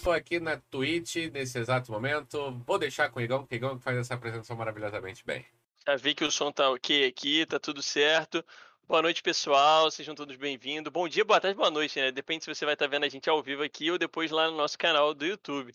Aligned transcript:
Estou 0.00 0.14
aqui 0.14 0.40
na 0.40 0.56
Twitch 0.56 1.16
nesse 1.30 1.58
exato 1.58 1.92
momento. 1.92 2.52
Vou 2.66 2.78
deixar 2.78 3.10
com 3.10 3.20
o 3.20 3.22
Igão, 3.22 3.40
porque 3.40 3.56
o 3.56 3.58
Igão 3.58 3.78
faz 3.78 3.98
essa 3.98 4.14
apresentação 4.14 4.56
maravilhosamente 4.56 5.22
bem. 5.26 5.44
Já 5.86 5.94
vi 5.94 6.14
que 6.14 6.24
o 6.24 6.30
som 6.30 6.50
tá 6.50 6.70
ok 6.70 7.06
aqui, 7.06 7.44
tá 7.44 7.60
tudo 7.60 7.82
certo. 7.82 8.42
Boa 8.88 9.02
noite, 9.02 9.22
pessoal. 9.22 9.90
Sejam 9.90 10.14
todos 10.14 10.36
bem-vindos. 10.36 10.90
Bom 10.90 11.06
dia, 11.06 11.22
boa 11.22 11.38
tarde, 11.38 11.54
boa 11.54 11.70
noite, 11.70 12.00
né? 12.00 12.10
Depende 12.10 12.44
se 12.44 12.54
você 12.54 12.64
vai 12.64 12.72
estar 12.72 12.86
vendo 12.86 13.04
a 13.04 13.10
gente 13.10 13.28
ao 13.28 13.42
vivo 13.42 13.62
aqui 13.62 13.90
ou 13.90 13.98
depois 13.98 14.30
lá 14.30 14.50
no 14.50 14.56
nosso 14.56 14.78
canal 14.78 15.12
do 15.12 15.26
YouTube. 15.26 15.70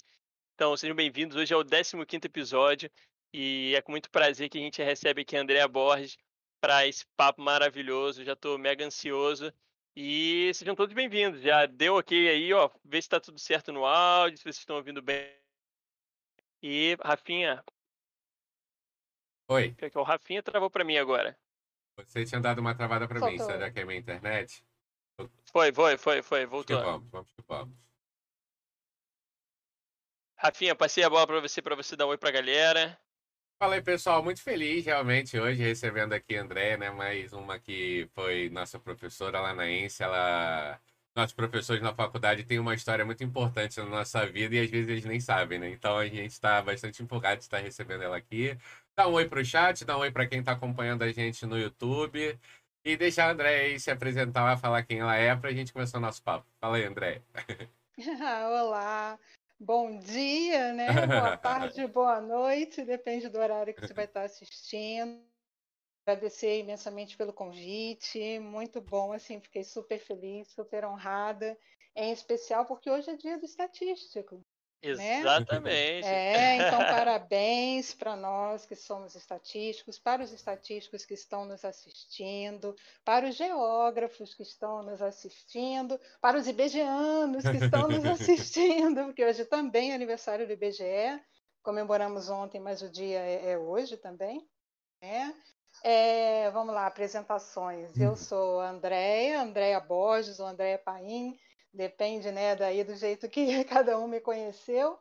Então, 0.55 0.76
sejam 0.76 0.96
bem-vindos. 0.96 1.38
Hoje 1.38 1.54
é 1.54 1.57
o 1.57 1.64
15 1.64 2.26
episódio 2.26 2.89
e 3.32 3.76
é 3.76 3.82
com 3.84 3.92
muito 3.92 4.10
prazer 4.10 4.50
que 4.50 4.57
a 4.57 4.62
gente 4.62 4.82
recebe 4.82 5.21
aqui 5.21 5.38
a 5.38 5.42
Andrea 5.42 5.68
Borges 5.68 6.18
para 6.60 6.88
esse 6.88 7.05
papo 7.16 7.44
maravilhoso. 7.44 8.23
Já 8.23 8.34
estou 8.34 8.57
mega 8.57 8.84
ansioso 8.84 9.54
e 9.96 10.52
sejam 10.54 10.76
todos 10.76 10.94
bem-vindos. 10.94 11.41
Já 11.41 11.66
deu 11.66 11.95
ok 11.95 12.30
aí, 12.30 12.53
ó. 12.53 12.70
Vê 12.84 13.02
se 13.02 13.09
tá 13.09 13.20
tudo 13.20 13.40
certo 13.40 13.72
no 13.72 13.86
áudio, 13.86 14.38
se 14.38 14.44
vocês 14.44 14.58
estão 14.58 14.76
ouvindo 14.76 15.02
bem. 15.02 15.34
E, 16.62 16.98
Rafinha. 17.02 17.63
Oi. 19.48 19.76
O 19.95 20.03
Rafinha 20.03 20.44
travou 20.44 20.70
para 20.70 20.84
mim 20.84 20.98
agora. 20.98 21.38
Você 21.98 22.26
tinha 22.26 22.41
dado 22.41 22.59
uma 22.59 22.76
travada 22.76 23.08
para 23.08 23.20
mim, 23.22 23.38
será 23.38 23.72
que 23.72 23.80
é 23.80 23.86
minha 23.86 24.00
internet? 24.00 24.66
Foi, 25.52 25.72
foi, 25.72 25.98
foi, 25.98 26.22
foi, 26.22 26.45
voltou. 26.45 26.81
Vamos, 26.81 27.09
vamos 27.09 27.31
que 27.31 27.41
vamos. 27.48 27.77
Rafinha, 30.38 30.75
passei 30.75 31.03
a 31.03 31.09
bola 31.09 31.25
para 31.25 31.39
você, 31.39 31.62
para 31.62 31.75
você 31.75 31.95
dar 31.95 32.05
um 32.05 32.09
oi 32.09 32.17
pra 32.17 32.31
galera. 32.31 33.00
Fala 33.58 33.76
aí, 33.76 33.82
pessoal. 33.82 34.22
Muito 34.22 34.41
feliz 34.41 34.86
realmente 34.86 35.40
hoje 35.40 35.64
recebendo 35.64 36.14
aqui 36.14 36.36
a 36.38 36.41
André, 36.41 36.76
né? 36.77 36.90
Mais 36.91 37.32
uma 37.32 37.58
que 37.58 38.08
foi 38.14 38.50
nossa 38.50 38.78
professora 38.78 39.40
lá 39.40 39.54
na 39.54 39.70
ENSE. 39.70 40.04
Ela. 40.04 40.80
Nossos 41.16 41.34
professores 41.34 41.81
na 41.81 41.95
faculdade 41.95 42.44
têm 42.44 42.59
uma 42.59 42.73
história 42.76 43.06
muito 43.06 43.23
importante 43.23 43.80
na 43.80 43.86
nossa 43.86 44.26
vida 44.26 44.56
e 44.56 44.59
às 44.59 44.70
vezes 44.70 44.89
eles 44.89 45.06
nem 45.06 45.22
sabem, 45.22 45.58
né? 45.58 45.70
Então 45.70 45.98
a 45.98 46.06
gente 46.06 46.31
está 46.31 46.61
bastante 46.61 47.02
empolgado 47.02 47.38
de 47.38 47.45
estar 47.45 47.59
recebendo 47.59 48.03
ela 48.03 48.17
aqui. 48.17 48.58
Dá 48.98 49.08
um 49.08 49.14
oi 49.14 49.28
pro 49.28 49.44
chat, 49.45 49.86
dá 49.86 49.98
um 49.98 50.02
oi 50.02 50.11
para 50.11 50.28
quem 50.28 50.39
está 50.39 50.52
acompanhando 50.52 51.03
a 51.03 51.11
gente 51.11 51.45
no 51.45 51.58
YouTube. 51.58 52.38
E 52.83 52.98
deixar 52.98 53.30
a 53.30 53.31
André 53.31 53.61
aí 53.61 53.80
se 53.80 53.89
apresentar, 53.89 54.58
falar 54.58 54.83
quem 54.83 55.00
ela 55.00 55.16
é, 55.16 55.33
para 55.36 55.50
a 55.50 55.53
gente 55.53 55.72
começar 55.72 55.98
o 55.98 56.02
nosso 56.02 56.22
papo. 56.22 56.45
Fala 56.59 56.76
aí, 56.78 56.83
André. 56.83 57.22
Olá, 57.98 59.17
Bom 59.59 60.00
dia, 60.00 60.73
né? 60.73 61.08
Boa 61.08 61.31
tarde, 61.38 61.86
boa 61.88 62.20
noite, 62.22 62.84
depende 62.86 63.30
do 63.30 63.38
horário 63.39 63.73
que 63.73 63.81
você 63.84 63.94
vai 63.94 64.06
estar 64.06 64.23
assistindo. 64.23 65.25
Agradecer 66.08 66.59
imensamente 66.59 67.17
pelo 67.17 67.34
convite, 67.34 68.39
muito 68.39 68.81
bom, 68.81 69.14
assim, 69.14 69.42
fiquei 69.42 69.64
super 69.64 70.00
feliz, 70.00 70.50
super 70.50 70.86
honrada, 70.86 71.58
em 71.95 72.11
especial 72.14 72.66
porque 72.67 72.89
hoje 72.92 73.11
é 73.11 73.17
dia 73.17 73.39
do 73.39 73.45
estatístico. 73.45 74.45
Né? 74.94 75.19
Exatamente. 75.19 76.08
É, 76.08 76.67
então 76.67 76.80
parabéns 76.80 77.94
para 77.94 78.16
nós 78.16 78.66
que 78.66 78.75
somos 78.75 79.16
estatísticos, 79.16 79.97
para 79.97 80.23
os 80.23 80.31
estatísticos 80.31 81.05
que 81.05 81.14
estão 81.14 81.45
nos 81.45 81.66
assistindo, 81.66 82.75
para 83.03 83.27
os 83.27 83.36
geógrafos 83.36 84.33
que 84.33 84.44
estão 84.44 84.83
nos 84.83 85.02
assistindo, 85.02 86.00
para 86.22 86.38
os 86.38 86.47
IBGeanos 86.47 87.44
que 87.44 87.64
estão 87.64 87.88
nos 87.88 88.05
assistindo, 88.05 89.05
porque 89.05 89.25
hoje 89.25 89.45
também 89.45 89.92
é 89.92 89.95
aniversário 89.95 90.45
do 90.45 90.53
IBGE, 90.53 91.22
comemoramos 91.64 92.30
ontem, 92.30 92.59
mas 92.59 92.81
o 92.81 92.89
dia 92.89 93.20
é, 93.20 93.52
é 93.52 93.58
hoje 93.58 93.97
também. 93.97 94.47
Né? 95.02 95.33
É, 95.83 96.49
vamos 96.52 96.73
lá, 96.73 96.88
apresentações. 96.88 97.97
Eu 97.97 98.16
sou 98.16 98.61
a 98.61 98.70
Andréia, 98.70 99.42
Andréia 99.42 99.80
Borges 99.80 100.39
ou 100.39 100.47
Andréia 100.47 100.77
Paim, 100.77 101.38
depende 101.76 102.31
né, 102.31 102.56
daí 102.56 102.84
do 102.84 102.95
jeito 102.95 103.30
que 103.30 103.64
cada 103.66 104.00
um 104.00 104.08
me 104.08 104.20
conheceu. 104.20 104.98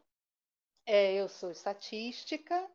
É, 0.87 1.15
eu 1.15 1.29
sou 1.29 1.51
estatística, 1.51 2.69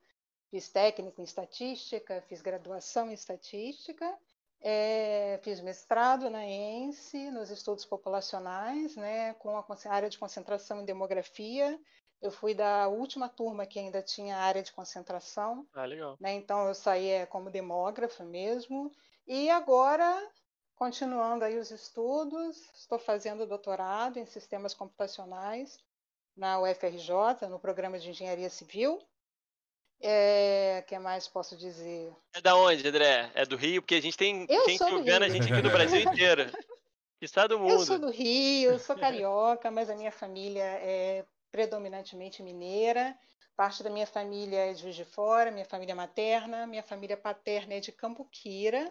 fiz 0.50 0.70
técnico 0.70 1.22
em 1.22 1.24
estatística, 1.24 2.24
fiz 2.28 2.42
graduação 2.42 3.12
em 3.12 3.14
estatística, 3.14 4.18
é, 4.62 5.40
fiz 5.44 5.62
mestrado 5.62 6.30
na 6.30 6.44
ENSE, 6.44 7.30
nos 7.30 7.52
estudos 7.52 7.86
populacionais, 7.86 8.96
né, 8.96 9.34
com 9.36 9.56
a 9.56 9.66
área 9.90 10.10
de 10.10 10.18
concentração 10.18 10.82
em 10.82 10.86
demografia. 10.86 11.80
Eu 12.22 12.32
fui 12.32 12.54
da 12.54 12.88
última 12.88 13.30
turma 13.30 13.66
que 13.66 13.80
ainda 13.80 14.02
tinha 14.02 14.38
área 14.38 14.64
de 14.64 14.74
concentração. 14.74 15.66
Ah, 15.74 15.86
legal. 15.86 16.18
Né, 16.20 16.34
então 16.34 16.68
eu 16.68 16.74
saí 16.74 17.08
é, 17.08 17.26
como 17.26 17.52
demógrafa 17.52 18.26
mesmo. 18.26 18.92
E 19.28 19.50
agora 19.50 20.20
Continuando 20.80 21.44
aí 21.44 21.60
os 21.60 21.72
estudos, 21.72 22.58
estou 22.74 22.98
fazendo 22.98 23.46
doutorado 23.46 24.18
em 24.18 24.26
sistemas 24.26 24.74
computacionais 24.74 25.78
na 26.38 26.58
UFRJ, 26.62 27.50
no 27.50 27.60
programa 27.60 28.00
de 28.00 28.10
engenharia 28.10 28.50
civil. 28.50 28.98
É, 30.00 30.82
que 30.88 30.98
mais 30.98 31.28
posso 31.28 31.58
dizer? 31.58 32.16
É 32.34 32.40
da 32.40 32.56
onde, 32.56 32.88
André? 32.88 33.30
É 33.36 33.46
do 33.46 33.58
Rio? 33.58 33.82
Porque 33.82 33.96
a 33.96 34.02
gente 34.02 34.16
tem 34.16 34.46
eu 34.48 34.70
gente 34.70 35.02
vendo 35.04 35.24
a 35.24 35.28
gente 35.28 35.52
aqui 35.52 35.62
no 35.62 35.70
Brasil 35.70 36.00
inteiro. 36.00 36.44
Está 37.20 37.46
do 37.46 37.60
mundo. 37.60 37.72
Eu 37.72 37.80
sou 37.80 38.00
do 38.00 38.10
Rio, 38.10 38.80
sou 38.80 38.96
carioca, 38.96 39.70
mas 39.70 39.90
a 39.90 39.96
minha 39.98 40.14
família 40.14 40.64
é 40.64 41.26
predominantemente 41.52 42.42
mineira. 42.42 43.14
Parte 43.58 43.84
da 43.84 43.90
minha 43.90 44.08
família 44.08 44.72
é 44.72 44.74
de 44.74 44.82
Juiz 44.84 44.96
de 44.96 45.04
Fora, 45.04 45.52
minha 45.52 45.66
família 45.66 45.94
materna, 45.94 46.66
minha 46.66 46.84
família 46.84 47.18
paterna 47.18 47.74
é 47.74 47.82
de 47.82 47.92
Cambuquira, 47.92 48.90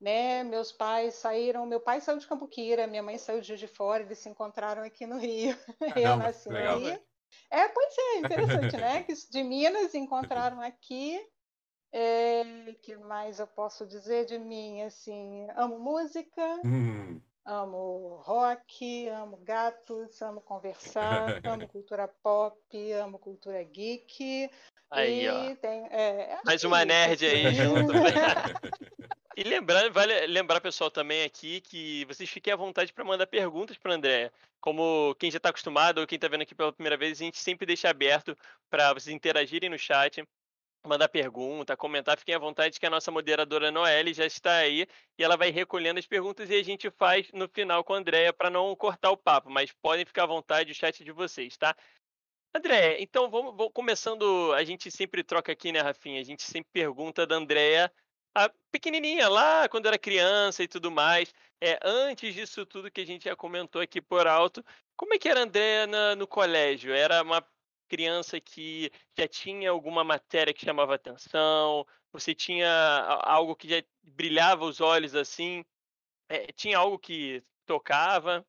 né? 0.00 0.44
Meus 0.44 0.70
pais 0.70 1.14
saíram, 1.14 1.66
meu 1.66 1.80
pai 1.80 2.00
saiu 2.00 2.18
de 2.18 2.26
Cambuquira, 2.26 2.86
minha 2.86 3.02
mãe 3.02 3.18
saiu 3.18 3.40
de 3.40 3.48
Juiz 3.48 3.60
de 3.60 3.66
Fora, 3.66 4.02
eles 4.02 4.18
se 4.18 4.28
encontraram 4.28 4.82
aqui 4.82 5.06
no 5.06 5.18
Rio. 5.18 5.56
Caramba, 5.78 6.00
eu 6.00 6.16
nasci 6.16 6.48
legal, 6.48 6.78
no 6.78 6.86
Rio. 6.86 7.00
É, 7.50 7.68
pois 7.68 7.94
é, 7.98 8.18
interessante, 8.18 8.76
né? 8.76 9.02
Que 9.04 9.14
de 9.30 9.42
Minas 9.42 9.94
encontraram 9.94 10.60
aqui. 10.60 11.20
É, 11.90 12.44
que 12.82 12.96
mais 12.96 13.40
eu 13.40 13.46
posso 13.46 13.86
dizer 13.86 14.26
de 14.26 14.38
mim? 14.38 14.82
Assim, 14.82 15.48
amo 15.56 15.78
música, 15.78 16.60
hum. 16.64 17.18
amo 17.44 18.20
rock, 18.24 19.08
amo 19.08 19.38
gatos, 19.38 20.20
amo 20.20 20.42
conversar, 20.42 21.40
amo 21.46 21.66
cultura 21.66 22.06
pop, 22.22 22.92
amo 22.92 23.18
cultura 23.18 23.62
geek. 23.64 24.50
Aí, 24.90 25.28
ó. 25.28 25.56
Tem, 25.56 25.86
é, 25.86 26.38
Mais 26.44 26.62
uma 26.64 26.84
nerd 26.84 27.24
aí 27.24 27.54
junto. 27.54 27.92
E 29.38 29.44
lembrando, 29.44 29.92
vale 29.92 30.26
lembrar, 30.26 30.60
pessoal, 30.60 30.90
também 30.90 31.22
aqui 31.22 31.60
que 31.60 32.04
vocês 32.06 32.28
fiquem 32.28 32.52
à 32.52 32.56
vontade 32.56 32.92
para 32.92 33.04
mandar 33.04 33.24
perguntas 33.28 33.78
para 33.78 33.94
André. 33.94 34.32
Como 34.60 35.14
quem 35.14 35.30
já 35.30 35.36
está 35.36 35.50
acostumado 35.50 35.98
ou 36.00 36.08
quem 36.08 36.16
está 36.16 36.26
vendo 36.26 36.42
aqui 36.42 36.56
pela 36.56 36.72
primeira 36.72 36.96
vez, 36.96 37.20
a 37.20 37.24
gente 37.24 37.38
sempre 37.38 37.64
deixa 37.64 37.88
aberto 37.88 38.36
para 38.68 38.92
vocês 38.92 39.14
interagirem 39.14 39.70
no 39.70 39.78
chat, 39.78 40.24
mandar 40.84 41.08
pergunta, 41.08 41.76
comentar. 41.76 42.18
Fiquem 42.18 42.34
à 42.34 42.38
vontade 42.40 42.80
que 42.80 42.86
a 42.86 42.90
nossa 42.90 43.12
moderadora 43.12 43.70
Noelle 43.70 44.12
já 44.12 44.26
está 44.26 44.56
aí 44.56 44.88
e 45.16 45.22
ela 45.22 45.36
vai 45.36 45.50
recolhendo 45.50 46.00
as 46.00 46.06
perguntas 46.06 46.50
e 46.50 46.56
a 46.56 46.64
gente 46.64 46.90
faz 46.90 47.30
no 47.32 47.48
final 47.48 47.84
com 47.84 47.94
a 47.94 47.98
Andréia 47.98 48.32
para 48.32 48.50
não 48.50 48.74
cortar 48.74 49.12
o 49.12 49.16
papo. 49.16 49.48
Mas 49.48 49.70
podem 49.70 50.04
ficar 50.04 50.24
à 50.24 50.26
vontade, 50.26 50.72
o 50.72 50.74
chat 50.74 51.00
é 51.00 51.04
de 51.04 51.12
vocês, 51.12 51.56
tá? 51.56 51.76
André, 52.52 53.00
então 53.00 53.30
vamos, 53.30 53.56
vamos, 53.56 53.72
começando. 53.72 54.52
A 54.54 54.64
gente 54.64 54.90
sempre 54.90 55.22
troca 55.22 55.52
aqui, 55.52 55.70
né, 55.70 55.80
Rafinha? 55.80 56.20
A 56.20 56.24
gente 56.24 56.42
sempre 56.42 56.70
pergunta 56.72 57.24
da 57.24 57.36
Andréia 57.36 57.88
a 58.34 58.50
pequenininha 58.70 59.28
lá, 59.28 59.68
quando 59.68 59.86
era 59.86 59.98
criança 59.98 60.62
e 60.62 60.68
tudo 60.68 60.90
mais. 60.90 61.32
É, 61.60 61.78
antes 61.82 62.34
disso 62.34 62.64
tudo 62.64 62.90
que 62.90 63.00
a 63.00 63.06
gente 63.06 63.24
já 63.24 63.34
comentou 63.34 63.80
aqui 63.80 64.00
por 64.00 64.26
alto, 64.26 64.64
como 64.96 65.14
é 65.14 65.18
que 65.18 65.28
era 65.28 65.40
a 65.40 65.42
Andréia 65.44 65.86
no 66.16 66.26
colégio? 66.26 66.92
Era 66.92 67.22
uma 67.22 67.44
criança 67.88 68.40
que 68.40 68.92
já 69.18 69.26
tinha 69.26 69.70
alguma 69.70 70.04
matéria 70.04 70.52
que 70.52 70.64
chamava 70.64 70.94
atenção? 70.94 71.86
Você 72.12 72.34
tinha 72.34 72.70
algo 73.22 73.56
que 73.56 73.68
já 73.68 73.82
brilhava 74.02 74.64
os 74.64 74.80
olhos 74.80 75.14
assim? 75.14 75.64
É, 76.28 76.52
tinha 76.52 76.78
algo 76.78 76.98
que 76.98 77.42
tocava? 77.66 78.44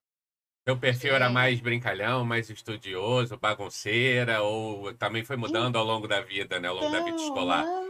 Seu 0.68 0.78
perfil 0.78 1.16
era 1.16 1.30
mais 1.30 1.60
brincalhão, 1.60 2.24
mais 2.24 2.50
estudioso, 2.50 3.38
bagunceira, 3.38 4.44
ou 4.44 4.94
também 4.94 5.24
foi 5.26 5.36
mudando 5.36 5.78
ao 5.78 5.84
longo 5.84 6.08
da 6.08 6.22
vida, 6.22 6.60
né? 6.60 6.68
Ao 6.68 6.76
longo 6.76 6.92
da 6.92 7.04
vida 7.04 7.18
escolar? 7.18 7.66
Não, 7.66 7.89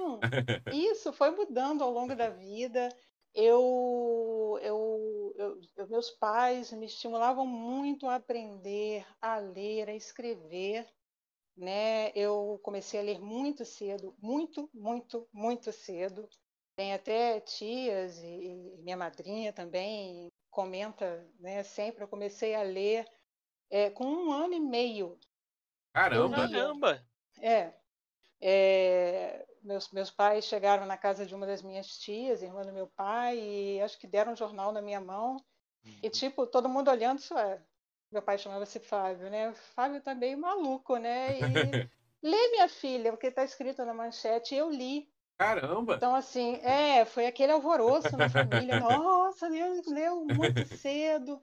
isso 0.73 1.11
foi 1.13 1.31
mudando 1.31 1.83
ao 1.83 1.91
longo 1.91 2.15
da 2.15 2.29
vida. 2.29 2.89
Eu, 3.33 4.59
eu, 4.61 5.33
eu, 5.37 5.87
meus 5.87 6.09
pais 6.11 6.71
me 6.71 6.85
estimulavam 6.85 7.45
muito 7.45 8.07
a 8.07 8.15
aprender, 8.15 9.05
a 9.21 9.37
ler, 9.37 9.89
a 9.89 9.95
escrever. 9.95 10.87
Né? 11.55 12.11
Eu 12.15 12.59
comecei 12.63 12.99
a 12.99 13.03
ler 13.03 13.19
muito 13.19 13.65
cedo, 13.65 14.15
muito, 14.21 14.69
muito, 14.73 15.27
muito 15.33 15.71
cedo. 15.71 16.27
Tem 16.75 16.93
até 16.93 17.41
tias 17.41 18.17
e, 18.19 18.27
e 18.27 18.77
minha 18.81 18.95
madrinha 18.95 19.51
também 19.51 20.29
comenta, 20.49 21.27
né? 21.39 21.63
Sempre 21.63 22.03
eu 22.03 22.07
comecei 22.07 22.55
a 22.55 22.61
ler 22.61 23.05
é, 23.69 23.89
com 23.89 24.05
um 24.05 24.31
ano 24.31 24.53
e 24.53 24.59
meio. 24.59 25.19
Caramba! 25.93 26.37
Caramba! 26.37 27.05
É, 27.41 27.73
é, 28.41 29.45
meus, 29.63 29.91
meus 29.91 30.11
pais 30.11 30.45
chegaram 30.45 30.85
na 30.85 30.97
casa 30.97 31.25
de 31.25 31.33
uma 31.35 31.45
das 31.45 31.61
minhas 31.61 31.97
tias, 31.97 32.41
irmã 32.41 32.61
do 32.61 32.73
meu 32.73 32.87
pai, 32.87 33.39
e 33.39 33.81
acho 33.81 33.97
que 33.99 34.07
deram 34.07 34.33
um 34.33 34.35
jornal 34.35 34.71
na 34.71 34.81
minha 34.81 34.99
mão. 34.99 35.37
Uhum. 35.85 35.99
E, 36.03 36.09
tipo, 36.09 36.45
todo 36.45 36.69
mundo 36.69 36.91
olhando, 36.91 37.19
isso 37.19 37.37
é. 37.37 37.61
Meu 38.11 38.21
pai 38.21 38.37
chamava-se 38.37 38.79
Fábio, 38.79 39.29
né? 39.29 39.53
Fábio 39.75 40.01
tá 40.01 40.15
meio 40.15 40.37
maluco, 40.37 40.97
né? 40.97 41.37
E 41.39 41.41
lê, 42.23 42.47
minha 42.49 42.67
filha, 42.67 43.11
porque 43.11 43.27
está 43.27 43.43
escrito 43.43 43.85
na 43.85 43.93
manchete, 43.93 44.55
e 44.55 44.57
eu 44.57 44.69
li. 44.69 45.07
Caramba! 45.37 45.95
Então, 45.95 46.15
assim, 46.15 46.55
é, 46.63 47.05
foi 47.05 47.25
aquele 47.25 47.51
alvoroço 47.51 48.17
na 48.17 48.29
família. 48.29 48.79
Nossa, 48.81 49.47
leu, 49.47 49.81
leu 49.87 50.25
muito 50.25 50.65
cedo. 50.65 51.41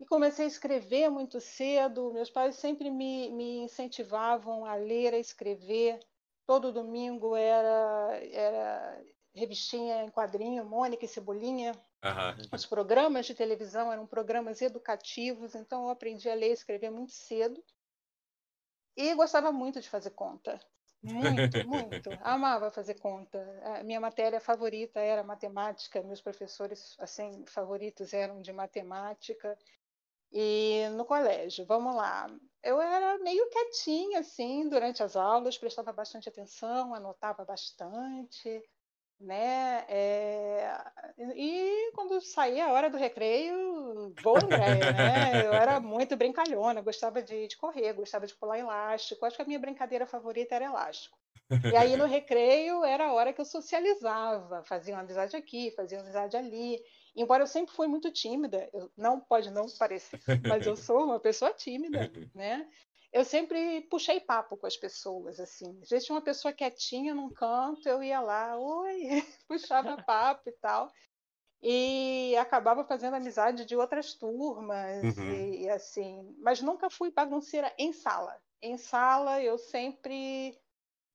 E 0.00 0.04
comecei 0.04 0.44
a 0.46 0.48
escrever 0.48 1.08
muito 1.10 1.40
cedo. 1.40 2.12
Meus 2.12 2.28
pais 2.28 2.56
sempre 2.56 2.90
me, 2.90 3.30
me 3.30 3.58
incentivavam 3.58 4.64
a 4.64 4.74
ler, 4.74 5.14
a 5.14 5.18
escrever. 5.18 6.00
Todo 6.46 6.72
domingo 6.72 7.34
era, 7.34 8.20
era 8.32 9.04
revistinha 9.34 10.04
em 10.04 10.10
quadrinho, 10.10 10.64
Mônica 10.64 11.04
e 11.04 11.08
Cebolinha. 11.08 11.72
Uhum. 12.04 12.48
Os 12.52 12.64
programas 12.64 13.26
de 13.26 13.34
televisão 13.34 13.92
eram 13.92 14.06
programas 14.06 14.62
educativos, 14.62 15.54
então 15.54 15.84
eu 15.84 15.90
aprendi 15.90 16.28
a 16.30 16.34
ler 16.34 16.50
e 16.50 16.52
escrever 16.52 16.90
muito 16.90 17.12
cedo. 17.12 17.62
E 18.96 19.14
gostava 19.14 19.52
muito 19.52 19.80
de 19.80 19.90
fazer 19.90 20.10
conta. 20.10 20.58
Muito, 21.02 21.66
muito. 21.68 22.10
Amava 22.22 22.70
fazer 22.70 22.94
conta. 22.94 23.38
A 23.62 23.84
minha 23.84 24.00
matéria 24.00 24.40
favorita 24.40 25.00
era 25.00 25.22
matemática. 25.22 26.02
Meus 26.02 26.20
professores 26.20 26.96
assim 26.98 27.44
favoritos 27.46 28.14
eram 28.14 28.40
de 28.40 28.52
matemática. 28.52 29.58
E 30.32 30.88
no 30.96 31.04
colégio, 31.04 31.66
vamos 31.66 31.94
lá. 31.94 32.26
Eu 32.66 32.80
era 32.80 33.18
meio 33.18 33.48
quietinha 33.48 34.20
assim 34.20 34.68
durante 34.68 35.02
as 35.02 35.16
aulas, 35.16 35.56
prestava 35.56 35.92
bastante 35.92 36.28
atenção, 36.28 36.94
anotava 36.94 37.44
bastante 37.44 38.62
né? 39.20 39.84
É... 39.88 40.78
E 41.34 41.90
quando 41.94 42.20
saía 42.20 42.66
a 42.66 42.72
hora 42.72 42.90
do 42.90 42.98
recreio, 42.98 44.14
boa 44.22 44.42
Andréia, 44.42 44.92
né? 44.92 45.46
Eu 45.46 45.52
era 45.52 45.80
muito 45.80 46.16
brincalhona, 46.16 46.82
gostava 46.82 47.22
de, 47.22 47.48
de, 47.48 47.56
correr, 47.56 47.92
gostava 47.94 48.26
de 48.26 48.34
pular 48.34 48.58
elástico. 48.58 49.24
Acho 49.24 49.36
que 49.36 49.42
a 49.42 49.46
minha 49.46 49.58
brincadeira 49.58 50.06
favorita 50.06 50.54
era 50.54 50.66
elástico. 50.66 51.16
E 51.72 51.76
aí 51.76 51.96
no 51.96 52.04
recreio 52.06 52.84
era 52.84 53.06
a 53.06 53.12
hora 53.12 53.32
que 53.32 53.40
eu 53.40 53.44
socializava, 53.44 54.62
fazia 54.64 54.94
uma 54.94 55.00
amizade 55.00 55.36
aqui, 55.36 55.72
fazia 55.74 55.98
uma 55.98 56.04
amizade 56.04 56.36
ali. 56.36 56.78
Embora 57.16 57.42
eu 57.42 57.46
sempre 57.46 57.74
fui 57.74 57.88
muito 57.88 58.12
tímida, 58.12 58.68
eu, 58.72 58.90
não 58.96 59.18
pode 59.18 59.50
não 59.50 59.66
parecer, 59.78 60.20
mas 60.46 60.66
eu 60.66 60.76
sou 60.76 61.04
uma 61.04 61.18
pessoa 61.18 61.52
tímida, 61.52 61.98
né? 62.34 62.68
eu 63.16 63.24
sempre 63.24 63.80
puxei 63.82 64.20
papo 64.20 64.58
com 64.58 64.66
as 64.66 64.76
pessoas, 64.76 65.40
assim. 65.40 65.78
Às 65.82 65.88
vezes 65.88 66.04
tinha 66.04 66.14
uma 66.14 66.22
pessoa 66.22 66.52
quietinha 66.52 67.14
num 67.14 67.30
canto, 67.30 67.88
eu 67.88 68.02
ia 68.02 68.20
lá, 68.20 68.58
oi, 68.58 69.08
puxava 69.48 69.96
papo 70.04 70.50
e 70.50 70.52
tal. 70.52 70.92
E 71.62 72.36
acabava 72.36 72.84
fazendo 72.84 73.14
amizade 73.14 73.64
de 73.64 73.74
outras 73.74 74.12
turmas, 74.12 75.16
uhum. 75.16 75.32
e, 75.32 75.62
e, 75.62 75.70
assim. 75.70 76.36
Mas 76.38 76.60
nunca 76.60 76.90
fui 76.90 77.10
bagunceira 77.10 77.72
em 77.78 77.90
sala. 77.92 78.38
Em 78.60 78.76
sala, 78.76 79.40
eu 79.42 79.56
sempre 79.56 80.54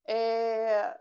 é, 0.04 0.98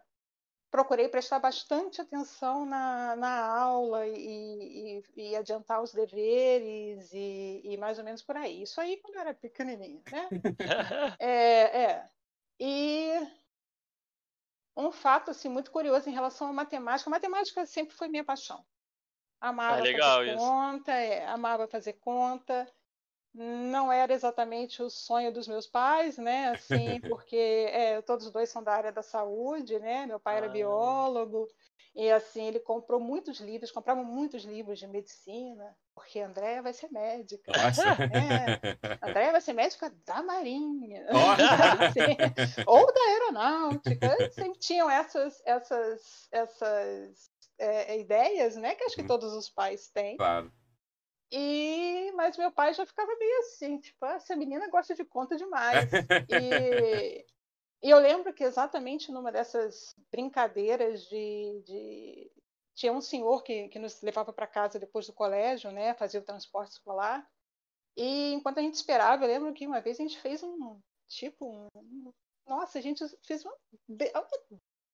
procurei 0.72 1.10
prestar 1.10 1.38
bastante 1.38 2.00
atenção 2.00 2.66
na, 2.66 3.16
na 3.18 3.46
aula 3.46 4.08
e, 4.08 5.04
e, 5.16 5.32
e 5.32 5.36
adiantar 5.36 5.84
os 5.84 5.92
deveres 5.92 7.12
e, 7.14 7.62
e, 7.66 7.78
mais 7.78 8.00
ou 8.00 8.06
menos 8.06 8.24
por 8.24 8.38
aí. 8.38 8.64
Isso 8.64 8.80
aí 8.80 8.98
quando 8.98 9.16
eu 9.16 9.22
era 9.22 9.34
pequenininha, 9.34 10.02
né? 10.10 10.30
é, 11.20 11.84
é. 11.84 12.10
E 12.58 13.12
um 14.78 14.92
fato 14.92 15.30
assim 15.30 15.50
muito 15.50 15.70
curioso 15.72 16.10
em 16.10 16.14
relação 16.14 16.48
à 16.48 16.54
matemática. 16.54 17.10
A 17.10 17.12
matemática 17.12 17.66
sempre 17.66 17.94
foi 17.94 18.08
minha 18.08 18.24
paixão. 18.24 18.66
Amava 19.42 19.76
ah, 19.76 19.78
fazer 19.80 20.38
conta, 20.38 20.92
é, 20.94 21.26
amava 21.26 21.68
fazer 21.68 21.94
conta 21.94 22.72
não 23.34 23.92
era 23.92 24.14
exatamente 24.14 24.82
o 24.84 24.90
sonho 24.90 25.32
dos 25.32 25.48
meus 25.48 25.68
pais, 25.68 26.18
né? 26.18 26.50
Assim, 26.50 27.00
porque 27.10 27.70
é, 27.72 28.02
todos 28.02 28.30
dois 28.32 28.50
são 28.50 28.64
da 28.64 28.74
área 28.74 28.92
da 28.92 29.02
saúde, 29.02 29.80
né? 29.80 30.06
Meu 30.06 30.20
pai 30.20 30.38
era 30.38 30.48
ah. 30.48 30.50
biólogo 30.50 31.48
e 31.94 32.10
assim 32.10 32.48
ele 32.48 32.60
comprou 32.60 33.00
muitos 33.00 33.40
livros, 33.40 33.72
comprava 33.72 34.02
muitos 34.02 34.44
livros 34.44 34.80
de 34.80 34.88
medicina, 34.88 35.76
porque 35.94 36.22
Andréia 36.22 36.62
vai 36.62 36.74
ser 36.74 36.90
médica. 36.92 37.52
É, 38.12 39.10
Andréia 39.10 39.32
vai 39.32 39.42
ser 39.42 39.54
médica 39.54 39.94
da 40.06 40.22
Marinha, 40.22 41.06
assim, 41.80 42.64
ou 42.66 42.86
da 42.94 43.02
aeronáutica. 43.02 44.32
Sempre 44.32 44.60
tinham 44.60 44.90
essas 44.90 45.42
essas 45.46 46.28
essas 46.32 47.30
é, 47.58 48.00
ideias, 48.00 48.56
né? 48.56 48.76
Que 48.76 48.86
acho 48.86 48.96
que 48.96 49.02
uhum. 49.02 49.08
todos 49.08 49.34
os 49.34 49.50
pais 49.50 49.90
têm. 49.90 50.18
Claro. 50.18 50.52
E 51.32 52.12
mas 52.16 52.38
meu 52.38 52.52
pai 52.52 52.74
já 52.74 52.86
ficava 52.86 53.16
meio 53.18 53.40
assim, 53.40 53.80
tipo, 53.80 54.04
ah, 54.04 54.16
essa 54.16 54.36
menina 54.36 54.70
gosta 54.70 54.94
de 54.94 55.06
conta 55.06 55.38
demais. 55.38 55.90
e, 56.30 57.26
e 57.82 57.90
eu 57.90 57.98
lembro 58.00 58.34
que 58.34 58.44
exatamente 58.44 59.12
numa 59.12 59.32
dessas 59.32 59.96
brincadeiras 60.12 61.04
de, 61.08 61.64
de... 61.66 62.32
tinha 62.76 62.92
um 62.92 63.02
senhor 63.02 63.44
que, 63.44 63.70
que 63.70 63.80
nos 63.80 64.02
levava 64.02 64.34
para 64.34 64.46
casa 64.46 64.78
depois 64.78 65.08
do 65.08 65.14
colégio, 65.14 65.72
né, 65.72 65.94
fazia 65.94 66.20
o 66.20 66.26
transporte 66.26 66.72
escolar. 66.72 67.26
E 67.96 68.34
enquanto 68.34 68.60
a 68.60 68.62
gente 68.62 68.76
esperava, 68.76 69.24
eu 69.24 69.28
lembro 69.28 69.54
que 69.54 69.68
uma 69.68 69.82
vez 69.82 70.00
a 70.00 70.04
gente 70.04 70.20
fez 70.20 70.44
um 70.44 70.80
tipo 71.08 71.70
um, 71.76 72.14
nossa, 72.48 72.80
a 72.80 72.82
gente 72.82 73.04
fez 73.24 73.46
uma, 73.46 73.56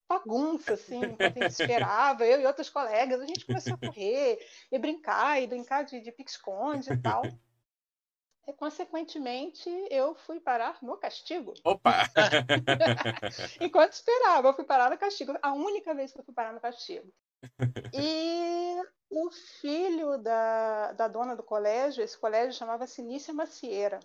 bagunça, 0.07 0.74
assim, 0.74 1.01
a 1.19 1.30
gente 1.30 1.51
esperava, 1.51 2.25
eu 2.25 2.42
e 2.42 2.45
outros 2.45 2.69
colegas, 2.69 3.19
a 3.21 3.25
gente 3.25 3.45
começou 3.45 3.74
a 3.74 3.77
correr 3.77 4.39
e 4.71 4.80
brincar, 4.80 5.42
e 5.42 5.48
brincar 5.48 5.83
de, 5.83 6.00
de 6.00 6.12
pique-esconde 6.12 6.92
e 6.92 6.98
tal. 7.01 7.24
E, 8.48 8.54
consequentemente, 8.54 9.69
eu 9.92 10.15
fui 10.15 10.39
parar 10.39 10.77
no 10.81 10.95
castigo. 10.98 11.54
Opa! 11.65 12.04
Enquanto 13.59 13.92
esperava, 13.92 14.48
eu 14.48 14.54
fui 14.54 14.63
parar 14.63 14.89
no 14.89 14.98
castigo. 14.98 15.38
A 15.42 15.54
única 15.54 15.94
vez 15.94 16.13
que 16.13 16.19
eu 16.19 16.24
fui 16.24 16.33
parar 16.33 16.54
no 16.54 16.62
castigo. 16.62 17.13
E 17.94 18.81
o 19.09 19.30
filho 19.59 20.18
da, 20.19 20.94
da 20.94 21.07
dona 21.09 21.36
do 21.36 21.44
colégio, 21.44 22.01
esse 22.01 22.18
colégio 22.18 22.57
chamava-se 22.57 23.01
Nícia 23.01 23.33
Macieira. 23.33 24.00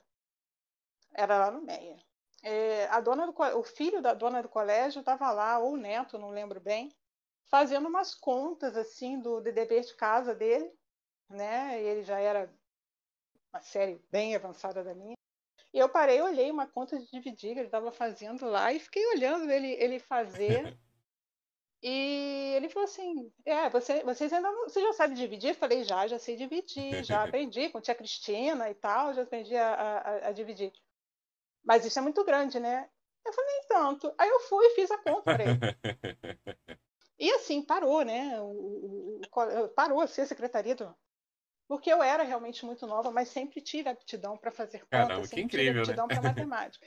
Era 1.15 1.39
lá 1.39 1.51
no 1.53 1.63
Meia 1.63 1.97
é, 2.43 2.87
a 2.89 3.00
dona 3.00 3.27
do, 3.27 3.35
o 3.59 3.62
filho 3.62 4.03
da 4.03 4.15
dona 4.15 4.43
do 4.43 4.49
colégio 4.49 5.00
estava 5.00 5.31
lá, 5.31 5.59
ou 5.59 5.75
o 5.75 5.77
neto, 5.77 6.19
não 6.19 6.31
lembro 6.31 6.61
bem, 6.61 6.91
fazendo 7.44 7.89
umas 7.89 8.15
contas 8.15 8.77
assim 8.77 9.21
do, 9.21 9.41
do 9.41 9.53
dever 9.53 9.85
de 9.85 9.94
casa 9.94 10.35
dele, 10.35 10.73
né? 11.29 11.81
Ele 11.83 12.03
já 12.03 12.19
era 12.19 12.53
uma 13.53 13.61
série 13.61 14.01
bem 14.11 14.34
avançada 14.34 14.82
da 14.82 14.94
minha. 14.94 15.15
E 15.72 15.79
eu 15.79 15.89
parei, 15.89 16.20
olhei 16.20 16.51
uma 16.51 16.67
conta 16.67 16.99
de 16.99 17.11
dividir 17.11 17.55
que 17.55 17.61
ele 17.61 17.69
estava 17.69 17.91
fazendo 17.93 18.46
lá 18.46 18.72
e 18.72 18.81
fiquei 18.81 19.06
olhando 19.15 19.51
ele, 19.51 19.72
ele 19.72 19.99
fazer. 19.99 20.77
E 21.84 22.53
ele 22.55 22.69
falou 22.69 22.84
assim: 22.84 23.32
É, 23.44 23.69
você, 23.69 24.05
vocês 24.05 24.32
ainda 24.32 24.53
não, 24.53 24.69
você 24.69 24.81
já 24.81 24.93
sabe 24.93 25.17
dividir? 25.17 25.49
Eu 25.49 25.55
falei: 25.56 25.82
Já, 25.82 26.06
já 26.06 26.17
sei 26.17 26.37
dividir, 26.37 27.03
já 27.03 27.25
aprendi 27.25 27.70
com 27.70 27.81
tia 27.81 27.93
Cristina 27.93 28.70
e 28.70 28.75
tal, 28.75 29.13
já 29.13 29.22
aprendi 29.22 29.56
a, 29.56 29.75
a, 29.75 30.29
a 30.29 30.32
dividir. 30.32 30.72
Mas 31.65 31.85
isso 31.85 31.99
é 31.99 32.03
muito 32.03 32.25
grande, 32.25 32.59
né? 32.59 32.89
Eu 33.25 33.33
falei, 33.33 33.51
nem 33.51 33.69
tanto. 33.69 34.15
Aí 34.19 34.29
eu 34.29 34.41
fui 34.41 34.67
e 34.67 34.75
fiz 34.75 34.91
a 34.91 34.99
conta 34.99 35.23
para 35.23 35.45
ele. 35.45 35.59
e 37.19 37.31
assim, 37.33 37.63
parou, 37.63 38.05
né? 38.05 38.41
O, 38.41 38.45
o, 38.45 39.21
o, 39.21 39.69
parou 39.69 40.01
a 40.01 40.07
ser 40.07 40.27
secretaria 40.27 40.75
do. 40.75 40.95
Porque 41.69 41.91
eu 41.91 42.03
era 42.03 42.23
realmente 42.23 42.67
muito 42.67 42.87
nova, 42.87 43.11
mas 43.11 43.29
sempre 43.29 43.61
tive 43.61 43.89
aptidão 43.89 44.37
para 44.37 44.51
fazer 44.51 44.81
conta, 44.81 44.89
Caramba, 44.91 45.25
sempre 45.25 45.43
incrível, 45.43 45.85
tive 45.85 46.01
aptidão 46.01 46.07
né? 46.07 46.15
para 46.15 46.29
matemática. 46.29 46.87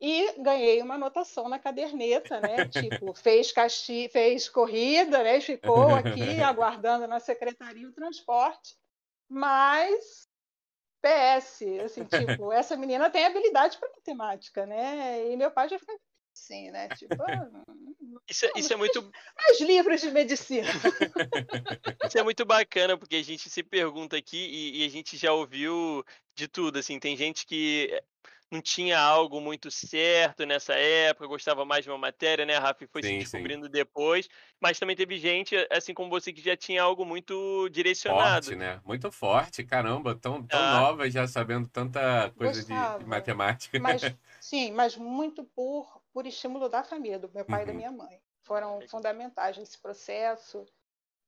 E 0.00 0.42
ganhei 0.42 0.82
uma 0.82 0.96
anotação 0.96 1.48
na 1.48 1.58
caderneta, 1.58 2.40
né? 2.40 2.68
Tipo, 2.68 3.14
fez, 3.14 3.52
casti 3.52 4.08
fez 4.10 4.48
corrida, 4.48 5.22
né? 5.22 5.40
Ficou 5.40 5.94
aqui 5.94 6.40
aguardando 6.42 7.06
na 7.06 7.20
secretaria 7.20 7.88
o 7.88 7.92
transporte, 7.92 8.76
mas 9.28 10.28
PS, 11.06 11.62
assim, 11.84 12.04
tipo, 12.04 12.52
essa 12.52 12.76
menina 12.76 13.08
tem 13.10 13.24
habilidade 13.24 13.78
para 13.78 13.90
matemática, 13.90 14.66
né? 14.66 15.30
E 15.30 15.36
meu 15.36 15.50
pai 15.50 15.68
já 15.68 15.78
fica 15.78 15.96
assim, 16.34 16.70
né? 16.70 16.88
Tipo, 16.88 17.14
ah, 17.22 17.48
isso, 18.28 18.46
é, 18.46 18.50
isso 18.56 18.72
é 18.72 18.76
muito. 18.76 19.10
Mais 19.36 19.60
livros 19.60 20.00
de 20.00 20.10
medicina. 20.10 20.68
isso 22.06 22.18
é 22.18 22.22
muito 22.22 22.44
bacana, 22.44 22.98
porque 22.98 23.16
a 23.16 23.22
gente 23.22 23.48
se 23.48 23.62
pergunta 23.62 24.16
aqui 24.16 24.36
e, 24.36 24.82
e, 24.82 24.86
a 24.86 24.88
gente 24.88 25.16
já 25.16 25.32
ouviu 25.32 26.04
de 26.34 26.46
tudo, 26.46 26.78
assim, 26.78 26.98
tem 26.98 27.16
gente 27.16 27.46
que 27.46 27.90
não 28.50 28.62
tinha 28.62 28.98
algo 28.98 29.40
muito 29.40 29.70
certo 29.70 30.46
nessa 30.46 30.74
época, 30.74 31.26
gostava 31.26 31.64
mais 31.64 31.84
de 31.84 31.90
uma 31.90 31.98
matéria, 31.98 32.46
né? 32.46 32.56
A 32.56 32.60
Rafa 32.60 32.86
foi 32.86 33.02
sim, 33.02 33.08
se 33.08 33.18
descobrindo 33.18 33.66
sim. 33.66 33.72
depois, 33.72 34.28
mas 34.60 34.78
também 34.78 34.94
teve 34.94 35.18
gente, 35.18 35.54
assim 35.70 35.92
como 35.92 36.08
você, 36.08 36.32
que 36.32 36.40
já 36.40 36.56
tinha 36.56 36.82
algo 36.82 37.04
muito 37.04 37.68
direcionado. 37.70 38.46
Forte, 38.46 38.56
né? 38.56 38.80
Muito 38.84 39.10
forte, 39.10 39.64
caramba, 39.64 40.14
tão, 40.14 40.42
tão 40.42 40.60
ah. 40.60 40.80
nova 40.80 41.10
já 41.10 41.26
sabendo 41.26 41.68
tanta 41.68 42.30
coisa 42.36 42.62
de, 42.62 42.98
de, 42.98 43.04
matemática. 43.04 43.78
Mas, 43.80 44.02
sim, 44.40 44.70
mas 44.72 44.96
muito 44.96 45.42
por, 45.42 46.00
por 46.12 46.24
estímulo 46.26 46.68
da 46.68 46.84
família, 46.84 47.18
do 47.18 47.30
meu 47.32 47.44
pai 47.44 47.58
uhum. 47.58 47.62
e 47.62 47.66
da 47.66 47.72
uhum. 47.72 47.78
minha 47.78 47.92
mãe. 47.92 48.20
Foram 48.42 48.80
fundamentais 48.88 49.58
nesse 49.58 49.76
processo. 49.76 50.64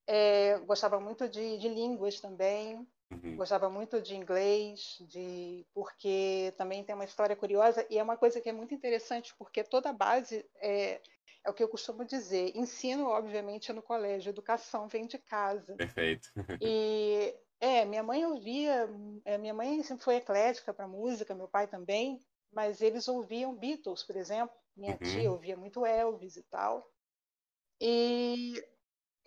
É, 0.07 0.59
gostava 0.61 1.01
muito 1.01 1.29
de, 1.29 1.59
de 1.59 1.69
línguas 1.69 2.21
também. 2.21 2.87
Uhum. 3.11 3.37
Gostava 3.37 3.71
muito 3.71 4.01
de 4.03 4.15
inglês, 4.15 4.99
de 5.01 5.67
porque 5.73 6.53
também 6.59 6.85
tem 6.85 6.95
uma 6.95 7.05
história 7.05 7.35
curiosa 7.35 7.87
e 7.89 7.99
é 7.99 8.03
uma 8.03 8.17
coisa 8.17 8.41
que 8.41 8.49
é 8.49 8.53
muito 8.53 8.75
interessante 8.75 9.35
porque 9.39 9.65
toda 9.65 9.91
a 9.91 9.95
base 9.95 10.45
é, 10.57 11.01
é 11.45 11.51
o 11.51 11.55
que 11.55 11.63
eu 11.63 11.69
costumo 11.69 12.05
dizer. 12.05 12.53
Ensino, 12.55 13.07
obviamente, 13.07 13.71
é 13.71 13.75
no 13.75 13.83
colégio, 13.83 14.29
educação 14.29 14.89
vem 14.89 15.07
de 15.07 15.19
casa. 15.19 15.75
Perfeito. 15.77 16.29
E 16.61 17.35
é, 17.61 17.85
minha 17.85 18.03
mãe 18.03 18.25
ouvia, 18.25 18.89
é, 19.25 19.39
minha 19.39 19.55
mãe 19.55 19.83
sempre 19.83 20.05
foi 20.05 20.17
eclética 20.17 20.73
para 20.73 20.87
música, 20.87 21.35
meu 21.35 21.49
pai 21.49 21.67
também, 21.67 22.23
mas 22.53 22.81
eles 22.81 23.09
ouviam 23.09 23.55
Beatles, 23.55 24.05
por 24.05 24.17
exemplo. 24.17 24.55
Minha 24.77 24.93
uhum. 24.93 24.99
tia 24.99 25.31
ouvia 25.31 25.57
muito 25.57 25.85
Elvis 25.85 26.37
e 26.37 26.43
tal. 26.45 26.89
E 27.81 28.63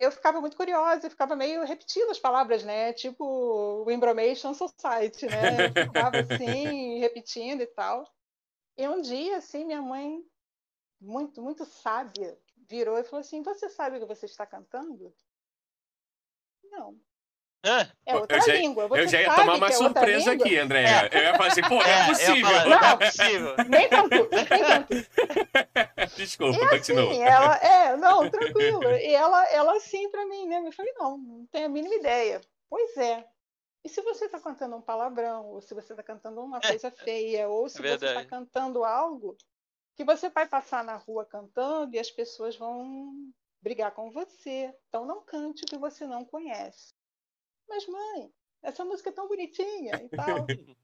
eu 0.02 0.10
ficava 0.10 0.40
muito 0.40 0.56
curiosa, 0.56 1.08
ficava 1.08 1.36
meio 1.36 1.64
repetindo 1.64 2.10
as 2.10 2.18
palavras, 2.18 2.64
né? 2.64 2.92
Tipo 2.92 3.24
o 3.86 3.90
Embromation 3.90 4.52
Society, 4.52 5.26
né? 5.26 5.66
Eu 5.66 5.70
ficava 5.86 6.18
assim, 6.20 6.98
repetindo 6.98 7.60
e 7.60 7.66
tal. 7.68 8.04
E 8.76 8.88
um 8.88 9.00
dia, 9.00 9.36
assim, 9.36 9.64
minha 9.64 9.80
mãe, 9.80 10.20
muito, 11.00 11.40
muito 11.40 11.64
sábia, 11.64 12.36
virou 12.68 12.98
e 12.98 13.04
falou 13.04 13.20
assim: 13.20 13.44
Você 13.44 13.68
sabe 13.68 13.96
o 13.96 14.00
que 14.00 14.06
você 14.06 14.26
está 14.26 14.44
cantando? 14.44 15.14
Não. 16.64 17.00
É 18.04 18.16
outra 18.16 18.38
eu 18.38 18.42
já, 18.42 18.54
língua. 18.54 18.88
Você 18.88 19.00
eu 19.02 19.08
já 19.08 19.20
ia 19.20 19.34
tomar 19.36 19.54
uma 19.54 19.68
é 19.68 19.72
surpresa 19.72 20.32
aqui, 20.32 20.58
André. 20.58 20.82
É. 20.82 21.08
Eu 21.12 21.22
ia 21.22 21.36
falar 21.36 21.46
assim, 21.46 21.62
pô, 21.62 21.80
é, 21.80 21.90
é 21.90 22.06
possível. 22.06 22.50
Falar, 22.50 22.66
não, 22.66 22.88
é 22.88 22.96
possível. 22.96 23.54
Nem 23.68 23.88
tanto, 23.88 24.28
nem 24.32 24.46
tanto. 24.46 24.94
Desculpa, 26.16 26.58
e, 26.58 26.68
continua. 26.68 27.10
Assim, 27.10 27.22
ela, 27.22 27.56
é, 27.58 27.96
não, 27.96 28.28
tranquilo. 28.28 28.90
E 28.90 29.14
ela, 29.14 29.46
ela 29.52 29.76
assim 29.76 30.10
pra 30.10 30.26
mim, 30.26 30.48
né? 30.48 30.60
Eu 30.66 30.72
falei, 30.72 30.92
não, 30.94 31.16
não 31.16 31.46
tenho 31.46 31.66
a 31.66 31.68
mínima 31.68 31.94
ideia. 31.94 32.40
Pois 32.68 32.96
é. 32.96 33.24
E 33.84 33.88
se 33.88 34.02
você 34.02 34.24
está 34.24 34.40
cantando 34.40 34.74
um 34.74 34.82
palavrão, 34.82 35.46
ou 35.46 35.60
se 35.60 35.72
você 35.72 35.92
está 35.92 36.02
cantando 36.02 36.40
uma 36.40 36.58
é. 36.58 36.68
coisa 36.68 36.90
feia, 36.90 37.48
ou 37.48 37.68
se 37.68 37.80
você 37.80 37.94
está 37.94 38.24
cantando 38.24 38.82
algo 38.82 39.36
que 39.94 40.04
você 40.04 40.30
vai 40.30 40.46
passar 40.46 40.82
na 40.82 40.96
rua 40.96 41.24
cantando 41.24 41.94
e 41.94 41.98
as 41.98 42.10
pessoas 42.10 42.56
vão 42.56 43.12
brigar 43.60 43.92
com 43.92 44.10
você. 44.10 44.74
Então 44.88 45.04
não 45.06 45.22
cante 45.22 45.62
o 45.62 45.66
que 45.66 45.78
você 45.78 46.06
não 46.06 46.24
conhece 46.24 46.92
mas 47.68 47.86
mãe, 47.86 48.32
essa 48.62 48.84
música 48.84 49.10
é 49.10 49.12
tão 49.12 49.28
bonitinha 49.28 50.02
e 50.02 50.08
tal. 50.08 50.46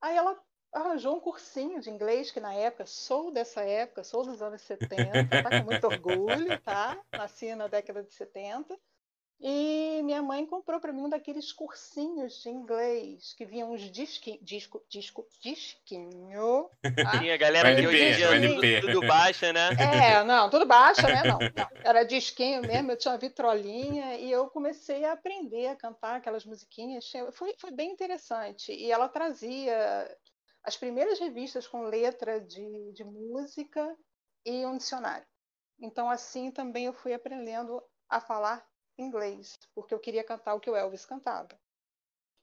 Aí 0.00 0.16
ela 0.16 0.40
arranjou 0.72 1.16
um 1.16 1.20
cursinho 1.20 1.80
de 1.80 1.90
inglês, 1.90 2.30
que 2.30 2.40
na 2.40 2.54
época, 2.54 2.86
sou 2.86 3.30
dessa 3.32 3.62
época, 3.62 4.04
sou 4.04 4.24
dos 4.24 4.42
anos 4.42 4.62
70, 4.62 5.28
tá 5.42 5.60
com 5.60 5.64
muito 5.64 5.86
orgulho, 5.86 6.60
tá? 6.60 7.02
Nasci 7.12 7.54
na 7.54 7.66
década 7.66 8.02
de 8.02 8.12
70. 8.12 8.78
E 9.40 10.02
minha 10.02 10.20
mãe 10.20 10.44
comprou 10.44 10.80
para 10.80 10.92
mim 10.92 11.02
um 11.02 11.08
daqueles 11.08 11.52
cursinhos 11.52 12.42
de 12.42 12.48
inglês 12.48 13.34
que 13.34 13.44
vinham 13.44 13.72
uns 13.72 13.88
disqui, 13.88 14.36
disco, 14.42 14.84
disco, 14.88 15.24
disquinho. 15.40 16.68
Tá? 16.82 17.20
Tinha 17.20 17.36
galera 17.36 17.74
que 17.76 17.86
hoje 17.86 18.02
em 18.02 18.16
dia 18.16 18.28
tudo, 18.40 18.80
tudo 18.80 19.06
baixa, 19.06 19.52
né? 19.52 19.68
É, 19.78 20.24
não, 20.24 20.50
tudo 20.50 20.66
baixa, 20.66 21.02
né? 21.02 21.22
Não, 21.22 21.38
não, 21.38 21.68
Era 21.84 22.02
disquinho 22.02 22.62
mesmo, 22.62 22.90
eu 22.90 22.96
tinha 22.96 23.12
uma 23.12 23.18
vitrolinha 23.18 24.16
e 24.16 24.28
eu 24.28 24.48
comecei 24.50 25.04
a 25.04 25.12
aprender 25.12 25.68
a 25.68 25.76
cantar 25.76 26.16
aquelas 26.16 26.44
musiquinhas. 26.44 27.08
Foi, 27.32 27.54
foi 27.58 27.70
bem 27.70 27.92
interessante. 27.92 28.72
E 28.72 28.90
ela 28.90 29.08
trazia 29.08 29.76
as 30.64 30.76
primeiras 30.76 31.20
revistas 31.20 31.68
com 31.68 31.82
letra 31.82 32.40
de, 32.40 32.92
de 32.92 33.04
música 33.04 33.96
e 34.44 34.66
um 34.66 34.76
dicionário. 34.76 35.26
Então, 35.80 36.10
assim 36.10 36.50
também 36.50 36.86
eu 36.86 36.92
fui 36.92 37.14
aprendendo 37.14 37.80
a 38.08 38.20
falar 38.20 38.66
inglês, 38.98 39.58
porque 39.74 39.94
eu 39.94 39.98
queria 39.98 40.24
cantar 40.24 40.54
o 40.54 40.60
que 40.60 40.70
o 40.70 40.76
Elvis 40.76 41.06
cantava. 41.06 41.58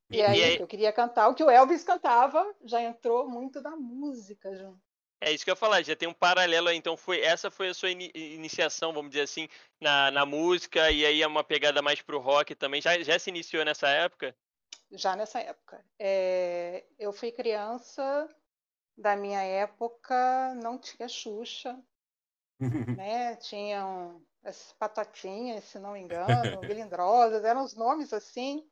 E, 0.10 0.18
e 0.18 0.22
aí, 0.22 0.60
eu 0.60 0.68
queria 0.68 0.94
cantar 0.94 1.28
o 1.30 1.36
que 1.36 1.44
o 1.44 1.50
Elvis 1.50 1.84
cantava, 1.84 2.56
já 2.64 2.82
entrou 2.82 3.28
muito 3.28 3.62
da 3.62 3.72
música 3.72 4.56
junto. 4.56 4.80
É 5.22 5.32
isso 5.32 5.44
que 5.44 5.50
eu 5.50 5.54
ia 5.54 5.58
falar, 5.58 5.82
já 5.82 5.96
tem 5.96 6.08
um 6.08 6.14
paralelo 6.14 6.68
aí, 6.68 6.78
então 6.78 6.96
foi 6.96 7.22
essa 7.22 7.50
foi 7.50 7.70
a 7.70 7.74
sua 7.74 7.90
in 7.90 8.12
iniciação, 8.14 8.94
vamos 8.94 9.12
dizer 9.12 9.24
assim, 9.24 9.48
na, 9.80 10.12
na 10.12 10.26
música, 10.26 10.92
e 10.92 11.06
aí 11.06 11.22
é 11.22 11.28
uma 11.28 11.44
pegada 11.44 11.82
mais 11.82 12.02
pro 12.02 12.20
rock 12.20 12.54
também. 12.54 12.82
Já, 12.82 13.02
já 13.02 13.18
se 13.18 13.30
iniciou 13.30 13.66
nessa 13.66 13.88
época? 13.88 14.36
Já 14.92 15.16
nessa 15.16 15.40
época. 15.40 15.84
É, 15.98 16.86
eu 17.00 17.12
fui 17.12 17.32
criança, 17.32 18.30
da 18.98 19.16
minha 19.16 19.42
época 19.42 20.54
não 20.62 20.78
tinha 20.78 21.08
Xuxa, 21.08 21.78
né? 22.96 23.36
Tinham 23.38 24.22
as 24.44 24.74
patotinhas, 24.74 25.64
se 25.66 25.80
não 25.80 25.94
me 25.94 26.00
engano, 26.02 26.64
melindrosas, 26.66 27.44
eram 27.44 27.64
os 27.64 27.76
nomes 27.76 28.14
assim, 28.14 28.70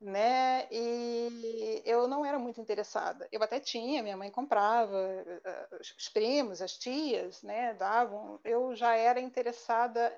né? 0.00 0.68
E 0.70 1.82
eu 1.84 2.08
não 2.08 2.24
era 2.24 2.38
muito 2.38 2.60
interessada. 2.60 3.28
Eu 3.32 3.42
até 3.42 3.60
tinha, 3.60 4.02
minha 4.02 4.16
mãe 4.16 4.30
comprava, 4.30 4.96
eh, 4.98 5.68
os 5.98 6.08
primos, 6.08 6.62
as 6.62 6.76
tias, 6.78 7.42
né, 7.42 7.74
davam. 7.74 8.40
Eu 8.44 8.74
já 8.76 8.96
era 8.96 9.20
interessada 9.20 10.14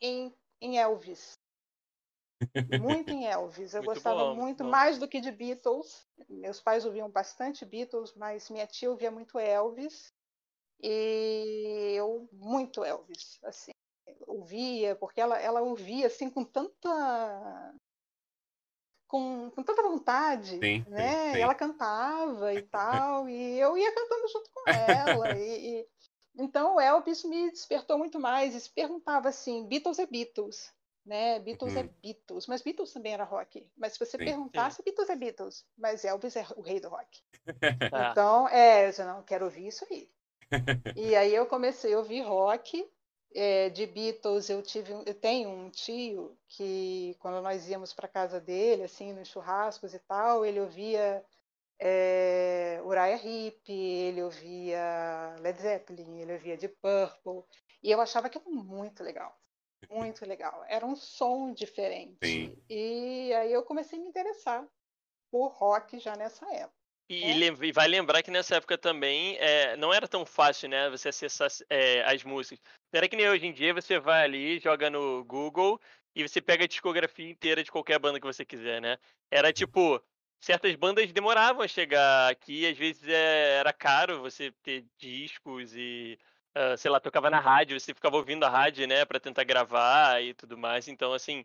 em, 0.00 0.34
em 0.60 0.78
Elvis. 0.78 1.38
Muito 2.78 3.10
em 3.10 3.26
Elvis. 3.26 3.74
Eu 3.74 3.82
muito 3.82 3.94
gostava 3.94 4.24
bom, 4.24 4.36
muito, 4.36 4.62
bom. 4.64 4.70
mais 4.70 4.98
do 4.98 5.08
que 5.08 5.20
de 5.20 5.30
Beatles. 5.30 6.06
Meus 6.28 6.60
pais 6.60 6.84
ouviam 6.84 7.10
bastante 7.10 7.64
Beatles, 7.64 8.14
mas 8.14 8.50
minha 8.50 8.66
tia 8.66 8.90
ouvia 8.90 9.10
muito 9.10 9.38
Elvis. 9.38 10.12
E 10.80 11.94
eu 11.96 12.28
muito 12.32 12.84
Elvis, 12.84 13.38
assim 13.44 13.72
ouvia, 14.26 14.94
porque 14.96 15.20
ela, 15.20 15.38
ela 15.38 15.62
ouvia 15.62 16.06
assim 16.06 16.30
com 16.30 16.44
tanta 16.44 17.74
com, 19.08 19.50
com 19.50 19.62
tanta 19.62 19.82
vontade, 19.82 20.58
sim, 20.58 20.84
né? 20.88 21.26
Sim, 21.26 21.32
sim. 21.32 21.38
E 21.38 21.40
ela 21.40 21.54
cantava 21.54 22.52
e 22.52 22.62
tal, 22.66 23.28
e 23.28 23.58
eu 23.58 23.76
ia 23.76 23.94
cantando 23.94 24.28
junto 24.28 24.50
com 24.52 24.70
ela. 24.70 25.38
e, 25.38 25.80
e... 25.80 25.88
Então 26.38 26.74
o 26.76 26.80
Elvis 26.80 27.24
me 27.24 27.50
despertou 27.50 27.96
muito 27.96 28.20
mais 28.20 28.54
e 28.54 28.60
se 28.60 28.70
perguntava 28.70 29.28
assim, 29.28 29.66
Beatles 29.66 29.98
é 29.98 30.06
Beatles, 30.06 30.70
né? 31.04 31.38
Beatles 31.40 31.74
é 31.76 31.80
uhum. 31.80 31.86
é 31.86 31.90
Beatles, 32.02 32.46
mas 32.46 32.62
Beatles 32.62 32.92
também 32.92 33.14
era 33.14 33.24
rock. 33.24 33.66
Mas 33.76 33.94
se 33.94 33.98
você 33.98 34.18
perguntasse, 34.18 34.82
Beatles 34.82 35.08
é 35.08 35.16
Beatles, 35.16 35.64
mas 35.78 36.04
Elvis 36.04 36.36
é 36.36 36.44
o 36.56 36.60
rei 36.60 36.80
do 36.80 36.88
rock. 36.88 37.22
Ah. 37.92 38.10
Então, 38.10 38.48
é, 38.48 38.90
eu 38.90 39.06
não 39.06 39.22
quero 39.22 39.44
ouvir 39.44 39.68
isso 39.68 39.86
aí. 39.88 40.10
E 40.96 41.14
aí 41.16 41.34
eu 41.34 41.46
comecei 41.46 41.94
a 41.94 41.98
ouvir 41.98 42.22
rock 42.22 42.88
é, 43.34 43.68
de 43.70 43.86
Beatles, 43.86 44.48
eu 44.48 44.62
tive, 44.62 44.92
eu 44.92 45.14
tenho 45.14 45.50
um 45.50 45.70
tio 45.70 46.38
que 46.48 47.14
quando 47.18 47.42
nós 47.42 47.68
íamos 47.68 47.92
para 47.92 48.08
casa 48.08 48.40
dele, 48.40 48.84
assim, 48.84 49.12
nos 49.12 49.28
churrascos 49.28 49.92
e 49.92 49.98
tal, 49.98 50.44
ele 50.44 50.60
ouvia 50.60 51.24
é, 51.78 52.80
Uriah 52.84 53.22
Heep, 53.22 53.68
ele 53.68 54.22
ouvia 54.22 55.36
Led 55.40 55.60
Zeppelin, 55.60 56.20
ele 56.20 56.32
ouvia 56.32 56.56
Deep 56.56 56.76
Purple, 56.80 57.44
e 57.82 57.90
eu 57.90 58.00
achava 58.00 58.28
aquilo 58.28 58.50
muito 58.50 59.02
legal, 59.02 59.38
muito 59.90 60.24
legal. 60.24 60.64
Era 60.68 60.86
um 60.86 60.96
som 60.96 61.52
diferente. 61.52 62.16
Sim. 62.24 62.56
E 62.68 63.34
aí 63.34 63.52
eu 63.52 63.62
comecei 63.62 63.98
a 63.98 64.02
me 64.02 64.08
interessar 64.08 64.66
por 65.30 65.48
rock 65.48 65.98
já 65.98 66.16
nessa 66.16 66.46
época. 66.54 66.85
E, 67.08 67.22
é. 67.22 67.54
e, 67.62 67.72
vai 67.72 67.86
lembrar 67.86 68.22
que 68.22 68.30
nessa 68.30 68.56
época 68.56 68.76
também 68.76 69.36
é, 69.38 69.76
não 69.76 69.94
era 69.94 70.08
tão 70.08 70.26
fácil, 70.26 70.68
né? 70.68 70.90
Você 70.90 71.08
acessar 71.08 71.48
é, 71.70 72.02
as 72.02 72.24
músicas. 72.24 72.60
Não 72.92 72.98
era 72.98 73.08
que 73.08 73.16
nem 73.16 73.28
hoje 73.28 73.46
em 73.46 73.52
dia 73.52 73.72
você 73.72 73.98
vai 73.98 74.24
ali, 74.24 74.58
joga 74.58 74.90
no 74.90 75.24
Google 75.24 75.80
e 76.14 76.26
você 76.26 76.40
pega 76.40 76.64
a 76.64 76.68
discografia 76.68 77.30
inteira 77.30 77.62
de 77.62 77.70
qualquer 77.70 77.98
banda 77.98 78.18
que 78.18 78.26
você 78.26 78.44
quiser, 78.44 78.80
né? 78.80 78.98
Era 79.30 79.52
tipo, 79.52 80.02
certas 80.40 80.74
bandas 80.74 81.12
demoravam 81.12 81.62
a 81.62 81.68
chegar 81.68 82.30
aqui, 82.30 82.66
às 82.66 82.76
vezes 82.76 83.06
é, 83.06 83.58
era 83.58 83.72
caro 83.72 84.20
você 84.20 84.50
ter 84.62 84.84
discos 84.98 85.74
e, 85.74 86.18
uh, 86.56 86.76
sei 86.76 86.90
lá, 86.90 86.98
tocava 86.98 87.30
na 87.30 87.38
rádio, 87.38 87.78
você 87.78 87.94
ficava 87.94 88.16
ouvindo 88.16 88.44
a 88.44 88.48
rádio, 88.48 88.86
né, 88.86 89.04
para 89.04 89.20
tentar 89.20 89.44
gravar 89.44 90.22
e 90.22 90.34
tudo 90.34 90.56
mais. 90.56 90.88
Então, 90.88 91.12
assim, 91.12 91.44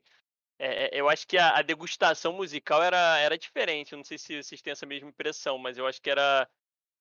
é, 0.63 0.95
é, 0.95 1.01
eu 1.01 1.09
acho 1.09 1.27
que 1.27 1.39
a, 1.39 1.57
a, 1.57 1.61
degustação 1.63 2.33
musical 2.33 2.83
era, 2.83 3.17
era 3.17 3.35
diferente. 3.35 3.95
Não 3.95 4.03
sei 4.03 4.19
se 4.19 4.43
vocês 4.43 4.61
têm 4.61 4.71
essa 4.71 4.85
mesma 4.85 5.09
impressão, 5.09 5.57
mas 5.57 5.75
eu 5.75 5.87
acho 5.87 5.99
que 5.99 6.09
era. 6.09 6.47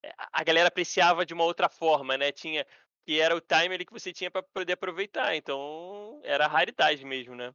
É, 0.02 0.14
a 0.32 0.42
galera 0.42 0.68
apreciava 0.68 1.26
de 1.26 1.34
uma 1.34 1.44
outra 1.44 1.68
forma, 1.68 2.16
né? 2.16 2.32
Tinha. 2.32 2.66
Que 3.04 3.20
era 3.20 3.36
o 3.36 3.40
time 3.40 3.74
ali 3.74 3.84
que 3.84 3.92
você 3.92 4.14
tinha 4.14 4.30
para 4.30 4.42
poder 4.42 4.72
aproveitar. 4.72 5.36
Então, 5.36 6.20
era 6.24 6.46
raridade 6.46 7.04
mesmo, 7.04 7.34
né? 7.34 7.54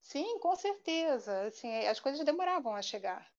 Sim, 0.00 0.40
com 0.40 0.56
certeza. 0.56 1.42
Assim, 1.42 1.86
as 1.86 2.00
coisas 2.00 2.24
demoravam 2.24 2.74
a 2.74 2.82
chegar, 2.82 3.30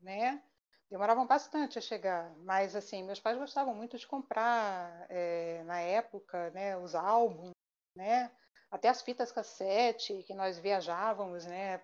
né? 0.00 0.40
Demoravam 0.88 1.26
bastante 1.26 1.78
a 1.78 1.80
chegar, 1.80 2.32
mas 2.38 2.74
assim, 2.74 3.02
meus 3.04 3.20
pais 3.20 3.38
gostavam 3.38 3.74
muito 3.74 3.96
de 3.96 4.06
comprar 4.06 5.06
é, 5.08 5.62
na 5.64 5.80
época, 5.80 6.50
né, 6.50 6.76
os 6.76 6.96
álbuns, 6.96 7.52
né? 7.94 8.28
Até 8.70 8.88
as 8.88 9.02
fitas 9.02 9.32
cassete 9.32 10.22
que 10.22 10.34
nós 10.34 10.58
viajávamos 10.58 11.44
né, 11.46 11.78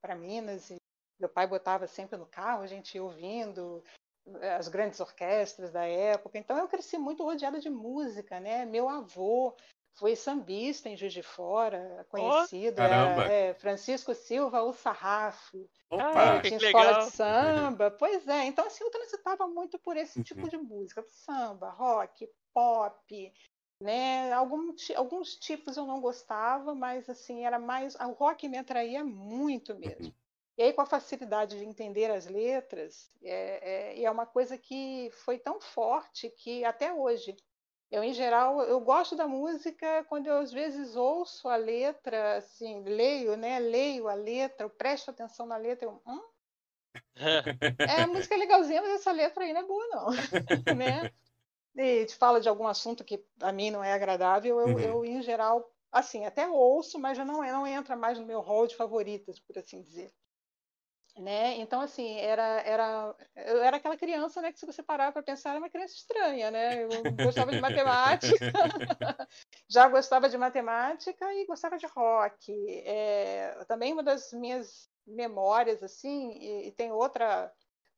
para 0.00 0.14
Minas 0.14 0.70
e 0.70 0.76
meu 1.18 1.28
pai 1.28 1.46
botava 1.46 1.86
sempre 1.86 2.18
no 2.18 2.26
carro, 2.26 2.62
a 2.62 2.66
gente 2.66 2.94
ia 2.94 3.02
ouvindo 3.02 3.82
eh, 4.40 4.54
as 4.54 4.68
grandes 4.68 5.00
orquestras 5.00 5.72
da 5.72 5.86
época. 5.86 6.38
Então 6.38 6.58
eu 6.58 6.68
cresci 6.68 6.98
muito 6.98 7.24
rodeada 7.24 7.58
de 7.58 7.70
música, 7.70 8.38
né? 8.38 8.66
Meu 8.66 8.88
avô 8.88 9.56
Fui 9.98 10.14
sambista 10.14 10.90
em 10.90 10.96
Juiz 10.96 11.14
de 11.14 11.22
Fora, 11.22 12.06
conhecido. 12.10 12.76
caramba. 12.76 13.32
é, 13.32 13.54
Francisco 13.54 14.14
Silva, 14.14 14.62
o 14.62 14.70
Sarrafo. 14.74 15.66
Opa! 15.88 16.40
Que 16.42 16.48
tinha 16.48 16.60
legal. 16.60 16.82
escola 16.82 17.04
de 17.06 17.10
samba. 17.12 17.90
Pois 17.90 18.28
é, 18.28 18.44
então 18.44 18.66
assim, 18.66 18.84
eu 18.84 18.90
transitava 18.90 19.46
muito 19.48 19.78
por 19.78 19.96
esse 19.96 20.22
tipo 20.22 20.42
Uhum. 20.42 20.48
de 20.48 20.58
música. 20.58 21.02
Samba, 21.08 21.70
rock, 21.70 22.28
pop, 22.52 23.32
né? 23.80 24.32
Algum 24.32 24.74
alguns 24.96 25.36
tipos 25.36 25.76
eu 25.76 25.86
não 25.86 26.00
gostava, 26.00 26.74
mas 26.74 27.08
assim, 27.08 27.44
era 27.44 27.58
mais... 27.58 27.94
O 27.94 28.12
rock 28.12 28.48
me 28.48 28.58
atraía 28.58 29.04
muito 29.04 29.74
mesmo. 29.74 30.06
Uhum. 30.06 30.12
E 30.58 30.62
aí, 30.62 30.72
com 30.72 30.80
a 30.80 30.86
facilidade 30.86 31.58
de 31.58 31.64
entender 31.64 32.10
as 32.10 32.26
letras, 32.26 33.10
é, 33.22 33.98
é, 33.98 34.02
é 34.02 34.10
uma 34.10 34.24
coisa 34.24 34.56
que 34.56 35.10
foi 35.12 35.38
tão 35.38 35.60
forte 35.60 36.30
que 36.30 36.64
até 36.64 36.90
hoje, 36.94 37.36
eu, 37.90 38.02
em 38.02 38.14
geral, 38.14 38.62
eu 38.62 38.80
gosto 38.80 39.14
da 39.14 39.28
música 39.28 40.04
quando 40.08 40.28
eu, 40.28 40.38
às 40.38 40.50
vezes, 40.50 40.96
ouço 40.96 41.46
a 41.46 41.56
letra, 41.56 42.38
assim, 42.38 42.82
leio, 42.84 43.36
né? 43.36 43.58
Leio 43.58 44.08
a 44.08 44.14
letra, 44.14 44.64
eu 44.64 44.70
presto 44.70 45.10
atenção 45.10 45.44
na 45.44 45.58
letra, 45.58 45.86
eu, 45.86 46.00
hum? 46.06 46.22
É, 47.78 48.02
a 48.02 48.06
música 48.06 48.34
é 48.34 48.38
legalzinha, 48.38 48.80
mas 48.80 48.92
essa 48.92 49.12
letra 49.12 49.44
aí 49.44 49.52
não 49.52 49.60
é 49.60 49.66
boa, 49.66 49.86
não. 49.88 50.06
né? 50.74 51.12
E 51.76 52.06
te 52.06 52.16
fala 52.16 52.40
de 52.40 52.48
algum 52.48 52.66
assunto 52.66 53.04
que 53.04 53.24
a 53.40 53.52
mim 53.52 53.70
não 53.70 53.84
é 53.84 53.92
agradável, 53.92 54.60
eu, 54.60 54.78
Uhum. 54.78 54.80
eu, 54.80 55.04
em 55.04 55.22
geral, 55.22 55.70
assim, 55.92 56.24
até 56.26 56.48
ouço, 56.48 56.98
mas 56.98 57.16
já 57.16 57.24
não, 57.24 57.42
é- 57.44 57.52
não 57.52 57.66
entra 57.66 57.94
mais 57.96 58.18
no 58.18 58.26
meu 58.26 58.40
hall 58.40 58.66
de 58.66 58.74
favoritas, 58.76 59.38
por 59.40 59.56
assim 59.58 59.82
dizer. 59.82 60.12
Né? 61.18 61.54
Então, 61.56 61.80
assim, 61.80 62.18
era, 62.18 62.42
era, 62.60 63.16
eu 63.36 63.62
era 63.62 63.78
aquela 63.78 63.96
criança, 63.96 64.42
né, 64.42 64.52
que 64.52 64.58
se 64.60 64.66
você 64.66 64.82
parar 64.82 65.12
para 65.12 65.22
pensar, 65.22 65.50
era 65.50 65.58
uma 65.58 65.70
criança 65.70 65.94
estranha, 65.94 66.50
né? 66.50 66.84
Eu 66.84 67.14
gostava 67.14 67.54
de 67.54 67.58
matemática, 67.58 68.38
já 69.68 69.88
gostava 69.88 70.28
de 70.28 70.36
matemática 70.36 71.32
e 71.34 71.46
gostava 71.46 71.78
de 71.78 71.86
rock. 71.86 72.52
É, 72.84 73.64
também 73.66 73.92
uma 73.94 74.02
das 74.02 74.32
minhas 74.32 74.90
memórias, 75.06 75.82
assim, 75.82 76.32
e, 76.32 76.68
e 76.68 76.72
tem 76.72 76.92
outra 76.92 77.50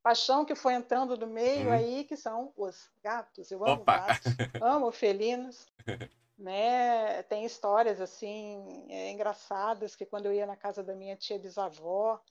paixão 0.02 0.44
que 0.44 0.54
foi 0.54 0.74
entrando 0.74 1.16
no 1.16 1.26
meio 1.26 1.68
Hum. 1.68 1.72
aí, 1.72 2.04
que 2.04 2.16
são 2.16 2.52
os 2.56 2.90
gatos. 3.02 3.50
Eu 3.50 3.64
amo 3.64 3.82
Opa! 3.82 4.06
gatos, 4.06 4.22
amo 4.62 4.92
felinos. 4.92 5.66
Né? 6.38 7.20
Tem 7.24 7.44
histórias 7.44 8.00
assim 8.00 8.86
é, 8.88 9.10
engraçadas 9.10 9.96
que 9.96 10.06
quando 10.06 10.26
eu 10.26 10.32
ia 10.32 10.46
na 10.46 10.54
casa 10.54 10.84
da 10.84 10.94
minha 10.94 11.16
tia 11.16 11.36
bisavó, 11.36 12.22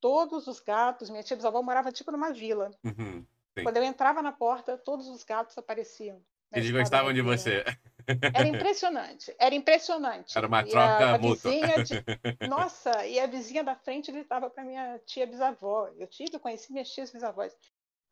todos 0.00 0.48
os 0.48 0.58
gatos, 0.58 1.08
minha 1.08 1.22
tia 1.22 1.36
bisavó 1.36 1.62
morava 1.62 1.92
tipo 1.92 2.10
numa 2.10 2.32
vila. 2.32 2.72
Uhum. 2.82 3.24
Quando 3.62 3.76
eu 3.76 3.84
entrava 3.84 4.20
na 4.20 4.32
porta, 4.32 4.76
todos 4.76 5.06
os 5.06 5.22
gatos 5.22 5.56
apareciam. 5.56 6.20
Eles 6.54 6.70
gostavam 6.70 7.12
de 7.12 7.20
você. 7.22 7.64
Era 8.34 8.46
impressionante, 8.48 9.34
era 9.38 9.54
impressionante. 9.54 10.36
Era 10.36 10.46
uma 10.46 10.62
troca 10.62 11.18
mútua. 11.18 11.50
de- 11.82 12.04
Nossa, 12.48 13.06
e 13.06 13.18
a 13.18 13.26
vizinha 13.26 13.64
da 13.64 13.74
frente 13.74 14.12
gritava 14.12 14.50
para 14.50 14.62
minha 14.64 14.98
tia 15.06 15.26
bisavó. 15.26 15.88
Eu 15.98 16.06
tive, 16.06 16.38
conheci 16.38 16.70
minhas 16.72 16.88
tias 16.90 17.10
bisavós. 17.10 17.54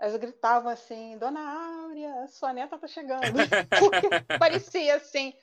Elas 0.01 0.17
gritavam 0.17 0.71
assim, 0.73 1.19
Dona 1.19 1.41
Áurea, 1.85 2.27
sua 2.29 2.53
neta 2.55 2.79
tá 2.79 2.89
chegando. 2.89 3.35
Porque 3.79 4.09
parecia 4.39 4.97
assim. 4.97 5.35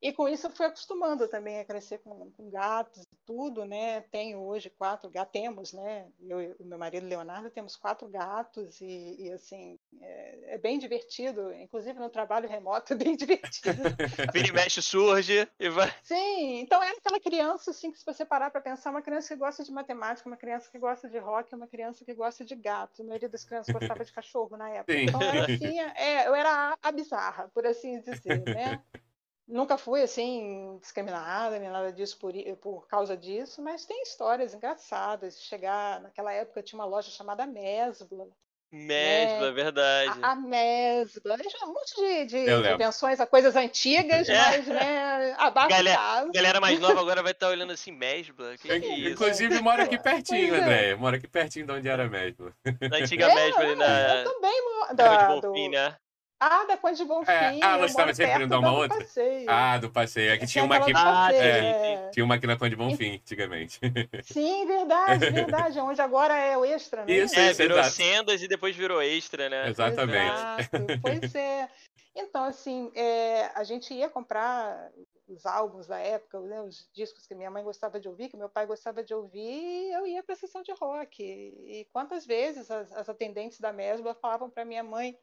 E 0.00 0.12
com 0.12 0.28
isso 0.28 0.46
eu 0.46 0.50
fui 0.50 0.66
acostumando 0.66 1.26
também 1.26 1.58
a 1.58 1.64
crescer 1.64 1.98
com, 1.98 2.30
com 2.30 2.48
gatos 2.50 3.02
e 3.02 3.16
tudo, 3.26 3.64
né? 3.64 4.02
Tenho 4.12 4.38
hoje 4.40 4.70
quatro 4.70 5.10
gatos, 5.10 5.32
temos, 5.32 5.72
né? 5.72 6.06
Eu 6.20 6.40
e 6.40 6.56
o 6.60 6.64
meu 6.64 6.78
marido 6.78 7.06
Leonardo 7.06 7.50
temos 7.50 7.74
quatro 7.74 8.08
gatos 8.08 8.80
e, 8.80 9.16
e, 9.18 9.32
assim, 9.32 9.76
é, 10.00 10.54
é 10.54 10.58
bem 10.58 10.78
divertido. 10.78 11.52
Inclusive 11.52 11.98
no 11.98 12.08
trabalho 12.08 12.48
remoto 12.48 12.92
é 12.94 12.96
bem 12.96 13.16
divertido. 13.16 13.82
Vira 14.32 14.48
e 14.48 14.52
mexe, 14.52 14.80
surge 14.80 15.48
e 15.58 15.68
vai. 15.68 15.92
Sim, 16.02 16.60
então 16.60 16.80
era 16.80 16.96
aquela 16.96 17.18
criança, 17.18 17.72
assim, 17.72 17.90
que 17.90 17.98
se 17.98 18.06
você 18.06 18.24
parar 18.24 18.50
para 18.50 18.60
pensar, 18.60 18.90
uma 18.90 19.02
criança 19.02 19.34
que 19.34 19.40
gosta 19.40 19.64
de 19.64 19.72
matemática, 19.72 20.28
uma 20.28 20.36
criança 20.36 20.70
que 20.70 20.78
gosta 20.78 21.08
de 21.08 21.18
rock, 21.18 21.52
uma 21.54 21.66
criança 21.66 22.04
que 22.04 22.14
gosta 22.14 22.44
de 22.44 22.54
gato. 22.54 23.02
A 23.02 23.04
maioria 23.04 23.28
das 23.28 23.44
crianças 23.44 23.74
gostava 23.74 24.04
de 24.04 24.12
cachorro 24.12 24.56
na 24.56 24.70
época. 24.70 24.92
Sim. 24.92 25.06
Então 25.06 25.20
era 25.20 25.44
assim, 25.44 25.80
é, 25.80 26.28
eu 26.28 26.34
era 26.36 26.72
a, 26.72 26.78
a 26.80 26.92
bizarra, 26.92 27.50
por 27.52 27.66
assim 27.66 28.00
dizer, 28.00 28.44
né? 28.44 28.80
Nunca 29.48 29.78
fui, 29.78 30.02
assim, 30.02 30.78
discriminada, 30.80 31.58
nem 31.58 31.70
nada 31.70 31.90
disso 31.90 32.18
por, 32.18 32.32
por 32.60 32.86
causa 32.86 33.16
disso, 33.16 33.62
mas 33.62 33.86
tem 33.86 34.02
histórias 34.02 34.52
engraçadas. 34.52 35.40
Chegar, 35.40 36.00
naquela 36.02 36.32
época 36.32 36.62
tinha 36.62 36.78
uma 36.78 36.84
loja 36.84 37.10
chamada 37.10 37.46
Mesbla, 37.46 38.26
Mesbla, 38.70 39.46
É. 39.46 39.50
verdade. 39.52 40.18
a, 40.22 40.32
a 40.32 40.36
Mesbla, 40.36 41.36
um 41.64 41.68
monte 41.72 41.96
de, 41.96 42.24
de, 42.26 42.76
menções 42.76 43.18
a 43.18 43.26
coisas 43.26 43.56
antigas, 43.56 44.28
É. 44.28 44.34
mas, 44.36 44.66
né, 44.66 45.34
abafa 45.38 45.66
o 45.66 45.70
Galera- 45.70 45.96
caso. 45.96 46.28
A 46.28 46.32
galera 46.32 46.60
mais 46.60 46.78
nova 46.78 47.00
agora 47.00 47.22
vai 47.22 47.32
estar 47.32 47.48
olhando 47.48 47.72
assim, 47.72 47.92
Mesbla? 47.92 48.58
Que 48.58 48.68
que 48.68 48.72
é 48.72 48.76
isso? 48.98 49.08
Inclusive, 49.14 49.62
mora 49.62 49.84
aqui 49.84 49.96
pertinho, 49.98 50.50
Pois 50.50 50.60
é. 50.60 50.64
André. 50.64 50.94
Mora 50.96 51.16
aqui 51.16 51.26
pertinho 51.26 51.64
de 51.66 51.72
onde 51.72 51.88
era 51.88 52.06
mesmo. 52.06 52.52
Na 52.90 52.96
antiga 53.00 53.24
É, 53.30 53.34
Mesbla 53.34 53.60
ali 53.62 53.70
Eu 53.70 53.76
na 53.76 54.24
também 54.24 54.62
mo- 54.62 54.78
Rua 54.84 54.94
da, 54.94 55.34
do- 55.36 55.40
Bonfim, 55.40 55.68
né? 55.70 55.96
Ah, 56.40 56.64
da 56.66 56.76
Conde 56.76 56.96
de 56.98 57.04
Bonfim. 57.04 57.32
É, 57.32 57.60
ah, 57.62 57.78
você 57.78 57.86
estava 57.86 58.14
se 58.14 58.24
referindo 58.24 58.54
a 58.54 58.58
uma 58.60 58.72
outra? 58.72 58.98
Passeio. 58.98 59.50
Ah, 59.50 59.78
do 59.78 59.90
passeio. 59.90 60.30
Aqui 60.30 60.40
Tem 60.40 60.48
tinha 60.48 60.64
uma 60.64 60.76
aqui. 60.76 60.92
Ah, 60.94 61.28
sim, 61.30 61.36
é. 61.36 62.10
Tinha 62.12 62.24
uma 62.24 62.36
aqui 62.36 62.46
na 62.46 62.56
Conde 62.56 62.76
Bonfim, 62.76 63.16
antigamente. 63.16 63.80
Sim, 64.22 64.66
verdade, 64.66 65.30
verdade. 65.30 65.80
Onde 65.80 66.00
agora 66.00 66.36
é 66.36 66.56
o 66.56 66.64
extra, 66.64 67.04
né? 67.04 67.12
Isso, 67.12 67.38
É, 67.38 67.50
isso, 67.50 67.62
virou 67.62 67.78
exato. 67.78 67.94
sendas 67.94 68.42
e 68.42 68.48
depois 68.48 68.76
virou 68.76 69.02
extra, 69.02 69.48
né? 69.48 69.68
Exatamente. 69.68 70.32
Exato, 70.32 70.86
pois 71.02 71.34
é. 71.34 71.68
Então, 72.14 72.44
assim, 72.44 72.90
é, 72.94 73.50
a 73.54 73.64
gente 73.64 73.92
ia 73.92 74.08
comprar 74.08 74.90
os 75.28 75.44
álbuns 75.44 75.86
da 75.86 75.98
época, 75.98 76.40
né, 76.40 76.60
os 76.62 76.88
discos 76.92 77.26
que 77.26 77.34
minha 77.34 77.50
mãe 77.50 77.62
gostava 77.62 78.00
de 78.00 78.08
ouvir, 78.08 78.28
que 78.28 78.36
meu 78.36 78.48
pai 78.48 78.66
gostava 78.66 79.04
de 79.04 79.12
ouvir, 79.12 79.40
e 79.40 79.92
eu 79.92 80.06
ia 80.06 80.22
para 80.22 80.34
a 80.34 80.38
sessão 80.38 80.62
de 80.62 80.72
rock. 80.72 81.22
E 81.22 81.86
quantas 81.92 82.26
vezes 82.26 82.70
as, 82.70 82.90
as 82.92 83.08
atendentes 83.08 83.60
da 83.60 83.72
Mesbla 83.72 84.14
falavam 84.14 84.48
para 84.48 84.64
minha 84.64 84.82
mãe: 84.82 85.16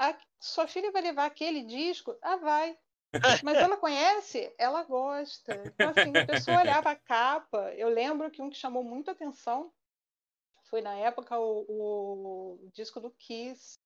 "Ah, 0.00 0.18
sua 0.40 0.66
filha 0.66 0.90
vai 0.90 1.02
levar 1.02 1.26
aquele 1.26 1.62
disco? 1.62 2.16
Ah, 2.22 2.36
vai. 2.36 2.78
Mas 3.44 3.58
ela 3.58 3.76
conhece? 3.76 4.52
Ela 4.56 4.82
gosta. 4.82 5.52
Então, 5.66 5.90
assim, 5.90 6.16
a 6.16 6.26
pessoa 6.26 6.60
olhava 6.60 6.90
a 6.90 6.96
capa. 6.96 7.74
Eu 7.74 7.90
lembro 7.90 8.30
que 8.30 8.40
um 8.40 8.48
que 8.48 8.56
chamou 8.56 8.82
muito 8.82 9.10
atenção 9.10 9.70
foi, 10.70 10.80
na 10.80 10.94
época, 10.94 11.38
o, 11.38 12.60
o 12.64 12.70
disco 12.72 13.00
do 13.00 13.10
Kiss, 13.10 13.79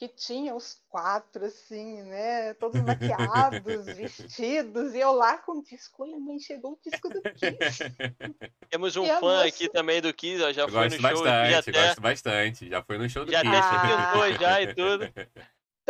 que 0.00 0.08
tinha 0.08 0.54
os 0.54 0.80
quatro, 0.88 1.44
assim, 1.44 2.02
né? 2.04 2.54
Todos 2.54 2.80
maquiados, 2.80 3.84
vestidos, 3.84 4.94
e 4.94 4.98
eu 5.00 5.12
lá 5.12 5.36
com 5.36 5.58
o 5.58 5.62
disco. 5.62 6.04
Olha, 6.04 6.18
mãe, 6.18 6.38
chegou 6.38 6.72
o 6.72 6.78
disco 6.82 7.10
do 7.10 7.20
Kiss. 7.20 7.84
Temos 8.70 8.96
um 8.96 9.04
E 9.04 9.08
fã 9.08 9.20
moça- 9.20 9.44
aqui 9.44 9.68
também 9.68 10.00
do 10.00 10.10
Kiss, 10.14 10.42
ó, 10.42 10.50
já 10.54 10.62
Eu 10.62 10.68
foi 10.70 10.84
no 10.88 10.90
show 10.92 11.00
já 11.00 11.10
bastante, 11.12 11.54
até, 11.70 11.72
gosto 11.86 12.00
bastante. 12.00 12.68
Já 12.70 12.82
foi 12.82 12.96
no 12.96 13.10
show 13.10 13.26
do 13.26 13.30
já 13.30 13.42
Kiss. 13.42 13.54
até 13.54 13.76
Ah. 13.76 14.06
pintou 14.12 14.32
já 14.40 14.62
e 14.62 14.72
tudo. 14.74 15.12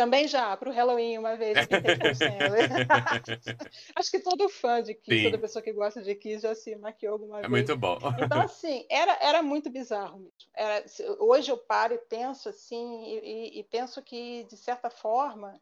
Também 0.00 0.26
já, 0.26 0.56
para 0.56 0.70
o 0.70 0.72
Halloween, 0.72 1.18
uma 1.18 1.36
vez, 1.36 1.66
o 2.10 2.14
Sandler. 2.14 2.66
Acho 3.94 4.10
que 4.10 4.20
todo 4.20 4.48
fã 4.48 4.82
de 4.82 4.94
Kiss, 4.94 5.20
Sim. 5.20 5.22
toda 5.22 5.38
pessoa 5.38 5.62
que 5.62 5.74
gosta 5.74 6.00
de 6.02 6.14
Kiss 6.14 6.40
já 6.42 6.54
se 6.54 6.74
maquiou 6.76 7.12
alguma 7.12 7.44
É 7.44 7.48
vez. 7.48 7.48
muito 7.48 7.76
bom. 7.76 7.98
Então, 8.16 8.40
assim, 8.40 8.86
era, 8.90 9.12
era 9.20 9.42
muito 9.42 9.68
bizarro 9.68 10.18
mesmo. 10.20 10.32
Era, 10.54 10.84
hoje 11.18 11.50
eu 11.52 11.58
paro 11.58 11.92
e 11.94 11.98
penso 11.98 12.48
assim, 12.48 13.04
e, 13.04 13.18
e- 13.58 13.60
e 13.60 13.64
penso 13.64 14.02
que, 14.02 14.44
de 14.44 14.56
certa 14.56 14.88
forma, 14.88 15.60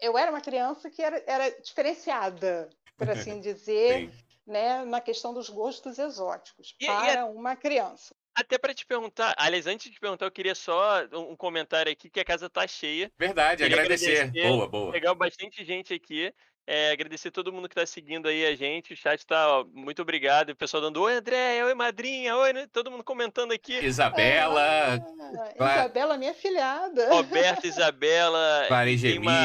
eu 0.00 0.18
era 0.18 0.30
uma 0.30 0.40
criança 0.42 0.90
que 0.90 1.02
era, 1.02 1.22
era 1.26 1.50
diferenciada, 1.60 2.70
por 2.96 3.10
assim 3.10 3.40
dizer, 3.40 4.08
Sim. 4.08 4.12
né, 4.46 4.84
na 4.84 5.00
questão 5.00 5.34
dos 5.34 5.50
gostos 5.50 5.98
exóticos, 5.98 6.76
E- 6.80 6.86
e 6.86 6.86
para 6.86 7.26
uma 7.26 7.56
criança. 7.56 8.16
Até 8.34 8.56
pra 8.58 8.72
te 8.74 8.86
perguntar, 8.86 9.34
aliás, 9.36 9.66
antes 9.66 9.86
de 9.88 9.92
te 9.94 10.00
perguntar, 10.00 10.24
eu 10.26 10.30
queria 10.30 10.54
só 10.54 11.04
um 11.12 11.36
comentário 11.36 11.92
aqui, 11.92 12.08
que 12.08 12.20
a 12.20 12.24
casa 12.24 12.48
tá 12.48 12.66
cheia. 12.66 13.10
Verdade, 13.18 13.62
agradecer. 13.64 14.20
agradecer. 14.22 14.48
Boa, 14.48 14.66
boa. 14.68 14.92
Legal, 14.92 15.14
bastante 15.14 15.64
gente 15.64 15.92
aqui. 15.92 16.32
É, 16.64 16.92
agradecer 16.92 17.32
todo 17.32 17.52
mundo 17.52 17.68
que 17.68 17.74
tá 17.74 17.84
seguindo 17.84 18.28
aí 18.28 18.46
a 18.46 18.54
gente. 18.54 18.92
O 18.92 18.96
chat 18.96 19.26
tá, 19.26 19.58
ó, 19.58 19.64
muito 19.64 20.00
obrigado. 20.00 20.50
O 20.50 20.56
pessoal 20.56 20.80
dando 20.80 21.02
oi, 21.02 21.14
André, 21.14 21.62
oi, 21.64 21.74
madrinha, 21.74 22.36
oi, 22.36 22.52
né? 22.52 22.68
todo 22.72 22.88
mundo 22.90 23.02
comentando 23.02 23.50
aqui. 23.52 23.74
Isabela, 23.84 24.94
Ah, 24.94 24.98
Cla- 25.56 25.74
Isabela, 25.74 26.16
minha 26.16 26.32
filhada. 26.32 27.10
Roberto, 27.10 27.66
Isabela. 27.66 28.66
Tem 29.00 29.18
uma- 29.18 29.42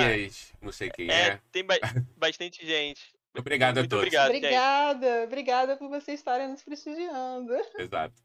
não 0.62 0.72
sei 0.72 0.92
quem 0.92 1.10
é. 1.10 1.14
É, 1.30 1.40
tem 1.52 1.64
ba- 1.66 1.80
bastante 2.16 2.64
gente. 2.66 3.02
Obrigado 3.38 3.78
a 3.78 3.82
Muito 3.82 3.90
todos. 3.90 4.04
obrigado, 4.06 4.28
gente. 4.32 4.38
Obrigada, 4.46 5.24
obrigada 5.24 5.78
por 5.78 5.90
vocês 5.90 6.20
estarem 6.20 6.48
nos 6.48 6.64
prestigiando. 6.64 7.54
Exato. 7.78 8.16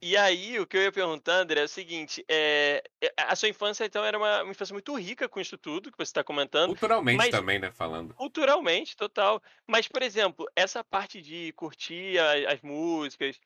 E 0.00 0.16
aí, 0.16 0.58
o 0.60 0.66
que 0.66 0.76
eu 0.76 0.82
ia 0.82 0.92
perguntar, 0.92 1.34
André, 1.40 1.60
é 1.60 1.64
o 1.64 1.68
seguinte: 1.68 2.24
é, 2.28 2.82
é, 3.00 3.12
a 3.16 3.34
sua 3.36 3.48
infância, 3.48 3.84
então, 3.84 4.04
era 4.04 4.16
uma, 4.18 4.42
uma 4.42 4.50
infância 4.52 4.72
muito 4.72 4.94
rica 4.94 5.28
com 5.28 5.40
isso 5.40 5.56
tudo 5.58 5.90
que 5.90 5.98
você 5.98 6.10
está 6.10 6.22
comentando. 6.24 6.68
Culturalmente 6.70 7.18
Mas- 7.18 7.30
também, 7.30 7.58
né, 7.58 7.70
falando. 7.72 8.14
Culturalmente, 8.14 8.96
total. 8.96 9.42
Mas, 9.66 9.86
por 9.88 10.02
exemplo, 10.02 10.46
essa 10.54 10.82
parte 10.84 11.20
de 11.20 11.52
curtir 11.52 12.18
a- 12.18 12.52
as 12.52 12.60
músicas, 12.62 13.38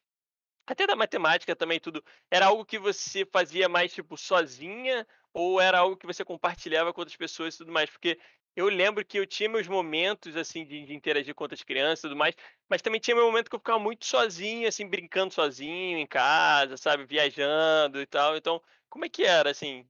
até 0.67 0.87
da 0.87 0.97
matemática 0.97 1.55
também, 1.55 1.79
tudo, 1.79 2.03
era 2.31 2.47
algo 2.47 2.65
que 2.65 2.79
você 2.79 3.25
fazia 3.25 3.69
mais, 3.69 3.93
tipo, 3.93 4.17
sozinha? 4.17 5.07
Ou 5.33 5.61
era 5.61 5.81
algo 5.81 5.99
que 5.99 6.07
você 6.07 6.25
compartilhava 6.25 6.95
com 6.95 7.03
outras 7.03 7.17
pessoas 7.17 7.55
e 7.55 7.59
tudo 7.59 7.71
mais? 7.71 7.91
Porque 7.91 8.19
eu 8.57 8.67
lembro 8.69 9.05
que 9.05 9.19
eu 9.19 9.27
tinha 9.27 9.49
meus 9.49 9.69
momentos, 9.69 10.35
assim, 10.35 10.65
de, 10.65 10.87
de 10.87 10.95
interagir 10.95 11.35
com 11.35 11.45
outras 11.45 11.63
crianças 11.63 11.99
e 12.01 12.03
tudo 12.03 12.17
mais, 12.17 12.35
mas 12.69 12.83
também 12.83 12.99
tinha 12.99 13.15
meu 13.15 13.27
momento 13.27 13.51
que 13.51 13.55
eu 13.55 13.61
ficava 13.61 13.79
muito 13.79 14.07
sozinho, 14.07 14.67
assim, 14.67 14.89
brincando 14.89 15.35
sozinho 15.35 15.99
em 15.99 16.07
casa, 16.07 16.77
sabe, 16.77 17.05
viajando 17.05 18.01
e 18.01 18.07
tal. 18.07 18.37
Então, 18.37 18.63
como 18.89 19.05
é 19.05 19.09
que 19.11 19.25
era, 19.25 19.51
assim? 19.51 19.87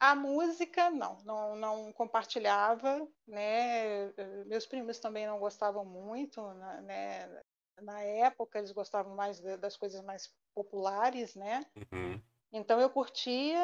A 0.00 0.14
música, 0.14 0.90
não, 0.90 1.18
não, 1.24 1.56
não 1.56 1.92
compartilhava, 1.92 3.06
né? 3.26 4.12
Meus 4.46 4.66
primos 4.66 4.98
também 4.98 5.26
não 5.26 5.38
gostavam 5.38 5.84
muito, 5.84 6.42
né? 6.54 7.42
Na 7.82 8.00
época 8.02 8.58
eles 8.58 8.72
gostavam 8.72 9.14
mais 9.14 9.40
das 9.58 9.76
coisas 9.76 10.02
mais 10.02 10.34
populares, 10.54 11.34
né? 11.34 11.64
Uhum. 11.92 12.20
Então 12.52 12.80
eu 12.80 12.88
curtia 12.88 13.60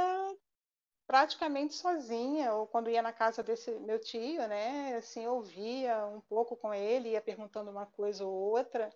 praticamente 1.12 1.75
sozinha, 1.75 2.55
ou 2.55 2.66
quando 2.66 2.88
ia 2.88 3.03
na 3.03 3.12
casa 3.12 3.42
desse 3.42 3.70
meu 3.81 3.98
tio, 3.98 4.48
né, 4.48 4.96
assim, 4.96 5.27
ouvia 5.27 6.07
um 6.07 6.22
pouco 6.22 6.57
com 6.57 6.72
ele, 6.72 7.11
ia 7.11 7.20
perguntando 7.20 7.70
uma 7.70 7.85
coisa 7.85 8.25
ou 8.25 8.33
outra, 8.33 8.88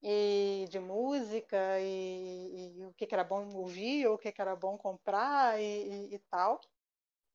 e 0.00 0.66
de 0.70 0.78
música, 0.78 1.58
e, 1.80 2.76
e 2.78 2.86
o 2.86 2.94
que, 2.94 3.08
que, 3.08 3.12
era 3.12 3.24
bom 3.24 3.52
ouvir, 3.56 4.06
ou 4.06 4.14
o 4.14 4.18
que, 4.18 4.30
que 4.30 4.40
era 4.40 4.54
bom 4.54 4.78
comprar, 4.78 5.60
e, 5.60 6.14
e, 6.14 6.18
tal. 6.30 6.60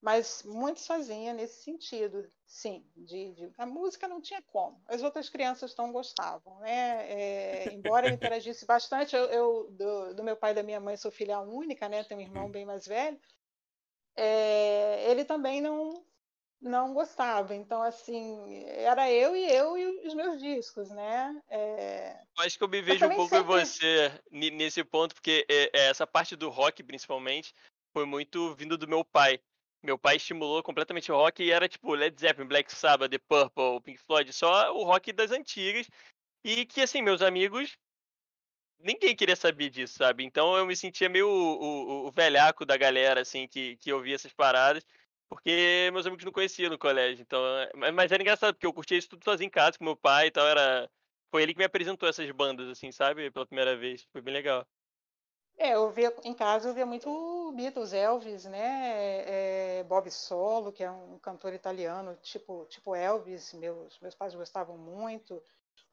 Mas 0.01 0.41
muito 0.43 0.79
sozinha 0.79 1.33
nesse 1.33 1.61
sentido, 1.61 2.31
sim. 2.45 2.89
De, 2.95 3.33
de, 3.33 3.51
a 3.57 3.65
música 3.65 4.07
não 4.07 4.21
tinha 4.21 4.41
como. 4.41 4.81
As 4.87 5.03
outras 5.03 5.27
crianças 5.27 5.75
não 5.75 5.91
gostavam, 5.91 6.59
né? 6.59 7.11
É, 7.11 7.73
embora 7.73 8.07
eu 8.07 8.13
interagisse 8.13 8.65
bastante, 8.65 9.17
eu, 9.17 9.25
eu 9.25 9.71
do, 9.71 10.13
do, 10.15 10.23
meu 10.23 10.37
pai 10.37 10.51
e 10.51 10.55
da 10.55 10.63
minha 10.63 10.79
mãe 10.79 10.95
sou 10.95 11.11
filha 11.11 11.41
única, 11.41 11.89
né? 11.89 12.05
Tenho 12.05 12.21
um 12.21 12.23
irmão 12.23 12.49
bem 12.49 12.65
mais 12.65 12.87
velho 12.87 13.19
é, 14.15 15.09
ele 15.11 15.25
também 15.25 15.61
não 15.61 16.03
não 16.63 16.93
gostava. 16.93 17.53
Então, 17.53 17.83
assim, 17.83 18.63
era 18.67 19.11
eu 19.11 19.35
e 19.35 19.51
eu 19.51 19.77
e 19.77 20.07
os 20.07 20.13
meus 20.13 20.39
discos, 20.39 20.89
né? 20.89 21.41
É... 21.49 22.17
Acho 22.39 22.57
que 22.57 22.63
eu 22.63 22.69
me 22.69 22.81
vejo 22.81 23.03
eu 23.03 23.11
um 23.11 23.15
pouco 23.15 23.35
em 23.35 23.43
você 23.43 24.11
nesse 24.31 24.83
ponto, 24.83 25.13
porque 25.13 25.45
é, 25.49 25.69
é, 25.73 25.89
essa 25.89 26.07
parte 26.07 26.35
do 26.35 26.49
rock, 26.49 26.81
principalmente, 26.81 27.53
foi 27.91 28.05
muito 28.05 28.55
vindo 28.55 28.77
do 28.77 28.87
meu 28.87 29.03
pai. 29.03 29.39
Meu 29.83 29.97
pai 29.97 30.15
estimulou 30.15 30.63
completamente 30.63 31.11
o 31.11 31.15
rock 31.15 31.43
e 31.43 31.51
era 31.51 31.67
tipo 31.67 31.93
Led 31.93 32.17
Zeppelin, 32.17 32.47
Black 32.47 32.73
Sabbath, 32.73 33.11
The 33.11 33.19
Purple, 33.19 33.81
Pink 33.81 33.99
Floyd, 33.99 34.31
só 34.31 34.73
o 34.73 34.83
rock 34.85 35.11
das 35.11 35.31
antigas. 35.31 35.87
E 36.45 36.65
que, 36.65 36.81
assim, 36.81 37.01
meus 37.01 37.21
amigos 37.21 37.77
ninguém 38.83 39.15
queria 39.15 39.35
saber 39.35 39.69
disso, 39.69 39.95
sabe? 39.97 40.23
Então 40.23 40.55
eu 40.57 40.65
me 40.65 40.75
sentia 40.75 41.09
meio 41.09 41.27
o, 41.27 42.05
o, 42.05 42.07
o 42.07 42.11
velhaco 42.11 42.65
da 42.65 42.77
galera, 42.77 43.21
assim, 43.21 43.47
que, 43.47 43.77
que 43.77 43.91
ouvia 43.93 44.15
essas 44.15 44.33
paradas, 44.33 44.85
porque 45.29 45.89
meus 45.91 46.05
amigos 46.05 46.25
não 46.25 46.31
conheciam 46.31 46.69
no 46.69 46.77
colégio. 46.77 47.21
Então, 47.21 47.41
é, 47.57 47.91
mas 47.91 48.11
era 48.11 48.21
engraçado, 48.21 48.53
porque 48.53 48.67
eu 48.67 48.73
curtia 48.73 48.97
isso 48.97 49.09
tudo 49.09 49.23
sozinho 49.23 49.47
em 49.47 49.51
casa 49.51 49.77
com 49.77 49.85
meu 49.85 49.95
pai 49.95 50.27
e 50.27 50.31
tal, 50.31 50.47
era... 50.47 50.89
Foi 51.31 51.41
ele 51.41 51.53
que 51.53 51.57
me 51.57 51.65
apresentou 51.65 52.07
essas 52.07 52.29
bandas, 52.29 52.69
assim, 52.69 52.91
sabe? 52.91 53.31
Pela 53.31 53.47
primeira 53.47 53.75
vez. 53.75 54.07
Foi 54.11 54.21
bem 54.21 54.31
legal. 54.31 54.67
É, 55.57 55.73
eu 55.73 55.89
via 55.91 56.13
em 56.23 56.33
casa, 56.33 56.69
eu 56.69 56.73
via 56.73 56.85
muito 56.85 57.51
Beatles, 57.55 57.93
Elvis, 57.93 58.45
né? 58.45 59.23
É, 59.79 59.83
Bob 59.83 60.09
Solo, 60.11 60.71
que 60.71 60.83
é 60.83 60.91
um 60.91 61.17
cantor 61.19 61.53
italiano, 61.53 62.15
tipo, 62.21 62.65
tipo 62.65 62.95
Elvis, 62.95 63.53
meus, 63.53 63.99
meus 63.99 64.13
pais 64.13 64.35
gostavam 64.35 64.77
muito 64.77 65.41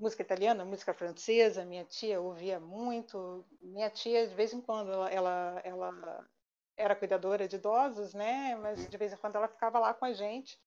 música 0.01 0.23
italiana, 0.23 0.65
música 0.65 0.95
francesa, 0.95 1.65
minha 1.65 1.85
tia 1.85 2.21
ouvia 2.21 2.59
muito. 2.59 3.45
Minha 3.61 3.91
tia, 3.91 4.27
de 4.27 4.35
vez 4.35 4.53
em 4.53 4.61
quando, 4.61 4.91
ela, 4.91 5.11
ela, 5.11 5.61
ela 5.63 6.29
era 6.77 6.97
cuidadora 6.97 7.47
de 7.47 7.57
idosos, 7.57 8.15
né? 8.15 8.57
Mas 8.57 8.89
de 8.89 8.97
vez 8.97 9.13
em 9.13 9.17
quando 9.17 9.37
ela 9.37 9.47
ficava 9.47 9.79
lá 9.79 9.93
com 9.93 10.07
a 10.07 10.13
gente. 10.13 10.59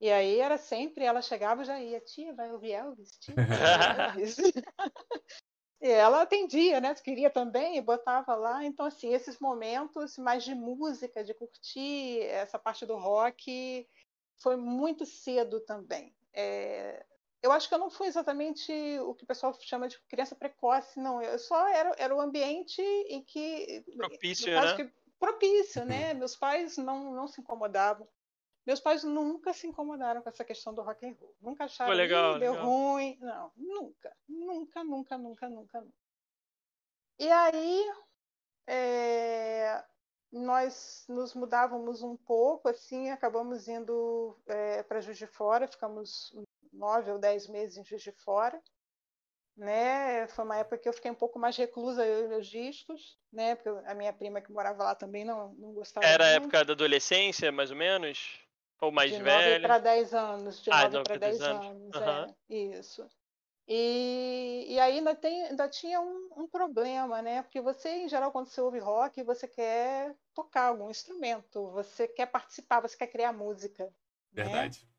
E 0.00 0.10
aí 0.10 0.38
era 0.38 0.58
sempre, 0.58 1.04
ela 1.04 1.22
chegava 1.22 1.62
e 1.62 1.64
já 1.64 1.80
ia, 1.80 2.00
tia, 2.00 2.34
vai 2.34 2.52
ouvir 2.52 2.72
Elvis? 2.72 3.16
Tia, 3.18 3.34
vai 3.34 4.08
Elvis. 4.10 4.36
e 5.80 5.88
ela 5.88 6.20
atendia, 6.20 6.78
né? 6.80 6.94
Queria 6.94 7.30
também 7.30 7.78
e 7.78 7.80
botava 7.80 8.34
lá. 8.34 8.64
Então, 8.64 8.84
assim, 8.84 9.14
esses 9.14 9.38
momentos 9.38 10.18
mais 10.18 10.44
de 10.44 10.54
música, 10.54 11.24
de 11.24 11.32
curtir 11.32 12.20
essa 12.22 12.58
parte 12.58 12.84
do 12.84 12.96
rock, 12.96 13.88
foi 14.36 14.56
muito 14.56 15.06
cedo 15.06 15.60
também. 15.60 16.14
É, 16.34 17.06
eu 17.44 17.52
acho 17.52 17.68
que 17.68 17.74
eu 17.74 17.78
não 17.78 17.90
fui 17.90 18.06
exatamente 18.06 18.72
o 19.00 19.14
que 19.14 19.24
o 19.24 19.26
pessoal 19.26 19.54
chama 19.60 19.86
de 19.86 20.00
criança 20.08 20.34
precoce, 20.34 20.98
não. 20.98 21.20
Eu 21.20 21.38
só 21.38 21.68
era, 21.68 21.94
era 21.98 22.16
o 22.16 22.20
ambiente 22.20 22.80
em 22.80 23.22
que. 23.22 23.84
Propício, 23.98 24.50
né? 24.50 24.76
Que, 24.76 24.90
propício, 25.20 25.84
né? 25.84 26.12
Uhum. 26.12 26.20
Meus 26.20 26.34
pais 26.34 26.78
não, 26.78 27.12
não 27.12 27.28
se 27.28 27.42
incomodavam. 27.42 28.08
Meus 28.66 28.80
pais 28.80 29.04
nunca 29.04 29.52
se 29.52 29.66
incomodaram 29.66 30.22
com 30.22 30.28
essa 30.30 30.42
questão 30.42 30.72
do 30.72 30.80
rock 30.80 31.04
and 31.04 31.14
roll. 31.20 31.36
Nunca 31.38 31.64
acharam 31.64 31.92
que 31.92 32.08
deu 32.38 32.52
legal. 32.52 32.64
ruim. 32.64 33.18
Não, 33.20 33.52
nunca. 33.54 34.16
Nunca, 34.26 34.82
nunca, 34.82 35.18
nunca, 35.18 35.48
nunca, 35.50 35.80
nunca. 35.82 35.94
E 37.18 37.30
aí, 37.30 37.92
é, 38.66 39.84
nós 40.32 41.04
nos 41.10 41.34
mudávamos 41.34 42.02
um 42.02 42.16
pouco, 42.16 42.70
assim, 42.70 43.10
acabamos 43.10 43.68
indo 43.68 44.34
é, 44.46 44.82
para 44.82 45.02
Juiz 45.02 45.18
de 45.18 45.26
Fora, 45.26 45.68
ficamos 45.68 46.34
nove 46.74 47.10
ou 47.10 47.18
dez 47.18 47.48
meses 47.48 47.76
em 47.76 47.84
Juiz 47.84 48.02
de 48.02 48.12
Fora. 48.12 48.60
Né? 49.56 50.26
Foi 50.28 50.44
uma 50.44 50.56
época 50.56 50.78
que 50.78 50.88
eu 50.88 50.92
fiquei 50.92 51.10
um 51.10 51.14
pouco 51.14 51.38
mais 51.38 51.56
reclusa, 51.56 52.04
eu 52.04 52.24
e 52.24 52.28
meus 52.28 52.46
discos, 52.48 53.16
né? 53.32 53.54
Porque 53.54 53.68
a 53.86 53.94
minha 53.94 54.12
prima 54.12 54.40
que 54.40 54.50
morava 54.50 54.82
lá 54.82 54.94
também 54.96 55.24
não, 55.24 55.54
não 55.54 55.72
gostava 55.72 56.04
Era 56.04 56.24
a 56.24 56.30
época 56.30 56.64
da 56.64 56.72
adolescência, 56.72 57.52
mais 57.52 57.70
ou 57.70 57.76
menos? 57.76 58.40
Ou 58.80 58.90
mais 58.90 59.12
de 59.12 59.22
velho? 59.22 59.42
De 59.42 59.50
9 59.50 59.60
para 59.62 59.78
10 59.78 60.14
anos. 60.14 60.62
De 60.62 60.70
ah, 60.72 60.88
9 60.88 61.04
para 61.04 61.16
10 61.16 61.40
anos, 61.40 61.66
anos 61.66 61.96
uhum. 61.96 62.34
é, 62.50 62.54
isso. 62.54 63.08
E, 63.66 64.66
e 64.68 64.78
aí 64.78 64.98
ainda, 64.98 65.14
tem, 65.14 65.44
ainda 65.44 65.68
tinha 65.68 66.00
um, 66.00 66.28
um, 66.36 66.46
problema, 66.46 67.22
né? 67.22 67.42
Porque 67.42 67.60
você, 67.60 67.88
em 67.88 68.08
geral, 68.08 68.30
quando 68.30 68.48
você 68.48 68.60
ouve 68.60 68.78
rock, 68.78 69.22
você 69.22 69.48
quer 69.48 70.14
tocar 70.34 70.66
algum 70.66 70.90
instrumento, 70.90 71.70
você 71.70 72.06
quer 72.06 72.26
participar, 72.26 72.80
você 72.80 72.96
quer 72.96 73.06
criar 73.06 73.32
música. 73.32 73.84
Né? 74.32 74.44
Verdade. 74.44 74.84
Né? 74.84 74.93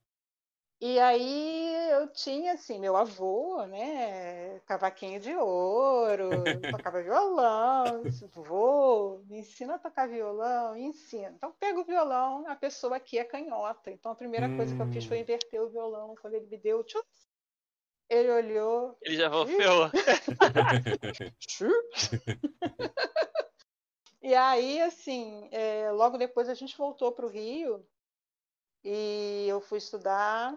E 0.88 1.00
aí 1.00 1.74
eu 1.94 2.08
tinha, 2.10 2.54
assim, 2.54 2.80
meu 2.80 2.96
avô, 2.96 3.66
né, 3.66 4.60
cavaquinho 4.68 5.20
de 5.20 5.36
ouro, 5.36 6.30
tocava 6.70 7.02
violão, 7.02 8.04
vô, 8.32 9.20
me 9.28 9.40
ensina 9.40 9.74
a 9.74 9.80
tocar 9.80 10.08
violão, 10.08 10.78
ensina. 10.78 11.34
Então 11.36 11.52
pega 11.60 11.80
o 11.80 11.84
violão, 11.84 12.48
a 12.48 12.56
pessoa 12.56 12.98
aqui 12.98 13.18
é 13.18 13.24
canhota. 13.24 13.90
Então 13.90 14.12
a 14.12 14.16
primeira 14.16 14.46
hum. 14.46 14.58
coisa 14.58 14.76
que 14.76 14.82
eu 14.84 14.88
fiz 14.92 15.06
foi 15.06 15.18
hum. 15.18 15.22
inverter 15.22 15.60
o 15.60 15.70
violão. 15.70 16.14
Quando 16.22 16.36
ele 16.36 16.46
me 16.46 16.58
deu, 16.58 16.84
tchum, 16.84 17.02
ele 18.08 18.32
olhou. 18.32 18.96
Ele 19.02 19.16
já 19.16 19.32
ferrou. 19.48 19.90
e 24.22 24.36
aí, 24.36 24.82
assim, 24.84 25.50
é, 25.52 25.90
logo 25.92 26.20
depois 26.20 26.48
a 26.48 26.54
gente 26.54 26.78
voltou 26.78 27.12
para 27.12 27.26
o 27.26 27.30
Rio 27.30 27.84
e 28.84 29.48
eu 29.50 29.60
fui 29.60 29.80
estudar 29.80 30.56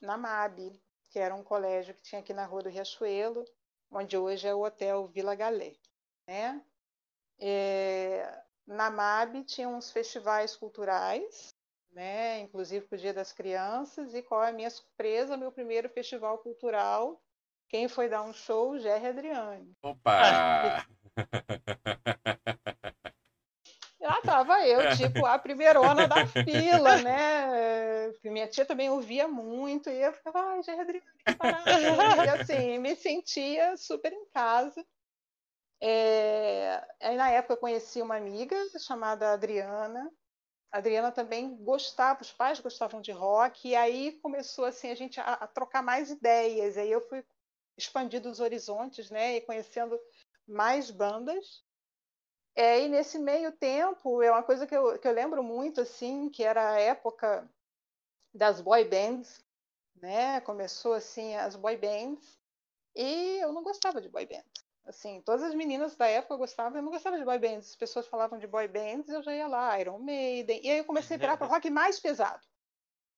na 0.00 0.16
MAB, 0.16 0.80
que 1.08 1.18
era 1.18 1.34
um 1.34 1.42
colégio 1.42 1.94
que 1.94 2.02
tinha 2.02 2.20
aqui 2.20 2.32
na 2.32 2.46
Rua 2.46 2.62
do 2.62 2.68
Riachuelo, 2.68 3.44
onde 3.90 4.16
hoje 4.16 4.46
é 4.46 4.54
o 4.54 4.64
Hotel 4.64 5.06
Vila 5.08 5.34
Galé. 5.34 5.74
Né? 6.26 6.62
É, 7.38 8.42
na 8.66 8.90
MAB 8.90 9.44
tinha 9.44 9.68
uns 9.68 9.90
festivais 9.90 10.56
culturais, 10.56 11.54
né? 11.92 12.40
inclusive 12.40 12.86
para 12.86 12.96
o 12.96 13.00
Dia 13.00 13.12
das 13.12 13.32
Crianças, 13.32 14.14
e 14.14 14.22
qual 14.22 14.44
é 14.44 14.50
a 14.50 14.52
minha 14.52 14.70
surpresa? 14.70 15.36
Meu 15.36 15.50
primeiro 15.50 15.88
festival 15.88 16.38
cultural, 16.38 17.20
quem 17.68 17.88
foi 17.88 18.08
dar 18.08 18.22
um 18.22 18.32
show? 18.32 18.78
Jerry 18.78 19.06
Adriane. 19.06 19.76
Opa! 19.82 20.86
Eu, 24.52 24.96
tipo, 24.96 25.24
a 25.26 25.38
primeirona 25.38 26.06
da 26.08 26.26
fila, 26.26 26.98
né? 26.98 28.12
Minha 28.24 28.48
tia 28.48 28.64
também 28.64 28.90
ouvia 28.90 29.28
muito, 29.28 29.88
e 29.90 30.02
eu 30.02 30.12
ficava, 30.12 30.40
ai, 30.40 30.62
já 30.62 30.74
Adriana, 30.80 32.24
E 32.24 32.28
assim, 32.28 32.78
me 32.78 32.94
sentia 32.96 33.76
super 33.76 34.12
em 34.12 34.24
casa. 34.26 34.84
É... 35.80 36.82
Aí 37.00 37.16
na 37.16 37.30
época 37.30 37.54
eu 37.54 37.58
conheci 37.58 38.02
uma 38.02 38.16
amiga 38.16 38.56
chamada 38.78 39.32
Adriana. 39.32 40.10
A 40.72 40.78
Adriana 40.78 41.10
também 41.10 41.56
gostava, 41.56 42.22
os 42.22 42.32
pais 42.32 42.60
gostavam 42.60 43.00
de 43.00 43.10
rock, 43.10 43.68
e 43.68 43.74
aí 43.74 44.12
começou 44.22 44.64
assim 44.64 44.90
a 44.90 44.94
gente 44.94 45.18
a, 45.20 45.32
a 45.32 45.46
trocar 45.46 45.82
mais 45.82 46.10
ideias. 46.10 46.76
Aí 46.76 46.90
eu 46.90 47.00
fui 47.08 47.24
expandindo 47.76 48.30
os 48.30 48.40
horizontes, 48.40 49.10
né? 49.10 49.36
E 49.36 49.40
conhecendo 49.40 49.98
mais 50.46 50.90
bandas. 50.90 51.64
É, 52.54 52.80
e 52.80 52.88
nesse 52.88 53.18
meio 53.18 53.52
tempo, 53.52 54.22
é 54.22 54.30
uma 54.30 54.42
coisa 54.42 54.66
que 54.66 54.76
eu, 54.76 54.98
que 54.98 55.06
eu 55.06 55.12
lembro 55.12 55.42
muito, 55.42 55.80
assim, 55.80 56.28
que 56.28 56.42
era 56.42 56.72
a 56.72 56.80
época 56.80 57.48
das 58.34 58.60
boy 58.60 58.84
bands, 58.84 59.44
né? 59.96 60.40
Começou, 60.40 60.94
assim, 60.94 61.34
as 61.36 61.56
boy 61.56 61.76
bands, 61.76 62.38
e 62.94 63.38
eu 63.40 63.52
não 63.52 63.62
gostava 63.62 64.00
de 64.00 64.08
boy 64.08 64.26
bands. 64.26 64.60
Assim, 64.84 65.20
todas 65.24 65.42
as 65.42 65.54
meninas 65.54 65.94
da 65.94 66.06
época 66.06 66.36
gostavam, 66.36 66.78
eu 66.78 66.82
não 66.82 66.90
gostava 66.90 67.18
de 67.18 67.24
boy 67.24 67.38
bands. 67.38 67.70
As 67.70 67.76
pessoas 67.76 68.06
falavam 68.08 68.38
de 68.38 68.46
boy 68.46 68.66
bands, 68.66 69.08
eu 69.08 69.22
já 69.22 69.34
ia 69.34 69.46
lá, 69.46 69.78
Iron 69.80 69.98
Maiden. 69.98 70.60
E 70.64 70.70
aí 70.70 70.78
eu 70.78 70.84
comecei 70.84 71.16
a 71.16 71.18
virar 71.20 71.36
para 71.36 71.46
rock 71.46 71.70
mais 71.70 72.00
pesado. 72.00 72.40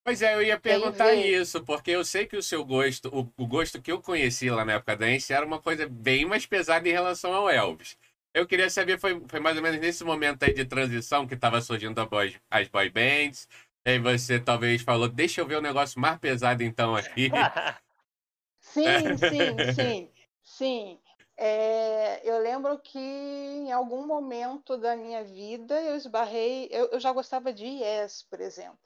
Pois 0.04 0.20
é, 0.20 0.34
eu 0.34 0.42
ia 0.42 0.58
perguntar 0.58 1.14
isso, 1.14 1.64
porque 1.64 1.92
eu 1.92 2.04
sei 2.04 2.26
que 2.26 2.36
o 2.36 2.42
seu 2.42 2.64
gosto, 2.64 3.08
o, 3.08 3.20
o, 3.40 3.46
gosto 3.46 3.80
que 3.80 3.92
eu 3.92 4.02
conheci 4.02 4.50
lá 4.50 4.64
na 4.64 4.72
época 4.72 4.96
da 4.96 5.08
Ence 5.08 5.32
era 5.32 5.46
uma 5.46 5.62
coisa 5.62 5.88
bem 5.88 6.26
mais 6.26 6.44
pesada 6.44 6.88
em 6.88 6.92
relação 6.92 7.32
ao 7.32 7.48
Elvis. 7.48 7.96
Eu 8.34 8.46
queria 8.46 8.70
saber, 8.70 8.98
foi, 8.98 9.20
foi 9.28 9.40
mais 9.40 9.56
ou 9.56 9.62
menos 9.62 9.78
nesse 9.78 10.02
momento 10.04 10.42
aí 10.42 10.54
de 10.54 10.64
transição 10.64 11.26
que 11.26 11.34
estava 11.34 11.60
surgindo 11.60 12.06
boy, 12.06 12.34
as 12.50 12.66
boy 12.66 12.88
bands, 12.88 13.46
aí 13.84 13.98
você 13.98 14.40
talvez 14.40 14.80
falou, 14.80 15.06
deixa 15.06 15.42
eu 15.42 15.46
ver 15.46 15.56
o 15.56 15.58
um 15.58 15.62
negócio 15.62 16.00
mais 16.00 16.18
pesado 16.18 16.62
então 16.62 16.96
aqui. 16.96 17.30
sim, 18.58 19.16
sim, 19.18 19.72
sim, 19.74 20.10
sim. 20.42 21.00
É, 21.36 22.26
eu 22.26 22.38
lembro 22.38 22.78
que 22.78 22.98
em 22.98 23.70
algum 23.70 24.06
momento 24.06 24.78
da 24.78 24.96
minha 24.96 25.22
vida 25.24 25.80
eu 25.82 25.94
esbarrei, 25.96 26.68
eu, 26.70 26.86
eu 26.86 27.00
já 27.00 27.12
gostava 27.12 27.52
de 27.52 27.66
Yes, 27.66 28.22
por 28.30 28.40
exemplo. 28.40 28.78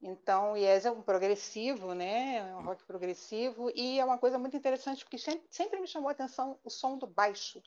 Então, 0.00 0.56
Yes 0.56 0.86
é 0.86 0.92
um 0.92 1.02
progressivo, 1.02 1.92
né? 1.92 2.36
É 2.36 2.54
um 2.54 2.62
rock 2.62 2.84
progressivo 2.84 3.68
e 3.74 3.98
é 3.98 4.04
uma 4.04 4.16
coisa 4.16 4.38
muito 4.38 4.56
interessante 4.56 5.04
porque 5.04 5.18
sempre 5.50 5.80
me 5.80 5.88
chamou 5.88 6.08
a 6.08 6.12
atenção 6.12 6.58
o 6.62 6.70
som 6.70 6.96
do 6.96 7.06
baixo. 7.06 7.60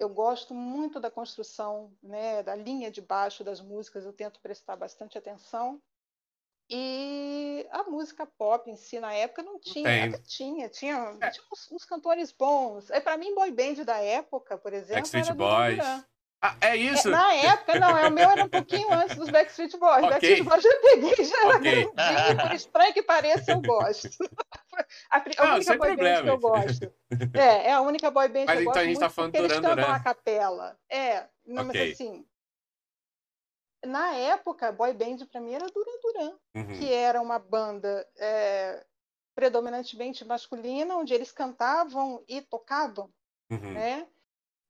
Eu 0.00 0.08
gosto 0.08 0.54
muito 0.54 0.98
da 0.98 1.10
construção, 1.10 1.92
né, 2.02 2.42
da 2.42 2.56
linha 2.56 2.90
de 2.90 3.02
baixo 3.02 3.44
das 3.44 3.60
músicas, 3.60 4.04
eu 4.04 4.14
tento 4.14 4.40
prestar 4.40 4.74
bastante 4.74 5.18
atenção. 5.18 5.80
E 6.70 7.66
a 7.70 7.82
música 7.82 8.24
pop 8.24 8.70
em 8.70 8.76
si 8.76 8.98
na 8.98 9.12
época 9.12 9.42
não 9.42 9.58
tinha, 9.58 10.18
tinha, 10.22 10.68
tinha, 10.68 11.16
é. 11.20 11.30
tinha 11.30 11.44
uns, 11.52 11.70
uns, 11.70 11.84
cantores 11.84 12.32
bons. 12.32 12.90
É 12.90 13.00
para 13.00 13.18
mim 13.18 13.34
boy 13.34 13.50
band 13.50 13.84
da 13.84 13.98
época, 13.98 14.56
por 14.56 14.72
exemplo, 14.72 14.94
Backstreet 14.94 15.32
Boys. 15.34 15.84
Ah, 16.42 16.56
é 16.62 16.76
isso? 16.76 17.08
É, 17.08 17.10
na 17.10 17.34
época, 17.34 17.78
não, 17.78 17.98
é, 17.98 18.08
o 18.08 18.10
meu 18.10 18.30
era 18.30 18.44
um 18.44 18.48
pouquinho 18.48 18.90
antes 18.92 19.14
dos 19.14 19.28
Backstreet 19.28 19.76
Boys. 19.76 20.04
Okay. 20.04 20.10
Backstreet 20.10 20.42
Boys 20.42 20.62
já 20.62 20.70
peguei, 20.80 21.24
já 21.24 21.40
era 21.44 21.56
okay. 21.56 21.84
grandinho, 21.84 22.40
por 22.40 22.52
estranho 22.56 22.94
que 22.94 23.02
pareça, 23.02 23.52
eu 23.52 23.60
gosto. 23.60 24.08
a, 25.10 25.18
a 25.18 25.46
não, 25.46 25.54
única 25.56 25.76
boy 25.76 25.88
problema. 25.88 26.16
band 26.16 26.22
que 26.22 26.28
eu 26.30 26.38
gosto. 26.38 26.92
É, 27.34 27.66
é 27.66 27.72
a 27.72 27.80
única 27.82 28.10
boy 28.10 28.28
band 28.28 28.44
mas 28.46 28.52
que 28.52 28.56
eu 28.56 28.60
então 28.60 28.72
gosto 28.72 28.78
a 28.78 28.84
gente 28.84 28.98
tá 28.98 29.10
falando 29.10 29.32
porque 29.32 29.46
Duran, 29.46 29.54
eles 29.54 29.68
cantam 29.68 29.84
Duran. 29.84 29.96
a 29.96 30.00
capela. 30.00 30.78
É, 30.88 31.26
não, 31.44 31.68
okay. 31.68 31.80
mas 31.82 31.92
assim, 31.92 32.26
na 33.84 34.14
época, 34.14 34.72
boy 34.72 34.94
band 34.94 35.26
para 35.30 35.40
mim 35.42 35.52
era 35.52 35.66
Duran 35.66 36.00
Duran, 36.02 36.38
uhum. 36.54 36.78
que 36.78 36.90
era 36.90 37.20
uma 37.20 37.38
banda 37.38 38.06
é, 38.16 38.82
predominantemente 39.34 40.24
masculina, 40.24 40.96
onde 40.96 41.12
eles 41.12 41.32
cantavam 41.32 42.24
e 42.26 42.40
tocavam, 42.40 43.10
uhum. 43.50 43.72
né? 43.72 44.06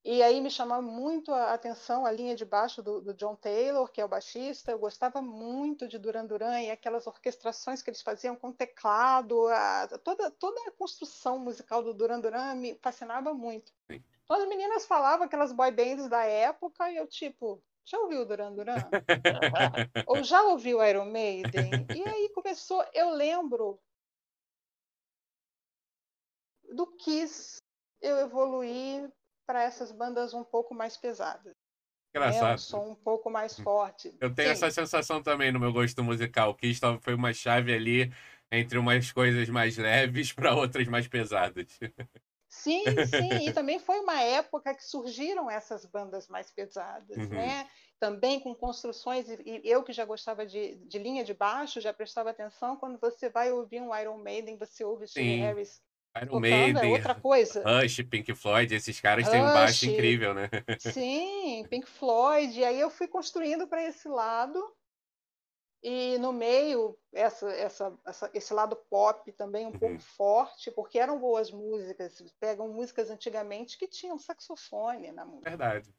E 0.03 0.23
aí 0.23 0.41
me 0.41 0.51
chamava 0.51 0.81
muito 0.81 1.31
a 1.33 1.53
atenção 1.53 2.07
a 2.07 2.11
linha 2.11 2.35
de 2.35 2.45
baixo 2.45 2.83
do, 2.83 3.03
do, 3.03 3.13
John 3.13 3.37
Taylor, 3.37 3.87
que 3.91 4.01
é 4.01 4.05
o 4.05 4.09
baixista. 4.09 4.71
Eu 4.71 4.79
gostava 4.79 5.21
muito 5.21 5.87
de 5.87 5.99
Duran 5.99 6.25
Duran 6.25 6.59
e 6.63 6.71
aquelas 6.71 7.07
orquestrações 7.07 7.83
que 7.83 7.91
eles 7.91 8.01
faziam 8.01 8.35
com 8.35 8.51
teclado, 8.51 9.47
a, 9.49 9.89
toda, 10.03 10.31
toda 10.31 10.59
a 10.69 10.73
construção 10.73 11.39
musical 11.39 11.83
do 11.83 11.93
Duran 11.93 12.19
Duran 12.19 12.55
me 12.55 12.79
fascinava 12.81 13.35
muito. 13.35 13.73
Sim. 13.91 14.03
Então 14.25 14.41
as 14.41 14.49
meninas 14.49 14.87
falavam 14.87 15.27
aquelas 15.27 15.53
boy 15.53 15.71
bands 15.71 16.09
da 16.09 16.25
época 16.25 16.91
e 16.91 16.97
eu 16.97 17.07
tipo, 17.07 17.63
já 17.85 17.99
ouviu 17.99 18.25
Duran 18.25 18.55
Duran? 18.55 18.77
Ou 20.07 20.25
já 20.25 20.43
ouviu 20.45 20.83
Iron 20.83 21.05
Maiden? 21.05 21.87
E 21.95 22.09
aí 22.09 22.31
começou, 22.31 22.83
eu 22.95 23.11
lembro 23.11 23.79
do 26.73 26.87
Kiss 26.97 27.61
eu 28.01 28.17
evoluir 28.17 29.13
para 29.51 29.65
essas 29.65 29.91
bandas 29.91 30.33
um 30.33 30.45
pouco 30.45 30.73
mais 30.73 30.97
pesadas. 30.97 31.57
Engraçado. 32.15 32.47
Né? 32.51 32.55
Um 32.55 32.59
som 32.59 32.91
um 32.91 32.95
pouco 32.95 33.29
mais 33.29 33.59
forte. 33.59 34.17
Eu 34.21 34.33
tenho 34.33 34.47
Sim. 34.47 34.53
essa 34.53 34.71
sensação 34.71 35.21
também 35.21 35.51
no 35.51 35.59
meu 35.59 35.73
gosto 35.73 36.05
musical. 36.05 36.51
O 36.51 36.55
Kiss 36.55 36.81
foi 37.01 37.15
uma 37.15 37.33
chave 37.33 37.75
ali 37.75 38.13
entre 38.49 38.79
umas 38.79 39.11
coisas 39.11 39.49
mais 39.49 39.77
leves 39.77 40.33
para 40.33 40.55
outras 40.55 40.87
mais 40.87 41.09
pesadas. 41.09 41.67
Sim, 42.49 42.85
sim, 43.09 43.49
e 43.49 43.53
também 43.53 43.81
foi 43.81 43.99
uma 43.99 44.21
época 44.23 44.73
que 44.73 44.85
surgiram 44.85 45.51
essas 45.51 45.85
bandas 45.85 46.29
mais 46.29 46.53
pesadas, 46.53 47.17
uhum. 47.17 47.29
né? 47.31 47.69
Também 47.99 48.39
com 48.39 48.55
construções, 48.55 49.29
e 49.29 49.63
eu 49.65 49.83
que 49.83 49.93
já 49.93 50.05
gostava 50.05 50.47
de, 50.47 50.77
de 50.77 50.99
linha 50.99 51.25
de 51.25 51.35
baixo, 51.35 51.81
já 51.81 51.93
prestava 51.93 52.31
atenção, 52.31 52.77
quando 52.77 53.01
você 53.01 53.29
vai 53.29 53.51
ouvir 53.51 53.81
um 53.81 53.97
Iron 53.97 54.19
Maiden, 54.19 54.57
você 54.57 54.85
ouve 54.85 55.09
Steve 55.09 55.41
Harris 55.41 55.83
Iron 56.17 56.27
tocando, 56.27 56.47
é 56.47 56.51
Maiden, 56.51 56.91
é 56.91 56.97
outra 56.97 57.15
coisa. 57.15 57.63
Rush, 57.83 58.03
Pink 58.03 58.35
Floyd, 58.35 58.75
esses 58.75 59.01
caras 59.01 59.25
Rush, 59.25 59.33
têm 59.33 59.43
um 59.43 59.53
baixo 59.53 59.87
incrível, 59.87 60.35
né? 60.35 60.49
Sim, 60.81 61.65
Pink 61.69 61.87
Floyd, 61.87 62.59
e 62.59 62.65
aí 62.65 62.81
eu 62.81 62.91
fui 62.91 63.07
construindo 63.07 63.67
para 63.69 63.83
esse 63.85 64.09
lado, 64.09 64.61
e 65.83 66.19
no 66.19 66.33
meio, 66.33 66.99
essa, 67.13 67.51
essa, 67.53 67.99
essa, 68.05 68.31
esse 68.35 68.53
lado 68.53 68.77
pop 68.77 69.33
também 69.33 69.65
um 69.65 69.71
uhum. 69.71 69.79
pouco 69.79 69.99
forte, 69.99 70.71
porque 70.71 70.99
eram 70.99 71.19
boas 71.19 71.51
músicas. 71.51 72.23
Pegam 72.39 72.69
músicas 72.69 73.11
antigamente 73.11 73.79
que 73.79 73.89
tinham 73.89 74.19
saxofone 74.19 75.11
na 75.11 75.25
música. 75.25 75.49
Verdade. 75.49 75.95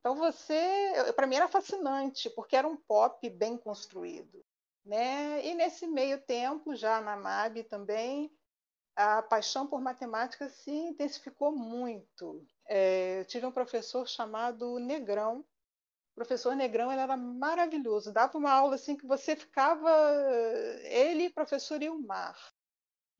Então 0.00 0.16
você, 0.16 1.12
para 1.14 1.26
mim 1.26 1.36
era 1.36 1.48
fascinante, 1.48 2.28
porque 2.30 2.56
era 2.56 2.66
um 2.66 2.76
pop 2.76 3.28
bem 3.30 3.56
construído. 3.56 4.44
Né? 4.84 5.44
E 5.44 5.54
nesse 5.54 5.86
meio 5.86 6.20
tempo, 6.20 6.74
já 6.74 7.00
na 7.00 7.16
MAB 7.16 7.62
também, 7.64 8.30
a 8.96 9.22
paixão 9.22 9.66
por 9.66 9.80
matemática 9.80 10.48
se 10.48 10.70
intensificou 10.70 11.52
muito. 11.52 12.44
É, 12.66 13.20
eu 13.20 13.24
tive 13.26 13.46
um 13.46 13.52
professor 13.52 14.08
chamado 14.08 14.78
Negrão, 14.78 15.44
professor 16.16 16.56
Negrão 16.56 16.90
ele 16.90 17.02
era 17.02 17.16
maravilhoso. 17.16 18.12
Dava 18.12 18.38
uma 18.38 18.50
aula 18.50 18.74
assim 18.74 18.96
que 18.96 19.06
você 19.06 19.36
ficava. 19.36 19.90
Ele, 20.84 21.30
professor 21.30 21.80
Ilmar. 21.82 22.36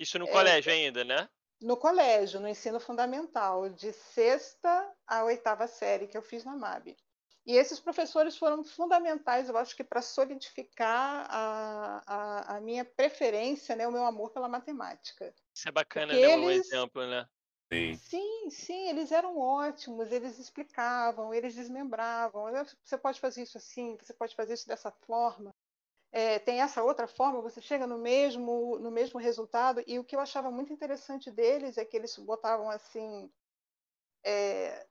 Isso 0.00 0.18
no 0.18 0.26
é, 0.26 0.30
colégio 0.32 0.72
ainda, 0.72 1.04
né? 1.04 1.28
No 1.60 1.76
colégio, 1.76 2.40
no 2.40 2.48
ensino 2.48 2.80
fundamental, 2.80 3.68
de 3.68 3.92
sexta 3.92 4.92
a 5.06 5.24
oitava 5.24 5.66
série 5.66 6.08
que 6.08 6.16
eu 6.16 6.22
fiz 6.22 6.44
na 6.44 6.56
MAB. 6.56 6.96
E 7.46 7.56
esses 7.56 7.78
professores 7.78 8.36
foram 8.36 8.64
fundamentais, 8.64 9.48
eu 9.48 9.56
acho 9.56 9.76
que 9.76 9.84
para 9.84 10.02
solidificar 10.02 11.26
a, 11.30 12.02
a, 12.04 12.56
a, 12.56 12.60
minha 12.60 12.84
preferência, 12.84 13.76
né, 13.76 13.86
o 13.86 13.92
meu 13.92 14.04
amor 14.04 14.30
pela 14.30 14.48
matemática. 14.48 15.32
Isso 15.56 15.70
é 15.70 15.72
bacana, 15.72 16.12
né? 16.12 16.20
Eles... 16.20 16.44
Um 16.44 16.50
exemplo, 16.50 17.06
né? 17.06 17.26
Sim. 17.72 17.96
sim, 17.96 18.50
sim, 18.50 18.88
eles 18.90 19.10
eram 19.10 19.38
ótimos, 19.38 20.12
eles 20.12 20.38
explicavam, 20.38 21.32
eles 21.32 21.54
desmembravam. 21.54 22.44
Você 22.84 22.96
pode 22.98 23.18
fazer 23.18 23.42
isso 23.42 23.56
assim, 23.56 23.96
você 24.00 24.12
pode 24.12 24.36
fazer 24.36 24.52
isso 24.52 24.68
dessa 24.68 24.92
forma. 24.92 25.52
É, 26.12 26.38
tem 26.38 26.60
essa 26.60 26.84
outra 26.84 27.08
forma, 27.08 27.40
você 27.40 27.60
chega 27.60 27.86
no 27.86 27.98
mesmo, 27.98 28.78
no 28.78 28.90
mesmo 28.90 29.18
resultado. 29.18 29.82
E 29.86 29.98
o 29.98 30.04
que 30.04 30.14
eu 30.14 30.20
achava 30.20 30.50
muito 30.50 30.72
interessante 30.72 31.30
deles 31.30 31.78
é 31.78 31.84
que 31.84 31.96
eles 31.96 32.16
botavam 32.18 32.70
assim. 32.70 33.32
É, 34.24 34.86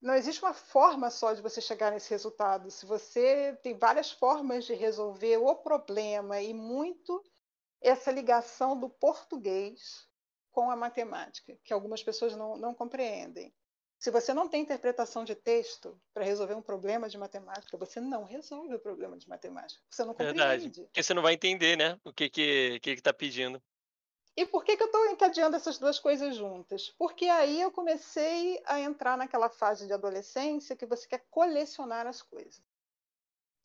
não 0.00 0.14
existe 0.14 0.42
uma 0.42 0.54
forma 0.54 1.10
só 1.10 1.32
de 1.34 1.42
você 1.42 1.60
chegar 1.60 1.92
nesse 1.92 2.10
resultado. 2.10 2.70
Se 2.70 2.86
você 2.86 3.56
tem 3.62 3.78
várias 3.78 4.10
formas 4.10 4.64
de 4.64 4.74
resolver 4.74 5.36
o 5.36 5.54
problema 5.54 6.40
e 6.40 6.52
muito 6.52 7.22
essa 7.82 8.10
ligação 8.10 8.78
do 8.78 8.88
português 8.88 10.08
com 10.50 10.70
a 10.70 10.76
matemática, 10.76 11.56
que 11.64 11.72
algumas 11.72 12.02
pessoas 12.02 12.36
não, 12.36 12.56
não 12.56 12.74
compreendem. 12.74 13.52
Se 13.98 14.10
você 14.10 14.34
não 14.34 14.48
tem 14.48 14.62
interpretação 14.62 15.24
de 15.24 15.34
texto 15.34 15.96
para 16.12 16.24
resolver 16.24 16.54
um 16.54 16.62
problema 16.62 17.08
de 17.08 17.16
matemática, 17.16 17.76
você 17.76 18.00
não 18.00 18.24
resolve 18.24 18.74
o 18.74 18.80
problema 18.80 19.16
de 19.16 19.28
matemática. 19.28 19.80
Você 19.88 20.04
não 20.04 20.12
compreende. 20.12 20.38
Verdade. 20.38 20.70
Porque 20.82 21.02
você 21.02 21.14
não 21.14 21.22
vai 21.22 21.34
entender, 21.34 21.76
né? 21.76 21.98
O 22.04 22.12
que 22.12 22.28
que 22.28 22.80
que 22.80 22.90
está 22.90 23.12
pedindo. 23.12 23.62
E 24.36 24.46
por 24.46 24.64
que, 24.64 24.76
que 24.76 24.82
eu 24.82 24.86
estou 24.86 25.06
encadeando 25.06 25.56
essas 25.56 25.78
duas 25.78 25.98
coisas 25.98 26.34
juntas? 26.34 26.92
Porque 26.98 27.26
aí 27.26 27.60
eu 27.60 27.70
comecei 27.70 28.60
a 28.64 28.80
entrar 28.80 29.16
naquela 29.16 29.50
fase 29.50 29.86
de 29.86 29.92
adolescência 29.92 30.74
que 30.74 30.86
você 30.86 31.06
quer 31.06 31.24
colecionar 31.30 32.06
as 32.06 32.22
coisas. 32.22 32.62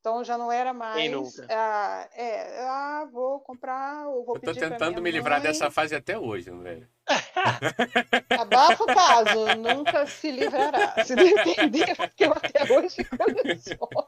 Então 0.07 0.23
já 0.23 0.37
não 0.37 0.49
era 0.49 0.73
mais. 0.73 1.37
Ah, 1.49 2.09
é, 2.13 2.61
ah, 2.61 3.09
vou 3.11 3.41
comprar, 3.41 4.05
vou 4.05 4.35
Eu 4.35 4.41
tô 4.41 4.53
tentando 4.53 5.01
me 5.01 5.11
livrar 5.11 5.41
mãe. 5.41 5.47
dessa 5.47 5.69
fase 5.69 5.93
até 5.93 6.17
hoje, 6.17 6.49
velho. 6.49 6.87
Abafa 8.39 8.83
o 8.83 8.87
caso, 8.87 9.45
nunca 9.57 10.07
se 10.07 10.31
livrará. 10.31 11.03
Se 11.03 11.13
não 11.13 11.27
entender, 11.27 11.93
porque 11.97 12.23
eu 12.23 12.31
até 12.31 12.63
hoje 12.71 13.03
coleciono. 13.03 14.07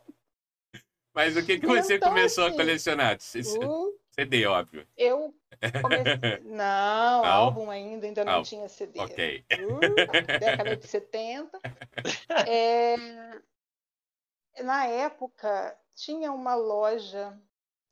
Mas 1.13 1.35
o 1.35 1.45
que, 1.45 1.59
que 1.59 1.67
você 1.67 1.95
então, 1.95 2.07
começou 2.07 2.45
assim, 2.45 2.53
a 2.53 2.57
colecionar? 2.57 3.17
O... 3.61 3.93
CD, 4.11 4.45
óbvio. 4.45 4.87
Eu 4.95 5.35
comecei. 5.81 6.39
Não, 6.47 7.21
não, 7.21 7.25
álbum 7.25 7.69
ainda, 7.69 8.07
ainda 8.07 8.23
não 8.23 8.41
tinha 8.41 8.69
CD. 8.69 8.97
Ok. 9.01 9.43
Uh, 9.51 9.79
década 10.39 10.77
de 10.77 10.87
70. 10.87 11.59
É... 12.47 12.95
Na 14.63 14.85
época, 14.85 15.77
tinha 15.99 16.31
uma 16.31 16.55
loja, 16.55 17.37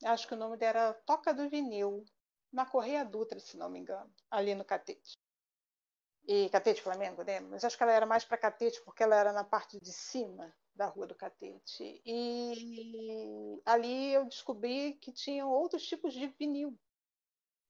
acho 0.06 0.28
que 0.28 0.34
o 0.34 0.38
nome 0.38 0.56
dela 0.58 0.80
era 0.80 0.94
Toca 0.94 1.34
do 1.34 1.50
Vinil, 1.50 2.06
na 2.52 2.66
Correia 2.66 3.04
Dutra, 3.04 3.40
se 3.40 3.58
não 3.58 3.70
me 3.70 3.80
engano, 3.80 4.10
ali 4.32 4.56
no 4.56 4.64
Catete. 4.64 5.18
E 6.26 6.50
Catete 6.50 6.82
Flamengo, 6.82 7.24
né? 7.24 7.40
Mas 7.42 7.64
acho 7.64 7.78
que 7.78 7.84
ela 7.84 7.92
era 7.92 8.06
mais 8.06 8.24
para 8.24 8.38
Catete 8.38 8.82
porque 8.84 9.04
ela 9.04 9.16
era 9.16 9.34
na 9.34 9.44
parte 9.44 9.78
de 9.80 9.92
cima, 9.92 10.54
da 10.74 10.86
Rua 10.86 11.08
do 11.08 11.16
Catete. 11.16 12.02
E 12.06 13.62
ali 13.66 14.14
eu 14.14 14.26
descobri 14.26 14.94
que 14.94 15.12
tinham 15.12 15.50
outros 15.50 15.86
tipos 15.86 16.14
de 16.14 16.28
vinil. 16.40 16.78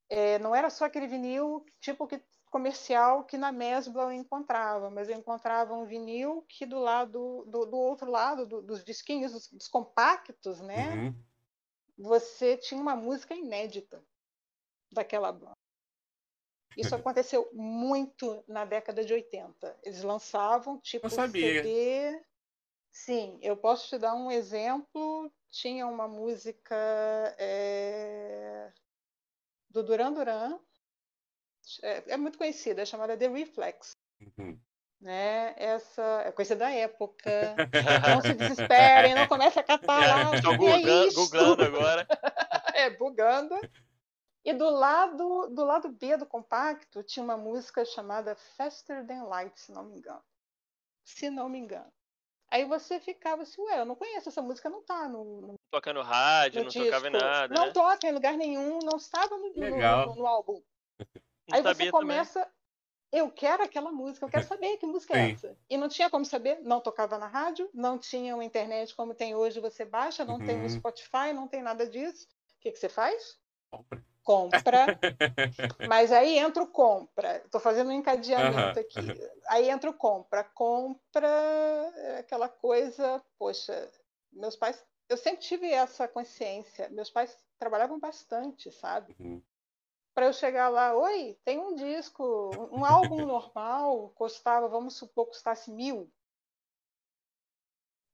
É, 0.10 0.40
não 0.40 0.56
era 0.56 0.70
só 0.70 0.86
aquele 0.86 1.08
vinil 1.08 1.66
tipo 1.80 2.08
que, 2.08 2.24
comercial 2.50 3.24
que 3.24 3.38
na 3.38 3.52
Mesbla 3.52 4.04
eu 4.04 4.12
encontrava, 4.12 4.90
mas 4.90 5.10
eu 5.10 5.16
encontrava 5.16 5.74
um 5.74 5.86
vinil 5.86 6.44
que 6.48 6.66
do 6.66 6.80
lado 6.80 7.46
do, 7.48 7.66
do 7.66 7.78
outro 7.78 8.10
lado 8.10 8.46
do, 8.46 8.62
dos 8.62 8.84
disquinhos, 8.84 9.32
dos, 9.32 9.48
dos 9.50 9.68
compactos, 9.68 10.60
né? 10.62 10.94
Uhum. 10.94 11.16
Você 11.98 12.58
tinha 12.58 12.82
uma 12.82 12.96
música 12.96 13.36
inédita 13.36 14.04
daquela 14.92 15.32
banda. 15.32 15.58
Isso 16.78 16.94
aconteceu 16.94 17.50
muito 17.54 18.44
na 18.48 18.64
década 18.64 19.04
de 19.04 19.12
80. 19.12 19.80
Eles 19.84 20.04
lançavam 20.04 20.80
tipo 20.80 21.10
CD 21.10 22.24
Sim, 22.92 23.38
eu 23.44 23.56
posso 23.56 23.90
te 23.90 23.98
dar 24.00 24.16
um 24.16 24.32
exemplo. 24.32 25.32
Tinha 25.52 25.86
uma 25.88 26.08
música 26.08 26.76
é, 27.38 28.72
do 29.70 29.84
Duran 29.84 30.14
Duran, 30.14 30.60
é, 31.84 32.14
é, 32.14 32.18
muito 32.18 32.38
conhecida, 32.38 32.82
é 32.82 32.86
chamada 32.86 33.18
The 33.18 33.28
Reflex. 33.28 33.92
Uhum. 34.22 34.60
Né? 35.00 35.54
Essa 35.58 36.24
é 36.26 36.32
coisa 36.32 36.56
da 36.56 36.72
época. 36.72 37.56
não 38.10 38.22
se 38.22 38.34
desesperem, 38.34 39.14
não 39.14 39.28
comece 39.28 39.60
a 39.60 39.64
catar 39.64 40.00
lá. 40.00 40.36
Estou 40.36 40.54
é 40.54 41.10
googlando 41.14 41.64
agora. 41.64 42.08
é, 42.74 42.90
bugando. 42.90 43.56
E 44.44 44.54
do 44.54 44.70
lado, 44.70 45.48
do 45.50 45.66
lado 45.66 45.90
B 45.90 46.18
do 46.18 46.26
compacto 46.26 47.04
tinha 47.04 47.24
uma 47.24 47.38
música 47.38 47.84
chamada 47.84 48.36
Faster 48.36 49.06
Than 49.06 49.24
Light, 49.24 49.60
se 49.60 49.72
não 49.72 49.84
me 49.84 49.98
engano. 49.98 50.24
Se 51.04 51.30
não 51.30 51.50
me 51.50 51.60
engano. 51.60 51.92
Aí 52.50 52.64
você 52.64 52.98
ficava 53.00 53.42
assim, 53.42 53.62
ué, 53.62 53.82
eu 53.82 53.86
não 53.86 53.96
conheço 53.96 54.30
essa 54.30 54.42
música, 54.42 54.70
não 54.70 54.82
tá 54.82 55.08
no. 55.10 55.42
no 55.42 55.56
toca 55.70 55.92
no 55.92 56.02
rádio, 56.02 56.60
no 56.60 56.64
não 56.64 56.72
disco. 56.72 56.86
tocava 56.86 57.08
em 57.08 57.12
nada. 57.12 57.54
Não 57.54 57.66
né? 57.66 57.72
toca 57.74 58.08
em 58.08 58.14
lugar 58.14 58.38
nenhum, 58.38 58.80
não 58.80 58.98
estava 58.98 59.38
no, 59.38 59.54
no, 59.54 60.16
no 60.16 60.26
álbum. 60.26 60.64
Aí 61.52 61.62
você 61.62 61.92
começa. 61.92 62.40
Também. 62.40 62.58
Eu 63.10 63.32
quero 63.32 63.64
aquela 63.64 63.90
música, 63.90 64.26
eu 64.26 64.30
quero 64.30 64.44
saber 64.48 64.78
que 64.78 64.86
música 64.86 65.14
é 65.14 65.16
Sim. 65.16 65.24
é 65.24 65.32
essa. 65.32 65.58
E 65.70 65.78
não 65.78 65.88
tinha 65.88 66.10
como 66.10 66.26
saber, 66.26 66.60
não 66.62 66.82
tocava 66.82 67.18
na 67.18 67.28
rádio, 67.28 67.70
não 67.74 67.98
tinha 67.98 68.36
uma 68.36 68.44
internet 68.44 68.94
como 68.94 69.14
tem 69.14 69.34
hoje, 69.34 69.62
você 69.62 69.86
baixa, 69.86 70.26
não 70.26 70.36
uhum. 70.36 70.46
tem 70.46 70.58
no 70.58 70.70
Spotify, 70.70 71.32
não 71.34 71.48
tem 71.48 71.62
nada 71.62 71.88
disso. 71.88 72.28
O 72.58 72.60
que, 72.60 72.72
que 72.72 72.78
você 72.78 72.90
faz? 72.90 73.40
Compra 73.72 74.04
compra, 74.28 75.00
mas 75.88 76.12
aí 76.12 76.38
entra 76.38 76.62
o 76.62 76.68
compra. 76.68 77.38
Estou 77.38 77.62
fazendo 77.62 77.88
um 77.88 77.94
encadeamento 77.94 78.78
aqui. 78.78 79.00
Aí 79.48 79.70
entra 79.70 79.90
o 79.90 79.94
compra. 79.94 80.44
Compra 80.44 81.30
é 81.96 82.20
aquela 82.20 82.50
coisa, 82.50 83.24
poxa, 83.40 83.90
meus 84.34 84.58
pais, 84.58 84.84
eu 85.08 85.16
sempre 85.16 85.40
tive 85.40 85.72
essa 85.72 86.10
consciência. 86.10 86.90
Meus 86.90 87.10
pais 87.10 87.38
trabalhavam 87.58 87.98
bastante, 87.98 88.70
sabe? 88.70 89.16
Uhum. 89.18 89.42
Para 90.18 90.26
eu 90.26 90.34
chegar 90.34 90.68
lá, 90.70 90.96
oi, 90.96 91.38
tem 91.46 91.60
um 91.60 91.76
disco, 91.76 92.24
um 92.72 92.84
álbum 92.84 93.24
normal, 93.28 94.10
custava, 94.16 94.68
vamos 94.68 94.98
supor, 94.98 95.28
custasse 95.28 95.70
mil, 95.70 96.12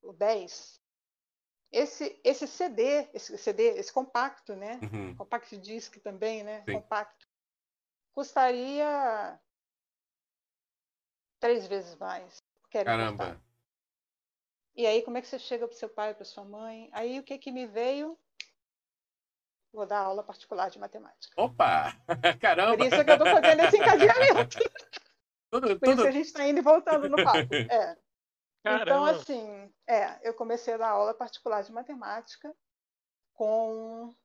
ou 0.01 0.11
dez. 0.11 0.81
Esse, 1.71 2.19
esse 2.21 2.45
CD, 2.45 3.07
esse 3.13 3.37
CD, 3.37 3.79
esse 3.79 3.93
compacto, 3.93 4.53
né? 4.53 4.81
Uhum. 4.83 5.15
Compact 5.15 5.57
disc 5.59 5.97
também, 6.01 6.43
né? 6.43 6.61
Sim. 6.65 6.73
Compacto. 6.73 7.25
Custaria 8.13 9.39
três 11.39 11.65
vezes 11.67 11.95
mais. 11.95 12.43
Caramba. 12.69 13.41
E 14.75 14.85
aí, 14.85 15.01
como 15.03 15.17
é 15.17 15.21
que 15.21 15.27
você 15.27 15.39
chega 15.39 15.69
para 15.69 15.77
seu 15.77 15.87
pai, 15.87 16.13
para 16.13 16.25
sua 16.25 16.43
mãe? 16.43 16.89
Aí, 16.91 17.17
o 17.17 17.23
que 17.23 17.37
que 17.37 17.49
me 17.49 17.65
veio? 17.65 18.19
Vou 19.73 19.87
dar 19.87 20.01
aula 20.01 20.23
particular 20.23 20.69
de 20.69 20.77
matemática. 20.77 21.33
Opa! 21.35 21.93
Caramba! 22.39 22.77
Por 22.77 22.85
isso 22.85 23.03
que 23.03 23.09
eu 23.09 23.15
estou 23.15 23.27
fazendo 23.27 23.59
esse 23.61 23.77
encadeamento. 23.77 24.57
Tudo, 25.49 25.79
Por 25.79 25.85
tudo... 25.85 25.91
isso 25.91 26.01
que 26.01 26.07
a 26.07 26.11
gente 26.11 26.25
está 26.25 26.47
indo 26.47 26.57
e 26.57 26.63
voltando 26.63 27.07
no 27.07 27.15
papo. 27.23 27.37
É. 27.69 27.95
Então, 28.65 28.77
Caramba. 28.77 28.83
Então, 28.83 29.05
assim, 29.05 29.73
é, 29.87 30.27
eu 30.27 30.33
comecei 30.33 30.73
a 30.73 30.77
dar 30.77 30.89
aula 30.89 31.13
particular 31.13 31.61
de 31.61 31.71
matemática 31.71 32.51
com. 33.33 34.15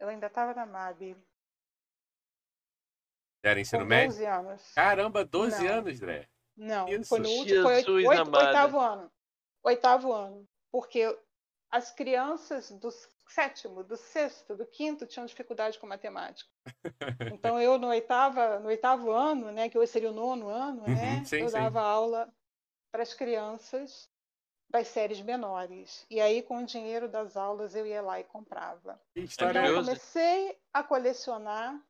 Eu 0.00 0.08
ainda 0.08 0.26
estava 0.26 0.54
na 0.54 0.66
MAB. 0.66 1.16
Era 3.44 3.60
ensino 3.60 3.82
com 3.82 3.88
médio? 3.88 4.08
12 4.08 4.26
anos. 4.26 4.72
Caramba, 4.72 5.24
12 5.24 5.62
Não. 5.64 5.74
anos, 5.74 6.02
André. 6.02 6.28
Não, 6.56 6.88
Isso. 6.88 7.08
foi 7.08 7.20
no 7.20 7.28
último, 7.28 7.62
foi 7.62 7.74
oito, 7.74 7.92
oitavo 7.92 8.80
ano. 8.80 9.12
Oitavo 9.62 10.12
ano. 10.12 10.48
Porque 10.72 11.16
as 11.72 11.90
crianças 11.90 12.70
dos 12.70 13.08
sétimo, 13.28 13.82
do 13.82 13.96
sexto, 13.96 14.54
do 14.54 14.66
quinto 14.66 15.06
tinham 15.06 15.24
dificuldade 15.24 15.78
com 15.78 15.86
matemática. 15.86 16.50
Então 17.34 17.60
eu 17.60 17.78
no 17.78 17.88
oitava, 17.88 18.60
no 18.60 18.68
oitavo 18.68 19.10
ano, 19.10 19.50
né, 19.50 19.68
que 19.68 19.78
hoje 19.78 19.90
seria 19.90 20.10
o 20.10 20.14
nono 20.14 20.48
ano, 20.48 20.82
uhum, 20.82 20.94
né, 20.94 21.24
sim, 21.24 21.38
eu 21.38 21.48
sim. 21.48 21.54
dava 21.54 21.80
aula 21.80 22.32
para 22.92 23.02
as 23.02 23.14
crianças 23.14 24.10
das 24.68 24.88
séries 24.88 25.20
menores. 25.20 26.06
E 26.10 26.20
aí 26.20 26.42
com 26.42 26.58
o 26.58 26.66
dinheiro 26.66 27.08
das 27.08 27.36
aulas 27.36 27.74
eu 27.74 27.86
ia 27.86 28.02
lá 28.02 28.20
e 28.20 28.24
comprava. 28.24 29.00
Então 29.16 29.50
eu 29.50 29.76
comecei 29.76 30.58
a 30.72 30.82
colecionar. 30.82 31.80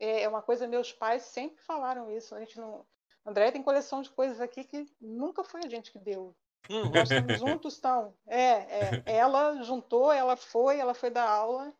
É, 0.00 0.22
é 0.22 0.28
uma 0.28 0.42
coisa 0.42 0.66
meus 0.66 0.92
pais 0.92 1.22
sempre 1.22 1.62
falaram 1.62 2.10
isso. 2.10 2.34
A 2.34 2.40
gente 2.40 2.58
não 2.58 2.84
André 3.24 3.50
tem 3.50 3.62
coleção 3.62 4.02
de 4.02 4.10
coisas 4.10 4.40
aqui 4.40 4.64
que 4.64 4.86
nunca 5.00 5.42
foi 5.42 5.60
a 5.64 5.68
gente 5.68 5.90
que 5.90 5.98
deu. 5.98 6.36
Uhum. 6.70 6.90
Nós 6.90 7.10
estamos 7.10 7.38
juntos, 7.38 7.74
estão. 7.74 8.14
É, 8.26 9.02
é, 9.06 9.16
ela 9.16 9.62
juntou, 9.62 10.12
ela 10.12 10.36
foi, 10.36 10.78
ela 10.78 10.94
foi 10.94 11.10
dar 11.10 11.28
aula 11.28 11.72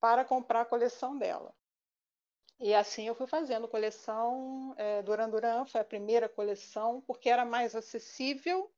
para 0.00 0.24
comprar 0.24 0.62
a 0.62 0.66
coleção 0.66 1.18
dela. 1.18 1.54
E 2.58 2.74
assim 2.74 3.06
eu 3.06 3.14
fui 3.14 3.26
fazendo 3.26 3.68
coleção. 3.68 4.74
É, 4.78 5.02
Duran 5.02 5.28
Duran 5.28 5.66
foi 5.66 5.80
a 5.80 5.84
primeira 5.84 6.28
coleção, 6.28 7.02
porque 7.06 7.28
era 7.28 7.44
mais 7.44 7.74
acessível. 7.74 8.70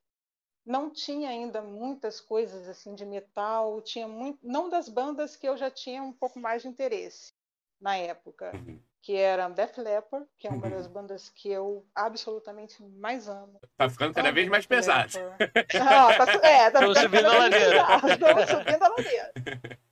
Não 0.64 0.90
tinha 0.90 1.30
ainda 1.30 1.62
muitas 1.62 2.20
coisas 2.20 2.68
assim 2.68 2.94
de 2.94 3.06
metal, 3.06 3.80
tinha 3.80 4.06
muito, 4.06 4.38
não 4.42 4.68
das 4.68 4.88
bandas 4.88 5.34
que 5.34 5.48
eu 5.48 5.56
já 5.56 5.70
tinha 5.70 6.02
um 6.02 6.12
pouco 6.12 6.38
mais 6.38 6.62
de 6.62 6.68
interesse 6.68 7.32
na 7.80 7.96
época. 7.96 8.52
Uhum 8.54 8.87
que 9.02 9.16
era 9.16 9.48
Def 9.48 9.78
Leppard, 9.78 10.26
que 10.38 10.46
é 10.46 10.50
uma 10.50 10.64
uhum. 10.64 10.70
das 10.70 10.86
bandas 10.86 11.28
que 11.30 11.50
eu 11.50 11.86
absolutamente 11.94 12.82
mais 12.82 13.28
amo. 13.28 13.60
Tá 13.76 13.88
ficando 13.88 14.14
cada 14.14 14.32
vez 14.32 14.48
mais 14.48 14.66
pesado. 14.66 15.12
Ah, 15.80 16.26
tá, 16.26 16.32
é, 16.46 16.70
tá 16.70 16.80
Estamos 16.80 16.98
subindo 16.98 17.26
a 17.26 17.38
ladeira. 17.38 17.86
Estamos 18.12 18.50
subindo 18.50 18.82
a 18.82 18.88
ladeira. 18.88 19.32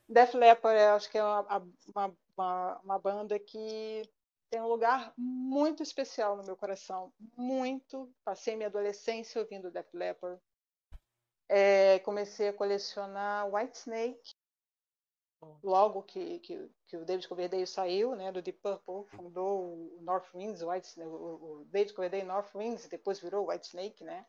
Def 0.08 0.34
Leppard, 0.34 0.80
eu 0.80 0.94
acho 0.94 1.10
que 1.10 1.18
é 1.18 1.22
uma, 1.22 1.62
uma, 1.94 2.16
uma, 2.36 2.80
uma 2.84 2.98
banda 2.98 3.38
que 3.38 4.02
tem 4.50 4.60
um 4.60 4.68
lugar 4.68 5.12
muito 5.16 5.82
especial 5.82 6.36
no 6.36 6.44
meu 6.44 6.56
coração. 6.56 7.12
Muito. 7.36 8.10
Passei 8.24 8.56
minha 8.56 8.68
adolescência 8.68 9.40
ouvindo 9.40 9.70
Def 9.70 9.92
Leppard. 9.92 10.40
É, 11.48 11.98
comecei 12.00 12.48
a 12.48 12.52
colecionar 12.52 13.52
White 13.52 13.78
Snake, 13.78 14.35
logo 15.62 16.02
que, 16.02 16.38
que, 16.40 16.70
que, 16.86 16.96
o 16.96 17.04
David 17.04 17.28
Coverdale 17.28 17.66
saiu, 17.66 18.14
né, 18.14 18.32
do 18.32 18.42
Deep 18.42 18.58
Purple, 18.60 19.04
fundou 19.16 19.64
o 19.64 20.02
North 20.02 20.32
Winds, 20.34 20.62
o, 20.62 20.70
White, 20.70 21.00
o, 21.00 21.60
o 21.60 21.64
David 21.66 21.94
Coverdale 21.94 22.24
North 22.24 22.54
Winds, 22.54 22.88
depois 22.88 23.20
virou 23.20 23.48
White 23.48 23.66
Snake, 23.66 24.04
né? 24.04 24.26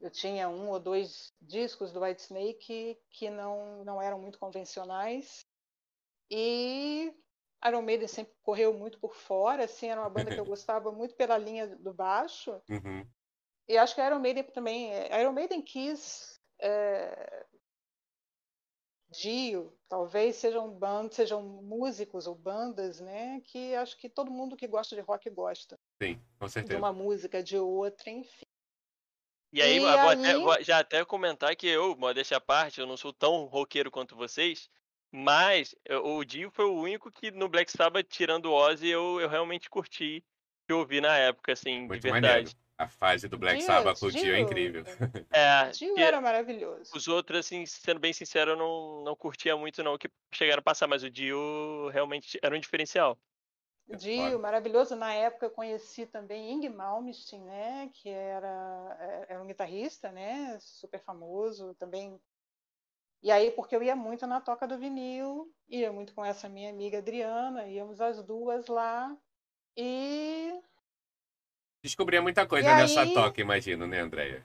Eu 0.00 0.10
tinha 0.10 0.48
um 0.48 0.68
ou 0.70 0.78
dois 0.78 1.32
discos 1.40 1.90
do 1.90 2.00
White 2.02 2.22
Snake 2.22 2.98
que 3.10 3.30
não, 3.30 3.82
não 3.84 4.00
eram 4.00 4.20
muito 4.20 4.38
convencionais. 4.38 5.46
E 6.30 7.14
Iron 7.66 7.82
Maiden 7.82 8.06
sempre 8.06 8.34
correu 8.42 8.74
muito 8.74 9.00
por 9.00 9.14
fora, 9.14 9.64
assim, 9.64 9.88
era 9.88 10.00
uma 10.00 10.10
banda 10.10 10.34
que 10.34 10.40
eu 10.40 10.44
gostava 10.46 10.92
muito 10.92 11.14
pela 11.14 11.38
linha 11.38 11.66
do 11.66 11.94
baixo. 11.94 12.60
Uhum. 12.68 13.08
E 13.68 13.78
acho 13.78 13.94
que 13.94 14.02
Iron 14.02 14.20
Maiden 14.20 14.44
também, 14.44 14.90
Iron 15.18 15.32
Maiden 15.32 15.62
quis 15.62 16.38
é, 16.60 17.46
Dio, 19.10 19.75
talvez 19.88 20.36
sejam 20.36 20.70
bandas, 20.70 21.14
sejam 21.14 21.42
músicos 21.42 22.26
ou 22.26 22.34
bandas, 22.34 23.00
né? 23.00 23.40
Que 23.44 23.74
acho 23.74 23.96
que 23.96 24.08
todo 24.08 24.30
mundo 24.30 24.56
que 24.56 24.66
gosta 24.66 24.94
de 24.94 25.02
rock 25.02 25.30
gosta. 25.30 25.78
Sim, 26.02 26.20
com 26.38 26.48
certeza. 26.48 26.74
De 26.74 26.80
uma 26.80 26.92
música, 26.92 27.42
de 27.42 27.56
outra, 27.56 28.10
enfim. 28.10 28.46
E 29.52 29.62
aí, 29.62 29.76
e 29.76 29.80
vou, 29.80 29.88
aí... 29.88 30.18
Até, 30.18 30.38
vou 30.38 30.62
já 30.62 30.78
até 30.80 31.04
comentar 31.04 31.54
que 31.56 31.66
eu, 31.66 31.96
modéstia 31.96 32.36
à 32.36 32.40
parte, 32.40 32.80
eu 32.80 32.86
não 32.86 32.96
sou 32.96 33.12
tão 33.12 33.44
roqueiro 33.44 33.90
quanto 33.90 34.16
vocês, 34.16 34.68
mas 35.10 35.74
o 36.02 36.24
Dio 36.24 36.50
foi 36.50 36.66
o 36.66 36.74
único 36.74 37.10
que 37.10 37.30
no 37.30 37.48
Black 37.48 37.70
Sabbath, 37.70 38.06
tirando 38.08 38.46
o 38.46 38.54
Ozzy, 38.54 38.88
eu, 38.88 39.20
eu 39.20 39.28
realmente 39.28 39.70
curti 39.70 40.22
que 40.66 40.72
eu 40.72 40.80
ouvi 40.80 41.00
na 41.00 41.16
época, 41.16 41.52
assim, 41.52 41.86
Muito 41.86 42.02
de 42.02 42.10
verdade. 42.10 42.26
Maneiro. 42.28 42.65
A 42.78 42.88
fase 42.88 43.26
do 43.26 43.38
Black 43.38 43.62
Sabbath 43.62 43.98
com 43.98 44.06
o 44.06 44.12
Dio 44.12 44.34
é 44.34 44.40
incrível. 44.40 44.84
É, 45.32 45.70
Dio 45.70 45.98
era 45.98 46.20
maravilhoso. 46.20 46.92
Os 46.94 47.08
outros, 47.08 47.40
assim, 47.40 47.64
sendo 47.64 47.98
bem 47.98 48.12
sincero, 48.12 48.52
eu 48.52 48.56
não, 48.56 49.02
não 49.02 49.16
curtia 49.16 49.56
muito, 49.56 49.82
não, 49.82 49.96
que 49.96 50.10
chegaram 50.30 50.60
a 50.60 50.62
passar, 50.62 50.86
mas 50.86 51.02
o 51.02 51.10
Dio 51.10 51.88
realmente 51.88 52.38
era 52.42 52.54
um 52.54 52.60
diferencial. 52.60 53.18
Dio, 53.94 54.38
maravilhoso. 54.38 54.96
Na 54.96 55.14
época 55.14 55.46
eu 55.46 55.50
conheci 55.50 56.06
também 56.06 56.52
Ing 56.52 56.68
Malmsteen, 56.68 57.42
né, 57.42 57.90
que 57.94 58.08
era, 58.08 58.96
é, 59.00 59.26
era 59.32 59.42
um 59.42 59.46
guitarrista, 59.46 60.10
né, 60.10 60.58
super 60.60 61.00
famoso, 61.00 61.74
também. 61.74 62.20
E 63.22 63.30
aí, 63.30 63.50
porque 63.52 63.74
eu 63.74 63.82
ia 63.82 63.96
muito 63.96 64.26
na 64.26 64.40
toca 64.40 64.66
do 64.66 64.78
vinil, 64.78 65.50
ia 65.68 65.92
muito 65.92 66.14
com 66.14 66.24
essa 66.24 66.48
minha 66.48 66.70
amiga 66.70 66.98
Adriana, 66.98 67.66
íamos 67.66 68.00
as 68.00 68.22
duas 68.22 68.66
lá 68.66 69.16
e 69.76 70.52
Descobria 71.86 72.20
muita 72.20 72.44
coisa 72.44 72.68
e 72.68 72.74
nessa 72.74 73.02
aí... 73.02 73.14
toca, 73.14 73.40
imagino, 73.40 73.86
né, 73.86 74.00
Andréia? 74.00 74.44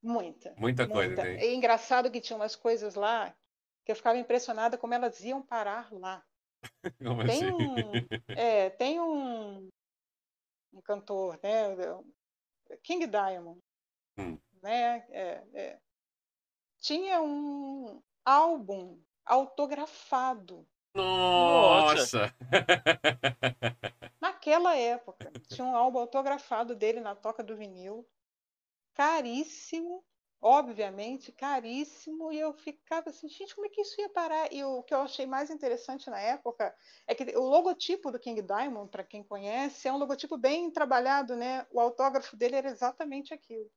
Muita. 0.00 0.54
Muita 0.56 0.86
coisa, 0.86 1.16
muita. 1.16 1.24
né? 1.24 1.44
É 1.44 1.52
engraçado 1.52 2.08
que 2.08 2.20
tinha 2.20 2.36
umas 2.36 2.54
coisas 2.54 2.94
lá 2.94 3.34
que 3.84 3.90
eu 3.90 3.96
ficava 3.96 4.16
impressionada 4.16 4.78
como 4.78 4.94
elas 4.94 5.18
iam 5.24 5.42
parar 5.42 5.92
lá. 5.92 6.24
Como 7.04 7.24
tem 7.24 7.44
assim? 7.44 7.52
um, 7.52 7.92
é, 8.28 8.70
tem 8.70 9.00
um, 9.00 9.68
um 10.72 10.80
cantor, 10.82 11.38
né? 11.42 11.74
King 12.82 13.06
Diamond, 13.06 13.60
hum. 14.16 14.38
né? 14.62 15.04
É, 15.10 15.42
é, 15.52 15.78
tinha 16.80 17.20
um 17.20 18.00
álbum 18.24 19.00
autografado. 19.24 20.66
Nossa! 20.94 22.34
Naquela 24.46 24.76
época, 24.76 25.32
tinha 25.48 25.66
um 25.66 25.74
álbum 25.74 25.98
autografado 25.98 26.76
dele 26.76 27.00
na 27.00 27.16
toca 27.16 27.42
do 27.42 27.56
vinil, 27.56 28.08
caríssimo, 28.94 30.04
obviamente 30.40 31.32
caríssimo, 31.32 32.30
e 32.30 32.38
eu 32.38 32.52
ficava 32.52 33.10
assim, 33.10 33.28
gente, 33.28 33.56
como 33.56 33.66
é 33.66 33.70
que 33.70 33.80
isso 33.80 34.00
ia 34.00 34.08
parar? 34.08 34.52
E 34.52 34.62
o 34.62 34.84
que 34.84 34.94
eu 34.94 35.00
achei 35.00 35.26
mais 35.26 35.50
interessante 35.50 36.08
na 36.08 36.20
época 36.20 36.72
é 37.08 37.14
que 37.16 37.36
o 37.36 37.42
logotipo 37.42 38.12
do 38.12 38.20
King 38.20 38.40
Diamond, 38.40 38.88
para 38.88 39.02
quem 39.02 39.24
conhece, 39.24 39.88
é 39.88 39.92
um 39.92 39.98
logotipo 39.98 40.38
bem 40.38 40.70
trabalhado, 40.70 41.34
né? 41.34 41.66
O 41.72 41.80
autógrafo 41.80 42.36
dele 42.36 42.54
era 42.54 42.70
exatamente 42.70 43.34
aquilo. 43.34 43.68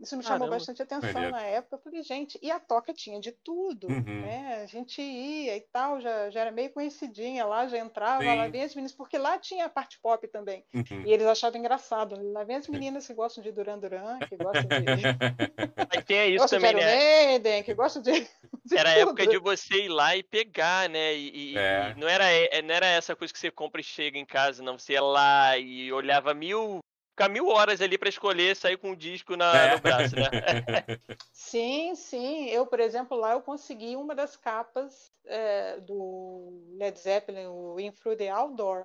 Isso 0.00 0.16
me 0.16 0.22
chamou 0.22 0.40
Caramba. 0.40 0.56
bastante 0.56 0.82
atenção 0.82 1.30
na 1.30 1.42
época. 1.42 1.76
Eu 1.76 1.80
falei, 1.80 2.02
gente, 2.02 2.38
e 2.42 2.50
a 2.50 2.58
toca 2.58 2.92
tinha 2.92 3.20
de 3.20 3.30
tudo, 3.30 3.86
uhum. 3.86 4.22
né? 4.22 4.62
A 4.62 4.66
gente 4.66 5.00
ia 5.00 5.56
e 5.56 5.60
tal, 5.60 6.00
já, 6.00 6.30
já 6.30 6.40
era 6.40 6.50
meio 6.50 6.70
conhecidinha 6.70 7.46
lá, 7.46 7.66
já 7.68 7.78
entrava, 7.78 8.22
Sim. 8.22 8.36
lá 8.36 8.48
vem 8.48 8.62
as 8.62 8.74
meninas, 8.74 8.92
porque 8.92 9.16
lá 9.16 9.38
tinha 9.38 9.66
a 9.66 9.68
parte 9.68 9.98
pop 10.00 10.26
também. 10.28 10.64
Uhum. 10.74 11.02
E 11.06 11.12
eles 11.12 11.26
achavam 11.26 11.60
engraçado. 11.60 12.16
Lá 12.32 12.42
vem 12.42 12.56
as 12.56 12.66
meninas 12.66 13.06
que 13.06 13.14
gostam 13.14 13.42
de 13.42 13.52
Duran 13.52 13.78
Duran, 13.78 14.18
que 14.28 14.36
gostam 14.36 14.62
de. 14.64 15.86
Aí 15.90 16.02
tem 16.02 16.30
isso 16.30 16.42
gostam 16.42 16.60
também, 16.60 16.74
de 16.74 16.80
né? 16.80 17.26
Maiden, 17.26 17.62
que 17.62 17.74
gostam 17.74 18.02
de. 18.02 18.12
de 18.64 18.76
era 18.76 18.90
a 18.90 18.98
época 18.98 19.26
de 19.26 19.38
você 19.38 19.84
ir 19.84 19.88
lá 19.88 20.16
e 20.16 20.22
pegar, 20.24 20.88
né? 20.88 21.14
E, 21.14 21.56
é. 21.56 21.94
e 21.96 22.00
não, 22.00 22.08
era, 22.08 22.28
é, 22.28 22.62
não 22.62 22.74
era 22.74 22.86
essa 22.86 23.14
coisa 23.14 23.32
que 23.32 23.38
você 23.38 23.50
compra 23.50 23.80
e 23.80 23.84
chega 23.84 24.18
em 24.18 24.26
casa, 24.26 24.62
não. 24.62 24.76
Você 24.76 24.94
ia 24.94 25.02
lá 25.02 25.56
e 25.56 25.92
olhava 25.92 26.34
mil 26.34 26.83
ficar 27.14 27.28
mil 27.28 27.46
horas 27.46 27.80
ali 27.80 27.96
para 27.96 28.08
escolher 28.08 28.56
sair 28.56 28.76
com 28.76 28.90
o 28.90 28.96
disco 28.96 29.36
na, 29.36 29.56
é. 29.56 29.74
no 29.74 29.80
braço, 29.80 30.16
né? 30.16 30.26
sim, 31.32 31.94
sim. 31.94 32.48
Eu, 32.48 32.66
por 32.66 32.80
exemplo, 32.80 33.16
lá 33.16 33.32
eu 33.32 33.40
consegui 33.40 33.94
uma 33.94 34.14
das 34.14 34.36
capas 34.36 35.12
é, 35.24 35.78
do 35.80 36.60
Led 36.76 36.98
Zeppelin, 36.98 37.46
o 37.46 37.78
In 37.78 37.92
Through 37.92 38.16
the 38.16 38.28
Outdoor, 38.28 38.84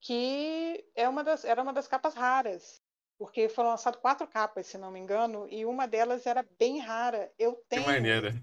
que 0.00 0.84
é 0.96 1.08
uma 1.08 1.22
das, 1.22 1.44
era 1.44 1.62
uma 1.62 1.72
das 1.72 1.86
capas 1.86 2.14
raras 2.14 2.82
porque 3.18 3.48
foram 3.48 3.70
lançadas 3.70 4.00
quatro 4.00 4.26
capas, 4.26 4.66
se 4.66 4.76
não 4.76 4.90
me 4.90 5.00
engano, 5.00 5.46
e 5.50 5.64
uma 5.64 5.86
delas 5.86 6.26
era 6.26 6.44
bem 6.58 6.78
rara. 6.78 7.30
Eu 7.38 7.62
tenho. 7.68 7.84
Que 7.86 7.92
maneira. 7.92 8.34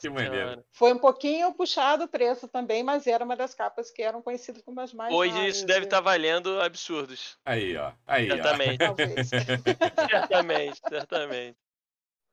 que 0.00 0.08
maneira. 0.08 0.64
Foi 0.72 0.92
um 0.92 0.98
pouquinho 0.98 1.52
puxado 1.52 2.04
o 2.04 2.08
preço 2.08 2.48
também, 2.48 2.82
mas 2.82 3.06
era 3.06 3.24
uma 3.24 3.36
das 3.36 3.54
capas 3.54 3.90
que 3.90 4.02
eram 4.02 4.22
conhecidas 4.22 4.62
como 4.62 4.80
as 4.80 4.92
mais 4.92 5.14
Hoje 5.14 5.32
raras. 5.32 5.56
isso 5.56 5.66
deve 5.66 5.84
estar 5.84 5.98
tá 5.98 6.02
valendo 6.02 6.60
absurdos. 6.60 7.38
Aí, 7.44 7.76
ó. 7.76 7.92
Aí, 8.06 8.28
certamente. 8.28 8.82
Ó. 8.82 8.86
Talvez. 8.86 9.28
certamente, 10.10 10.80
certamente. 10.88 11.58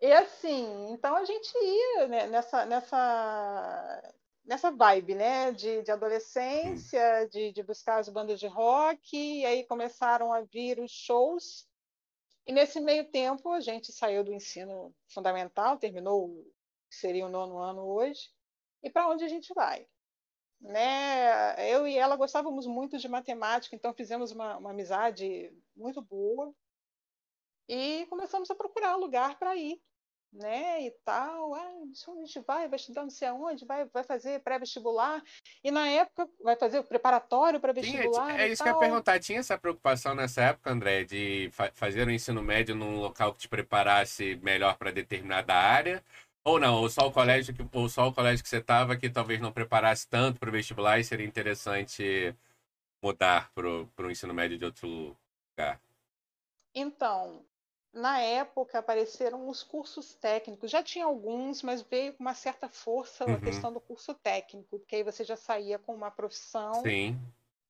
E 0.02 0.12
assim, 0.12 0.92
então 0.92 1.16
a 1.16 1.24
gente 1.24 1.52
ia 1.58 2.08
né, 2.08 2.28
nessa, 2.28 2.66
nessa 2.66 4.14
nessa 4.46 4.72
vibe, 4.72 5.16
né, 5.16 5.52
de, 5.52 5.82
de 5.84 5.92
adolescência, 5.92 7.28
de, 7.30 7.52
de, 7.52 7.64
buscar 7.64 8.00
as 8.00 8.10
bandas 8.10 8.40
de 8.40 8.48
rock, 8.48 9.16
e 9.16 9.46
aí 9.46 9.66
começaram 9.66 10.34
a 10.34 10.42
vir 10.42 10.80
os 10.80 10.92
shows. 10.92 11.68
E 12.46 12.52
nesse 12.52 12.80
meio 12.80 13.10
tempo 13.10 13.52
a 13.52 13.62
gente 13.62 13.92
saiu 13.92 14.24
do 14.24 14.34
ensino 14.34 14.94
fundamental, 15.08 15.78
terminou 15.78 16.26
o 16.26 16.44
que 16.90 16.96
seria 16.96 17.26
o 17.26 17.30
nono 17.30 17.58
ano 17.58 17.86
hoje, 17.88 18.30
e 18.84 18.90
para 18.90 19.08
onde 19.08 19.24
a 19.24 19.30
gente 19.30 19.54
vai? 19.54 19.88
Né? 20.60 21.72
Eu 21.74 21.88
e 21.88 21.98
ela 21.98 22.16
gostávamos 22.16 22.68
muito 22.68 22.98
de 22.98 23.08
matemática, 23.08 23.76
então 23.76 23.94
fizemos 23.94 24.32
uma, 24.32 24.58
uma 24.58 24.72
amizade 24.72 25.52
muito 25.76 26.02
boa 26.02 26.54
e 27.68 28.06
começamos 28.08 28.50
a 28.52 28.56
procurar 28.56 28.96
lugar 28.96 29.40
para 29.40 29.56
ir 29.56 29.82
né, 30.34 30.82
e 30.82 30.92
tal, 31.06 31.54
ah, 31.54 31.60
a 31.60 32.26
gente 32.26 32.40
vai, 32.42 32.68
vai 32.68 32.78
estudar 32.78 33.04
não 33.04 33.10
sei 33.10 33.28
aonde, 33.28 33.66
vai, 33.66 33.86
vai 33.86 34.04
fazer 34.04 34.42
pré-vestibular, 34.42 35.22
e 35.64 35.70
na 35.70 35.88
época 35.88 36.28
vai 36.44 36.56
fazer 36.56 36.80
o 36.80 36.84
preparatório 36.84 37.60
para 37.60 37.72
vestibular. 37.72 38.40
É 38.40 38.48
isso 38.48 38.64
tal. 38.64 38.66
que 38.66 38.70
eu 38.70 38.82
ia 38.82 38.90
perguntar, 38.90 39.20
tinha 39.20 39.40
essa 39.40 39.58
preocupação 39.58 40.16
nessa 40.16 40.42
época, 40.42 40.72
André, 40.72 41.04
de 41.04 41.50
fa 41.52 41.72
fazer 41.74 42.08
o 42.08 42.12
ensino 42.12 42.42
médio 42.42 42.76
num 42.76 43.00
local 43.00 43.34
que 43.34 43.40
te 43.40 43.48
preparasse 43.48 44.40
melhor 44.42 44.76
para 44.78 44.92
determinada 44.92 45.54
área? 45.54 46.04
Ou 46.44 46.60
não, 46.60 46.82
ou 46.82 46.90
só 46.90 47.08
o 47.08 47.12
colégio 47.12 47.54
que, 47.54 47.66
ou 47.72 47.88
só 47.88 48.08
o 48.08 48.14
colégio 48.14 48.44
que 48.44 48.50
você 48.50 48.58
estava 48.58 48.98
que 48.98 49.10
talvez 49.10 49.40
não 49.40 49.52
preparasse 49.52 50.08
tanto 50.08 50.40
para 50.40 50.50
o 50.50 50.52
vestibular 50.52 51.00
e 51.00 51.04
seria 51.04 51.26
interessante 51.26 52.36
mudar 53.02 53.50
para 53.54 53.68
o 53.68 54.12
ensino 54.12 54.34
médio 54.34 54.58
de 54.58 54.66
outro 54.66 55.16
lugar? 55.58 55.80
Então, 56.76 57.46
na 57.94 58.20
época 58.20 58.80
apareceram 58.80 59.48
os 59.48 59.62
cursos 59.62 60.16
técnicos. 60.16 60.72
Já 60.72 60.82
tinha 60.82 61.06
alguns, 61.06 61.62
mas 61.62 61.84
veio 61.84 62.14
com 62.14 62.24
uma 62.24 62.34
certa 62.34 62.68
força 62.68 63.24
uhum. 63.26 63.36
a 63.36 63.40
questão 63.40 63.72
do 63.72 63.80
curso 63.80 64.16
técnico, 64.16 64.80
porque 64.80 64.96
aí 64.96 65.04
você 65.04 65.24
já 65.24 65.36
saía 65.36 65.78
com 65.78 65.94
uma 65.94 66.10
profissão. 66.10 66.74
Sim. 66.82 67.20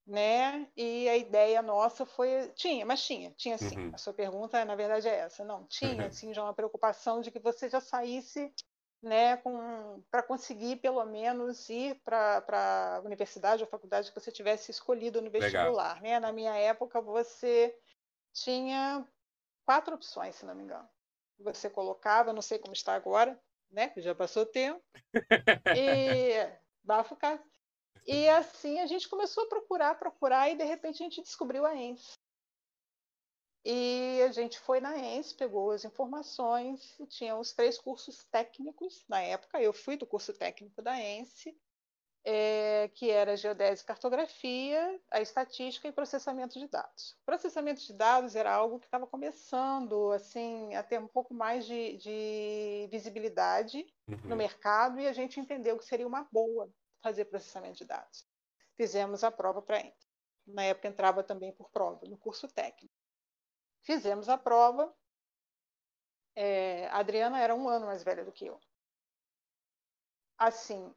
Né? 0.06 0.66
E 0.76 1.08
a 1.08 1.16
ideia 1.16 1.62
nossa 1.62 2.04
foi. 2.04 2.50
Tinha, 2.54 2.84
mas 2.84 3.02
tinha, 3.06 3.30
tinha 3.36 3.56
sim. 3.56 3.76
Uhum. 3.76 3.90
A 3.94 3.98
sua 3.98 4.12
pergunta, 4.12 4.62
na 4.64 4.74
verdade, 4.74 5.08
é 5.08 5.16
essa. 5.16 5.44
Não, 5.44 5.64
tinha, 5.64 6.04
uhum. 6.04 6.12
sim, 6.12 6.34
já 6.34 6.42
uma 6.42 6.52
preocupação 6.54 7.20
de 7.20 7.30
que 7.30 7.38
você 7.38 7.70
já 7.70 7.80
saísse 7.80 8.52
né, 9.02 9.36
para 10.10 10.22
conseguir 10.22 10.76
pelo 10.76 11.04
menos 11.04 11.68
ir 11.68 12.00
para 12.02 12.96
a 12.96 13.00
universidade 13.04 13.62
ou 13.62 13.68
faculdade 13.68 14.10
que 14.10 14.18
você 14.18 14.32
tivesse 14.32 14.70
escolhido 14.70 15.20
no 15.20 15.30
vestibular. 15.30 16.00
Né? 16.02 16.18
Na 16.18 16.32
minha 16.32 16.54
época, 16.56 17.00
você 17.00 17.74
tinha 18.32 19.06
quatro 19.64 19.94
opções, 19.94 20.36
se 20.36 20.46
não 20.46 20.54
me 20.54 20.64
engano. 20.64 20.88
Você 21.38 21.68
colocava, 21.68 22.32
não 22.32 22.42
sei 22.42 22.58
como 22.58 22.72
está 22.72 22.94
agora, 22.94 23.40
né? 23.70 23.88
Que 23.88 24.00
já 24.00 24.14
passou 24.14 24.46
tempo. 24.46 24.82
e 25.76 26.48
bafo 26.82 27.16
E 28.06 28.28
assim 28.28 28.78
a 28.80 28.86
gente 28.86 29.08
começou 29.08 29.44
a 29.44 29.48
procurar, 29.48 29.98
procurar, 29.98 30.50
e 30.50 30.56
de 30.56 30.64
repente 30.64 31.02
a 31.02 31.06
gente 31.06 31.22
descobriu 31.22 31.64
a 31.64 31.74
ENS. 31.74 32.18
E 33.64 34.20
a 34.22 34.30
gente 34.30 34.58
foi 34.60 34.78
na 34.78 34.96
ENS, 34.98 35.32
pegou 35.32 35.70
as 35.70 35.84
informações, 35.84 36.98
e 37.00 37.06
tinha 37.06 37.34
os 37.34 37.52
três 37.52 37.78
cursos 37.78 38.24
técnicos 38.26 39.04
na 39.08 39.22
época. 39.22 39.60
Eu 39.60 39.72
fui 39.72 39.96
do 39.96 40.06
curso 40.06 40.34
técnico 40.34 40.82
da 40.82 41.00
ENS, 41.00 41.46
é, 42.24 42.88
que 42.94 43.10
era 43.10 43.36
geodésia 43.36 43.82
e 43.82 43.86
cartografia, 43.86 45.00
a 45.10 45.20
estatística 45.20 45.86
e 45.86 45.92
processamento 45.92 46.58
de 46.58 46.66
dados. 46.66 47.16
Processamento 47.24 47.82
de 47.82 47.92
dados 47.92 48.34
era 48.34 48.52
algo 48.52 48.78
que 48.78 48.86
estava 48.86 49.06
começando 49.06 50.10
assim 50.12 50.74
a 50.74 50.82
ter 50.82 50.98
um 50.98 51.06
pouco 51.06 51.34
mais 51.34 51.66
de, 51.66 51.98
de 51.98 52.88
visibilidade 52.90 53.86
uhum. 54.08 54.16
no 54.24 54.36
mercado 54.36 54.98
e 54.98 55.06
a 55.06 55.12
gente 55.12 55.38
entendeu 55.38 55.76
que 55.76 55.84
seria 55.84 56.06
uma 56.06 56.26
boa 56.32 56.70
fazer 57.02 57.26
processamento 57.26 57.76
de 57.76 57.84
dados. 57.84 58.26
Fizemos 58.76 59.22
a 59.22 59.30
prova 59.30 59.60
para 59.60 59.80
entrar. 59.80 60.14
Na 60.46 60.64
época 60.64 60.88
entrava 60.88 61.22
também 61.22 61.52
por 61.52 61.70
prova, 61.70 62.06
no 62.06 62.16
curso 62.16 62.48
técnico. 62.48 62.94
Fizemos 63.82 64.28
a 64.28 64.38
prova. 64.38 64.94
É, 66.34 66.88
a 66.88 66.98
Adriana 66.98 67.38
era 67.40 67.54
um 67.54 67.68
ano 67.68 67.86
mais 67.86 68.02
velha 68.02 68.24
do 68.24 68.32
que 68.32 68.46
eu. 68.46 68.58
Assim, 70.36 70.92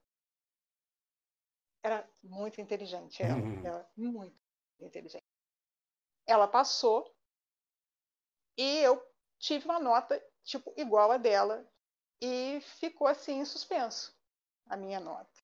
era 1.88 2.10
muito 2.24 2.62
inteligente, 2.62 3.24
ela, 3.24 3.36
uhum. 3.36 3.66
ela 3.66 3.90
muito 3.96 4.36
inteligente. 4.80 5.24
Ela 6.26 6.48
passou 6.48 7.16
e 8.58 8.80
eu 8.80 9.02
tive 9.40 9.66
uma 9.66 9.80
nota 9.80 10.22
tipo 10.44 10.74
igual 10.78 11.12
a 11.12 11.18
dela 11.18 11.66
e 12.22 12.60
ficou 12.80 13.08
assim 13.08 13.40
em 13.40 13.46
suspenso 13.46 14.16
a 14.66 14.76
minha 14.76 15.00
nota. 15.00 15.42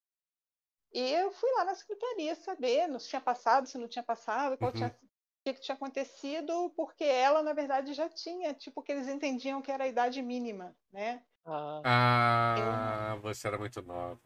E 0.92 1.00
eu 1.12 1.32
fui 1.32 1.50
lá 1.52 1.64
na 1.64 1.74
secretaria 1.74 2.34
saber 2.36 3.00
se 3.00 3.08
tinha 3.08 3.20
passado, 3.20 3.66
se 3.66 3.78
não 3.78 3.88
tinha 3.88 4.02
passado, 4.02 4.56
qual 4.56 4.70
uhum. 4.70 4.76
tinha, 4.76 4.88
o 4.88 5.42
que, 5.44 5.54
que 5.54 5.60
tinha 5.60 5.74
acontecido, 5.74 6.70
porque 6.76 7.02
ela, 7.02 7.42
na 7.42 7.52
verdade, 7.52 7.94
já 7.94 8.08
tinha, 8.08 8.54
tipo, 8.54 8.82
que 8.82 8.92
eles 8.92 9.08
entendiam 9.08 9.60
que 9.60 9.72
era 9.72 9.84
a 9.84 9.88
idade 9.88 10.22
mínima, 10.22 10.76
né? 10.92 11.24
Ah, 11.44 11.82
ah 11.84 13.14
eu... 13.16 13.22
você 13.22 13.48
era 13.48 13.58
muito 13.58 13.82
nova. 13.82 14.20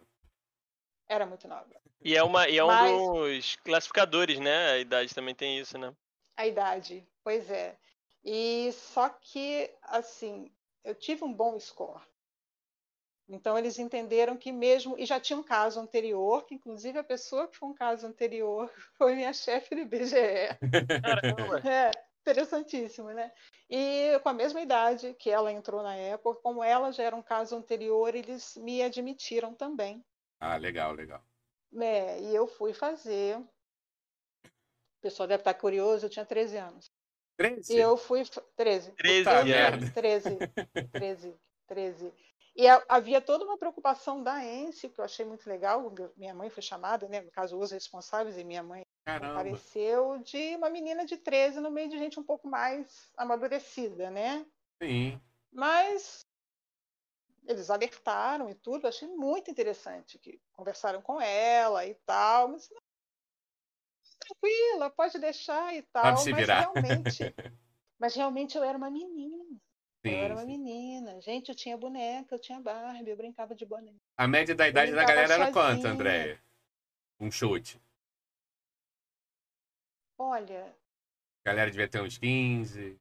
Era 1.08 1.26
muito 1.26 1.48
nova. 1.48 1.66
E 2.02 2.16
é, 2.16 2.22
uma, 2.22 2.48
e 2.48 2.58
é 2.58 2.64
Mas- 2.64 2.92
um 2.92 3.12
dos 3.12 3.56
classificadores, 3.56 4.38
né? 4.38 4.72
A 4.72 4.78
idade 4.78 5.14
também 5.14 5.34
tem 5.34 5.58
isso, 5.58 5.78
né? 5.78 5.92
A 6.36 6.46
idade, 6.46 7.06
pois 7.24 7.50
é. 7.50 7.76
E 8.24 8.70
só 8.72 9.08
que, 9.08 9.70
assim, 9.82 10.52
eu 10.84 10.94
tive 10.94 11.24
um 11.24 11.32
bom 11.32 11.58
score. 11.58 12.02
Então 13.28 13.58
eles 13.58 13.78
entenderam 13.78 14.36
que 14.36 14.50
mesmo. 14.52 14.96
E 14.98 15.04
já 15.04 15.20
tinha 15.20 15.38
um 15.38 15.42
caso 15.42 15.80
anterior, 15.80 16.46
que 16.46 16.54
inclusive 16.54 16.98
a 16.98 17.04
pessoa 17.04 17.46
que 17.46 17.56
foi 17.56 17.68
um 17.68 17.74
caso 17.74 18.06
anterior 18.06 18.70
foi 18.96 19.14
minha 19.14 19.32
chefe 19.32 19.74
do 19.74 19.80
IBGE. 19.82 20.56
Caramba. 21.02 21.60
É, 21.68 21.90
interessantíssimo, 22.22 23.10
né? 23.10 23.32
E 23.70 24.18
com 24.22 24.28
a 24.28 24.34
mesma 24.34 24.60
idade 24.60 25.14
que 25.18 25.30
ela 25.30 25.52
entrou 25.52 25.82
na 25.82 25.94
época, 25.94 26.40
como 26.42 26.62
ela 26.62 26.92
já 26.92 27.02
era 27.02 27.16
um 27.16 27.22
caso 27.22 27.56
anterior, 27.56 28.14
eles 28.14 28.56
me 28.56 28.82
admitiram 28.82 29.54
também. 29.54 30.04
Ah, 30.40 30.56
legal, 30.56 30.92
legal. 30.92 31.22
É, 31.80 32.20
e 32.20 32.34
eu 32.34 32.46
fui 32.46 32.72
fazer. 32.72 33.36
O 33.38 35.00
pessoal 35.00 35.26
deve 35.28 35.40
estar 35.42 35.54
curioso, 35.54 36.06
eu 36.06 36.10
tinha 36.10 36.24
13 36.24 36.56
anos. 36.56 36.90
13? 37.36 37.72
E 37.72 37.78
eu 37.78 37.96
fui. 37.96 38.24
fa- 38.24 38.42
13. 38.56 38.92
13 38.92 39.24
Puta 39.24 39.44
merda. 39.44 39.90
13, 39.92 40.38
13, 40.92 41.36
13. 41.68 42.12
E 42.56 42.66
a- 42.66 42.84
havia 42.88 43.20
toda 43.20 43.44
uma 43.44 43.56
preocupação 43.56 44.22
da 44.22 44.44
ENSE, 44.44 44.88
que 44.88 45.00
eu 45.00 45.04
achei 45.04 45.24
muito 45.24 45.48
legal. 45.48 45.92
Minha 46.16 46.34
mãe 46.34 46.50
foi 46.50 46.62
chamada, 46.62 47.06
né? 47.08 47.20
No 47.20 47.30
caso, 47.30 47.56
os 47.58 47.70
responsáveis 47.70 48.36
e 48.36 48.42
minha 48.42 48.62
mãe 48.62 48.82
Caramba. 49.04 49.34
apareceu 49.34 50.18
de 50.18 50.56
uma 50.56 50.68
menina 50.68 51.04
de 51.06 51.16
13 51.16 51.60
no 51.60 51.70
meio 51.70 51.88
de 51.88 51.96
gente 51.98 52.18
um 52.18 52.24
pouco 52.24 52.48
mais 52.48 53.12
amadurecida, 53.16 54.10
né? 54.10 54.44
Sim. 54.82 55.20
Mas 55.52 56.26
eles 57.48 57.70
alertaram 57.70 58.48
e 58.50 58.54
tudo, 58.54 58.84
eu 58.84 58.88
achei 58.88 59.08
muito 59.08 59.50
interessante 59.50 60.18
que 60.18 60.40
conversaram 60.52 61.00
com 61.02 61.20
ela 61.20 61.86
e 61.86 61.94
tal, 62.06 62.48
mas 62.48 62.68
não, 62.70 62.80
tranquila, 64.20 64.90
pode 64.90 65.18
deixar 65.18 65.74
e 65.74 65.82
tal, 65.82 66.02
Pode 66.04 66.20
se 66.20 66.32
mas 66.32 66.46
realmente, 66.48 67.34
mas 67.98 68.14
realmente 68.14 68.56
eu 68.56 68.62
era 68.62 68.76
uma 68.76 68.90
menina. 68.90 69.60
eu 70.04 70.12
era 70.12 70.34
uma 70.34 70.42
Sim, 70.42 70.52
sim. 70.52 70.58
menina. 70.58 71.20
Gente, 71.20 71.48
eu 71.48 71.54
tinha 71.54 71.76
boneca, 71.76 72.34
eu 72.34 72.38
tinha 72.40 72.60
Barbie, 72.60 73.10
eu 73.10 73.16
brincava 73.16 73.54
de 73.54 73.64
boneca. 73.64 73.98
A 74.16 74.28
média 74.28 74.54
da 74.54 74.68
idade 74.68 74.92
da 74.92 75.04
galera 75.04 75.34
era 75.34 75.52
quanto, 75.52 75.82
sozinha. 75.82 75.92
Andréia? 75.94 76.40
Um 77.20 77.30
chute. 77.30 77.80
Olha, 80.18 80.76
A 81.44 81.48
galera 81.50 81.70
devia 81.70 81.88
ter 81.88 82.00
uns 82.00 82.18
15, 82.18 82.98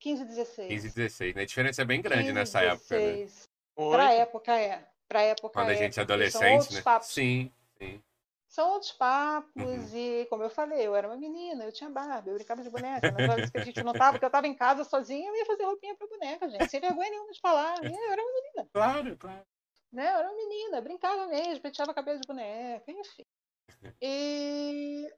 15, 0.00 0.24
16. 0.24 0.68
15, 0.68 0.88
16, 0.94 1.34
né? 1.34 1.42
A 1.42 1.46
diferença 1.46 1.82
é 1.82 1.84
bem 1.84 2.00
grande 2.02 2.22
15, 2.22 2.32
nessa 2.32 2.60
época, 2.62 2.98
né? 2.98 3.12
16. 3.12 3.48
Pra 3.76 4.12
época 4.12 4.58
é. 4.58 4.86
Pra 5.08 5.22
época 5.22 5.50
Quando 5.50 5.68
a 5.70 5.72
é, 5.72 5.76
gente 5.76 5.98
é 5.98 6.02
adolescente, 6.02 6.52
outros 6.58 6.74
né? 6.76 6.82
papos. 6.82 7.08
Sim, 7.08 7.52
sim. 7.78 8.02
São 8.48 8.68
outros 8.72 8.90
papos, 8.92 9.52
Uhum. 9.92 9.96
e 9.96 10.26
como 10.26 10.42
eu 10.42 10.50
falei, 10.50 10.84
eu 10.84 10.94
era 10.96 11.06
uma 11.06 11.16
menina, 11.16 11.64
eu 11.64 11.70
tinha 11.72 11.88
Barbie, 11.88 12.30
eu 12.30 12.34
brincava 12.34 12.62
de 12.62 12.70
boneca. 12.70 13.10
Nas 13.12 13.30
horas 13.30 13.50
que 13.50 13.58
a 13.58 13.64
gente 13.64 13.82
não 13.84 13.92
tava, 13.92 14.12
porque 14.12 14.24
eu 14.24 14.30
tava 14.30 14.46
em 14.48 14.54
casa 14.54 14.82
sozinha, 14.82 15.28
eu 15.28 15.36
ia 15.36 15.46
fazer 15.46 15.64
roupinha 15.64 15.94
pra 15.94 16.06
boneca, 16.08 16.48
gente, 16.48 16.68
sem 16.68 16.80
vergonha 16.80 17.10
nenhuma 17.10 17.30
de 17.30 17.40
falar. 17.40 17.74
E 17.84 17.92
Eu 17.92 18.12
era 18.12 18.20
uma 18.22 18.32
menina, 18.32 18.68
Claro, 18.72 19.16
claro. 19.16 19.46
né? 19.92 20.04
Eu 20.12 20.16
era 20.18 20.28
uma 20.28 20.36
menina, 20.36 20.80
brincava 20.80 21.26
mesmo, 21.28 21.60
penteava 21.62 21.94
cabelo 21.94 22.20
de 22.20 22.26
boneca, 22.26 22.90
enfim. 22.90 23.24
E, 24.02 25.08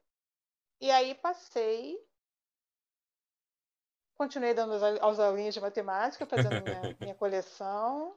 e 0.80 0.90
aí 0.90 1.14
passei, 1.14 1.98
continuei 4.22 4.54
dando 4.54 4.74
as, 4.74 4.82
as 4.82 5.18
aulinhas 5.18 5.54
de 5.54 5.60
matemática, 5.60 6.24
fazendo 6.26 6.62
minha, 6.62 6.96
minha 7.00 7.14
coleção. 7.14 8.14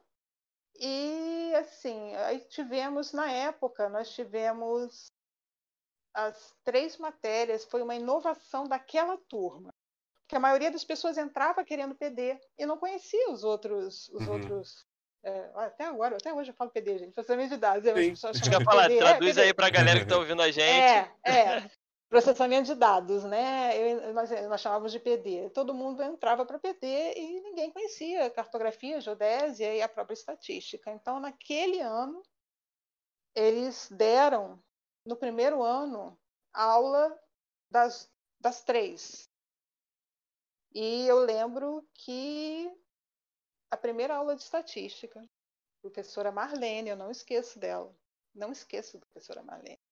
E 0.78 1.52
assim, 1.56 2.14
aí 2.16 2.40
tivemos, 2.40 3.12
na 3.12 3.30
época, 3.30 3.88
nós 3.88 4.10
tivemos 4.14 5.06
as 6.14 6.54
três 6.64 6.96
matérias, 6.96 7.64
foi 7.64 7.82
uma 7.82 7.94
inovação 7.94 8.64
daquela 8.64 9.18
turma. 9.28 9.70
Porque 10.22 10.36
a 10.36 10.40
maioria 10.40 10.70
das 10.70 10.84
pessoas 10.84 11.18
entrava 11.18 11.64
querendo 11.64 11.94
PD 11.94 12.38
e 12.58 12.66
não 12.66 12.78
conhecia 12.78 13.30
os 13.30 13.42
outros. 13.44 14.08
Os 14.10 14.26
Uhum. 14.26 14.32
outros 14.34 14.86
é, 15.24 15.50
até 15.54 15.84
agora, 15.86 16.16
até 16.16 16.32
hoje 16.32 16.50
eu 16.50 16.54
falo 16.54 16.70
PD, 16.70 16.98
gente, 16.98 17.14
de 17.14 17.56
dados. 17.56 17.92
Pessoas 17.92 18.36
Isso 18.36 18.44
chamam 18.44 18.50
que 18.50 18.54
eu 18.54 18.58
de 18.60 18.64
falar, 18.64 18.82
PD, 18.84 18.94
é, 18.94 18.98
traduz 18.98 19.34
PD. 19.34 19.42
aí 19.42 19.54
pra 19.54 19.70
galera 19.70 20.00
que 20.00 20.06
tá 20.06 20.16
ouvindo 20.16 20.40
a 20.42 20.50
gente. 20.50 20.60
É, 20.68 21.10
é. 21.24 21.70
Processamento 22.08 22.66
de 22.68 22.74
dados, 22.76 23.24
né? 23.24 23.76
Eu- 23.76 24.14
nós, 24.14 24.30
nós 24.48 24.60
chamávamos 24.60 24.92
de 24.92 25.00
PD. 25.00 25.50
Todo 25.50 25.74
mundo 25.74 26.02
entrava 26.02 26.46
para 26.46 26.58
PD 26.58 26.86
e 27.16 27.40
ninguém 27.40 27.70
conhecia 27.72 28.30
cartografia, 28.30 29.00
geodésia 29.00 29.74
e 29.74 29.82
a 29.82 29.88
própria 29.88 30.14
estatística. 30.14 30.90
Então, 30.90 31.18
naquele 31.18 31.80
ano, 31.80 32.22
eles 33.34 33.88
deram, 33.90 34.62
no 35.04 35.16
primeiro 35.16 35.62
ano, 35.62 36.18
aula 36.52 37.16
das, 37.70 38.10
das 38.40 38.62
três. 38.62 39.28
E 40.72 41.06
eu 41.08 41.18
lembro 41.18 41.88
que 41.94 42.70
a 43.70 43.76
primeira 43.76 44.14
aula 44.16 44.36
de 44.36 44.42
estatística, 44.42 45.20
professora 45.82 46.30
Marlene, 46.30 46.90
eu 46.90 46.96
não 46.96 47.10
esqueço 47.10 47.58
dela, 47.58 47.94
não 48.34 48.52
esqueço 48.52 48.94
da 48.98 49.06
professora 49.06 49.42
Marlene 49.42 49.85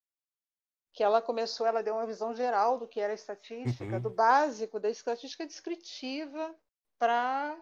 que 0.95 1.03
ela 1.03 1.21
começou, 1.21 1.67
ela 1.67 1.83
deu 1.83 1.95
uma 1.95 2.07
visão 2.07 2.35
geral 2.35 2.79
do 2.79 2.89
que 2.89 3.01
era 3.01 3.13
estatística, 3.15 3.97
Uhum. 3.97 4.03
do 4.03 4.11
básico 4.11 4.81
da 4.81 4.89
estatística 4.91 5.47
descritiva 5.47 6.57
para 6.99 7.61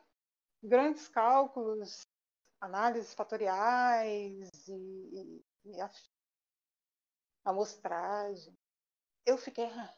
grandes 0.63 1.09
cálculos, 1.09 2.03
análises 2.61 3.15
fatoriais 3.15 4.51
e, 4.69 5.45
e, 5.67 5.73
e 5.77 5.81
a 5.83 5.91
amostragem. 7.45 8.59
Eu 9.27 9.39
fiquei. 9.39 9.67
"Ah". 9.67 9.95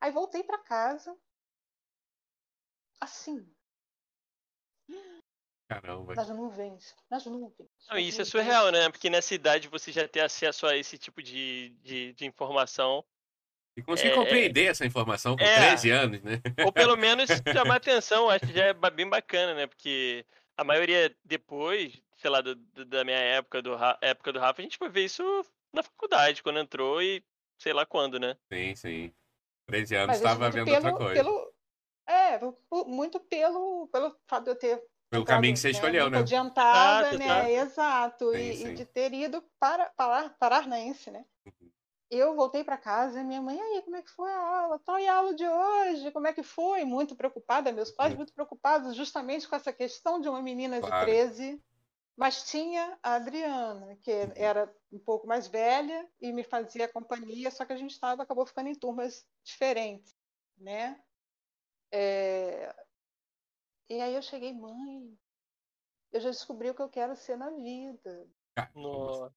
Aí 0.00 0.10
voltei 0.10 0.42
para 0.42 0.62
casa, 0.64 1.14
assim, 3.00 3.54
Caramba. 5.68 6.14
nas 6.14 6.28
nuvens, 6.28 6.94
nas 7.10 7.26
nuvens. 7.26 7.68
Não, 7.90 7.98
isso 7.98 8.22
é 8.22 8.24
surreal, 8.24 8.70
né? 8.70 8.88
Porque 8.88 9.10
nessa 9.10 9.34
idade 9.34 9.68
você 9.68 9.90
já 9.90 10.06
ter 10.06 10.20
acesso 10.20 10.66
a 10.66 10.76
esse 10.76 10.96
tipo 10.96 11.22
de, 11.22 11.70
de, 11.82 12.12
de 12.12 12.24
informação. 12.24 13.04
E 13.76 13.82
conseguir 13.82 14.12
É, 14.12 14.14
compreender 14.14 14.66
essa 14.70 14.86
informação 14.86 15.36
com 15.36 15.42
é. 15.44 15.54
13 15.54 15.90
anos, 15.90 16.22
né? 16.22 16.40
Ou 16.64 16.72
pelo 16.72 16.96
menos 16.96 17.28
chamar 17.52 17.76
atenção, 17.76 18.30
acho 18.30 18.46
que 18.46 18.52
já 18.52 18.66
é 18.66 18.72
bem 18.90 19.08
bacana, 19.08 19.54
né? 19.54 19.66
Porque 19.66 20.24
a 20.56 20.64
maioria 20.64 21.14
depois, 21.24 22.00
sei 22.16 22.30
lá, 22.30 22.40
do- 22.40 22.54
do- 22.54 22.84
da 22.86 23.04
minha 23.04 23.18
época, 23.18 23.60
do 23.60 23.76
época 24.00 24.32
do 24.32 24.38
Rafa, 24.38 24.60
a 24.60 24.64
gente 24.64 24.78
foi 24.78 24.88
ver 24.88 25.04
isso 25.04 25.22
na 25.72 25.82
faculdade, 25.82 26.42
quando 26.42 26.60
entrou 26.60 27.02
e 27.02 27.22
sei 27.58 27.72
lá 27.72 27.84
quando, 27.84 28.18
né? 28.18 28.36
Sim, 28.50 28.74
sim. 28.74 29.12
13 29.66 29.96
anos 29.96 30.16
estava 30.16 30.48
vendo 30.48 30.64
pelo, 30.66 30.76
outra 30.76 30.92
coisa. 30.94 31.24
Pelo, 31.24 31.54
é, 32.06 32.38
muito 32.86 33.20
pelo, 33.20 33.88
pelo 33.88 34.16
fato 34.26 34.44
de 34.44 34.50
eu 34.50 34.56
ter 34.56 34.82
Pelo 35.10 35.22
entrado, 35.22 35.24
caminho 35.24 35.54
que 35.54 35.60
você 35.60 35.70
né, 35.70 35.78
escolheu, 35.78 36.10
né? 36.10 36.18
adiantada, 36.18 37.12
Exato, 37.12 37.18
né? 37.18 37.52
Exato. 37.52 38.32
Sim, 38.32 38.38
e, 38.38 38.54
sim. 38.54 38.68
e 38.68 38.74
de 38.74 38.84
ter 38.86 39.12
ido 39.14 39.42
para 39.58 39.86
parar, 39.90 40.36
parar 40.38 40.66
na 40.68 40.80
ENSE, 40.80 41.10
né? 41.10 41.24
Uhum. 41.44 41.70
Eu 42.10 42.36
voltei 42.36 42.64
para 42.64 42.78
casa 42.78 43.20
e 43.20 43.24
minha 43.24 43.42
mãe, 43.42 43.60
aí, 43.60 43.82
como 43.82 43.96
é 43.96 44.02
que 44.02 44.10
foi 44.10 44.30
a 44.32 44.38
aula? 44.38 44.78
Tal, 44.80 44.98
e 45.00 45.08
a 45.08 45.14
aula 45.16 45.34
de 45.34 45.46
hoje? 45.48 46.12
Como 46.12 46.26
é 46.26 46.32
que 46.32 46.42
foi? 46.42 46.84
Muito 46.84 47.16
preocupada, 47.16 47.72
meus 47.72 47.90
pais 47.90 48.12
Uhum. 48.12 48.16
muito 48.16 48.32
preocupados 48.34 48.94
justamente 48.96 49.48
com 49.48 49.56
essa 49.56 49.72
questão 49.72 50.20
de 50.20 50.28
uma 50.28 50.42
menina 50.42 50.80
de 50.80 50.86
Claro. 50.88 51.10
13, 51.10 51.62
mas 52.16 52.44
tinha 52.50 52.98
a 53.02 53.14
Adriana, 53.16 53.96
que 54.02 54.12
Uhum. 54.12 54.32
era 54.36 54.74
um 54.92 54.98
pouco 55.00 55.26
mais 55.26 55.48
velha 55.48 56.08
e 56.20 56.32
me 56.32 56.44
fazia 56.44 56.88
companhia, 56.88 57.50
só 57.50 57.64
que 57.64 57.72
a 57.72 57.76
gente 57.76 57.92
estava, 57.92 58.22
acabou 58.22 58.46
ficando 58.46 58.68
em 58.68 58.74
turmas 58.74 59.26
diferentes, 59.44 60.14
né? 60.58 61.00
É, 61.92 62.74
E 63.88 64.00
aí 64.00 64.14
eu 64.14 64.22
cheguei, 64.22 64.52
mãe, 64.52 65.16
eu 66.12 66.20
já 66.20 66.30
descobri 66.30 66.70
o 66.70 66.74
que 66.74 66.82
eu 66.82 66.88
quero 66.88 67.14
ser 67.14 67.36
na 67.36 67.50
vida. 67.50 68.28
No... 68.74 69.30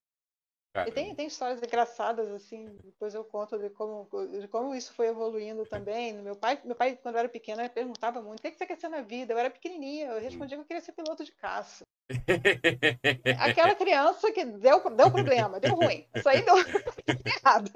E 0.87 0.91
tem, 0.91 1.15
tem 1.15 1.25
histórias 1.25 1.61
engraçadas, 1.63 2.29
assim, 2.31 2.77
depois 2.83 3.15
eu 3.15 3.23
conto 3.23 3.57
de 3.57 3.71
como, 3.71 4.07
de 4.39 4.47
como 4.47 4.75
isso 4.75 4.93
foi 4.93 5.07
evoluindo 5.07 5.65
também. 5.65 6.13
Meu 6.21 6.35
pai, 6.35 6.59
meu 6.63 6.75
pai, 6.75 6.95
quando 7.01 7.15
eu 7.15 7.19
era 7.19 7.29
pequena, 7.29 7.67
perguntava 7.67 8.21
muito, 8.21 8.39
o 8.39 8.41
que 8.41 8.51
que 8.51 8.57
você 8.57 8.67
quer 8.67 8.77
ser 8.77 8.87
na 8.87 9.01
vida? 9.01 9.33
Eu 9.33 9.39
era 9.39 9.49
pequenininha, 9.49 10.11
eu 10.11 10.21
respondia 10.21 10.57
que 10.57 10.61
eu 10.61 10.67
queria 10.67 10.81
ser 10.81 10.91
piloto 10.91 11.23
de 11.23 11.31
caça. 11.31 11.83
Aquela 13.39 13.73
criança 13.73 14.31
que 14.31 14.45
deu, 14.45 14.87
deu 14.91 15.11
problema, 15.11 15.59
deu 15.59 15.73
ruim. 15.73 16.07
Isso 16.15 16.29
aí 16.29 16.43
deu 16.43 16.55
errado. 17.25 17.71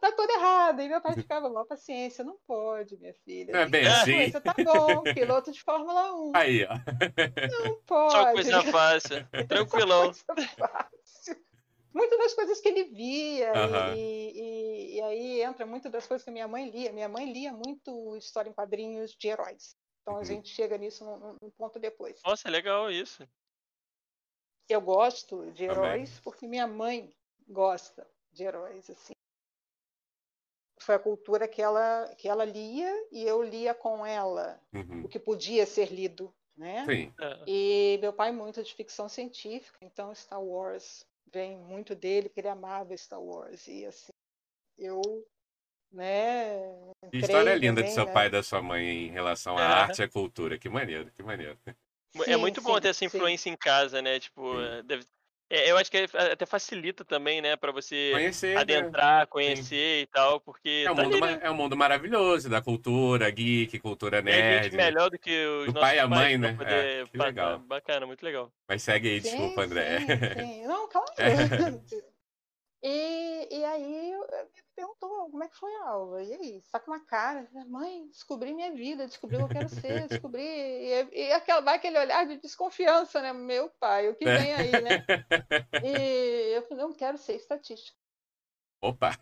Tá 0.00 0.12
tudo 0.12 0.30
errado. 0.30 0.82
E 0.82 0.88
meu 0.88 1.00
pai 1.00 1.14
ficava, 1.14 1.48
mal 1.48 1.64
paciência, 1.64 2.24
não 2.24 2.36
pode, 2.46 2.96
minha 2.96 3.14
filha. 3.24 3.52
Não 3.52 3.60
é 3.60 3.68
bem 3.68 3.86
assim. 3.86 4.30
Tá 4.32 4.54
bom, 4.64 5.02
piloto 5.14 5.52
de 5.52 5.62
Fórmula 5.62 6.12
1. 6.14 6.32
Aí, 6.34 6.66
ó. 6.68 6.74
Não 7.62 7.80
pode. 7.86 8.12
Só 8.12 8.32
coisa 8.32 8.62
fácil, 8.64 9.28
tranquilão. 9.48 10.12
Só 10.12 10.34
coisa 10.34 10.48
fácil. 10.50 11.44
Muitas 11.94 12.18
das 12.18 12.34
coisas 12.34 12.60
que 12.60 12.68
ele 12.68 12.84
via, 12.84 13.46
e- 13.46 13.56
Aham. 13.56 13.94
e, 13.94 14.32
e- 14.40 14.94
e 14.96 15.00
aí 15.02 15.42
entra 15.42 15.64
muito 15.64 15.88
das 15.88 16.06
coisas 16.06 16.24
que 16.24 16.30
minha 16.30 16.48
mãe 16.48 16.68
lia. 16.68 16.92
Minha 16.92 17.08
mãe 17.08 17.32
lia 17.32 17.52
muito 17.52 18.16
história 18.16 18.50
em 18.50 18.52
quadrinhos 18.52 19.12
de 19.12 19.28
heróis. 19.28 19.76
Então 20.02 20.16
a 20.16 20.18
Uhum. 20.18 20.24
gente 20.24 20.48
chega 20.48 20.76
nisso 20.76 21.04
num, 21.04 21.36
num 21.40 21.50
ponto 21.56 21.78
depois. 21.78 22.20
Nossa, 22.24 22.48
é 22.48 22.50
legal 22.50 22.90
isso. 22.90 23.26
eu 24.68 24.80
gosto 24.80 25.52
de 25.52 25.64
heróis 25.64 26.08
Também. 26.10 26.22
porque 26.24 26.46
minha 26.48 26.66
mãe 26.66 27.14
gosta 27.46 28.06
de 28.32 28.44
heróis, 28.44 28.88
assim. 28.90 29.12
Foi 30.80 30.94
a 30.94 30.98
cultura 30.98 31.46
que 31.46 31.62
ela, 31.62 32.12
que 32.16 32.28
ela 32.28 32.44
lia 32.44 32.90
e 33.12 33.22
eu 33.24 33.42
lia 33.42 33.74
com 33.74 34.04
ela 34.04 34.60
uhum. 34.72 35.04
o 35.04 35.08
que 35.08 35.18
podia 35.18 35.64
ser 35.66 35.92
lido, 35.92 36.34
né? 36.56 36.84
Sim. 36.86 37.14
É. 37.20 37.44
E 37.46 37.98
meu 38.00 38.12
pai 38.12 38.32
muito 38.32 38.62
de 38.62 38.74
ficção 38.74 39.08
científica, 39.08 39.78
então 39.82 40.14
Star 40.14 40.42
Wars 40.42 41.06
vem 41.32 41.56
muito 41.56 41.94
dele, 41.94 42.28
porque 42.28 42.40
ele 42.40 42.48
amava 42.48 42.96
Star 42.96 43.20
Wars 43.20 43.66
e 43.66 43.84
assim, 43.86 44.12
eu 44.78 45.00
né? 45.94 46.92
Que 47.10 47.18
história 47.18 47.54
linda 47.54 47.76
também, 47.76 47.88
de 47.88 47.94
seu 47.94 48.04
né? 48.04 48.12
pai 48.12 48.26
e 48.26 48.30
da 48.30 48.42
sua 48.42 48.60
mãe 48.60 49.06
em 49.06 49.10
relação 49.10 49.56
à 49.56 49.62
é. 49.62 49.64
arte 49.64 49.98
e 50.00 50.02
à 50.02 50.08
cultura. 50.08 50.58
Que 50.58 50.68
maneiro, 50.68 51.10
que 51.12 51.22
maneiro. 51.22 51.56
Sim, 52.16 52.32
é 52.32 52.36
muito 52.36 52.60
bom 52.60 52.74
sim, 52.74 52.80
ter 52.80 52.88
essa 52.88 53.04
influência 53.04 53.44
sim. 53.44 53.50
em 53.50 53.56
casa, 53.56 54.02
né? 54.02 54.18
Tipo, 54.18 54.54
deve, 54.84 55.04
é, 55.54 55.70
eu 55.70 55.76
acho 55.76 55.90
que 55.90 55.96
é, 55.96 56.04
até 56.32 56.44
facilita 56.44 57.04
também, 57.04 57.40
né, 57.40 57.56
para 57.56 57.72
você 57.72 58.10
conhecer, 58.12 58.54
né? 58.54 58.60
adentrar, 58.60 59.20
né? 59.20 59.26
conhecer 59.26 59.98
Sim. 59.98 60.02
e 60.02 60.06
tal, 60.06 60.40
porque 60.40 60.84
é 60.86 60.90
um, 60.90 60.94
tá 60.94 61.02
mundo, 61.02 61.24
ali, 61.24 61.34
né? 61.34 61.40
é 61.42 61.50
um 61.50 61.54
mundo 61.54 61.76
maravilhoso 61.76 62.48
da 62.48 62.60
cultura 62.60 63.30
geek, 63.30 63.78
cultura 63.78 64.20
nerd. 64.20 64.74
É 64.74 64.76
melhor 64.76 65.10
do 65.10 65.18
que 65.18 65.46
os 65.46 65.72
do 65.72 65.80
pai 65.80 65.96
e 65.96 66.00
a 66.00 66.08
mãe, 66.08 66.36
né? 66.36 66.56
É, 66.60 67.04
que 67.10 67.16
legal. 67.16 67.58
Bacana, 67.60 68.06
muito 68.06 68.24
legal. 68.24 68.52
Mas 68.68 68.82
segue 68.82 69.08
aí, 69.08 69.20
desculpa, 69.20 69.62
André. 69.62 70.00
Não, 70.66 70.88
claro. 70.90 71.06
E, 72.86 73.48
e 73.50 73.64
aí 73.64 74.12
perguntou 74.74 75.30
como 75.30 75.42
é 75.42 75.48
que 75.48 75.56
foi 75.56 75.74
a 75.76 75.88
aula. 75.88 76.22
E 76.22 76.34
aí, 76.34 76.62
saca 76.62 76.90
uma 76.90 77.00
cara, 77.00 77.48
mãe, 77.66 78.06
descobri 78.08 78.54
minha 78.54 78.72
vida, 78.72 79.06
descobri 79.06 79.36
o 79.36 79.40
que 79.40 79.44
eu 79.44 79.60
quero 79.60 79.68
ser, 79.68 80.08
descobri. 80.08 80.42
E, 80.42 81.08
e 81.12 81.32
aquela, 81.32 81.60
vai 81.60 81.76
aquele 81.76 81.98
olhar 81.98 82.26
de 82.26 82.36
desconfiança, 82.38 83.20
né? 83.22 83.32
Meu 83.32 83.70
pai, 83.80 84.08
o 84.08 84.14
que 84.14 84.24
vem 84.24 84.54
aí, 84.54 84.82
né? 84.82 85.04
E 85.82 86.54
eu 86.56 86.62
falei, 86.62 86.84
não 86.84 86.92
quero 86.92 87.18
ser 87.18 87.34
estatística. 87.34 87.96
Opa! 88.82 89.12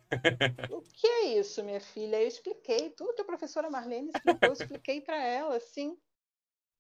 O 0.71 0.83
que 0.83 1.07
é 1.07 1.25
isso, 1.39 1.63
minha 1.63 1.81
filha? 1.81 2.21
Eu 2.21 2.27
expliquei 2.27 2.91
tudo 2.91 3.15
que 3.15 3.23
a 3.23 3.25
professora 3.25 3.71
Marlene 3.71 4.11
explicou, 4.11 4.49
eu 4.49 4.53
expliquei 4.53 5.01
para 5.01 5.23
ela, 5.23 5.57
assim. 5.57 5.97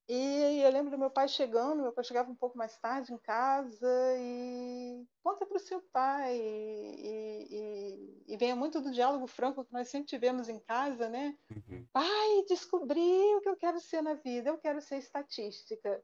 E 0.09 0.61
eu 0.62 0.70
lembro 0.70 0.90
do 0.90 0.98
meu 0.98 1.11
pai 1.11 1.28
chegando, 1.28 1.82
meu 1.82 1.92
pai 1.92 2.05
chegava 2.05 2.30
um 2.30 2.34
pouco 2.34 2.59
mais 2.59 2.76
tarde 2.78 3.12
em 3.12 3.18
casa 3.18 3.88
e 4.18 5.07
conta 5.22 5.46
para 5.46 5.57
o 5.57 5.61
seu 5.61 5.80
pai. 5.92 6.36
E, 6.36 7.46
e, 7.50 8.34
e, 8.34 8.36
venha 8.36 8.57
muito 8.57 8.80
do 8.80 8.90
diálogo 8.90 9.26
franco 9.26 9.64
que 9.64 9.72
nós 9.72 9.88
sempre 9.88 10.09
tivemos 10.09 10.48
em 10.48 10.59
casa, 10.59 11.09
né? 11.09 11.36
Uhum. 11.50 11.86
Pai, 11.92 12.44
descobri 12.48 13.00
o 13.00 13.40
que 13.40 13.48
eu 13.48 13.57
quero 13.57 13.80
ser 13.80 14.03
na 14.03 14.14
vida, 14.14 14.50
eu 14.50 14.59
quero 14.59 14.80
ser 14.80 14.96
estatística. 14.96 16.03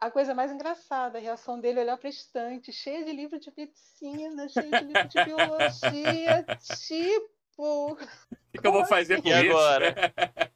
A 0.00 0.10
coisa 0.10 0.34
mais 0.34 0.50
engraçada, 0.50 1.18
a 1.18 1.20
reação 1.20 1.60
dele 1.60 1.80
olhar 1.80 1.98
para 1.98 2.08
a 2.08 2.10
estante, 2.10 2.72
cheia 2.72 3.04
de 3.04 3.12
livro 3.12 3.38
de 3.38 3.52
medicina, 3.54 4.48
cheia 4.48 4.70
de 4.70 4.84
livro 4.84 5.08
de 5.08 5.24
biologia, 5.24 6.46
tipo. 6.88 7.92
O 7.92 7.96
que, 7.96 8.58
que 8.62 8.66
eu 8.66 8.72
vou 8.72 8.86
fazer 8.86 9.20
com 9.20 9.28
e 9.28 9.32
isso? 9.32 9.50
agora? 9.50 9.94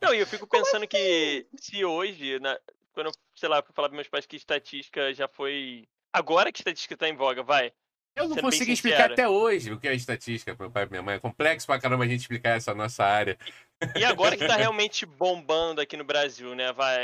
Não, 0.00 0.14
e 0.14 0.18
eu 0.18 0.26
fico 0.26 0.46
pensando 0.48 0.86
que 0.86 1.46
se 1.56 1.84
hoje, 1.84 2.38
na, 2.40 2.58
quando 2.92 3.06
eu, 3.06 3.12
sei 3.34 3.48
lá, 3.48 3.62
falar 3.74 3.88
para 3.88 3.96
meus 3.96 4.08
pais 4.08 4.26
que 4.26 4.36
estatística 4.36 5.12
já 5.14 5.28
foi. 5.28 5.88
Agora 6.12 6.52
que 6.52 6.60
estatística 6.60 6.94
está 6.94 7.08
em 7.08 7.16
voga, 7.16 7.42
vai. 7.42 7.72
Eu 8.16 8.28
não 8.28 8.36
consigo 8.36 8.70
explicar 8.70 9.12
até 9.12 9.28
hoje 9.28 9.72
o 9.72 9.78
que 9.78 9.88
é 9.88 9.94
estatística 9.94 10.54
para 10.54 10.64
meu 10.64 10.72
pai 10.72 10.84
e 10.84 10.90
minha 10.90 11.02
mãe. 11.02 11.14
É 11.14 11.20
complexo 11.20 11.66
pra 11.66 11.80
caramba 11.80 12.04
a 12.04 12.08
gente 12.08 12.20
explicar 12.20 12.56
essa 12.56 12.74
nossa 12.74 13.04
área. 13.04 13.38
E 13.96 14.04
agora 14.04 14.36
que 14.36 14.46
tá 14.46 14.56
realmente 14.56 15.06
bombando 15.06 15.80
aqui 15.80 15.96
no 15.96 16.04
Brasil, 16.04 16.54
né? 16.54 16.72
Vai. 16.72 16.98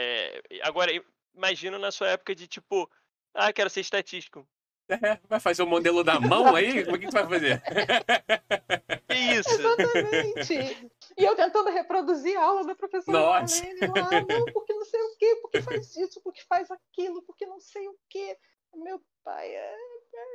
Agora, 0.62 0.90
imagino 1.34 1.78
na 1.78 1.92
sua 1.92 2.08
época 2.08 2.34
de 2.34 2.46
tipo, 2.48 2.90
ah, 3.32 3.52
quero 3.52 3.70
ser 3.70 3.80
estatístico. 3.80 4.46
É, 4.88 5.18
vai 5.28 5.40
fazer 5.40 5.62
o 5.62 5.66
um 5.66 5.68
modelo 5.68 6.04
da 6.04 6.20
mão 6.20 6.54
aí? 6.54 6.84
Como 6.84 6.96
é 6.96 6.98
que 6.98 7.06
tu 7.06 7.12
vai 7.12 7.26
fazer? 7.26 7.62
Que 9.08 9.14
isso? 9.14 9.48
Exatamente. 9.54 10.90
E 11.16 11.24
eu 11.24 11.34
tentando 11.34 11.70
reproduzir 11.70 12.38
a 12.38 12.44
aula 12.44 12.64
da 12.64 12.74
professora 12.74 13.18
Nossa. 13.18 13.64
Marlene 13.64 13.80
lá, 13.86 14.10
não, 14.20 14.44
porque 14.52 14.74
não 14.74 14.84
sei 14.84 15.00
o 15.00 15.16
quê, 15.16 15.36
porque 15.42 15.62
faz 15.62 15.96
isso, 15.96 16.20
porque 16.20 16.42
faz 16.42 16.70
aquilo, 16.70 17.22
porque 17.22 17.46
não 17.46 17.58
sei 17.58 17.88
o 17.88 17.98
quê. 18.08 18.38
Meu 18.74 19.00
pai, 19.24 19.48
é, 19.48 19.74
é, 19.74 20.26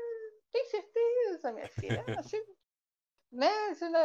tem 0.52 0.66
certeza, 0.66 1.52
minha 1.52 1.68
filha? 1.68 2.04
É 2.08 2.14
assim, 2.14 2.42
né? 3.32 3.50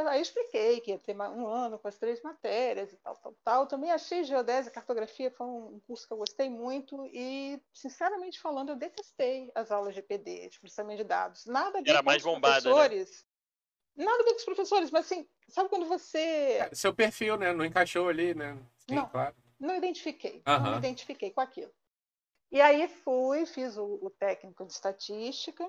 Aí 0.09 0.19
eu 0.19 0.23
expliquei 0.23 0.81
que 0.81 0.93
ia 0.93 0.99
ter 0.99 1.17
um 1.17 1.47
ano 1.49 1.79
com 1.79 1.89
as 1.89 1.99
três 1.99 2.23
matérias 2.23 2.93
e 2.93 2.97
tal, 2.99 3.17
tal, 3.17 3.35
tal. 3.43 3.67
Também 3.67 3.91
achei 3.91 4.23
geodésia 4.23 4.71
e 4.71 4.73
cartografia 4.73 5.31
foi 5.33 5.47
um 5.47 5.81
curso 5.87 6.07
que 6.07 6.13
eu 6.13 6.19
gostei 6.19 6.49
muito 6.49 7.05
e, 7.07 7.61
sinceramente 7.73 8.41
falando, 8.41 8.71
eu 8.71 8.77
detestei 8.77 9.51
as 9.55 9.73
aulas 9.73 9.95
de 9.95 10.01
EPD, 10.01 10.51
de 10.51 10.61
processamento 10.61 10.99
de 10.99 11.09
dados. 11.09 11.45
Nada 11.47 11.83
ver 11.83 11.91
Era 11.91 12.03
mais 12.03 12.23
bombada, 12.23 12.55
né? 12.57 12.61
professores. 12.63 13.27
Nada 13.97 14.23
a 14.23 14.25
ver 14.25 14.31
com 14.31 14.37
os 14.37 14.45
professores, 14.45 14.91
mas 14.91 15.07
assim, 15.07 15.27
sabe 15.49 15.71
quando 15.71 15.87
você. 15.87 16.19
É, 16.19 16.75
seu 16.75 16.95
perfil, 16.95 17.37
né? 17.39 17.53
Não 17.53 17.65
encaixou 17.65 18.09
ali, 18.09 18.35
né? 18.35 18.55
Sim, 18.89 18.97
não, 18.97 19.09
claro. 19.09 19.35
Não 19.59 19.75
identifiquei. 19.75 20.43
Uhum. 20.47 20.63
Não 20.63 20.71
me 20.73 20.79
identifiquei 20.79 21.31
com 21.31 21.41
aquilo. 21.41 21.73
E 22.51 22.61
aí 22.61 22.87
fui, 22.89 23.47
fiz 23.47 23.77
o, 23.77 23.99
o 24.03 24.11
técnico 24.11 24.67
de 24.67 24.73
estatística. 24.73 25.67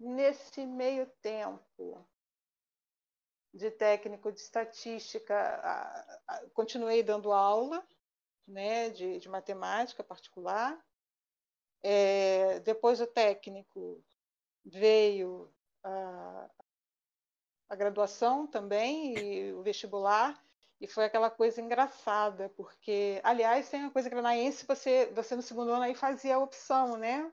Nesse 0.00 0.64
meio 0.64 1.06
tempo, 1.22 2.06
de 3.52 3.70
técnico 3.70 4.30
de 4.30 4.40
estatística, 4.40 5.34
a, 5.36 6.20
a, 6.28 6.50
continuei 6.54 7.02
dando 7.02 7.32
aula 7.32 7.84
né, 8.46 8.90
de, 8.90 9.18
de 9.18 9.28
matemática 9.28 10.02
particular. 10.04 10.78
É, 11.82 12.60
depois 12.60 12.98
do 12.98 13.06
técnico 13.06 14.02
veio 14.64 15.52
a, 15.84 16.50
a 17.68 17.76
graduação 17.76 18.46
também 18.46 19.18
e 19.18 19.52
o 19.52 19.62
vestibular. 19.62 20.42
E 20.80 20.86
foi 20.86 21.04
aquela 21.04 21.28
coisa 21.28 21.60
engraçada, 21.60 22.50
porque, 22.56 23.20
aliás, 23.24 23.68
tem 23.68 23.80
uma 23.80 23.90
coisa 23.90 24.08
granaense, 24.08 24.64
você, 24.64 25.10
você 25.12 25.34
no 25.34 25.42
segundo 25.42 25.72
ano 25.72 25.82
aí 25.82 25.94
fazia 25.94 26.36
a 26.36 26.38
opção, 26.38 26.96
né? 26.96 27.32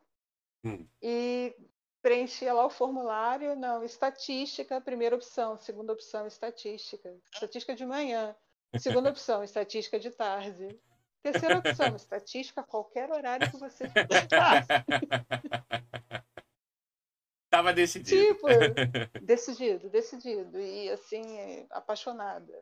Hum. 0.64 0.88
E 1.00 1.56
preenchia 2.02 2.54
lá 2.54 2.66
o 2.66 2.72
formulário, 2.72 3.56
não, 3.56 3.84
estatística, 3.84 4.82
primeira 4.82 5.16
opção, 5.16 5.58
segunda 5.58 5.94
opção, 5.94 6.26
estatística. 6.26 7.16
Estatística 7.32 7.76
de 7.76 7.86
manhã, 7.86 8.36
segunda 8.80 9.12
opção, 9.12 9.44
estatística 9.44 10.00
de 10.00 10.10
tarde. 10.10 10.80
Terceira 11.22 11.58
opção, 11.58 11.94
estatística, 11.96 12.64
qualquer 12.64 13.12
horário 13.12 13.50
que 13.50 13.58
você 13.58 13.86
Tava 17.56 17.74
decidido. 17.74 18.22
Tipo, 18.22 18.48
decidido, 19.22 19.90
decidido. 19.90 20.60
E 20.60 20.90
assim, 20.90 21.66
apaixonada. 21.70 22.54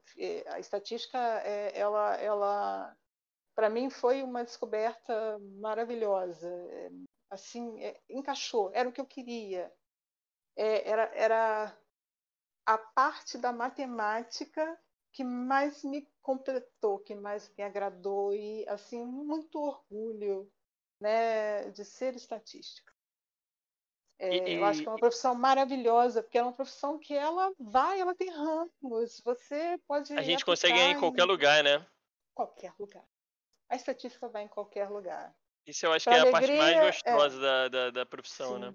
A 0.47 0.59
estatística, 0.59 1.17
é, 1.17 1.77
ela, 1.77 2.15
ela 2.17 2.95
para 3.55 3.69
mim 3.69 3.89
foi 3.89 4.23
uma 4.23 4.43
descoberta 4.43 5.39
maravilhosa 5.59 6.49
assim, 7.33 7.83
é, 7.83 7.99
encaixou, 8.09 8.71
era 8.73 8.87
o 8.87 8.91
que 8.91 9.01
eu 9.01 9.05
queria. 9.05 9.71
É, 10.55 10.87
era, 10.87 11.03
era 11.15 11.77
a 12.65 12.77
parte 12.77 13.37
da 13.37 13.51
matemática 13.51 14.79
que 15.11 15.23
mais 15.23 15.83
me 15.83 16.07
completou, 16.21 16.99
que 16.99 17.15
mais 17.15 17.51
me 17.57 17.63
agradou 17.63 18.33
e 18.33 18.67
assim 18.67 19.03
muito 19.05 19.59
orgulho, 19.59 20.51
né, 20.99 21.69
de 21.71 21.83
ser 21.83 22.15
estatística. 22.15 22.92
É, 24.23 24.49
e, 24.49 24.53
eu 24.53 24.63
acho 24.63 24.81
que 24.81 24.87
é 24.87 24.91
uma 24.91 24.97
profissão 24.97 25.35
maravilhosa, 25.35 26.23
porque 26.23 26.37
é 26.37 26.41
uma 26.41 26.53
profissão 26.53 26.97
que 26.97 27.13
ela 27.13 27.53
vai, 27.59 27.99
ela 27.99 28.15
tem 28.15 28.29
ramos. 28.29 29.21
Você 29.25 29.77
pode. 29.85 30.13
A 30.13 30.21
gente 30.21 30.45
consegue 30.45 30.77
ir 30.77 30.91
em 30.91 30.99
qualquer 30.99 31.25
lugar, 31.25 31.61
né? 31.61 31.85
Qualquer 32.33 32.73
lugar. 32.79 33.03
A 33.69 33.75
estatística 33.75 34.29
vai 34.29 34.43
em 34.43 34.47
qualquer 34.47 34.89
lugar. 34.89 35.35
Isso 35.67 35.85
eu 35.85 35.91
acho 35.91 36.05
pra 36.05 36.13
que 36.13 36.19
é 36.19 36.21
alegria, 36.21 36.55
a 36.55 36.57
parte 36.57 36.57
mais 36.57 36.95
gostosa 36.95 37.37
é... 37.37 37.41
da, 37.41 37.67
da, 37.67 37.91
da, 37.91 38.05
profissão, 38.05 38.53
Sim. 38.53 38.59
né? 38.59 38.73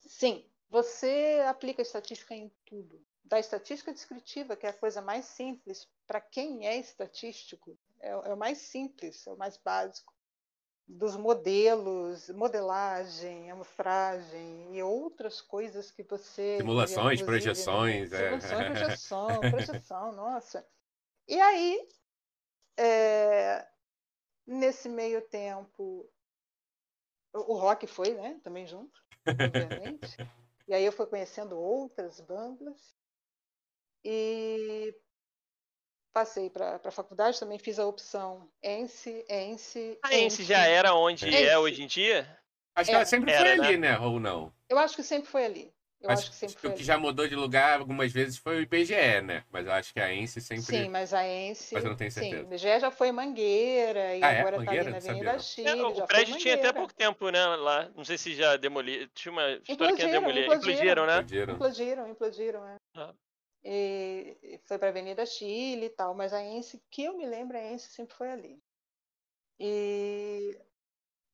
Sim, 0.00 0.50
você 0.68 1.44
aplica 1.48 1.82
estatística 1.82 2.34
em 2.34 2.52
tudo. 2.64 3.04
Da 3.24 3.40
estatística 3.40 3.92
descritiva, 3.92 4.56
que 4.56 4.66
é 4.66 4.70
a 4.70 4.78
coisa 4.78 5.00
mais 5.00 5.24
simples, 5.24 5.88
para 6.06 6.20
quem 6.20 6.66
é 6.66 6.76
estatístico, 6.76 7.76
é, 8.00 8.10
é 8.10 8.34
o 8.34 8.36
mais 8.36 8.58
simples, 8.58 9.26
é 9.26 9.32
o 9.32 9.36
mais 9.36 9.56
básico. 9.56 10.13
Dos 10.86 11.16
modelos, 11.16 12.28
modelagem, 12.30 13.50
amostragem 13.50 14.76
e 14.76 14.82
outras 14.82 15.40
coisas 15.40 15.90
que 15.90 16.02
você. 16.02 16.58
Simulações, 16.58 17.22
projeções. 17.22 18.10
Né? 18.10 18.34
É. 18.34 18.40
Simulações, 18.40 18.78
projeção, 18.78 19.28
projeção, 19.50 20.12
nossa. 20.12 20.66
E 21.26 21.40
aí, 21.40 21.88
é, 22.76 23.66
Nesse 24.46 24.90
meio 24.90 25.22
tempo, 25.22 26.06
o 27.32 27.54
rock 27.54 27.86
foi, 27.86 28.12
né? 28.12 28.38
Também 28.42 28.66
junto, 28.66 29.00
obviamente. 29.26 30.16
e 30.68 30.74
aí 30.74 30.84
eu 30.84 30.92
fui 30.92 31.06
conhecendo 31.06 31.58
outras 31.58 32.20
bandas. 32.20 32.94
E 34.04 34.94
passei 36.14 36.48
para 36.48 36.80
a 36.82 36.90
faculdade, 36.92 37.38
também 37.40 37.58
fiz 37.58 37.78
a 37.78 37.86
opção 37.86 38.48
ENSE, 38.62 39.24
ENSE. 39.28 39.98
A 40.02 40.14
ENSE 40.14 40.44
já 40.44 40.64
era 40.64 40.94
onde 40.94 41.26
é 41.26 41.28
ENSE. 41.28 41.44
é 41.48 41.58
hoje 41.58 41.82
em 41.82 41.86
dia? 41.88 42.38
Acho 42.76 42.90
que 42.90 42.96
ela 42.96 43.04
sempre 43.04 43.32
Era, 43.32 43.44
foi 43.50 43.56
né? 43.58 43.66
ali, 43.66 43.76
né? 43.76 43.98
Ou 43.98 44.18
não? 44.20 44.52
Eu 44.68 44.78
acho 44.78 44.96
que 44.96 45.02
sempre 45.02 45.28
foi 45.28 45.44
ali. 45.44 45.74
Eu 46.00 46.10
acho, 46.10 46.28
que 46.28 46.36
sempre 46.36 46.56
foi 46.58 46.68
o 46.68 46.72
ali. 46.72 46.78
que 46.78 46.84
já 46.84 46.98
mudou 46.98 47.26
de 47.26 47.34
lugar 47.34 47.78
algumas 47.78 48.12
vezes 48.12 48.36
foi 48.36 48.58
o 48.58 48.60
IBGE, 48.60 49.22
né? 49.22 49.42
Mas 49.50 49.64
eu 49.66 49.72
acho 49.72 49.92
que 49.94 49.98
a 50.00 50.12
ENSE 50.12 50.38
sempre. 50.40 50.62
Sim, 50.64 50.88
mas 50.90 51.14
a 51.14 51.26
ENSE. 51.26 51.74
Mas 51.74 51.82
eu 51.84 51.90
não 51.90 51.96
tenho 51.96 52.10
Sim, 52.10 52.20
certeza. 52.20 52.42
o 52.42 52.46
BGE 52.46 52.80
já 52.80 52.90
foi 52.90 53.10
Mangueira 53.10 54.14
e 54.14 54.22
Ah, 54.22 54.32
é? 54.32 54.40
agora 54.40 54.58
Mangueira? 54.58 54.90
tá 54.90 54.96
ali 54.96 55.06
na 55.06 55.12
Avenida. 55.12 55.38
Chile. 55.38 55.68
É, 55.68 55.76
já 55.76 56.04
o 56.04 56.06
prédio 56.06 56.36
tinha 56.36 56.54
até 56.54 56.64
Mangueira. 56.64 56.78
pouco 56.78 56.94
tempo, 56.94 57.30
né, 57.30 57.46
lá. 57.56 57.88
Não 57.96 58.04
sei 58.04 58.18
se 58.18 58.34
já 58.34 58.56
demoliram. 58.58 59.08
Tinha 59.14 59.32
uma 59.32 59.48
história 59.52 59.64
que 59.96 60.02
ia 60.02 60.08
Implodiram, 60.08 60.10
demolir. 60.10 60.44
implodiram. 60.44 60.72
Implodiram, 60.74 61.06
né? 61.06 61.12
Explodiram. 61.20 61.54
Implodiram, 61.54 62.08
implodiram, 62.08 62.66
é. 62.66 62.76
Ah. 62.96 63.14
E 63.64 64.60
foi 64.66 64.78
para 64.78 64.88
a 64.88 64.90
Avenida 64.90 65.24
Chile 65.24 65.86
e 65.86 65.90
tal, 65.90 66.14
mas 66.14 66.32
a 66.32 66.42
ENSE, 66.42 66.82
que 66.90 67.04
eu 67.04 67.16
me 67.16 67.26
lembro, 67.26 67.56
a 67.56 67.62
ENSE 67.62 67.90
sempre 67.90 68.14
foi 68.14 68.30
ali. 68.30 68.62
E, 69.58 70.60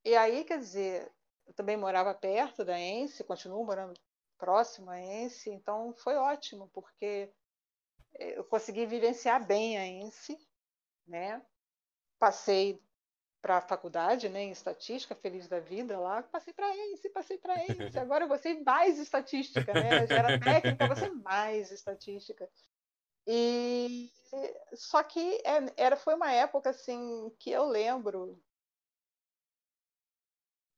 e 0.05 0.15
aí, 0.15 0.45
quer 0.45 0.59
dizer, 0.59 1.13
eu 1.47 1.55
também 1.55 1.77
morava 1.77 2.15
perto 2.15 2.65
da 2.65 2.79
ENSE, 2.79 3.25
continuo 3.25 3.65
morando 3.65 4.01
próximo 4.39 4.91
à 4.91 5.01
ENSE, 5.01 5.51
então 5.51 5.93
foi 5.95 6.15
ótimo, 6.17 6.69
porque 6.69 7.33
eu 8.15 8.45
consegui 8.45 8.87
vivenciar 8.87 9.45
bem 9.45 9.77
a 9.77 9.87
ENSE, 9.87 10.39
né? 11.07 11.45
Passei 12.19 12.81
para 13.43 13.57
a 13.59 13.61
faculdade, 13.61 14.29
né, 14.29 14.41
em 14.43 14.51
estatística, 14.51 15.15
feliz 15.15 15.49
da 15.49 15.61
vida 15.61 15.99
lá, 15.99 16.23
passei 16.23 16.53
para 16.53 16.77
ENSE, 16.77 17.09
passei 17.11 17.39
para 17.39 17.65
ENSE, 17.65 17.99
agora 17.99 18.25
eu 18.25 18.29
vou 18.29 18.39
ser 18.39 18.63
mais 18.63 18.99
estatística, 18.99 19.75
né? 19.77 20.07
Já 20.07 20.19
era 20.19 20.33
técnica, 20.33 20.95
ser 20.97 21.11
mais 21.11 21.71
estatística. 21.73 22.49
E 23.27 24.11
só 24.75 25.03
que 25.03 25.21
é- 25.45 25.75
era 25.77 25.97
foi 25.97 26.15
uma 26.15 26.33
época 26.33 26.71
assim 26.71 27.31
que 27.39 27.51
eu 27.51 27.65
lembro 27.67 28.43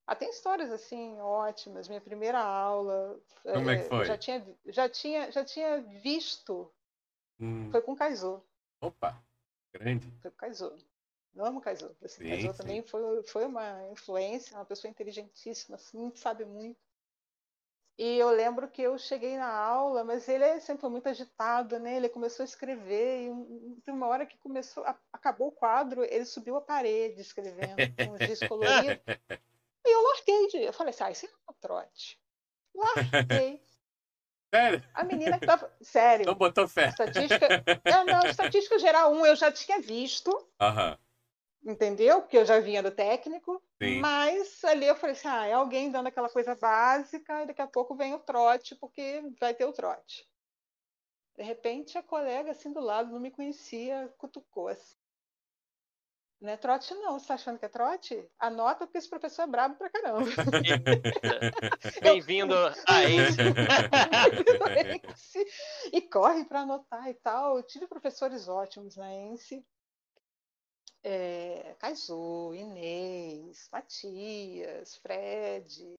ah, 0.07 0.15
tem 0.17 0.31
histórias 0.31 0.71
assim 0.71 1.19
ótimas. 1.21 1.89
Minha 1.89 2.01
primeira 2.01 2.39
aula, 2.41 3.21
Como 3.53 3.71
é 3.71 3.77
que 3.77 3.89
foi? 3.89 4.07
já 4.07 4.17
tinha 4.19 4.57
já 4.67 4.89
tinha 4.89 5.31
já 5.31 5.45
tinha 5.45 5.81
visto, 5.81 6.73
Hum, 7.39 7.71
foi 7.71 7.83
com 7.83 7.97
Kaizo. 7.97 8.43
Opa, 8.81 9.25
grande. 9.73 10.13
Foi 10.21 10.31
com 10.31 10.37
Kaizo. 10.39 10.77
Eu 11.35 11.45
amo 11.45 11.61
Kaizo. 11.61 11.97
Assim, 12.03 12.23
Sim, 12.23 12.29
Kaizo 12.31 12.55
também 12.59 12.83
foi, 12.83 13.23
foi 13.25 13.45
uma 13.47 13.89
influência, 13.91 14.57
uma 14.57 14.65
pessoa 14.65 14.91
inteligentíssima, 14.91 15.77
assim, 15.77 16.13
sabe 16.15 16.45
muito. 16.45 16.79
E 17.99 18.19
eu 18.19 18.31
lembro 18.31 18.69
que 18.69 18.83
eu 18.83 18.99
cheguei 18.99 19.37
na 19.37 19.53
aula, 19.55 20.03
mas 20.03 20.27
ele 20.29 20.45
é 20.45 20.59
sempre 20.61 20.89
muito 20.89 21.09
agitado, 21.09 21.79
né? 21.79 21.97
Ele 21.97 22.09
começou 22.09 22.43
a 22.43 22.47
escrever 22.47 23.27
e 23.27 23.31
um- 23.31 23.79
tem 23.85 23.95
uma 23.95 24.07
hora 24.09 24.27
que 24.27 24.37
começou, 24.39 24.83
a- 24.85 24.99
acabou 25.13 25.49
o 25.49 25.53
quadro, 25.53 26.03
ele 26.03 26.25
subiu 26.25 26.57
a 26.57 26.61
parede 26.61 27.21
escrevendo, 27.21 27.77
com 27.97 28.11
uns 28.13 28.21
giz 28.23 28.43
coloridos. 28.43 28.99
E 29.85 29.91
eu 29.91 30.01
larguei 30.01 30.47
de, 30.47 30.59
eu 30.59 30.73
falei 30.73 30.91
assim, 30.91 31.03
ah, 31.05 31.11
isso 31.11 31.27
é 31.27 31.29
um 31.51 31.55
trote. 31.61 32.21
Larguei. 32.73 33.61
Sério? 34.55 34.83
A 34.95 35.03
menina 35.05 35.39
que 35.41 35.47
tava, 35.47 35.73
sério, 35.83 36.27
Não 36.27 36.35
botou 36.35 36.69
fé. 36.69 36.89
estatística, 36.89 37.47
é, 37.85 38.05
não, 38.05 38.25
estatística 38.27 38.79
geral 38.79 39.13
1 39.13 39.27
eu 39.27 39.35
já 39.35 39.51
tinha 39.51 39.81
visto, 39.81 40.31
Aham, 40.61 40.97
entendeu? 41.65 42.21
Porque 42.21 42.37
eu 42.37 42.45
já 42.45 42.59
vinha 42.61 42.83
do 42.83 42.91
técnico, 42.91 43.63
sim. 43.81 44.01
mas 44.01 44.63
ali 44.65 44.87
eu 44.87 44.97
falei 44.97 45.15
assim, 45.15 45.29
ah, 45.29 45.47
é 45.47 45.53
alguém 45.53 45.91
dando 45.91 46.09
aquela 46.09 46.29
coisa 46.29 46.55
básica 46.55 47.43
e 47.43 47.47
daqui 47.47 47.63
a 47.63 47.67
pouco 47.67 47.95
vem 47.95 48.15
o 48.15 48.19
trote, 48.19 48.75
porque 48.77 49.23
vai 49.41 49.55
ter 49.55 49.65
o 49.65 49.73
trote. 49.73 50.27
De 51.37 51.43
repente, 51.43 51.97
a 51.97 52.03
colega 52.03 52.51
assim 52.51 52.73
do 52.73 52.81
lado 52.81 53.11
não 53.11 53.21
me 53.21 53.31
conhecia, 53.31 54.13
cutucou 54.19 54.69
assim. 54.69 54.97
Não 56.43 56.51
é 56.51 56.57
trote 56.57 56.93
não, 56.95 57.21
você 57.21 57.29
tá 57.29 57.35
achando 57.35 57.57
que 57.57 57.65
é 57.65 57.69
trote? 57.69 58.29
Anota 58.37 58.85
porque 58.85 58.99
esse 58.99 59.09
professor 59.09 59.43
é 59.43 59.47
brabo 59.47 59.77
pra 59.77 59.89
caramba. 59.89 60.25
Bem-vindo 62.03 62.53
a. 62.53 62.75
Ence. 63.09 63.41
e 65.93 66.03
corre 66.03 66.45
para 66.45 66.63
anotar 66.63 67.09
e 67.09 67.15
tal. 67.15 67.59
Eu 67.59 67.63
tive 67.63 67.87
professores 67.87 68.49
ótimos 68.49 68.97
na 68.97 69.15
ENSE. 69.15 69.65
É, 71.05 71.75
Inês, 72.55 73.69
Matias, 73.73 74.97
Fred, 74.97 75.95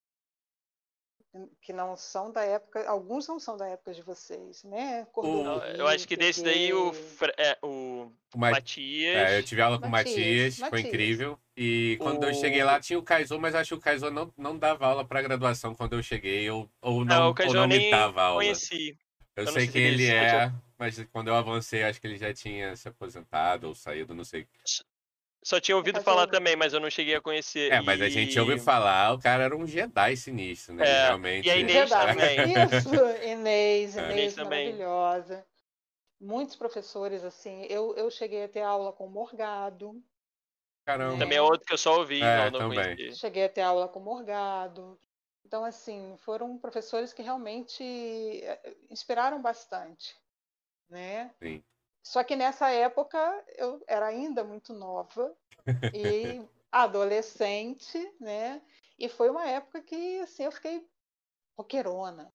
que 1.60 1.72
não 1.72 1.96
são 1.96 2.30
da 2.30 2.44
época, 2.44 2.88
alguns 2.88 3.26
não 3.26 3.38
são 3.40 3.56
da 3.56 3.66
época 3.66 3.92
de 3.92 4.02
vocês, 4.02 4.62
né? 4.64 5.04
Cordovil, 5.06 5.76
Eu 5.76 5.88
acho 5.88 6.06
que 6.06 6.16
desse 6.16 6.42
daí 6.42 6.72
o, 6.72 6.92
é, 7.36 7.58
o 7.62 8.10
Mas, 8.36 8.52
Matias. 8.52 9.30
é, 9.30 9.38
eu 9.38 9.42
tive 9.44 9.60
aula 9.60 9.78
com 9.78 9.86
o 9.86 9.90
Matias, 9.90 10.16
Matias, 10.16 10.56
foi 10.58 10.80
Matias. 10.80 10.86
incrível. 10.86 11.38
E 11.56 11.96
quando 12.00 12.24
eu 12.24 12.30
O- 12.30 12.34
cheguei 12.34 12.62
lá 12.62 12.80
tinha 12.80 12.98
o 12.98 13.02
Kaizo, 13.02 13.38
mas 13.38 13.54
acho 13.54 13.68
que 13.70 13.74
o 13.74 13.80
Kaizo 13.80 14.10
não, 14.10 14.32
não 14.36 14.58
dava 14.58 14.86
aula 14.86 15.04
pra 15.06 15.22
graduação 15.22 15.74
quando 15.74 15.94
eu 15.94 16.02
cheguei, 16.02 16.48
ou, 16.50 16.70
ou 16.80 17.04
Não, 17.04 17.16
não, 17.16 17.30
o 17.30 17.46
ou 17.46 17.54
não 17.54 17.62
eu 17.62 17.68
me 17.68 17.90
dava 17.90 18.22
aula. 18.22 18.38
conheci. 18.42 18.96
Eu, 19.36 19.42
Eu 19.42 19.44
não 19.46 19.52
sei 19.52 19.62
sei 19.64 19.72
que 19.72 19.78
ele- 19.78 20.06
é, 20.06 20.52
mas 20.78 21.04
quando 21.12 21.28
eu 21.28 21.34
avancei, 21.34 21.82
acho 21.82 22.00
que 22.00 22.06
ele 22.06 22.18
já 22.18 22.32
tinha 22.32 22.76
se 22.76 22.88
aposentado 22.88 23.66
ou 23.68 23.74
saído, 23.74 24.14
não 24.14 24.24
sei. 24.24 24.46
Só 25.44 25.60
tinha 25.60 25.76
ouvido 25.76 26.00
falar 26.00 26.26
também, 26.26 26.56
mas 26.56 26.72
eu 26.72 26.80
não 26.80 26.88
cheguei 26.88 27.14
a 27.14 27.20
conhecer. 27.20 27.70
É, 27.70 27.80
mas 27.82 28.00
a 28.00 28.08
gente 28.08 28.40
ouviu 28.40 28.58
falar, 28.58 29.12
o 29.12 29.18
cara 29.18 29.44
era 29.44 29.54
um 29.54 29.66
Jedi 29.66 30.16
sinistro, 30.16 30.74
né? 30.74 30.88
É, 30.88 31.02
Realmente. 31.08 31.46
e 31.46 31.50
a 31.50 31.56
Inês 31.58 31.90
também. 31.90 32.38
Isso, 32.66 32.94
Inês, 33.22 33.96
É. 33.96 34.00
Inês 34.04 34.12
Inês 34.12 34.34
também. 34.34 34.64
maravilhosa. 34.72 35.46
Muitos 36.18 36.56
professores, 36.56 37.22
assim, 37.22 37.66
eu, 37.68 37.94
eu 37.94 38.10
cheguei 38.10 38.44
a 38.44 38.48
ter 38.48 38.62
aula 38.62 38.90
com 38.90 39.06
Morgado, 39.06 40.02
Caramba. 40.86 41.18
Também 41.18 41.38
é 41.38 41.42
outro 41.42 41.66
que 41.66 41.72
eu 41.72 41.78
só 41.78 41.98
ouvi, 41.98 42.22
É, 42.22 42.50
não, 42.50 42.50
não 42.50 42.58
também. 42.70 42.96
conheci. 42.96 43.18
cheguei 43.18 43.44
a 43.44 43.48
ter 43.48 43.62
aula 43.62 43.88
com 43.88 44.00
Morgado. 44.00 44.98
Então, 45.44 45.64
assim, 45.64 46.14
foram 46.18 46.58
professores 46.58 47.12
que 47.12 47.22
realmente 47.22 47.82
eh, 47.82 48.76
inspiraram 48.90 49.40
bastante, 49.40 50.14
né? 50.88 51.30
Sim. 51.42 51.62
Só 52.04 52.22
que 52.22 52.36
nessa 52.36 52.70
época 52.70 53.18
eu 53.56 53.82
era 53.88 54.06
ainda 54.06 54.44
muito 54.44 54.72
nova 54.72 55.36
e 55.92 56.40
adolescente, 56.72 57.98
né? 58.20 58.62
E 58.98 59.08
foi 59.08 59.30
uma 59.30 59.48
época 59.48 59.82
que, 59.82 60.20
assim, 60.20 60.44
eu 60.44 60.52
fiquei 60.52 60.88
roqueirona, 61.58 62.34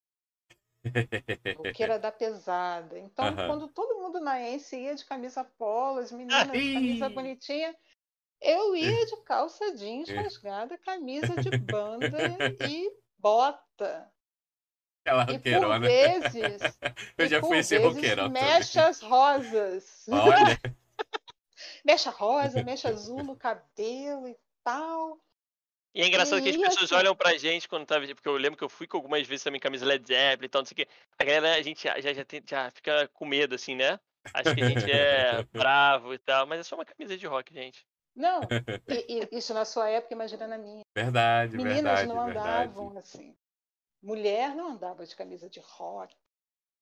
roqueira 1.54 1.98
da 1.98 2.10
pesada. 2.12 2.98
Então, 2.98 3.38
quando 3.38 3.68
todo 3.68 4.00
mundo 4.00 4.20
na 4.20 4.40
ENSE 4.40 4.76
ia 4.80 4.94
de 4.94 5.04
camisa 5.04 5.44
polo, 5.44 5.98
as 5.98 6.12
meninas 6.12 6.62
de 6.64 6.70
camisa 6.70 7.08
bonitinha, 7.08 7.76
eu 8.40 8.76
ia 8.76 9.06
de 9.06 9.16
calça 9.24 9.74
jeans 9.76 10.12
rasgada, 10.12 10.78
camisa 10.78 11.38
de 11.38 11.50
banda 11.52 12.18
e 12.60 12.90
bota. 13.18 14.12
Aquela 15.04 15.22
E 15.22 15.26
por 15.26 15.32
roqueirona. 15.34 15.80
vezes, 15.80 16.62
Eu 17.18 17.26
e 17.26 17.28
já 17.28 17.40
por 17.40 17.48
fui 17.48 17.58
esse 17.58 17.78
vezes, 17.78 17.94
roqueirão 17.94 18.28
mechas 18.30 19.00
rosas. 19.00 20.06
Olha, 20.10 20.58
mecha 21.84 22.10
rosa, 22.10 22.62
mecha 22.62 22.88
azul 22.90 23.22
no 23.22 23.36
cabelo 23.36 24.28
e 24.28 24.36
tal. 24.62 25.18
E 25.94 26.02
é 26.02 26.06
engraçado 26.06 26.40
que 26.42 26.50
as 26.50 26.54
E, 26.54 26.58
pessoas 26.60 26.84
assim- 26.84 26.94
olham 26.94 27.16
pra 27.16 27.36
gente 27.36 27.68
quando 27.68 27.84
tá. 27.86 27.96
Porque 27.98 28.28
eu 28.28 28.36
lembro 28.36 28.56
que 28.56 28.62
eu 28.62 28.68
fui 28.68 28.86
com 28.86 28.96
algumas 28.98 29.26
vezes 29.26 29.42
também 29.42 29.60
camisa 29.60 29.84
Led 29.84 30.06
Zeppelin 30.06 30.46
e 30.46 30.48
tal, 30.48 30.60
não 30.62 30.66
sei 30.66 30.74
o 30.74 30.76
quê. 30.76 30.88
A 31.18 31.24
galera, 31.24 31.54
a 31.56 31.62
gente 31.62 31.82
já, 31.82 32.00
já, 32.00 32.24
tem- 32.24 32.42
já 32.48 32.70
fica 32.70 33.08
com 33.08 33.26
medo, 33.26 33.54
assim, 33.56 33.74
né? 33.74 33.98
Acho 34.34 34.54
que 34.54 34.62
a 34.62 34.68
gente 34.68 34.90
é 34.90 35.42
bravo 35.52 36.12
e 36.14 36.18
tal, 36.18 36.46
mas 36.46 36.60
é 36.60 36.62
só 36.62 36.76
uma 36.76 36.84
camisa 36.84 37.16
de 37.16 37.26
rock, 37.26 37.52
gente. 37.52 37.84
Não, 38.14 38.40
e- 38.86 39.28
e 39.32 39.38
isso 39.38 39.54
na 39.54 39.64
sua 39.64 39.88
época, 39.88 40.12
imagina 40.14 40.46
na 40.46 40.58
minha. 40.58 40.82
verdade, 40.94 41.56
Meninas 41.56 41.82
verdade, 42.00 42.06
não 42.08 42.24
verdade. 42.26 42.68
andavam 42.68 42.98
assim. 42.98 43.34
Mulher 44.02 44.54
não 44.54 44.72
andava 44.72 45.04
de 45.04 45.14
camisa 45.14 45.48
de 45.48 45.60
rock, 45.60 46.16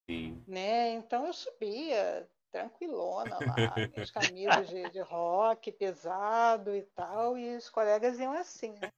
Sim. 0.09 0.43
né? 0.47 0.91
Então 0.91 1.27
eu 1.27 1.33
subia 1.33 2.29
tranquilona 2.51 3.37
lá, 3.39 3.75
minhas 3.93 4.11
camisas 4.11 4.69
de, 4.69 4.89
de 4.89 4.99
rock 5.01 5.71
pesado 5.71 6.75
e 6.75 6.81
tal, 6.81 7.37
e 7.37 7.55
os 7.57 7.69
colegas 7.69 8.19
iam 8.19 8.33
assim, 8.33 8.73
né? 8.79 8.91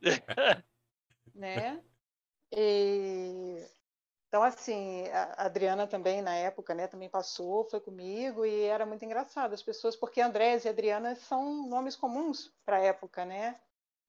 né? 1.34 1.82
E, 2.52 3.66
então, 4.28 4.42
assim, 4.42 5.06
a 5.08 5.46
Adriana 5.46 5.86
também, 5.86 6.22
na 6.22 6.34
época, 6.34 6.74
né, 6.74 6.86
também 6.86 7.08
passou, 7.08 7.64
foi 7.64 7.80
comigo, 7.80 8.44
e 8.44 8.62
era 8.64 8.86
muito 8.86 9.04
engraçado 9.04 9.54
as 9.54 9.62
pessoas, 9.62 9.96
porque 9.96 10.20
Andrés 10.20 10.64
e 10.64 10.68
Adriana 10.68 11.14
são 11.14 11.66
nomes 11.66 11.96
comuns 11.96 12.52
para 12.64 12.76
a 12.76 12.80
época, 12.80 13.24
né? 13.24 13.58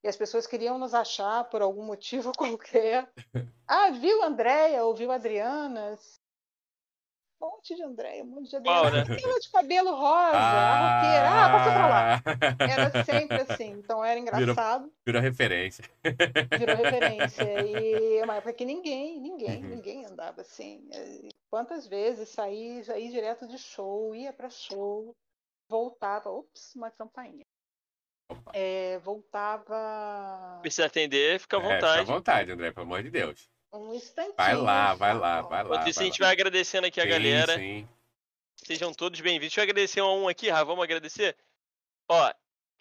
E 0.04 0.08
as 0.08 0.16
pessoas 0.16 0.48
queriam 0.48 0.78
nos 0.78 0.94
achar 0.94 1.44
por 1.50 1.62
algum 1.62 1.84
motivo 1.84 2.32
qualquer. 2.38 3.12
Ah, 3.68 3.90
viu 3.92 4.24
Andréia 4.24 4.84
ou 4.86 4.96
viu 4.96 5.12
Adriana? 5.12 5.98
Um 7.42 7.48
monte 7.52 7.74
de 7.74 7.82
Andréia, 7.84 8.22
um 8.24 8.28
monte 8.28 8.50
de 8.50 8.56
Adriana. 8.58 8.92
Né? 8.92 9.14
Aquela 9.16 9.40
de 9.40 9.50
cabelo 9.50 9.92
rosa, 9.96 10.38
a 10.38 11.00
roqueira. 11.00 11.30
Ah, 11.30 11.50
passa 11.50 11.72
pra 11.72 11.88
lá. 11.88 12.22
Era 12.70 13.04
sempre 13.06 13.42
assim, 13.42 13.72
então 13.72 14.04
era 14.04 14.20
engraçado 14.20 14.92
Virou 15.06 15.22
referência. 15.22 15.86
virou 16.58 16.76
referência. 16.76 17.44
E 17.66 18.18
é 18.18 18.24
uma 18.26 18.36
época 18.36 18.54
que 18.54 18.66
ninguém, 18.66 19.20
ninguém, 19.22 19.64
Uhum. 19.64 19.70
ninguém 19.70 20.06
andava 20.06 20.42
assim. 20.42 20.86
E 20.94 21.30
Quantas 21.50 21.88
vezes 21.88 22.28
saí, 22.30 22.82
ia 22.82 23.10
direto 23.10 23.48
de 23.48 23.58
show, 23.58 24.14
ia 24.14 24.34
para 24.34 24.50
show, 24.50 25.16
voltava, 25.70 26.30
ops, 26.30 26.76
uma 26.76 26.92
campainha. 26.92 27.46
É, 28.54 28.98
voltava. 29.00 30.60
Precisa 30.62 30.86
atender, 30.88 31.40
fica 31.40 31.58
à 31.58 31.60
É, 31.60 31.64
fica 31.64 31.76
à 31.76 31.80
vontade. 31.80 32.06
vontade, 32.06 32.52
André, 32.52 32.72
pelo 32.72 32.86
amor 32.86 33.04
de 33.04 33.10
Deus. 33.10 33.50
Um 33.74 33.94
instantinho. 33.94 34.36
Vai 34.36 34.56
lá, 34.56 34.94
vai 34.96 35.14
lá, 35.14 35.42
vai 35.42 35.64
lá. 35.64 35.70
Enquanto 35.76 35.88
isso, 35.90 36.02
a 36.02 36.04
gente 36.06 36.20
vai 36.20 36.32
agradecendo 36.32 36.88
aqui 36.88 37.00
a 37.00 37.04
Sim, 37.04 37.10
galera. 37.10 37.56
Sim. 37.56 37.88
Sejam 38.56 38.94
todos 38.94 39.20
bem-vindos. 39.22 39.50
Deixa 39.54 39.62
eu 39.62 39.64
agradecer 39.64 40.02
um 40.02 40.06
a 40.06 40.14
um 40.16 40.28
aqui, 40.28 40.50
Rafa. 40.50 40.66
Vamos 40.66 40.84
agradecer? 40.84 41.38
Ó, 42.10 42.34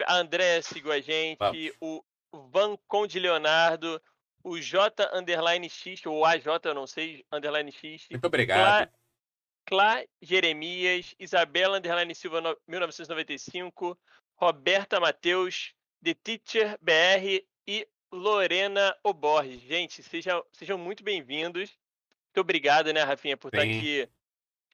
a 0.07 0.15
André 0.17 0.61
seguiu 0.63 0.91
a 0.93 1.01
gente, 1.01 1.39
Vamos. 1.39 1.73
o 1.81 2.03
Van 2.51 2.77
Conde 2.89 3.19
Leonardo, 3.19 4.01
o 4.43 4.59
J 4.59 5.11
underline 5.15 5.69
X, 5.69 6.05
ou 6.07 6.25
AJ, 6.25 6.47
eu 6.65 6.75
não 6.75 6.87
sei, 6.87 7.25
underline 7.31 7.71
X, 7.71 8.07
Muito 8.11 8.27
obrigado. 8.27 8.91
Clá 9.67 10.03
Jeremias, 10.23 11.15
Isabela 11.19 11.77
underline 11.79 12.15
Silva 12.15 12.41
no- 12.41 12.57
1995, 12.67 13.99
Roberta 14.39 15.01
Matheus, 15.01 15.75
The 16.03 16.15
Teacher 16.15 16.79
BR 16.81 17.45
e 17.67 17.89
Lorena 18.13 18.97
Oborges. 19.03 19.61
Gente, 19.63 20.01
sejam, 20.01 20.45
sejam 20.53 20.79
muito 20.79 21.03
bem-vindos. 21.03 21.77
Muito 22.27 22.41
obrigado, 22.41 22.93
né, 22.93 23.03
Rafinha, 23.03 23.37
por 23.37 23.49
estar 23.49 23.63
Sim. 23.63 23.77
aqui 23.77 24.09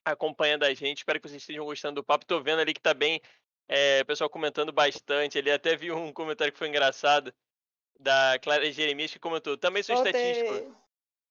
acompanhando 0.05 0.63
a 0.63 0.73
gente. 0.75 0.99
Espero 0.99 1.19
que 1.19 1.27
vocês 1.27 1.41
estejam 1.41 1.65
gostando 1.65 1.95
do 1.95 2.03
papo. 2.03 2.27
Tô 2.27 2.39
vendo 2.41 2.59
ali 2.59 2.75
que 2.75 2.79
tá 2.79 2.93
bem, 2.93 3.19
é, 3.67 4.01
o 4.03 4.05
pessoal 4.05 4.29
comentando 4.29 4.71
bastante. 4.71 5.39
Ali 5.39 5.49
até 5.49 5.75
vi 5.75 5.91
um 5.91 6.13
comentário 6.13 6.53
que 6.53 6.59
foi 6.59 6.67
engraçado 6.67 7.33
da 7.99 8.37
Clara 8.43 8.71
Jeremias 8.71 9.11
que 9.11 9.19
comentou. 9.19 9.57
Também 9.57 9.81
sou 9.81 9.95
estatístico. 9.95 10.51
Voltei. 10.51 10.71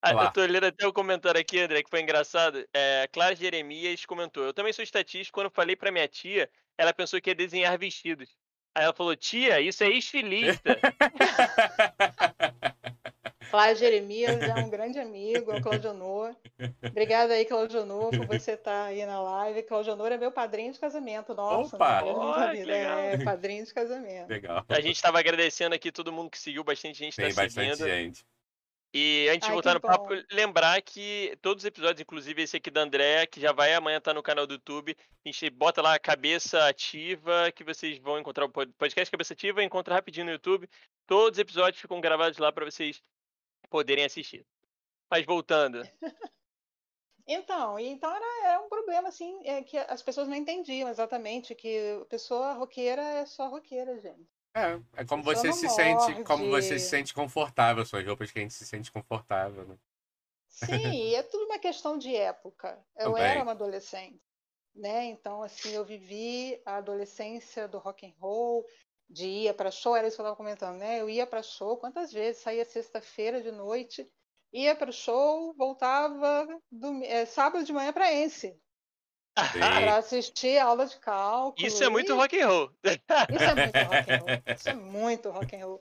Ah, 0.02 0.12
Olá. 0.12 0.24
eu 0.24 0.32
tô 0.32 0.44
lendo 0.44 0.64
até 0.64 0.84
o 0.86 0.92
comentário 0.92 1.40
aqui, 1.40 1.60
André, 1.60 1.84
que 1.84 1.88
foi 1.88 2.00
engraçado. 2.00 2.66
É, 2.74 3.08
Clara 3.12 3.36
Jeremias 3.36 4.04
comentou: 4.04 4.44
Eu 4.44 4.52
também 4.52 4.72
sou 4.72 4.82
estatístico. 4.82 5.36
Quando 5.36 5.46
eu 5.46 5.52
falei 5.52 5.76
pra 5.76 5.92
minha 5.92 6.08
tia, 6.08 6.50
ela 6.76 6.92
pensou 6.92 7.20
que 7.20 7.30
ia 7.30 7.34
desenhar 7.34 7.78
vestidos. 7.78 8.28
Aí 8.74 8.84
ela 8.84 8.92
falou: 8.92 9.14
Tia, 9.14 9.60
isso 9.60 9.84
é 9.84 9.88
estilista. 9.88 10.76
Cláudio 13.50 13.76
Jeremias 13.76 14.42
é 14.42 14.54
um 14.54 14.68
grande 14.68 14.98
amigo, 14.98 15.52
é 15.52 15.58
o 15.58 15.62
Claudionor. 15.62 16.34
Obrigada 16.84 17.34
aí, 17.34 17.44
Claudionor, 17.44 18.10
por 18.10 18.26
você 18.26 18.52
estar 18.52 18.86
aí 18.86 19.06
na 19.06 19.22
live. 19.22 19.62
Claudionor 19.62 20.10
é 20.10 20.18
meu 20.18 20.32
padrinho 20.32 20.72
de 20.72 20.80
casamento. 20.80 21.34
Nossa, 21.34 21.76
Opa! 21.76 22.02
que 22.02 22.64
saber. 22.64 22.68
É, 22.68 23.18
padrinho 23.18 23.64
de 23.64 23.72
casamento. 23.72 24.28
Legal. 24.28 24.64
a 24.68 24.80
gente 24.80 25.00
tava 25.00 25.20
agradecendo 25.20 25.74
aqui 25.74 25.92
todo 25.92 26.12
mundo 26.12 26.30
que 26.30 26.38
seguiu, 26.38 26.64
bastante 26.64 26.98
gente 26.98 27.14
Tem 27.14 27.32
tá 27.32 27.42
bastante 27.42 27.76
seguindo. 27.76 27.88
gente. 27.88 28.24
E 28.96 29.28
antes 29.28 29.40
de 29.40 29.46
Ai, 29.46 29.54
voltar 29.54 29.74
no 29.74 29.80
papo, 29.80 30.06
bom. 30.06 30.22
lembrar 30.30 30.80
que 30.80 31.36
todos 31.42 31.64
os 31.64 31.66
episódios, 31.66 32.00
inclusive 32.00 32.42
esse 32.42 32.56
aqui 32.58 32.70
da 32.70 32.82
André, 32.82 33.26
que 33.26 33.40
já 33.40 33.50
vai 33.50 33.74
amanhã 33.74 33.98
estar 33.98 34.14
no 34.14 34.22
canal 34.22 34.46
do 34.46 34.54
YouTube, 34.54 34.96
a 35.24 35.28
gente 35.28 35.50
bota 35.50 35.82
lá 35.82 35.94
a 35.94 35.98
cabeça 35.98 36.68
ativa, 36.68 37.50
que 37.50 37.64
vocês 37.64 37.98
vão 37.98 38.20
encontrar 38.20 38.44
o 38.44 38.48
pod- 38.48 38.72
podcast 38.78 39.10
Cabeça 39.10 39.32
Ativa, 39.34 39.64
encontra 39.64 39.94
rapidinho 39.96 40.26
no 40.26 40.32
YouTube. 40.32 40.68
Todos 41.08 41.36
os 41.36 41.40
episódios 41.40 41.82
ficam 41.82 42.00
gravados 42.00 42.38
lá 42.38 42.52
para 42.52 42.64
vocês 42.64 43.02
poderem 43.68 44.04
assistir. 44.04 44.46
Mas 45.10 45.26
voltando, 45.26 45.82
Então, 47.26 47.78
então 47.78 48.14
era, 48.14 48.48
era 48.48 48.60
um 48.60 48.68
problema, 48.68 49.08
assim, 49.08 49.40
é, 49.46 49.62
que 49.62 49.78
as 49.78 50.02
pessoas 50.02 50.28
não 50.28 50.36
entendiam 50.36 50.88
exatamente 50.90 51.54
que 51.54 52.04
pessoa 52.08 52.52
roqueira 52.52 53.02
é 53.02 53.24
só 53.26 53.48
roqueira, 53.48 53.98
gente. 53.98 54.28
É, 54.56 54.80
é 55.02 55.04
como 55.04 55.22
você 55.22 55.52
se 55.52 55.68
sente, 55.68 56.22
como 56.22 56.48
você 56.48 56.78
se 56.78 56.86
sente 56.86 57.12
confortável, 57.12 57.84
são 57.84 57.98
as 57.98 58.06
roupas 58.06 58.30
que 58.30 58.38
a 58.38 58.42
gente 58.42 58.54
se 58.54 58.64
sente 58.64 58.90
confortável, 58.92 59.66
né? 59.66 59.76
Sim, 60.48 61.14
é 61.14 61.22
tudo 61.22 61.44
uma 61.46 61.58
questão 61.58 61.98
de 61.98 62.14
época. 62.14 62.84
Eu 62.96 63.16
Também. 63.16 63.24
era 63.24 63.42
uma 63.42 63.52
adolescente, 63.52 64.20
né? 64.74 65.06
Então, 65.06 65.42
assim, 65.42 65.70
eu 65.74 65.84
vivi 65.84 66.60
a 66.64 66.76
adolescência 66.76 67.68
do 67.68 67.78
rock 67.78 68.06
and 68.06 68.14
roll, 68.20 68.64
de 69.08 69.26
ir 69.26 69.54
para 69.54 69.70
show, 69.70 69.96
era 69.96 70.08
isso 70.08 70.16
que 70.16 70.20
eu 70.22 70.24
estava 70.24 70.36
comentando, 70.36 70.78
né? 70.78 71.00
Eu 71.00 71.10
ia 71.10 71.26
para 71.26 71.42
show, 71.42 71.76
quantas 71.78 72.12
vezes? 72.12 72.42
Saía 72.42 72.64
sexta-feira 72.64 73.42
de 73.42 73.52
noite, 73.52 74.08
ia 74.52 74.74
para 74.76 74.90
o 74.90 74.92
show, 74.92 75.54
voltava 75.56 76.46
domi- 76.70 77.06
eh, 77.06 77.26
sábado 77.26 77.64
de 77.64 77.72
manhã 77.72 77.92
para 77.92 78.12
Ence, 78.12 78.58
para 79.34 79.96
assistir 79.96 80.58
aula 80.58 80.86
de 80.86 80.96
cálculo. 80.98 81.66
isso 81.66 81.82
é 81.82 81.88
muito 81.88 82.12
e- 82.12 82.14
rock 82.16 82.40
and 82.40 82.46
roll. 82.48 82.70
Isso 82.84 83.44
é 83.44 83.54
muito 83.54 83.78
rock 83.88 84.12
and 84.12 84.18
roll. 84.18 84.54
Isso 84.56 84.68
é 84.68 84.74
muito 84.74 85.30
rock 85.30 85.56
and 85.56 85.66
roll. 85.66 85.80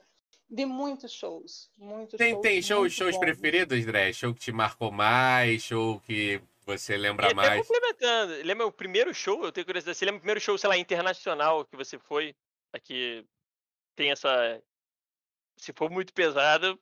De 0.50 0.66
muitos 0.66 1.10
shows, 1.12 1.70
muitos 1.78 2.18
Tem, 2.18 2.32
shows. 2.32 2.42
tem 2.42 2.62
shows, 2.62 2.80
muito 2.80 2.92
shows 2.94 3.14
bons. 3.14 3.20
preferidos, 3.20 3.82
André? 3.84 4.12
Show 4.12 4.34
que 4.34 4.40
te 4.40 4.52
marcou 4.52 4.92
mais, 4.92 5.62
show 5.62 5.98
que 6.00 6.40
você 6.66 6.96
lembra 6.96 7.30
E 7.30 7.34
mais? 7.34 7.66
complementando, 7.66 8.34
lembra 8.44 8.66
o 8.66 8.72
primeiro 8.72 9.12
show? 9.14 9.42
Eu 9.44 9.50
tenho 9.50 9.64
curiosidade. 9.64 9.96
Você 9.96 10.04
lembra 10.04 10.18
o 10.18 10.20
primeiro 10.20 10.40
show, 10.40 10.56
sei 10.58 10.68
lá, 10.68 10.76
internacional 10.76 11.64
que 11.64 11.76
você 11.76 11.98
foi? 11.98 12.36
Aqui 12.72 13.24
tem 13.96 14.10
essa. 14.12 14.60
Se 15.56 15.72
for 15.72 15.90
muito 15.90 16.12
pesado, 16.12 16.78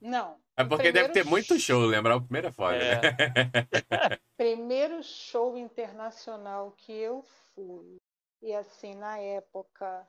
Não. 0.00 0.40
É 0.60 0.64
porque 0.64 0.92
deve 0.92 1.08
primeiro 1.08 1.14
ter 1.16 1.24
muito 1.24 1.58
sh- 1.58 1.66
show, 1.66 1.80
lembrar 1.86 2.16
o 2.16 2.22
primeiro 2.22 2.48
é 2.48 2.52
foda, 2.52 2.84
É. 2.84 2.92
né? 2.92 3.00
Primeiro 4.38 5.02
show 5.02 5.54
internacional 5.58 6.72
que 6.72 6.90
eu 6.92 7.20
fui. 7.54 8.00
E 8.40 8.54
assim, 8.54 8.94
na 8.94 9.18
época, 9.18 10.08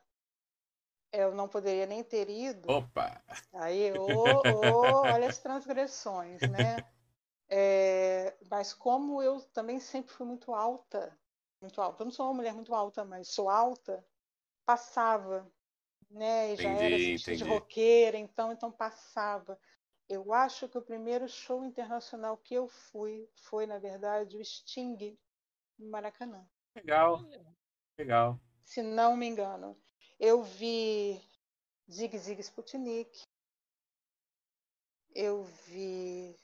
eu 1.12 1.34
não 1.36 1.47
poderia 1.47 1.86
nem 1.86 2.04
ter 2.04 2.30
ido. 2.30 2.76
Opa! 2.76 3.06
Aí, 3.54 3.93
ô, 3.93 4.00
ô, 4.47 5.06
olha 5.08 5.28
as 5.28 5.39
transgressões, 5.39 6.45
né? 6.47 6.86
É, 7.50 8.36
mas 8.50 8.74
como 8.74 9.22
eu 9.24 9.41
também 9.54 9.80
sempre 9.80 10.14
fui 10.14 10.26
muito 10.28 10.54
alta, 10.54 11.18
muito 11.62 11.82
alta, 11.82 12.04
eu 12.04 12.06
não 12.06 12.12
sou 12.12 12.28
uma 12.28 12.36
mulher 12.36 12.54
muito 12.54 12.74
alta, 12.76 13.06
mas 13.06 13.30
sou 13.30 13.50
alta, 13.50 14.06
passava, 14.66 15.52
né? 16.10 16.54
E 16.54 16.58
já 16.58 16.72
era 16.74 16.97
Entendi, 16.97 17.18
assim, 17.18 17.36
de 17.36 17.43
roqueira, 17.43 18.18
então, 18.18 18.52
então 18.54 18.72
passava. 18.72 19.60
Eu 20.10 20.34
acho 20.34 20.68
que 20.68 20.78
o 20.78 20.82
primeiro 20.82 21.28
show 21.30 21.64
internacional 21.64 22.36
que 22.36 22.55
eu 22.55 22.68
fui 22.68 23.30
foi, 23.36 23.68
na 23.68 23.78
verdade, 23.78 24.38
o 24.38 24.43
Sting, 24.43 25.16
no 25.78 25.89
Maracanã 25.91 26.49
Legal, 26.76 27.24
legal. 27.97 28.41
se 28.64 28.82
não 28.82 29.16
me 29.16 29.28
engano. 29.28 29.80
Eu 30.20 30.41
vi 30.43 31.22
Zig 31.89 32.18
Zig 32.18 32.39
Sputnik. 32.41 33.28
Eu 35.14 35.43
vi 35.43 36.36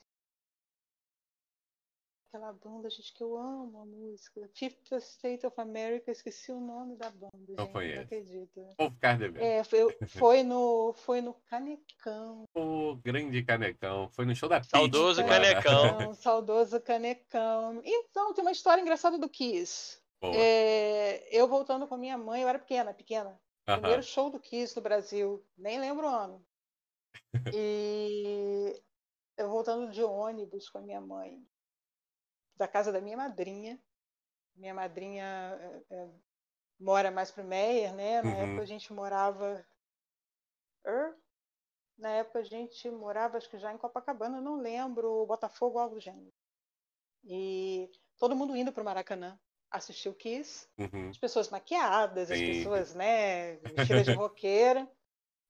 aquela 2.36 2.52
banda, 2.52 2.88
gente, 2.90 3.12
que 3.12 3.22
eu 3.22 3.36
amo 3.36 3.80
a 3.80 3.86
música. 3.86 4.48
Fifth 4.54 4.92
State 4.92 5.46
of 5.46 5.58
America, 5.60 6.10
esqueci 6.10 6.52
o 6.52 6.60
nome 6.60 6.96
da 6.96 7.10
banda, 7.10 7.30
gente, 7.38 7.56
não 7.56 7.66
conheço. 7.68 8.02
acredito. 8.02 8.68
Vou 8.78 8.90
ficar 8.90 9.18
devendo. 9.18 9.42
É, 9.42 9.64
foi, 9.64 9.78
foi 10.06 10.42
no 10.42 10.92
foi 10.92 11.20
no 11.20 11.34
Canecão. 11.48 12.44
O 12.54 12.96
grande 12.96 13.42
canecão. 13.42 14.08
Foi 14.10 14.24
no 14.24 14.34
show 14.34 14.48
da. 14.48 14.62
Saudoso. 14.62 15.24
Canecão. 15.24 16.14
saudoso 16.14 16.80
Canecão. 16.80 17.80
Então, 17.84 18.34
tem 18.34 18.44
uma 18.44 18.52
história 18.52 18.80
engraçada 18.80 19.18
do 19.18 19.28
Kiss. 19.28 19.98
É, 20.22 21.28
eu 21.36 21.46
voltando 21.46 21.86
com 21.86 21.96
minha 21.96 22.18
mãe, 22.18 22.42
eu 22.42 22.48
era 22.48 22.58
pequena, 22.58 22.92
pequena. 22.92 23.38
Aham. 23.68 23.80
Primeiro 23.80 24.02
show 24.02 24.30
do 24.30 24.40
Kiss 24.40 24.74
no 24.76 24.82
Brasil, 24.82 25.44
nem 25.56 25.80
lembro 25.80 26.06
o 26.06 26.10
ano. 26.10 26.44
E 27.54 28.82
eu 29.36 29.48
voltando 29.48 29.90
de 29.90 30.02
ônibus 30.02 30.68
com 30.68 30.78
a 30.78 30.82
minha 30.82 31.00
mãe, 31.00 31.42
da 32.56 32.68
casa 32.68 32.92
da 32.92 33.00
minha 33.00 33.16
madrinha. 33.16 33.78
Minha 34.56 34.74
madrinha 34.74 35.84
é, 35.90 35.96
é, 35.96 36.10
mora 36.80 37.10
mais 37.10 37.30
pro 37.30 37.44
Meyer, 37.44 37.94
né? 37.94 38.22
Na 38.22 38.28
Uhum. 38.28 38.42
época 38.44 38.62
a 38.62 38.66
gente 38.66 38.92
morava. 38.92 39.66
Er? 40.86 41.14
Na 41.98 42.10
época 42.10 42.40
a 42.40 42.44
gente 42.44 42.90
morava, 42.90 43.36
acho 43.38 43.50
que 43.50 43.58
já 43.58 43.72
em 43.72 43.78
Copacabana, 43.78 44.40
não 44.40 44.56
lembro, 44.56 45.26
Botafogo, 45.26 45.78
algo 45.78 45.96
do 45.96 46.00
gênero. 46.00 46.32
E 47.24 47.90
todo 48.18 48.36
mundo 48.36 48.56
indo 48.56 48.72
pro 48.72 48.84
Maracanã 48.84 49.38
assistir 49.70 50.08
o 50.08 50.14
Kiss 50.14 50.68
Uhum. 50.78 51.10
as 51.10 51.18
pessoas 51.18 51.48
maquiadas, 51.50 52.30
as 52.30 52.42
pessoas, 52.42 52.94
né, 52.94 53.56
vestidas 53.58 54.06
de 54.06 54.12
roqueira, 54.14 54.90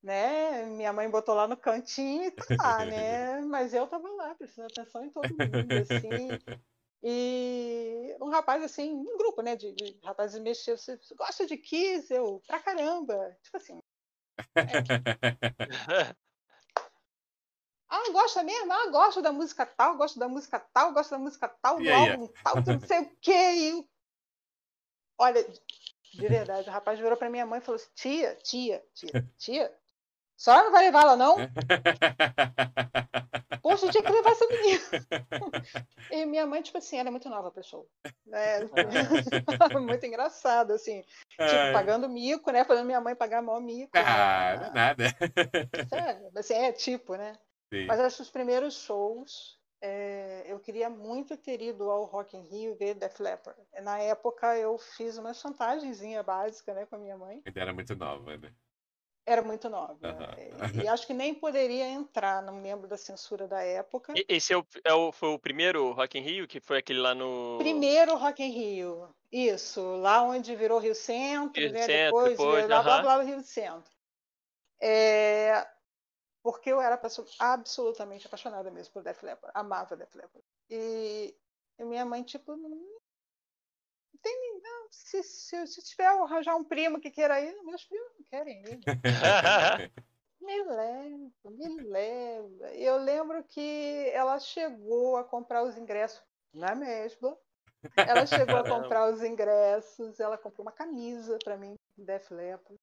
né? 0.03 0.65
Minha 0.67 0.93
mãe 0.93 1.11
botou 1.11 1.35
lá 1.35 1.49
no 1.49 1.57
cantinho 1.57 2.25
e 2.25 2.31
tá 2.33 2.45
lá, 2.63 2.87
né? 2.87 3.41
Mas 3.47 3.75
eu 3.75 3.87
tava 3.89 4.09
lá, 4.11 4.35
prestando 4.37 4.69
atenção 4.69 5.05
em 5.05 5.11
todo 5.11 5.37
mundo, 5.37 5.79
assim. 5.81 6.39
E 7.03 8.17
um 8.21 8.29
rapaz, 8.29 8.63
assim, 8.63 8.93
um 8.93 9.17
grupo, 9.19 9.43
né, 9.43 9.55
de, 9.57 9.73
de 9.73 9.99
rapazes 10.03 10.41
mexeu, 10.41 10.77
você 10.77 10.99
gosta 11.17 11.47
de 11.47 11.57
Kiss? 11.57 12.13
Eu, 12.13 12.43
pra 12.47 12.61
caramba. 12.61 13.37
Tipo 13.43 13.57
assim, 13.57 13.79
ah, 17.89 18.11
gosta 18.13 18.43
mesmo? 18.43 18.73
Ah, 18.73 18.91
gosto 18.91 19.23
da 19.23 19.33
música 19.33 19.65
tal, 19.65 19.97
gosto 19.97 20.19
da 20.19 20.29
música 20.29 20.59
tal, 20.59 20.93
gosto 20.93 21.11
da 21.11 21.19
música 21.19 21.49
tal, 21.49 21.83
do 21.83 21.91
álbum 21.91 22.29
tal, 22.43 22.57
não 22.65 22.81
sei 22.81 23.01
o 23.01 23.17
quê. 23.21 23.33
E 23.33 23.89
Olha, 25.19 25.43
de 26.13 26.29
verdade, 26.29 26.69
o 26.69 26.73
rapaz 26.73 26.99
virou 26.99 27.17
pra 27.17 27.31
minha 27.31 27.47
mãe 27.47 27.59
e 27.59 27.63
falou 27.63 27.77
assim: 27.77 27.91
tia, 27.95 28.35
tia, 28.43 28.85
tia, 28.95 29.33
tia, 29.39 29.79
senhora 30.37 30.65
não 30.65 30.73
vai 30.73 30.85
levar 30.85 31.03
ela, 31.03 31.17
não? 31.17 31.37
Poxa, 33.63 33.87
eu 33.87 33.91
tinha 33.91 34.03
que 34.03 34.13
levar 34.13 34.31
essa 34.31 34.47
menina. 34.47 34.81
E 36.11 36.25
minha 36.25 36.47
mãe, 36.47 36.63
tipo 36.63 36.79
assim, 36.79 36.99
ela 36.99 37.09
é 37.09 37.11
muito 37.11 37.29
nova 37.29 37.53
show. 37.63 37.89
Né? 38.25 38.61
muito 39.81 40.07
engraçado, 40.07 40.73
assim. 40.73 41.03
Tipo, 41.29 41.43
pagando 41.73 42.09
mico, 42.09 42.53
né? 42.53 42.65
Fazendo 42.65 42.87
minha 42.87 43.01
mãe 43.01 43.17
pagar 43.17 43.43
maior 43.43 43.61
mico. 43.61 43.91
Ah, 43.95 44.57
né? 44.57 44.67
é 44.67 44.71
nada. 44.73 45.05
Sério, 45.89 46.31
assim, 46.37 46.55
é 46.55 46.73
tipo, 46.73 47.17
né? 47.17 47.37
Sim. 47.73 47.87
Mas 47.87 47.99
acho 47.99 48.17
que 48.17 48.23
os 48.23 48.31
primeiros 48.31 48.75
shows, 48.75 49.59
é, 49.81 50.45
eu 50.47 50.61
queria 50.61 50.89
muito 50.89 51.37
ter 51.37 51.61
ido 51.61 51.91
ao 51.91 52.05
Rock 52.05 52.37
in 52.37 52.43
Rio 52.43 52.77
ver 52.77 52.95
Def 52.95 53.19
Leppard. 53.19 53.61
Na 53.83 53.99
época 53.99 54.57
eu 54.57 54.79
fiz 54.79 55.19
uma 55.19 55.35
chantagemzinha 55.35 56.23
básica, 56.23 56.73
né, 56.73 56.87
com 56.87 56.97
a 56.97 56.99
minha 56.99 57.17
mãe. 57.17 57.43
Ainda 57.45 57.61
era 57.61 57.73
muito 57.73 57.97
nova, 57.97 58.37
né? 58.37 58.53
Era 59.27 59.43
muito 59.43 59.69
nova. 59.69 59.99
Aham. 60.03 60.35
E, 60.79 60.85
e 60.87 60.89
acho 60.89 61.07
que 61.07 61.13
nem 61.13 61.35
poderia 61.35 61.89
entrar, 61.89 62.41
não 62.43 62.63
lembro 62.63 62.87
da 62.87 62.97
censura 62.97 63.49
da 63.49 63.61
época. 63.61 64.13
E- 64.17 64.25
Esse 64.29 64.53
é 64.53 64.57
o, 64.57 64.65
é 64.85 64.95
o- 64.95 65.11
foi 65.11 65.31
o 65.31 65.39
primeiro 65.39 65.91
Rock 65.93 66.17
in 66.17 66.23
Rio, 66.23 66.47
que 66.47 66.61
foi 66.61 66.79
aquele 66.79 67.01
lá 67.01 67.13
no... 67.15 67.59
Primeiro 67.59 68.17
Rock 68.17 68.43
in 68.43 68.51
Rio, 68.51 69.09
isso, 69.33 69.81
lá 69.97 70.23
onde 70.23 70.55
virou 70.55 70.79
Rio 70.79 70.95
Centro, 70.95 71.61
Rio 71.61 71.73
né? 71.73 71.81
Centro, 71.81 72.05
depois, 72.05 72.31
depois, 72.31 72.67
blá, 72.67 72.83
blá, 72.83 72.93
aham. 72.95 73.03
blá, 73.03 73.23
Rio 73.23 73.43
Centro. 73.43 73.91
É, 74.81 75.67
porque 76.43 76.71
eu 76.71 76.81
era 76.81 76.97
pessoa 76.97 77.27
absolutamente 77.41 78.27
apaixonada 78.29 78.71
mesmo 78.71 78.93
por 78.93 79.03
Def 79.03 79.23
Leppard, 79.25 79.53
amava 79.59 79.97
Def 79.97 80.15
Leppard. 80.15 80.47
E, 80.71 81.35
e 81.79 81.85
minha 81.85 82.05
mãe, 82.05 82.23
tipo, 82.23 82.55
não 82.57 82.96
tem 84.17 84.61
não, 84.63 84.89
se, 84.91 85.23
se, 85.23 85.67
se 85.67 85.83
tiver 85.85 86.07
arranjar 86.07 86.57
um 86.57 86.65
primo 86.65 87.01
que 87.01 87.11
queira 87.11 87.41
ir, 87.41 87.55
meus 87.65 87.85
primos 87.85 88.13
não 88.19 88.25
querem 88.25 88.63
ir. 88.63 88.81
Me 90.39 90.63
leva, 90.63 91.51
me 91.51 91.83
leva. 91.83 92.75
Eu 92.75 92.99
lembro 92.99 93.43
que 93.43 94.09
ela 94.13 94.39
chegou 94.39 95.17
a 95.17 95.25
comprar 95.25 95.65
os 95.65 95.77
ingressos 95.77 96.23
na 96.55 96.73
mesma. 96.73 97.37
Ela 97.97 98.25
chegou 98.27 98.55
a 98.57 98.69
comprar 98.69 99.13
os 99.13 99.25
ingressos, 99.25 100.21
ela 100.21 100.39
comprou 100.39 100.65
uma 100.65 100.73
camisa 100.73 101.37
para 101.43 101.57
mim, 101.57 101.75
Def 101.97 102.31
Leppard. 102.31 102.81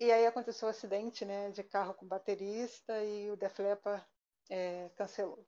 E 0.00 0.10
aí 0.10 0.24
aconteceu 0.24 0.66
o 0.66 0.70
acidente, 0.70 1.26
né, 1.26 1.50
de 1.50 1.62
carro 1.62 1.92
com 1.92 2.06
baterista 2.06 3.04
e 3.04 3.30
o 3.30 3.36
Def 3.36 3.58
Leppard 3.58 4.02
é, 4.48 4.88
cancelou. 4.96 5.46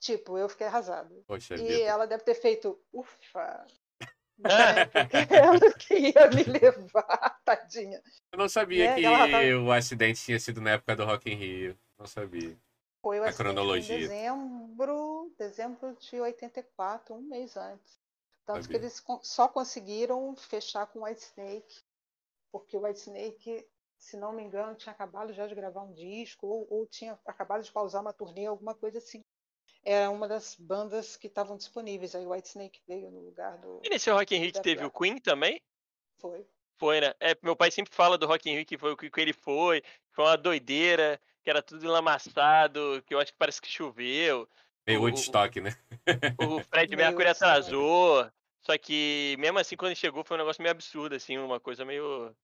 Tipo, 0.00 0.38
eu 0.38 0.48
fiquei 0.48 0.66
arrasada. 0.66 1.14
Poxa 1.26 1.54
E 1.54 1.58
vida. 1.58 1.84
ela 1.84 2.06
deve 2.06 2.22
ter 2.22 2.34
feito, 2.34 2.80
ufa, 2.92 3.66
né, 4.38 4.84
porque 4.86 5.16
ela 5.34 5.72
que 5.74 5.94
ia 5.94 6.30
me 6.30 6.44
levar, 6.44 7.40
tadinha. 7.44 8.00
Eu 8.32 8.38
não 8.38 8.48
sabia 8.48 8.88
né, 8.90 8.94
que 8.96 9.02
tava- 9.02 9.64
o 9.64 9.72
acidente 9.72 10.22
tinha 10.22 10.38
sido 10.38 10.60
na 10.60 10.70
época 10.72 10.94
do 10.94 11.04
Rock 11.04 11.30
in 11.30 11.34
Rio. 11.34 11.78
Não 11.98 12.06
sabia. 12.06 12.56
Foi 13.02 13.18
o 13.20 13.24
A 13.24 13.32
cronologia. 13.32 13.96
em 13.96 14.00
dezembro, 14.00 15.32
dezembro 15.36 15.96
de 15.96 16.20
84, 16.20 17.14
um 17.14 17.22
mês 17.22 17.56
antes. 17.56 17.98
Tanto 18.46 18.60
que 18.60 18.64
Sabia. 18.74 18.78
eles 18.78 19.00
con- 19.00 19.20
só 19.22 19.48
conseguiram 19.48 20.34
fechar 20.36 20.86
com 20.86 21.02
White 21.04 21.20
Snake, 21.22 21.82
porque 22.50 22.76
o 22.76 22.82
White 22.84 23.00
Snake, 23.00 23.68
se 23.98 24.16
não 24.16 24.32
me 24.32 24.42
engano, 24.42 24.74
tinha 24.74 24.92
acabado 24.92 25.32
já 25.34 25.46
de 25.46 25.54
gravar 25.54 25.82
um 25.82 25.92
disco, 25.92 26.46
ou, 26.46 26.66
ou 26.70 26.86
tinha 26.86 27.18
acabado 27.26 27.62
de 27.62 27.70
pausar 27.72 28.00
uma 28.00 28.12
turnê, 28.12 28.46
alguma 28.46 28.74
coisa 28.74 28.98
assim. 28.98 29.22
Era 29.84 30.10
uma 30.10 30.28
das 30.28 30.54
bandas 30.54 31.16
que 31.16 31.26
estavam 31.26 31.56
disponíveis. 31.56 32.14
Aí 32.14 32.26
o 32.26 32.30
White 32.30 32.48
Snake 32.48 32.80
veio 32.86 33.10
no 33.10 33.20
lugar 33.20 33.56
do. 33.58 33.80
E 33.84 33.88
nesse 33.88 34.10
Rock 34.10 34.34
in 34.34 34.40
Rio 34.40 34.52
teve 34.52 34.84
o. 34.84 34.90
Queen 34.90 35.18
também? 35.18 35.60
Foi. 36.18 36.46
Foi, 36.76 37.00
né? 37.00 37.14
É, 37.20 37.36
meu 37.42 37.56
pai 37.56 37.70
sempre 37.70 37.94
fala 37.94 38.16
do 38.16 38.26
Rock 38.26 38.48
in 38.48 38.54
Rio 38.54 38.66
que 38.66 38.78
foi 38.78 38.92
o 38.92 38.96
que 38.96 39.10
ele 39.20 39.32
foi, 39.32 39.82
foi 40.12 40.24
uma 40.24 40.36
doideira, 40.36 41.20
que 41.42 41.50
era 41.50 41.62
tudo 41.62 41.84
enlamaçado, 41.84 43.02
que 43.06 43.14
eu 43.14 43.18
acho 43.18 43.32
que 43.32 43.38
parece 43.38 43.60
que 43.60 43.68
choveu. 43.68 44.48
Meio 44.86 45.02
Woodstock, 45.02 45.60
né? 45.60 45.76
O 46.40 46.62
Fred 46.64 46.94
Mercury 46.96 47.28
atrasou. 47.28 48.30
Só 48.60 48.76
que 48.76 49.36
mesmo 49.38 49.58
assim, 49.58 49.76
quando 49.76 49.90
ele 49.90 49.96
chegou, 49.96 50.24
foi 50.24 50.36
um 50.36 50.40
negócio 50.40 50.62
meio 50.62 50.72
absurdo, 50.72 51.14
assim, 51.14 51.38
uma 51.38 51.60
coisa 51.60 51.84
meio 51.84 52.34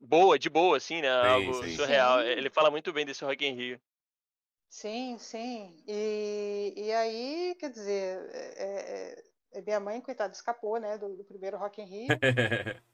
boa, 0.00 0.38
de 0.38 0.48
boa, 0.48 0.76
assim, 0.76 1.00
né? 1.00 1.10
Algo 1.10 1.54
sim. 1.64 1.76
surreal. 1.76 2.20
Sim. 2.20 2.26
Ele 2.26 2.50
fala 2.50 2.70
muito 2.70 2.92
bem 2.92 3.04
desse 3.04 3.24
Rock 3.24 3.46
in 3.46 3.54
Rio. 3.54 3.80
Sim, 4.68 5.16
sim. 5.18 5.82
E, 5.86 6.74
e 6.76 6.92
aí, 6.92 7.56
quer 7.58 7.70
dizer, 7.70 8.28
é- 8.32 8.64
é- 8.64 9.24
é- 9.58 9.62
minha 9.62 9.80
mãe, 9.80 10.00
coitada, 10.00 10.32
escapou, 10.32 10.78
né, 10.78 10.98
do, 10.98 11.16
do 11.16 11.24
primeiro 11.24 11.56
Rock 11.56 11.80
in 11.80 11.84
Rio. 11.84 12.08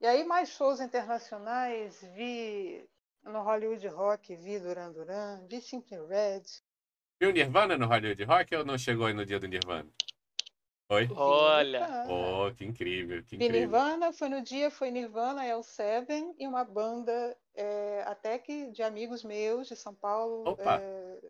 E 0.00 0.06
aí, 0.06 0.22
mais 0.24 0.50
shows 0.50 0.80
internacionais, 0.80 1.98
vi 2.14 2.86
no 3.22 3.42
Hollywood 3.42 3.86
Rock, 3.88 4.36
vi 4.36 4.58
Duran 4.58 4.92
Duran, 4.92 5.46
vi 5.48 5.62
Simply 5.62 5.98
Red. 6.06 6.42
Viu 7.18 7.32
Nirvana 7.32 7.78
no 7.78 7.86
Hollywood 7.86 8.22
Rock 8.24 8.54
ou 8.54 8.64
não 8.66 8.76
chegou 8.76 9.06
aí 9.06 9.14
no 9.14 9.24
dia 9.24 9.38
do 9.40 9.46
Nirvana? 9.46 9.88
Foi? 10.94 11.08
Olha. 11.16 12.06
Oh, 12.08 12.54
que 12.54 12.64
incrível, 12.64 13.22
que 13.24 13.36
Vi 13.36 13.44
incrível. 13.46 13.60
Nirvana, 13.60 14.12
foi 14.12 14.28
no 14.28 14.40
dia, 14.42 14.70
foi 14.70 14.90
Nirvana, 14.90 15.44
L7 15.44 16.34
e 16.38 16.46
uma 16.46 16.64
banda 16.64 17.36
é, 17.54 18.02
até 18.06 18.38
que 18.38 18.70
de 18.70 18.82
amigos 18.82 19.24
meus 19.24 19.66
de 19.66 19.74
São 19.74 19.94
Paulo, 19.94 20.48
Opa. 20.48 20.80
é, 20.80 21.20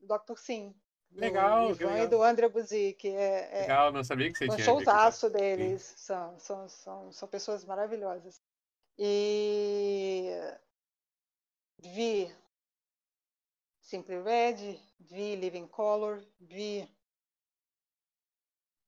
Dr. 0.00 0.36
Sim. 0.36 0.74
do 1.10 1.20
Legal, 1.20 1.70
Ivan 1.70 1.86
legal. 1.86 2.04
e 2.04 2.06
do 2.06 2.22
André 2.22 2.48
Buzik. 2.48 3.08
É, 3.08 3.48
é, 3.52 3.60
Legal, 3.62 3.92
não 3.92 4.04
sabia 4.04 4.30
que 4.30 4.38
você 4.38 4.44
um 4.44 4.54
tinha 4.54 4.64
showzaço 4.64 5.28
deles. 5.30 5.94
São, 5.96 6.38
são, 6.38 6.68
são, 6.68 7.12
são 7.12 7.28
pessoas 7.28 7.64
maravilhosas. 7.64 8.40
E 8.96 10.30
vi 11.80 12.32
Simply 13.80 14.20
Red, 14.22 14.78
vi 15.00 15.34
Living 15.36 15.66
Color, 15.66 16.22
vi 16.40 16.88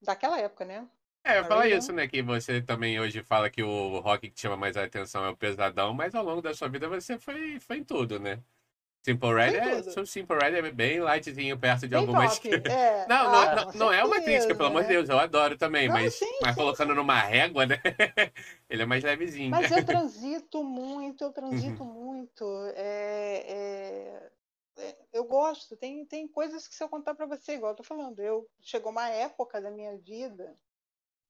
daquela 0.00 0.38
época, 0.38 0.64
né? 0.64 0.88
É, 1.22 1.38
eu 1.38 1.44
Marillion. 1.48 1.78
isso, 1.78 1.92
né? 1.92 2.08
Que 2.08 2.22
você 2.22 2.62
também 2.62 2.98
hoje 2.98 3.22
fala 3.22 3.50
que 3.50 3.62
o 3.62 4.00
rock 4.00 4.30
que 4.30 4.40
chama 4.40 4.56
mais 4.56 4.76
a 4.76 4.84
atenção 4.84 5.24
é 5.24 5.28
o 5.30 5.36
pesadão, 5.36 5.92
mas 5.92 6.14
ao 6.14 6.24
longo 6.24 6.40
da 6.40 6.54
sua 6.54 6.68
vida 6.68 6.88
você 6.88 7.18
foi, 7.18 7.60
foi 7.60 7.78
em 7.78 7.84
tudo, 7.84 8.18
né? 8.18 8.42
Simple 9.02 9.34
Red 9.34 9.56
é, 9.56 9.82
tudo. 9.82 10.00
o 10.02 10.06
Simple 10.06 10.36
Red 10.38 10.56
é 10.58 10.70
bem 10.72 11.00
lightzinho 11.00 11.58
perto 11.58 11.88
de 11.88 11.94
Bem 11.94 12.06
algumas. 12.06 12.38
top. 12.38 12.50
É. 12.70 13.06
Não, 13.08 13.30
não, 13.30 13.38
Ah, 13.42 13.56
não, 13.56 13.72
com 13.72 13.78
não 13.78 13.92
é 13.92 14.04
uma 14.04 14.20
crítica, 14.20 14.54
pelo 14.54 14.68
amor 14.68 14.82
de 14.82 14.88
né? 14.88 14.94
Deus, 14.94 15.08
eu 15.08 15.18
adoro 15.18 15.56
também, 15.58 15.88
Não, 15.88 15.94
mas, 15.94 16.14
sim, 16.14 16.26
mas 16.42 16.54
sim, 16.54 16.60
colocando 16.60 16.94
numa 16.94 17.20
régua, 17.20 17.66
né? 17.66 17.80
Ele 18.68 18.82
é 18.82 18.86
mais 18.86 19.02
levezinho. 19.04 19.50
Mas 19.50 19.70
eu 19.70 19.80
transito 19.84 20.62
muito, 20.62 21.24
eu 21.24 21.32
transito 21.32 21.84
muito. 21.84 22.44
É, 22.76 23.44
é, 23.46 24.22
é, 24.26 24.32
eu 25.12 25.24
gosto, 25.24 25.76
tem, 25.76 26.04
tem 26.06 26.28
coisas 26.28 26.66
que 26.66 26.74
se 26.74 26.82
eu 26.82 26.88
contar 26.88 27.14
para 27.14 27.26
você, 27.26 27.54
igual 27.54 27.72
eu 27.72 27.76
tô 27.76 27.82
falando, 27.82 28.20
eu 28.20 28.48
chegou 28.60 28.92
uma 28.92 29.08
época 29.08 29.60
da 29.60 29.70
minha 29.70 29.96
vida 29.98 30.56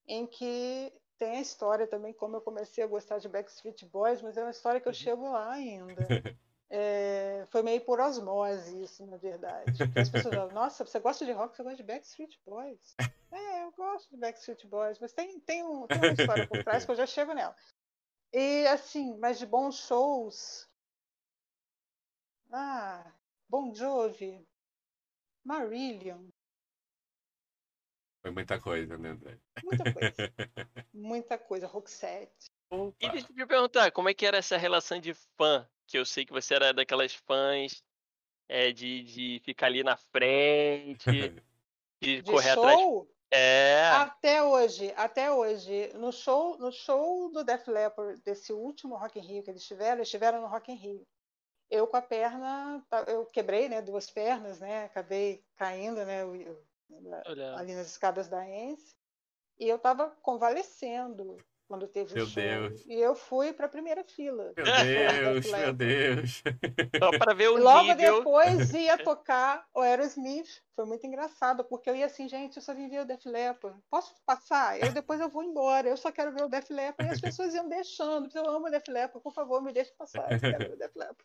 em 0.07 0.27
que 0.27 0.93
tem 1.19 1.37
a 1.37 1.41
história 1.41 1.87
também, 1.87 2.13
como 2.13 2.37
eu 2.37 2.41
comecei 2.41 2.83
a 2.83 2.87
gostar 2.87 3.19
de 3.19 3.29
Backstreet 3.29 3.85
Boys, 3.87 4.23
mas 4.23 4.37
é 4.37 4.43
uma 4.43 4.51
história 4.51 4.81
que 4.81 4.89
eu 4.89 4.95
chego 4.95 5.31
lá 5.31 5.53
ainda. 5.53 5.95
É, 6.73 7.49
foi 7.51 7.63
meio 7.63 7.81
por 7.81 7.99
osmose 7.99 8.81
isso, 8.81 9.05
na 9.05 9.17
verdade. 9.17 9.77
Porque 9.77 9.99
As 9.99 10.09
pessoas 10.09 10.33
falam, 10.33 10.55
nossa, 10.55 10.87
você 10.87 11.01
gosta 11.01 11.27
de 11.27 11.33
rock, 11.33 11.57
você 11.57 11.65
gosta 11.65 11.77
de 11.77 11.83
Backstreet 11.83 12.39
Boys. 12.47 12.95
É, 13.33 13.65
eu 13.65 13.73
gosto 13.73 14.09
de 14.09 14.17
Backstreet 14.17 14.65
Boys, 14.69 14.97
mas 15.01 15.13
tem, 15.13 15.41
tem, 15.41 15.65
um, 15.65 15.89
tem 15.89 15.99
uma 15.99 16.13
história 16.13 16.47
por 16.47 16.63
trás 16.63 16.85
que 16.85 16.93
eu 16.93 16.95
já 16.95 17.07
chego 17.07 17.35
nela. 17.35 17.57
E 18.33 18.69
assim, 18.69 19.19
mas 19.19 19.41
de 19.41 19.47
bons 19.47 19.79
shows. 19.79 20.69
Ah, 22.53 23.13
Bon 23.51 23.75
Jovi, 23.75 24.47
Marillion, 25.45 26.29
Foi 28.23 28.31
muita 28.31 28.61
coisa, 28.61 28.97
né, 28.97 29.09
André? 29.09 29.41
muita 29.65 29.93
coisa. 29.93 30.15
muita 30.95 31.37
coisa, 31.39 31.67
Roxette. 31.67 32.47
E 33.01 33.11
deixa 33.11 33.27
eu 33.27 33.35
te 33.35 33.47
perguntar, 33.47 33.91
como 33.91 34.09
é 34.09 34.15
que 34.15 34.25
era 34.25 34.37
essa 34.37 34.57
relação 34.57 35.01
de 35.01 35.15
fã? 35.37 35.69
Que 35.89 35.99
eu 35.99 36.07
sei 36.07 36.25
que 36.25 36.33
você 36.33 36.55
era 36.55 36.73
daquelas 36.73 37.13
fãs 37.13 37.83
é, 38.49 38.71
de, 38.71 39.03
de 39.03 39.41
ficar 39.45 39.67
ali 39.67 39.83
na 39.83 39.97
frente, 39.97 41.07
de, 42.01 42.23
De 42.23 42.23
correr 42.23 42.51
atrás. 42.51 42.79
show, 42.79 43.13
É. 43.33 43.89
até 43.89 44.45
hoje, 44.45 44.93
até 44.97 45.33
hoje, 45.33 45.93
no 45.95 46.13
show, 46.13 46.57
no 46.57 46.71
show 46.71 47.33
do 47.33 47.43
Def 47.43 47.67
Leppard, 47.67 48.23
desse 48.23 48.53
último 48.53 48.95
Rock 48.95 49.19
in 49.19 49.23
Rio 49.23 49.43
que 49.43 49.51
eles 49.51 49.67
tiveram, 49.67 49.97
eles 49.97 50.07
estiveram 50.07 50.41
no 50.41 50.47
Rock 50.47 50.71
in 50.71 50.77
Rio. 50.77 51.05
Eu 51.71 51.87
com 51.87 51.97
a 51.97 52.03
perna, 52.03 52.85
tá- 52.91 53.05
eu 53.07 53.25
quebrei, 53.27 53.69
né, 53.69 53.81
duas 53.81 54.11
pernas, 54.11 54.59
né, 54.61 54.85
acabei 54.85 55.45
caindo, 55.57 56.05
né, 56.05 56.23
eu- 56.23 56.35
eu- 56.35 56.65
Olha. 57.27 57.57
ali 57.57 57.75
nas 57.75 57.87
escadas 57.87 58.27
da 58.29 58.45
Ence, 58.49 58.95
e 59.59 59.69
eu 59.69 59.77
estava 59.77 60.11
convalescendo. 60.23 61.37
quando 61.69 61.87
teve 61.87 62.13
Meu 62.17 62.25
o 62.25 62.27
show. 62.27 62.43
Deus. 62.43 62.85
E 62.85 62.95
eu 62.95 63.15
fui 63.15 63.53
para 63.53 63.67
a 63.67 63.69
primeira 63.69 64.03
fila. 64.03 64.53
Meu 64.57 64.65
Deus, 64.65 65.53
meu. 65.53 65.73
Deus. 65.73 66.43
Só 66.99 67.17
para 67.17 67.33
ver 67.33 67.49
o 67.49 67.59
E 67.59 67.61
logo 67.61 67.95
nível. 67.95 68.17
depois 68.17 68.75
ia 68.75 68.99
tocar 68.99 69.65
o 69.73 69.79
Aerosmith. 69.81 70.61
Foi 70.75 70.85
muito 70.85 71.07
engraçado, 71.07 71.63
porque 71.63 71.89
eu 71.89 71.95
ia 71.95 72.07
assim, 72.07 72.27
gente, 72.29 72.57
eu 72.57 72.63
só 72.63 72.75
vim 72.75 72.89
ver 72.89 73.03
o 73.03 73.05
Def 73.05 73.25
Leppard. 73.25 73.81
Posso 73.89 74.13
passar? 74.27 74.81
Eu 74.81 74.91
depois 74.93 75.21
eu 75.21 75.29
vou 75.29 75.45
embora. 75.45 75.89
Eu 75.89 75.97
só 75.97 76.11
quero 76.11 76.33
ver 76.33 76.43
o 76.43 76.49
Def 76.49 76.69
Leppard. 76.71 77.09
E 77.09 77.15
as 77.15 77.21
pessoas 77.21 77.55
iam 77.55 77.69
deixando. 77.69 78.29
Eu 78.37 78.51
amo 78.51 78.67
o 78.67 78.71
Def 78.71 78.89
Leppard, 78.89 79.23
por 79.23 79.33
favor, 79.33 79.63
me 79.63 79.73
deixe 79.73 79.93
passar. 79.93 80.29
Eu 80.33 80.41
quero 80.41 80.59
ver 80.59 80.73
o 80.73 80.77
Def 80.77 80.97
Leppard. 80.97 81.25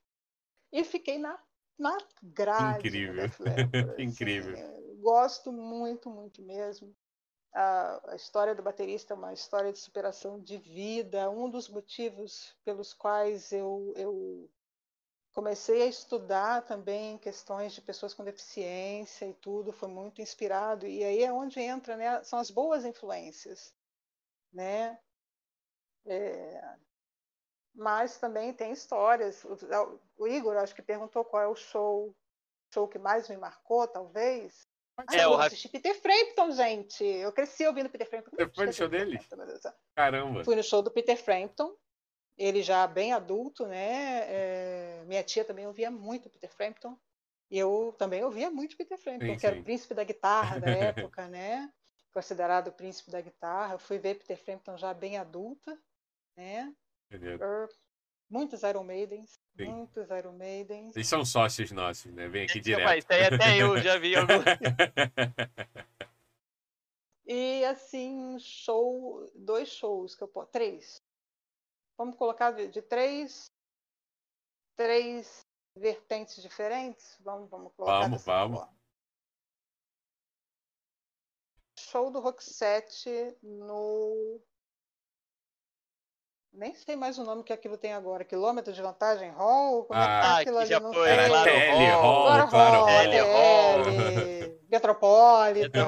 E 0.75 0.83
fiquei 0.83 1.17
na, 1.17 1.41
na 1.79 1.97
grade 2.21 2.89
Incrível. 2.89 3.23
assim. 3.23 4.03
Incrível. 4.03 4.57
Eu 4.57 4.97
gosto 4.97 5.49
muito, 5.49 6.09
muito 6.09 6.41
mesmo. 6.41 6.93
A, 7.53 8.11
a 8.11 8.15
história 8.17 8.53
do 8.53 8.61
baterista 8.61 9.13
é 9.13 9.17
uma 9.17 9.31
história 9.31 9.71
de 9.71 9.79
superação 9.79 10.37
de 10.37 10.57
vida. 10.57 11.29
Um 11.29 11.49
dos 11.49 11.69
motivos 11.69 12.53
pelos 12.65 12.93
quais 12.93 13.53
eu, 13.53 13.93
eu 13.95 14.51
comecei 15.31 15.81
a 15.81 15.85
estudar 15.85 16.65
também 16.65 17.17
questões 17.19 17.71
de 17.71 17.79
pessoas 17.79 18.13
com 18.13 18.25
deficiência 18.25 19.25
e 19.25 19.33
tudo, 19.33 19.71
foi 19.71 19.87
muito 19.87 20.21
inspirado. 20.21 20.85
E 20.85 21.05
aí 21.05 21.23
é 21.23 21.31
onde 21.31 21.57
entra, 21.57 21.95
né? 21.95 22.21
São 22.25 22.37
as 22.37 22.51
boas 22.51 22.83
influências, 22.83 23.73
né? 24.51 24.99
É, 26.05 26.75
mas 27.75 28.17
também 28.17 28.53
tem 28.53 28.71
histórias. 28.71 29.43
O, 29.43 29.57
o 30.17 30.27
Igor, 30.27 30.57
acho 30.57 30.73
que 30.73 30.81
perguntou 30.81 31.25
qual 31.25 31.43
é 31.43 31.47
o 31.47 31.55
show, 31.55 32.15
show 32.73 32.87
que 32.87 32.97
mais 32.97 33.27
me 33.29 33.37
marcou, 33.37 33.87
talvez. 33.87 34.67
Ah, 34.97 35.05
É, 35.13 35.25
eu 35.25 35.31
o 35.31 35.35
Ra- 35.35 35.45
assisti 35.47 35.67
Peter 35.67 35.99
Frampton, 35.99 36.51
gente. 36.51 37.03
Eu 37.03 37.31
cresci 37.33 37.65
ouvindo 37.67 37.89
Peter 37.89 38.09
Frampton. 38.09 38.31
Você 38.31 38.49
foi 38.49 38.65
no 38.65 38.73
show 38.73 38.87
do 38.87 38.91
Peter 38.91 39.07
dele? 39.07 39.19
Frampton. 39.19 39.73
Caramba. 39.95 40.43
Fui 40.43 40.55
no 40.55 40.63
show 40.63 40.81
do 40.81 40.91
Peter 40.91 41.17
Frampton, 41.21 41.75
ele 42.37 42.63
já 42.63 42.87
bem 42.87 43.11
adulto, 43.13 43.65
né? 43.67 44.23
É, 44.27 45.03
minha 45.05 45.23
tia 45.23 45.43
também 45.43 45.67
ouvia 45.67 45.91
muito 45.91 46.29
Peter 46.29 46.51
Frampton. 46.53 46.97
E 47.51 47.57
eu 47.59 47.93
também 47.97 48.23
ouvia 48.23 48.49
muito 48.49 48.75
Peter 48.75 48.97
Frampton, 48.97 49.27
Sim, 49.27 49.37
que 49.37 49.45
era 49.45 49.55
sim. 49.55 49.61
o 49.61 49.63
príncipe 49.63 49.93
da 49.93 50.03
guitarra 50.03 50.59
da 50.59 50.67
época, 50.71 51.27
né? 51.27 51.71
Considerado 52.13 52.69
o 52.69 52.71
príncipe 52.71 53.11
da 53.11 53.21
guitarra. 53.21 53.75
Eu 53.75 53.79
fui 53.79 53.99
ver 53.99 54.15
Peter 54.15 54.37
Frampton 54.37 54.77
já 54.77 54.93
bem 54.93 55.17
adulta, 55.17 55.77
né? 56.35 56.73
Er, 57.09 57.39
Muitos 58.27 58.63
Iron 58.63 58.83
Maidens, 58.83 59.39
Sim. 59.55 59.65
muitos 59.65 60.09
Iron 60.09 60.33
Maidens. 60.37 60.95
Eles 60.95 61.07
são 61.07 61.23
sócios 61.23 61.71
nossos, 61.71 62.11
né? 62.11 62.27
Vem 62.27 62.43
aqui 62.45 62.55
Mas 62.55 62.63
direto. 62.63 62.97
isso 62.99 63.07
aí 63.13 63.23
até 63.23 63.61
eu 63.61 63.77
já 63.81 63.97
vi 63.97 64.15
algum. 64.15 64.33
E 67.27 67.65
assim, 67.65 68.37
show, 68.37 69.27
dois 69.33 69.67
shows 69.69 70.15
que 70.15 70.23
eu 70.23 70.27
posso. 70.27 70.51
Três. 70.51 71.01
Vamos 71.97 72.15
colocar 72.17 72.51
de, 72.51 72.67
de 72.67 72.83
três. 72.83 73.51
Três 74.75 75.43
vertentes 75.75 76.39
diferentes? 76.41 77.17
Vamos, 77.21 77.49
vamos 77.49 77.73
colocar 77.73 78.01
Vamos, 78.01 78.23
vamos. 78.23 78.59
forma. 78.59 78.75
Show 81.79 82.11
do 82.11 82.19
Roxette 82.19 83.35
no. 83.41 84.39
Nem 86.55 86.73
sei 86.73 86.95
mais 86.95 87.17
o 87.17 87.23
nome 87.23 87.43
que 87.43 87.53
aquilo 87.53 87.77
tem 87.77 87.93
agora. 87.93 88.23
Quilômetro 88.23 88.73
de 88.73 88.81
vantagem? 88.81 89.29
Hall? 89.31 89.85
Como 89.85 89.99
é 89.99 90.03
que 90.05 90.11
Ah, 90.11 90.21
tá 90.21 90.35
que 90.35 90.41
aquilo 90.41 90.57
ali? 90.57 90.69
já 90.69 90.79
Não 90.79 90.93
foi, 90.93 91.07
sei. 91.09 91.27
Claro 91.27 91.51
Hall. 92.01 92.25
Claro 92.25 92.49
claro 92.49 92.75
Hall, 92.85 93.85
Metropolitan 94.69 95.87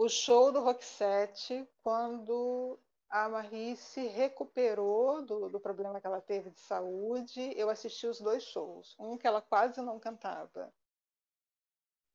o 0.00 0.08
show 0.08 0.50
do 0.50 0.62
Roxette 0.62 1.68
quando 1.82 2.78
a 3.10 3.28
Marie 3.28 3.76
se 3.76 4.06
recuperou 4.06 5.20
do, 5.20 5.50
do 5.50 5.60
problema 5.60 6.00
que 6.00 6.06
ela 6.06 6.22
teve 6.22 6.48
de 6.48 6.60
saúde. 6.60 7.52
Eu 7.54 7.68
assisti 7.68 8.06
os 8.06 8.18
dois 8.18 8.42
shows. 8.44 8.96
Um 8.98 9.18
que 9.18 9.26
ela 9.26 9.42
quase 9.42 9.82
não 9.82 10.00
cantava. 10.00 10.72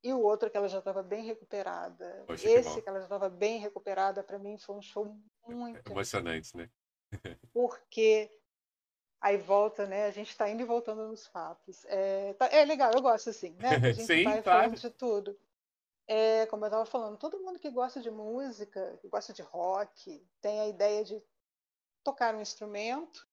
E 0.05 0.13
o 0.13 0.21
outro 0.21 0.51
que 0.51 0.55
ela 0.55 0.69
já 0.69 0.77
estava 0.79 1.01
bem 1.01 1.25
recuperada. 1.25 2.23
Poxa, 2.27 2.43
que 2.43 2.49
Esse 2.49 2.69
bom. 2.75 2.81
que 2.81 2.89
ela 2.89 2.99
já 2.99 3.05
estava 3.05 3.27
bem 3.27 3.57
recuperada, 3.59 4.23
para 4.23 4.37
mim 4.37 4.55
foi 4.57 4.75
um 4.75 4.81
show 4.81 5.03
muito 5.47 5.89
Emocionante, 5.89 6.55
né? 6.55 6.69
porque 7.51 8.29
aí 9.21 9.37
volta, 9.37 9.87
né? 9.87 10.05
A 10.05 10.11
gente 10.11 10.29
está 10.29 10.49
indo 10.49 10.61
e 10.61 10.65
voltando 10.65 11.07
nos 11.07 11.25
fatos. 11.27 11.85
É, 11.85 12.33
tá- 12.33 12.47
é 12.47 12.65
legal, 12.65 12.91
eu 12.93 13.01
gosto 13.01 13.29
assim, 13.31 13.51
né? 13.59 13.79
que 13.79 13.85
A 13.87 13.91
gente 13.93 14.07
Sim, 14.07 14.23
vai 14.23 14.41
claro. 14.43 14.69
falando 14.69 14.79
de 14.79 14.89
tudo. 14.91 15.39
É, 16.07 16.45
como 16.47 16.65
eu 16.65 16.67
estava 16.67 16.85
falando, 16.85 17.17
todo 17.17 17.39
mundo 17.39 17.59
que 17.59 17.69
gosta 17.71 18.01
de 18.01 18.11
música, 18.11 18.97
que 19.01 19.07
gosta 19.07 19.33
de 19.33 19.41
rock, 19.41 20.25
tem 20.41 20.59
a 20.61 20.67
ideia 20.67 21.03
de 21.03 21.23
tocar 22.03 22.35
um 22.35 22.41
instrumento. 22.41 23.27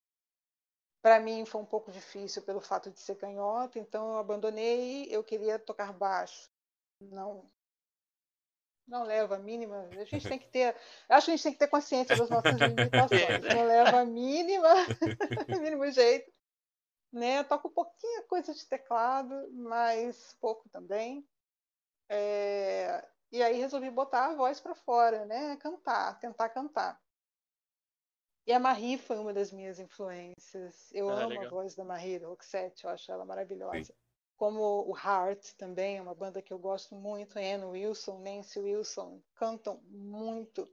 Para 1.03 1.19
mim 1.21 1.45
foi 1.45 1.61
um 1.61 1.67
pouco 1.67 1.91
difícil 1.91 2.43
pelo 2.43 2.61
fato 2.61 2.91
de 2.91 3.01
ser 3.01 3.17
canhota, 3.17 3.79
então 3.79 4.13
eu 4.13 4.19
abandonei. 4.19 5.07
Eu 5.11 5.25
queria 5.25 5.59
tocar 5.59 5.93
baixo. 5.93 6.52
Não, 7.11 7.51
não 8.87 9.05
leva 9.05 9.37
a 9.37 9.39
mínima. 9.39 9.89
A 9.99 10.05
gente 10.05 10.29
tem 10.29 10.39
que 10.39 10.49
ter, 10.49 10.77
acho 11.09 11.27
que 11.27 11.33
a 11.33 11.37
gente 11.37 11.43
tem 11.43 11.53
que 11.53 11.59
ter 11.59 11.69
consciência 11.69 12.17
das 12.17 12.29
nossas 12.31 12.59
limitações. 12.59 13.45
Não 13.55 13.65
leva 13.67 14.01
a 14.01 14.05
mínima, 14.05 14.69
mínimo 15.61 15.91
jeito. 15.91 16.33
Né? 17.13 17.45
Toco 17.45 17.69
um 17.69 17.73
pouquinho 17.73 18.27
coisa 18.27 18.55
de 18.55 18.67
teclado, 18.67 19.51
mas 19.53 20.37
pouco 20.41 20.69
também. 20.71 21.29
É, 22.09 23.07
E 23.31 23.43
aí 23.43 23.57
resolvi 23.59 23.91
botar 23.91 24.27
a 24.27 24.35
voz 24.35 24.61
para 24.61 24.75
fora, 24.75 25.25
né? 25.25 25.57
Cantar, 25.57 26.19
tentar 26.19 26.49
cantar. 26.51 27.01
E 28.47 28.53
a 28.53 28.59
Marie 28.59 28.99
foi 28.99 29.19
uma 29.19 29.33
das 29.33 29.53
minhas 29.53 29.79
influências. 29.79 30.91
Eu 30.93 31.09
Ah, 31.09 31.21
amo 31.21 31.29
legal. 31.31 31.47
a 31.47 31.51
voz 31.51 31.75
da 31.75 31.85
Marie 31.85 32.19
do 32.19 32.29
Roxette, 32.29 32.85
eu 32.85 32.91
acho 32.91 33.11
ela 33.11 33.25
maravilhosa. 33.25 33.95
Como 34.37 34.61
o 34.91 34.97
Heart 34.97 35.53
também, 35.57 35.99
é 35.99 36.03
uma 36.03 36.15
banda 36.15 36.43
que 36.43 36.53
eu 36.53 36.59
gosto 36.59 36.95
muito. 36.95 37.39
Anne 37.39 37.65
Wilson, 37.65 38.19
Nancy 38.21 38.59
Wilson, 38.59 39.23
cantam 39.35 39.81
muito. 39.85 40.69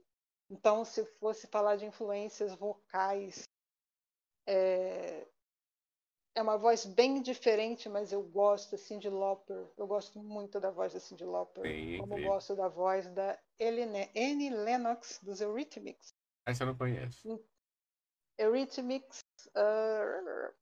Então, 0.50 0.84
se 0.84 1.04
fosse 1.20 1.46
falar 1.46 1.76
de 1.76 1.86
influências 1.86 2.52
vocais, 2.54 3.48
é, 4.46 5.28
é 6.34 6.42
uma 6.42 6.56
voz 6.58 6.84
bem 6.84 7.22
diferente, 7.22 7.88
mas 7.88 8.12
eu 8.12 8.22
gosto 8.22 8.74
assim 8.74 8.98
de 8.98 9.08
Lauper. 9.08 9.70
Eu 9.76 9.86
gosto 9.86 10.18
muito 10.18 10.58
da 10.58 10.70
voz 10.72 10.92
da 10.92 10.98
Cyndi 10.98 11.24
Lauper, 11.24 11.62
Sim, 11.64 11.98
como 11.98 12.14
eu 12.14 12.18
incrível. 12.18 12.32
gosto 12.32 12.56
da 12.56 12.66
voz 12.68 13.08
da 13.12 13.38
Eline- 13.58 14.10
Annie 14.16 14.50
Lennox 14.50 15.20
dos 15.22 15.40
Eurythmics. 15.40 16.12
Essa 16.46 16.64
eu 16.64 16.68
não 16.68 16.76
conheço. 16.76 17.40
Eurythmics, 18.38 19.20
ah, 19.54 20.52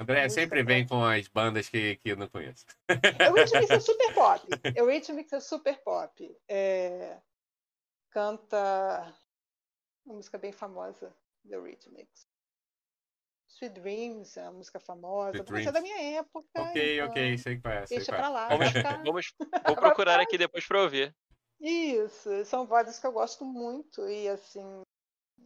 André 0.00 0.28
sempre 0.30 0.62
vem 0.62 0.86
com 0.86 1.04
as 1.04 1.28
bandas 1.28 1.68
que, 1.68 1.96
que 1.96 2.10
eu 2.10 2.16
não 2.16 2.26
conheço. 2.26 2.64
Eurythmics 2.88 3.70
é 3.70 3.80
super 3.80 4.14
pop. 4.14 4.46
Eurythmics 4.76 5.32
é 5.32 5.40
super 5.40 5.82
pop. 5.82 6.36
É, 6.48 7.20
canta 8.10 9.14
uma 10.06 10.16
música 10.16 10.38
bem 10.38 10.52
famosa 10.52 11.14
do 11.44 11.54
Eurythmics. 11.54 12.26
Sweet 13.48 13.78
Dreams 13.78 14.36
é 14.38 14.42
uma 14.44 14.52
música 14.52 14.80
famosa, 14.80 15.36
Sweet 15.36 15.52
mas 15.52 15.66
é 15.66 15.72
da 15.72 15.82
minha 15.82 16.18
época. 16.18 16.48
Ok, 16.56 16.94
então 16.94 17.10
ok, 17.10 17.38
sei 17.38 17.60
qual 17.60 17.74
é. 17.74 17.86
Sei 17.86 17.98
Deixa 17.98 18.14
é. 18.14 18.16
pra 18.16 18.28
lá. 18.30 18.48
Vamos, 18.48 18.72
vamos, 19.04 19.34
vou 19.66 19.76
procurar 19.76 20.18
aqui 20.18 20.38
depois 20.38 20.66
pra 20.66 20.82
ouvir. 20.82 21.14
Isso, 21.60 22.42
são 22.46 22.66
vozes 22.66 22.98
que 22.98 23.06
eu 23.06 23.12
gosto 23.12 23.44
muito 23.44 24.08
e 24.08 24.26
assim 24.28 24.82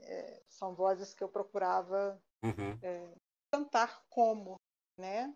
é, 0.00 0.42
são 0.48 0.76
vozes 0.76 1.12
que 1.12 1.24
eu 1.24 1.28
procurava 1.28 2.22
Uhum. 2.44 2.78
Cantar 3.54 4.02
como, 4.08 4.60
né? 4.98 5.34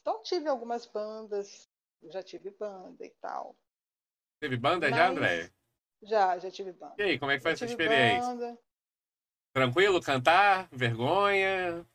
Então 0.00 0.22
tive 0.22 0.48
algumas 0.48 0.86
bandas, 0.86 1.68
já 2.04 2.22
tive 2.22 2.50
banda 2.50 3.04
e 3.04 3.10
tal. 3.20 3.56
Teve 4.40 4.56
banda 4.56 4.88
já, 4.88 4.96
Mas- 4.96 5.10
André? 5.10 5.52
Já, 6.02 6.38
já 6.38 6.50
tive 6.50 6.72
banda. 6.72 6.94
E 6.98 7.02
aí, 7.02 7.18
como 7.18 7.30
é 7.30 7.36
que 7.36 7.42
foi 7.42 7.50
Já 7.50 7.64
essa 7.66 7.66
experiência? 7.66 8.28
banda. 8.34 8.58
Tranquilo 9.52 10.00
cantar? 10.02 10.68
Vergonha? 10.72 11.86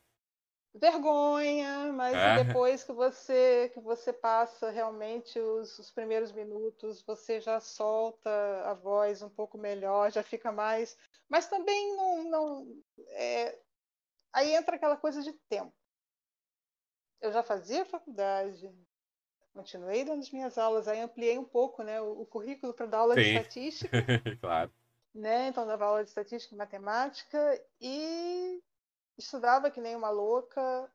Vergonha, 0.74 1.90
mas 1.92 2.14
É. 2.14 2.44
depois 2.44 2.84
que 2.84 2.92
você 2.92 3.70
que 3.72 3.80
você 3.80 4.12
passa 4.12 4.70
realmente 4.70 5.38
os, 5.40 5.78
os 5.78 5.90
primeiros 5.90 6.30
minutos, 6.32 7.02
você 7.02 7.40
já 7.40 7.58
solta 7.60 8.30
a 8.66 8.74
voz 8.74 9.22
um 9.22 9.30
pouco 9.30 9.56
melhor, 9.56 10.12
já 10.12 10.22
fica 10.22 10.52
mais. 10.52 10.96
Mas 11.28 11.48
também 11.48 11.96
não, 11.96 12.24
não 12.24 12.82
é, 13.08 13.58
aí 14.36 14.54
entra 14.54 14.76
aquela 14.76 14.96
coisa 14.98 15.22
de 15.22 15.32
tempo. 15.48 15.72
Eu 17.20 17.32
já 17.32 17.42
fazia 17.42 17.86
faculdade, 17.86 18.70
continuei 19.54 20.04
dando 20.04 20.20
as 20.20 20.30
minhas 20.30 20.58
aulas, 20.58 20.86
aí 20.86 21.00
ampliei 21.00 21.38
um 21.38 21.44
pouco, 21.44 21.82
né, 21.82 21.98
o, 22.00 22.20
o 22.20 22.26
currículo 22.26 22.74
para 22.74 22.84
dar 22.84 22.98
aula 22.98 23.16
de 23.16 23.24
Sim. 23.24 23.36
estatística. 23.36 23.96
claro. 24.40 24.70
né? 25.14 25.48
Então 25.48 25.66
dava 25.66 25.86
aula 25.86 26.04
de 26.04 26.10
estatística 26.10 26.54
e 26.54 26.58
matemática 26.58 27.64
e 27.80 28.62
estudava 29.16 29.70
que 29.70 29.80
nem 29.80 29.96
uma 29.96 30.10
louca. 30.10 30.92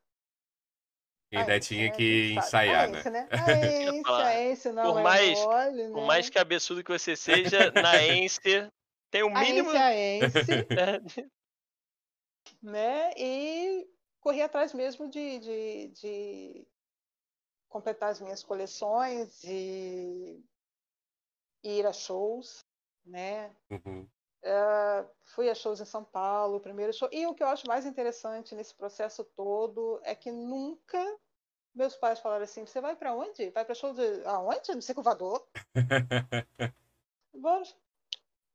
E 1.32 1.36
ainda 1.36 1.56
A 1.56 1.60
tinha 1.60 1.86
né? 1.86 1.90
que 1.90 2.34
A 2.36 2.38
ensaiar, 2.38 2.84
a 2.84 2.88
né? 2.88 3.02
Né? 3.10 3.28
A 4.06 4.42
Ence, 4.44 4.68
a 4.68 4.72
não 4.72 4.92
Por 4.92 5.00
é 5.00 5.02
mais- 5.02 5.40
mole, 5.40 5.88
né? 5.88 5.92
Por 5.92 6.06
mais 6.06 6.30
cabeçudo 6.30 6.84
que 6.84 6.92
você 6.92 7.16
seja, 7.16 7.72
na 7.72 7.96
Ence 8.06 8.70
Tem 9.10 9.24
o 9.24 9.30
mínimo. 9.30 9.70
Aense, 9.70 10.30
né? 12.62 13.12
E 13.16 13.88
corri 14.20 14.40
atrás 14.40 14.72
mesmo 14.72 15.08
de, 15.08 15.38
de, 15.38 15.88
de 15.88 16.68
completar 17.68 18.10
as 18.10 18.20
minhas 18.20 18.42
coleções 18.42 19.42
e 19.44 20.42
ir 21.62 21.86
a 21.86 21.92
shows, 21.92 22.64
né? 23.04 23.54
Uhum. 23.70 24.08
Uh, 24.44 25.08
fui 25.34 25.48
a 25.48 25.54
shows 25.54 25.80
em 25.80 25.84
São 25.84 26.04
Paulo, 26.04 26.60
primeiro 26.60 26.92
show. 26.92 27.08
E 27.12 27.26
o 27.26 27.34
que 27.34 27.42
eu 27.42 27.48
acho 27.48 27.66
mais 27.66 27.86
interessante 27.86 28.54
nesse 28.54 28.74
processo 28.74 29.24
todo 29.36 30.00
é 30.04 30.14
que 30.14 30.32
nunca 30.32 30.98
meus 31.74 31.96
pais 31.96 32.20
falaram 32.20 32.44
assim: 32.44 32.66
você 32.66 32.80
vai 32.80 32.96
para 32.96 33.14
onde? 33.14 33.50
Vai 33.50 33.64
para 33.64 33.74
show 33.74 33.94
de 33.94 34.24
aonde? 34.24 34.74
No 34.74 34.82
Circulador? 34.82 35.46
Vamos. 37.32 37.76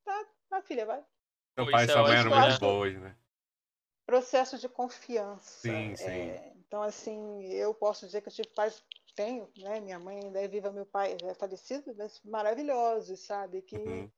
Tá, 0.04 0.26
tá, 0.50 0.62
filha, 0.62 0.86
vai. 0.86 1.04
Seu 1.56 1.72
pai 1.72 1.86
e 1.86 1.88
sua 1.88 2.04
mãe 2.04 2.18
eram 2.18 2.40
muito 2.40 2.60
boas, 2.60 2.94
né? 3.00 3.18
Processo 4.08 4.58
de 4.58 4.68
confiança. 4.68 5.60
Sim, 5.62 5.96
sim. 5.96 6.06
É, 6.06 6.54
então, 6.56 6.82
assim, 6.82 7.44
eu 7.44 7.74
posso 7.76 8.06
dizer 8.06 8.22
que 8.22 8.30
eu 8.30 8.34
tive 8.34 8.48
pais 8.56 8.82
tenho, 9.18 9.50
né? 9.58 9.80
Minha 9.82 10.00
mãe 10.00 10.20
ainda 10.24 10.40
é 10.40 10.48
viva, 10.48 10.72
meu 10.72 10.86
pai 10.86 11.18
é 11.24 11.34
falecido, 11.34 11.94
mas 11.98 12.22
maravilhosos, 12.24 13.20
sabe? 13.20 13.64
Que 13.64 13.76
uhum. 13.76 14.12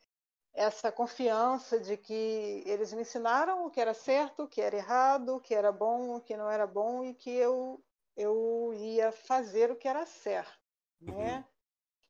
essa 0.53 0.91
confiança 0.91 1.79
de 1.79 1.95
que 1.95 2.61
eles 2.65 2.93
me 2.93 3.01
ensinaram 3.01 3.65
o 3.65 3.71
que 3.71 3.79
era 3.79 3.93
certo, 3.93 4.43
o 4.43 4.47
que 4.47 4.61
era 4.61 4.75
errado, 4.75 5.37
o 5.37 5.39
que 5.39 5.55
era 5.55 5.71
bom, 5.71 6.17
o 6.17 6.21
que 6.21 6.35
não 6.35 6.51
era 6.51 6.67
bom 6.67 7.03
e 7.03 7.15
que 7.15 7.29
eu 7.31 7.81
eu 8.17 8.73
ia 8.73 9.13
fazer 9.13 9.71
o 9.71 9.77
que 9.77 9.87
era 9.87 10.05
certo, 10.05 10.59
né? 10.99 11.13
uhum. 11.13 11.17
né? 11.17 11.45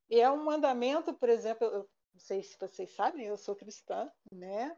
E 0.09 0.19
é 0.19 0.31
um 0.31 0.43
mandamento, 0.43 1.13
por 1.13 1.29
exemplo, 1.29 1.67
eu 1.67 1.87
não 2.11 2.19
sei 2.19 2.41
se 2.41 2.57
vocês 2.59 2.91
sabem, 2.95 3.27
eu 3.27 3.37
sou 3.37 3.55
cristã, 3.55 4.11
né? 4.31 4.75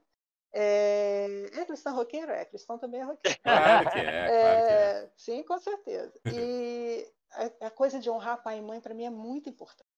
É, 0.53 1.45
é 1.53 1.65
cristão 1.65 1.95
roqueiro? 1.95 2.31
É, 2.31 2.45
cristão 2.45 2.77
também 2.77 3.01
é 3.01 3.03
roqueiro. 3.03 3.39
Claro 3.43 3.91
que 3.91 3.99
é, 3.99 4.27
claro 4.27 4.67
que 4.67 4.73
é. 4.73 5.03
é 5.03 5.11
sim, 5.17 5.43
com 5.43 5.59
certeza. 5.59 6.13
E 6.33 7.07
a, 7.31 7.67
a 7.67 7.71
coisa 7.71 7.99
de 7.99 8.09
honrar 8.09 8.43
pai 8.43 8.57
e 8.57 8.61
mãe, 8.61 8.81
para 8.81 8.93
mim, 8.93 9.05
é 9.05 9.09
muito 9.09 9.49
importante. 9.49 9.89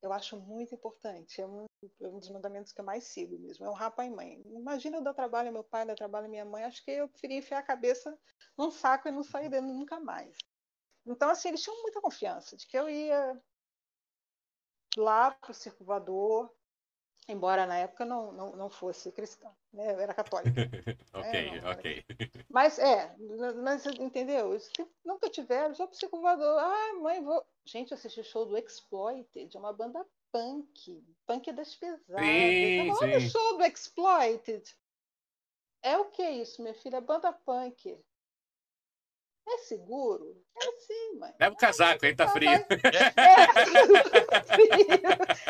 Eu 0.00 0.12
acho 0.12 0.38
muito 0.38 0.74
importante. 0.74 1.40
É 1.40 1.46
um, 1.46 1.66
é 2.00 2.08
um, 2.08 2.18
dos 2.18 2.30
mandamentos 2.30 2.72
que 2.72 2.80
eu 2.80 2.84
mais 2.84 3.04
sigo 3.04 3.38
mesmo. 3.38 3.66
É 3.66 3.68
honrar 3.68 3.94
pai 3.94 4.06
e 4.06 4.10
mãe. 4.10 4.42
Imagina 4.46 4.96
eu 4.96 5.02
dar 5.02 5.12
trabalho 5.12 5.48
ao 5.48 5.52
meu 5.52 5.64
pai, 5.64 5.84
dar 5.84 5.96
trabalho 5.96 6.26
à 6.26 6.28
minha 6.28 6.44
mãe. 6.44 6.64
Acho 6.64 6.82
que 6.84 6.90
eu 6.92 7.08
preferia 7.08 7.38
enfiar 7.38 7.58
a 7.58 7.62
cabeça 7.62 8.16
num 8.56 8.70
saco 8.70 9.08
e 9.08 9.10
não 9.10 9.22
sair 9.22 9.48
dele 9.48 9.66
nunca 9.66 9.98
mais. 10.00 10.36
Então, 11.04 11.28
assim, 11.30 11.48
eles 11.48 11.62
tinham 11.62 11.82
muita 11.82 12.00
confiança 12.00 12.56
de 12.56 12.66
que 12.66 12.78
eu 12.78 12.88
ia 12.88 13.40
lá 14.96 15.30
para 15.32 15.50
o 15.50 15.54
circulador, 15.54 16.52
embora 17.28 17.66
na 17.66 17.76
época 17.76 18.04
não, 18.04 18.32
não, 18.32 18.56
não 18.56 18.70
fosse 18.70 19.12
cristã, 19.12 19.48
né? 19.72 19.94
Eu 19.94 20.00
era 20.00 20.14
católica. 20.14 20.50
ok, 21.12 21.50
né? 21.50 21.70
ok. 21.70 22.04
Mas 22.48 22.78
é, 22.78 23.14
mas 23.62 23.86
entendeu? 23.86 24.56
Nunca 25.04 25.28
tiveram, 25.28 25.74
só 25.74 25.86
pro. 25.86 26.26
Ah, 26.26 26.94
mãe, 27.00 27.22
vou. 27.22 27.44
Gente, 27.64 27.92
eu 27.92 27.96
assisti 27.96 28.20
o 28.20 28.24
show 28.24 28.46
do 28.46 28.56
Exploited, 28.56 29.56
uma 29.56 29.72
banda 29.72 30.04
punk, 30.32 31.04
punk 31.26 31.52
das 31.52 31.74
pesadas. 31.74 32.24
Sim, 32.24 32.90
Olha 32.90 33.18
o 33.18 33.20
show 33.20 33.58
do 33.58 33.64
Exploited. 33.64 34.76
É 35.82 35.96
o 35.96 36.06
que 36.06 36.28
isso, 36.28 36.62
minha 36.62 36.74
filha? 36.74 37.00
Banda 37.00 37.32
punk. 37.32 37.98
É 39.50 39.58
seguro? 39.58 40.36
É 40.60 40.72
sim, 40.80 41.18
mãe. 41.18 41.32
Leva 41.40 41.54
o 41.54 41.58
casaco, 41.58 42.04
aí 42.04 42.14
tá 42.14 42.28
frio. 42.28 42.50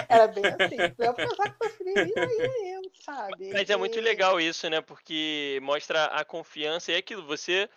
É, 0.08 0.14
Era 0.14 0.28
bem 0.28 0.44
assim. 0.46 0.76
Leva 0.96 1.12
o 1.12 1.16
casaco, 1.16 1.58
tá 1.58 1.68
frio. 1.70 1.94
E 1.96 2.18
aí 2.18 2.72
eu, 2.74 2.82
sabe? 3.02 3.52
Mas 3.52 3.68
é 3.68 3.76
muito 3.76 4.00
legal 4.00 4.40
isso, 4.40 4.70
né? 4.70 4.80
Porque 4.80 5.58
mostra 5.62 6.04
a 6.06 6.24
confiança 6.24 6.92
e 6.92 6.94
é 6.94 6.98
aquilo. 6.98 7.26
Você. 7.26 7.68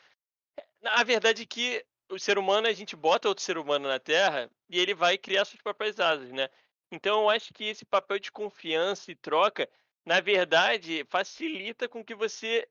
A 0.84 1.04
verdade 1.04 1.42
é 1.44 1.46
que 1.46 1.84
o 2.10 2.20
ser 2.20 2.38
humano, 2.38 2.68
a 2.68 2.74
gente 2.74 2.96
bota 2.96 3.28
outro 3.28 3.44
ser 3.44 3.58
humano 3.58 3.88
na 3.88 4.00
Terra 4.00 4.50
e 4.70 4.80
ele 4.80 4.94
vai 4.94 5.18
criar 5.18 5.46
suas 5.46 5.62
próprias 5.62 6.00
asas, 6.00 6.32
né? 6.32 6.50
Então 6.92 7.22
eu 7.22 7.30
acho 7.30 7.54
que 7.54 7.64
esse 7.64 7.86
papel 7.86 8.20
de 8.20 8.32
confiança 8.32 9.12
e 9.12 9.16
troca, 9.16 9.68
na 10.06 10.20
verdade, 10.20 11.06
facilita 11.10 11.88
com 11.88 12.04
que 12.04 12.14
você 12.14 12.68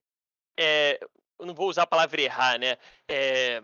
é, 0.59 1.01
eu 1.41 1.47
não 1.47 1.55
vou 1.55 1.69
usar 1.69 1.83
a 1.83 1.87
palavra 1.87 2.21
errar, 2.21 2.59
né? 2.59 2.77
É, 3.09 3.63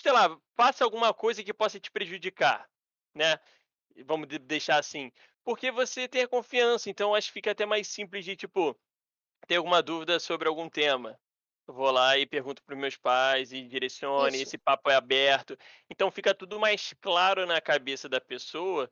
sei 0.00 0.12
lá, 0.12 0.38
faça 0.54 0.84
alguma 0.84 1.12
coisa 1.14 1.42
que 1.42 1.52
possa 1.52 1.80
te 1.80 1.90
prejudicar, 1.90 2.68
né? 3.14 3.38
Vamos 4.04 4.28
deixar 4.40 4.78
assim. 4.78 5.10
Porque 5.42 5.70
você 5.70 6.06
tem 6.06 6.22
a 6.22 6.28
confiança, 6.28 6.90
então 6.90 7.14
acho 7.14 7.28
que 7.28 7.34
fica 7.34 7.50
até 7.50 7.64
mais 7.64 7.88
simples 7.88 8.24
de, 8.24 8.36
tipo, 8.36 8.78
ter 9.46 9.56
alguma 9.56 9.82
dúvida 9.82 10.20
sobre 10.20 10.48
algum 10.48 10.68
tema. 10.68 11.18
Eu 11.66 11.72
vou 11.72 11.90
lá 11.90 12.18
e 12.18 12.26
pergunto 12.26 12.62
para 12.62 12.76
meus 12.76 12.96
pais 12.96 13.52
e 13.52 13.62
direcione, 13.62 14.42
esse 14.42 14.58
papo 14.58 14.90
é 14.90 14.94
aberto. 14.94 15.56
Então 15.88 16.10
fica 16.10 16.34
tudo 16.34 16.60
mais 16.60 16.94
claro 17.00 17.46
na 17.46 17.60
cabeça 17.60 18.08
da 18.08 18.20
pessoa 18.20 18.90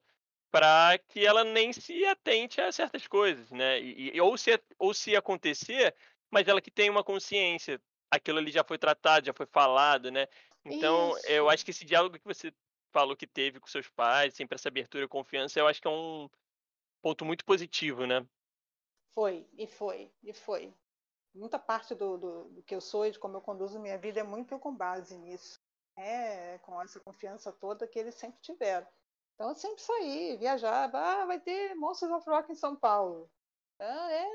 para 0.50 0.98
que 1.08 1.24
ela 1.24 1.44
nem 1.44 1.72
se 1.72 2.04
atente 2.04 2.60
a 2.60 2.70
certas 2.70 3.06
coisas, 3.06 3.50
né? 3.50 3.80
E, 3.80 4.20
ou, 4.20 4.36
se, 4.36 4.58
ou 4.78 4.92
se 4.92 5.16
acontecer, 5.16 5.94
mas 6.32 6.48
ela 6.48 6.62
que 6.62 6.70
tem 6.70 6.88
uma 6.88 7.04
consciência. 7.04 7.80
Aquilo 8.10 8.38
ali 8.38 8.50
já 8.50 8.64
foi 8.64 8.78
tratado, 8.78 9.26
já 9.26 9.32
foi 9.32 9.46
falado, 9.46 10.10
né? 10.10 10.26
Então, 10.64 11.16
Isso. 11.18 11.26
eu 11.28 11.48
acho 11.48 11.64
que 11.64 11.70
esse 11.70 11.84
diálogo 11.84 12.18
que 12.18 12.24
você 12.24 12.52
falou 12.90 13.16
que 13.16 13.26
teve 13.26 13.60
com 13.60 13.66
seus 13.66 13.88
pais, 13.88 14.34
sempre 14.34 14.54
essa 14.54 14.68
abertura 14.68 15.04
e 15.04 15.08
confiança, 15.08 15.60
eu 15.60 15.66
acho 15.66 15.80
que 15.80 15.88
é 15.88 15.90
um 15.90 16.28
ponto 17.02 17.24
muito 17.24 17.44
positivo, 17.44 18.06
né? 18.06 18.26
Foi, 19.14 19.46
e 19.52 19.66
foi, 19.66 20.10
e 20.22 20.32
foi. 20.32 20.74
Muita 21.34 21.58
parte 21.58 21.94
do, 21.94 22.16
do, 22.16 22.44
do 22.50 22.62
que 22.62 22.74
eu 22.74 22.80
sou 22.80 23.06
e 23.06 23.10
de 23.10 23.18
como 23.18 23.36
eu 23.36 23.40
conduzo 23.40 23.80
minha 23.80 23.98
vida 23.98 24.20
é 24.20 24.24
muito 24.24 24.58
com 24.58 24.74
base 24.74 25.16
nisso. 25.18 25.60
É, 25.96 26.58
com 26.58 26.80
essa 26.80 27.00
confiança 27.00 27.52
toda 27.52 27.86
que 27.86 27.98
eles 27.98 28.14
sempre 28.14 28.40
tiveram. 28.40 28.86
Então 29.34 29.48
eu 29.50 29.54
sempre 29.54 29.82
saí, 29.82 30.36
viajava, 30.38 30.98
ah, 30.98 31.26
vai 31.26 31.40
ter 31.40 31.74
Monsters 31.74 32.12
of 32.12 32.28
Rock 32.28 32.52
em 32.52 32.54
São 32.54 32.76
Paulo. 32.76 33.30
Ah, 33.84 34.12
é? 34.12 34.28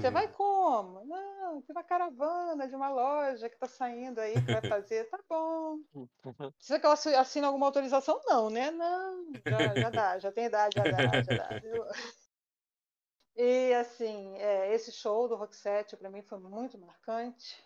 Você 0.00 0.10
vai 0.10 0.26
como? 0.34 1.04
Não, 1.04 1.62
tem 1.62 1.76
uma 1.76 1.84
caravana 1.84 2.66
de 2.66 2.74
uma 2.74 2.90
loja 2.90 3.48
que 3.48 3.54
está 3.54 3.68
saindo 3.68 4.18
aí, 4.18 4.34
que 4.34 4.52
vai 4.52 4.60
fazer. 4.62 5.08
Tá 5.08 5.18
bom. 5.28 5.78
Precisa 6.58 6.80
que 6.80 6.86
eu 6.86 7.20
assine 7.20 7.46
alguma 7.46 7.66
autorização? 7.66 8.20
Não, 8.26 8.50
né? 8.50 8.72
Não, 8.72 9.26
já, 9.46 9.74
já 9.76 9.90
dá, 9.90 10.18
já 10.18 10.32
tem 10.32 10.46
idade, 10.46 10.76
já 10.76 10.82
dá, 10.82 11.22
já 11.22 11.36
dá. 11.36 11.48
E 13.36 13.74
assim, 13.74 14.38
é, 14.38 14.72
esse 14.72 14.92
show 14.92 15.26
do 15.26 15.34
Rock 15.34 15.56
7 15.56 15.96
para 15.96 16.08
mim 16.08 16.22
foi 16.22 16.38
muito 16.38 16.78
marcante. 16.78 17.60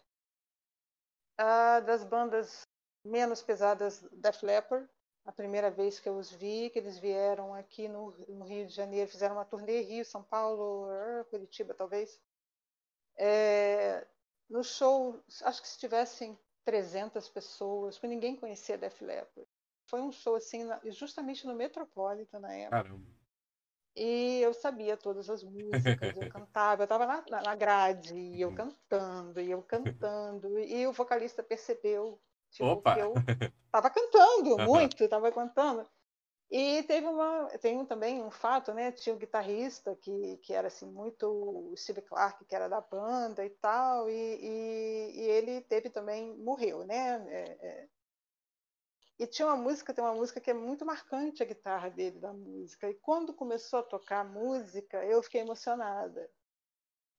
Ah, 1.36 1.80
das 1.80 2.02
bandas 2.04 2.62
menos 3.04 3.42
pesadas, 3.42 4.00
Def 4.12 4.42
Leppard, 4.42 4.88
a 5.28 5.32
primeira 5.32 5.70
vez 5.70 6.00
que 6.00 6.08
eu 6.08 6.16
os 6.16 6.32
vi, 6.32 6.70
que 6.70 6.78
eles 6.78 6.98
vieram 6.98 7.52
aqui 7.52 7.86
no, 7.86 8.12
no 8.28 8.46
Rio 8.46 8.66
de 8.66 8.72
Janeiro, 8.72 9.10
fizeram 9.10 9.34
uma 9.34 9.44
turnê 9.44 9.82
Rio, 9.82 10.02
São 10.02 10.22
Paulo, 10.22 10.88
ah, 10.90 11.24
Curitiba 11.28 11.74
talvez. 11.74 12.18
É, 13.14 14.06
no 14.48 14.64
show, 14.64 15.22
acho 15.42 15.60
que 15.60 15.68
se 15.68 15.78
tivessem 15.78 16.38
300 16.64 17.28
pessoas, 17.28 17.96
porque 17.96 18.06
ninguém 18.06 18.36
conhecia 18.36 18.78
Def 18.78 19.02
Leppard. 19.02 19.46
Foi 19.84 20.00
um 20.00 20.10
show 20.10 20.34
assim, 20.34 20.66
justamente 20.86 21.46
no 21.46 21.54
Metropolitan 21.54 22.40
na 22.40 22.54
época. 22.54 22.82
Caramba. 22.82 23.18
E 23.94 24.40
eu 24.40 24.54
sabia 24.54 24.96
todas 24.96 25.28
as 25.28 25.44
músicas, 25.44 26.16
eu 26.16 26.30
cantava, 26.32 26.82
eu 26.82 26.84
estava 26.84 27.04
na, 27.04 27.42
na 27.42 27.54
grade, 27.54 28.14
e 28.14 28.40
eu 28.40 28.48
uhum. 28.48 28.54
cantando, 28.54 29.40
e 29.42 29.50
eu 29.50 29.62
cantando, 29.62 30.58
e 30.58 30.86
o 30.86 30.92
vocalista 30.92 31.42
percebeu 31.42 32.18
Tipo, 32.50 32.70
Opa! 32.70 32.98
eu 32.98 33.12
tava 33.70 33.90
cantando 33.90 34.58
muito, 34.58 35.08
tava 35.08 35.30
cantando. 35.32 35.88
E 36.50 36.82
teve 36.84 37.06
uma, 37.06 37.46
tem 37.58 37.84
também 37.84 38.22
um 38.22 38.30
fato, 38.30 38.72
né? 38.72 38.90
Tinha 38.90 39.14
um 39.14 39.18
guitarrista 39.18 39.94
que, 39.96 40.38
que 40.38 40.54
era 40.54 40.68
assim 40.68 40.86
muito 40.86 41.74
Steve 41.76 42.00
Clark, 42.00 42.42
que 42.46 42.54
era 42.54 42.68
da 42.68 42.80
banda 42.80 43.44
e 43.44 43.50
tal, 43.50 44.08
e, 44.08 44.14
e, 44.14 45.20
e 45.20 45.22
ele 45.28 45.60
teve 45.62 45.90
também 45.90 46.34
morreu, 46.38 46.84
né? 46.86 47.26
É, 47.28 47.58
é. 47.66 47.88
E 49.18 49.26
tinha 49.26 49.46
uma 49.48 49.56
música, 49.56 49.92
tem 49.92 50.02
uma 50.02 50.14
música 50.14 50.40
que 50.40 50.50
é 50.50 50.54
muito 50.54 50.86
marcante 50.86 51.42
a 51.42 51.46
guitarra 51.46 51.90
dele 51.90 52.18
da 52.18 52.32
música. 52.32 52.88
E 52.88 52.94
quando 52.94 53.34
começou 53.34 53.80
a 53.80 53.82
tocar 53.82 54.20
a 54.20 54.24
música, 54.24 55.04
eu 55.04 55.22
fiquei 55.22 55.40
emocionada. 55.42 56.30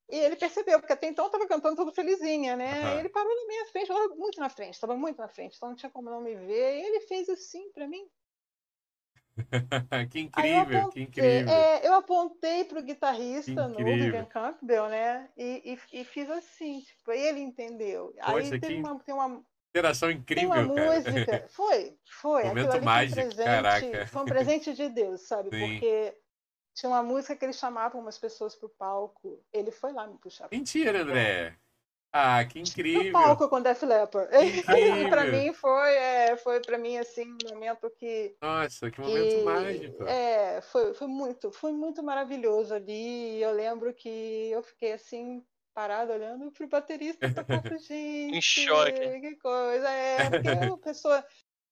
E 0.10 0.18
ele 0.18 0.36
percebeu, 0.36 0.80
porque 0.80 0.94
até 0.94 1.08
então 1.08 1.26
eu 1.26 1.28
estava 1.28 1.48
cantando 1.48 1.76
tudo 1.76 1.94
felizinha, 1.94 2.56
né? 2.56 2.94
Uhum. 2.94 3.00
Ele 3.00 3.10
parou 3.10 3.36
na 3.36 3.48
minha 3.48 3.66
frente, 3.68 3.92
muito 4.18 4.40
na 4.40 4.50
frente, 4.50 4.74
estava 4.74 4.98
muito 4.98 5.18
na 5.18 5.28
frente, 5.28 5.56
então 5.56 5.70
não 5.70 5.76
tinha 5.76 5.92
como 5.92 6.10
não 6.10 6.22
me 6.22 6.36
ver. 6.36 6.80
E 6.80 6.82
ele 6.82 7.02
fez 7.02 7.30
assim 7.30 7.72
para 7.72 7.88
mim. 7.88 8.08
que 10.10 10.20
incrível, 10.20 10.80
apontei, 10.80 11.06
que 11.06 11.10
incrível. 11.10 11.54
É, 11.54 11.88
eu 11.88 11.94
apontei 11.94 12.64
para 12.66 12.80
o 12.80 12.84
guitarrista 12.84 13.68
no 13.68 13.78
Vivian 13.78 14.26
Campbell, 14.26 14.90
né? 14.90 15.30
E, 15.38 15.78
e, 15.94 16.02
e, 16.02 16.04
fiz 16.04 16.30
assim, 16.30 16.82
tipo, 16.82 17.12
ele 17.12 17.40
entendeu. 17.40 18.14
Poxa, 18.26 18.54
Aí 18.54 18.60
teve 18.60 18.76
uma, 18.76 19.00
tem 19.00 19.14
uma 19.14 19.44
interação 19.70 20.10
incrível, 20.10 20.52
tem 20.52 20.64
uma 20.64 20.76
cara. 20.76 20.94
música. 20.94 21.48
Foi, 21.54 21.98
foi. 22.22 22.44
Momento 22.46 22.84
mágico, 22.84 23.16
foi 23.16 23.24
um 23.24 23.30
presente, 23.30 23.46
caraca. 23.46 24.08
Foi 24.08 24.22
um 24.22 24.26
presente 24.26 24.74
de 24.74 24.90
Deus, 24.90 25.22
sabe? 25.28 25.50
Sim. 25.52 25.60
Porque 25.60 26.16
tinha 26.80 26.90
uma 26.90 27.04
música 27.04 27.36
que 27.36 27.44
eles 27.44 27.58
chamavam 27.58 28.00
umas 28.00 28.18
pessoas 28.18 28.56
pro 28.56 28.70
palco. 28.70 29.44
Ele 29.52 29.70
foi 29.70 29.92
lá 29.92 30.08
me 30.08 30.18
puxar. 30.18 30.48
Mentira, 30.50 31.02
André. 31.02 31.58
Ah, 32.12 32.44
que 32.46 32.60
incrível. 32.60 33.04
No 33.04 33.12
palco 33.12 33.50
com 33.50 33.62
Def 33.62 33.84
Leppard. 33.84 34.30
E 35.04 35.10
para 35.10 35.26
mim 35.26 35.54
foi, 35.54 35.94
é, 35.94 36.38
foi 36.38 36.60
para 36.62 36.78
mim 36.78 36.98
assim 36.98 37.38
um 37.46 37.54
momento 37.54 37.90
que 37.92 38.36
Nossa, 38.42 38.90
que 38.90 39.00
momento 39.00 39.36
que, 39.36 39.44
mágico. 39.44 40.04
É, 40.06 40.62
foi, 40.62 40.94
foi 40.94 41.08
muito, 41.08 41.52
foi 41.52 41.72
muito 41.72 42.02
maravilhoso 42.02 42.74
ali. 42.74 43.42
Eu 43.42 43.52
lembro 43.52 43.94
que 43.94 44.50
eu 44.50 44.64
fiquei 44.64 44.94
assim 44.94 45.44
parado 45.74 46.12
olhando 46.14 46.52
pro 46.52 46.68
baterista 46.68 47.32
tocar 47.32 47.62
gente. 47.78 47.94
em 47.94 48.42
choque. 48.42 49.20
Que 49.20 49.36
coisa 49.36 49.90
é, 49.90 50.30
porque 50.30 50.48
é 50.48 50.54
uma 50.66 50.78
pessoa 50.78 51.24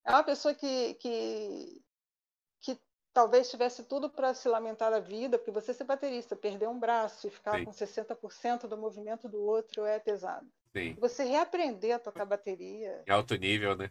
é 0.06 0.12
uma 0.12 0.24
pessoa 0.24 0.54
que, 0.54 0.94
que 0.96 1.82
talvez 3.18 3.50
tivesse 3.50 3.84
tudo 3.84 4.12
para 4.12 4.32
se 4.36 4.48
lamentar 4.48 4.92
da 4.92 5.00
vida, 5.00 5.40
porque 5.40 5.50
você 5.50 5.74
ser 5.74 5.86
baterista, 5.86 6.36
perder 6.36 6.70
um 6.70 6.78
braço 6.78 7.26
e 7.26 7.32
ficar 7.32 7.58
Sim. 7.58 7.66
com 7.66 7.72
60% 7.72 8.68
do 8.68 8.78
movimento 8.78 9.28
do 9.28 9.42
outro 9.42 9.86
é 9.86 9.98
pesado. 9.98 10.46
Sim. 10.72 10.96
Você 11.00 11.24
reaprender 11.24 11.96
a 11.96 12.00
tocar 12.00 12.26
bateria. 12.26 13.02
Em 13.08 13.12
alto 13.12 13.36
nível, 13.36 13.76
né? 13.76 13.90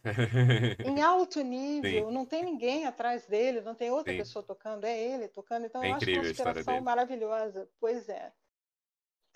em 0.79 1.03
alto 1.03 1.41
nível, 1.41 2.07
Sim. 2.07 2.15
não 2.15 2.25
tem 2.25 2.45
ninguém 2.45 2.87
atrás 2.87 3.27
dele, 3.27 3.61
não 3.63 3.75
tem 3.75 3.91
outra 3.91 4.13
pessoa 4.13 4.45
tocando, 4.45 4.85
é 4.85 4.97
ele 4.97 5.27
tocando. 5.27 5.67
Então 5.67 5.83
é 5.83 5.91
eu 5.91 5.95
acho 5.97 6.09
uma 6.09 6.29
inspiração 6.29 6.81
maravilhosa. 6.81 7.69
Pois 7.81 8.09
é 8.09 8.31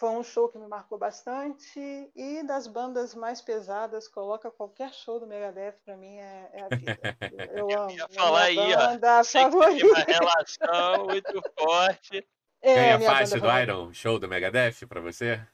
foi 0.00 0.08
um 0.08 0.24
show 0.24 0.48
que 0.48 0.56
me 0.56 0.66
marcou 0.66 0.96
bastante 0.96 1.78
e 2.16 2.42
das 2.42 2.66
bandas 2.66 3.14
mais 3.14 3.42
pesadas 3.42 4.08
coloca 4.08 4.50
qualquer 4.50 4.94
show 4.94 5.20
do 5.20 5.26
Megadeth 5.26 5.74
para 5.84 5.94
mim 5.94 6.16
é, 6.16 6.50
é, 6.54 6.62
a 6.62 6.68
vida 6.74 6.98
eu 7.52 7.70
amo 7.70 7.90
eu 7.90 7.96
ia 7.96 8.08
falar 8.08 8.42
aí 8.44 8.56
banda 8.56 9.20
ó, 9.20 9.24
favorita. 9.24 9.86
uma 9.86 9.98
relação 9.98 11.04
muito 11.04 11.42
forte 11.58 12.26
é, 12.62 12.88
é 12.92 13.00
fácil 13.00 13.42
do 13.42 13.58
Iron 13.60 13.92
show 13.92 14.18
do 14.18 14.26
Megadeth 14.26 14.86
para 14.88 15.02
você 15.02 15.46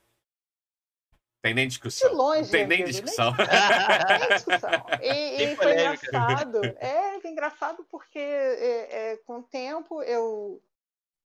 tem 1.42 1.54
nem 1.54 1.68
discussão. 1.68 2.10
De 2.10 2.16
longe, 2.16 2.50
tem 2.50 2.66
nem 2.66 2.84
discussão. 2.84 3.32
Nem, 3.36 3.46
nem 4.18 4.28
discussão. 4.36 4.86
E, 5.00 5.44
e 5.44 5.54
foi 5.54 5.72
engraçado. 5.74 6.64
É, 6.80 7.20
é 7.24 7.28
engraçado 7.28 7.86
porque 7.88 8.18
é, 8.18 9.12
é, 9.12 9.16
com 9.18 9.38
o 9.38 9.42
tempo 9.44 10.02
eu 10.02 10.60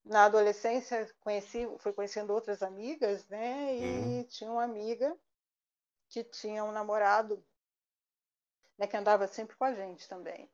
na 0.04 0.26
adolescência 0.26 1.10
conheci, 1.20 1.68
fui 1.80 1.94
conhecendo 1.94 2.34
outras 2.34 2.64
amigas, 2.64 3.28
né? 3.28 3.76
E 3.76 3.84
uhum. 3.84 4.24
tinha 4.26 4.52
uma 4.52 4.64
amiga 4.64 5.18
que 6.10 6.24
tinha 6.24 6.64
um 6.64 6.72
namorado, 6.72 7.44
né, 8.78 8.88
que 8.88 8.98
andava 8.98 9.28
sempre 9.28 9.56
com 9.56 9.64
a 9.64 9.74
gente 9.74 10.08
também. 10.10 10.52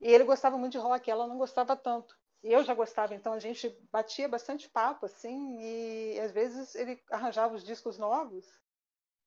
E 0.00 0.12
ele 0.12 0.24
gostava 0.24 0.58
muito 0.58 0.72
de 0.72 0.78
rock, 0.78 1.10
ela 1.10 1.26
não 1.26 1.38
gostava 1.38 1.76
tanto. 1.76 2.18
E 2.42 2.52
eu 2.52 2.62
já 2.64 2.74
gostava, 2.74 3.14
então 3.14 3.32
a 3.32 3.38
gente 3.38 3.68
batia 3.90 4.28
bastante 4.28 4.68
papo, 4.68 5.06
assim, 5.06 5.58
e 5.60 6.20
às 6.20 6.32
vezes 6.32 6.74
ele 6.74 7.02
arranjava 7.10 7.54
os 7.54 7.64
discos 7.64 7.98
novos 7.98 8.46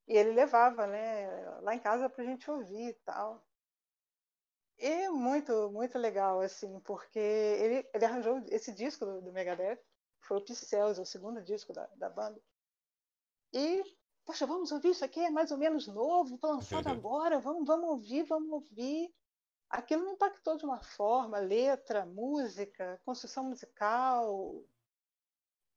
e 0.07 0.17
ele 0.17 0.31
levava, 0.31 0.87
né, 0.87 1.27
lá 1.61 1.75
em 1.75 1.79
casa 1.79 2.09
pra 2.09 2.23
gente 2.23 2.49
ouvir 2.49 2.89
e 2.89 2.93
tal. 3.05 3.43
E 4.79 5.09
muito, 5.09 5.69
muito 5.71 5.97
legal, 5.99 6.39
assim, 6.39 6.79
porque 6.79 7.19
ele, 7.19 7.89
ele 7.93 8.05
arranjou 8.05 8.41
esse 8.47 8.73
disco 8.73 9.05
do, 9.05 9.21
do 9.21 9.31
Megadeth, 9.33 9.77
foi 10.21 10.37
o 10.37 10.41
Pixels, 10.41 10.97
o 10.97 11.05
segundo 11.05 11.41
disco 11.43 11.73
da, 11.73 11.85
da 11.97 12.09
banda. 12.09 12.41
E, 13.51 13.83
poxa, 14.25 14.45
vamos 14.45 14.71
ouvir 14.71 14.91
isso 14.91 15.03
aqui, 15.03 15.19
é 15.19 15.29
mais 15.29 15.51
ou 15.51 15.57
menos 15.57 15.85
novo, 15.87 16.37
foi 16.37 16.51
lançado 16.51 16.87
agora, 16.87 17.39
vamos, 17.39 17.67
vamos 17.67 17.89
ouvir, 17.89 18.23
vamos 18.23 18.49
ouvir. 18.49 19.13
Aquilo 19.69 20.05
me 20.05 20.13
impactou 20.13 20.55
de 20.55 20.63
uma 20.63 20.81
forma, 20.81 21.39
letra, 21.39 22.05
música, 22.05 23.01
construção 23.03 23.43
musical. 23.43 24.63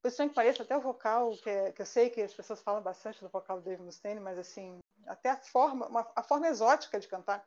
Por 0.00 0.12
que 0.12 0.28
pareça, 0.30 0.62
até 0.62 0.76
o 0.76 0.80
vocal, 0.80 1.36
que, 1.38 1.50
é, 1.50 1.72
que 1.72 1.82
eu 1.82 1.86
sei 1.86 2.08
que 2.08 2.22
as 2.22 2.32
pessoas 2.32 2.62
falam 2.62 2.82
bastante 2.82 3.20
do 3.20 3.28
vocal 3.28 3.58
do 3.58 3.64
Dave 3.64 3.82
Mustaine, 3.82 4.20
mas 4.20 4.38
assim, 4.38 4.78
até 5.06 5.30
a 5.30 5.36
forma, 5.36 5.88
uma, 5.88 6.12
a 6.14 6.22
forma 6.22 6.46
exótica 6.46 7.00
de 7.00 7.08
cantar 7.08 7.44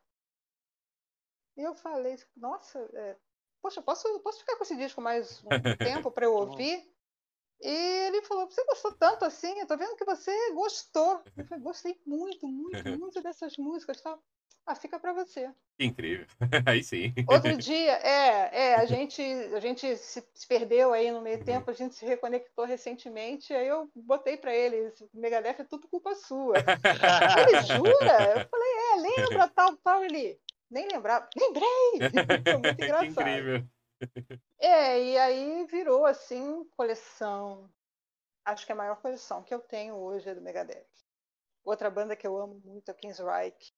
e 1.56 1.62
eu 1.62 1.74
falei, 1.74 2.16
nossa, 2.36 2.78
é, 2.94 3.16
poxa, 3.62 3.80
posso, 3.80 4.20
posso 4.20 4.40
ficar 4.40 4.56
com 4.56 4.64
esse 4.64 4.76
disco 4.76 5.00
mais 5.00 5.42
um 5.44 5.48
tempo 5.78 6.10
para 6.10 6.26
eu 6.26 6.32
tá 6.32 6.40
ouvir? 6.40 6.88
E 7.60 8.06
ele 8.06 8.22
falou, 8.22 8.46
você 8.46 8.62
gostou 8.64 8.92
tanto 8.92 9.24
assim? 9.24 9.58
Eu 9.58 9.66
tô 9.66 9.76
vendo 9.76 9.96
que 9.96 10.04
você 10.04 10.30
gostou. 10.52 11.22
Eu 11.36 11.46
falei, 11.46 11.64
gostei 11.64 12.00
muito, 12.06 12.46
muito, 12.46 12.84
muito 12.98 13.22
dessas 13.22 13.56
músicas. 13.56 14.00
Tal. 14.00 14.22
Ah, 14.66 14.74
fica 14.74 14.98
para 14.98 15.12
você. 15.12 15.50
Incrível. 15.78 16.26
Aí 16.66 16.82
sim. 16.82 17.14
Outro 17.28 17.56
dia, 17.56 17.92
é, 17.92 18.70
é 18.70 18.74
a 18.74 18.84
gente, 18.84 19.22
a 19.22 19.60
gente 19.60 19.96
se, 19.96 20.22
perdeu 20.48 20.92
aí 20.92 21.10
no 21.10 21.22
meio 21.22 21.44
tempo, 21.44 21.70
a 21.70 21.74
gente 21.74 21.94
se 21.94 22.04
reconectou 22.04 22.64
recentemente, 22.64 23.52
aí 23.52 23.68
eu 23.68 23.88
botei 23.94 24.36
para 24.36 24.54
ele, 24.54 24.92
Megadeth 25.14 25.60
é 25.60 25.64
tudo 25.64 25.86
culpa 25.86 26.14
sua. 26.14 26.56
ele 26.56 27.62
jura? 27.62 28.40
Eu 28.40 28.48
falei, 28.48 28.72
é, 28.72 28.96
lembra 28.96 29.48
tal, 29.48 29.76
tal, 29.76 30.04
ele 30.04 30.36
nem 30.70 30.88
lembrava. 30.88 31.28
Lembrei! 31.36 31.66
Foi 32.44 32.58
muito 32.58 32.82
engraçado. 32.82 33.04
incrível. 33.04 33.68
É, 34.58 35.02
e 35.02 35.18
aí 35.18 35.66
virou 35.66 36.04
assim, 36.04 36.64
coleção. 36.76 37.70
Acho 38.44 38.64
que 38.66 38.72
a 38.72 38.76
maior 38.76 38.96
coleção 38.96 39.42
que 39.42 39.52
eu 39.52 39.60
tenho 39.60 39.96
hoje 39.96 40.28
é 40.28 40.34
do 40.34 40.40
Megadeth. 40.40 40.86
Outra 41.64 41.90
banda 41.90 42.14
que 42.14 42.26
eu 42.26 42.36
amo 42.36 42.60
muito 42.64 42.90
é 42.90 42.94
Kingsryche. 42.94 43.72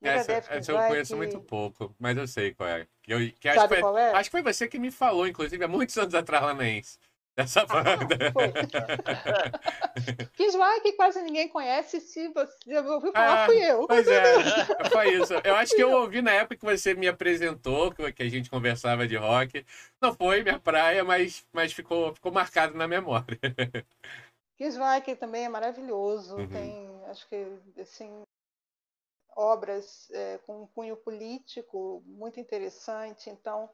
Megadeth, 0.00 0.32
essa, 0.32 0.54
essa 0.54 0.72
eu 0.72 0.76
conheço 0.76 1.16
muito 1.16 1.40
pouco, 1.40 1.94
mas 1.98 2.16
eu 2.16 2.26
sei 2.26 2.54
qual 2.54 2.68
é. 2.68 2.86
Eu, 3.06 3.18
que 3.32 3.48
acho, 3.48 3.60
Sabe 3.60 3.74
foi, 3.74 3.80
qual 3.80 3.98
é? 3.98 4.12
acho 4.12 4.30
que 4.30 4.32
foi 4.32 4.42
você 4.42 4.68
que 4.68 4.78
me 4.78 4.90
falou, 4.90 5.26
inclusive, 5.26 5.64
há 5.64 5.68
muitos 5.68 5.96
anos 5.96 6.14
atrás 6.14 6.44
lá 6.44 6.54
na 6.54 6.68
dessa 7.36 7.66
banda. 7.66 7.94
Ah, 7.94 8.32
foi. 8.32 8.52
que 10.82 10.92
quase 10.92 11.22
ninguém 11.22 11.48
conhece, 11.48 12.00
se 12.00 12.28
você 12.28 12.78
ouviu 12.78 13.12
falar, 13.12 13.44
ah, 13.44 13.46
fui 13.46 13.58
eu. 13.58 13.86
Pois 13.86 14.06
é, 14.06 14.22
foi 14.90 15.14
isso. 15.14 15.34
Eu 15.42 15.54
acho 15.56 15.74
que 15.74 15.82
eu 15.82 15.90
ouvi 15.90 16.22
na 16.22 16.32
época 16.32 16.56
que 16.56 16.64
você 16.64 16.94
me 16.94 17.08
apresentou, 17.08 17.92
que 17.92 18.22
a 18.22 18.28
gente 18.28 18.50
conversava 18.50 19.06
de 19.06 19.16
rock. 19.16 19.64
Não 20.00 20.14
foi 20.14 20.42
minha 20.42 20.58
praia, 20.58 21.02
mas, 21.02 21.46
mas 21.52 21.72
ficou, 21.72 22.14
ficou 22.14 22.32
marcado 22.32 22.76
na 22.76 22.86
memória. 22.86 23.38
Kiswijk 24.56 25.16
também 25.16 25.44
é 25.44 25.48
maravilhoso, 25.48 26.36
uhum. 26.36 26.48
tem, 26.48 26.88
acho 27.06 27.28
que, 27.28 27.44
assim, 27.80 28.22
obras 29.34 30.08
é, 30.12 30.38
com 30.46 30.62
um 30.62 30.66
cunho 30.68 30.96
político 30.96 32.00
muito 32.06 32.38
interessante, 32.38 33.28
então 33.28 33.68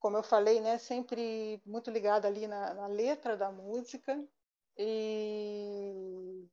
como 0.00 0.16
eu 0.16 0.22
falei, 0.22 0.60
né, 0.60 0.78
sempre 0.78 1.62
muito 1.64 1.90
ligada 1.90 2.26
ali 2.26 2.46
na, 2.46 2.74
na 2.74 2.86
letra 2.86 3.36
da 3.36 3.52
música. 3.52 4.26
E 4.76 6.48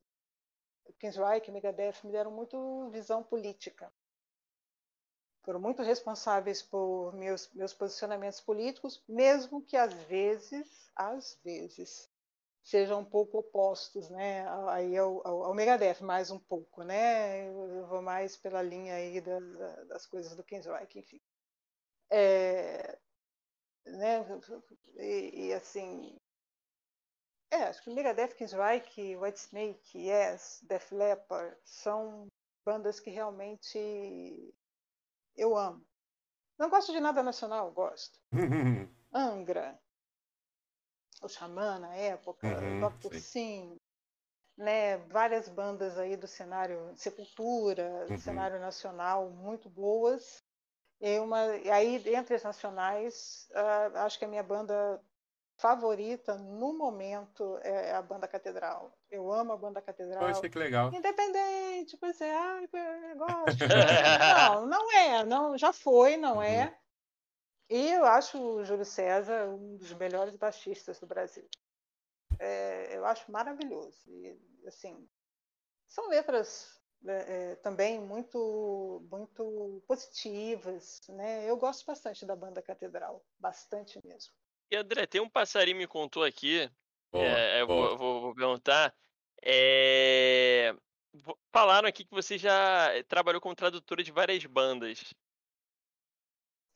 Kingsreich 0.99 1.47
e 1.47 1.51
Megadeth 1.51 2.03
me 2.03 2.11
deram 2.11 2.31
muito 2.31 2.89
visão 2.91 3.23
política. 3.23 3.91
Foram 5.43 5.61
muito 5.61 5.81
responsáveis 5.81 6.61
por 6.61 7.13
meus, 7.13 7.49
meus 7.53 7.73
posicionamentos 7.73 8.41
políticos, 8.41 9.01
mesmo 9.07 9.61
que 9.61 9.77
às 9.77 9.93
vezes, 9.93 10.91
às 10.93 11.39
vezes, 11.41 12.09
sejam 12.61 12.99
um 12.99 13.05
pouco 13.05 13.37
opostos, 13.37 14.09
né? 14.09 14.45
Aí 14.69 14.97
ao, 14.97 15.25
ao, 15.25 15.43
ao 15.45 15.53
Megadeth 15.53 16.01
mais 16.01 16.29
um 16.31 16.39
pouco, 16.39 16.83
né? 16.83 17.47
Eu 17.47 17.87
vou 17.87 18.01
mais 18.01 18.35
pela 18.35 18.61
linha 18.61 18.95
aí 18.95 19.21
da, 19.21 19.39
da, 19.39 19.83
das 19.85 20.05
coisas 20.05 20.35
do 20.35 20.43
Kingsreich, 20.43 20.99
enfim. 20.99 21.21
É, 22.09 22.97
né? 23.91 24.25
E, 24.95 25.47
e, 25.47 25.53
assim, 25.53 26.17
é, 27.51 27.63
acho 27.63 27.81
que 27.83 27.89
Megadeth, 27.89 28.35
Kingsreich, 28.35 29.15
Whitesnake, 29.15 29.97
Yes, 29.97 30.59
Def 30.63 30.91
Leppard 30.91 31.55
são 31.63 32.27
bandas 32.65 32.99
que 32.99 33.09
realmente 33.09 34.53
eu 35.35 35.55
amo. 35.57 35.85
Não 36.57 36.69
gosto 36.69 36.91
de 36.91 36.99
nada 36.99 37.23
nacional, 37.23 37.71
gosto. 37.71 38.19
Angra, 39.13 39.79
o 41.21 41.29
Xamã 41.29 41.79
na 41.79 41.95
época, 41.95 42.47
uhum, 42.47 42.89
Dr. 42.89 43.15
Sim, 43.19 43.79
né, 44.57 44.97
várias 45.09 45.47
bandas 45.47 45.97
aí 45.97 46.17
do 46.17 46.27
cenário 46.27 46.93
Sepultura, 46.95 48.05
do 48.07 48.13
uhum. 48.13 48.17
cenário 48.17 48.59
nacional, 48.59 49.29
muito 49.29 49.69
boas. 49.69 50.43
E 50.99 51.19
uma, 51.19 51.55
e 51.57 51.69
aí, 51.69 52.01
entre 52.15 52.35
as 52.35 52.43
nacionais, 52.43 53.47
uh, 53.51 53.97
acho 53.99 54.17
que 54.17 54.25
a 54.25 54.27
minha 54.27 54.41
banda 54.41 55.01
favorita 55.57 56.35
no 56.35 56.73
momento 56.73 57.59
é 57.63 57.93
a 57.93 58.01
banda 58.01 58.27
Catedral. 58.27 58.95
Eu 59.09 59.31
amo 59.31 59.53
a 59.53 59.57
banda 59.57 59.81
Catedral. 59.81 60.27
Poxa, 60.27 60.49
que 60.49 60.57
legal. 60.57 60.93
Independente, 60.93 61.97
pois 61.97 62.19
é, 62.21 62.35
ai, 62.35 62.67
gosto. 63.15 63.65
não, 64.49 64.65
não 64.67 64.91
é, 64.91 65.23
não, 65.25 65.57
já 65.57 65.73
foi, 65.73 66.15
não 66.17 66.41
é. 66.41 66.49
uhum. 66.49 66.63
é. 66.63 66.79
E 67.69 67.91
eu 67.91 68.05
acho 68.05 68.39
o 68.39 68.63
Júlio 68.63 68.85
César 68.85 69.49
um 69.49 69.75
dos 69.77 69.93
melhores 69.93 70.35
baixistas 70.35 70.99
do 70.99 71.07
Brasil. 71.07 71.47
É, 72.39 72.95
eu 72.95 73.05
acho 73.05 73.29
maravilhoso. 73.31 73.99
E, 74.07 74.39
assim, 74.65 75.07
são 75.87 76.07
letras 76.07 76.79
é, 77.05 77.55
também 77.55 77.99
muito 77.99 79.05
muito 79.09 79.81
positivas, 79.87 81.01
né? 81.09 81.49
Eu 81.49 81.57
gosto 81.57 81.85
bastante 81.85 82.25
da 82.25 82.35
banda 82.35 82.61
Catedral, 82.61 83.23
bastante 83.39 83.99
mesmo. 84.05 84.33
E 84.69 84.75
André, 84.75 85.05
tem 85.05 85.21
um 85.21 85.29
passarinho 85.29 85.77
me 85.77 85.87
contou 85.87 86.23
aqui, 86.23 86.69
Boa, 87.11 87.23
é, 87.23 87.61
eu 87.61 87.67
vou, 87.67 87.97
vou- 87.97 88.21
vou 88.21 88.35
perguntar. 88.35 88.93
é, 89.41 90.75
Falaram 91.51 91.87
aqui 91.87 92.03
que 92.05 92.13
você 92.13 92.37
já 92.37 92.91
trabalhou 93.07 93.41
como 93.41 93.55
tradutora 93.55 94.03
de 94.03 94.11
várias 94.11 94.45
bandas. 94.45 95.13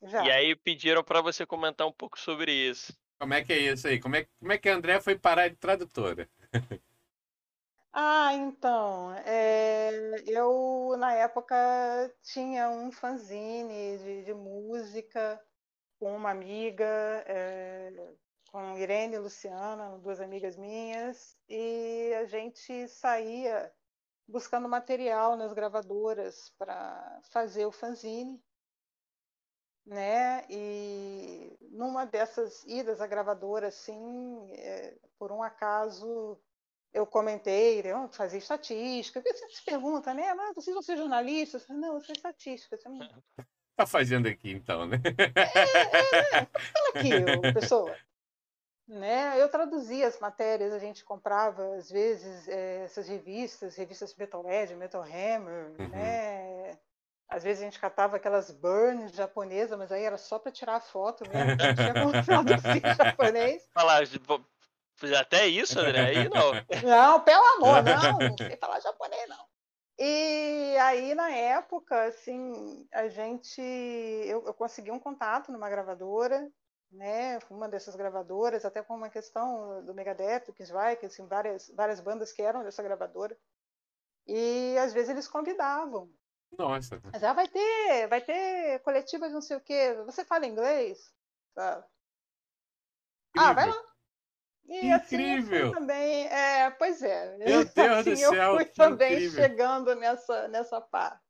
Já. 0.04 0.26
E 0.26 0.32
aí 0.32 0.56
pediram 0.56 1.04
pra 1.04 1.22
você 1.22 1.46
comentar 1.46 1.86
um 1.86 1.92
pouco 1.92 2.20
sobre 2.20 2.52
isso. 2.52 2.94
Como 3.20 3.34
é 3.36 3.44
que 3.44 3.54
é 3.54 3.60
isso 3.72 3.88
aí? 3.88 4.00
Como 4.00 4.16
é, 4.16 4.26
como 4.40 4.52
é 4.52 4.58
que 4.58 4.68
a 4.68 4.76
André 4.76 5.00
foi 5.00 5.16
parar 5.18 5.48
de 5.48 5.56
tradutora? 5.56 6.28
Ah, 7.94 8.34
então, 8.34 9.14
é, 9.26 9.92
eu 10.28 10.96
na 10.98 11.14
época 11.14 11.56
tinha 12.24 12.70
um 12.70 12.92
fanzine 12.92 13.98
de, 13.98 14.24
de 14.26 14.34
música 14.34 15.42
com 16.00 16.16
uma 16.16 16.32
amiga, 16.32 16.86
é, 17.28 17.92
com 18.52 18.78
Irene 18.78 19.16
e 19.16 19.20
Luciana, 19.20 19.98
duas 20.00 20.22
amigas 20.22 20.58
minhas, 20.58 21.38
e 21.50 22.14
a 22.16 22.26
gente 22.26 22.88
saía 22.90 23.74
buscando 24.28 24.70
material 24.70 25.38
nas 25.38 25.54
gravadoras 25.54 26.52
para 26.58 27.22
fazer 27.32 27.66
o 27.66 27.72
fanzine, 27.74 28.44
né? 29.86 30.46
E 30.50 31.58
numa 31.72 32.06
dessas 32.06 32.64
idas 32.66 33.02
à 33.02 33.08
gravadora, 33.08 33.68
assim, 33.68 34.52
é, 34.54 34.98
por 35.18 35.32
um 35.32 35.44
acaso 35.44 36.40
eu 36.94 37.06
comentei, 37.06 37.82
eu 37.86 38.08
fazia 38.10 38.40
estatística. 38.40 39.22
Porque 39.22 39.38
Você 39.38 39.48
se 39.50 39.64
pergunta, 39.64 40.14
né? 40.14 40.34
Mas 40.34 40.56
vocês 40.56 40.74
vão 40.74 40.84
ser 40.84 40.98
jornalistas? 40.98 41.66
Não, 41.70 41.96
eu 41.96 42.02
sou 42.02 42.14
estatística. 42.14 42.76
Você 42.78 42.90
não- 42.90 43.00
Tá 43.78 43.86
fazendo 43.88 44.28
aqui 44.28 44.52
então, 44.52 44.86
né? 44.86 44.98
Fala 46.74 46.90
aqui, 46.96 47.10
pessoa. 47.54 47.96
Né? 48.88 49.42
Eu 49.42 49.50
traduzia 49.50 50.08
as 50.08 50.20
matérias, 50.20 50.74
a 50.74 50.80
gente 50.80 51.04
comprava, 51.06 51.76
às 51.76 51.90
vezes, 51.90 52.48
eh, 52.50 52.82
essas 52.84 53.08
revistas, 53.08 53.76
revistas 53.78 54.14
Metalhead, 54.16 54.76
Metal 54.76 55.02
Hammer, 55.02 55.72
Uhum. 55.80 55.88
né? 55.90 56.78
Às 57.30 57.44
vezes 57.44 57.62
a 57.62 57.66
gente 57.66 57.80
catava 57.80 58.18
aquelas 58.18 58.52
burns 58.52 59.14
japonesas, 59.14 59.78
mas 59.78 59.90
aí 59.90 60.04
era 60.04 60.18
só 60.18 60.38
para 60.38 60.52
tirar 60.52 60.76
a 60.76 60.82
foto 60.82 61.24
mesmo, 61.30 61.56
não 61.56 61.76
tinha 61.76 61.94
como 62.12 62.26
traduzir 62.26 62.86
em 62.86 62.94
japonês. 62.94 63.66
Falar, 63.74 64.06
vo- 64.28 64.46
até 65.20 65.48
isso, 65.48 65.80
André? 65.80 66.00
Aí 66.00 66.30
não. 66.30 66.52
Não, 66.84 67.22
pelo 67.22 67.44
amor, 67.56 67.84
não, 67.84 68.30
não 68.30 68.38
sei 68.38 68.58
falar 68.58 68.80
japonês, 68.80 69.28
não. 69.28 69.46
E 69.98 70.78
aí, 70.80 71.14
na 71.14 71.30
época, 71.30 72.06
assim, 72.06 72.88
a 72.92 73.08
gente. 73.08 73.62
Eu, 73.62 74.46
eu 74.46 74.54
consegui 74.54 74.92
um 74.92 75.00
contato 75.00 75.52
numa 75.52 75.70
gravadora, 75.70 76.52
né? 76.92 77.40
Uma 77.50 77.70
dessas 77.70 77.96
gravadoras, 77.96 78.66
até 78.66 78.82
com 78.82 78.96
uma 78.96 79.10
questão 79.10 79.84
do 79.86 79.94
Megadeth, 79.94 80.46
do 80.48 80.54
Kisvike, 80.54 81.06
assim, 81.06 81.28
várias, 81.28 81.72
várias 81.76 82.00
bandas 82.00 82.32
que 82.32 82.42
eram 82.42 82.64
dessa 82.64 82.82
gravadora. 82.82 83.38
E 84.28 84.76
às 84.80 84.94
vezes 84.94 85.10
eles 85.10 85.28
convidavam. 85.28 86.12
Nossa. 86.58 87.00
Mas 87.12 87.24
ah, 87.24 87.34
vai 87.34 87.48
ter, 87.48 88.08
vai 88.08 88.22
ter 88.22 88.80
coletiva 88.80 89.28
de 89.28 89.34
não 89.34 89.42
sei 89.42 89.58
o 89.58 89.62
quê. 89.62 89.94
Você 90.06 90.26
fala 90.26 90.46
inglês? 90.46 91.14
Tá. 91.54 91.86
Ah, 93.38 93.54
vai 93.54 93.68
lá. 93.68 93.91
E 94.66 94.92
assim 94.92 95.32
eu 95.32 95.40
Incrível! 95.40 95.72
fui 95.72 95.80
também. 95.80 96.28
É, 96.28 96.70
pois 96.72 97.02
é. 97.04 97.38
Meu 97.38 97.64
Deus 97.76 98.06
do 98.06 98.16
assim, 98.16 98.20
eu 98.22 98.36
céu, 98.36 98.58
fui 98.58 98.66
que 98.66 98.76
também 98.76 99.20
incrível. 99.20 99.22
chegando 99.22 99.96
nessa, 99.96 100.48
nessa 100.48 100.80
parte. 100.82 101.22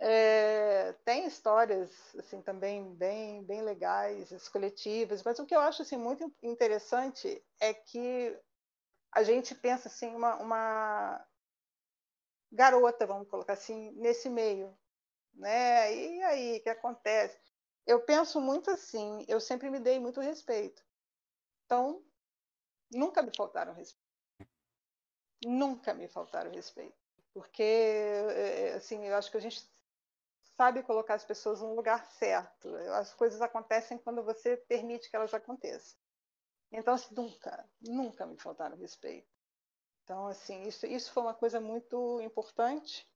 É, 0.00 0.92
tem 1.04 1.26
histórias 1.26 1.90
assim 2.18 2.42
também 2.42 2.92
bem 2.96 3.44
bem 3.44 3.62
legais, 3.62 4.32
as 4.32 4.48
coletivas, 4.48 5.22
mas 5.22 5.38
o 5.38 5.46
que 5.46 5.54
eu 5.54 5.60
acho 5.60 5.82
assim 5.82 5.96
muito 5.96 6.32
interessante 6.42 7.40
é 7.60 7.72
que 7.72 8.36
a 9.12 9.22
gente 9.22 9.54
pensa 9.54 9.88
assim 9.88 10.14
uma, 10.14 10.36
uma 10.36 11.26
garota, 12.50 13.06
vamos 13.06 13.28
colocar 13.28 13.54
assim, 13.54 13.90
nesse 13.92 14.28
meio, 14.28 14.76
né? 15.34 15.94
E 15.94 16.22
aí, 16.24 16.58
o 16.58 16.62
que 16.62 16.68
acontece? 16.70 17.40
Eu 17.86 18.00
penso 18.04 18.40
muito 18.40 18.70
assim, 18.70 19.24
eu 19.28 19.40
sempre 19.40 19.70
me 19.70 19.80
dei 19.80 19.98
muito 20.00 20.20
respeito. 20.20 20.82
Então, 21.66 22.04
nunca 22.92 23.22
me 23.22 23.30
faltaram 23.36 23.74
respeito. 23.74 24.12
Nunca 25.44 25.92
me 25.92 26.08
faltaram 26.08 26.50
respeito. 26.50 26.96
Porque, 27.34 27.62
é, 27.62 28.74
assim, 28.74 29.04
eu 29.06 29.16
acho 29.16 29.30
que 29.30 29.36
a 29.36 29.40
gente 29.40 29.68
sabe 30.56 30.82
colocar 30.82 31.14
as 31.14 31.24
pessoas 31.24 31.60
no 31.60 31.74
lugar 31.74 32.04
certo. 32.06 32.74
As 32.94 33.14
coisas 33.14 33.40
acontecem 33.40 33.98
quando 33.98 34.22
você 34.22 34.56
permite 34.56 35.10
que 35.10 35.16
elas 35.16 35.32
aconteçam. 35.34 35.98
Então, 36.70 36.94
assim, 36.94 37.14
nunca, 37.14 37.68
nunca 37.80 38.26
me 38.26 38.38
faltaram 38.38 38.76
respeito. 38.76 39.28
Então, 40.04 40.26
assim, 40.26 40.62
isso, 40.62 40.86
isso 40.86 41.12
foi 41.12 41.22
uma 41.22 41.34
coisa 41.34 41.60
muito 41.60 42.20
importante. 42.20 43.06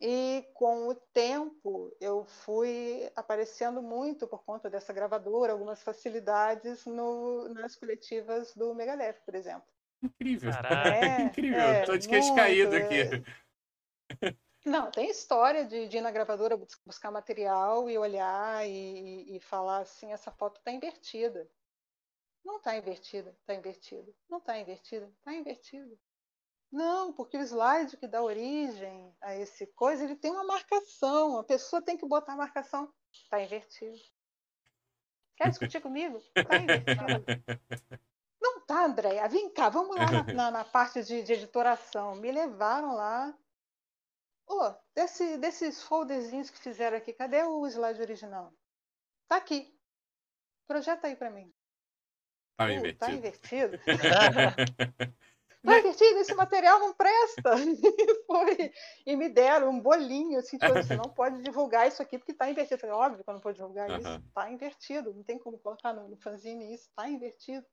E 0.00 0.44
com 0.54 0.88
o 0.88 0.94
tempo 0.94 1.96
eu 2.00 2.24
fui 2.24 3.10
aparecendo 3.16 3.82
muito 3.82 4.26
por 4.28 4.44
conta 4.44 4.68
dessa 4.68 4.92
gravadora, 4.92 5.52
algumas 5.52 5.82
facilidades 5.82 6.84
no, 6.84 7.48
nas 7.54 7.76
coletivas 7.76 8.54
do 8.54 8.74
Megadeth, 8.74 9.20
por 9.24 9.34
exemplo. 9.34 9.66
Incrível. 10.02 10.52
Caraca. 10.52 10.94
É, 10.94 11.22
Incrível. 11.24 11.60
é, 11.60 11.84
Tô 11.84 11.96
de 11.96 12.08
queixo 12.08 12.34
caído 12.34 12.70
muito, 12.70 12.84
aqui. 12.84 14.30
Não, 14.66 14.90
tem 14.90 15.08
história 15.08 15.64
de, 15.64 15.88
de 15.88 15.98
ir 15.98 16.00
na 16.00 16.10
gravadora 16.10 16.56
bus- 16.56 16.78
buscar 16.84 17.10
material 17.10 17.88
e 17.88 17.96
olhar 17.96 18.66
e, 18.68 19.36
e 19.36 19.40
falar 19.40 19.78
assim, 19.78 20.12
essa 20.12 20.30
foto 20.30 20.58
está 20.58 20.72
invertida. 20.72 21.48
Não 22.44 22.58
está 22.58 22.76
invertida, 22.76 23.30
está 23.40 23.54
invertida. 23.54 24.12
Não 24.28 24.38
está 24.38 24.58
invertida, 24.58 25.06
está 25.18 25.32
invertida. 25.34 25.96
Não, 26.70 27.12
porque 27.12 27.36
o 27.36 27.40
slide 27.42 27.96
que 27.96 28.06
dá 28.08 28.22
origem 28.22 29.14
a 29.20 29.34
esse 29.36 29.66
coisa, 29.68 30.04
ele 30.04 30.16
tem 30.16 30.30
uma 30.30 30.44
marcação. 30.44 31.38
A 31.38 31.44
pessoa 31.44 31.80
tem 31.82 31.96
que 31.96 32.06
botar 32.06 32.32
a 32.34 32.36
marcação. 32.36 32.92
Está 33.12 33.40
invertido. 33.42 33.96
Quer 35.36 35.50
discutir 35.50 35.80
comigo? 35.80 36.18
Está 36.34 36.56
invertido. 36.56 36.96
Não 38.40 38.60
tá, 38.66 38.84
Andréia. 38.84 39.28
Vem 39.28 39.50
cá, 39.52 39.68
vamos 39.68 39.96
lá 39.96 40.10
na, 40.10 40.22
na- 40.34 40.50
na 40.50 40.64
parte 40.64 41.02
de, 41.02 41.22
de 41.22 41.32
editoração. 41.34 42.14
Me 42.16 42.30
levaram 42.32 42.94
lá. 42.94 43.34
Ô, 44.48 44.72
desse, 44.94 45.38
desses 45.38 45.82
folderzinhos 45.82 46.50
que 46.50 46.58
fizeram 46.58 46.96
aqui, 46.96 47.12
cadê 47.12 47.42
o 47.42 47.66
slide 47.66 48.00
original? 48.00 48.52
Tá 49.28 49.36
aqui. 49.36 49.74
Projeta 50.66 51.06
aí 51.06 51.16
para 51.16 51.30
mim. 51.30 51.52
Tá 52.56 52.66
Uh, 52.66 52.70
invertido. 52.70 52.98
tá 52.98 53.12
invertido. 53.12 53.78
Tá 55.66 55.78
invertido, 55.80 56.20
esse 56.20 56.34
material 56.34 56.78
não 56.78 56.94
presta. 56.94 57.50
E, 58.06 58.24
foi, 58.26 58.72
e 59.06 59.16
me 59.16 59.28
deram 59.28 59.70
um 59.70 59.80
bolinho, 59.80 60.38
assim, 60.38 60.58
tipo, 60.58 60.72
você 60.72 60.96
não 60.96 61.10
pode 61.10 61.42
divulgar 61.42 61.86
isso 61.88 62.02
aqui 62.02 62.18
porque 62.18 62.34
tá 62.34 62.48
invertido. 62.48 62.74
Eu 62.74 62.78
falei, 62.78 62.96
óbvio 62.96 63.24
que 63.24 63.30
eu 63.30 63.34
não 63.34 63.40
pode 63.40 63.56
divulgar 63.56 63.90
Aham. 63.90 64.00
isso. 64.00 64.32
Tá 64.34 64.50
invertido, 64.50 65.14
não 65.14 65.22
tem 65.22 65.38
como 65.38 65.58
colocar 65.58 65.92
no, 65.92 66.08
no 66.08 66.16
fanzine 66.16 66.74
isso, 66.74 66.90
tá 66.94 67.08
invertido. 67.08 67.66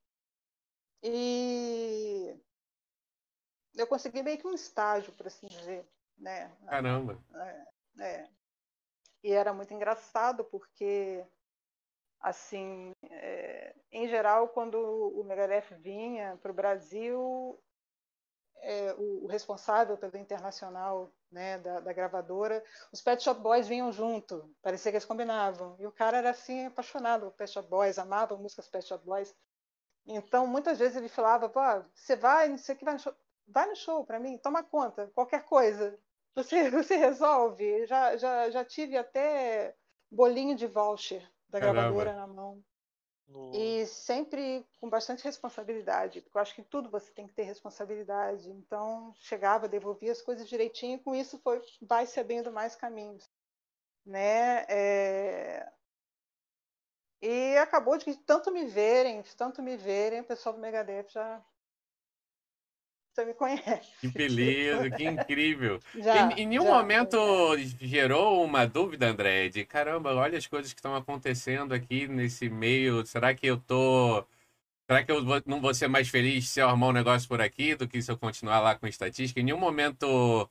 E 1.02 2.36
eu 3.76 3.88
consegui 3.88 4.24
meio 4.24 4.38
que 4.38 4.48
um 4.48 4.54
estágio, 4.54 5.12
por 5.14 5.28
assim 5.28 5.48
dizer, 5.48 5.86
né? 6.18 6.52
Caramba. 6.68 7.20
É. 8.00 8.30
E 9.24 9.32
era 9.32 9.54
muito 9.54 9.74
engraçado 9.74 10.44
porque, 10.46 11.26
assim, 12.20 12.94
é, 13.10 13.76
em 13.92 14.08
geral, 14.08 14.50
quando 14.50 14.76
o 14.76 15.24
Megadeth 15.24 15.76
vinha 15.80 16.38
para 16.42 16.52
o 16.52 16.56
Brasil, 16.56 17.60
é, 18.64 18.96
o, 18.98 19.26
o 19.26 19.28
responsável 19.28 19.98
pelo 19.98 20.18
internacional 20.18 21.12
né, 21.32 21.58
da, 21.60 21.80
da 21.80 21.94
gravadora, 21.94 22.64
os 22.92 23.02
Pet 23.02 23.22
Shop 23.22 23.40
Boys 23.42 23.68
vinham 23.68 23.92
junto, 23.92 24.50
parecia 24.62 24.92
que 24.92 24.96
eles 24.98 25.06
combinavam. 25.06 25.76
E 25.80 25.86
o 25.86 25.92
cara 25.92 26.18
era 26.18 26.30
assim 26.32 26.66
apaixonado 26.66 27.26
por 27.28 27.34
Pet 27.34 27.52
Shop 27.52 27.70
Boys, 27.70 28.00
amava 28.00 28.38
músicas 28.38 28.70
Pet 28.70 28.88
Shop 28.88 29.06
Boys. 29.06 29.36
Então, 30.06 30.48
muitas 30.48 30.80
vezes 30.80 30.98
ele 30.98 31.10
falava, 31.10 31.52
você 31.94 32.16
vai, 32.16 32.50
não 32.50 32.58
sei 32.58 32.76
o 32.76 32.78
que, 32.78 32.86
vai 32.86 32.94
no 32.96 33.00
show, 33.00 33.14
vai 33.48 33.68
no 33.68 33.76
show 33.76 34.06
para 34.06 34.20
mim, 34.20 34.38
toma 34.38 34.64
conta, 34.64 35.12
qualquer 35.14 35.44
coisa. 35.46 35.98
Você, 36.36 36.70
você 36.72 36.96
resolve. 36.96 37.86
Já, 37.86 38.18
já, 38.18 38.50
já 38.50 38.66
tive 38.66 38.98
até 38.98 39.76
bolinho 40.12 40.56
de 40.56 40.68
voucher 40.68 41.22
da 41.50 41.60
Caramba. 41.60 41.82
gravadora 41.82 42.14
na 42.14 42.28
mão. 42.28 42.64
E 43.54 43.86
sempre 43.86 44.66
com 44.80 44.90
bastante 44.90 45.24
responsabilidade, 45.24 46.22
porque 46.22 46.38
eu 46.38 46.42
acho 46.42 46.56
que 46.56 46.62
em 46.62 46.66
tudo 46.66 46.90
você 46.90 47.12
tem 47.12 47.28
que 47.28 47.34
ter 47.34 47.44
responsabilidade. 47.44 48.50
Então, 48.50 49.14
chegava, 49.16 49.68
devolvia 49.68 50.12
as 50.12 50.22
coisas 50.22 50.48
direitinho, 50.48 50.98
e 50.98 51.00
com 51.04 51.16
isso 51.16 51.40
foi, 51.40 51.62
vai 51.82 52.06
se 52.06 52.20
abrindo 52.20 52.52
mais 52.52 52.76
caminhos. 52.76 53.30
Né? 54.06 54.66
É, 54.70 55.72
E 57.22 57.58
acabou 57.58 57.98
de 57.98 58.14
tanto 58.18 58.52
me 58.52 58.66
verem, 58.66 59.24
tanto 59.38 59.62
me 59.62 59.78
verem, 59.78 60.20
o 60.20 60.26
pessoal 60.26 60.54
do 60.54 60.62
Megadeth 60.62 61.08
já 61.10 61.42
você 63.14 63.26
me 63.26 63.34
conhece. 63.34 63.92
Que 64.02 64.08
beleza, 64.08 64.90
que 64.90 65.04
incrível. 65.04 65.80
Já, 65.96 66.32
em, 66.32 66.42
em 66.42 66.48
nenhum 66.48 66.64
já, 66.64 66.72
momento 66.72 67.18
já. 67.58 67.78
gerou 67.80 68.44
uma 68.44 68.66
dúvida, 68.66 69.08
André, 69.08 69.50
de 69.50 69.64
caramba, 69.66 70.16
olha 70.16 70.38
as 70.38 70.48
coisas 70.48 70.74
que 70.74 70.80
estão 70.80 70.96
acontecendo 70.96 71.74
aqui 71.74 72.08
nesse 72.08 72.50
meio. 72.50 73.06
Será 73.06 73.34
que 73.34 73.46
eu 73.48 73.58
tô. 73.60 74.26
Será 74.90 75.04
que 75.04 75.12
eu 75.12 75.24
vou, 75.24 75.42
não 75.46 75.62
vou 75.62 75.74
ser 75.74 75.88
mais 75.88 76.10
feliz 76.10 76.50
se 76.50 76.60
eu 76.60 76.68
arrumar 76.68 76.88
um 76.88 76.92
negócio 76.94 77.28
por 77.28 77.40
aqui 77.40 77.76
do 77.76 77.88
que 77.88 78.02
se 78.02 78.12
eu 78.12 78.18
continuar 78.18 78.60
lá 78.60 78.76
com 78.76 78.88
estatística? 78.88 79.40
Em 79.40 79.44
nenhum 79.44 79.60
momento 79.60 80.50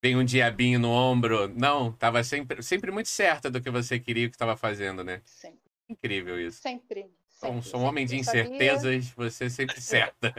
tem 0.00 0.16
um 0.16 0.24
diabinho 0.24 0.78
no 0.78 0.90
ombro. 0.90 1.48
Não, 1.48 1.90
estava 1.90 2.22
sempre, 2.24 2.62
sempre 2.62 2.90
muito 2.90 3.08
certa 3.08 3.50
do 3.50 3.60
que 3.60 3.70
você 3.70 3.98
queria 3.98 4.24
e 4.24 4.26
o 4.26 4.30
que 4.30 4.34
estava 4.34 4.56
fazendo, 4.56 5.02
né? 5.04 5.22
Sempre. 5.24 5.60
Incrível 5.88 6.40
isso. 6.40 6.60
Sempre. 6.60 7.10
Então, 7.42 7.60
sou 7.60 7.80
um 7.80 7.84
homem 7.84 8.06
de 8.06 8.16
incertezas, 8.16 9.06
sabia... 9.06 9.14
você 9.16 9.50
sempre 9.50 9.80
certa. 9.82 10.32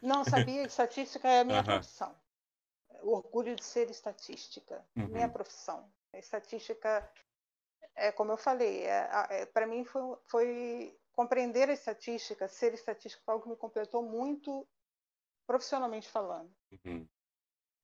Não, 0.00 0.24
sabia, 0.24 0.62
estatística 0.62 1.28
é 1.28 1.40
a 1.40 1.44
minha 1.44 1.62
profissão. 1.62 2.14
O 3.02 3.12
orgulho 3.12 3.54
de 3.54 3.64
ser 3.64 3.90
estatística, 3.90 4.82
uhum. 4.96 5.08
minha 5.08 5.28
profissão. 5.28 5.90
A 6.14 6.18
estatística, 6.18 7.10
é 7.94 8.10
como 8.10 8.32
eu 8.32 8.36
falei, 8.36 8.84
é, 8.84 9.08
é, 9.30 9.46
para 9.46 9.66
mim 9.66 9.84
foi, 9.84 10.16
foi, 10.26 10.98
compreender 11.12 11.68
a 11.68 11.74
estatística, 11.74 12.48
ser 12.48 12.72
estatística 12.72 13.22
foi 13.22 13.34
algo 13.34 13.44
que 13.44 13.50
me 13.50 13.56
completou 13.56 14.02
muito 14.02 14.66
profissionalmente 15.46 16.08
falando. 16.08 16.50
Uhum. 16.84 17.06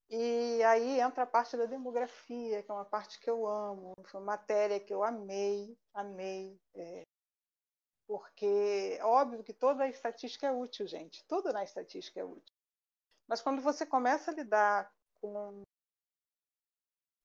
E 0.09 0.62
aí 0.62 1.01
entra 1.01 1.24
a 1.24 1.27
parte 1.27 1.57
da 1.57 1.66
demografia, 1.66 2.62
que 2.62 2.70
é 2.70 2.74
uma 2.74 2.85
parte 2.85 3.19
que 3.19 3.28
eu 3.28 3.47
amo, 3.47 3.93
foi 4.05 4.20
uma 4.20 4.27
matéria 4.27 4.78
que 4.78 4.94
eu 4.94 5.03
amei, 5.03 5.77
amei. 5.93 6.59
É, 6.74 7.03
porque, 8.06 8.98
óbvio 9.02 9.42
que 9.42 9.52
toda 9.52 9.84
a 9.84 9.88
estatística 9.88 10.46
é 10.46 10.52
útil, 10.52 10.86
gente. 10.86 11.24
Tudo 11.24 11.52
na 11.52 11.64
estatística 11.64 12.20
é 12.20 12.24
útil. 12.24 12.54
Mas 13.26 13.40
quando 13.40 13.60
você 13.60 13.84
começa 13.84 14.30
a 14.30 14.34
lidar 14.34 14.92
com 15.20 15.62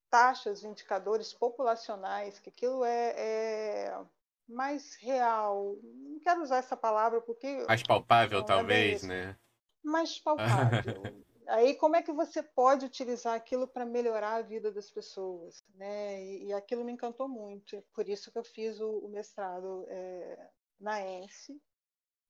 taxas, 0.09 0.63
indicadores 0.63 1.33
populacionais, 1.33 2.39
que 2.39 2.49
aquilo 2.49 2.83
é, 2.83 3.13
é 3.15 4.05
mais 4.47 4.95
real. 4.95 5.77
Não 5.81 6.19
quero 6.19 6.41
usar 6.41 6.57
essa 6.57 6.75
palavra 6.75 7.21
porque. 7.21 7.65
Mais 7.67 7.81
palpável, 7.81 8.39
não, 8.39 8.45
talvez, 8.45 9.03
é 9.03 9.07
né? 9.07 9.37
Mais 9.83 10.19
palpável. 10.19 11.01
Aí, 11.47 11.75
como 11.75 11.95
é 11.95 12.01
que 12.01 12.11
você 12.11 12.41
pode 12.43 12.85
utilizar 12.85 13.33
aquilo 13.33 13.67
para 13.67 13.85
melhorar 13.85 14.35
a 14.35 14.41
vida 14.41 14.71
das 14.71 14.89
pessoas? 14.91 15.63
Né? 15.75 16.23
E, 16.23 16.45
e, 16.45 16.53
aquilo 16.53 16.83
me 16.85 16.91
encantou 16.91 17.27
muito. 17.27 17.75
É 17.75 17.83
por 17.93 18.07
isso 18.07 18.31
que 18.31 18.37
eu 18.37 18.43
fiz 18.43 18.79
o, 18.79 18.99
o 18.99 19.09
mestrado 19.09 19.85
é, 19.89 20.49
na 20.81 20.99
ENSE, 20.99 21.61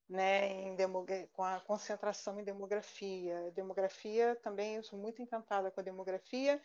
né, 0.10 0.76
com 1.32 1.44
a 1.44 1.62
concentração 1.62 2.40
em 2.40 2.44
demografia. 2.44 3.52
Demografia 3.52 4.36
também, 4.44 4.76
eu 4.76 4.84
sou 4.84 5.00
muito 5.00 5.22
encantada 5.22 5.72
com 5.72 5.80
a 5.80 5.84
demografia. 5.84 6.62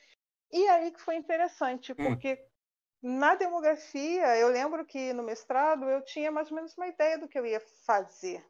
E 0.51 0.69
aí 0.69 0.91
que 0.91 1.01
foi 1.01 1.17
interessante, 1.17 1.93
hum. 1.93 1.97
porque 1.97 2.35
hum. 3.03 3.19
na 3.19 3.37
demografia, 3.37 4.37
eu 4.37 4.49
lembro 4.49 4.85
que 4.85 5.13
no 5.13 5.23
mestrado 5.23 5.89
eu 5.89 6.03
tinha 6.03 6.31
mais 6.31 6.51
ou 6.51 6.57
menos 6.57 6.77
uma 6.77 6.89
ideia 6.89 7.19
do 7.19 7.29
que 7.29 7.39
eu 7.39 7.47
ia 7.47 7.61
fazer, 7.61 8.45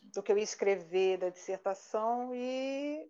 do 0.00 0.22
que 0.22 0.32
eu 0.32 0.38
ia 0.38 0.44
escrever, 0.44 1.18
da 1.18 1.28
dissertação, 1.28 2.34
e, 2.34 3.08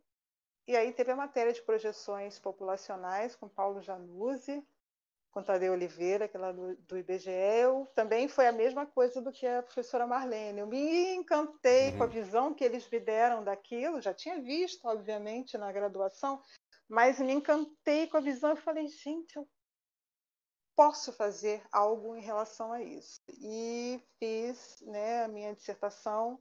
e 0.69 0.77
aí 0.77 0.93
teve 0.93 1.13
a 1.13 1.17
matéria 1.17 1.53
de 1.53 1.63
projeções 1.63 2.39
populacionais 2.39 3.35
com 3.35 3.49
Paulo 3.49 3.81
Januzzi, 3.81 4.63
com 5.33 5.43
Tadeu 5.43 5.73
Oliveira, 5.73 6.29
que 6.29 6.37
é 6.37 6.41
lá 6.41 6.53
do, 6.53 6.77
do 6.77 6.99
IBGE, 6.99 7.31
eu, 7.31 7.91
também 7.95 8.29
foi 8.29 8.47
a 8.47 8.53
mesma 8.53 8.85
coisa 8.87 9.21
do 9.21 9.33
que 9.33 9.47
a 9.47 9.63
professora 9.63 10.07
Marlene. 10.07 10.61
Eu 10.61 10.67
me 10.67 11.15
encantei 11.15 11.91
uhum. 11.91 11.97
com 11.97 12.03
a 12.05 12.07
uhum. 12.07 12.13
visão 12.13 12.55
que 12.55 12.63
eles 12.63 12.89
me 12.89 13.01
deram 13.01 13.43
daquilo, 13.43 14.01
já 14.01 14.13
tinha 14.13 14.41
visto, 14.41 14.87
obviamente, 14.87 15.57
na 15.57 15.73
graduação, 15.73 16.41
mas 16.87 17.19
me 17.19 17.33
encantei 17.33 18.07
com 18.07 18.19
a 18.19 18.21
visão 18.21 18.53
e 18.53 18.57
falei, 18.57 18.87
gente, 18.87 19.37
eu 19.37 19.49
posso 20.77 21.13
fazer 21.13 21.63
algo 21.73 22.15
em 22.15 22.21
relação 22.21 22.71
a 22.71 22.83
isso. 22.83 23.21
E 23.29 24.03
fiz 24.19 24.83
né, 24.83 25.25
a 25.25 25.29
minha 25.29 25.55
dissertação 25.55 26.39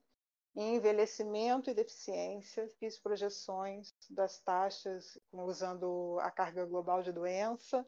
em 0.54 0.76
envelhecimento 0.76 1.70
e 1.70 1.74
deficiência, 1.74 2.68
fiz 2.78 3.00
projeções 3.00 3.94
das 4.10 4.42
taxas 4.42 5.18
usando 5.32 6.18
a 6.20 6.30
carga 6.30 6.66
global 6.66 7.02
de 7.02 7.14
doença, 7.14 7.88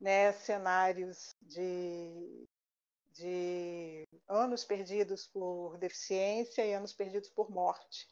né, 0.00 0.32
cenários 0.32 1.36
de, 1.42 2.48
de 3.12 4.08
anos 4.28 4.64
perdidos 4.64 5.26
por 5.26 5.76
deficiência 5.78 6.64
e 6.64 6.72
anos 6.72 6.92
perdidos 6.92 7.28
por 7.28 7.50
morte 7.50 8.08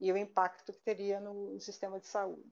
e 0.00 0.10
o 0.12 0.16
impacto 0.16 0.72
que 0.72 0.80
teria 0.80 1.20
no 1.20 1.60
sistema 1.60 2.00
de 2.00 2.06
saúde, 2.06 2.50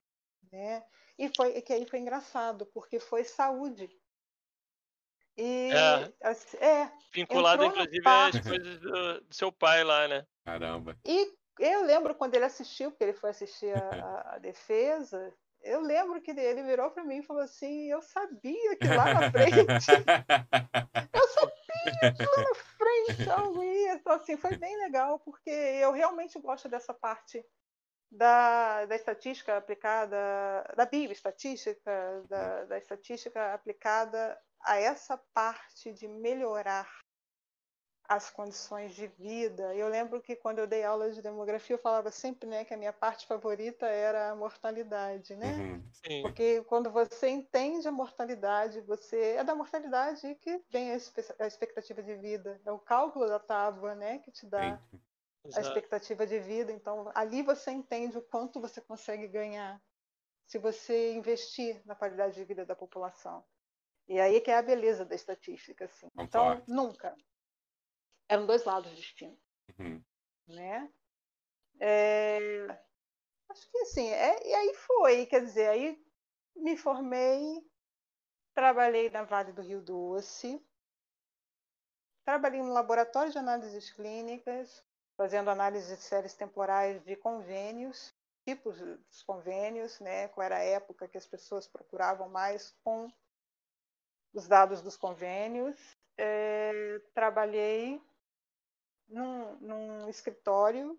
né? 0.53 0.85
E 1.19 1.31
foi 1.35 1.62
que 1.62 1.73
aí 1.73 1.86
foi 1.86 2.01
engraçado 2.01 2.66
porque 2.66 3.01
foi 3.01 3.24
saúde 3.24 3.89
e 5.36 5.70
é, 5.70 6.66
é 6.66 6.93
vinculado 7.12 7.65
inclusive 7.65 8.03
às 8.09 8.40
coisas 8.40 8.81
do, 8.81 9.20
do, 9.20 9.35
seu 9.35 9.53
pai 9.53 9.85
lá, 9.85 10.09
né? 10.09 10.27
Caramba. 10.44 10.98
E 11.05 11.35
eu 11.59 11.85
lembro 11.85 12.15
quando 12.15 12.35
ele 12.35 12.44
assistiu, 12.44 12.90
porque 12.90 13.05
ele 13.05 13.12
foi 13.12 13.31
assistir 13.31 13.77
a, 13.77 14.35
a 14.35 14.39
defesa, 14.39 15.32
eu 15.66 15.80
lembro 15.80 16.20
que 16.20 16.30
ele 16.30 16.62
virou 16.62 16.90
para 16.90 17.05
mim 17.05 17.18
e 17.18 17.22
falou 17.22 17.43
assim: 17.43 17.90
Eu 17.90 18.01
sabia 18.02 18.76
que 18.76 18.88
lá 18.88 19.14
na 19.14 19.30
frente. 19.30 19.55
eu 21.12 21.28
sabia 21.28 22.12
que 22.14 22.22
lá 22.22 22.43
na 22.43 22.55
frente 22.55 23.30
algo 23.30 23.62
ia. 23.62 23.94
Então, 23.94 24.12
assim, 24.12 24.36
foi 24.36 24.56
bem 24.56 24.76
legal, 24.78 25.18
porque 25.20 25.51
eu 25.51 25.93
realmente 25.93 26.38
gosto 26.38 26.68
dessa 26.68 26.94
parte 26.94 27.44
da, 28.10 28.86
da 28.86 28.94
estatística 28.94 29.56
aplicada, 29.56 30.16
da 30.76 30.86
bioestatística, 30.86 32.22
da, 32.28 32.64
da 32.64 32.78
estatística 32.78 33.52
aplicada 33.52 34.38
a 34.62 34.76
essa 34.76 35.18
parte 35.34 35.93
de 35.93 36.09
melhorar 36.09 36.88
as 38.09 38.31
condições 38.31 38.95
de 38.95 39.07
vida. 39.07 39.74
Eu 39.74 39.89
lembro 39.89 40.20
que 40.20 40.37
quando 40.37 40.59
eu 40.59 40.66
dei 40.66 40.85
aula 40.85 41.11
de 41.11 41.23
demografia, 41.23 41.74
eu 41.74 41.81
falava 41.81 42.11
sempre 42.11 42.49
né, 42.49 42.65
que 42.65 42.74
a 42.74 42.77
minha 42.77 42.93
parte 42.93 43.27
favorita 43.27 43.87
era 43.87 44.31
a 44.31 44.37
mortalidade, 44.37 45.35
né? 45.37 45.53
Uhum, 45.57 46.23
Porque 46.23 46.62
quando 46.65 46.91
você 46.91 47.28
entende 47.28 47.87
a 47.87 47.93
mortalidade, 47.93 48.81
você 48.81 49.37
é 49.37 49.45
da 49.45 49.55
mortalidade 49.55 50.35
que 50.37 50.62
vem 50.70 50.93
a 50.93 51.47
expectativa 51.47 52.03
de 52.03 52.15
vida. 52.16 52.61
É 52.65 52.73
o 52.73 52.78
cálculo 52.78 53.27
da 53.27 53.39
tábua, 53.39 53.95
né, 53.95 54.19
que 54.19 54.31
te 54.31 54.47
dá 54.47 54.81
sim. 54.91 55.59
a 55.59 55.61
expectativa 55.61 56.27
de 56.27 56.39
vida. 56.39 56.73
Então, 56.73 57.11
ali 57.15 57.43
você 57.43 57.70
entende 57.70 58.19
o 58.19 58.23
quanto 58.23 58.61
você 58.61 58.81
consegue 58.81 59.28
ganhar 59.28 59.81
se 60.47 60.59
você 60.59 61.12
investir 61.15 61.83
na 61.85 61.95
qualidade 61.95 62.35
de 62.35 62.45
vida 62.45 62.65
da 62.65 62.77
população. 62.77 63.45
E 64.09 64.20
aí 64.20 64.41
que 64.41 64.51
é 64.51 64.57
a 64.57 64.62
beleza 64.62 65.05
da 65.05 65.15
estatística, 65.15 65.85
assim. 65.87 66.09
Então, 66.16 66.62
nunca, 66.69 67.16
eram 68.28 68.47
dois 68.47 68.65
lados 68.65 68.94
distintos, 68.97 69.43
uhum. 69.78 70.03
né? 70.48 70.90
É, 71.78 72.39
acho 73.51 73.70
que 73.70 73.78
assim, 73.78 74.09
é, 74.09 74.48
e 74.48 74.55
aí 74.55 74.74
foi, 74.74 75.27
quer 75.27 75.44
dizer, 75.44 75.69
aí 75.69 76.03
me 76.55 76.77
formei, 76.77 77.62
trabalhei 78.55 79.11
na 79.11 79.24
Vale 79.24 79.53
do 79.53 79.62
Rio 79.62 79.82
Doce, 79.82 80.65
trabalhei 82.24 82.62
no 82.62 82.73
laboratório 82.73 83.31
de 83.31 83.39
análises 83.39 83.93
clínicas, 83.93 84.82
fazendo 85.16 85.51
análise 85.51 85.97
de 85.97 86.03
séries 86.03 86.35
temporais 86.35 87.03
de 87.05 87.16
convênios, 87.16 88.15
tipos 88.44 88.78
dos 88.78 89.23
convênios, 89.23 89.98
né? 90.01 90.28
Qual 90.28 90.44
era 90.44 90.57
a 90.57 90.65
época 90.65 91.09
que 91.09 91.19
as 91.19 91.27
pessoas 91.27 91.66
procuravam 91.66 92.28
mais 92.28 92.74
com 92.82 93.11
os 94.32 94.47
dados 94.47 94.82
dos 94.82 94.97
convênios. 94.97 95.77
É, 96.19 97.01
trabalhei 97.15 98.01
num, 99.09 99.57
num 99.57 100.09
escritório 100.09 100.99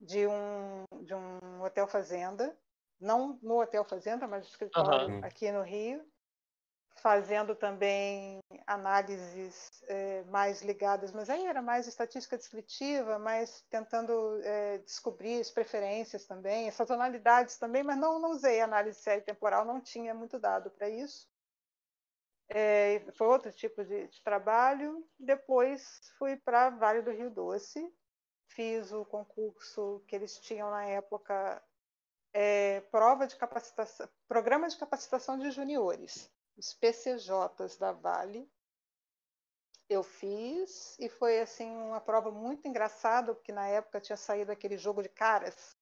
de 0.00 0.26
um, 0.26 0.84
de 1.02 1.14
um 1.14 1.62
hotel 1.62 1.86
fazenda, 1.86 2.56
não 3.00 3.38
no 3.42 3.60
hotel 3.60 3.84
fazenda, 3.84 4.26
mas 4.26 4.42
no 4.42 4.48
escritório 4.48 5.14
uhum. 5.14 5.24
aqui 5.24 5.50
no 5.50 5.62
Rio, 5.62 6.04
fazendo 6.96 7.54
também 7.54 8.40
análises 8.66 9.68
é, 9.86 10.24
mais 10.24 10.62
ligadas, 10.62 11.12
mas 11.12 11.28
aí 11.28 11.46
era 11.46 11.62
mais 11.62 11.86
estatística 11.86 12.36
descritiva, 12.36 13.18
mais 13.18 13.62
tentando 13.70 14.40
é, 14.42 14.78
descobrir 14.78 15.40
as 15.40 15.50
preferências 15.50 16.24
também, 16.26 16.68
as 16.68 16.74
sazonalidades 16.74 17.58
também, 17.58 17.82
mas 17.82 17.98
não, 17.98 18.18
não 18.18 18.30
usei 18.30 18.60
análise 18.60 18.98
série 18.98 19.20
temporal, 19.20 19.64
não 19.64 19.80
tinha 19.80 20.14
muito 20.14 20.38
dado 20.38 20.70
para 20.70 20.88
isso. 20.88 21.28
É, 22.48 23.00
foi 23.12 23.26
outro 23.26 23.52
tipo 23.52 23.84
de, 23.84 24.08
de 24.08 24.22
trabalho. 24.22 25.08
Depois 25.18 26.00
fui 26.18 26.36
para 26.36 26.70
Vale 26.70 27.02
do 27.02 27.10
Rio 27.10 27.30
Doce, 27.30 27.92
fiz 28.48 28.92
o 28.92 29.04
concurso 29.04 30.04
que 30.06 30.14
eles 30.14 30.38
tinham 30.38 30.70
na 30.70 30.84
época, 30.84 31.62
é, 32.32 32.80
prova 32.82 33.26
de 33.26 33.36
capacitação, 33.36 34.08
programa 34.28 34.68
de 34.68 34.76
capacitação 34.76 35.38
de 35.38 35.50
juniores, 35.50 36.30
os 36.56 36.72
PCJs 36.74 37.76
da 37.78 37.92
Vale. 37.92 38.50
Eu 39.88 40.02
fiz 40.02 40.98
e 40.98 41.08
foi 41.08 41.40
assim 41.40 41.70
uma 41.70 42.00
prova 42.00 42.30
muito 42.32 42.66
engraçada, 42.66 43.34
porque 43.34 43.52
na 43.52 43.68
época 43.68 44.00
tinha 44.00 44.16
saído 44.16 44.50
aquele 44.50 44.76
jogo 44.76 45.02
de 45.02 45.08
caras 45.08 45.76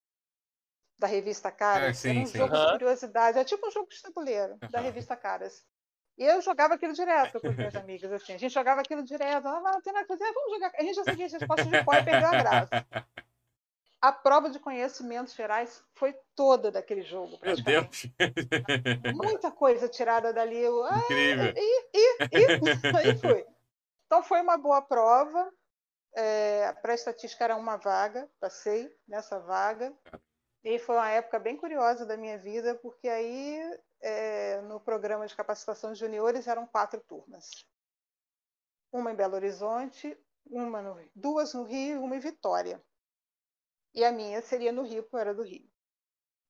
da 0.99 1.07
revista 1.07 1.51
Caras. 1.51 1.89
Ah, 1.89 1.93
sim, 1.95 2.11
Era 2.11 2.20
um 2.20 2.27
sim. 2.27 2.39
jogo 2.39 2.55
Aham. 2.55 2.66
de 2.66 2.73
curiosidade, 2.73 3.39
é 3.39 3.45
tipo 3.45 3.66
um 3.66 3.70
jogo 3.70 3.89
de 3.89 4.01
tabuleiro 4.01 4.59
da 4.70 4.78
Aham. 4.78 4.86
revista 4.86 5.16
Caras. 5.16 5.66
E 6.16 6.24
eu 6.24 6.41
jogava 6.41 6.74
aquilo 6.74 6.93
direto 6.93 7.41
com 7.41 7.49
as 7.49 7.57
minhas 7.57 7.74
amigas, 7.77 8.12
assim. 8.12 8.35
A 8.35 8.39
gente 8.39 8.53
jogava 8.53 8.81
aquilo 8.81 9.03
direto. 9.03 9.47
Ah, 9.49 9.61
não 9.61 9.82
tem 9.82 9.93
nada 9.93 10.07
pra 10.07 10.16
fazer, 10.16 10.32
vamos 10.32 10.53
jogar. 10.53 10.73
A 10.78 10.82
gente 10.82 10.95
já 10.95 11.05
sabia 11.05 11.27
as 11.27 11.32
respostas 11.32 11.66
de 11.66 11.85
cor 11.85 11.95
e 11.95 12.05
perdeu 12.05 12.28
a 12.28 12.31
graça. 12.31 12.86
A 14.01 14.12
prova 14.12 14.51
de 14.51 14.61
conhecimentos 14.61 15.35
gerais 15.35 15.82
foi 15.95 16.15
toda 16.36 16.70
daquele 16.70 17.03
jogo, 17.03 17.39
Meu. 17.43 17.57
Deus. 17.57 18.07
Muita 19.15 19.51
coisa 19.51 19.89
tirada 19.89 20.31
dali. 20.31 20.59
Eu, 20.59 20.85
ah, 20.85 20.99
Incrível. 20.99 21.55
e, 21.57 21.86
e, 21.95 22.19
e, 22.32 22.47
aí 22.99 23.19
fui. 23.19 23.47
Então 24.07 24.23
foi 24.23 24.43
uma 24.43 24.59
boa 24.59 24.82
prova. 24.82 25.51
É, 26.16 26.73
para 26.74 26.95
estatística 26.95 27.43
era 27.43 27.57
uma 27.57 27.77
vaga, 27.77 28.28
passei 28.39 28.95
nessa 29.09 29.41
vaga. 29.41 29.93
E 30.62 30.78
foi 30.78 30.97
uma 30.97 31.11
época 31.11 31.39
bem 31.39 31.57
curiosa 31.57 32.07
da 32.07 32.16
minha 32.16 32.39
vida, 32.39 32.74
porque 32.77 33.09
aí 33.09 33.59
é, 34.05 34.60
no 34.60 34.78
programa 34.78 35.26
de 35.26 35.35
capacitação 35.35 35.94
de 35.94 35.98
juniores 35.98 36.47
eram 36.47 36.66
quatro 36.66 37.01
turmas. 37.01 37.66
Uma 38.93 39.10
em 39.10 39.16
Belo 39.16 39.35
Horizonte, 39.35 40.16
uma 40.44 40.82
no, 40.82 41.10
duas 41.14 41.55
no 41.55 41.64
Rio 41.64 41.97
e 41.97 41.98
uma 41.98 42.14
em 42.14 42.20
Vitória. 42.20 42.85
E 43.94 44.05
a 44.05 44.12
minha 44.12 44.43
seria 44.43 44.70
no 44.70 44.82
Rio, 44.82 45.02
porque 45.05 45.16
era 45.16 45.32
do 45.32 45.43
Rio. 45.43 45.66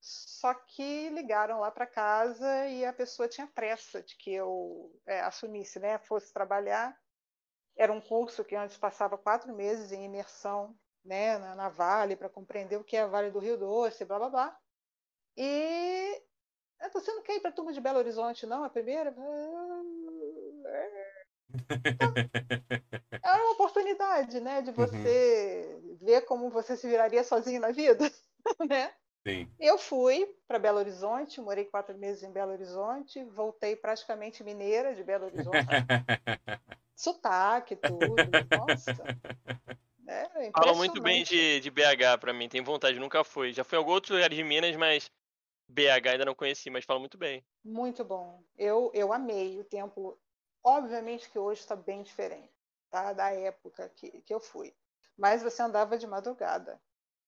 Só 0.00 0.52
que 0.52 1.08
ligaram 1.10 1.60
lá 1.60 1.70
para 1.70 1.86
casa 1.86 2.66
e 2.66 2.84
a 2.84 2.92
pessoa 2.92 3.28
tinha 3.28 3.46
pressa 3.46 4.02
de 4.02 4.16
que 4.16 4.34
eu 4.34 4.92
é, 5.06 5.20
assumisse, 5.20 5.78
né? 5.78 5.98
Fosse 5.98 6.32
trabalhar. 6.32 7.00
Era 7.76 7.92
um 7.92 8.00
curso 8.00 8.44
que 8.44 8.56
antes 8.56 8.76
passava 8.76 9.16
quatro 9.16 9.54
meses 9.54 9.92
em 9.92 10.04
imersão 10.04 10.76
né, 11.04 11.38
na, 11.38 11.54
na 11.54 11.68
Vale 11.68 12.16
para 12.16 12.28
compreender 12.28 12.76
o 12.76 12.84
que 12.84 12.96
é 12.96 13.02
a 13.02 13.06
Vale 13.06 13.30
do 13.30 13.38
Rio 13.38 13.56
Doce, 13.56 14.04
blá 14.04 14.18
blá 14.18 14.30
blá. 14.30 14.60
E 15.36 16.23
"Ah, 16.80 16.88
você 16.88 17.12
não 17.12 17.22
quer 17.22 17.36
ir 17.36 17.40
para 17.40 17.50
a 17.50 17.52
turma 17.52 17.72
de 17.72 17.80
Belo 17.80 17.98
Horizonte, 17.98 18.46
não? 18.46 18.64
A 18.64 18.70
primeira? 18.70 19.14
É 23.22 23.32
uma 23.36 23.52
oportunidade, 23.52 24.40
né, 24.40 24.60
de 24.60 24.70
você 24.70 25.80
ver 26.00 26.22
como 26.22 26.50
você 26.50 26.76
se 26.76 26.86
viraria 26.86 27.24
sozinho 27.24 27.60
na 27.60 27.70
vida, 27.70 28.10
né? 28.68 28.92
Sim. 29.26 29.48
Eu 29.58 29.78
fui 29.78 30.36
para 30.46 30.58
Belo 30.58 30.78
Horizonte, 30.78 31.40
morei 31.40 31.64
quatro 31.64 31.96
meses 31.96 32.22
em 32.22 32.30
Belo 32.30 32.52
Horizonte, 32.52 33.24
voltei 33.24 33.74
praticamente 33.74 34.44
mineira 34.44 34.94
de 34.94 35.02
Belo 35.02 35.24
Horizonte, 35.24 35.64
sotaque, 36.94 37.76
tudo, 37.76 38.46
nossa. 38.50 39.16
É, 40.06 40.52
Falam 40.52 40.76
muito 40.76 41.00
bem 41.00 41.24
de, 41.24 41.60
de 41.60 41.70
BH 41.70 42.18
pra 42.20 42.32
mim, 42.32 42.48
tenho 42.48 42.64
vontade, 42.64 42.98
nunca 42.98 43.24
fui. 43.24 43.52
Já 43.52 43.64
fui 43.64 43.76
em 43.76 43.78
alguns 43.78 43.94
outros 43.94 44.10
lugares 44.14 44.36
de 44.36 44.44
Minas, 44.44 44.76
mas 44.76 45.06
BH 45.68 46.06
ainda 46.10 46.24
não 46.24 46.34
conheci, 46.34 46.70
mas 46.70 46.84
falam 46.84 47.00
muito 47.00 47.18
bem. 47.18 47.44
Muito 47.64 48.04
bom. 48.04 48.42
Eu, 48.56 48.90
eu 48.94 49.12
amei 49.12 49.58
o 49.60 49.64
templo. 49.64 50.20
Obviamente 50.62 51.30
que 51.30 51.38
hoje 51.38 51.60
está 51.60 51.76
bem 51.76 52.02
diferente, 52.02 52.52
tá? 52.90 53.12
Da 53.12 53.30
época 53.32 53.88
que, 53.90 54.22
que 54.22 54.32
eu 54.34 54.40
fui. 54.40 54.74
Mas 55.16 55.42
você 55.42 55.62
andava 55.62 55.96
de 55.98 56.06
madrugada, 56.06 56.80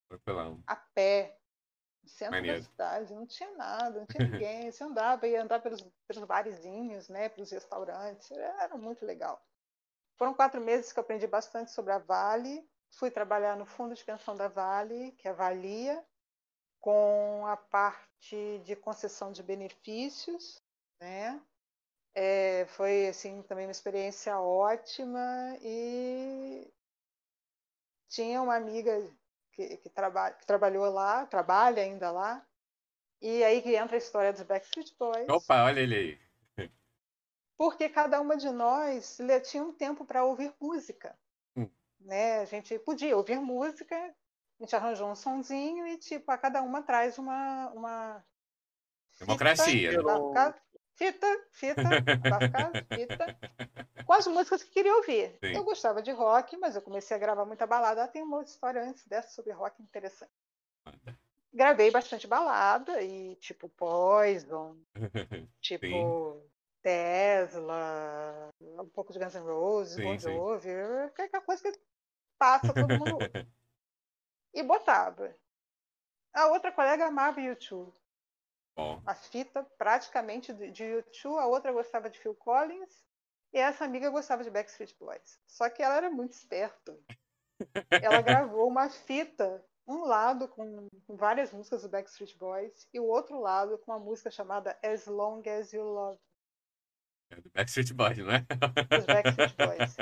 Tranquilão. 0.09 0.63
a 0.67 0.77
pé, 0.77 1.39
no 2.03 2.09
centro 2.09 2.33
Maneiro. 2.37 2.61
da 2.61 2.63
cidade, 2.63 3.15
não 3.15 3.27
tinha 3.27 3.53
nada, 3.57 4.01
não 4.01 4.07
tinha 4.07 4.25
ninguém. 4.29 4.71
Você 4.71 4.85
andava, 4.85 5.27
ia 5.27 5.43
andar 5.43 5.61
pelos, 5.61 5.83
pelos 6.07 6.25
barezinhos, 6.25 7.09
né? 7.09 7.29
Pelos 7.29 7.51
restaurantes. 7.51 8.31
Era 8.33 8.77
muito 8.77 9.05
legal. 9.05 9.45
Foram 10.17 10.35
quatro 10.35 10.61
meses 10.61 10.93
que 10.93 10.99
eu 10.99 11.03
aprendi 11.03 11.27
bastante 11.27 11.71
sobre 11.73 11.93
a 11.93 11.99
Vale. 11.99 12.69
Fui 12.91 13.11
trabalhar 13.11 13.57
no 13.57 13.67
fundo 13.67 13.95
de 13.95 14.05
pensão 14.05 14.37
da 14.37 14.49
Vale, 14.49 15.13
que 15.13 15.29
é 15.29 15.31
a 15.31 15.35
Valia, 15.35 16.05
com 16.87 17.45
a 17.45 17.57
parte 17.57 18.61
de 18.65 18.77
concessão 18.77 19.33
de 19.33 19.43
benefícios, 19.43 20.63
né? 21.01 21.43
É, 22.15 22.65
foi 22.67 23.09
assim 23.09 23.43
também 23.43 23.67
uma 23.67 23.73
experiência 23.73 24.39
ótima 24.39 25.21
e 25.61 26.73
tinha 28.09 28.41
uma 28.41 28.55
amiga 28.55 29.05
que, 29.53 29.79
que, 29.79 29.91
traba 29.91 30.31
que 30.31 30.47
trabalhou 30.47 30.89
lá, 30.89 31.27
trabalha 31.27 31.83
ainda 31.83 32.13
lá, 32.13 32.47
e 33.21 33.43
aí 33.43 33.63
que 33.63 33.75
entra 33.75 33.97
a 33.97 33.99
história 33.99 34.33
dos 34.33 34.43
Backstreet 34.43 34.95
Boys. 34.97 35.29
Opa, 35.29 35.65
olha 35.65 35.81
ele 35.81 35.97
aí. 35.97 36.71
Porque 37.59 37.89
cada 37.89 38.21
uma 38.21 38.37
de 38.37 38.51
nós 38.51 39.19
tinha 39.51 39.65
um 39.65 39.73
tempo 39.73 40.05
para 40.05 40.25
ouvir 40.25 40.55
música. 40.61 41.19
Hum. 41.57 41.69
Né? 41.99 42.39
A 42.43 42.45
gente 42.45 42.79
podia 42.79 43.17
ouvir 43.17 43.41
música, 43.41 44.15
a 44.59 44.63
gente 44.63 44.77
arranjou 44.77 45.11
um 45.11 45.15
sonzinho 45.15 45.87
e 45.87 45.99
tipo, 45.99 46.31
a 46.31 46.39
cada 46.39 46.63
uma 46.63 46.83
traz 46.83 47.19
uma, 47.19 47.71
uma 47.71 48.25
Democracia. 49.21 49.91
fita, 49.91 50.03
bafocada, 50.03 50.63
fita, 50.97 51.27
fita, 51.53 52.03
fita, 52.95 53.35
com 54.05 54.13
as 54.13 54.27
músicas 54.27 54.63
que 54.63 54.71
queria 54.71 54.95
ouvir. 54.95 55.39
Sim. 55.43 55.55
Eu 55.55 55.65
gostava 55.65 56.03
de 56.03 56.11
rock, 56.13 56.57
mas 56.57 56.77
eu 56.77 56.83
comecei 56.83 57.17
a 57.17 57.21
gravar 57.21 57.45
muita 57.45 57.67
balada. 57.67 58.05
Ah, 58.05 58.09
tem 58.09 58.23
uma 58.23 58.39
outra 58.39 58.53
história 58.53 58.83
antes 58.83 59.07
dessa 59.07 59.29
sobre 59.31 59.53
rock 59.53 59.83
interessante. 59.83 60.31
Gravei 61.53 61.91
bastante 61.91 62.27
balada 62.27 63.03
e 63.03 63.35
tipo 63.37 63.69
Poison, 63.71 64.77
tipo 65.61 66.43
Tesla, 66.83 68.51
um 68.61 68.89
pouco 68.89 69.13
de 69.13 69.19
Guns 69.19 69.35
N' 69.35 69.43
Roses, 69.43 69.97
Sim, 69.97 70.03
Bon 70.05 70.19
sim. 70.19 70.19
Jovi, 70.19 70.71
qualquer 71.17 71.41
coisa 71.45 71.63
que 71.63 71.81
passa 72.39 72.73
todo 72.75 72.89
mundo. 72.89 73.19
e 74.57 74.63
botava. 74.63 75.35
A 76.33 76.47
outra 76.49 76.73
colega 76.73 77.07
amava 77.07 77.41
YouTube. 77.41 77.93
Bom, 78.77 79.01
A 79.07 79.15
fita 79.15 79.63
praticamente 79.79 80.53
de, 80.53 80.85
YouTube, 80.85 81.39
a 81.39 81.47
outra 81.47 81.73
gostava 81.73 82.11
de 82.11 82.19
Phil 82.19 82.35
Collins 82.35 83.05
e 83.53 83.59
essa 83.59 83.85
amiga 83.85 84.11
gostava 84.11 84.43
de 84.43 84.51
Backstreet 84.51 84.95
Boys. 84.99 85.41
Só 85.47 85.71
que 85.71 85.83
ela 85.83 85.97
era 85.97 86.11
muito 86.11 86.33
esperta. 86.33 86.99
Ela 87.91 88.21
gravou 88.51 88.69
uma 88.69 88.91
fita, 88.91 89.65
um 89.87 90.05
lado 90.05 90.49
com, 90.49 90.89
com 91.07 91.17
várias 91.17 91.53
músicas 91.53 91.83
do 91.83 91.89
Backstreet 91.89 92.37
Boys 92.37 92.87
e 92.93 93.01
o 93.01 93.07
outro 93.07 93.41
lado 93.41 93.79
com 93.79 93.93
uma 93.93 93.99
música 93.99 94.31
chamada 94.31 94.79
As 94.83 95.07
Long 95.07 95.43
As 95.49 95.73
You 95.73 95.85
Love 95.85 96.21
é 97.31 97.41
do 97.41 97.51
Backstreet 97.51 97.93
Boys, 97.93 98.19
não 98.19 98.31
é? 98.31 98.41
dos 98.41 99.07
Backstreet 99.07 99.55
Boys. 99.59 99.97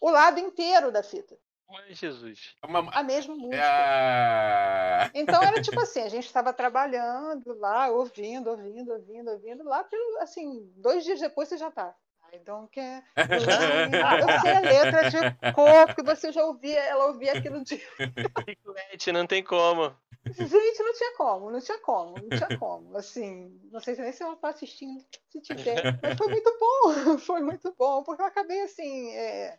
O 0.00 0.10
lado 0.10 0.38
inteiro 0.38 0.90
da 0.90 1.02
fita, 1.02 1.36
Ai, 1.76 1.94
Jesus. 1.94 2.54
Uma- 2.64 2.90
a 2.92 3.02
mesma 3.02 3.34
música. 3.34 3.62
Ah, 3.62 5.10
Então 5.14 5.42
era 5.42 5.60
tipo 5.60 5.80
assim, 5.80 6.00
a 6.02 6.08
gente 6.08 6.26
estava 6.26 6.52
trabalhando 6.52 7.56
lá, 7.58 7.88
ouvindo, 7.88 8.50
ouvindo, 8.50 8.92
ouvindo, 8.92 9.30
ouvindo, 9.30 9.64
lá 9.64 9.84
pelo, 9.84 10.18
assim, 10.20 10.72
dois 10.76 11.04
dias 11.04 11.20
depois 11.20 11.48
você 11.48 11.56
já 11.56 11.70
tá. 11.70 11.94
I 12.32 12.38
don't 12.38 12.68
care. 12.72 13.04
Eu 13.28 14.40
sei 14.40 14.54
a 14.54 14.60
letra 14.60 15.08
de 15.08 15.52
cor, 15.54 15.86
porque 15.86 16.02
você 16.02 16.32
já 16.32 16.44
ouvia, 16.44 16.80
ela 16.80 17.06
ouvia 17.06 17.32
aquilo 17.32 17.62
de. 17.62 17.76
Chiclete, 18.48 19.12
não 19.12 19.26
tem 19.26 19.42
como. 19.42 19.94
Gente, 20.26 20.82
não 20.82 20.94
tinha 20.94 21.16
como, 21.16 21.50
não 21.50 21.60
tinha 21.60 21.78
como, 21.78 22.18
não 22.18 22.28
tinha 22.30 22.58
como. 22.58 22.96
Assim, 22.96 23.60
não 23.70 23.78
sei 23.78 23.94
nem 23.96 24.10
se 24.12 24.22
ela 24.22 24.34
tá 24.36 24.48
assistindo, 24.48 25.04
se 25.30 25.40
tiver, 25.40 25.98
mas 26.02 26.16
foi 26.16 26.28
muito 26.28 26.58
bom, 26.58 27.18
foi 27.18 27.40
muito 27.40 27.74
bom, 27.78 28.02
porque 28.02 28.22
eu 28.22 28.26
acabei 28.26 28.62
assim. 28.62 29.12
é, 29.12 29.58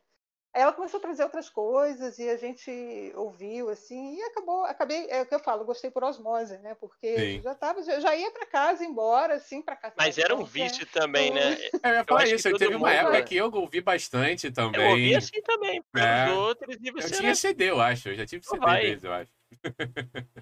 Aí 0.55 0.61
ela 0.61 0.71
começou 0.71 0.99
a 0.99 1.01
trazer 1.01 1.21
outras 1.23 1.49
coisas 1.49 2.17
e 2.17 2.29
a 2.29 2.37
gente 2.37 3.11
ouviu 3.13 3.67
assim 3.67 4.15
e 4.15 4.23
acabou, 4.23 4.63
acabei, 4.63 5.05
é 5.09 5.21
o 5.21 5.25
que 5.25 5.35
eu 5.35 5.39
falo, 5.39 5.65
gostei 5.65 5.91
por 5.91 6.01
osmose, 6.01 6.57
né? 6.59 6.73
Porque 6.79 7.13
Sim. 7.19 7.41
já 7.43 7.53
tava, 7.53 7.83
já 7.83 8.15
ia 8.15 8.31
para 8.31 8.45
casa 8.45 8.85
embora, 8.85 9.33
assim, 9.33 9.61
para 9.61 9.75
casa. 9.75 9.95
Mas 9.97 10.17
era 10.17 10.33
um 10.33 10.45
vício 10.45 10.85
também, 10.85 11.29
né? 11.33 11.57
eu 11.83 11.93
ia 11.95 12.05
falar 12.05 12.25
isso. 12.29 12.49
todo 12.49 12.57
Teve 12.57 12.75
uma 12.75 12.87
mundo, 12.87 12.97
época 12.97 13.17
é. 13.17 13.21
que 13.23 13.35
eu 13.35 13.51
ouvi 13.51 13.81
bastante 13.81 14.47
Eu 14.47 14.53
também. 14.53 14.91
ouvi 14.91 15.15
assim 15.15 15.41
também, 15.41 15.83
É. 15.93 16.31
outros, 16.31 16.77
e 16.81 16.87
Eu 16.87 16.93
você 16.93 17.09
tinha 17.11 17.35
CD, 17.35 17.71
eu 17.71 17.81
acho. 17.81 18.07
Eu 18.07 18.15
já 18.15 18.25
tive 18.25 18.45
CD 18.45 18.97
eu 19.03 19.11
acho. 19.11 19.31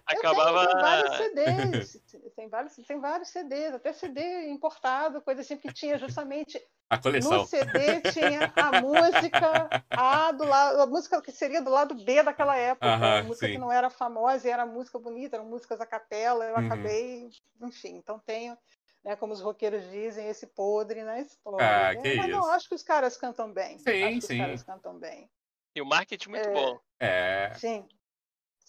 Eu 0.10 0.26
acabava. 0.26 0.28
tenho, 0.28 0.68
tem 0.68 0.78
vários 0.78 1.12
CDs, 1.12 1.98
tem 2.36 2.50
vários, 2.50 2.76
tem 2.76 3.00
vários 3.00 3.30
CDs, 3.30 3.74
até 3.74 3.94
CD 3.94 4.50
importado, 4.50 5.22
coisa 5.22 5.42
assim, 5.42 5.58
que 5.58 5.72
tinha 5.72 5.98
justamente 5.98 6.60
A 6.90 6.98
coleção. 6.98 7.30
no 7.30 7.40
CD 7.40 8.02
tinha 8.02 8.52
a 8.56 8.72
música 8.72 9.72
A 9.96 10.32
do 10.32 10.46
lado, 10.46 10.82
a 10.82 10.88
música 10.88 11.22
que 11.22 11.32
seria 11.32 11.62
do 11.62 11.70
lado 11.70 11.96
B 12.04 12.24
daquela 12.24 12.56
época, 12.58 12.92
Aham, 12.94 13.22
a 13.22 13.24
música 13.24 13.48
sim. 13.48 13.54
que 13.54 13.58
não 13.60 13.72
era 13.72 13.90
famosa 13.90 14.48
e 14.48 14.52
era 14.52 14.66
música 14.66 15.00
bonita, 15.00 15.36
eram 15.38 15.48
músicas 15.50 15.80
a 15.82 15.86
capela, 15.86 16.46
eu 16.46 16.58
Uhum. 16.58 16.64
acabei, 16.64 17.30
enfim, 17.62 17.96
então 17.98 18.20
tenho, 18.20 18.58
né, 19.04 19.16
como 19.16 19.34
os 19.34 19.42
roqueiros 19.42 19.84
dizem, 19.92 20.28
esse 20.30 20.48
podre 20.48 21.04
na 21.04 21.20
história. 21.20 21.90
Ah, 21.90 21.92
né? 21.92 22.02
que 22.02 22.10
Mas 22.16 22.30
não, 22.30 22.40
isso. 22.40 22.50
acho 22.50 22.70
que 22.70 22.76
os 22.76 22.84
caras 22.84 23.18
cantam 23.18 23.52
bem. 23.54 23.78
Sim, 23.78 23.94
acho 24.02 24.20
que 24.20 24.26
sim. 24.28 24.34
os 24.34 24.38
caras 24.38 24.64
cantam 24.64 24.98
bem. 25.00 25.30
E 25.76 25.82
o 25.82 25.86
marketing 25.86 26.30
muito 26.30 26.50
É. 26.50 26.52
bom. 26.52 26.80
É. 27.00 27.60
Sim, 27.60 27.88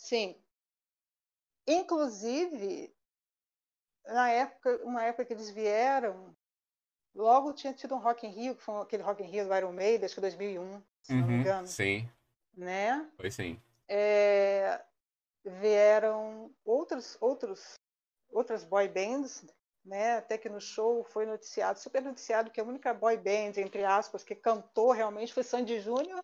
sim. 0.05 0.36
Inclusive, 1.66 2.94
na 4.06 4.31
época, 4.31 4.81
uma 4.85 5.02
época 5.02 5.24
que 5.24 5.32
eles 5.32 5.51
vieram, 5.51 6.35
Logo 7.14 7.52
tinha 7.52 7.72
tido 7.72 7.94
um 7.94 7.98
Rock 7.98 8.26
in 8.26 8.31
Rio, 8.31 8.56
que 8.56 8.62
foi 8.62 8.82
aquele 8.82 9.02
Rock 9.02 9.22
in 9.22 9.26
Rio 9.26 9.47
do 9.47 9.55
Iron 9.55 9.72
Maiden, 9.72 10.05
acho 10.05 10.16
que 10.16 10.20
2001, 10.20 10.82
se 11.02 11.12
uhum, 11.12 11.20
não 11.20 11.26
me 11.26 11.35
uhum, 11.35 11.40
engano. 11.40 11.68
Sim. 11.68 12.09
Né? 12.56 13.09
Foi 13.16 13.31
sim. 13.31 13.60
É, 13.89 14.81
vieram 15.44 16.52
outros, 16.64 17.16
outros, 17.20 17.74
outras 18.32 18.64
boy 18.64 18.89
bands, 18.89 19.47
né? 19.85 20.16
Até 20.16 20.36
que 20.36 20.48
no 20.48 20.60
show 20.60 21.05
foi 21.05 21.24
noticiado, 21.24 21.78
super 21.78 22.02
noticiado, 22.02 22.51
que 22.51 22.60
a 22.60 22.64
única 22.64 22.93
boy 22.93 23.16
band, 23.16 23.59
entre 23.59 23.85
aspas, 23.85 24.24
que 24.24 24.35
cantou 24.35 24.90
realmente 24.90 25.32
foi 25.32 25.44
Sandy 25.44 25.78
Júnior. 25.78 26.20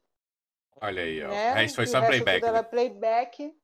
Olha 0.80 1.02
aí, 1.02 1.22
ó. 1.22 1.28
Né? 1.28 1.68
Foi 1.68 1.86
só 1.86 2.04
playback. 2.04 2.40
Tudo 2.40 2.52
né? 2.52 2.58
era 2.58 2.64
playback 2.64 3.56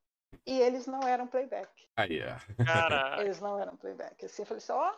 e 0.47 0.61
eles 0.61 0.87
não 0.87 1.03
eram 1.03 1.27
playback. 1.27 1.69
Aí, 1.97 2.21
ó. 2.23 2.37
Eles 3.21 3.41
não 3.41 3.61
eram 3.61 3.77
playback. 3.77 4.25
Assim, 4.25 4.43
eu 4.43 4.47
falei 4.47 4.59
assim, 4.59 4.73
ó, 4.73 4.93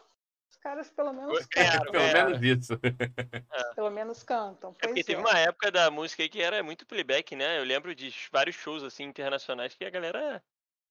os 0.51 0.56
caras 0.56 0.90
pelo 0.90 1.12
menos 1.12 1.47
cantam. 1.47 1.93
pelo 1.93 2.12
menos 2.12 2.43
isso. 2.43 2.73
É. 3.51 3.74
Pelo 3.74 3.90
menos 3.90 4.23
cantam. 4.23 4.74
É 4.81 4.86
porque 4.89 5.05
teve 5.05 5.20
é. 5.20 5.24
uma 5.24 5.39
época 5.39 5.70
da 5.70 5.90
música 5.90 6.23
aí 6.23 6.28
que 6.28 6.43
era 6.43 6.62
muito 6.62 6.86
playback, 6.86 7.35
né? 7.36 7.59
Eu 7.59 7.65
lembro 7.65 7.94
de 7.94 8.12
vários 8.32 8.56
shows 8.56 8.82
assim 8.82 9.05
internacionais 9.05 9.74
que 9.74 9.85
a 9.85 9.90
galera 9.90 10.43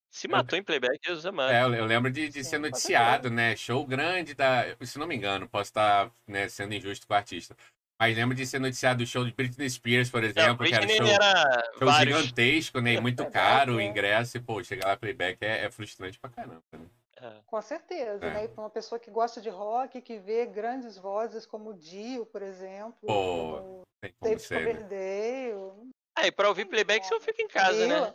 se 0.09 0.27
matou 0.27 0.57
em 0.57 0.63
playback, 0.63 0.99
Jesus 1.05 1.25
amado. 1.25 1.51
É, 1.51 1.79
eu 1.79 1.85
lembro 1.85 2.11
de, 2.11 2.29
de 2.29 2.43
Sim, 2.43 2.49
ser 2.49 2.57
noticiado, 2.59 3.29
né? 3.29 3.55
Show 3.55 3.85
grande 3.85 4.33
da. 4.33 4.63
Se 4.81 4.97
não 4.97 5.07
me 5.07 5.15
engano, 5.15 5.47
posso 5.47 5.69
estar 5.69 6.11
né, 6.25 6.47
sendo 6.49 6.73
injusto 6.73 7.05
com 7.05 7.13
o 7.13 7.17
artista. 7.17 7.55
Mas 7.99 8.15
lembro 8.15 8.35
de 8.35 8.45
ser 8.45 8.59
noticiado 8.59 9.03
o 9.03 9.07
show 9.07 9.25
de 9.25 9.31
Britney 9.31 9.69
Spears, 9.69 10.09
por 10.09 10.23
exemplo, 10.23 10.65
que 10.65 10.73
era 10.73 10.87
show, 10.87 11.07
era 11.07 11.71
show 11.79 11.91
gigantesco, 11.93 12.79
né? 12.79 12.93
E 12.93 13.01
muito 13.01 13.25
caro 13.31 13.75
o 13.75 13.81
ingresso. 13.81 14.37
E, 14.37 14.39
pô, 14.39 14.63
chegar 14.63 14.87
lá 14.87 14.97
playback 14.97 15.37
é, 15.41 15.65
é 15.65 15.71
frustrante 15.71 16.19
pra 16.19 16.29
caramba, 16.29 16.61
né? 16.73 16.85
É. 17.19 17.31
Com 17.47 17.61
certeza, 17.61 18.23
é. 18.25 18.33
né? 18.33 18.45
E 18.45 18.47
para 18.47 18.63
uma 18.63 18.69
pessoa 18.69 18.99
que 18.99 19.09
gosta 19.09 19.41
de 19.41 19.49
rock, 19.49 19.99
que 20.01 20.19
vê 20.19 20.45
grandes 20.45 20.97
vozes 20.97 21.47
como 21.47 21.73
Dio, 21.73 22.27
por 22.27 22.43
exemplo, 22.43 23.07
Pô, 23.07 23.83
David 24.21 24.41
ser, 24.41 24.61
né? 24.61 24.73
Coverdale. 24.73 25.91
Ah, 26.15 26.27
e 26.27 26.31
para 26.31 26.49
ouvir 26.49 26.65
playback 26.65 27.07
você 27.07 27.19
fica 27.19 27.41
em 27.41 27.47
casa, 27.47 27.87
né? 27.87 28.13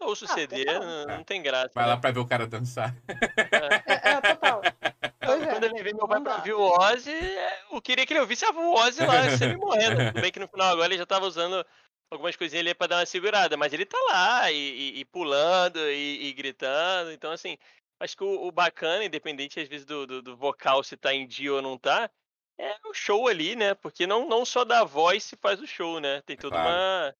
Ouço 0.00 0.24
ah, 0.24 0.28
CD, 0.28 0.64
não, 0.64 1.06
não, 1.06 1.24
tem 1.24 1.42
graça. 1.42 1.72
Vai 1.74 1.84
né? 1.84 1.90
lá 1.90 1.96
pra 1.98 2.10
ver 2.10 2.20
o 2.20 2.26
cara 2.26 2.46
dançar. 2.46 2.96
É, 3.06 4.08
é, 4.08 4.12
é 4.12 4.20
total. 4.22 4.62
Meu 5.82 6.06
pai 6.06 6.20
pra 6.20 6.36
ouvir 6.36 6.52
o 6.52 6.62
Ozzy, 6.62 7.10
eu 7.70 7.80
queria 7.80 8.04
que 8.04 8.12
ele 8.12 8.20
ouvisse 8.20 8.44
o 8.44 8.74
Ozzy 8.74 9.04
lá, 9.04 9.30
sempre 9.36 9.56
morrendo. 9.56 9.96
Tudo 10.12 10.20
bem 10.20 10.30
que 10.30 10.40
no 10.40 10.48
final 10.48 10.72
agora 10.72 10.88
ele 10.88 10.98
já 10.98 11.06
tava 11.06 11.26
usando 11.26 11.64
algumas 12.10 12.36
coisinhas 12.36 12.66
ali 12.66 12.74
pra 12.74 12.86
dar 12.86 12.98
uma 12.98 13.06
segurada, 13.06 13.56
mas 13.56 13.72
ele 13.72 13.86
tá 13.86 13.98
lá, 14.10 14.50
e, 14.50 14.56
e, 14.56 15.00
e 15.00 15.04
pulando, 15.04 15.78
e, 15.78 16.28
e, 16.28 16.32
gritando, 16.32 17.12
então 17.12 17.30
assim, 17.30 17.56
acho 18.00 18.16
que 18.16 18.24
o, 18.24 18.48
o, 18.48 18.52
bacana, 18.52 19.04
independente 19.04 19.60
às 19.60 19.68
vezes 19.68 19.86
do, 19.86 20.06
do, 20.06 20.20
do, 20.20 20.36
vocal 20.36 20.82
se 20.82 20.96
tá 20.96 21.14
em 21.14 21.26
dia 21.26 21.54
ou 21.54 21.62
não 21.62 21.78
tá, 21.78 22.10
é 22.58 22.76
o 22.86 22.92
show 22.92 23.28
ali, 23.28 23.54
né, 23.54 23.74
porque 23.74 24.06
não, 24.06 24.28
não 24.28 24.44
só 24.44 24.64
da 24.64 24.82
voz 24.82 25.22
se 25.22 25.36
faz 25.36 25.60
o 25.60 25.66
show, 25.66 26.00
né, 26.00 26.20
tem 26.22 26.36
toda 26.36 26.56
claro. 26.56 26.68
uma 26.68 27.16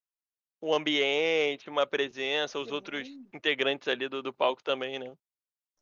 um 0.62 0.74
ambiente, 0.74 1.70
uma 1.70 1.87
presença, 1.87 2.59
os 2.59 2.70
outros 2.70 3.09
integrantes 3.32 3.89
ali 3.89 4.09
do, 4.09 4.23
do 4.23 4.32
palco 4.32 4.62
também, 4.62 4.99
né. 4.99 5.16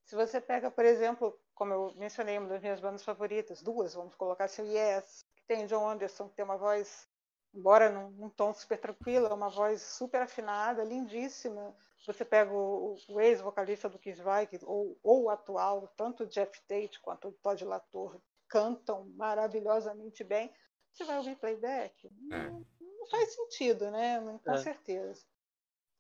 Se 0.09 0.17
você 0.17 0.41
pega, 0.41 0.71
por 0.71 0.87
exemplo, 0.87 1.39
como 1.55 1.75
eu 1.75 1.95
mencionei, 1.97 2.39
uma 2.39 2.49
das 2.49 2.63
minhas 2.63 2.81
bandas 2.81 3.05
favoritas, 3.05 3.61
duas, 3.61 3.93
vamos 3.93 4.15
colocar 4.15 4.45
assim, 4.45 4.63
o 4.63 4.65
Yes, 4.65 5.27
que 5.37 5.45
tem 5.47 5.67
John 5.67 5.87
Anderson, 5.87 6.31
que 6.31 6.37
tem 6.37 6.47
uma 6.47 6.57
voz, 6.57 7.07
embora 7.53 7.91
num, 7.91 8.09
num 8.13 8.31
tom 8.31 8.55
super 8.55 8.79
tranquilo, 8.79 9.27
é 9.27 9.35
uma 9.35 9.51
voz 9.51 9.83
super 9.83 10.23
afinada, 10.23 10.83
lindíssima. 10.83 11.77
Você 12.07 12.25
pega 12.25 12.51
o, 12.51 12.97
o 13.07 13.21
ex-vocalista 13.21 13.87
do 13.87 13.99
Kiss 13.99 14.23
Vai, 14.23 14.49
ou, 14.63 14.99
ou 15.03 15.25
o 15.25 15.29
atual, 15.29 15.87
tanto 15.95 16.23
o 16.23 16.27
Jeff 16.27 16.59
Tate 16.67 16.99
quanto 17.03 17.29
o 17.29 17.33
Todd 17.33 17.63
Latour 17.67 18.19
cantam 18.49 19.11
maravilhosamente 19.15 20.25
bem. 20.25 20.51
Você 20.91 21.05
vai 21.05 21.19
ouvir 21.19 21.37
playback? 21.37 22.07
É. 22.07 22.11
Não, 22.49 22.65
não, 22.81 23.07
faz 23.11 23.35
sentido, 23.35 23.91
né? 23.91 24.19
Com 24.43 24.53
é. 24.53 24.57
certeza. 24.57 25.23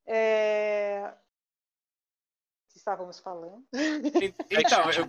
É, 0.06 1.14
estávamos 2.78 3.18
falando. 3.18 3.64
Então, 4.50 4.90
eu, 4.90 5.04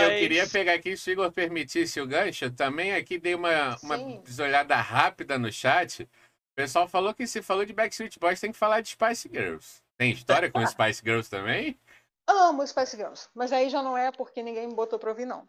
eu, 0.00 0.18
queria 0.18 0.48
pegar 0.48 0.74
aqui, 0.74 0.96
se 0.96 1.10
o 1.10 1.12
Igor 1.12 1.32
permitisse 1.32 2.00
o 2.00 2.06
gancho, 2.06 2.50
também 2.50 2.94
aqui 2.94 3.18
dei 3.18 3.34
uma, 3.34 3.76
uma 3.82 3.96
olhada 4.44 4.76
rápida 4.76 5.38
no 5.38 5.50
chat. 5.50 6.02
O 6.02 6.54
pessoal 6.54 6.86
falou 6.86 7.14
que 7.14 7.26
se 7.26 7.42
falou 7.42 7.64
de 7.64 7.72
Backstreet 7.72 8.18
Boys, 8.18 8.40
tem 8.40 8.52
que 8.52 8.58
falar 8.58 8.80
de 8.80 8.90
Spice 8.90 9.28
Girls. 9.28 9.82
Tem 9.96 10.12
história 10.12 10.50
com 10.50 10.60
Spice 10.66 11.02
Girls 11.02 11.30
também? 11.30 11.78
Amo 12.26 12.66
Spice 12.66 12.96
Girls, 12.96 13.28
mas 13.34 13.52
aí 13.52 13.68
já 13.68 13.82
não 13.82 13.96
é 13.96 14.12
porque 14.12 14.42
ninguém 14.42 14.68
me 14.68 14.74
botou 14.74 14.98
pra 14.98 15.10
ouvir, 15.10 15.24
não. 15.24 15.48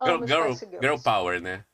Amo 0.00 0.26
girl, 0.26 0.52
Spice 0.52 0.66
Girls. 0.66 0.86
Girl 0.86 1.02
Power, 1.02 1.40
né? 1.40 1.64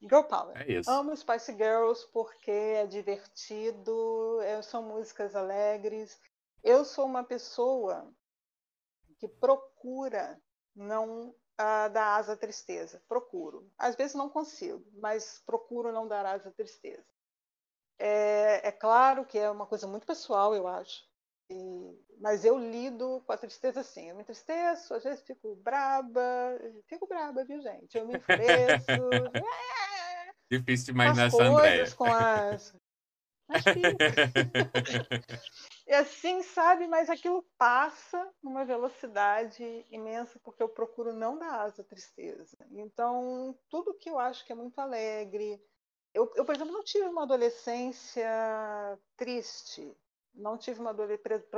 Girl 0.00 0.22
Power. 0.22 0.56
É 0.56 0.72
isso. 0.72 0.90
Amo 0.90 1.16
Spice 1.16 1.52
Girls 1.52 2.06
porque 2.12 2.50
é 2.50 2.86
divertido, 2.86 4.38
são 4.62 4.82
músicas 4.82 5.34
alegres. 5.34 6.20
Eu 6.62 6.84
sou 6.84 7.06
uma 7.06 7.24
pessoa 7.24 8.12
que 9.18 9.28
procura 9.28 10.40
não 10.74 11.30
uh, 11.30 11.92
dar 11.92 12.16
asa 12.16 12.34
à 12.34 12.36
tristeza. 12.36 13.02
Procuro. 13.08 13.70
Às 13.76 13.96
vezes 13.96 14.14
não 14.14 14.28
consigo, 14.28 14.84
mas 15.00 15.42
procuro 15.44 15.92
não 15.92 16.06
dar 16.06 16.24
asa 16.24 16.48
à 16.48 16.52
tristeza. 16.52 17.04
É, 17.98 18.68
é 18.68 18.72
claro 18.72 19.24
que 19.24 19.38
é 19.38 19.50
uma 19.50 19.66
coisa 19.66 19.86
muito 19.86 20.06
pessoal, 20.06 20.54
eu 20.54 20.68
acho. 20.68 21.04
E, 21.50 21.98
mas 22.20 22.44
eu 22.44 22.58
lido 22.58 23.22
com 23.26 23.32
a 23.32 23.36
tristeza 23.36 23.80
assim. 23.80 24.08
Eu 24.08 24.14
me 24.14 24.22
entristeço, 24.22 24.94
às 24.94 25.02
vezes 25.02 25.22
fico 25.22 25.56
braba. 25.56 26.58
Fico 26.86 27.06
braba, 27.06 27.44
viu, 27.44 27.60
gente? 27.60 27.96
Eu 27.96 28.06
me 28.06 28.16
enfureço. 28.16 28.90
é, 28.90 28.92
Difícil 30.50 30.94
demais 30.94 31.16
nessa 31.16 31.42
Andréia. 31.42 31.90
Com 31.92 32.04
as, 32.04 32.74
as 33.48 33.64
E 35.88 35.94
assim, 35.94 36.42
sabe? 36.42 36.86
Mas 36.86 37.08
aquilo 37.08 37.42
passa 37.56 38.30
numa 38.42 38.62
velocidade 38.62 39.86
imensa, 39.90 40.38
porque 40.44 40.62
eu 40.62 40.68
procuro 40.68 41.14
não 41.14 41.38
dar 41.38 41.62
asa 41.62 41.80
à 41.80 41.84
tristeza. 41.84 42.58
Então, 42.72 43.58
tudo 43.70 43.94
que 43.94 44.10
eu 44.10 44.18
acho 44.18 44.44
que 44.44 44.52
é 44.52 44.54
muito 44.54 44.78
alegre. 44.78 45.58
Eu, 46.12 46.30
eu 46.36 46.44
por 46.44 46.54
exemplo, 46.54 46.74
não 46.74 46.84
tive 46.84 47.06
uma 47.06 47.22
adolescência 47.22 48.28
triste. 49.16 49.96
Não 50.34 50.58
tive 50.58 50.78
uma 50.78 50.94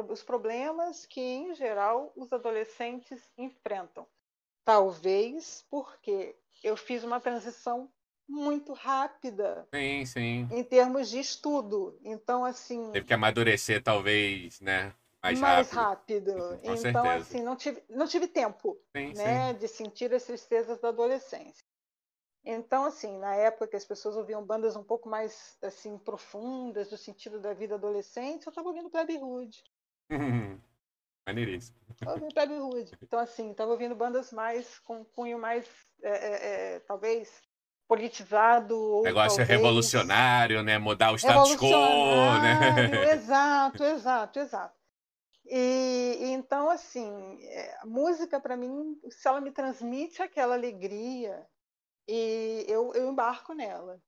os 0.08 0.22
problemas 0.22 1.04
que, 1.06 1.20
em 1.20 1.52
geral, 1.52 2.12
os 2.14 2.32
adolescentes 2.32 3.20
enfrentam. 3.36 4.06
Talvez 4.64 5.66
porque 5.68 6.38
eu 6.62 6.76
fiz 6.76 7.02
uma 7.02 7.20
transição 7.20 7.90
muito 8.30 8.72
rápida. 8.72 9.66
Sim, 9.74 10.04
sim. 10.06 10.48
Em 10.52 10.62
termos 10.62 11.10
de 11.10 11.18
estudo. 11.18 11.98
Então, 12.04 12.44
assim. 12.44 12.92
Teve 12.92 13.06
que 13.06 13.14
amadurecer, 13.14 13.82
talvez, 13.82 14.60
né? 14.60 14.94
Mais, 15.22 15.38
mais 15.38 15.70
rápido. 15.70 16.32
rápido. 16.32 16.58
Com 16.60 16.72
então, 16.72 16.76
certeza. 16.76 17.14
assim, 17.16 17.42
não 17.42 17.56
tive, 17.56 17.82
não 17.90 18.06
tive 18.06 18.26
tempo 18.26 18.80
sim, 18.96 19.12
né, 19.14 19.52
sim. 19.52 19.58
de 19.58 19.68
sentir 19.68 20.14
as 20.14 20.24
tristezas 20.24 20.80
da 20.80 20.88
adolescência. 20.88 21.62
Então, 22.42 22.84
assim, 22.84 23.18
na 23.18 23.34
época 23.34 23.68
que 23.68 23.76
as 23.76 23.84
pessoas 23.84 24.16
ouviam 24.16 24.42
bandas 24.42 24.76
um 24.76 24.82
pouco 24.82 25.10
mais 25.10 25.58
assim 25.60 25.98
profundas 25.98 26.88
do 26.88 26.96
sentido 26.96 27.38
da 27.38 27.52
vida 27.52 27.74
adolescente, 27.74 28.46
eu 28.46 28.50
estava 28.50 28.68
ouvindo 28.68 28.88
Plebe 28.88 29.18
Hood. 29.18 29.62
Maneiríssimo. 31.26 31.76
Estava 31.90 32.12
ouvindo 32.12 32.32
Plebe 32.32 32.54
Hood. 32.54 32.92
Então, 33.02 33.18
assim, 33.18 33.50
estava 33.50 33.72
ouvindo 33.72 33.94
bandas 33.94 34.32
mais 34.32 34.78
com 34.78 35.04
cunho 35.04 35.38
mais, 35.38 35.68
é, 36.02 36.10
é, 36.10 36.74
é, 36.76 36.80
talvez, 36.80 37.42
politizado. 37.90 39.02
Negócio 39.02 39.38
talvez... 39.38 39.48
revolucionário, 39.48 40.62
né? 40.62 40.78
Mudar 40.78 41.10
o 41.10 41.16
status 41.16 41.56
quo, 41.56 41.66
né? 42.40 42.60
Exato, 43.12 43.82
exato, 43.82 44.38
exato. 44.38 44.74
E, 45.44 46.18
e 46.20 46.26
então, 46.26 46.70
assim, 46.70 47.10
é, 47.42 47.78
a 47.80 47.86
música, 47.86 48.38
para 48.38 48.56
mim, 48.56 48.96
se 49.08 49.26
ela 49.26 49.40
me 49.40 49.50
transmite 49.50 50.22
aquela 50.22 50.54
alegria, 50.54 51.44
e 52.06 52.64
eu, 52.68 52.94
eu 52.94 53.10
embarco 53.10 53.52
nela. 53.54 54.00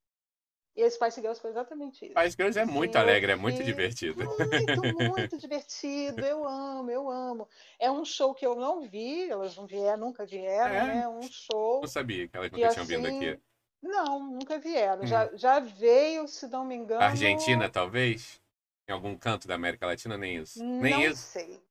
E 0.77 0.85
a 0.85 0.89
Spice 0.91 1.21
Girls 1.21 1.41
foi 1.41 1.51
exatamente 1.51 2.05
isso. 2.05 2.15
Spice 2.15 2.37
Girls 2.37 2.59
é 2.59 2.65
muito 2.65 2.97
alegre, 2.97 3.33
é 3.33 3.37
muito 3.37 3.65
divertido. 3.65 4.25
Muito, 4.25 4.83
muito 5.11 5.39
divertido. 5.39 6.25
Eu 6.25 6.47
amo, 6.47 6.91
eu 6.91 7.11
amo. 7.11 7.49
É 7.81 7.91
um 7.91 8.05
show 8.05 8.33
que 8.33 8.47
eu 8.47 8.55
não 8.55 8.81
vi, 8.81 9.29
elas 9.29 9.57
não 9.57 9.67
vieram, 9.67 9.99
nunca 9.99 10.25
vieram, 10.25 10.75
é. 10.75 10.87
né? 10.87 11.09
Um 11.09 11.23
show. 11.23 11.81
Não 11.81 11.89
sabia 11.89 12.29
que 12.29 12.37
elas 12.37 12.51
nunca 12.53 12.69
tinham 12.69 12.85
assim, 12.85 12.97
vindo 12.97 13.07
aqui. 13.07 13.43
Não, 13.83 14.21
nunca 14.21 14.59
vieram. 14.59 15.03
Hum. 15.03 15.07
Já, 15.07 15.31
já 15.35 15.61
veio, 15.61 16.29
se 16.29 16.47
não 16.47 16.65
me 16.65 16.75
engano. 16.75 17.03
Argentina, 17.03 17.69
talvez? 17.69 18.41
Em 18.89 18.93
algum 18.93 19.17
canto 19.17 19.49
da 19.49 19.55
América 19.55 19.87
Latina, 19.87 20.17
nem 20.17 20.37
isso. 20.37 20.63
Não 20.63 20.81
nem 20.81 21.05
isso. 21.05 21.23
sei. 21.23 21.63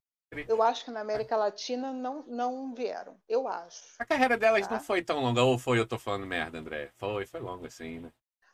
Eu 0.48 0.64
acho 0.64 0.86
que 0.86 0.92
na 0.92 1.02
América 1.02 1.36
Latina 1.36 1.92
não, 1.92 2.24
não 2.26 2.74
vieram. 2.74 3.18
Eu 3.28 3.48
acho. 3.48 3.96
A 4.00 4.06
carreira 4.06 4.38
delas 4.38 4.66
tá? 4.66 4.76
não 4.76 4.82
foi 4.82 5.02
tão 5.02 5.20
longa. 5.20 5.44
Ou 5.44 5.58
foi, 5.58 5.78
eu 5.78 5.86
tô 5.86 6.00
falando 6.00 6.26
merda, 6.26 6.58
André? 6.58 6.90
Foi, 6.98 7.26
foi 7.26 7.40
longa, 7.42 7.68
assim, 7.68 8.00
né? 8.00 8.12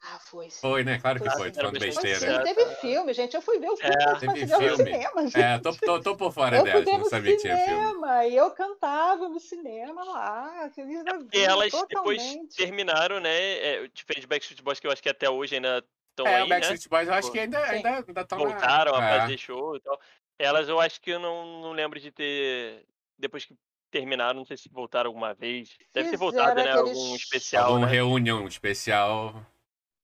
Ah, 0.10 0.20
foi 0.20 0.50
sim. 0.50 0.62
Foi, 0.62 0.84
né? 0.84 1.00
Claro 1.00 1.20
que 1.20 1.30
Foi 1.30 1.38
foi, 1.38 1.48
sim. 1.48 1.54
tô 1.54 1.60
falando 1.60 1.80
Foi 1.80 1.88
besteira. 1.88 2.20
sim, 2.20 2.54
teve 2.54 2.76
filme, 2.76 3.14
gente. 3.14 3.36
Eu 3.36 3.42
fui 3.42 3.60
ver 3.60 3.70
o 3.70 3.76
filme 3.76 3.94
É, 3.94 4.20
teve 4.20 4.46
no 4.46 4.58
filme. 4.60 4.76
cinema, 4.76 5.22
gente. 5.28 5.38
É, 5.38 5.60
tô, 5.60 5.74
tô, 5.74 6.00
tô 6.02 6.16
por 6.16 6.32
fora 6.32 6.58
Eu 6.58 6.64
ver 6.64 6.86
não 6.86 7.00
no 7.00 7.06
sabia 7.10 7.36
que 7.36 7.42
tinha 7.42 7.58
filme. 7.58 7.84
cinema 7.86 8.26
e 8.26 8.36
eu 8.36 8.52
cantava 8.52 9.28
no 9.28 9.40
cinema 9.40 10.04
lá, 10.06 10.70
feliz 10.74 11.04
da 11.04 11.18
E 11.18 11.20
vida, 11.20 11.38
elas 11.38 11.72
depois 11.72 12.22
totalmente. 12.22 12.56
terminaram, 12.56 13.20
né? 13.20 13.30
É, 13.36 13.88
diferente 13.90 14.22
de 14.22 14.28
Backstreet 14.28 14.62
Boys, 14.62 14.80
que 14.80 14.88
eu 14.88 14.92
acho 14.92 15.04
que 15.04 15.10
até 15.10 15.30
hoje 15.30 15.56
ainda 15.56 15.84
estão 16.12 16.26
É, 16.26 16.36
aí, 16.38 16.44
o 16.44 16.48
né? 16.48 16.56
Backstreet 16.56 16.88
Boys 16.88 17.08
eu 17.10 17.14
acho 17.14 17.32
que 17.32 17.40
ainda 17.40 17.60
Sim. 17.66 17.76
ainda 17.76 18.06
ainda 18.08 18.22
estão 18.22 18.38
Voltaram 18.38 18.96
a 18.96 19.04
é. 19.04 19.20
fazer 19.20 19.38
show 19.38 19.76
e 19.76 19.82
tal. 19.82 20.00
Elas 20.40 20.70
eu 20.70 20.80
acho 20.80 21.02
que 21.02 21.12
eu 21.12 21.20
não, 21.20 21.62
não 21.62 21.72
lembro 21.74 22.00
de 22.00 22.12
ter. 22.12 22.86
Depois 23.18 23.44
que 23.44 23.56
terminaram, 23.92 24.40
não 24.40 24.46
sei 24.46 24.56
se 24.58 24.70
voltaram 24.70 25.10
alguma 25.10 25.34
vez. 25.34 25.78
Deve 25.94 26.10
ter 26.10 26.18
Fizeram 26.18 26.20
voltado, 26.20 26.56
né? 26.56 26.72
aqueles- 26.72 26.98
Algum 26.98 27.16
especial, 27.16 27.66
Alguma 27.72 27.88
né? 27.88 27.92
reunião 27.94 28.48
especial. 28.48 29.46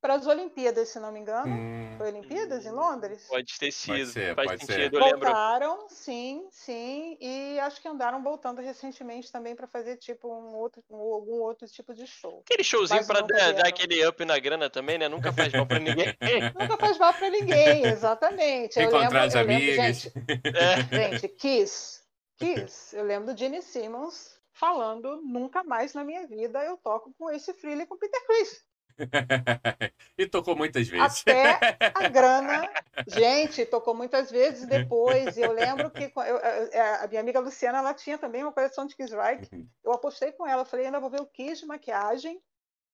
Para 0.03 0.15
as 0.15 0.27
Olimpíadas, 0.27 0.89
se 0.89 0.99
não 0.99 1.13
me 1.13 1.21
engano. 1.21 1.47
Hum, 1.47 1.95
Foi 1.97 2.09
Olimpíadas 2.09 2.65
em 2.65 2.71
Londres? 2.71 3.25
Pode 3.29 3.57
ter 3.57 3.71
sido. 3.71 4.05
ser, 4.11 4.35
Faz 4.35 4.49
pode 4.49 4.65
ser. 4.65 4.73
sentido, 4.73 4.97
eu 4.97 5.01
lembro. 5.05 5.19
Voltaram, 5.21 5.87
sim, 5.87 6.45
sim, 6.51 7.17
e 7.21 7.57
acho 7.61 7.81
que 7.81 7.87
andaram 7.87 8.21
voltando 8.21 8.59
recentemente 8.61 9.31
também 9.31 9.55
para 9.55 9.65
fazer 9.65 9.95
tipo 9.95 10.27
um 10.27 10.53
outro, 10.57 10.83
um- 10.89 10.97
algum 11.13 11.35
outro 11.41 11.65
tipo 11.69 11.93
de 11.93 12.05
show. 12.05 12.41
Aquele 12.45 12.65
showzinho 12.65 12.97
Mas 12.99 13.07
pra 13.07 13.21
nunca 13.21 13.33
dar, 13.33 13.53
dar 13.53 13.67
aquele 13.69 14.05
up 14.05 14.25
na 14.25 14.37
grana 14.39 14.69
também, 14.69 14.97
né? 14.97 15.07
Nunca 15.07 15.31
faz 15.31 15.53
mal 15.53 15.65
pra 15.65 15.79
ninguém. 15.79 16.05
Nunca 16.53 16.77
faz 16.77 16.97
mal 16.97 17.13
para 17.13 17.29
ninguém, 17.29 17.85
exatamente. 17.85 18.77
Eu 18.77 18.83
Encontrar 18.89 18.99
lembro, 19.03 19.19
as 19.19 19.35
eu 19.35 19.41
lembro, 19.45 19.53
amigas. 19.55 19.97
gente, 20.01 20.13
É. 20.53 21.11
gente, 21.11 21.27
Kiss, 21.29 22.01
Kiss. 22.37 22.93
Eu 22.93 23.05
lembro 23.05 23.33
do 23.33 23.39
Gene 23.39 23.61
Simmons 23.61 24.37
falando 24.51 25.21
nunca 25.23 25.63
mais 25.63 25.93
na 25.93 26.03
minha 26.03 26.27
vida 26.27 26.61
eu 26.65 26.75
toco 26.75 27.13
com 27.17 27.31
esse 27.31 27.53
Freely 27.53 27.85
com 27.85 27.97
Peter 27.97 28.21
Chris. 28.27 28.61
e 30.17 30.27
tocou 30.27 30.55
muitas 30.55 30.87
vezes. 30.87 31.21
Até 31.21 31.59
a 31.93 32.07
grana. 32.09 32.69
Gente, 33.07 33.65
tocou 33.65 33.93
muitas 33.93 34.29
vezes 34.31 34.65
depois. 34.67 35.35
E 35.37 35.41
eu 35.41 35.51
lembro 35.51 35.89
que 35.91 36.11
eu- 36.15 36.23
eu- 36.23 36.83
a 37.01 37.07
minha 37.07 37.21
amiga 37.21 37.39
Luciana 37.39 37.79
ela 37.79 37.93
tinha 37.93 38.17
também 38.17 38.43
uma 38.43 38.51
coleção 38.51 38.85
de 38.85 38.95
Kiss 38.95 39.15
Reich. 39.15 39.49
Eu 39.83 39.91
apostei 39.93 40.31
com 40.31 40.47
ela. 40.47 40.65
Falei, 40.65 40.85
ainda 40.85 40.99
vou 40.99 41.09
ver 41.09 41.21
o 41.21 41.25
Kiss 41.25 41.61
de 41.61 41.65
maquiagem 41.67 42.41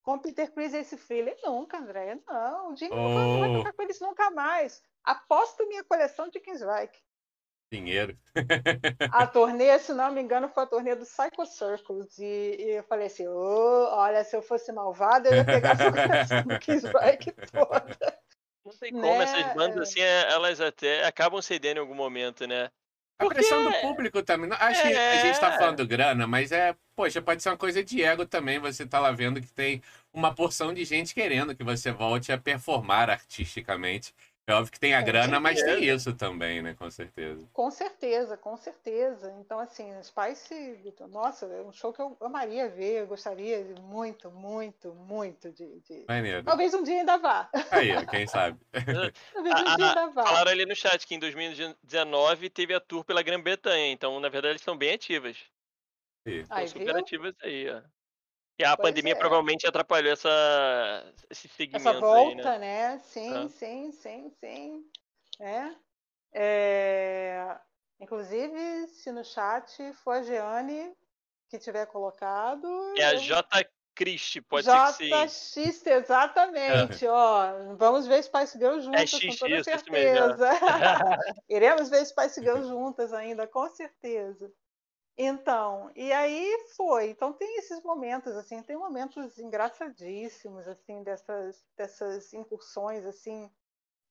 com 0.02 0.18
Peter 0.18 0.50
Chris 0.52 0.72
e 0.72 0.78
esse 0.78 0.96
Freely. 0.96 1.34
Nunca, 1.44 1.78
André, 1.78 2.18
não. 2.26 2.72
O 2.72 2.76
Jimmy 2.76 2.94
não 2.96 3.14
vai- 3.14 3.24
não 3.24 3.40
vai 3.40 3.50
Oh. 3.50 3.58
tocar 3.58 3.72
com 3.74 3.82
eles 3.82 4.00
nunca 4.00 4.30
mais. 4.30 4.82
Aposto 5.04 5.66
minha 5.68 5.84
coleção 5.84 6.28
de 6.28 6.40
Kiss 6.40 6.64
Reich. 6.64 6.92
Dinheiro. 7.70 8.16
A 9.08 9.26
turnê, 9.26 9.78
se 9.78 9.92
não 9.92 10.12
me 10.12 10.20
engano, 10.22 10.48
foi 10.48 10.62
a 10.62 10.66
turnê 10.66 10.94
do 10.94 11.04
Psycho 11.04 11.44
Circles. 11.46 12.18
E, 12.18 12.24
e 12.58 12.70
eu 12.78 12.84
falei 12.84 13.06
assim: 13.06 13.26
"Ô, 13.28 13.88
olha, 13.92 14.22
se 14.24 14.36
eu 14.36 14.42
fosse 14.42 14.72
malvada, 14.72 15.28
eu 15.28 15.34
ia 15.34 15.44
pegar 15.44 15.72
essa 15.72 15.90
coleção 15.92 16.42
do 16.44 16.50
Reich 16.98 17.32
toda. 17.52 18.18
Não 18.64 18.72
tem 18.78 18.92
como, 18.92 19.14
Né, 19.18 19.22
essas 19.22 19.52
bandas 19.54 19.88
assim, 19.88 20.00
é, 20.00 20.30
elas 20.32 20.60
até 20.60 21.04
acabam 21.06 21.40
cedendo 21.42 21.78
em 21.78 21.80
algum 21.80 21.94
momento, 21.94 22.46
né? 22.46 22.70
A 23.18 23.24
Porque 23.24 23.34
pressão 23.34 23.62
do 23.62 23.70
público 23.74 24.22
também. 24.22 24.48
Não- 24.48 24.56
Acho 24.58 24.80
que 24.82 24.88
a 24.88 25.16
gente 25.16 25.38
tá 25.38 25.52
É. 25.52 25.58
falando 25.58 25.86
grana, 25.86 26.26
mas 26.26 26.52
é, 26.52 26.74
poxa, 26.96 27.20
pode 27.20 27.42
ser 27.42 27.50
uma 27.50 27.56
coisa 27.58 27.84
de 27.84 28.02
ego 28.02 28.24
também. 28.26 28.58
Você 28.58 28.86
tá 28.86 28.98
lá 28.98 29.10
vendo 29.12 29.40
que 29.40 29.52
tem 29.52 29.82
uma 30.12 30.34
porção 30.34 30.72
de 30.72 30.84
gente 30.84 31.14
querendo 31.14 31.54
que 31.54 31.62
você 31.62 31.92
volte 31.92 32.32
a 32.32 32.38
performar 32.38 33.10
artisticamente. 33.10 34.14
É 34.46 34.52
óbvio 34.54 34.72
que 34.72 34.80
tem 34.80 34.94
a 34.94 35.00
Com 35.00 35.06
grana, 35.06 35.38
mas 35.38 35.62
tem 35.62 35.74
certeza. 35.74 35.94
isso 35.94 36.14
também, 36.14 36.62
né? 36.62 36.74
Com 36.74 36.90
certeza. 36.90 37.48
Com 37.52 37.70
certeza, 37.70 38.36
com 38.36 38.56
certeza. 38.56 39.32
Então, 39.40 39.58
assim, 39.58 39.90
Spice, 40.02 40.54
nossa, 41.08 41.46
é 41.46 41.62
um 41.62 41.72
show 41.72 41.92
que 41.92 42.00
eu 42.00 42.16
amaria 42.20 42.68
ver, 42.68 43.00
eu 43.02 43.06
gostaria 43.06 43.64
muito, 43.80 44.30
muito, 44.30 44.94
muito 44.94 45.50
de. 45.52 45.80
de- 45.80 46.04
Maneiro. 46.08 46.44
Talvez 46.44 46.74
um 46.74 46.82
dia 46.82 46.98
ainda 47.00 47.16
vá. 47.18 47.50
Aí, 47.70 48.06
quem 48.08 48.26
sabe. 48.26 48.58
Talvez 49.32 49.60
um 49.60 49.64
A- 49.68 49.76
dia 49.76 49.86
ainda 49.86 50.06
vá. 50.10 50.24
Falaram 50.24 50.50
ali 50.50 50.66
no 50.66 50.74
chat 50.74 51.06
que 51.06 51.14
em 51.14 51.18
2019 51.18 52.50
teve 52.50 52.74
a 52.74 52.80
tour 52.80 53.04
pela 53.04 53.22
Grã-Bretanha, 53.22 53.92
então 53.92 54.18
na 54.20 54.28
verdade 54.28 54.52
eles 54.52 54.62
estão 54.62 54.76
bem 54.76 54.94
ativas. 54.94 55.36
Estão 56.26 56.48
Aí, 56.56 56.66
super 56.66 56.94
viu? 56.94 56.98
ativas 56.98 57.34
aí, 57.42 57.68
ó. 57.70 57.82
E 58.60 58.64
a 58.64 58.76
Pois 58.76 58.90
pandemia 58.90 59.14
é. 59.14 59.16
provavelmente 59.16 59.66
atrapalhou 59.66 60.12
essa, 60.12 61.14
esse 61.30 61.48
segmento 61.48 61.88
Essa 61.88 61.90
aí, 61.90 61.94
né? 61.94 62.00
volta, 62.00 62.58
né? 62.58 62.98
Sim, 62.98 63.44
É. 63.44 63.48
sim, 63.48 63.92
sim, 63.92 64.30
sim. 64.38 64.84
É. 65.40 65.74
É, 66.32 67.58
Inclusive, 67.98 68.86
se 68.88 69.10
no 69.12 69.24
chat 69.24 69.92
for 70.04 70.16
a 70.16 70.22
Jeane 70.22 70.92
que 71.48 71.58
tiver 71.58 71.86
colocado. 71.86 72.94
É 72.98 73.04
a 73.04 73.14
J. 73.14 73.66
Christie, 73.94 74.42
pode 74.42 74.66
ser 74.66 74.86
que 74.86 74.92
sim. 74.92 75.62
JX, 75.64 75.86
exatamente. 75.86 77.06
Ó, 77.06 77.74
vamos 77.76 78.06
ver 78.06 78.22
Spice 78.22 78.58
Girls 78.58 78.84
juntas, 78.84 79.10
X, 79.10 79.20
com 79.26 79.36
toda 79.36 79.58
isso, 79.58 79.70
isso 79.70 79.70
é. 79.70 79.78
certeza. 79.78 80.50
Iremos 81.48 81.88
ver 81.88 82.04
Spice 82.04 82.40
Girls 82.40 82.68
juntas 82.68 83.12
ainda, 83.12 83.46
com 83.46 83.68
certeza. 83.70 84.52
Então, 85.22 85.90
e 85.94 86.10
aí 86.12 86.64
foi. 86.76 87.10
Então 87.10 87.30
tem 87.34 87.58
esses 87.58 87.82
momentos, 87.82 88.34
assim, 88.36 88.62
tem 88.62 88.76
momentos 88.76 89.38
engraçadíssimos, 89.38 90.66
assim, 90.66 91.02
dessas, 91.02 91.62
dessas 91.76 92.32
incursões, 92.32 93.04
assim, 93.04 93.50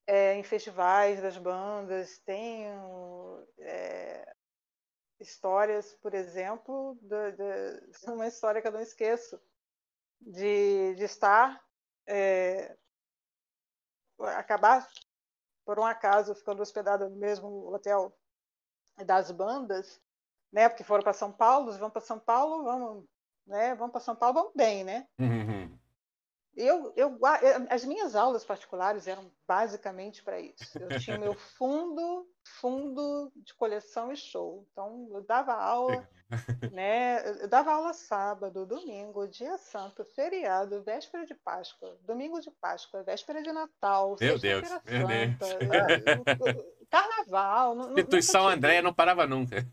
é, 0.07 0.35
em 0.35 0.43
festivais 0.43 1.21
das 1.21 1.37
bandas. 1.37 2.19
Tem 2.19 2.65
é, 3.59 4.33
histórias, 5.19 5.93
por 5.95 6.13
exemplo, 6.13 6.97
de, 7.01 7.31
de- 7.33 7.91
uma 8.11 8.27
história 8.27 8.61
que 8.61 8.67
eu 8.67 8.71
não 8.73 8.81
esqueço, 8.81 9.41
de, 10.21 10.95
de 10.95 11.03
estar, 11.05 11.63
é, 12.07 12.77
acabar, 14.37 14.87
por 15.65 15.79
um 15.79 15.85
acaso, 15.85 16.35
ficando 16.35 16.61
hospedada 16.61 17.09
no 17.09 17.15
mesmo 17.17 17.73
hotel 17.73 18.13
das 19.05 19.31
bandas, 19.31 20.01
né? 20.51 20.67
Porque 20.69 20.83
foram 20.83 21.03
para 21.03 21.13
São 21.13 21.31
Paulo, 21.31 21.71
vão 21.73 21.89
para 21.89 22.01
São 22.01 22.19
Paulo, 22.19 22.63
vamos, 22.63 23.05
né? 23.45 23.75
Vamos 23.75 23.91
para 23.91 24.01
São 24.01 24.15
Paulo, 24.15 24.33
vamos 24.35 24.51
bem, 24.55 24.83
né? 24.83 25.07
Uhum. 25.19 25.77
Eu, 26.55 26.91
eu, 26.97 27.11
eu- 27.41 27.67
as 27.69 27.85
minhas 27.85 28.15
aulas 28.15 28.43
particulares 28.43 29.07
eram 29.07 29.31
basicamente 29.47 30.21
para 30.23 30.41
isso. 30.41 30.77
Eu 30.77 30.99
tinha 30.99 31.17
meu 31.17 31.33
fundo, 31.57 32.27
fundo 32.59 33.31
de 33.35 33.53
coleção 33.53 34.11
e 34.11 34.17
show. 34.17 34.67
Então, 34.71 35.07
eu 35.13 35.21
dava 35.21 35.53
aula, 35.53 36.05
né? 36.71 37.23
Eu 37.41 37.47
dava 37.47 37.71
aula 37.71 37.93
sábado, 37.93 38.65
domingo, 38.65 39.25
dia 39.27 39.57
santo, 39.57 40.03
feriado, 40.03 40.83
véspera 40.83 41.25
de 41.25 41.33
Páscoa, 41.35 41.97
domingo 42.01 42.41
de 42.41 42.51
Páscoa, 42.51 43.03
véspera 43.03 43.41
de 43.41 43.51
Natal, 43.53 44.17
Meu 44.19 44.37
Deus, 44.37 44.41
sexta-feira 44.67 45.07
meu 45.07 45.37
santa, 45.37 45.45
eh, 46.49 46.63
carnaval. 46.89 47.75
Instituição 47.91 48.41
tive- 48.41 48.53
Andréia 48.55 48.81
não 48.81 48.93
parava 48.93 49.25
nunca. 49.25 49.65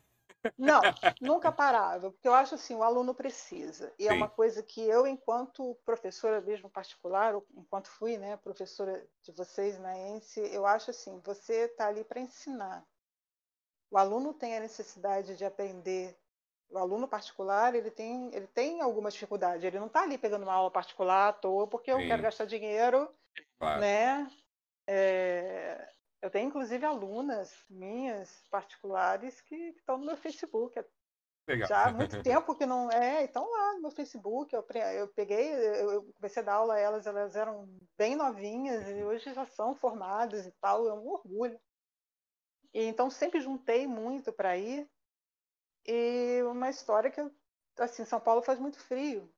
Não, 0.59 0.83
nunca 1.21 1.53
parava, 1.53 2.11
porque 2.11 2.29
eu 2.29 2.35
acho 2.35 2.55
assim, 2.55 2.75
o 2.75 2.83
aluno 2.83 3.15
precisa. 3.15 3.93
E 3.99 4.07
é 4.07 4.11
Sim. 4.11 4.17
uma 4.17 4.29
coisa 4.29 4.63
que 4.63 4.81
eu, 4.81 5.07
enquanto 5.07 5.77
professora 5.85 6.41
mesmo 6.41 6.69
particular, 6.71 7.35
enquanto 7.57 7.89
fui, 7.89 8.17
né, 8.17 8.37
professora 8.37 9.07
de 9.23 9.33
vocês 9.33 9.79
na 9.79 9.97
ENSE, 9.97 10.41
eu 10.53 10.67
acho 10.67 10.91
assim, 10.91 11.21
você 11.25 11.65
está 11.65 11.89
ali 11.89 12.05
para 12.05 12.21
ensinar. 12.21 12.85
O 13.91 13.99
aluno 13.99 14.35
tem 14.35 14.57
a 14.57 14.61
necessidade 14.61 15.37
de 15.37 15.45
aprender. 15.45 16.17
O 16.69 16.79
aluno 16.79 17.07
particular, 17.07 17.75
ele 17.75 17.91
tem, 17.91 18.35
ele 18.35 18.49
tem 18.49 18.81
alguma 18.81 19.11
dificuldade. 19.11 19.65
Ele 19.65 19.79
não 19.79 19.87
está 19.87 20.03
ali 20.03 20.19
pegando 20.19 20.43
uma 20.43 20.53
aula 20.53 20.71
particular 20.71 21.29
à 21.29 21.33
toa 21.33 21.69
porque 21.69 21.93
eu 21.93 22.01
Sim. 22.01 22.09
quero 22.09 22.23
gastar 22.23 22.45
dinheiro 22.47 23.09
Claro. 23.59 23.81
né? 23.81 24.31
É, 24.87 25.89
eu 26.27 26.31
tenho 26.31 26.49
inclusive 26.49 26.85
alunas 26.85 27.55
minhas 27.71 28.45
particulares 28.51 29.41
que 29.43 29.55
estão 29.55 29.97
no 29.97 30.07
meu 30.07 30.17
Facebook. 30.17 30.85
Legal. 31.49 31.69
Já 31.69 31.85
há 31.85 31.93
muito 31.93 32.21
tempo 32.23 32.57
que 32.57 32.67
não 32.67 32.91
é, 32.91 33.25
estão 33.25 33.49
lá 33.49 33.75
no 33.75 33.83
meu 33.83 33.91
Facebook. 33.93 34.53
Eu, 34.53 34.67
eu 34.95 35.09
peguei, 35.09 35.55
eu 35.55 35.93
eu 35.93 36.13
comecei 36.15 36.43
a 36.43 36.47
dar 36.47 36.55
aula 36.55 36.75
a 36.75 36.81
elas, 36.81 37.07
elas 37.07 37.37
eram 37.37 37.69
bem 37.97 38.17
novinhas 38.17 38.89
e 38.89 39.05
hoje 39.05 39.33
já 39.33 39.47
são 39.47 39.77
formadas 39.77 40.45
e 40.45 40.53
tal, 40.61 40.89
é 40.89 40.93
um 40.93 41.07
orgulho. 41.07 41.61
E 42.75 42.83
então 42.83 43.09
sempre 43.09 43.41
juntei 43.41 43.87
muito 43.87 44.33
para 44.33 44.57
ir. 44.57 44.91
E 45.87 46.43
uma 46.43 46.69
história 46.69 47.09
que 47.09 47.21
assim, 47.79 48.05
São 48.05 48.19
Paulo 48.19 48.43
faz 48.43 48.59
muito 48.59 48.81
frio. 48.81 49.33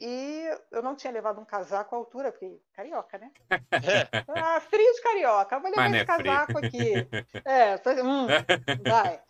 E 0.00 0.44
eu 0.70 0.82
não 0.82 0.96
tinha 0.96 1.12
levado 1.12 1.40
um 1.40 1.44
casaco 1.44 1.94
à 1.94 1.98
altura, 1.98 2.32
porque 2.32 2.60
carioca, 2.72 3.18
né? 3.18 3.30
Ah, 4.28 4.60
frio 4.60 4.92
de 4.94 5.02
carioca, 5.02 5.58
vou 5.58 5.70
levar 5.70 5.88
Mas 5.88 5.94
esse 5.94 6.02
é 6.02 6.06
frio. 6.06 6.24
casaco 6.24 6.58
aqui. 6.58 7.06
É, 7.44 7.78
tô- 7.78 7.90
hum, 7.90 8.28
vai. 8.84 9.22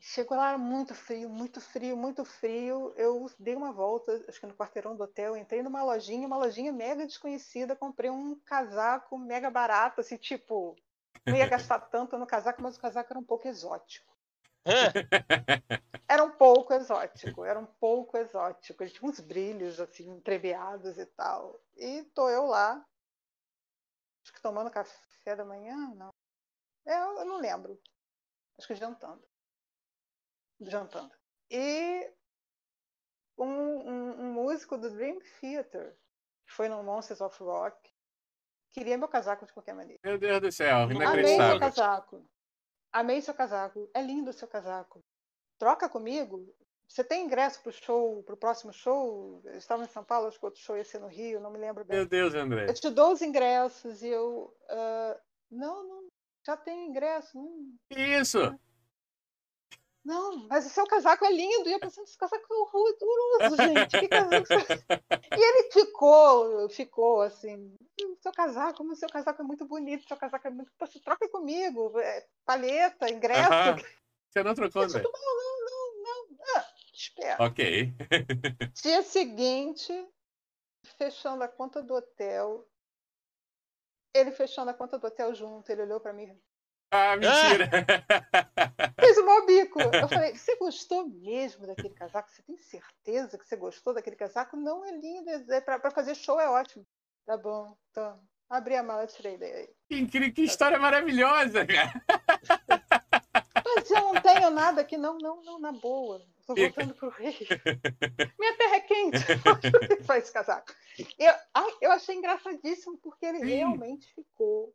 Chegou 0.00 0.36
lá, 0.36 0.58
muito 0.58 0.94
frio, 0.94 1.28
muito 1.28 1.60
frio, 1.60 1.96
muito 1.96 2.24
frio. 2.24 2.94
Eu 2.96 3.26
dei 3.38 3.54
uma 3.56 3.72
volta, 3.72 4.24
acho 4.28 4.40
que 4.40 4.46
no 4.46 4.54
quarteirão 4.54 4.96
do 4.96 5.04
hotel, 5.04 5.36
entrei 5.36 5.62
numa 5.62 5.82
lojinha, 5.84 6.26
uma 6.26 6.38
lojinha 6.38 6.72
mega 6.72 7.06
desconhecida, 7.06 7.76
comprei 7.76 8.10
um 8.10 8.36
casaco 8.44 9.18
mega 9.18 9.50
barato, 9.50 10.00
assim, 10.00 10.16
tipo, 10.16 10.76
não 11.26 11.36
ia 11.36 11.46
gastar 11.46 11.80
tanto 11.80 12.18
no 12.18 12.26
casaco, 12.26 12.62
mas 12.62 12.76
o 12.76 12.80
casaco 12.80 13.12
era 13.12 13.20
um 13.20 13.24
pouco 13.24 13.48
exótico. 13.48 14.15
Era 16.08 16.24
um 16.24 16.30
pouco 16.30 16.72
exótico, 16.72 17.44
era 17.44 17.58
um 17.58 17.66
pouco 17.66 18.16
exótico. 18.16 18.82
Ele 18.82 18.90
tinha 18.90 19.08
uns 19.08 19.20
brilhos 19.20 19.80
assim, 19.80 20.08
entreveados 20.08 20.98
e 20.98 21.06
tal. 21.06 21.60
E 21.76 22.04
tô 22.14 22.28
eu 22.28 22.46
lá, 22.46 22.84
acho 24.22 24.32
que 24.32 24.40
tomando 24.42 24.70
café 24.70 25.36
da 25.36 25.44
manhã, 25.44 25.76
não. 25.94 26.10
É, 26.86 26.96
eu 26.96 27.24
não 27.24 27.38
lembro. 27.38 27.80
Acho 28.58 28.68
que 28.68 28.74
jantando. 28.74 29.26
Jantando. 30.60 31.14
E 31.50 32.12
um, 33.38 33.44
um, 33.44 34.20
um 34.20 34.32
músico 34.32 34.78
do 34.78 34.90
Dream 34.90 35.18
Theater, 35.40 35.96
que 36.46 36.52
foi 36.52 36.68
no 36.68 36.82
Monsters 36.82 37.20
of 37.20 37.38
Rock, 37.42 37.92
queria 38.70 38.96
meu 38.96 39.08
casaco 39.08 39.44
de 39.44 39.52
qualquer 39.52 39.74
maneira. 39.74 40.00
Meu 40.04 40.18
Deus 40.18 40.40
do 40.40 40.52
céu, 40.52 40.76
Amei 40.82 40.96
seu 40.96 41.02
inacreditável. 41.02 41.60
casaco. 41.60 42.30
Amei 42.96 43.20
seu 43.20 43.34
casaco. 43.34 43.90
É 43.92 44.00
lindo 44.00 44.30
o 44.30 44.32
seu 44.32 44.48
casaco. 44.48 45.04
Troca 45.58 45.86
comigo. 45.86 46.50
Você 46.88 47.04
tem 47.04 47.26
ingresso 47.26 47.60
pro 47.62 47.70
show, 47.70 48.22
pro 48.22 48.38
próximo 48.38 48.72
show? 48.72 49.42
Eu 49.44 49.58
estava 49.58 49.84
em 49.84 49.88
São 49.88 50.02
Paulo, 50.02 50.28
acho 50.28 50.38
que 50.38 50.46
outro 50.46 50.62
show 50.62 50.78
ia 50.78 50.84
ser 50.84 50.98
no 50.98 51.06
Rio, 51.06 51.38
não 51.38 51.50
me 51.50 51.58
lembro 51.58 51.84
bem. 51.84 51.98
Meu 51.98 52.08
Deus, 52.08 52.34
André. 52.34 52.66
Eu 52.66 52.72
te 52.72 52.88
dou 52.88 53.12
os 53.12 53.20
ingressos 53.20 54.02
e 54.02 54.08
eu. 54.08 54.50
ah, 54.70 55.20
não, 55.50 55.86
não, 55.86 56.08
já 56.46 56.56
tenho 56.56 56.88
ingresso. 56.88 57.36
Não, 57.36 57.76
isso? 57.90 58.38
Não, 60.06 60.46
mas 60.48 60.64
o 60.66 60.70
seu 60.70 60.86
casaco 60.86 61.24
é 61.24 61.30
lindo. 61.32 61.68
E 61.68 61.72
eu 61.72 61.80
pensando, 61.80 62.04
esse 62.04 62.16
casaco 62.16 62.46
é 62.52 62.56
horroroso, 62.56 63.56
gente. 63.56 63.98
Que 63.98 64.08
casaco. 64.08 64.46
E 65.36 65.40
ele 65.40 65.70
ficou, 65.72 66.68
ficou 66.70 67.20
assim. 67.22 67.74
"Hum, 68.00 68.16
Seu 68.22 68.32
casaco, 68.32 68.84
mas 68.84 68.98
seu 68.98 69.08
casaco 69.08 69.42
é 69.42 69.44
muito 69.44 69.64
bonito, 69.66 70.06
seu 70.06 70.16
casaco 70.16 70.46
é 70.46 70.50
muito. 70.50 70.70
Poxa, 70.78 71.00
troca 71.04 71.28
comigo. 71.28 71.98
é, 71.98 72.26
palheta, 72.44 73.10
ingresso. 73.10 73.52
Aham. 73.52 73.76
Você 74.30 74.42
não 74.42 74.54
trocou, 74.54 74.82
Eu 74.82 74.88
digo, 74.88 75.10
não, 75.12 75.36
não, 75.36 76.02
não, 76.02 76.28
não. 76.28 76.38
Ah, 76.56 76.66
espera. 76.92 77.42
Ok. 77.44 77.92
Dia 78.82 79.02
seguinte, 79.02 79.92
fechando 80.98 81.42
a 81.42 81.48
conta 81.48 81.82
do 81.82 81.94
hotel. 81.94 82.68
Ele 84.14 84.30
fechando 84.30 84.70
a 84.70 84.74
conta 84.74 84.98
do 84.98 85.06
hotel 85.06 85.34
junto, 85.34 85.70
ele 85.70 85.82
olhou 85.82 86.00
pra 86.00 86.12
mim, 86.12 86.34
Ah, 86.90 87.16
mentira 87.16 87.68
o 89.20 89.26
maior 89.26 89.46
bico. 89.46 89.80
Eu 89.80 90.08
falei, 90.08 90.34
você 90.34 90.56
gostou 90.76 91.08
mesmo 91.08 91.66
daquele 91.66 91.94
casaco? 91.94 92.30
Você 92.30 92.42
tem 92.42 92.58
certeza 92.58 93.38
que 93.38 93.46
você 93.46 93.56
gostou 93.56 93.94
daquele 93.94 94.16
casaco? 94.16 94.56
Não, 94.56 94.84
é 94.84 94.90
lindo. 94.92 95.30
É 95.30 95.60
pra, 95.60 95.78
pra 95.78 95.90
fazer 95.90 96.14
show 96.14 96.38
é 96.38 96.48
ótimo. 96.48 96.86
Tá 97.24 97.36
bom, 97.36 97.74
então. 97.90 98.20
Abri 98.48 98.76
a 98.76 98.82
mala 98.82 99.04
e 99.04 99.08
tirei 99.08 99.38
daí. 99.38 99.68
Que 99.88 99.98
incrível, 99.98 100.32
que 100.32 100.42
história 100.42 100.78
maravilhosa, 100.78 101.66
cara. 101.66 101.92
Mas 103.64 103.90
eu 103.90 104.00
não 104.00 104.20
tenho 104.20 104.50
nada 104.50 104.82
aqui, 104.82 104.96
não, 104.96 105.18
não, 105.18 105.42
não, 105.42 105.58
na 105.58 105.72
boa. 105.72 106.22
Tô 106.46 106.54
voltando 106.54 106.94
pro 106.94 107.08
Rio. 107.10 107.32
Minha 108.38 108.56
terra 108.56 108.76
é 108.76 108.80
quente. 108.80 109.18
Faz 110.06 110.24
esse 110.24 110.32
casaco. 110.32 110.72
Eu, 111.18 111.34
ai, 111.52 111.70
eu 111.80 111.90
achei 111.90 112.14
engraçadíssimo, 112.14 112.96
porque 112.98 113.26
ele 113.26 113.40
Sim. 113.40 113.46
realmente 113.46 114.06
ficou 114.14 114.72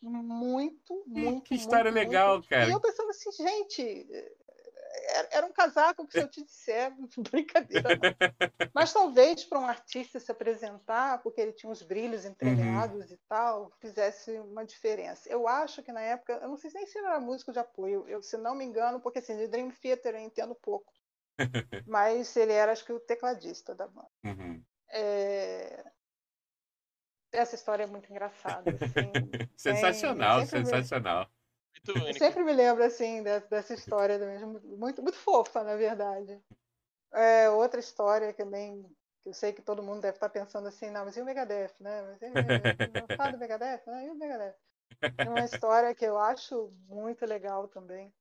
muito, 0.00 1.04
muito. 1.06 1.42
que 1.42 1.54
história 1.54 1.92
muito, 1.92 2.06
legal, 2.06 2.34
muito- 2.34 2.48
cara. 2.48 2.66
E 2.68 2.70
eu 2.72 2.80
pensando 2.80 3.10
assim, 3.10 3.30
gente, 3.32 4.06
era, 5.30 5.46
um 5.46 5.52
casaco 5.52 6.06
que 6.06 6.12
se 6.12 6.20
eu 6.20 6.28
te 6.28 6.44
disser, 6.44 6.92
brincadeira. 7.30 7.96
não. 7.96 8.14
Mas 8.74 8.92
talvez 8.92 9.44
para 9.44 9.58
um 9.58 9.66
artista 9.66 10.20
se 10.20 10.30
apresentar, 10.30 11.22
porque 11.22 11.40
ele 11.40 11.52
tinha 11.52 11.70
uns 11.70 11.82
brilhos 11.82 12.24
Uhum. 12.24 12.30
entremeados 12.32 13.10
e 13.10 13.16
tal, 13.28 13.70
fizesse 13.80 14.38
uma 14.38 14.64
diferença. 14.64 15.28
Eu 15.28 15.48
acho 15.48 15.82
que 15.82 15.92
na 15.92 16.00
época, 16.00 16.34
eu 16.42 16.48
não 16.48 16.56
sei 16.56 16.70
nem 16.74 16.86
se 16.86 16.98
ele 16.98 17.06
era 17.06 17.20
músico 17.20 17.52
de 17.52 17.58
apoio, 17.58 18.06
eu, 18.08 18.22
se 18.22 18.36
não 18.36 18.54
me 18.54 18.64
engano, 18.64 19.00
porque 19.00 19.18
assim, 19.20 19.36
de 19.36 19.48
Dream 19.48 19.70
Theater 19.70 20.14
eu 20.14 20.20
entendo 20.20 20.54
pouco. 20.54 20.92
Mas 21.86 22.36
ele 22.36 22.52
era, 22.52 22.72
acho 22.72 22.84
que, 22.84 22.92
o 22.92 23.00
tecladista 23.00 23.74
da 23.74 23.86
banda. 23.86 24.10
Uhum. 24.24 24.62
É, 24.88 25.84
Essa 27.32 27.54
história 27.54 27.84
é 27.84 27.86
muito 27.86 28.10
engraçada. 28.10 28.70
assim. 28.70 29.12
Sensacional, 29.56 30.44
sensacional. 30.46 31.30
Muito 31.86 31.98
Eu 31.98 32.04
único. 32.04 32.18
sempre 32.18 32.42
me 32.44 32.52
lembro 32.52 32.82
assim 32.84 33.22
de- 33.22 33.40
dessa 33.40 33.74
história 33.74 34.18
mesmo, 34.18 34.60
muito, 34.76 35.02
muito 35.02 35.16
fofa, 35.16 35.62
na 35.62 35.76
verdade. 35.76 36.40
É, 37.12 37.48
outra 37.50 37.80
história 37.80 38.32
também, 38.32 38.82
que 39.22 39.28
eu 39.28 39.34
sei 39.34 39.52
que 39.52 39.62
todo 39.62 39.82
mundo 39.82 40.00
deve 40.00 40.16
estar 40.16 40.28
pensando 40.28 40.68
assim, 40.68 40.90
não, 40.90 41.04
mas 41.04 41.16
e 41.16 41.22
o 41.22 41.24
Megadeth, 41.24 41.74
né? 41.80 42.02
Mas 42.02 42.22
e, 42.22 43.00
não 43.00 43.08
fala 43.16 43.32
do 43.32 43.38
Megadeth, 43.38 43.82
né? 43.86 44.06
E 44.06 44.10
o 44.10 44.14
Megadeth? 44.14 44.54
Tem 45.16 45.28
uma 45.28 45.44
história 45.44 45.94
que 45.94 46.04
eu 46.04 46.18
acho 46.18 46.70
muito 46.88 47.24
legal 47.24 47.68
também. 47.68 48.12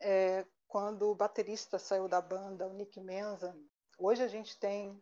É, 0.00 0.44
quando 0.68 1.10
o 1.10 1.14
baterista 1.14 1.78
saiu 1.78 2.08
da 2.08 2.20
banda, 2.20 2.66
o 2.66 2.72
Nick 2.74 3.00
Menza, 3.00 3.56
hoje 3.98 4.22
a 4.22 4.28
gente 4.28 4.58
tem 4.58 5.00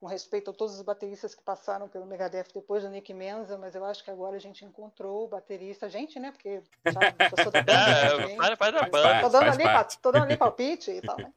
com 0.00 0.06
respeito 0.06 0.50
a 0.50 0.54
todos 0.54 0.76
os 0.76 0.82
bateristas 0.82 1.34
que 1.34 1.42
passaram 1.42 1.88
pelo 1.88 2.06
Megadeth 2.06 2.48
depois 2.54 2.84
do 2.84 2.90
Nick 2.90 3.12
Menza, 3.12 3.58
mas 3.58 3.74
eu 3.74 3.84
acho 3.84 4.04
que 4.04 4.10
agora 4.10 4.36
a 4.36 4.40
gente 4.40 4.64
encontrou 4.64 5.24
o 5.24 5.28
baterista, 5.28 5.86
a 5.86 5.88
gente, 5.88 6.20
né? 6.20 6.30
Porque 6.30 6.62
sabe, 6.92 7.16
eu 7.18 7.42
sou 7.42 7.50
da 7.50 7.62
banda 7.62 8.16
também. 8.16 8.36
para, 8.36 8.56
para 8.56 8.70
da 8.72 8.78
Faz 8.78 8.90
banda. 8.90 9.02
parte. 9.02 9.22
Tô 9.22 9.30
dando, 9.30 9.48
ali, 9.48 10.00
tô 10.02 10.12
dando 10.12 10.24
ali 10.24 10.36
palpite 10.36 10.90
e 10.92 11.02
tal, 11.02 11.16
né? 11.16 11.32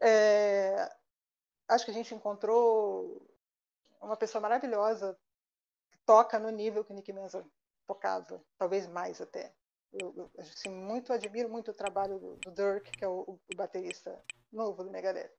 É, 0.00 0.90
acho 1.68 1.84
que 1.84 1.90
a 1.90 1.94
gente 1.94 2.14
encontrou 2.14 3.20
uma 4.00 4.16
pessoa 4.16 4.40
maravilhosa 4.40 5.16
que 5.90 5.98
toca 6.06 6.38
no 6.38 6.50
nível 6.50 6.84
que 6.84 6.92
o 6.92 6.94
Nick 6.94 7.12
Menza 7.12 7.44
tocava, 7.86 8.42
talvez 8.58 8.86
mais 8.86 9.20
até. 9.20 9.52
Eu, 9.92 10.14
eu, 10.16 10.30
assim, 10.38 10.70
muito 10.70 11.12
admiro 11.12 11.50
muito 11.50 11.70
o 11.70 11.74
trabalho 11.74 12.18
do, 12.18 12.36
do 12.36 12.50
Dirk, 12.50 12.90
que 12.90 13.04
é 13.04 13.08
o, 13.08 13.38
o 13.52 13.56
baterista 13.56 14.18
novo 14.50 14.82
do 14.82 14.90
Megadeth. 14.90 15.30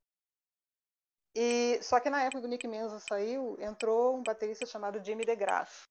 E, 1.35 1.81
só 1.81 1.99
que 1.99 2.09
na 2.09 2.23
época 2.23 2.41
que 2.41 2.47
o 2.47 2.49
Nick 2.49 2.67
Menza 2.67 2.99
saiu, 2.99 3.57
entrou 3.59 4.15
um 4.15 4.23
baterista 4.23 4.65
chamado 4.65 5.03
Jimmy 5.03 5.25
DeGrasse, 5.25 5.89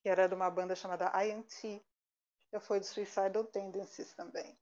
que 0.00 0.08
era 0.08 0.28
de 0.28 0.34
uma 0.34 0.50
banda 0.50 0.74
chamada 0.74 1.12
INT, 1.24 1.80
que 2.50 2.60
foi 2.60 2.80
do 2.80 2.86
Suicidal 2.86 3.44
Tendencies 3.44 4.12
também. 4.14 4.58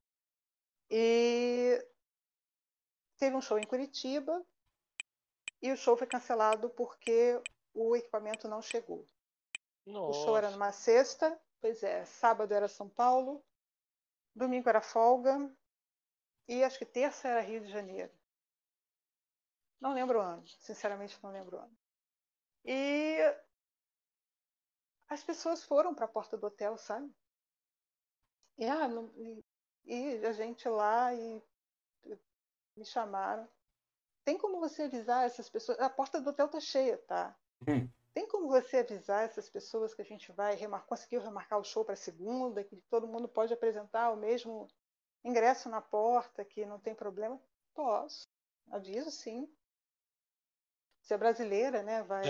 E 0.91 1.83
teve 3.17 3.35
um 3.35 3.41
show 3.41 3.59
em 3.59 3.67
Curitiba 3.67 4.45
e 5.63 5.73
o 5.73 5.77
show 5.77 5.97
foi 5.97 6.07
cancelado 6.07 6.69
porque 6.71 7.41
o 7.73 7.97
equipamento 7.97 8.49
não 8.49 8.61
chegou. 8.61 9.07
O 9.87 10.13
show 10.13 10.37
era 10.37 10.49
Nossa. 10.49 10.57
numa 10.57 10.73
sexta, 10.73 11.41
pois 11.61 11.83
é, 11.83 12.05
sábado 12.05 12.53
era 12.53 12.69
São 12.69 12.89
Paulo, 12.89 13.43
domingo 14.35 14.69
era 14.69 14.81
folga 14.81 15.51
e 16.47 16.63
acho 16.63 16.79
que 16.79 16.85
terça 16.85 17.29
era 17.29 17.41
Rio 17.41 17.61
de 17.61 17.71
Janeiro. 17.71 18.13
Não 19.81 19.95
lembro 19.95 20.19
o 20.19 20.23
ano, 20.23 20.47
sinceramente 20.47 21.19
não 21.23 21.33
lembro 21.33 21.57
o 21.57 21.61
ano. 21.61 21.77
E 22.65 23.19
as 25.09 25.25
pessoas 25.25 25.65
foram 25.65 25.95
para 25.95 26.05
a 26.05 26.09
porta 26.09 26.37
do 26.37 26.47
hotel, 26.47 26.77
sabe? 26.77 27.13
E, 28.59 28.67
ah, 28.67 28.87
não- 28.87 29.11
e- 29.17 29.45
e 29.85 30.27
a 30.27 30.33
gente 30.33 30.69
lá 30.69 31.15
e 31.15 31.43
me 32.77 32.85
chamaram. 32.85 33.49
Tem 34.25 34.39
como 34.39 34.61
você 34.61 34.85
avisar 34.85 35.25
essas 35.25 35.49
pessoas? 35.49 35.79
A 35.81 35.89
porta 35.91 36.21
do 36.21 36.31
hotel 36.31 36.49
tá 36.49 36.61
cheia, 36.61 36.99
tá? 36.99 37.37
Hum. 37.67 37.89
Tem 38.13 38.27
como 38.29 38.49
você 38.49 38.79
avisar 38.79 39.25
essas 39.25 39.49
pessoas 39.49 39.95
que 39.95 40.03
a 40.03 40.05
gente 40.05 40.33
vai 40.33 40.55
remar... 40.55 40.81
conseguiu 40.87 41.21
remarcar 41.21 41.59
o 41.59 41.65
show 41.65 41.85
para 41.85 41.97
segunda, 41.97 42.65
que 42.65 42.77
todo 42.91 43.07
mundo 43.09 43.29
pode 43.29 43.53
apresentar 43.53 44.11
o 44.11 44.17
mesmo 44.17 44.69
ingresso 45.25 45.69
na 45.69 45.81
porta, 45.81 46.45
que 46.45 46.67
não 46.67 46.79
tem 46.79 46.95
problema? 46.95 47.41
Posso. 47.75 48.29
Aviso 48.71 49.11
sim. 49.11 49.49
Você 51.03 51.15
é 51.15 51.19
brasileira, 51.19 51.83
né? 51.83 52.03
Vai. 52.03 52.23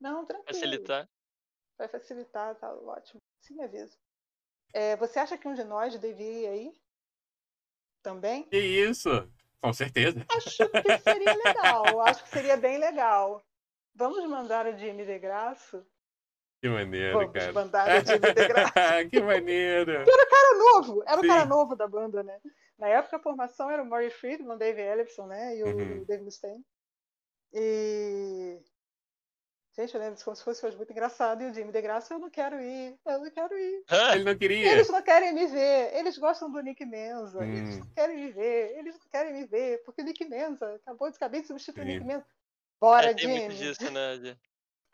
Não, 0.00 0.24
tranquilo. 0.26 0.54
Facilitar. 0.54 1.08
Vai 1.78 1.88
facilitar, 1.88 2.54
tá 2.56 2.72
ótimo. 2.74 3.20
Sim, 3.40 3.62
aviso. 3.62 3.96
É, 4.72 4.96
você 4.96 5.18
acha 5.18 5.38
que 5.38 5.46
um 5.48 5.54
de 5.54 5.64
nós 5.64 5.98
deveria 5.98 6.54
ir? 6.54 6.72
Também? 8.02 8.44
Que 8.48 8.58
isso? 8.58 9.08
Com 9.60 9.72
certeza. 9.72 10.24
Acho 10.30 10.68
que 10.68 10.98
seria 10.98 11.34
legal. 11.34 12.00
Acho 12.02 12.22
que 12.24 12.30
seria 12.30 12.56
bem 12.56 12.78
legal. 12.78 13.42
Vamos 13.94 14.28
mandar 14.28 14.66
o 14.66 14.76
Jimmy 14.78 15.04
de 15.04 15.18
Graça? 15.18 15.86
Que 16.60 16.68
maneiro, 16.68 17.18
Vamos 17.18 17.32
cara. 17.32 17.52
mandar 17.52 17.88
o 18.02 18.06
Jimmy 18.06 18.34
de 18.34 18.48
Graça. 18.48 18.72
que 19.10 19.20
maneiro. 19.20 19.92
Era 19.92 20.58
novo, 20.58 21.02
era 21.06 21.18
o 21.18 21.22
Sim. 21.22 21.28
cara 21.28 21.44
novo 21.46 21.74
da 21.76 21.86
banda, 21.88 22.22
né? 22.22 22.40
Na 22.78 22.88
época 22.88 23.16
a 23.16 23.22
formação 23.22 23.70
era 23.70 23.82
o 23.82 23.86
Murray 23.86 24.10
Friedman, 24.10 24.54
o 24.54 24.58
Dave 24.58 24.80
Ellison, 24.80 25.26
né? 25.26 25.56
E 25.56 25.62
o 25.62 25.66
Uhum. 25.66 26.04
Dave 26.04 26.22
Mustaine. 26.22 26.64
E. 27.58 28.60
Gente, 29.74 29.94
eu 29.94 30.00
lembro 30.00 30.22
como 30.22 30.36
se 30.36 30.44
fosse 30.44 30.64
hoje 30.64 30.76
muito 30.76 30.90
engraçado. 30.92 31.42
E 31.42 31.50
o 31.50 31.54
Jimmy 31.54 31.72
de 31.72 31.80
Graça, 31.82 32.14
eu 32.14 32.18
não 32.18 32.30
quero 32.30 32.60
ir, 32.60 32.98
eu 33.04 33.18
não 33.18 33.30
quero 33.30 33.58
ir. 33.58 33.84
Ele 34.12 34.24
não 34.24 34.36
queria. 34.36 34.72
Eles 34.72 34.88
não 34.88 35.02
querem 35.02 35.34
me 35.34 35.46
ver, 35.46 35.94
eles 35.94 36.16
gostam 36.18 36.50
do 36.50 36.60
Nick 36.60 36.84
Menza, 36.84 37.44
eles 37.44 37.76
Hum. 37.76 37.80
não 37.80 37.86
querem 37.90 38.16
me 38.16 38.30
ver, 38.32 38.78
eles 38.78 38.98
não 38.98 39.06
querem 39.10 39.32
me 39.34 39.44
ver, 39.46 39.82
porque 39.84 40.00
o 40.02 40.04
Nick 40.04 40.24
Menza 40.26 40.74
acabou 40.76 41.10
de 41.10 41.16
acabei 41.16 41.40
de 41.42 41.46
substituir 41.48 41.82
o 41.82 41.84
Sim. 41.86 41.92
Nick 41.92 42.04
Menza. 42.06 42.26
Bora, 42.80 43.10
É, 43.10 43.14
tem 43.14 43.28
muito 43.28 43.52
Jimmy. 43.52 43.54
disso, 43.74 43.90
né? 43.90 44.16
de- 44.18 44.38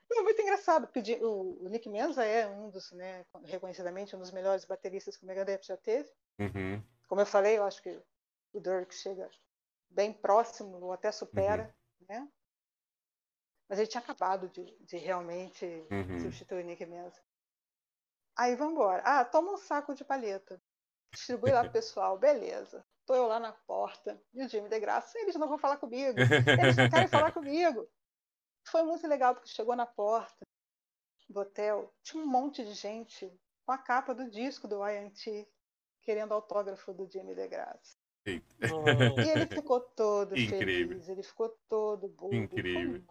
Foi 0.09 0.23
muito 0.25 0.43
engraçado, 0.43 0.87
porque 0.89 1.15
o, 1.25 1.65
o 1.65 1.69
Nick 1.69 1.89
Menza 1.89 2.25
é 2.25 2.47
um 2.49 2.69
dos, 2.69 2.91
né, 2.93 3.25
reconhecidamente, 3.45 4.15
um 4.15 4.19
dos 4.21 4.31
melhores 4.33 4.65
bateristas 4.65 5.17
que 5.17 5.25
o 5.25 5.27
Megadeth 5.27 5.63
já 5.63 5.77
teve. 5.77 6.09
Uhum. 6.39 6.83
Como 7.09 7.21
eu 7.21 7.27
falei, 7.27 7.57
eu 7.59 7.65
acho 7.65 7.81
que 7.83 8.01
o 8.53 8.61
Dirk 8.61 8.93
chega 8.95 9.31
bem 9.91 10.13
próximo, 10.13 10.77
ou 10.81 10.93
até 10.93 11.11
supera, 11.13 11.73
uhum. 12.01 12.07
né? 12.09 12.29
Mas 13.73 13.79
ele 13.79 13.89
tinha 13.89 14.03
acabado 14.03 14.51
de, 14.51 14.67
de 14.81 14.99
realmente 14.99 15.65
uhum. 15.91 16.21
substituir 16.21 16.63
o 16.63 16.67
Nick 16.67 16.85
Menza. 16.85 17.19
Aí 18.37 18.55
vamos 18.55 18.75
embora. 18.75 19.03
Ah, 19.03 19.25
toma 19.25 19.51
um 19.51 19.57
saco 19.57 19.95
de 19.95 20.05
palheta. 20.05 20.61
Distribui 21.11 21.53
lá 21.53 21.63
pro 21.63 21.73
pessoal, 21.73 22.19
beleza. 22.19 22.85
Tô 23.07 23.15
eu 23.15 23.27
lá 23.27 23.41
na 23.41 23.51
porta, 23.51 24.23
e 24.35 24.45
o 24.45 24.49
Jimmy 24.51 24.69
de 24.69 24.79
graça, 24.79 25.19
eles 25.19 25.37
não 25.37 25.49
vão 25.49 25.57
falar 25.57 25.79
comigo. 25.79 26.19
Eles 26.21 26.77
não 26.77 26.91
querem 26.91 27.09
falar 27.09 27.33
comigo. 27.33 27.89
Foi 28.69 28.83
muito 28.83 29.09
legal, 29.09 29.35
porque 29.35 29.49
chegou 29.49 29.75
na 29.75 29.87
porta 29.87 30.47
do 31.31 31.41
hotel, 31.41 31.91
tinha 32.03 32.23
um 32.23 32.27
monte 32.27 32.63
de 32.63 32.75
gente 32.75 33.33
com 33.65 33.73
a 33.73 33.79
capa 33.79 34.15
do 34.15 34.29
disco 34.29 34.69
do 34.69 34.87
INT 34.87 35.49
querendo 36.03 36.35
autógrafo 36.35 36.93
do 36.93 37.11
Jimmy 37.11 37.35
DeGrasse. 37.35 37.97
E 38.27 38.43
ele 39.31 39.47
ficou 39.47 39.81
todo 39.81 40.37
Incrível. 40.37 40.89
feliz, 40.89 41.09
ele 41.09 41.23
ficou 41.23 41.49
todo 41.71 42.07
bobo. 42.07 42.35
Incrível. 42.35 43.03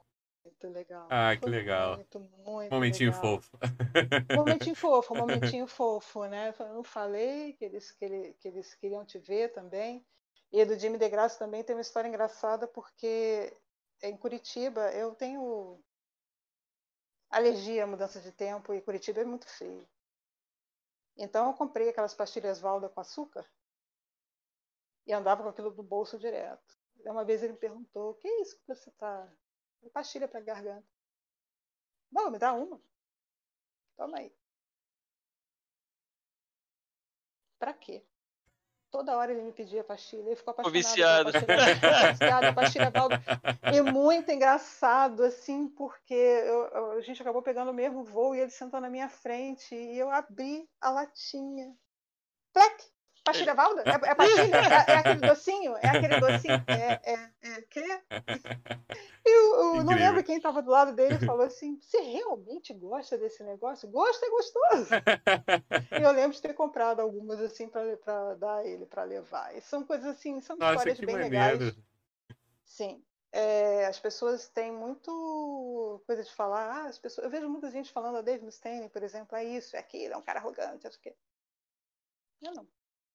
Muito 0.43 0.67
legal. 0.69 1.07
Ah, 1.09 1.35
que 1.35 1.41
Foi 1.41 1.51
legal. 1.51 1.95
Muito, 1.95 2.19
muito 2.19 2.71
momentinho 2.71 3.11
legal. 3.11 3.41
fofo. 3.41 3.57
Momentinho 4.35 4.75
fofo, 4.75 5.15
momentinho 5.15 5.67
fofo, 5.67 6.25
né? 6.25 6.53
Eu 6.57 6.73
não 6.73 6.83
falei 6.83 7.53
que 7.53 7.65
eles, 7.65 7.91
que, 7.91 8.05
ele, 8.05 8.33
que 8.33 8.47
eles 8.47 8.73
queriam 8.75 9.05
te 9.05 9.19
ver 9.19 9.51
também. 9.53 10.05
E 10.51 10.63
do 10.65 10.77
Jimmy 10.77 10.97
DeGrasse 10.97 11.39
também 11.39 11.63
tem 11.63 11.75
uma 11.75 11.81
história 11.81 12.07
engraçada, 12.07 12.67
porque 12.67 13.55
em 14.01 14.17
Curitiba 14.17 14.91
eu 14.91 15.13
tenho 15.15 15.81
alergia 17.29 17.83
à 17.83 17.87
mudança 17.87 18.19
de 18.19 18.31
tempo 18.31 18.73
e 18.73 18.81
Curitiba 18.81 19.21
é 19.21 19.25
muito 19.25 19.47
frio. 19.47 19.87
Então 21.17 21.47
eu 21.47 21.53
comprei 21.53 21.89
aquelas 21.89 22.13
pastilhas 22.13 22.59
Valda 22.59 22.89
com 22.89 22.99
açúcar 22.99 23.45
e 25.05 25.13
andava 25.13 25.43
com 25.43 25.49
aquilo 25.49 25.73
no 25.73 25.83
bolso 25.83 26.17
direto. 26.17 26.77
E 27.03 27.09
uma 27.09 27.23
vez 27.23 27.43
ele 27.43 27.53
me 27.53 27.59
perguntou: 27.59 28.11
"O 28.11 28.13
que 28.15 28.27
é 28.27 28.41
isso 28.41 28.57
que 28.57 28.67
você 28.67 28.89
está 28.89 29.31
pastilha 29.89 30.27
para 30.27 30.39
garganta. 30.41 30.87
Não, 32.11 32.29
me 32.29 32.37
dá 32.37 32.53
uma. 32.53 32.81
Toma 33.97 34.17
aí. 34.17 34.33
Pra 37.59 37.73
quê? 37.73 38.03
Toda 38.89 39.15
hora 39.15 39.31
ele 39.31 39.43
me 39.43 39.53
pedia 39.53 39.83
pastilha. 39.83 40.21
Ele 40.21 40.35
ficou 40.35 40.51
apaixonado. 40.51 40.73
Viciado. 40.73 41.31
Pastilha, 41.31 42.11
viciado, 42.11 42.55
pastilha 42.55 42.89
Valdo. 42.89 43.15
E 43.73 43.81
muito 43.81 44.29
engraçado, 44.31 45.23
assim, 45.23 45.69
porque 45.69 46.13
eu, 46.13 46.91
a 46.97 47.01
gente 47.01 47.21
acabou 47.21 47.41
pegando 47.41 47.71
o 47.71 47.73
mesmo 47.73 48.03
voo 48.03 48.35
e 48.35 48.41
ele 48.41 48.51
sentou 48.51 48.81
na 48.81 48.89
minha 48.89 49.07
frente 49.07 49.73
e 49.73 49.97
eu 49.97 50.11
abri 50.11 50.69
a 50.81 50.89
latinha. 50.89 51.73
Plec! 52.51 52.91
Pastilha 53.31 53.55
Valda? 53.55 53.83
É, 53.83 54.11
é 54.11 54.15
pastilha? 54.15 54.51
É, 54.61 54.91
é, 54.91 54.95
aquele 54.97 55.27
docinho? 55.27 55.77
É 55.77 55.87
aquele 55.87 56.19
docinho? 56.19 56.63
É, 56.67 57.13
é, 57.13 57.31
é, 57.41 57.61
quê? 57.69 58.01
E 59.25 59.29
eu, 59.29 59.83
não 59.83 59.93
lembro 59.93 60.23
quem 60.23 60.37
estava 60.37 60.61
do 60.61 60.71
lado 60.71 60.93
dele 60.93 61.19
falou 61.19 61.45
assim: 61.45 61.79
Você 61.79 61.99
realmente 62.01 62.73
gosta 62.73 63.17
desse 63.17 63.43
negócio? 63.43 63.89
Gosta, 63.89 64.25
é 64.25 64.29
gostoso. 64.29 64.89
e 65.99 66.03
eu 66.03 66.11
lembro 66.11 66.31
de 66.31 66.41
ter 66.41 66.53
comprado 66.53 66.99
algumas 66.99 67.39
assim 67.39 67.67
para 67.67 68.35
dar 68.35 68.57
a 68.57 68.65
ele, 68.65 68.85
para 68.85 69.03
levar. 69.03 69.55
E 69.55 69.61
são 69.61 69.83
coisas 69.83 70.07
assim, 70.07 70.39
são 70.41 70.55
Nossa, 70.57 70.73
histórias 70.73 70.99
bem 70.99 71.15
maneiro. 71.15 71.59
legais. 71.59 71.75
Sim. 72.65 73.03
É, 73.33 73.85
as 73.85 73.97
pessoas 73.97 74.49
têm 74.49 74.71
muito 74.71 76.01
coisa 76.05 76.23
de 76.23 76.33
falar. 76.33 76.83
Ah, 76.83 76.87
as 76.87 76.99
pessoas, 76.99 77.25
eu 77.25 77.31
vejo 77.31 77.47
muita 77.47 77.71
gente 77.71 77.91
falando 77.91 78.17
a 78.17 78.21
Dave 78.21 78.43
Mustaine, 78.43 78.89
por 78.89 79.03
exemplo, 79.03 79.37
é 79.37 79.43
isso, 79.43 79.75
é 79.75 79.79
aquilo, 79.79 80.13
é 80.13 80.17
um 80.17 80.21
cara 80.21 80.39
arrogante, 80.39 80.85
acho 80.85 80.99
que. 80.99 81.15
Eu 82.41 82.53
não. 82.53 82.67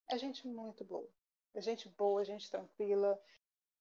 É 0.09 0.19
gente 0.19 0.47
muito 0.47 0.85
boa. 0.85 1.09
É 1.55 1.61
gente 1.61 1.89
boa, 1.89 2.25
gente 2.25 2.51
tranquila, 2.51 3.19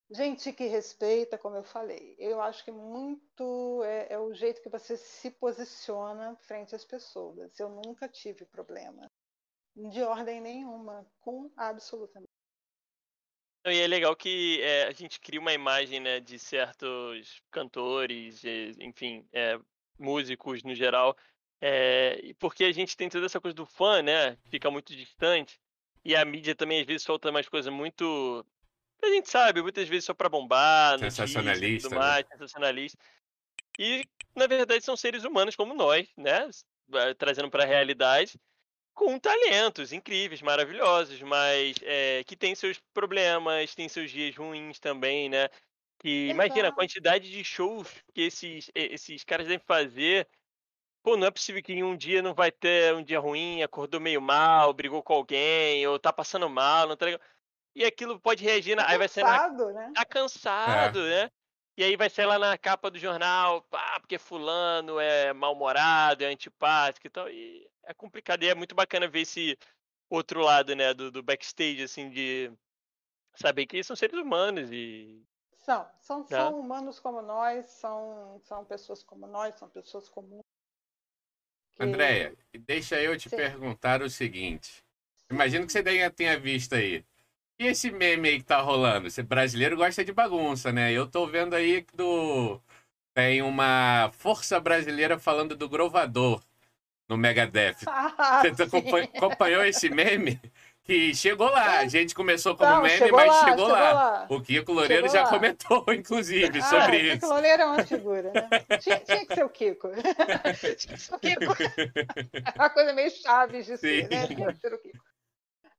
gente 0.10 0.54
que 0.54 0.66
respeita, 0.66 1.38
como 1.38 1.56
eu 1.56 1.64
falei. 1.64 2.16
Eu 2.18 2.42
acho 2.42 2.64
que 2.64 2.72
muito 2.72 3.84
é, 3.84 4.14
é 4.14 4.20
o 4.20 4.34
jeito 4.34 4.62
que 4.62 4.70
você 4.70 4.96
se 4.96 5.32
posiciona 5.32 6.36
frente 6.38 6.76
às 6.76 6.86
pessoas. 6.86 7.60
Eu 7.60 7.70
nunca 7.70 8.08
tive 8.08 8.46
problema 8.46 9.12
de 9.76 10.02
ordem 10.02 10.40
nenhuma 10.40 11.06
com 11.20 11.52
absolutamente. 11.58 12.30
E 13.68 13.80
é 13.80 13.88
legal 13.88 14.16
que 14.16 14.62
é, 14.62 14.84
a 14.84 14.92
gente 14.92 15.20
cria 15.20 15.40
uma 15.40 15.52
imagem 15.52 16.00
né, 16.00 16.20
de 16.20 16.38
certos 16.38 17.42
cantores, 17.50 18.44
enfim, 18.80 19.28
é, 19.34 19.60
músicos 19.98 20.62
no 20.62 20.76
geral, 20.76 21.18
é, 21.60 22.34
porque 22.38 22.64
a 22.64 22.72
gente 22.72 22.96
tem 22.96 23.10
toda 23.10 23.26
essa 23.26 23.42
coisa 23.42 23.56
do 23.56 23.66
fã, 23.66 24.04
né? 24.04 24.38
Fica 24.52 24.70
muito 24.70 24.96
distante. 24.96 25.60
E 26.06 26.16
a 26.16 26.24
mídia 26.24 26.54
também 26.54 26.80
às 26.80 26.86
vezes 26.86 27.02
solta 27.02 27.32
umas 27.32 27.50
coisas 27.50 27.74
muito. 27.74 28.46
A 29.04 29.08
gente 29.08 29.30
sabe, 29.30 29.62
muitas 29.62 29.90
vezes 29.90 30.06
só 30.06 30.14
pra 30.14 30.30
bombar, 30.30 31.00
sensacionalista, 31.00 31.90
tudo 31.90 32.00
mais, 32.00 32.24
né? 32.26 32.32
sensacionalista. 32.38 32.98
E, 33.80 34.06
na 34.36 34.48
verdade, 34.48 34.86
são 34.86 34.96
seres 34.96 35.24
humanos 35.24 35.56
como 35.56 35.74
nós, 35.74 36.08
né? 36.16 36.48
Trazendo 37.18 37.50
pra 37.50 37.66
realidade, 37.66 38.40
com 38.94 39.20
talentos 39.20 39.92
incríveis, 39.92 40.42
maravilhosos, 40.42 41.22
mas 41.24 41.76
é, 41.82 42.24
que 42.24 42.38
tem 42.38 42.56
seus 42.56 42.80
problemas, 42.94 43.76
tem 43.76 43.90
seus 43.90 44.12
dias 44.12 44.36
ruins 44.36 44.80
também, 44.80 45.28
né? 45.28 45.50
Que 46.00 46.28
imagina 46.28 46.70
a 46.70 46.72
quantidade 46.72 47.30
de 47.30 47.44
shows 47.44 47.90
que 48.14 48.22
esses, 48.22 48.70
esses 48.76 49.24
caras 49.24 49.48
devem 49.48 49.64
fazer 49.66 50.28
pô, 51.06 51.16
não 51.16 51.28
é 51.28 51.32
possível 51.32 51.62
que 51.62 51.72
em 51.72 51.84
um 51.84 51.96
dia 51.96 52.20
não 52.24 52.34
vai 52.34 52.52
ter 52.52 52.96
um 52.96 53.04
dia 53.04 53.20
ruim, 53.20 53.62
acordou 53.62 54.02
meio 54.02 54.20
mal, 54.20 54.74
brigou 54.74 55.04
com 55.04 55.14
alguém, 55.14 55.86
ou 55.86 56.00
tá 56.00 56.12
passando 56.12 56.50
mal, 56.50 56.88
não 56.88 56.98
tá 56.98 57.06
legal. 57.06 57.22
E 57.76 57.86
aquilo 57.86 58.20
pode 58.20 58.44
reagir, 58.44 58.76
na... 58.76 58.84
tá 58.84 58.90
aí 58.90 58.98
vai 58.98 59.08
ser 59.08 59.24
na... 59.24 59.48
né? 59.72 59.92
Tá 59.94 60.04
cansado, 60.04 61.00
é. 61.02 61.26
né? 61.26 61.32
E 61.78 61.84
aí 61.84 61.96
vai 61.96 62.10
ser 62.10 62.26
lá 62.26 62.40
na 62.40 62.58
capa 62.58 62.90
do 62.90 62.98
jornal, 62.98 63.62
pá, 63.64 64.00
porque 64.00 64.18
fulano 64.18 65.00
é 65.00 65.32
mal-humorado, 65.32 66.24
é 66.24 66.28
antipático 66.28 67.06
e 67.06 67.10
tal. 67.12 67.30
E 67.30 67.70
é 67.84 67.94
complicado. 67.94 68.42
E 68.42 68.48
é 68.48 68.56
muito 68.56 68.74
bacana 68.74 69.08
ver 69.08 69.22
esse 69.22 69.56
outro 70.10 70.42
lado, 70.42 70.76
né, 70.76 70.92
do, 70.92 71.12
do 71.12 71.22
backstage, 71.22 71.84
assim, 71.84 72.10
de 72.10 72.52
saber 73.36 73.68
que 73.68 73.76
eles 73.76 73.86
são 73.86 73.96
seres 73.96 74.18
humanos 74.18 74.72
e 74.72 75.22
são, 75.58 75.88
são, 76.00 76.26
são 76.26 76.60
humanos 76.60 77.00
como 77.00 77.22
nós, 77.22 77.66
são, 77.66 78.40
são 78.44 78.64
pessoas 78.66 79.04
como 79.04 79.28
nós, 79.28 79.56
são 79.56 79.70
pessoas 79.70 80.08
comuns. 80.08 80.55
Andréia, 81.80 82.34
deixa 82.60 83.02
eu 83.02 83.18
te 83.18 83.30
Sim. 83.30 83.36
perguntar 83.36 84.02
o 84.02 84.10
seguinte. 84.10 84.84
Imagino 85.30 85.66
que 85.66 85.72
você 85.72 85.84
tenha 86.12 86.40
visto 86.40 86.74
aí. 86.74 87.04
E 87.60 87.68
esse 87.68 87.90
meme 87.92 88.30
aí 88.30 88.40
que 88.40 88.46
tá 88.46 88.60
rolando? 88.62 89.10
Você 89.10 89.24
brasileiro 89.24 89.78
gosta 89.78 90.04
de 90.04 90.12
bagunça, 90.12 90.72
né? 90.72 90.92
Eu 90.92 91.08
tô 91.08 91.26
vendo 91.26 91.54
aí 91.56 91.86
do. 91.94 92.62
Tem 93.14 93.42
uma 93.42 94.12
força 94.14 94.60
brasileira 94.60 95.18
falando 95.18 95.56
do 95.56 95.70
Grovador 95.70 96.44
no 97.08 97.18
Megadeth. 97.18 97.78
Ah, 98.18 98.42
você 98.42 98.64
acompanhou 99.16 99.64
esse 99.64 99.90
meme? 99.90 100.40
Que 100.86 101.16
chegou 101.16 101.50
lá. 101.50 101.80
A 101.80 101.88
gente 101.88 102.14
começou 102.14 102.56
como 102.56 102.70
Não, 102.70 102.84
meme, 102.84 103.12
mas 103.12 103.28
lá, 103.28 103.46
chegou, 103.46 103.68
lá. 103.68 103.94
lá. 103.94 104.28
O 104.30 104.42
Kiko 104.42 104.72
Loureiro 104.72 105.10
já 105.10 105.24
lá. 105.24 105.30
comentou, 105.30 105.84
inclusive, 105.92 106.60
ah, 106.60 106.64
sobre 106.64 106.98
isso. 107.00 107.12
O 107.12 107.20
Kiko 107.20 107.28
Loureiro 107.28 107.62
é 107.62 107.66
uma 107.66 107.84
figura, 107.84 108.32
né? 108.32 108.78
Tinha, 108.80 109.00
tinha 109.00 109.26
que 109.26 109.34
ser 109.34 109.44
o 109.44 109.50
Kiko. 109.50 109.90
tinha 110.78 110.96
que 110.96 110.98
ser 110.98 111.16
o 111.16 111.20
Kiko. 111.20 111.54
É 112.34 112.54
uma 112.56 112.70
coisa 112.70 112.94
meio 112.94 113.10
chaves 113.10 113.66
de 113.66 113.78
ser, 113.78 114.10
né? 114.10 114.28
Tinha 114.28 114.54
que 114.54 114.60
ser 114.60 114.74
o 114.74 114.78
Kiko. 114.78 115.04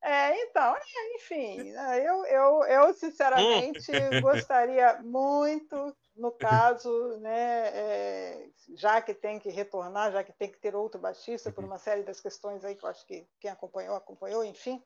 É, 0.03 0.41
então, 0.43 0.75
é, 0.75 1.15
enfim, 1.15 1.71
né, 1.71 2.07
eu, 2.07 2.25
eu, 2.27 2.63
eu 2.63 2.93
sinceramente 2.93 3.91
gostaria 4.21 5.01
muito, 5.03 5.93
no 6.15 6.31
caso, 6.37 7.17
né, 7.17 7.67
é, 7.73 8.49
já 8.75 9.01
que 9.01 9.13
tem 9.13 9.37
que 9.37 9.49
retornar, 9.49 10.11
já 10.11 10.23
que 10.23 10.31
tem 10.31 10.49
que 10.49 10.59
ter 10.59 10.75
outro 10.75 11.01
baixista, 11.01 11.51
por 11.51 11.63
uma 11.63 11.77
série 11.77 12.03
das 12.03 12.21
questões 12.21 12.63
aí 12.63 12.75
que 12.75 12.85
eu 12.85 12.89
acho 12.89 13.05
que 13.05 13.27
quem 13.39 13.51
acompanhou, 13.51 13.95
acompanhou, 13.95 14.45
enfim, 14.45 14.81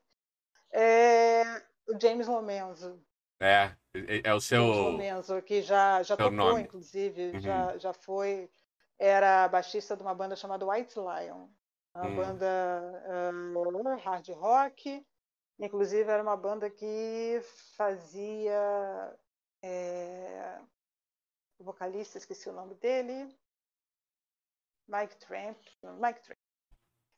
é, 0.72 1.42
o 1.88 2.00
James 2.00 2.26
Lomenzo. 2.26 3.00
É, 3.40 3.74
é 4.24 4.34
o 4.34 4.40
seu. 4.40 4.62
James 4.62 4.76
Lomenzo, 4.76 5.42
que 5.42 5.62
já, 5.62 6.02
já 6.02 6.16
tocou, 6.16 6.32
nome. 6.32 6.62
inclusive, 6.62 7.32
uhum. 7.32 7.40
já, 7.40 7.78
já 7.78 7.92
foi. 7.92 8.50
Era 8.98 9.48
baixista 9.48 9.96
de 9.96 10.02
uma 10.02 10.14
banda 10.14 10.36
chamada 10.36 10.66
White 10.66 10.94
Lion. 10.98 11.48
Uma 11.94 12.06
hum. 12.06 12.16
banda 12.16 12.46
uh, 13.54 13.96
hard 13.98 14.28
rock. 14.30 15.04
Inclusive, 15.58 16.10
era 16.10 16.22
uma 16.22 16.36
banda 16.36 16.70
que 16.70 17.40
fazia. 17.76 19.18
É, 19.62 20.58
o 21.58 21.64
vocalista, 21.64 22.18
esqueci 22.18 22.48
o 22.48 22.52
nome 22.52 22.74
dele. 22.76 23.28
Mike 24.88 25.16
Tramp. 25.16 25.58
Mike 26.00 26.22
Tramp 26.22 26.41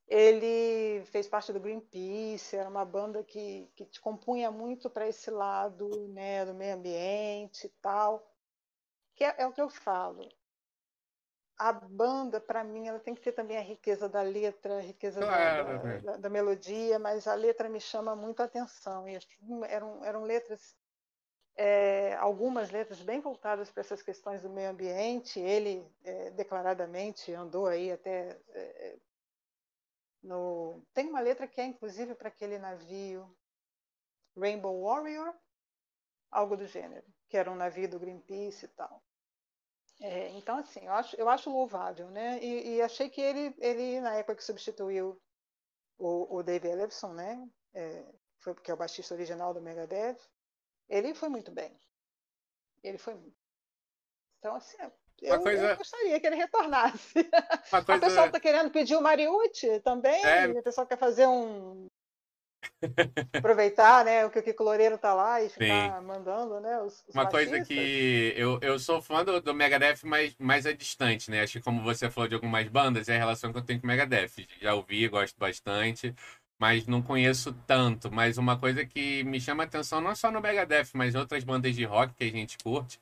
ele 0.08 1.04
fez 1.06 1.28
parte 1.28 1.52
do 1.52 1.60
Greenpeace, 1.60 2.56
era 2.56 2.68
uma 2.68 2.84
banda 2.84 3.24
que, 3.24 3.70
que 3.74 3.86
te 3.86 4.00
compunha 4.00 4.50
muito 4.50 4.90
para 4.90 5.08
esse 5.08 5.30
lado 5.30 6.08
né, 6.08 6.44
do 6.44 6.54
meio 6.54 6.74
ambiente 6.76 7.66
e 7.66 7.70
tal. 7.80 8.30
Que 9.14 9.24
é, 9.24 9.36
é, 9.42 9.46
o 9.46 9.52
que 9.52 9.60
eu 9.62 9.70
falo. 9.70 10.28
a 11.56 11.72
banda, 11.72 12.40
para 12.40 12.64
mim, 12.64 12.88
ela 12.88 12.98
tem 12.98 13.14
que 13.14 13.20
ter 13.22 13.32
também 13.32 13.56
a 13.56 13.60
riqueza 13.60 14.08
da 14.08 14.22
letra, 14.22 14.78
a 14.78 14.80
riqueza 14.80 15.20
Claro, 15.20 15.64
da, 16.00 16.00
da- 16.00 16.16
da 16.16 16.28
melodia, 16.30 16.98
mas 16.98 17.26
a 17.28 17.34
letra 17.34 17.68
me 17.68 17.80
chama 17.80 18.16
muito 18.16 18.40
a 18.40 18.44
atenção. 18.46 19.08
E 19.08 19.16
eram, 19.68 20.04
eram 20.04 20.24
letras, 20.24 20.76
é, 21.56 22.14
algumas 22.16 22.70
letras 22.70 23.00
bem 23.02 23.20
voltadas 23.20 23.70
para 23.70 23.82
essas 23.82 24.02
questões 24.02 24.42
do 24.42 24.50
meio 24.50 24.70
ambiente. 24.70 25.40
Ele 25.40 25.86
é, 26.04 26.30
declaradamente 26.32 27.32
andou 27.34 27.66
aí 27.66 27.92
até. 27.92 28.40
é, 28.50 28.98
no... 30.24 30.82
Tem 30.92 31.08
uma 31.08 31.20
letra 31.20 31.46
que 31.46 31.60
é 31.60 31.64
inclusive 31.64 32.14
para 32.14 32.28
aquele 32.28 32.58
navio 32.58 33.36
Rainbow 34.36 34.82
Warrior, 34.82 35.34
algo 36.30 36.56
do 36.56 36.66
gênero, 36.66 37.06
que 37.28 37.36
era 37.36 37.50
um 37.50 37.56
navio 37.56 37.88
do 37.88 38.00
Greenpeace 38.00 38.64
e 38.64 38.68
tal. 38.68 39.02
É, 40.00 40.30
então, 40.30 40.58
assim, 40.58 40.84
eu 40.84 40.92
acho, 40.92 41.16
eu 41.16 41.28
acho 41.28 41.50
louvável, 41.50 42.10
né? 42.10 42.42
E, 42.42 42.76
e 42.76 42.82
achei 42.82 43.08
que 43.08 43.20
ele, 43.20 43.54
ele, 43.58 44.00
na 44.00 44.14
época 44.16 44.36
que 44.36 44.44
substituiu 44.44 45.20
o, 45.96 46.36
o 46.36 46.42
Dave 46.42 46.68
Ellefson, 46.68 47.12
né? 47.12 47.48
É, 47.72 48.04
foi 48.40 48.54
porque 48.54 48.70
é 48.70 48.74
o 48.74 48.76
baixista 48.76 49.14
original 49.14 49.54
do 49.54 49.62
Megadeth, 49.62 50.18
ele 50.88 51.14
foi 51.14 51.28
muito 51.28 51.52
bem. 51.52 51.78
Ele 52.82 52.98
foi 52.98 53.14
muito. 53.14 53.36
Então, 54.38 54.54
assim, 54.56 54.76
eu, 55.22 55.40
coisa- 55.40 55.70
eu 55.70 55.76
gostaria 55.76 56.20
que 56.20 56.26
ele 56.26 56.36
retornasse. 56.36 57.14
Uma 57.72 57.80
O 57.80 57.84
pessoal 57.84 58.00
coisa. 58.00 58.26
está 58.26 58.40
querendo 58.40 58.70
pedir 58.70 58.96
o 58.96 59.00
Mariucci 59.02 59.80
também. 59.80 60.24
É. 60.24 60.46
O 60.48 60.62
pessoal 60.62 60.86
quer 60.86 60.98
fazer 60.98 61.26
um. 61.26 61.86
Aproveitar, 63.34 64.04
né? 64.04 64.24
O 64.24 64.30
que 64.30 64.38
o 64.38 64.42
Kiko 64.42 64.62
Loureiro 64.62 64.96
tá 64.98 65.12
lá 65.14 65.42
e 65.42 65.48
ficar 65.48 66.00
mandando, 66.02 66.60
né? 66.60 66.80
Os, 66.80 67.04
os 67.06 67.14
Uma 67.14 67.26
coisa 67.28 67.60
que 67.62 68.32
eu, 68.36 68.58
eu 68.62 68.78
sou 68.78 69.00
fã 69.02 69.24
do, 69.24 69.40
do 69.40 69.54
Megadeth, 69.54 69.98
mas 70.04 70.34
mais 70.38 70.66
a 70.66 70.72
distante, 70.72 71.30
né? 71.30 71.42
Acho 71.42 71.54
que 71.54 71.64
como 71.64 71.82
você 71.82 72.10
falou 72.10 72.28
de 72.28 72.34
algumas 72.34 72.66
bandas, 72.68 73.08
é 73.08 73.16
a 73.16 73.18
relação 73.18 73.52
que 73.52 73.58
eu 73.58 73.62
tenho 73.64 73.80
com 73.80 73.86
o 73.86 73.88
Megadeth. 73.88 74.46
Já 74.60 74.74
ouvi, 74.74 75.06
gosto 75.08 75.38
bastante, 75.38 76.14
mas 76.58 76.86
não 76.86 77.02
conheço 77.02 77.52
tanto. 77.66 78.10
Mas 78.10 78.38
uma 78.38 78.58
coisa 78.58 78.84
que 78.84 79.22
me 79.24 79.40
chama 79.40 79.64
a 79.64 79.66
atenção, 79.66 80.00
não 80.00 80.14
só 80.14 80.30
no 80.30 80.40
Megadeth, 80.40 80.88
mas 80.94 81.14
outras 81.14 81.44
bandas 81.44 81.74
de 81.74 81.84
rock 81.84 82.14
que 82.14 82.24
a 82.24 82.30
gente 82.30 82.56
curte, 82.58 82.98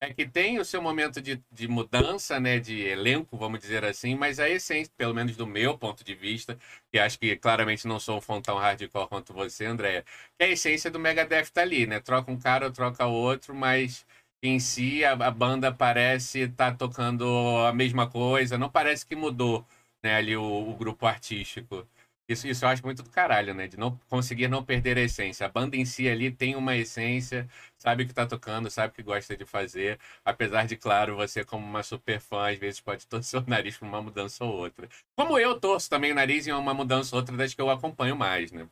é 0.00 0.12
que 0.12 0.26
tem 0.26 0.58
o 0.58 0.64
seu 0.64 0.82
momento 0.82 1.20
de, 1.20 1.42
de 1.50 1.68
mudança, 1.68 2.38
né? 2.38 2.58
De 2.58 2.80
elenco, 2.82 3.36
vamos 3.36 3.60
dizer 3.60 3.84
assim, 3.84 4.14
mas 4.14 4.38
a 4.38 4.48
essência, 4.48 4.92
pelo 4.96 5.14
menos 5.14 5.36
do 5.36 5.46
meu 5.46 5.76
ponto 5.78 6.04
de 6.04 6.14
vista, 6.14 6.58
que 6.92 6.98
acho 6.98 7.18
que 7.18 7.36
claramente 7.36 7.86
não 7.86 7.98
sou 7.98 8.18
um 8.18 8.20
fã 8.20 8.40
tão 8.40 8.56
hardcore 8.58 9.08
quanto 9.08 9.32
você, 9.32 9.64
Andréia, 9.66 10.04
que 10.38 10.44
a 10.44 10.48
essência 10.48 10.90
do 10.90 10.98
Megadeth 11.00 11.50
tá 11.52 11.62
ali, 11.62 11.86
né? 11.86 12.00
Troca 12.00 12.30
um 12.30 12.38
cara, 12.38 12.70
troca 12.70 13.06
outro, 13.06 13.54
mas 13.54 14.06
em 14.42 14.58
si 14.60 15.04
a, 15.04 15.12
a 15.12 15.30
banda 15.30 15.72
parece 15.72 16.40
estar 16.40 16.72
tá 16.72 16.76
tocando 16.76 17.24
a 17.66 17.72
mesma 17.72 18.08
coisa, 18.08 18.58
não 18.58 18.70
parece 18.70 19.04
que 19.06 19.16
mudou, 19.16 19.66
né, 20.02 20.14
ali 20.16 20.36
o, 20.36 20.42
o 20.70 20.74
grupo 20.76 21.06
artístico. 21.06 21.86
Isso, 22.28 22.48
isso 22.48 22.64
eu 22.64 22.68
acho 22.68 22.84
muito 22.84 23.02
do 23.04 23.10
caralho, 23.10 23.54
né? 23.54 23.68
De 23.68 23.76
não 23.76 23.96
conseguir 24.08 24.48
não 24.48 24.64
perder 24.64 24.98
a 24.98 25.02
essência. 25.02 25.46
A 25.46 25.48
banda 25.48 25.76
em 25.76 25.84
si 25.84 26.08
ali 26.08 26.30
tem 26.30 26.56
uma 26.56 26.76
essência, 26.76 27.48
sabe 27.78 28.02
o 28.02 28.06
que 28.08 28.12
tá 28.14 28.26
tocando, 28.26 28.68
sabe 28.68 28.92
o 28.92 28.96
que 28.96 29.02
gosta 29.02 29.36
de 29.36 29.44
fazer. 29.44 30.00
Apesar 30.24 30.66
de, 30.66 30.76
claro, 30.76 31.14
você, 31.16 31.44
como 31.44 31.64
uma 31.64 31.84
super 31.84 32.20
fã, 32.20 32.50
às 32.50 32.58
vezes 32.58 32.80
pode 32.80 33.06
torcer 33.08 33.40
o 33.40 33.48
nariz 33.48 33.78
pra 33.78 33.86
uma 33.86 34.02
mudança 34.02 34.44
ou 34.44 34.52
outra. 34.56 34.88
Como 35.16 35.38
eu 35.38 35.58
torço 35.60 35.88
também 35.88 36.10
o 36.12 36.14
nariz 36.16 36.46
em 36.48 36.52
uma 36.52 36.74
mudança 36.74 37.14
ou 37.14 37.20
outra 37.20 37.36
das 37.36 37.54
que 37.54 37.60
eu 37.60 37.70
acompanho 37.70 38.16
mais, 38.16 38.50
né? 38.50 38.68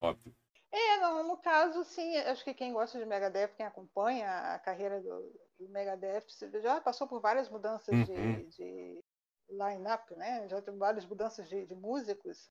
Óbvio. 0.00 0.34
É, 0.72 0.96
não, 0.98 1.22
no 1.28 1.36
caso, 1.36 1.84
sim, 1.84 2.16
acho 2.16 2.42
que 2.44 2.52
quem 2.52 2.72
gosta 2.72 2.98
de 2.98 3.06
Megadeth, 3.06 3.54
quem 3.56 3.64
acompanha 3.64 4.54
a 4.54 4.58
carreira 4.58 5.00
do, 5.00 5.32
do 5.58 5.68
Megadeth, 5.68 6.26
já 6.60 6.80
passou 6.80 7.06
por 7.06 7.20
várias 7.20 7.48
mudanças 7.48 7.94
Uhum. 7.94 8.04
de, 8.04 8.44
de 8.46 9.04
line-up, 9.48 10.14
né? 10.16 10.48
Já 10.48 10.60
teve 10.60 10.76
várias 10.76 11.06
mudanças 11.06 11.48
de, 11.48 11.64
de 11.66 11.74
músicos. 11.76 12.50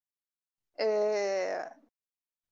É, 0.78 1.74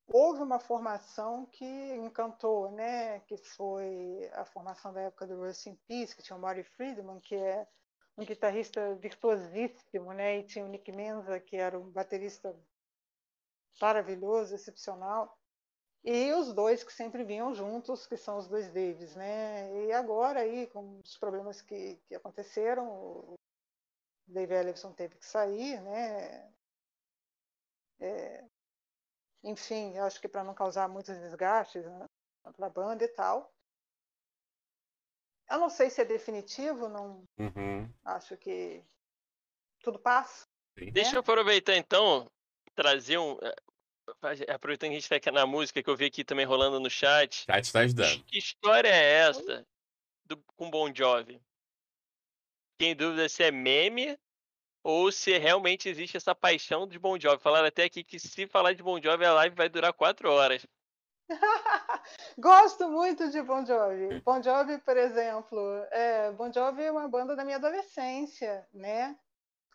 houve 0.07 0.41
uma 0.41 0.59
formação 0.59 1.45
que 1.45 1.65
encantou, 1.95 2.71
né? 2.71 3.19
Que 3.21 3.37
foi 3.37 4.29
a 4.33 4.45
formação 4.45 4.93
da 4.93 5.01
época 5.01 5.27
do 5.27 5.39
Rust 5.39 5.67
in 5.67 5.75
Peace, 5.87 6.15
que 6.15 6.23
tinha 6.23 6.37
o 6.37 6.39
Marty 6.39 6.63
Friedman, 6.63 7.19
que 7.19 7.35
é 7.35 7.67
um 8.17 8.25
guitarrista 8.25 8.95
virtuosíssimo, 8.95 10.13
né? 10.13 10.39
E 10.39 10.43
tinha 10.43 10.65
o 10.65 10.67
Nick 10.67 10.91
Menza, 10.91 11.39
que 11.39 11.55
era 11.55 11.79
um 11.79 11.89
baterista 11.89 12.55
maravilhoso, 13.81 14.53
excepcional. 14.53 15.37
E 16.03 16.33
os 16.33 16.51
dois 16.53 16.83
que 16.83 16.91
sempre 16.91 17.23
vinham 17.23 17.53
juntos, 17.53 18.07
que 18.07 18.17
são 18.17 18.37
os 18.37 18.47
dois 18.47 18.69
Davis, 18.69 19.15
né? 19.15 19.85
E 19.85 19.91
agora 19.91 20.41
aí, 20.41 20.67
com 20.67 20.99
os 20.99 21.17
problemas 21.17 21.61
que, 21.61 21.95
que 22.07 22.15
aconteceram, 22.15 22.87
o 22.89 23.35
Dave 24.27 24.53
Ellefson 24.53 24.93
teve 24.93 25.15
que 25.15 25.25
sair, 25.25 25.79
né? 25.81 26.51
É, 28.01 28.43
enfim, 29.43 29.95
eu 29.95 30.05
acho 30.05 30.19
que 30.19 30.27
para 30.27 30.43
não 30.43 30.53
causar 30.53 30.87
muitos 30.89 31.15
desgastes 31.17 31.85
né, 31.85 32.05
para 32.55 32.65
a 32.67 32.69
banda 32.69 33.03
e 33.03 33.07
tal. 33.07 33.53
Eu 35.49 35.59
não 35.59 35.69
sei 35.69 35.89
se 35.89 36.01
é 36.01 36.05
definitivo, 36.05 36.87
não 36.89 37.23
Uhum. 37.37 37.91
acho 38.05 38.37
que 38.37 38.83
tudo 39.83 39.99
passa. 39.99 40.47
Deixa 40.91 41.15
eu 41.15 41.19
aproveitar 41.19 41.75
então, 41.75 42.29
trazer 42.73 43.17
um. 43.17 43.37
eh, 43.41 43.55
Aproveitando 44.53 44.89
que 44.89 44.95
a 44.95 44.99
gente 44.99 45.09
tá 45.09 45.15
aqui 45.15 45.31
na 45.31 45.45
música 45.45 45.81
que 45.81 45.89
eu 45.89 45.95
vi 45.95 46.05
aqui 46.05 46.23
também 46.23 46.45
rolando 46.45 46.79
no 46.79 46.89
chat. 46.89 47.45
Chat 47.45 47.71
tá 47.71 47.79
ajudando. 47.79 48.23
Que 48.25 48.37
história 48.39 48.89
é 48.89 49.13
essa 49.27 49.65
do, 50.25 50.37
com 50.57 50.69
Bon 50.69 50.93
Jovi? 50.93 51.41
Tem 52.77 52.95
dúvida 52.95 53.29
se 53.29 53.43
é 53.43 53.51
meme 53.51 54.17
ou 54.83 55.11
se 55.11 55.37
realmente 55.37 55.87
existe 55.89 56.17
essa 56.17 56.33
paixão 56.33 56.87
de 56.87 56.97
Bon 56.97 57.19
Jovi. 57.19 57.41
Falaram 57.41 57.67
até 57.67 57.83
aqui 57.83 58.03
que 58.03 58.19
se 58.19 58.47
falar 58.47 58.73
de 58.73 58.83
Bon 58.83 59.01
Jovi 59.01 59.25
a 59.25 59.33
live 59.33 59.55
vai 59.55 59.69
durar 59.69 59.93
quatro 59.93 60.31
horas. 60.31 60.65
Gosto 62.37 62.89
muito 62.89 63.29
de 63.29 63.41
Bon 63.41 63.65
Jovi. 63.65 64.19
Bon 64.21 64.41
Jovi, 64.41 64.77
por 64.79 64.97
exemplo, 64.97 65.59
é, 65.91 66.31
Bon 66.31 66.51
Jovi 66.51 66.83
é 66.83 66.91
uma 66.91 67.07
banda 67.07 67.35
da 67.35 67.45
minha 67.45 67.57
adolescência, 67.57 68.67
né? 68.73 69.17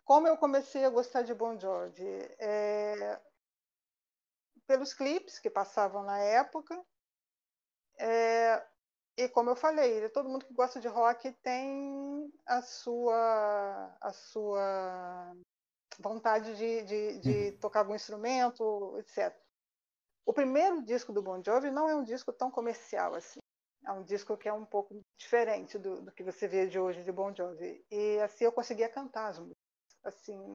Como 0.05 0.29
eu 0.29 0.37
comecei 0.37 0.85
a 0.85 0.91
gostar 0.91 1.23
de 1.23 1.35
Bon 1.35 1.59
Jovi? 1.59 2.29
É, 2.39 3.21
pelos 4.67 4.93
clipes 4.93 5.39
que 5.39 5.49
passavam 5.49 6.03
na 6.03 6.19
época. 6.19 6.81
É, 7.99 8.63
e 9.17 9.29
como 9.29 9.51
eu 9.51 9.57
falei, 9.57 10.09
todo 10.11 10.29
mundo 10.29 10.45
que 10.45 10.53
gosta 10.53 10.79
de 10.79 10.89
rock 10.89 11.33
tem 11.43 12.31
a 12.45 12.61
sua, 12.61 13.97
a 14.01 14.13
sua 14.13 15.35
vontade 15.99 16.55
de, 16.57 16.83
de, 16.83 17.19
de 17.21 17.53
tocar 17.53 17.81
algum 17.81 17.95
instrumento, 17.95 18.97
etc. 18.99 19.35
O 20.27 20.33
primeiro 20.33 20.83
disco 20.83 21.13
do 21.13 21.23
Bon 21.23 21.43
Jovi 21.43 21.71
não 21.71 21.89
é 21.89 21.95
um 21.95 22.03
disco 22.05 22.33
tão 22.33 22.51
comercial 22.51 23.15
assim. 23.15 23.39
É 23.87 23.93
um 23.93 24.03
disco 24.03 24.37
que 24.37 24.49
é 24.49 24.53
um 24.53 24.67
pouco 24.67 25.01
diferente 25.17 25.79
do, 25.79 26.03
do 26.03 26.13
que 26.13 26.25
você 26.25 26.49
vê 26.49 26.67
de 26.67 26.79
hoje 26.79 27.05
de 27.05 27.13
Bon 27.13 27.35
Jovi. 27.35 27.85
E 27.91 28.19
assim 28.21 28.45
eu 28.45 28.53
conseguia 28.53 28.89
cantar 28.89 29.29
as 29.29 29.39
músicas. 29.39 29.57
Assim. 30.05 30.53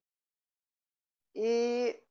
E 1.33 2.03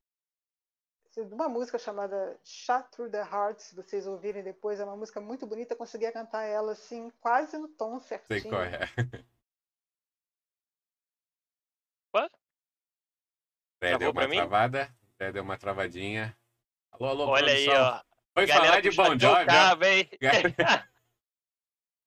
uma 1.22 1.48
música 1.48 1.78
chamada 1.78 2.38
Shot 2.44 2.90
Through 2.90 3.10
the 3.10 3.20
Heart, 3.20 3.58
se 3.60 3.74
vocês 3.74 4.06
ouvirem 4.06 4.42
depois, 4.42 4.80
é 4.80 4.84
uma 4.84 4.96
música 4.96 5.20
muito 5.20 5.46
bonita, 5.46 5.76
conseguia 5.76 6.12
cantar 6.12 6.44
ela 6.44 6.72
assim, 6.72 7.10
quase 7.20 7.56
no 7.58 7.68
tom 7.68 7.98
certinho. 8.00 8.40
Sei 8.40 8.50
qual 8.50 8.62
é. 8.62 8.80
Ué? 12.14 12.28
Zé 13.82 13.98
deu 13.98 14.10
uma 14.10 14.26
mim? 14.28 14.36
travada. 14.36 14.94
Zé 15.18 15.32
deu 15.32 15.42
uma 15.42 15.56
travadinha. 15.56 16.36
Alô, 16.92 17.06
alô, 17.06 17.26
Olha 17.28 17.52
aí, 17.52 17.64
produção. 17.64 17.94
ó. 17.96 18.02
Foi 18.34 18.46
Galera 18.46 18.92
falar 18.92 19.16
de 19.16 19.26
Bon 19.26 19.32
ó. 19.32 19.44
cabo, 19.46 19.84
hein? 19.84 20.08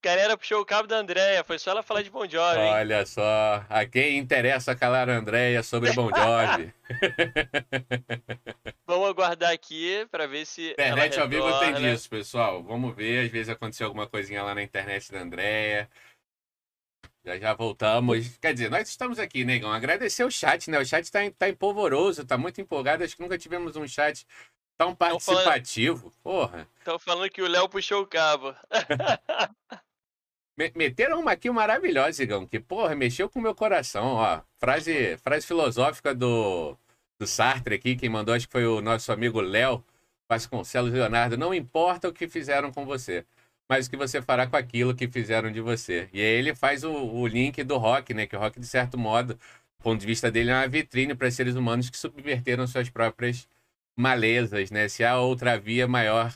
Galera 0.03 0.37
puxou 0.37 0.59
o 0.59 0.65
cabo 0.65 0.85
da 0.85 0.97
Andréia, 0.97 1.45
foi 1.45 1.57
só 1.57 1.71
ela 1.71 1.81
falar 1.81 2.01
de 2.01 2.09
Bon 2.09 2.27
Jovi, 2.27 2.59
hein? 2.59 2.73
Olha 2.73 3.05
só, 3.05 3.65
a 3.69 3.85
quem 3.85 4.17
interessa 4.17 4.75
calar 4.75 5.09
a 5.09 5.13
Andréia 5.13 5.63
sobre 5.63 5.93
Bon 5.93 6.09
Jovi. 6.09 6.73
Vamos 8.85 9.07
aguardar 9.07 9.53
aqui 9.53 10.05
pra 10.11 10.27
ver 10.27 10.45
se. 10.45 10.71
internet 10.71 11.17
ao 11.17 11.29
vivo 11.29 11.57
tem 11.59 11.73
disso, 11.75 12.09
pessoal. 12.09 12.61
Vamos 12.61 12.93
ver, 12.93 13.25
às 13.25 13.31
vezes 13.31 13.47
aconteceu 13.47 13.87
alguma 13.87 14.05
coisinha 14.05 14.43
lá 14.43 14.53
na 14.53 14.61
internet 14.61 15.09
da 15.09 15.19
Andréia. 15.21 15.89
Já 17.25 17.39
já 17.39 17.53
voltamos. 17.53 18.37
Quer 18.39 18.53
dizer, 18.53 18.69
nós 18.69 18.89
estamos 18.89 19.17
aqui, 19.17 19.45
negão. 19.45 19.71
Agradecer 19.71 20.25
o 20.25 20.29
chat, 20.31 20.69
né? 20.69 20.79
O 20.79 20.85
chat 20.85 21.09
tá, 21.09 21.19
tá 21.37 21.47
empolvoroso, 21.47 22.25
tá 22.25 22.37
muito 22.37 22.59
empolgado. 22.59 23.05
Acho 23.05 23.15
que 23.15 23.21
nunca 23.21 23.37
tivemos 23.37 23.77
um 23.77 23.87
chat 23.87 24.27
tão 24.77 24.93
falando- 24.93 25.21
participativo. 25.21 26.11
Porra. 26.21 26.67
Estão 26.79 26.99
falando 26.99 27.29
que 27.29 27.41
o 27.41 27.47
Léo 27.47 27.69
puxou 27.69 28.01
o 28.01 28.07
cabo. 28.07 28.53
Me- 30.57 30.71
Meteram 30.75 31.19
uma 31.19 31.31
aqui 31.31 31.49
maravilhosa, 31.49 32.21
Igão, 32.23 32.45
que, 32.45 32.59
porra, 32.59 32.95
mexeu 32.95 33.29
com 33.29 33.39
o 33.39 33.41
meu 33.41 33.55
coração, 33.55 34.05
ó. 34.15 34.41
Frase, 34.59 35.17
frase 35.17 35.45
filosófica 35.47 36.13
do, 36.13 36.77
do 37.19 37.25
Sartre 37.27 37.75
aqui, 37.75 37.95
quem 37.95 38.09
mandou, 38.09 38.35
acho 38.35 38.47
que 38.47 38.51
foi 38.51 38.65
o 38.65 38.81
nosso 38.81 39.11
amigo 39.11 39.41
Léo 39.41 39.83
Vasconcelos 40.29 40.91
Leonardo. 40.91 41.37
Não 41.37 41.53
importa 41.53 42.07
o 42.07 42.13
que 42.13 42.27
fizeram 42.27 42.71
com 42.71 42.85
você. 42.85 43.25
mas 43.69 43.87
o 43.87 43.89
que 43.89 43.97
você 43.97 44.21
fará 44.21 44.45
com 44.47 44.55
aquilo 44.57 44.95
que 44.95 45.07
fizeram 45.07 45.51
de 45.51 45.61
você. 45.61 46.09
E 46.13 46.19
aí 46.21 46.25
ele 46.27 46.53
faz 46.55 46.83
o, 46.83 46.91
o 46.93 47.25
link 47.27 47.63
do 47.63 47.77
rock, 47.77 48.13
né? 48.13 48.27
Que 48.27 48.35
o 48.35 48.39
rock, 48.39 48.59
de 48.59 48.67
certo 48.67 48.97
modo, 48.97 49.33
do 49.35 49.83
ponto 49.83 49.99
de 49.99 50.05
vista 50.07 50.29
dele, 50.31 50.51
é 50.51 50.55
uma 50.55 50.67
vitrine 50.67 51.15
para 51.15 51.31
seres 51.31 51.55
humanos 51.55 51.89
que 51.89 51.97
subverteram 51.97 52.67
suas 52.67 52.89
próprias 52.89 53.47
malezas, 53.97 54.69
né? 54.71 54.87
Se 54.89 55.03
há 55.03 55.17
outra 55.19 55.57
via 55.59 55.87
maior 55.87 56.33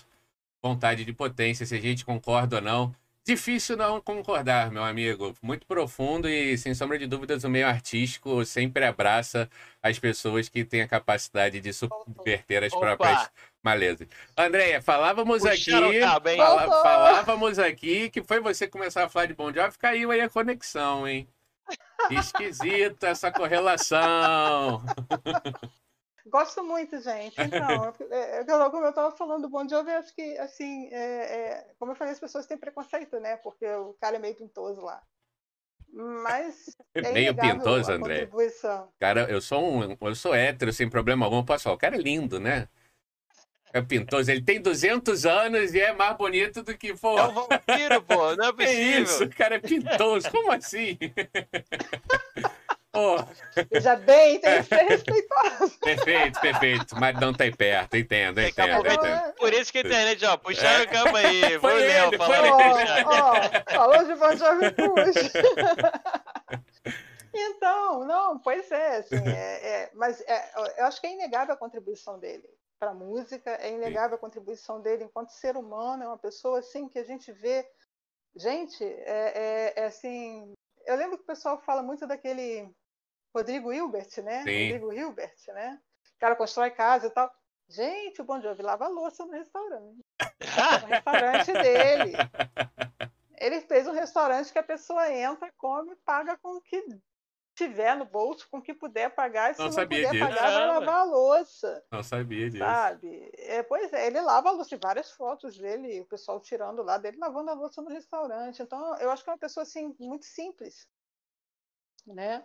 vontade 0.64 1.06
de 1.06 1.14
potência, 1.14 1.66
se 1.66 1.76
a 1.76 1.82
gente 1.82 2.06
concorda 2.06 2.58
ou 2.58 2.62
não. 2.62 2.96
Difícil 3.28 3.76
não 3.76 4.00
concordar, 4.00 4.72
meu 4.72 4.82
amigo. 4.82 5.36
Muito 5.42 5.68
profundo 5.68 6.30
e, 6.30 6.58
sem 6.58 6.74
sombra 6.74 6.98
de 6.98 7.06
dúvidas, 7.06 7.44
o 7.44 7.50
meio 7.50 7.68
artístico 7.68 8.46
sempre 8.46 8.86
abraça 8.86 9.50
as 9.84 10.00
pessoas 10.00 10.48
que 10.48 10.64
têm 10.64 10.82
a 10.82 10.88
capacidade 10.88 11.60
de 11.60 11.74
subverter 11.74 12.64
as 12.64 12.72
Opa. 12.72 12.96
próprias 12.96 13.30
malezas. 13.62 14.08
Andréia, 14.38 14.82
falávamos 14.82 15.46
aqui. 15.46 15.72
Fala, 15.72 16.82
falávamos 16.82 17.60
aqui 17.60 18.10
que 18.10 18.24
foi 18.24 18.40
você 18.40 18.66
começar 18.66 19.04
a 19.04 19.10
falar 19.10 19.26
de 19.26 19.34
Bon 19.34 19.52
Jovi, 19.52 19.78
caiu 19.78 20.10
aí 20.10 20.22
a 20.22 20.30
conexão, 20.30 21.06
hein? 21.06 21.28
Esquisita 22.10 23.08
essa 23.08 23.30
correlação. 23.30 24.82
Gosto 26.30 26.64
muito, 26.64 27.00
gente. 27.02 27.36
Então, 27.40 27.94
é, 28.12 28.40
é, 28.40 28.70
como 28.70 28.84
eu 28.84 28.90
estava 28.90 29.16
falando 29.16 29.44
do 29.44 29.50
Bon 29.50 29.68
Jovi, 29.68 29.92
acho 29.92 30.14
que, 30.14 30.38
assim, 30.38 30.88
é, 30.92 30.98
é, 30.98 31.74
como 31.80 31.92
eu 31.92 31.96
falei, 31.96 32.14
as 32.14 32.20
pessoas 32.20 32.46
têm 32.46 32.58
preconceito, 32.58 33.20
né? 33.20 33.38
Porque 33.38 33.66
o 33.66 33.94
cara 34.00 34.18
é 34.18 34.20
meio 34.20 34.36
pintoso 34.36 34.82
lá. 34.82 35.02
Mas 35.94 36.76
é 36.94 37.12
meio 37.12 37.36
pintoso, 37.36 37.92
André. 37.92 38.30
Cara, 39.00 39.30
eu 39.32 39.42
sou 39.42 39.64
um, 39.64 39.98
eu 40.00 40.16
sou 40.16 40.36
hétero 40.36 40.72
sem 40.74 40.90
problema 40.90 41.26
algum. 41.26 41.44
Posso 41.44 41.64
falar, 41.64 41.76
o 41.76 41.80
cara 41.80 41.96
é 41.96 42.00
lindo, 42.00 42.40
né? 42.40 42.68
É 43.74 43.82
pintoso. 43.82 44.30
Ele 44.30 44.42
tem 44.42 44.62
200 44.62 45.26
anos 45.26 45.74
e 45.74 45.80
é 45.80 45.94
mais 45.94 46.16
bonito 46.18 46.62
do 46.62 46.78
que 46.78 46.96
for. 46.96 47.18
É 47.18 47.24
um 47.24 47.34
vampiro, 47.34 48.02
pô. 48.04 48.36
Não 48.36 48.46
é 48.48 48.52
possível. 48.54 48.68
É 48.68 49.00
isso, 49.00 49.24
o 49.24 49.30
cara 49.30 49.56
é 49.56 49.60
pintoso. 49.60 50.30
Como 50.30 50.52
assim? 50.52 50.98
Oh. 52.98 53.18
Veja 53.72 53.96
bem, 53.96 54.40
tem 54.40 54.58
que 54.58 54.64
ser 54.64 54.84
respeitoso. 54.88 55.80
Perfeito, 55.80 56.42
perfeito. 56.42 56.96
Mas 57.00 57.20
não 57.20 57.32
tem 57.32 57.54
perto, 57.54 57.96
entendo, 57.96 58.42
entendo. 58.42 58.88
entendo. 58.88 59.34
Por 59.36 59.54
isso 59.54 59.72
que 59.72 59.78
a 59.78 59.82
internet, 59.82 60.26
ó, 60.26 60.36
puxaram 60.38 60.84
o 60.84 60.90
campo 60.90 61.16
aí. 61.16 61.60
Foi 61.60 61.82
ele, 61.84 62.18
foi 62.18 62.38
ele. 62.38 62.50
Ó, 63.06 63.72
falou 63.72 64.04
de 64.04 64.16
Bon 64.16 64.36
Jovi. 64.36 64.76
Então, 67.34 68.04
não, 68.06 68.40
pois 68.40 68.72
é, 68.72 68.98
assim, 68.98 69.28
é, 69.28 69.70
é 69.70 69.92
mas 69.94 70.22
é, 70.22 70.52
eu 70.80 70.86
acho 70.86 71.00
que 71.00 71.06
é 71.06 71.14
inegável 71.14 71.54
a 71.54 71.58
contribuição 71.58 72.18
dele 72.18 72.50
para 72.80 72.92
a 72.92 72.96
música, 72.96 73.52
é 73.62 73.72
inegável 73.72 74.16
a 74.16 74.20
contribuição 74.20 74.82
dele 74.82 75.04
enquanto 75.04 75.30
ser 75.30 75.56
humano, 75.56 76.04
é 76.04 76.08
uma 76.08 76.18
pessoa 76.18 76.60
assim 76.60 76.88
que 76.90 76.98
a 76.98 77.04
gente 77.04 77.32
vê. 77.32 77.68
Gente, 78.36 78.84
é, 78.84 79.74
é, 79.76 79.82
é 79.82 79.86
assim. 79.86 80.54
Eu 80.86 80.96
lembro 80.96 81.18
que 81.18 81.24
o 81.24 81.28
pessoal 81.28 81.60
fala 81.60 81.84
muito 81.84 82.08
daquele 82.08 82.74
Rodrigo 83.38 83.72
Hilbert, 83.72 84.10
né? 84.24 84.44
Sim. 84.44 84.72
Rodrigo 84.72 84.94
Hilbert, 84.94 85.36
né? 85.50 85.80
O 86.16 86.20
cara 86.20 86.36
constrói 86.36 86.72
casa 86.72 87.08
e 87.08 87.10
tal. 87.12 87.32
Gente, 87.70 88.22
o 88.22 88.26
Bon 88.26 88.42
Jovi 88.42 88.64
lava 88.64 88.88
louça 88.88 89.26
no 89.26 89.34
restaurante. 89.34 90.04
no 90.82 90.88
restaurante 90.88 91.54
dele. 91.54 92.14
Ele 93.40 93.62
fez 93.62 93.88
um 93.88 93.92
restaurante 93.92 94.52
que 94.52 94.58
a 94.58 94.64
pessoa 94.64 95.12
entra, 95.14 95.54
come, 95.58 95.96
paga 95.98 96.36
com 96.38 96.58
o 96.58 96.62
que 96.62 96.84
tiver 97.54 97.96
no 97.96 98.06
bolso, 98.06 98.48
com 98.50 98.58
o 98.58 98.62
que 98.62 98.74
puder 98.74 99.14
pagar. 99.14 99.52
E 99.52 99.54
se 99.54 99.60
não, 99.60 99.68
não 99.68 99.76
puder 99.76 100.10
disso. 100.10 100.26
pagar, 100.26 100.52
vai 100.52 100.68
lavar 100.68 100.96
a 100.96 101.04
louça. 101.04 101.86
Não 101.92 102.02
sabia 102.02 102.50
disso. 102.50 102.64
Sabe? 102.64 103.32
É, 103.38 103.62
pois 103.62 103.94
é, 103.94 104.08
ele 104.08 104.22
lava 104.22 104.50
a 104.50 104.52
louça. 104.54 104.72
Tem 104.72 104.80
várias 104.82 105.12
fotos 105.12 105.56
dele, 105.58 106.02
o 106.02 106.06
pessoal 106.06 106.40
tirando 106.40 106.82
lá 106.82 106.98
dele, 106.98 107.18
lavando 107.18 107.52
a 107.52 107.54
louça 107.54 107.82
no 107.82 107.90
restaurante. 107.90 108.64
Então, 108.64 108.98
eu 108.98 109.12
acho 109.12 109.24
que 109.24 109.30
é 109.30 109.34
uma 109.34 109.40
pessoa 109.40 109.62
assim, 109.62 109.96
muito 110.00 110.26
simples. 110.26 110.88
Né? 112.08 112.44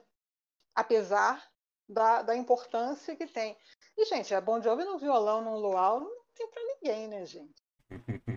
Apesar 0.75 1.43
da, 1.89 2.23
da 2.23 2.37
importância 2.37 3.17
que 3.17 3.27
tem. 3.27 3.57
E, 3.97 4.05
gente, 4.07 4.33
é 4.33 4.41
Bon 4.41 4.61
Jovi 4.61 4.85
no 4.85 4.99
violão, 4.99 5.43
no 5.43 5.59
luau, 5.59 6.01
não 6.01 6.11
tem 6.35 6.49
para 6.49 6.63
ninguém, 6.63 7.09
né, 7.09 7.27
gente? 7.27 7.63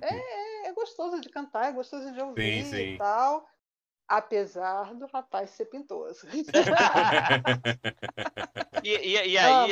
É, 0.02 0.16
é, 0.16 0.68
é, 0.68 0.74
gostoso 0.74 1.22
de 1.22 1.30
cantar, 1.30 1.70
é 1.70 1.72
gostoso 1.72 2.12
de 2.12 2.22
ouvir 2.22 2.66
sim, 2.66 2.72
sim. 2.72 2.96
e 2.96 2.98
tal, 2.98 3.48
apesar 4.08 4.94
do 4.94 5.06
rapaz 5.08 5.50
ser 5.52 5.66
pintoso. 5.66 6.28
e, 8.84 8.90
e, 8.90 9.30
e, 9.30 9.38
aí, 9.40 9.72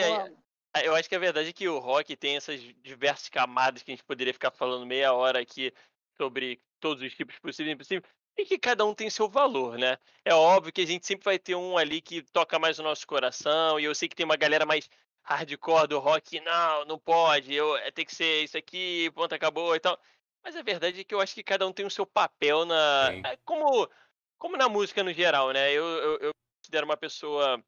eu 0.86 0.96
acho 0.96 1.10
que 1.10 1.16
a 1.16 1.20
verdade 1.20 1.50
é 1.50 1.54
que 1.54 1.68
o 1.68 1.80
rock 1.80 2.16
tem 2.16 2.38
essas 2.38 2.62
diversas 2.82 3.28
camadas 3.30 3.84
que 3.84 3.92
a 3.92 3.96
gente 3.96 4.06
poderia 4.06 4.34
ficar 4.34 4.52
falando 4.52 4.86
meia 4.86 5.14
hora 5.14 5.40
aqui 5.40 5.74
sobre 6.16 6.62
todos 6.80 7.04
os 7.04 7.14
tipos 7.14 7.38
possíveis 7.40 7.72
e 7.72 7.76
impossíveis 7.76 8.10
e 8.38 8.46
que 8.46 8.58
cada 8.58 8.86
um 8.86 8.94
tem 8.94 9.10
seu 9.10 9.30
valor, 9.30 9.78
né? 9.78 9.98
É 10.26 10.34
óbvio 10.34 10.74
que 10.74 10.82
a 10.82 10.88
gente 10.88 11.06
sempre 11.06 11.26
vai 11.26 11.38
ter 11.38 11.56
um 11.56 11.78
ali 11.78 12.02
que 12.02 12.22
toca 12.22 12.58
mais 12.58 12.80
o 12.80 12.84
nosso 12.84 13.06
coração, 13.06 13.80
e 13.80 13.86
eu 13.86 13.94
sei 13.94 14.10
que 14.10 14.16
tem 14.16 14.26
uma 14.26 14.36
galera 14.38 14.66
mais 14.66 14.90
hardcore 15.24 15.88
do 15.88 16.00
rock, 16.00 16.40
não, 16.42 16.86
não 16.86 17.00
pode, 17.00 17.54
eu, 17.54 17.78
é, 17.78 17.92
tem 17.92 18.06
que 18.06 18.16
ser 18.16 18.44
isso 18.44 18.58
aqui, 18.58 19.10
ponto, 19.12 19.34
acabou 19.34 19.76
e 19.76 19.80
tal. 19.80 20.00
Mas 20.44 20.56
a 20.56 20.62
verdade 20.62 21.02
é 21.02 21.04
que 21.04 21.16
eu 21.16 21.22
acho 21.22 21.34
que 21.34 21.44
cada 21.44 21.66
um 21.66 21.72
tem 21.72 21.86
o 21.86 21.92
seu 21.92 22.06
papel 22.06 22.66
na. 22.66 23.12
É, 23.26 23.38
como, 23.46 23.90
como 24.38 24.58
na 24.58 24.68
música 24.68 25.02
no 25.04 25.14
geral, 25.14 25.52
né? 25.52 25.72
Eu, 25.72 25.86
eu, 25.86 26.18
eu 26.20 26.32
considero 26.62 26.86
uma 26.86 26.98
pessoa 26.98 27.64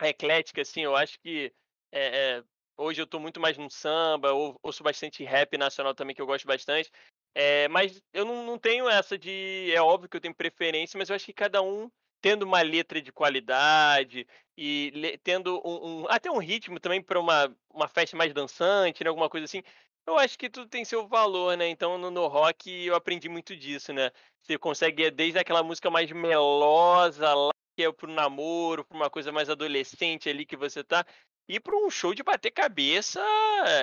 eclética, 0.00 0.62
assim, 0.62 0.82
eu 0.82 0.94
acho 0.94 1.18
que 1.20 1.52
é, 1.90 2.36
é, 2.38 2.44
hoje 2.76 3.02
eu 3.02 3.06
tô 3.06 3.18
muito 3.18 3.40
mais 3.40 3.56
no 3.58 3.70
samba, 3.70 4.32
ou, 4.32 4.58
ouço 4.62 4.82
bastante 4.82 5.24
rap 5.24 5.56
nacional 5.58 5.94
também, 5.94 6.14
que 6.14 6.22
eu 6.22 6.26
gosto 6.26 6.46
bastante. 6.46 6.90
É, 7.34 7.66
mas 7.68 8.02
eu 8.12 8.24
não, 8.24 8.44
não 8.44 8.58
tenho 8.58 8.88
essa 8.88 9.18
de. 9.18 9.72
É 9.74 9.80
óbvio 9.80 10.08
que 10.08 10.16
eu 10.16 10.20
tenho 10.20 10.34
preferência, 10.34 10.98
mas 10.98 11.08
eu 11.08 11.16
acho 11.16 11.24
que 11.24 11.32
cada 11.32 11.62
um 11.62 11.90
tendo 12.20 12.44
uma 12.44 12.62
letra 12.62 13.02
de 13.02 13.10
qualidade 13.10 14.26
e 14.56 14.92
le, 14.94 15.18
tendo 15.18 15.60
um, 15.64 16.02
um, 16.02 16.06
até 16.08 16.30
um 16.30 16.38
ritmo 16.38 16.78
também 16.78 17.02
para 17.02 17.18
uma, 17.18 17.54
uma 17.70 17.88
festa 17.88 18.16
mais 18.16 18.32
dançante, 18.32 19.02
né, 19.02 19.08
alguma 19.08 19.28
coisa 19.28 19.44
assim. 19.44 19.62
Eu 20.06 20.18
acho 20.18 20.38
que 20.38 20.50
tudo 20.50 20.68
tem 20.68 20.84
seu 20.84 21.06
valor, 21.08 21.56
né? 21.56 21.68
Então 21.68 21.98
no, 21.98 22.10
no 22.10 22.26
rock 22.28 22.70
eu 22.86 22.94
aprendi 22.94 23.28
muito 23.28 23.56
disso, 23.56 23.92
né? 23.92 24.10
Você 24.42 24.58
consegue 24.58 25.10
desde 25.10 25.38
aquela 25.38 25.62
música 25.62 25.90
mais 25.90 26.10
melosa 26.10 27.34
lá 27.34 27.50
que 27.76 27.82
é 27.84 27.92
pro 27.92 28.10
namoro, 28.10 28.84
pra 28.84 28.96
uma 28.96 29.10
coisa 29.10 29.32
mais 29.32 29.48
adolescente 29.48 30.28
ali 30.28 30.44
que 30.44 30.56
você 30.56 30.84
tá, 30.84 31.06
e 31.48 31.58
para 31.58 31.76
um 31.76 31.90
show 31.90 32.14
de 32.14 32.22
bater 32.22 32.50
cabeça 32.50 33.20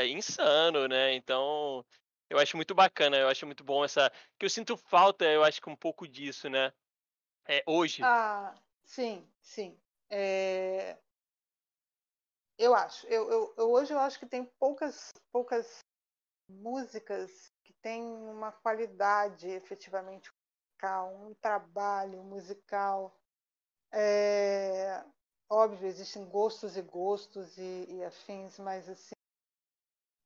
insano, 0.08 0.88
né? 0.88 1.16
Então, 1.16 1.84
eu 2.30 2.38
acho 2.38 2.56
muito 2.56 2.76
bacana, 2.76 3.18
eu 3.18 3.28
acho 3.28 3.46
muito 3.46 3.64
bom 3.64 3.84
essa. 3.84 4.12
Que 4.38 4.46
eu 4.46 4.50
sinto 4.50 4.78
falta, 4.78 5.26
eu 5.26 5.44
acho 5.44 5.62
que 5.62 5.70
um 5.70 5.76
pouco 5.76 6.08
disso, 6.08 6.50
né? 6.50 6.72
É, 7.48 7.64
hoje. 7.66 8.04
Ah, 8.04 8.54
sim, 8.86 9.28
sim. 9.42 9.78
É... 10.10 10.98
Eu 12.58 12.76
acho. 12.76 13.08
Eu, 13.08 13.32
eu, 13.32 13.54
eu, 13.58 13.72
hoje 13.72 13.94
eu 13.94 14.00
acho 14.00 14.20
que 14.20 14.26
tem 14.26 14.46
poucas, 14.60 15.10
poucas 15.32 15.80
músicas 16.48 17.52
que 17.64 17.74
têm 17.82 18.04
uma 18.04 18.52
qualidade 18.52 19.48
efetivamente 19.50 20.32
musical, 20.32 21.16
um 21.16 21.34
trabalho 21.36 22.24
musical. 22.24 23.18
É... 23.92 25.04
Óbvio, 25.52 25.88
existem 25.88 26.24
gostos 26.30 26.78
e 26.78 26.82
gostos 26.84 27.58
e, 27.58 27.86
e 27.90 28.04
afins, 28.04 28.60
mas 28.60 28.88
assim, 28.88 29.16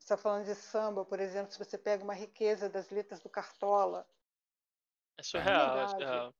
está 0.03 0.17
falando 0.17 0.45
de 0.45 0.55
samba, 0.55 1.05
por 1.05 1.19
exemplo, 1.19 1.51
se 1.51 1.59
você 1.59 1.77
pega 1.77 2.03
uma 2.03 2.13
riqueza 2.13 2.69
das 2.69 2.89
letras 2.89 3.21
do 3.21 3.29
Cartola. 3.29 4.07
É 5.17 5.23
surreal, 5.23 5.79
é, 5.79 5.87
surreal. 5.87 6.35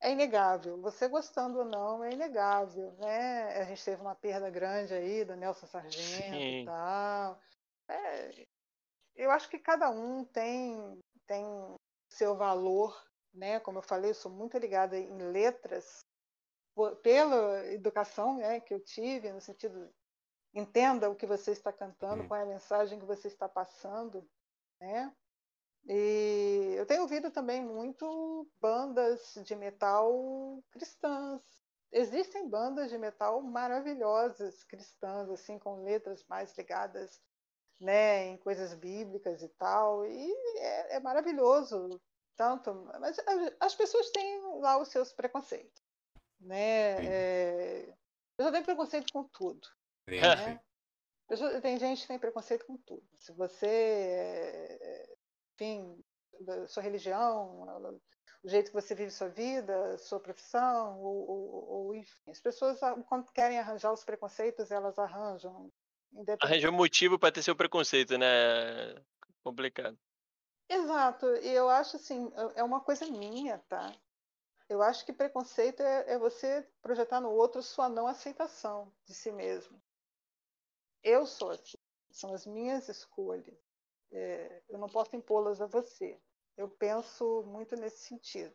É 0.00 0.12
inegável. 0.12 0.80
Você 0.80 1.08
gostando 1.08 1.58
ou 1.58 1.64
não, 1.64 2.02
é 2.04 2.12
inegável, 2.12 2.92
né? 2.98 3.60
A 3.60 3.64
gente 3.64 3.84
teve 3.84 4.00
uma 4.00 4.14
perda 4.14 4.50
grande 4.50 4.94
aí 4.94 5.24
do 5.24 5.36
Nelson 5.36 5.66
Sargento 5.66 6.00
Sim. 6.00 6.62
e 6.62 6.64
tal. 6.64 7.40
É, 7.88 8.46
eu 9.16 9.30
acho 9.30 9.48
que 9.48 9.58
cada 9.58 9.90
um 9.90 10.24
tem, 10.24 10.98
tem 11.26 11.44
seu 12.08 12.36
valor, 12.36 12.96
né? 13.32 13.60
Como 13.60 13.78
eu 13.78 13.82
falei, 13.82 14.10
eu 14.10 14.14
sou 14.14 14.30
muito 14.30 14.56
ligada 14.58 14.98
em 14.98 15.18
letras 15.18 16.04
pela 17.02 17.66
educação 17.66 18.36
né, 18.38 18.60
que 18.60 18.72
eu 18.72 18.80
tive, 18.80 19.30
no 19.30 19.40
sentido 19.40 19.92
entenda 20.54 21.08
o 21.10 21.16
que 21.16 21.26
você 21.26 21.52
está 21.52 21.72
cantando, 21.72 22.26
qual 22.26 22.38
é 22.38 22.42
a 22.42 22.46
mensagem 22.46 22.98
que 22.98 23.06
você 23.06 23.28
está 23.28 23.48
passando, 23.48 24.28
né? 24.80 25.12
E 25.88 26.74
eu 26.76 26.86
tenho 26.86 27.02
ouvido 27.02 27.30
também 27.30 27.64
muito 27.64 28.48
bandas 28.60 29.34
de 29.44 29.54
metal 29.56 30.62
cristãs. 30.70 31.40
Existem 31.90 32.48
bandas 32.48 32.90
de 32.90 32.96
metal 32.96 33.42
maravilhosas 33.42 34.62
cristãs, 34.64 35.28
assim, 35.30 35.58
com 35.58 35.82
letras 35.82 36.24
mais 36.28 36.56
ligadas, 36.56 37.20
né, 37.80 38.26
em 38.26 38.36
coisas 38.38 38.74
bíblicas 38.74 39.42
e 39.42 39.48
tal. 39.48 40.06
E 40.06 40.32
é, 40.58 40.96
é 40.96 41.00
maravilhoso, 41.00 42.00
tanto. 42.36 42.72
Mas 43.00 43.16
as 43.60 43.74
pessoas 43.74 44.10
têm 44.10 44.60
lá 44.60 44.78
os 44.78 44.88
seus 44.88 45.12
preconceitos, 45.12 45.82
né? 46.40 47.04
É, 47.04 47.94
eu 48.38 48.44
já 48.44 48.52
tenho 48.52 48.64
preconceito 48.64 49.12
com 49.12 49.24
tudo. 49.24 49.68
Sim, 50.08 50.20
né? 50.20 50.60
Tem 51.60 51.78
gente 51.78 52.02
que 52.02 52.08
tem 52.08 52.18
preconceito 52.18 52.66
com 52.66 52.76
tudo. 52.76 53.02
Se 53.18 53.32
você, 53.32 55.08
enfim, 55.54 56.02
sua 56.68 56.82
religião, 56.82 58.00
o 58.42 58.48
jeito 58.48 58.68
que 58.68 58.74
você 58.74 58.94
vive 58.94 59.10
sua 59.10 59.28
vida, 59.28 59.96
sua 59.98 60.18
profissão, 60.18 61.00
ou, 61.00 61.30
ou, 61.30 61.68
ou 61.70 61.94
enfim. 61.94 62.30
As 62.30 62.40
pessoas, 62.40 62.82
ah, 62.82 62.94
quando 63.08 63.30
querem 63.32 63.58
arranjar 63.58 63.92
os 63.92 64.04
preconceitos, 64.04 64.70
elas 64.70 64.98
arranjam. 64.98 65.72
Arranja 66.40 66.68
um 66.68 66.74
motivo 66.74 67.18
para 67.18 67.32
ter 67.32 67.42
seu 67.42 67.56
preconceito, 67.56 68.18
né? 68.18 68.26
Complicado. 69.42 69.96
Exato. 70.68 71.26
E 71.36 71.48
eu 71.48 71.68
acho 71.68 71.96
assim, 71.96 72.30
é, 72.34 72.60
é 72.60 72.64
uma 72.64 72.80
coisa 72.80 73.06
minha, 73.06 73.58
tá? 73.68 73.94
Eu 74.68 74.82
acho 74.82 75.04
que 75.06 75.12
preconceito 75.12 75.80
é, 75.80 76.12
é 76.12 76.18
você 76.18 76.66
projetar 76.80 77.20
no 77.20 77.30
outro 77.30 77.62
sua 77.62 77.88
não 77.88 78.06
aceitação 78.06 78.92
de 79.06 79.14
si 79.14 79.30
mesmo. 79.30 79.80
Eu 81.02 81.26
sou 81.26 81.50
assim. 81.50 81.78
São 82.10 82.32
as 82.34 82.46
minhas 82.46 82.88
escolhas. 82.88 83.56
É, 84.10 84.62
eu 84.68 84.78
não 84.78 84.88
posso 84.88 85.16
impô-las 85.16 85.60
a 85.60 85.66
você. 85.66 86.20
Eu 86.56 86.68
penso 86.68 87.42
muito 87.46 87.74
nesse 87.76 88.04
sentido. 88.04 88.54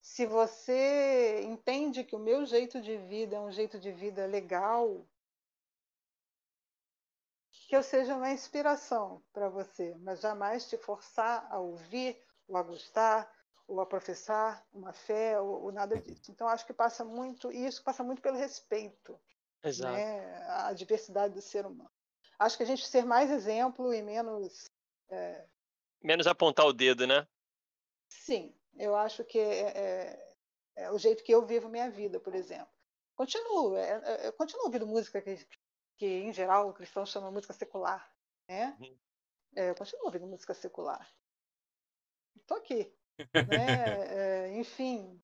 Se 0.00 0.26
você 0.26 1.42
entende 1.42 2.02
que 2.02 2.16
o 2.16 2.18
meu 2.18 2.44
jeito 2.44 2.80
de 2.80 2.96
vida 2.96 3.36
é 3.36 3.40
um 3.40 3.52
jeito 3.52 3.78
de 3.78 3.92
vida 3.92 4.26
legal, 4.26 5.06
que 7.68 7.76
eu 7.76 7.82
seja 7.82 8.16
uma 8.16 8.32
inspiração 8.32 9.22
para 9.32 9.48
você, 9.48 9.94
mas 10.00 10.20
jamais 10.20 10.68
te 10.68 10.76
forçar 10.76 11.46
a 11.50 11.60
ouvir 11.60 12.20
ou 12.48 12.56
a 12.56 12.62
gostar 12.62 13.32
ou 13.66 13.80
a 13.80 13.86
professar 13.86 14.66
uma 14.72 14.92
fé 14.92 15.40
ou, 15.40 15.62
ou 15.62 15.72
nada 15.72 15.96
disso. 15.98 16.32
Então 16.32 16.48
acho 16.48 16.66
que 16.66 16.72
passa 16.72 17.04
muito 17.04 17.52
isso 17.52 17.82
passa 17.84 18.02
muito 18.02 18.20
pelo 18.20 18.36
respeito, 18.36 19.18
Exato. 19.62 19.94
Né, 19.94 20.44
à 20.48 20.72
diversidade 20.72 21.34
do 21.34 21.42
ser 21.42 21.64
humano. 21.66 21.90
Acho 22.38 22.56
que 22.56 22.62
a 22.62 22.66
gente 22.66 22.86
ser 22.86 23.04
mais 23.04 23.30
exemplo 23.30 23.94
e 23.94 24.02
menos 24.02 24.70
é, 25.08 25.46
Menos 26.02 26.26
apontar 26.26 26.66
o 26.66 26.72
dedo, 26.72 27.06
né? 27.06 27.26
Sim, 28.08 28.54
eu 28.76 28.96
acho 28.96 29.24
que 29.24 29.38
é, 29.38 29.78
é, 29.78 30.34
é, 30.76 30.90
o 30.90 30.98
jeito 30.98 31.22
que 31.22 31.32
eu 31.32 31.46
vivo 31.46 31.68
minha 31.68 31.88
vida, 31.90 32.18
por 32.18 32.34
exemplo. 32.34 32.72
Continuo, 33.14 33.76
é, 33.76 34.02
é, 34.04 34.26
eu 34.26 34.32
continuo 34.32 34.64
ouvindo 34.64 34.86
música 34.86 35.22
que, 35.22 35.46
que, 35.96 36.06
em 36.06 36.32
geral, 36.32 36.68
o 36.68 36.74
cristão 36.74 37.06
chama 37.06 37.30
música 37.30 37.52
secular, 37.52 38.10
né? 38.48 38.76
Uhum. 38.80 38.98
É, 39.54 39.70
eu 39.70 39.74
continuo 39.76 40.06
ouvindo 40.06 40.26
música 40.26 40.54
secular. 40.54 41.08
Estou 42.36 42.56
aqui, 42.56 42.92
né? 43.48 44.58
enfim, 44.58 45.22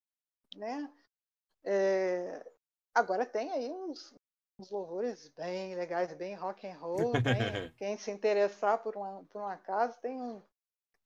né? 0.55 0.93
agora 2.95 3.27
tem 3.27 3.51
aí 3.51 3.71
uns, 3.71 4.15
uns 4.59 4.71
louvores 4.71 5.29
bem 5.37 5.75
legais, 5.75 6.13
bem 6.15 6.35
rock 6.35 6.67
and 6.67 6.79
roll. 6.79 7.13
Tem, 7.13 7.71
quem 7.77 7.97
se 7.97 8.11
interessar 8.11 8.83
por, 8.83 8.97
uma, 8.97 9.25
por 9.31 9.43
um 9.43 9.47
acaso, 9.47 9.99
tem 10.01 10.21
um, 10.21 10.43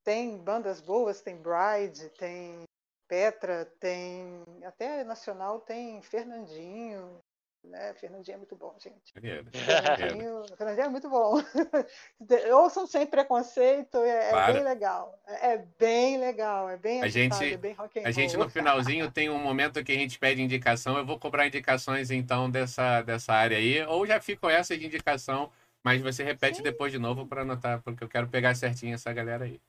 tem 0.03 0.39
bandas 0.39 0.81
boas, 0.81 1.21
tem 1.21 1.37
Bride, 1.37 2.09
tem 2.19 2.65
Petra, 3.07 3.67
tem 3.79 4.43
até 4.65 5.05
nacional 5.05 5.61
tem 5.61 6.01
Fernandinho, 6.03 7.21
né? 7.65 7.95
Fernandinho 7.95 8.35
é 8.35 8.39
muito 8.39 8.57
bom, 8.57 8.75
gente. 8.79 9.13
Fernandinho, 9.13 10.45
Fernandinho 10.57 10.85
é 10.85 10.89
muito 10.89 11.09
bom. 11.09 11.35
Ouçam 12.55 12.87
sem 12.87 13.07
preconceito, 13.07 13.99
é, 13.99 14.29
é 14.29 14.31
claro. 14.31 14.53
bem 14.55 14.63
legal. 14.63 15.23
É, 15.27 15.53
é 15.53 15.67
bem 15.79 16.19
legal, 16.19 16.69
é 16.69 16.77
bem 16.77 17.03
a 17.03 17.09
gente, 17.09 17.53
é 17.53 17.57
bem 17.57 17.73
rock 17.73 17.99
and 17.99 18.03
A 18.07 18.11
gente 18.11 18.37
no 18.37 18.49
finalzinho 18.49 19.11
tem 19.11 19.31
um 19.31 19.39
momento 19.39 19.83
que 19.83 19.93
a 19.93 19.97
gente 19.97 20.19
pede 20.19 20.43
indicação. 20.43 20.97
Eu 20.97 21.07
vou 21.07 21.19
cobrar 21.19 21.47
indicações 21.47 22.11
então 22.11 22.51
dessa, 22.51 23.03
dessa 23.03 23.33
área 23.33 23.57
aí, 23.57 23.83
ou 23.85 24.07
já 24.07 24.21
fico 24.21 24.49
essa 24.49 24.77
de 24.77 24.87
indicação, 24.87 25.51
mas 25.83 26.01
você 26.03 26.23
repete 26.23 26.59
Sim. 26.59 26.63
depois 26.63 26.93
de 26.93 26.99
novo 26.99 27.27
para 27.27 27.43
anotar, 27.43 27.81
porque 27.83 28.05
eu 28.05 28.09
quero 28.09 28.29
pegar 28.29 28.55
certinho 28.55 28.95
essa 28.95 29.13
galera 29.13 29.45
aí. 29.45 29.61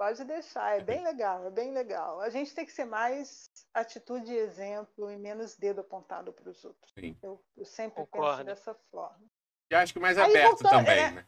Pode 0.00 0.24
deixar, 0.24 0.78
é 0.78 0.82
bem 0.82 1.02
legal, 1.02 1.44
é 1.44 1.50
bem 1.50 1.72
legal. 1.72 2.22
A 2.22 2.30
gente 2.30 2.54
tem 2.54 2.64
que 2.64 2.72
ser 2.72 2.86
mais 2.86 3.50
atitude 3.74 4.32
e 4.32 4.38
exemplo 4.38 5.10
e 5.10 5.18
menos 5.18 5.56
dedo 5.56 5.82
apontado 5.82 6.32
para 6.32 6.48
os 6.48 6.64
outros. 6.64 6.90
Sim. 6.94 7.18
Eu, 7.22 7.44
eu 7.54 7.66
sempre 7.66 7.96
Concordo. 7.96 8.38
penso 8.38 8.44
dessa 8.46 8.74
forma. 8.90 9.30
E 9.70 9.74
acho 9.74 9.92
que 9.92 9.98
mais 9.98 10.16
Aí, 10.16 10.24
aberto 10.30 10.62
voltando, 10.62 10.70
também, 10.70 11.04
é... 11.04 11.10
né? 11.10 11.26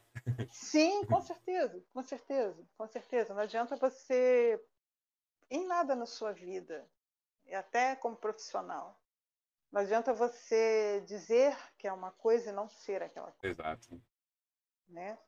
Sim, 0.50 1.04
com 1.04 1.20
certeza, 1.20 1.84
com 1.92 2.02
certeza, 2.02 2.66
com 2.78 2.86
certeza. 2.86 3.34
Não 3.34 3.42
adianta 3.42 3.76
você 3.76 4.58
em 5.50 5.66
nada 5.66 5.94
na 5.94 6.06
sua 6.06 6.32
vida, 6.32 6.88
e 7.44 7.54
até 7.54 7.94
como 7.96 8.16
profissional. 8.16 8.98
Não 9.70 9.82
adianta 9.82 10.14
você 10.14 11.02
dizer 11.06 11.54
que 11.76 11.86
é 11.86 11.92
uma 11.92 12.12
coisa 12.12 12.48
e 12.48 12.54
não 12.54 12.70
ser 12.70 13.02
aquela 13.02 13.32
coisa. 13.32 13.52
Exato. 13.52 14.02
Né? 14.88 15.18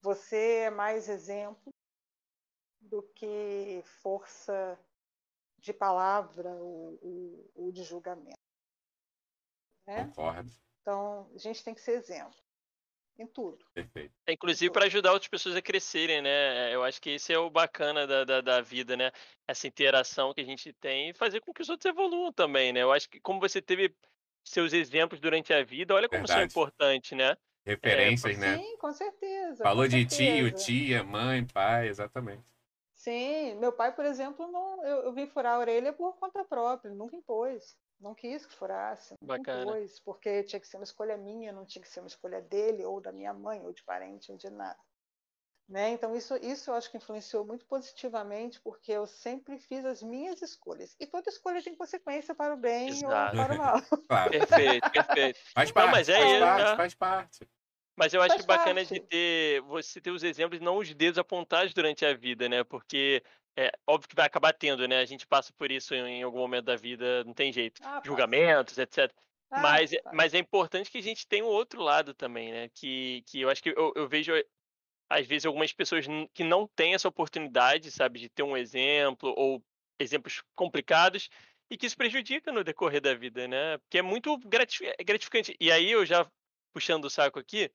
Você 0.00 0.58
é 0.66 0.70
mais 0.70 1.08
exemplo 1.08 1.73
do 2.84 3.02
que 3.14 3.82
força 4.02 4.78
de 5.58 5.72
palavra 5.72 6.50
ou, 6.50 6.98
ou, 7.02 7.50
ou 7.54 7.72
de 7.72 7.82
julgamento. 7.82 8.38
Né? 9.86 10.04
Concordo. 10.04 10.50
Então, 10.80 11.30
a 11.34 11.38
gente 11.38 11.64
tem 11.64 11.74
que 11.74 11.80
ser 11.80 11.92
exemplo 11.92 12.44
em 13.18 13.26
tudo. 13.26 13.64
Perfeito. 13.72 14.12
É, 14.26 14.32
inclusive 14.32 14.72
para 14.72 14.86
ajudar 14.86 15.12
outras 15.12 15.28
pessoas 15.28 15.54
a 15.54 15.62
crescerem, 15.62 16.20
né? 16.20 16.74
Eu 16.74 16.82
acho 16.82 17.00
que 17.00 17.10
esse 17.10 17.32
é 17.32 17.38
o 17.38 17.48
bacana 17.48 18.06
da, 18.06 18.24
da, 18.24 18.40
da, 18.40 18.60
vida, 18.60 18.96
né? 18.96 19.10
Essa 19.46 19.66
interação 19.66 20.34
que 20.34 20.40
a 20.40 20.44
gente 20.44 20.72
tem 20.74 21.10
e 21.10 21.14
fazer 21.14 21.40
com 21.40 21.52
que 21.52 21.62
os 21.62 21.68
outros 21.68 21.88
evoluam 21.88 22.32
também, 22.32 22.72
né? 22.72 22.82
Eu 22.82 22.92
acho 22.92 23.08
que 23.08 23.20
como 23.20 23.40
você 23.40 23.62
teve 23.62 23.94
seus 24.44 24.72
exemplos 24.72 25.20
durante 25.20 25.52
a 25.52 25.64
vida, 25.64 25.94
olha 25.94 26.08
como 26.08 26.26
Verdade. 26.26 26.52
são 26.52 26.62
importantes, 26.62 27.16
né? 27.16 27.36
Referências, 27.64 28.36
é, 28.36 28.40
né? 28.40 28.58
Sim, 28.58 28.76
com 28.76 28.92
certeza. 28.92 29.62
Falou 29.62 29.84
com 29.84 29.88
de 29.88 30.10
certeza. 30.10 30.36
tio, 30.36 30.52
tia, 30.52 31.04
mãe, 31.04 31.46
pai, 31.46 31.88
exatamente. 31.88 32.44
Sim, 33.04 33.56
meu 33.56 33.70
pai, 33.70 33.94
por 33.94 34.06
exemplo, 34.06 34.50
não, 34.50 34.82
eu, 34.82 35.02
eu 35.02 35.12
vim 35.12 35.26
furar 35.26 35.56
a 35.56 35.58
orelha 35.58 35.92
por 35.92 36.16
conta 36.16 36.42
própria, 36.42 36.90
nunca 36.94 37.14
impôs. 37.14 37.76
Não 38.00 38.14
quis 38.14 38.46
que 38.46 38.54
furasse, 38.54 39.14
não 39.20 39.36
impôs, 39.36 40.00
porque 40.00 40.42
tinha 40.44 40.58
que 40.58 40.66
ser 40.66 40.78
uma 40.78 40.84
escolha 40.84 41.14
minha, 41.14 41.52
não 41.52 41.66
tinha 41.66 41.82
que 41.82 41.88
ser 41.88 42.00
uma 42.00 42.08
escolha 42.08 42.40
dele, 42.40 42.82
ou 42.82 43.02
da 43.02 43.12
minha 43.12 43.34
mãe, 43.34 43.62
ou 43.62 43.74
de 43.74 43.84
parente, 43.84 44.32
ou 44.32 44.38
de 44.38 44.48
nada. 44.48 44.78
Né? 45.68 45.90
Então, 45.90 46.16
isso, 46.16 46.34
isso 46.36 46.70
eu 46.70 46.74
acho 46.74 46.90
que 46.90 46.96
influenciou 46.96 47.44
muito 47.44 47.66
positivamente, 47.66 48.58
porque 48.62 48.92
eu 48.92 49.06
sempre 49.06 49.58
fiz 49.58 49.84
as 49.84 50.02
minhas 50.02 50.40
escolhas. 50.40 50.96
E 50.98 51.06
toda 51.06 51.28
escolha 51.28 51.62
tem 51.62 51.76
consequência 51.76 52.34
para 52.34 52.54
o 52.54 52.56
bem 52.56 52.88
Exato. 52.88 53.36
ou 53.36 53.44
para 53.44 53.54
o 53.54 53.58
mal. 53.58 53.76
Claro. 54.08 54.30
Perfeito, 54.30 54.90
perfeito. 54.90 55.40
Faz 55.54 55.70
parte, 55.70 55.86
não, 55.86 55.92
mas 55.92 56.08
é 56.08 56.18
faz, 56.18 56.30
isso, 56.30 56.40
parte 56.40 56.70
né? 56.70 56.76
faz 56.76 56.94
parte. 56.94 57.48
Mas 57.96 58.12
eu 58.12 58.20
acho 58.20 58.34
Faz 58.34 58.44
bacana 58.44 58.80
parte. 58.80 58.94
de 58.94 59.00
ter 59.00 59.60
você 59.62 60.00
ter 60.00 60.10
os 60.10 60.22
exemplos, 60.22 60.60
não 60.60 60.78
os 60.78 60.92
dedos 60.92 61.18
apontados 61.18 61.72
durante 61.72 62.04
a 62.04 62.12
vida, 62.14 62.48
né? 62.48 62.64
Porque 62.64 63.22
é 63.56 63.70
óbvio 63.86 64.08
que 64.08 64.16
vai 64.16 64.26
acabar 64.26 64.52
tendo, 64.52 64.86
né? 64.88 64.98
A 64.98 65.04
gente 65.04 65.26
passa 65.26 65.52
por 65.52 65.70
isso 65.70 65.94
em, 65.94 66.22
algum 66.22 66.38
momento 66.38 66.64
da 66.64 66.76
vida, 66.76 67.22
não 67.24 67.32
tem 67.32 67.52
jeito. 67.52 67.80
Ah, 67.84 68.02
Julgamentos, 68.04 68.76
etc. 68.78 69.12
Ah, 69.50 69.60
mas, 69.60 69.92
é, 69.92 70.00
mas 70.12 70.34
é 70.34 70.38
importante 70.38 70.90
que 70.90 70.98
a 70.98 71.02
gente 71.02 71.26
tenha 71.26 71.44
o 71.44 71.48
outro 71.48 71.80
lado 71.80 72.12
também, 72.14 72.52
né? 72.52 72.68
Que, 72.74 73.22
que 73.26 73.40
eu 73.40 73.48
acho 73.48 73.62
que 73.62 73.70
eu, 73.70 73.92
eu 73.94 74.08
vejo, 74.08 74.32
às 75.08 75.26
vezes, 75.26 75.46
algumas 75.46 75.72
pessoas 75.72 76.04
que 76.32 76.42
não 76.42 76.66
têm 76.66 76.94
essa 76.94 77.08
oportunidade, 77.08 77.92
sabe, 77.92 78.18
de 78.18 78.28
ter 78.28 78.42
um 78.42 78.56
exemplo 78.56 79.32
ou 79.36 79.62
exemplos 80.00 80.42
complicados 80.56 81.28
e 81.70 81.76
que 81.76 81.86
isso 81.86 81.96
prejudica 81.96 82.50
no 82.50 82.64
decorrer 82.64 83.00
da 83.00 83.14
vida, 83.14 83.46
né? 83.46 83.78
Porque 83.78 83.98
é 83.98 84.02
muito 84.02 84.36
gratificante. 84.38 85.56
E 85.60 85.70
aí 85.70 85.92
eu 85.92 86.04
já 86.04 86.28
puxando 86.72 87.04
o 87.04 87.10
saco 87.10 87.38
aqui, 87.38 87.70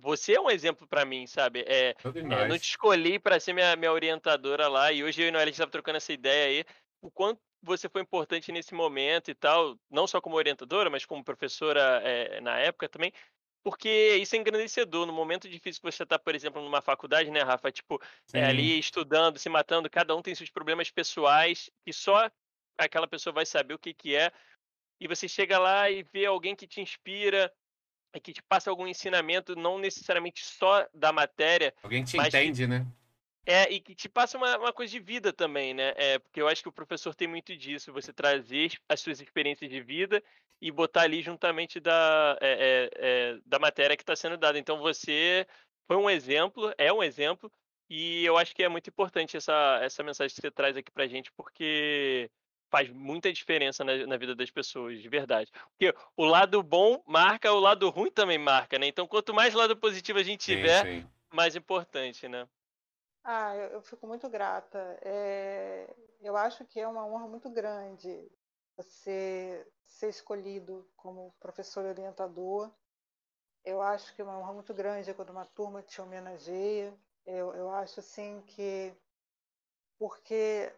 você 0.00 0.34
é 0.34 0.40
um 0.40 0.50
exemplo 0.50 0.86
para 0.86 1.04
mim, 1.04 1.26
sabe? 1.26 1.64
É, 1.66 1.94
é, 2.04 2.48
não 2.48 2.58
te 2.58 2.70
escolhi 2.70 3.18
para 3.18 3.40
ser 3.40 3.52
minha, 3.52 3.74
minha 3.76 3.92
orientadora 3.92 4.68
lá, 4.68 4.92
e 4.92 5.02
hoje 5.02 5.22
eu 5.22 5.26
e 5.26 5.28
a 5.28 5.32
Noelle 5.32 5.50
estava 5.50 5.70
trocando 5.70 5.96
essa 5.96 6.12
ideia 6.12 6.46
aí, 6.48 6.64
o 7.00 7.10
quanto 7.10 7.40
você 7.62 7.88
foi 7.88 8.02
importante 8.02 8.52
nesse 8.52 8.74
momento 8.74 9.30
e 9.30 9.34
tal, 9.34 9.76
não 9.90 10.06
só 10.06 10.20
como 10.20 10.36
orientadora, 10.36 10.88
mas 10.88 11.04
como 11.04 11.24
professora 11.24 12.00
é, 12.04 12.40
na 12.40 12.58
época 12.58 12.88
também, 12.88 13.12
porque 13.66 14.16
isso 14.18 14.36
é 14.36 14.38
engrandecedor. 14.38 15.06
No 15.06 15.12
momento 15.12 15.48
difícil 15.48 15.82
que 15.82 15.90
você 15.90 16.04
está, 16.04 16.16
por 16.16 16.36
exemplo, 16.36 16.62
numa 16.62 16.80
faculdade, 16.80 17.32
né, 17.32 17.42
Rafa? 17.42 17.72
Tipo, 17.72 18.00
é, 18.32 18.44
ali 18.44 18.78
estudando, 18.78 19.40
se 19.40 19.48
matando, 19.48 19.90
cada 19.90 20.14
um 20.14 20.22
tem 20.22 20.36
seus 20.36 20.50
problemas 20.50 20.88
pessoais, 20.88 21.68
e 21.84 21.92
só 21.92 22.30
aquela 22.78 23.08
pessoa 23.08 23.32
vai 23.32 23.44
saber 23.44 23.74
o 23.74 23.78
que, 23.78 23.92
que 23.92 24.14
é. 24.14 24.30
E 25.00 25.08
você 25.08 25.26
chega 25.26 25.58
lá 25.58 25.90
e 25.90 26.04
vê 26.04 26.26
alguém 26.26 26.54
que 26.54 26.66
te 26.66 26.80
inspira, 26.80 27.52
é 28.16 28.20
que 28.20 28.32
te 28.32 28.42
passa 28.42 28.70
algum 28.70 28.86
ensinamento, 28.86 29.54
não 29.54 29.78
necessariamente 29.78 30.44
só 30.44 30.86
da 30.94 31.12
matéria. 31.12 31.74
Alguém 31.82 32.02
te 32.02 32.16
entende, 32.16 32.62
que, 32.62 32.66
né? 32.66 32.86
É, 33.44 33.70
e 33.70 33.78
que 33.78 33.94
te 33.94 34.08
passa 34.08 34.38
uma, 34.38 34.56
uma, 34.58 34.72
coisa 34.72 34.90
de 34.90 34.98
vida 34.98 35.32
também, 35.32 35.74
né? 35.74 35.92
É, 35.96 36.18
porque 36.18 36.40
eu 36.40 36.48
acho 36.48 36.62
que 36.62 36.68
o 36.68 36.72
professor 36.72 37.14
tem 37.14 37.28
muito 37.28 37.56
disso, 37.56 37.92
você 37.92 38.12
trazer 38.12 38.72
as 38.88 39.00
suas 39.00 39.20
experiências 39.20 39.70
de 39.70 39.80
vida 39.82 40.22
e 40.60 40.72
botar 40.72 41.02
ali 41.02 41.22
juntamente 41.22 41.78
da, 41.78 42.38
é, 42.40 42.50
é, 42.50 42.90
é 42.98 43.38
da 43.44 43.58
matéria 43.58 43.96
que 43.96 44.02
está 44.02 44.16
sendo 44.16 44.38
dada. 44.38 44.58
Então 44.58 44.78
você 44.78 45.46
foi 45.86 45.96
um 45.96 46.08
exemplo, 46.08 46.72
é 46.78 46.92
um 46.92 47.02
exemplo, 47.02 47.52
e 47.88 48.24
eu 48.24 48.38
acho 48.38 48.54
que 48.54 48.62
é 48.62 48.68
muito 48.68 48.88
importante 48.88 49.36
essa, 49.36 49.78
essa 49.82 50.02
mensagem 50.02 50.34
que 50.34 50.40
você 50.40 50.50
traz 50.50 50.76
aqui 50.76 50.90
pra 50.90 51.06
gente, 51.06 51.30
porque 51.32 52.30
faz 52.70 52.88
muita 52.90 53.32
diferença 53.32 53.84
na, 53.84 54.06
na, 54.06 54.16
vida 54.16 54.34
das 54.34 54.50
pessoas, 54.50 55.00
de 55.00 55.08
verdade. 55.08 55.50
Porque 55.70 55.94
o 56.16 56.24
lado 56.24 56.62
bom 56.62 57.02
marca, 57.06 57.52
o 57.52 57.60
lado 57.60 57.88
ruim 57.90 58.10
também 58.10 58.38
marca, 58.38 58.78
né? 58.78 58.86
Então, 58.86 59.06
quanto 59.06 59.34
mais 59.34 59.54
lado 59.54 59.76
positivo 59.76 60.18
a 60.18 60.22
gente 60.22 60.40
tiver, 60.40 60.84
sim, 60.84 61.00
sim. 61.00 61.10
mais 61.32 61.54
importante, 61.56 62.28
né? 62.28 62.48
Ah, 63.24 63.54
eu, 63.56 63.68
eu 63.70 63.82
fico 63.82 64.06
muito 64.06 64.28
grata. 64.28 64.98
É, 65.02 65.92
eu 66.20 66.36
acho 66.36 66.64
que 66.64 66.80
é 66.80 66.86
uma 66.86 67.06
honra 67.06 67.26
muito 67.26 67.50
grande 67.50 68.30
você 68.76 69.66
ser 69.86 70.08
escolhido 70.10 70.88
como 70.96 71.34
professor 71.40 71.84
orientador. 71.84 72.70
Eu 73.64 73.82
acho 73.82 74.14
que 74.14 74.20
é 74.20 74.24
uma 74.24 74.38
honra 74.38 74.52
muito 74.52 74.72
grande 74.74 75.12
quando 75.14 75.30
uma 75.30 75.46
turma 75.46 75.82
te 75.82 76.00
homenageia. 76.00 76.96
Eu, 77.24 77.52
eu 77.54 77.70
acho 77.70 78.00
assim 78.00 78.42
que. 78.42 78.94
Porque 79.98 80.72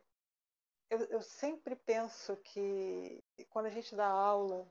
eu, 0.91 0.99
eu 1.07 1.23
sempre 1.23 1.77
penso 1.77 2.37
que 2.37 3.23
quando 3.51 3.67
a 3.67 3.71
gente 3.71 3.95
dá 3.95 4.07
aula, 4.07 4.71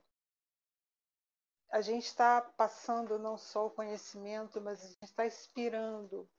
a 1.70 1.82
gente 1.82 2.06
está 2.06 2.42
passando 2.42 3.20
não 3.20 3.38
só 3.38 3.68
o 3.68 3.72
conhecimento, 3.72 4.62
mas 4.62 4.84
a 4.84 4.88
gente 4.88 5.04
está 5.04 5.26
inspirando, 5.26 6.30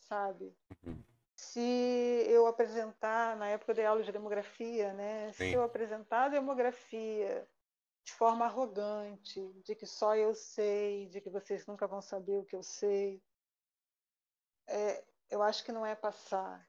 sabe? 0.00 0.56
Uhum. 0.84 1.02
Se 1.36 2.24
eu 2.28 2.46
apresentar, 2.46 3.36
na 3.36 3.48
época 3.48 3.72
eu 3.72 3.76
dei 3.76 3.86
aula 3.86 4.02
de 4.02 4.12
demografia, 4.12 4.92
né? 4.92 5.32
Sim. 5.32 5.50
Se 5.50 5.52
eu 5.52 5.62
apresentar 5.62 6.24
a 6.24 6.28
demografia 6.28 7.48
de 8.04 8.12
forma 8.12 8.44
arrogante, 8.44 9.40
de 9.64 9.74
que 9.74 9.86
só 9.86 10.16
eu 10.16 10.34
sei, 10.34 11.06
de 11.08 11.20
que 11.20 11.30
vocês 11.30 11.66
nunca 11.66 11.86
vão 11.86 12.02
saber 12.02 12.36
o 12.36 12.44
que 12.44 12.56
eu 12.56 12.62
sei, 12.62 13.22
é, 14.66 15.04
eu 15.30 15.42
acho 15.42 15.64
que 15.64 15.72
não 15.72 15.86
é 15.86 15.94
passar. 15.94 16.68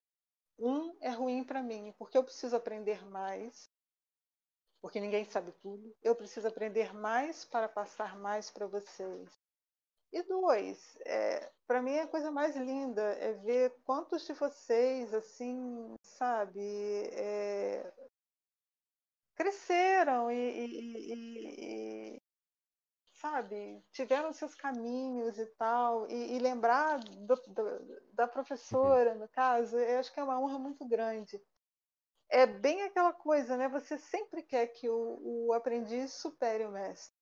Um 0.57 0.95
é 1.01 1.09
ruim 1.09 1.43
para 1.43 1.61
mim, 1.63 1.93
porque 1.97 2.17
eu 2.17 2.23
preciso 2.23 2.55
aprender 2.55 3.05
mais, 3.05 3.69
porque 4.81 4.99
ninguém 4.99 5.25
sabe 5.25 5.51
tudo. 5.61 5.95
Eu 6.01 6.15
preciso 6.15 6.47
aprender 6.47 6.93
mais 6.93 7.45
para 7.45 7.67
passar 7.69 8.17
mais 8.17 8.49
para 8.51 8.67
vocês. 8.67 9.29
E 10.11 10.21
dois, 10.23 10.95
é, 11.05 11.51
para 11.65 11.81
mim 11.81 11.97
a 11.97 12.07
coisa 12.07 12.29
mais 12.29 12.55
linda 12.55 13.01
é 13.13 13.33
ver 13.33 13.73
quantos 13.83 14.25
de 14.27 14.33
vocês, 14.33 15.11
assim, 15.13 15.95
sabe, 16.03 16.61
é, 17.13 17.91
cresceram 19.35 20.31
e, 20.31 20.35
e, 20.35 22.15
e, 22.17 22.21
sabe, 23.33 23.81
tiveram 23.93 24.33
seus 24.33 24.53
caminhos 24.53 25.37
e 25.37 25.45
tal, 25.57 26.09
e, 26.09 26.35
e 26.35 26.39
lembrar 26.39 26.99
do, 26.99 27.35
do, 27.47 28.01
da 28.11 28.27
professora, 28.27 29.15
no 29.15 29.29
caso, 29.29 29.77
eu 29.77 29.99
acho 29.99 30.11
que 30.13 30.19
é 30.19 30.23
uma 30.23 30.37
honra 30.39 30.59
muito 30.59 30.85
grande. 30.85 31.39
É 32.29 32.45
bem 32.45 32.81
aquela 32.81 33.13
coisa, 33.13 33.55
né? 33.55 33.69
Você 33.69 33.97
sempre 33.97 34.41
quer 34.41 34.67
que 34.67 34.89
o, 34.89 35.19
o 35.47 35.53
aprendiz 35.53 36.11
supere 36.13 36.65
o 36.65 36.71
mestre. 36.71 37.15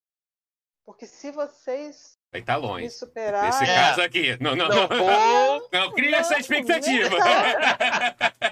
Porque 0.83 1.05
se 1.05 1.31
vocês 1.31 2.17
Aí 2.33 2.41
tá 2.41 2.55
longe. 2.55 2.85
me 2.85 2.89
superarem. 2.89 3.49
Nesse 3.51 3.63
É. 3.65 3.75
caso 3.75 4.01
aqui. 4.01 4.37
Não, 4.41 4.55
não, 4.55 4.67
Não, 4.67 4.87
não. 4.87 4.87
vou- 4.87 5.69
Não 5.71 5.91
cria 5.93 6.17
essa 6.17 6.33
Não, 6.33 6.39
expectativa. 6.39 7.15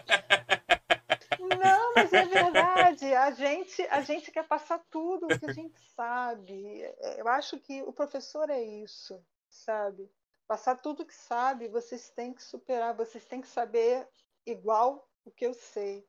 Não, 1.96 2.04
mas 2.04 2.14
é 2.14 2.26
verdade. 2.26 3.14
A 3.16 3.32
gente, 3.32 3.82
a 3.90 4.02
gente 4.02 4.32
quer 4.32 4.48
passar 4.48 4.80
tudo 4.90 5.26
o 5.26 5.40
que 5.40 5.46
a 5.46 5.54
gente 5.54 5.80
sabe. 5.96 6.82
Eu 7.18 7.28
acho 7.28 7.60
que 7.60 7.82
o 7.84 7.92
professor 7.94 8.50
é 8.50 8.62
isso, 8.62 9.24
sabe? 9.50 10.10
Passar 10.48 10.76
tudo 10.78 11.06
que 11.06 11.14
sabe, 11.16 11.68
vocês 11.68 12.10
têm 12.10 12.34
que 12.34 12.44
superar, 12.44 12.96
vocês 12.96 13.26
têm 13.26 13.42
que 13.42 13.48
saber 13.48 14.08
igual 14.46 15.08
o 15.24 15.32
que 15.32 15.46
eu 15.46 15.54
sei, 15.54 16.08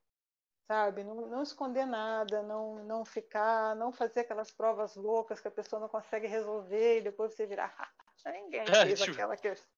sabe? 0.67 1.05
Não, 1.05 1.27
não 1.29 1.43
esconder 1.43 1.85
nada, 1.87 2.43
não, 2.43 2.77
não 2.85 3.05
ficar, 3.05 3.77
não 3.77 3.93
fazer 3.93 4.21
aquelas 4.21 4.51
provas 4.51 4.97
loucas 4.97 5.41
que 5.41 5.49
a 5.49 5.51
pessoa 5.51 5.79
não 5.81 5.89
consegue 5.89 6.27
resolver 6.27 6.99
e 6.99 7.03
depois 7.03 7.35
você 7.35 7.47
virar. 7.47 7.75
"Ah, 8.25 8.33
Ninguém 8.33 8.65
fez 8.67 9.01
Tipo, 9.01 9.13
aquela 9.13 9.37
questão. 9.37 9.69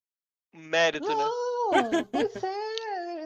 Mérito, 0.53 1.09
né? 1.09 1.25
Não, 1.25 2.05
pois 2.05 2.37
é, 2.45 2.72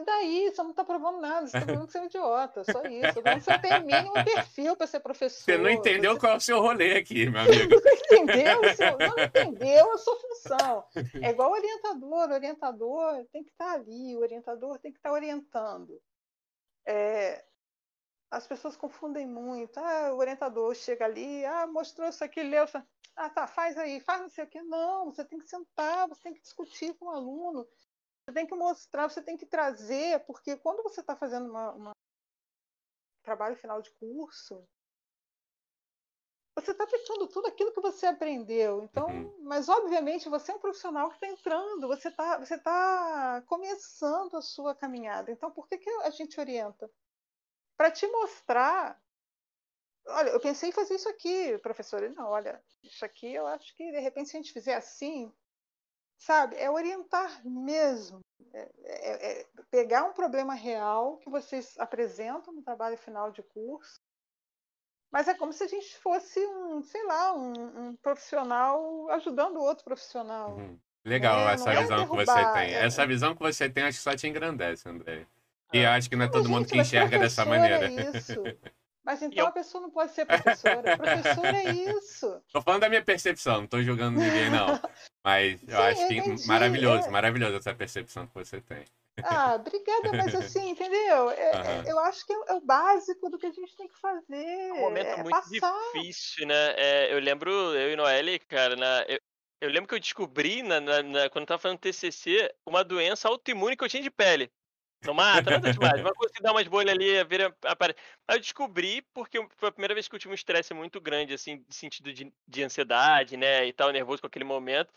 daí? 0.07 0.49
Você 0.49 0.63
não 0.63 0.71
está 0.71 0.83
provando 0.83 1.19
nada, 1.21 1.45
você 1.45 1.55
está 1.57 1.65
provando 1.67 1.85
que 1.85 1.91
você 1.91 1.97
é 1.99 2.01
um 2.01 2.05
idiota, 2.05 2.63
só 2.63 2.81
isso. 2.85 3.21
Você 3.21 3.51
não 3.51 3.61
tem 3.61 3.83
mínimo 3.85 4.13
perfil 4.23 4.75
para 4.75 4.87
ser 4.87 4.99
professor. 5.01 5.43
Você 5.43 5.57
não 5.57 5.69
entendeu 5.69 6.13
você 6.15 6.19
qual 6.19 6.33
é 6.33 6.37
o 6.37 6.41
seu 6.41 6.59
rolê 6.59 6.97
aqui, 6.97 7.29
meu 7.29 7.41
amigo. 7.45 7.75
não 7.79 7.93
entendeu, 7.93 8.75
seu- 8.75 8.97
não 8.97 9.23
entendeu 9.23 9.91
a 9.93 9.97
sua 9.99 10.15
função. 10.15 10.85
É 11.21 11.29
igual 11.29 11.51
orientador, 11.51 12.29
o 12.29 12.33
orientador 12.33 13.25
tem 13.31 13.43
que 13.43 13.51
estar 13.51 13.73
ali, 13.73 14.15
o 14.15 14.19
orientador 14.21 14.79
tem 14.79 14.91
que 14.91 14.97
estar 14.97 15.11
orientando. 15.11 16.01
É, 16.87 17.43
as 18.31 18.47
pessoas 18.47 18.75
confundem 18.75 19.27
muito. 19.27 19.77
Ah, 19.77 20.11
o 20.13 20.17
orientador 20.17 20.73
chega 20.75 21.05
ali, 21.05 21.45
ah, 21.45 21.67
mostrou 21.67 22.07
isso 22.09 22.23
aqui, 22.23 22.41
leu. 22.41 22.63
isso- 22.65 22.81
Ah, 23.15 23.29
tá, 23.29 23.47
faz 23.47 23.77
aí, 23.77 23.99
faz 23.99 24.21
não 24.21 24.29
sei 24.29 24.43
o 24.43 24.47
quê. 24.47 24.61
Não, 24.61 25.05
você 25.11 25.23
tem 25.25 25.39
que 25.39 25.47
sentar, 25.47 26.07
você 26.07 26.21
tem 26.23 26.33
que 26.33 26.41
discutir 26.41 26.93
com 26.95 27.05
o 27.05 27.09
aluno, 27.09 27.67
você 28.27 28.33
tem 28.33 28.45
que 28.45 28.55
mostrar, 28.55 29.09
você 29.09 29.21
tem 29.21 29.37
que 29.37 29.45
trazer, 29.45 30.19
porque 30.25 30.57
quando 30.57 30.83
você 30.83 30.99
está 30.99 31.15
fazendo 31.15 31.49
uma, 31.49 31.71
uma 31.71 31.91
trabalho 33.23 33.55
final 33.55 33.81
de 33.81 33.89
curso, 33.95 34.67
você 36.53 36.71
está 36.71 36.83
aplicando 36.83 37.27
tudo 37.29 37.47
aquilo 37.47 37.71
que 37.71 37.79
você 37.79 38.05
aprendeu. 38.05 38.83
Então, 38.83 39.07
Uhum. 39.07 39.43
mas 39.43 39.69
obviamente 39.69 40.27
você 40.27 40.51
é 40.51 40.55
um 40.55 40.59
profissional 40.59 41.07
que 41.09 41.15
está 41.15 41.27
entrando, 41.27 41.87
você 41.87 42.09
está 42.09 42.37
você 42.37 42.57
tá 42.59 43.43
começando 43.47 44.35
a 44.35 44.41
sua 44.41 44.75
caminhada. 44.75 45.31
Então, 45.31 45.49
por 45.49 45.67
que, 45.69 45.77
que 45.77 45.89
a 45.89 46.09
gente 46.09 46.37
orienta? 46.37 46.91
Para 47.77 47.91
te 47.91 48.05
mostrar. 48.07 49.01
Olha, 50.05 50.29
eu 50.31 50.39
pensei 50.41 50.69
em 50.69 50.73
fazer 50.73 50.95
isso 50.95 51.07
aqui, 51.07 51.57
professor. 51.59 52.03
Ele, 52.03 52.13
Não, 52.15 52.27
olha, 52.27 52.61
isso 52.83 53.05
aqui 53.05 53.33
eu 53.33 53.47
acho 53.47 53.73
que 53.75 53.89
de 53.91 53.99
repente 53.99 54.29
se 54.29 54.35
a 54.35 54.39
gente 54.41 54.51
fizer 54.51 54.75
assim, 54.75 55.31
sabe, 56.17 56.55
é 56.57 56.69
orientar 56.69 57.41
mesmo. 57.47 58.19
É, 58.53 58.69
é- 58.83 59.41
é 59.41 59.45
pegar 59.69 60.03
um 60.05 60.13
problema 60.13 60.53
real 60.53 61.17
que 61.17 61.29
vocês 61.29 61.77
apresentam 61.79 62.53
no 62.53 62.61
trabalho 62.61 62.97
final 62.97 63.31
de 63.31 63.41
curso 63.43 63.99
mas 65.11 65.27
é 65.27 65.33
como 65.33 65.53
se 65.53 65.63
a 65.63 65.67
gente 65.67 65.97
fosse 65.99 66.39
um, 66.45 66.81
sei 66.83 67.03
lá, 67.05 67.33
um, 67.33 67.87
um 67.87 67.95
profissional 67.95 69.09
ajudando 69.11 69.57
outro 69.57 69.83
profissional. 69.85 70.57
Uhum. 70.57 70.77
Legal 71.05 71.47
É, 71.47 71.53
essa 71.53 71.73
é 71.73 71.81
visão 71.81 72.09
que 72.09 72.15
você 72.15 72.33
tem. 72.51 72.73
é- 72.75 72.85
Essa 72.85 73.07
visão 73.07 73.33
que 73.33 73.41
você 73.41 73.69
tem, 73.69 73.85
acho 73.85 73.97
que 73.97 74.03
só 74.03 74.15
te 74.15 74.27
engrandece, 74.27 74.87
André. 74.89 75.25
E 75.71 75.85
acho 75.85 76.09
que 76.09 76.15
não 76.15 76.25
é 76.25 76.29
todo 76.29 76.49
mundo 76.49 76.67
que 76.67 76.77
enxerga 76.77 77.17
dessa 77.17 77.45
maneira. 77.45 77.85
É 77.87 78.09
isso. 78.09 78.41
Mas 79.07 79.21
então 79.21 79.45
eu- 79.45 79.47
a 79.47 79.51
pessoa 79.53 79.81
não 79.81 79.89
pode 79.89 80.11
ser 80.11 80.25
professora. 80.25 80.81
Professor 80.97 81.45
é 81.45 81.63
isso. 81.63 82.41
Tô 82.51 82.61
falando 82.61 82.81
da 82.81 82.89
minha 82.89 83.01
percepção, 83.03 83.61
não 83.61 83.67
tô 83.67 83.81
julgando 83.81 84.19
ninguém, 84.19 84.49
não. 84.49 84.67
Mas 85.23 85.61
eu 85.63 85.77
Sim, 85.77 85.81
acho 85.83 86.01
eu 86.01 86.07
que 86.07 86.13
entendi, 86.15 86.47
maravilhoso, 86.47 87.07
é. 87.07 87.11
maravilhoso 87.11 87.55
essa 87.55 87.73
percepção 87.73 88.27
que 88.27 88.33
você 88.33 88.59
tem. 88.59 88.83
Ah, 89.23 89.55
obrigada, 89.55 90.13
mas 90.13 90.35
assim, 90.35 90.69
entendeu? 90.69 91.31
É- 91.31 91.55
Aham. 91.55 91.83
eu 91.87 91.99
acho 91.99 92.25
que 92.25 92.33
é, 92.33 92.37
o- 92.37 92.45
é 92.49 92.53
o 92.55 92.61
básico 92.61 93.29
do 93.29 93.37
que 93.37 93.45
a 93.47 93.51
gente 93.51 93.75
tem 93.75 93.87
que 93.87 93.97
fazer. 93.99 94.35
É 94.35 94.73
um 94.73 94.79
momento 94.81 95.07
é 95.07 95.23
muito 95.23 95.35
passar. 95.35 95.73
difícil, 95.93 96.45
né? 96.45 96.73
É, 96.77 97.13
eu 97.13 97.19
lembro, 97.19 97.49
eu 97.51 97.91
e 97.93 97.95
Noelle, 97.95 98.39
cara, 98.39 98.75
na, 98.75 99.05
eu, 99.07 99.17
eu 99.61 99.69
lembro 99.69 99.87
que 99.87 99.95
eu 99.95 99.99
descobri, 99.99 100.61
na, 100.63 100.79
na- 100.79 101.01
na- 101.03 101.29
quando 101.29 101.43
eu 101.43 101.47
tava 101.47 101.61
fazendo 101.61 101.79
TCC, 101.79 102.53
uma 102.65 102.83
doença 102.83 103.27
autoimune 103.27 103.75
que 103.75 103.83
eu 103.83 103.89
tinha 103.89 104.03
de 104.03 104.11
pele. 104.11 104.51
Não 105.03 105.13
mata, 105.13 105.51
nada 105.51 105.69
demais. 105.69 106.01
Coisa 106.01 106.33
que 106.33 106.41
dá 106.41 106.51
umas 106.51 106.67
bolhas 106.67 106.93
ali, 106.93 107.23
vira, 107.25 107.55
aparece. 107.65 107.97
Aí 108.27 108.37
eu 108.37 108.41
descobri 108.41 109.01
porque 109.13 109.37
foi 109.55 109.69
a 109.69 109.71
primeira 109.71 109.93
vez 109.93 110.07
que 110.07 110.15
eu 110.15 110.19
tive 110.19 110.31
um 110.31 110.35
estresse 110.35 110.73
muito 110.73 110.99
grande, 110.99 111.33
assim, 111.33 111.63
de 111.67 111.75
sentido 111.75 112.11
de, 112.13 112.33
de 112.47 112.63
ansiedade, 112.63 113.37
né? 113.37 113.65
E 113.65 113.73
tal, 113.73 113.91
nervoso 113.91 114.21
com 114.21 114.27
aquele 114.27 114.45
momento. 114.45 114.91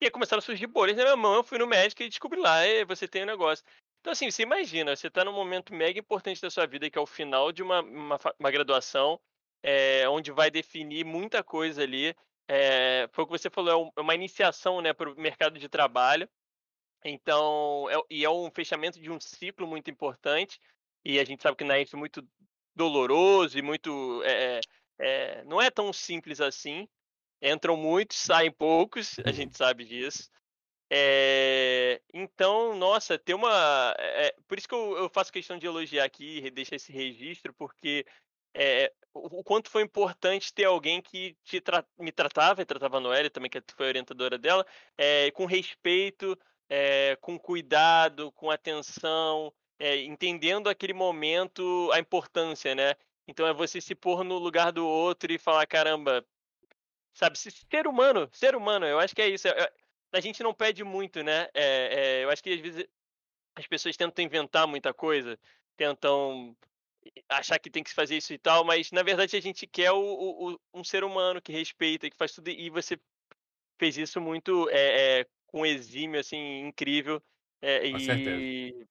E 0.00 0.06
aí 0.06 0.10
começaram 0.10 0.38
a 0.40 0.42
surgir 0.42 0.66
bolhas 0.66 0.96
na 0.96 1.04
minha 1.04 1.16
mão, 1.16 1.34
eu 1.36 1.44
fui 1.44 1.58
no 1.58 1.66
médico 1.66 2.02
e 2.02 2.08
descobri 2.08 2.38
lá, 2.40 2.66
"Ei, 2.66 2.84
você 2.84 3.08
tem 3.08 3.22
um 3.22 3.26
negócio. 3.26 3.64
Então, 4.00 4.12
assim, 4.12 4.30
você 4.30 4.42
imagina, 4.42 4.94
você 4.94 5.10
tá 5.10 5.24
num 5.24 5.32
momento 5.32 5.72
mega 5.74 5.98
importante 5.98 6.40
da 6.42 6.50
sua 6.50 6.66
vida, 6.66 6.90
que 6.90 6.98
é 6.98 7.00
o 7.00 7.06
final 7.06 7.50
de 7.52 7.62
uma, 7.62 7.80
uma, 7.80 8.18
uma 8.38 8.50
graduação, 8.50 9.20
é, 9.62 10.06
onde 10.08 10.30
vai 10.30 10.50
definir 10.50 11.04
muita 11.04 11.42
coisa 11.42 11.82
ali. 11.82 12.14
É, 12.48 13.08
foi 13.12 13.24
o 13.24 13.26
que 13.26 13.32
você 13.38 13.48
falou, 13.50 13.86
é 13.96 14.00
é 14.00 14.02
uma 14.02 14.14
iniciação 14.14 14.80
né, 14.82 14.92
para 14.92 15.10
o 15.10 15.16
mercado 15.20 15.58
de 15.58 15.68
trabalho. 15.68 16.28
Então, 17.04 17.88
é, 17.90 18.00
e 18.10 18.24
é 18.24 18.30
um 18.30 18.50
fechamento 18.50 18.98
de 19.00 19.10
um 19.10 19.20
ciclo 19.20 19.66
muito 19.66 19.90
importante. 19.90 20.58
E 21.04 21.18
a 21.18 21.24
gente 21.24 21.42
sabe 21.42 21.56
que 21.56 21.64
na 21.64 21.78
é 21.78 21.84
muito 21.94 22.26
doloroso 22.74 23.58
e 23.58 23.62
muito. 23.62 24.22
é, 24.24 24.60
é, 24.98 25.44
não 25.44 25.60
é 25.60 25.70
tão 25.70 25.92
simples 25.92 26.40
assim. 26.40 26.88
Entram 27.42 27.76
muitos, 27.76 28.16
saem 28.18 28.50
poucos, 28.50 29.18
a 29.18 29.28
Uhum. 29.28 29.34
gente 29.34 29.56
sabe 29.56 29.84
disso. 29.84 30.30
É, 30.90 32.00
então, 32.12 32.76
nossa, 32.76 33.18
tem 33.18 33.34
uma. 33.34 33.94
é, 33.98 34.34
por 34.46 34.58
isso 34.58 34.68
que 34.68 34.74
eu, 34.74 34.96
eu 34.96 35.10
faço 35.10 35.32
questão 35.32 35.58
de 35.58 35.66
elogiar 35.66 36.04
aqui 36.04 36.50
deixar 36.50 36.76
esse 36.76 36.92
registro, 36.92 37.52
porque 37.54 38.06
é, 38.54 38.92
o, 39.12 39.40
o 39.40 39.44
quanto 39.44 39.70
foi 39.70 39.82
importante 39.82 40.52
ter 40.54 40.64
alguém 40.64 41.02
que 41.02 41.60
tra- 41.60 41.84
me 41.98 42.12
tratava, 42.12 42.62
e 42.62 42.64
tratava 42.66 42.98
a 42.98 43.00
Noelle 43.00 43.30
também, 43.30 43.50
que 43.50 43.60
foi 43.76 43.88
orientadora 43.88 44.38
dela, 44.38 44.64
com 45.34 45.46
respeito, 45.46 46.38
é, 46.76 47.16
com 47.20 47.38
cuidado, 47.38 48.32
com 48.32 48.50
atenção, 48.50 49.52
é, 49.78 49.96
entendendo 50.04 50.68
aquele 50.68 50.92
momento, 50.92 51.90
a 51.92 51.98
importância, 52.00 52.74
né? 52.74 52.94
Então 53.28 53.46
é 53.46 53.52
você 53.54 53.80
se 53.80 53.94
pôr 53.94 54.24
no 54.24 54.38
lugar 54.38 54.72
do 54.72 54.86
outro 54.86 55.32
e 55.32 55.38
falar, 55.38 55.66
caramba, 55.66 56.26
sabe, 57.14 57.38
se- 57.38 57.50
ser 57.50 57.86
humano, 57.86 58.28
ser 58.32 58.56
humano, 58.56 58.86
eu 58.86 58.98
acho 59.00 59.14
que 59.14 59.22
é 59.22 59.28
isso. 59.28 59.48
é- 59.48 59.52
é- 59.64 59.72
a 60.12 60.20
gente 60.20 60.42
não 60.42 60.54
pede 60.54 60.84
muito, 60.84 61.22
né? 61.22 61.48
É, 61.54 62.20
é, 62.20 62.24
eu 62.24 62.30
acho 62.30 62.42
que 62.42 62.50
às 62.50 62.60
vezes 62.60 62.86
as 63.56 63.66
pessoas 63.66 63.96
tentam 63.96 64.24
inventar 64.24 64.66
muita 64.68 64.94
coisa, 64.94 65.38
tentam 65.76 66.56
achar 67.28 67.58
que 67.58 67.70
tem 67.70 67.82
que 67.84 67.92
fazer 67.94 68.16
isso 68.16 68.32
e 68.32 68.38
tal, 68.38 68.64
mas 68.64 68.90
na 68.92 69.02
verdade 69.02 69.36
a 69.36 69.40
gente 69.40 69.66
quer 69.66 69.92
o, 69.92 70.54
o, 70.54 70.60
um 70.74 70.84
ser 70.84 71.04
humano 71.04 71.40
que 71.42 71.52
respeita, 71.52 72.10
que 72.10 72.16
faz 72.16 72.32
tudo, 72.34 72.50
e 72.50 72.70
você 72.70 72.98
fez 73.78 73.96
isso 73.98 74.20
muito 74.20 74.68
é, 74.70 75.20
é, 75.22 75.26
com 75.54 75.64
exímio, 75.64 76.18
assim, 76.18 76.66
incrível. 76.66 77.22
É, 77.62 77.86
e 77.86 78.00
certeza. 78.00 78.86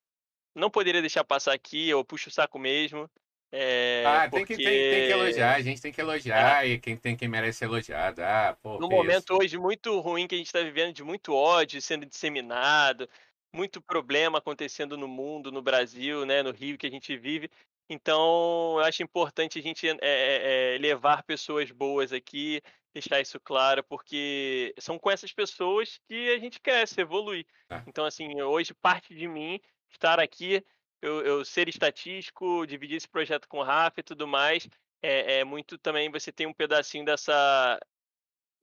não 0.56 0.70
poderia 0.70 1.02
deixar 1.02 1.26
passar 1.26 1.52
aqui, 1.54 1.90
eu 1.90 2.06
puxo 2.06 2.30
o 2.30 2.32
saco 2.32 2.58
mesmo. 2.58 3.10
É, 3.52 4.04
Ah, 4.08 4.30
tem 4.30 4.46
que, 4.46 4.56
tem, 4.56 4.66
tem 4.66 5.08
que 5.08 5.12
elogiar, 5.12 5.56
porque 5.56 5.62
a 5.62 5.72
gente 5.72 5.82
tem 5.82 5.92
que 5.92 6.00
é, 6.00 6.04
elogiar 6.04 6.66
e 6.66 6.80
quem 6.80 6.96
tem 6.96 7.18
que 7.18 7.28
merece 7.28 7.60
ser 7.60 7.66
elogiado. 7.66 8.22
Ah, 8.22 8.58
pô, 8.64 8.80
num 8.80 8.88
que 8.88 8.96
isso. 8.96 9.04
momento 9.04 9.38
hoje 9.38 9.58
muito 9.58 10.00
ruim 10.00 10.26
que 10.26 10.36
a 10.36 10.38
gente 10.38 10.48
está 10.48 10.62
vivendo, 10.62 10.94
de 10.94 11.04
muito 11.04 11.34
ódio 11.34 11.82
sendo 11.82 12.06
disseminado, 12.06 13.10
muito 13.54 13.82
problema 13.82 14.38
acontecendo 14.38 14.98
no 14.98 15.08
mundo, 15.08 15.52
no 15.52 15.62
Brasil, 15.62 16.26
né, 16.26 16.42
no 16.42 16.52
Rio 16.52 16.78
que 16.78 16.88
a 16.88 16.90
gente 16.90 17.16
vive. 17.18 17.52
Então, 17.90 18.76
eu 18.78 18.80
acho 18.80 19.04
importante 19.04 19.60
a 19.60 19.62
gente 19.62 19.88
é, 19.88 20.76
é, 20.76 20.78
levar 20.78 21.24
pessoas 21.24 21.70
boas 21.72 22.14
aqui, 22.14 22.62
deixar 22.94 23.20
isso 23.22 23.40
claro, 23.40 23.84
porque 23.84 24.74
são 24.80 24.98
com 24.98 25.12
essas 25.12 25.34
pessoas 25.34 26.00
que 26.08 26.30
a 26.32 26.40
gente 26.40 26.60
cresce, 26.60 27.02
evolui. 27.02 27.46
Ah, 27.70 27.84
Então, 27.88 28.06
assim, 28.06 28.42
hoje 28.42 28.74
parte 28.74 29.14
de 29.14 29.28
mim 29.28 29.60
estar 29.90 30.20
aqui, 30.20 30.64
eu, 31.02 31.22
eu 31.26 31.46
ser 31.46 31.68
estatístico, 31.68 32.66
dividir 32.66 32.98
esse 32.98 33.10
projeto 33.10 33.48
com 33.48 33.58
o 33.58 33.64
Rafa 33.64 34.00
e 34.00 34.04
tudo 34.04 34.28
mais, 34.28 34.68
é, 35.02 35.40
é 35.40 35.44
muito 35.44 35.78
também 35.78 36.10
você 36.10 36.32
tem 36.32 36.48
um 36.48 36.54
pedacinho 36.54 37.04
dessa 37.04 37.80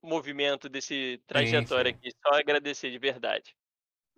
movimento, 0.01 0.67
desse 0.67 1.17
sim, 1.17 1.23
trajetória 1.27 1.91
sim. 1.91 1.97
aqui. 1.97 2.09
Só 2.25 2.33
agradecer 2.39 2.89
de 2.89 2.97
verdade. 2.97 3.55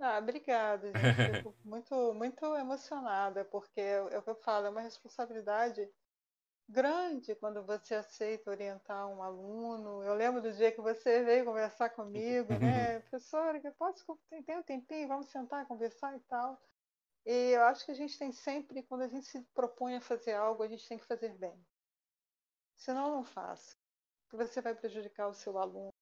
Ah, 0.05 0.17
obrigada, 0.17 0.91
gente. 0.91 1.37
Fico 1.37 1.55
muito, 1.63 2.13
muito 2.13 2.45
emocionada, 2.57 3.45
porque 3.45 3.79
é 3.79 4.17
o 4.17 4.21
que 4.21 4.29
eu 4.31 4.35
falo, 4.35 4.65
é 4.65 4.69
uma 4.69 4.81
responsabilidade 4.81 5.89
grande 6.67 7.33
quando 7.35 7.63
você 7.63 7.95
aceita 7.95 8.51
orientar 8.51 9.07
um 9.07 9.23
aluno. 9.23 10.03
Eu 10.03 10.13
lembro 10.13 10.41
do 10.41 10.51
dia 10.51 10.73
que 10.73 10.81
você 10.81 11.23
veio 11.23 11.45
conversar 11.45 11.89
comigo, 11.91 12.51
né? 12.59 12.99
Professora, 13.07 13.61
que 13.61 13.71
posso, 13.71 14.19
tem 14.45 14.57
um 14.57 14.63
tempinho, 14.63 15.07
vamos 15.07 15.27
sentar, 15.27 15.65
conversar 15.67 16.13
e 16.17 16.19
tal. 16.21 16.61
E 17.25 17.51
eu 17.51 17.61
acho 17.63 17.85
que 17.85 17.91
a 17.93 17.95
gente 17.95 18.19
tem 18.19 18.33
sempre, 18.33 18.83
quando 18.83 19.03
a 19.03 19.07
gente 19.07 19.25
se 19.25 19.41
propõe 19.53 19.95
a 19.95 20.01
fazer 20.01 20.33
algo, 20.33 20.63
a 20.63 20.67
gente 20.67 20.85
tem 20.85 20.97
que 20.97 21.05
fazer 21.05 21.33
bem. 21.37 21.65
Senão, 22.75 23.09
não 23.09 23.23
faça. 23.23 23.77
Porque 24.27 24.45
você 24.45 24.59
vai 24.59 24.75
prejudicar 24.75 25.29
o 25.29 25.33
seu 25.33 25.57
aluno, 25.57 25.93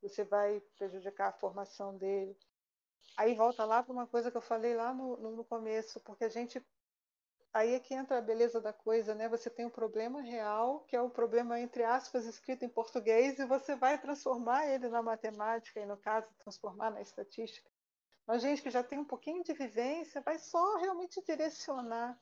você 0.00 0.22
vai 0.22 0.60
prejudicar 0.78 1.30
a 1.30 1.32
formação 1.32 1.98
dele. 1.98 2.38
Aí 3.16 3.34
volta 3.34 3.64
lá 3.64 3.82
para 3.82 3.92
uma 3.92 4.06
coisa 4.06 4.30
que 4.30 4.36
eu 4.36 4.40
falei 4.42 4.74
lá 4.74 4.94
no, 4.94 5.16
no, 5.16 5.44
começo, 5.44 6.00
porque 6.00 6.24
a 6.24 6.28
gente 6.28 6.64
aí 7.52 7.74
é 7.74 7.80
que 7.80 7.94
entra 7.94 8.18
a 8.18 8.22
beleza 8.22 8.60
da 8.60 8.72
coisa, 8.72 9.14
né? 9.14 9.28
Você 9.28 9.50
tem 9.50 9.66
um 9.66 9.70
problema 9.70 10.22
real, 10.22 10.80
que 10.84 10.94
é 10.94 11.02
o 11.02 11.10
problema, 11.10 11.58
entre 11.58 11.82
aspas, 11.82 12.24
escrito 12.24 12.64
em 12.64 12.68
português, 12.68 13.38
e 13.38 13.44
você 13.44 13.74
vai 13.74 14.00
transformar 14.00 14.66
ele 14.68 14.88
na 14.88 15.02
matemática, 15.02 15.80
e 15.80 15.86
no 15.86 15.96
caso, 15.96 16.28
transformar 16.38 16.90
na 16.90 17.00
estatística. 17.00 17.68
Mas 18.26 18.42
gente 18.42 18.62
que 18.62 18.70
já 18.70 18.82
tem 18.82 18.98
um 18.98 19.04
pouquinho 19.04 19.42
de 19.42 19.52
vivência 19.52 20.20
vai 20.20 20.38
só 20.38 20.76
realmente 20.76 21.20
direcionar, 21.22 22.16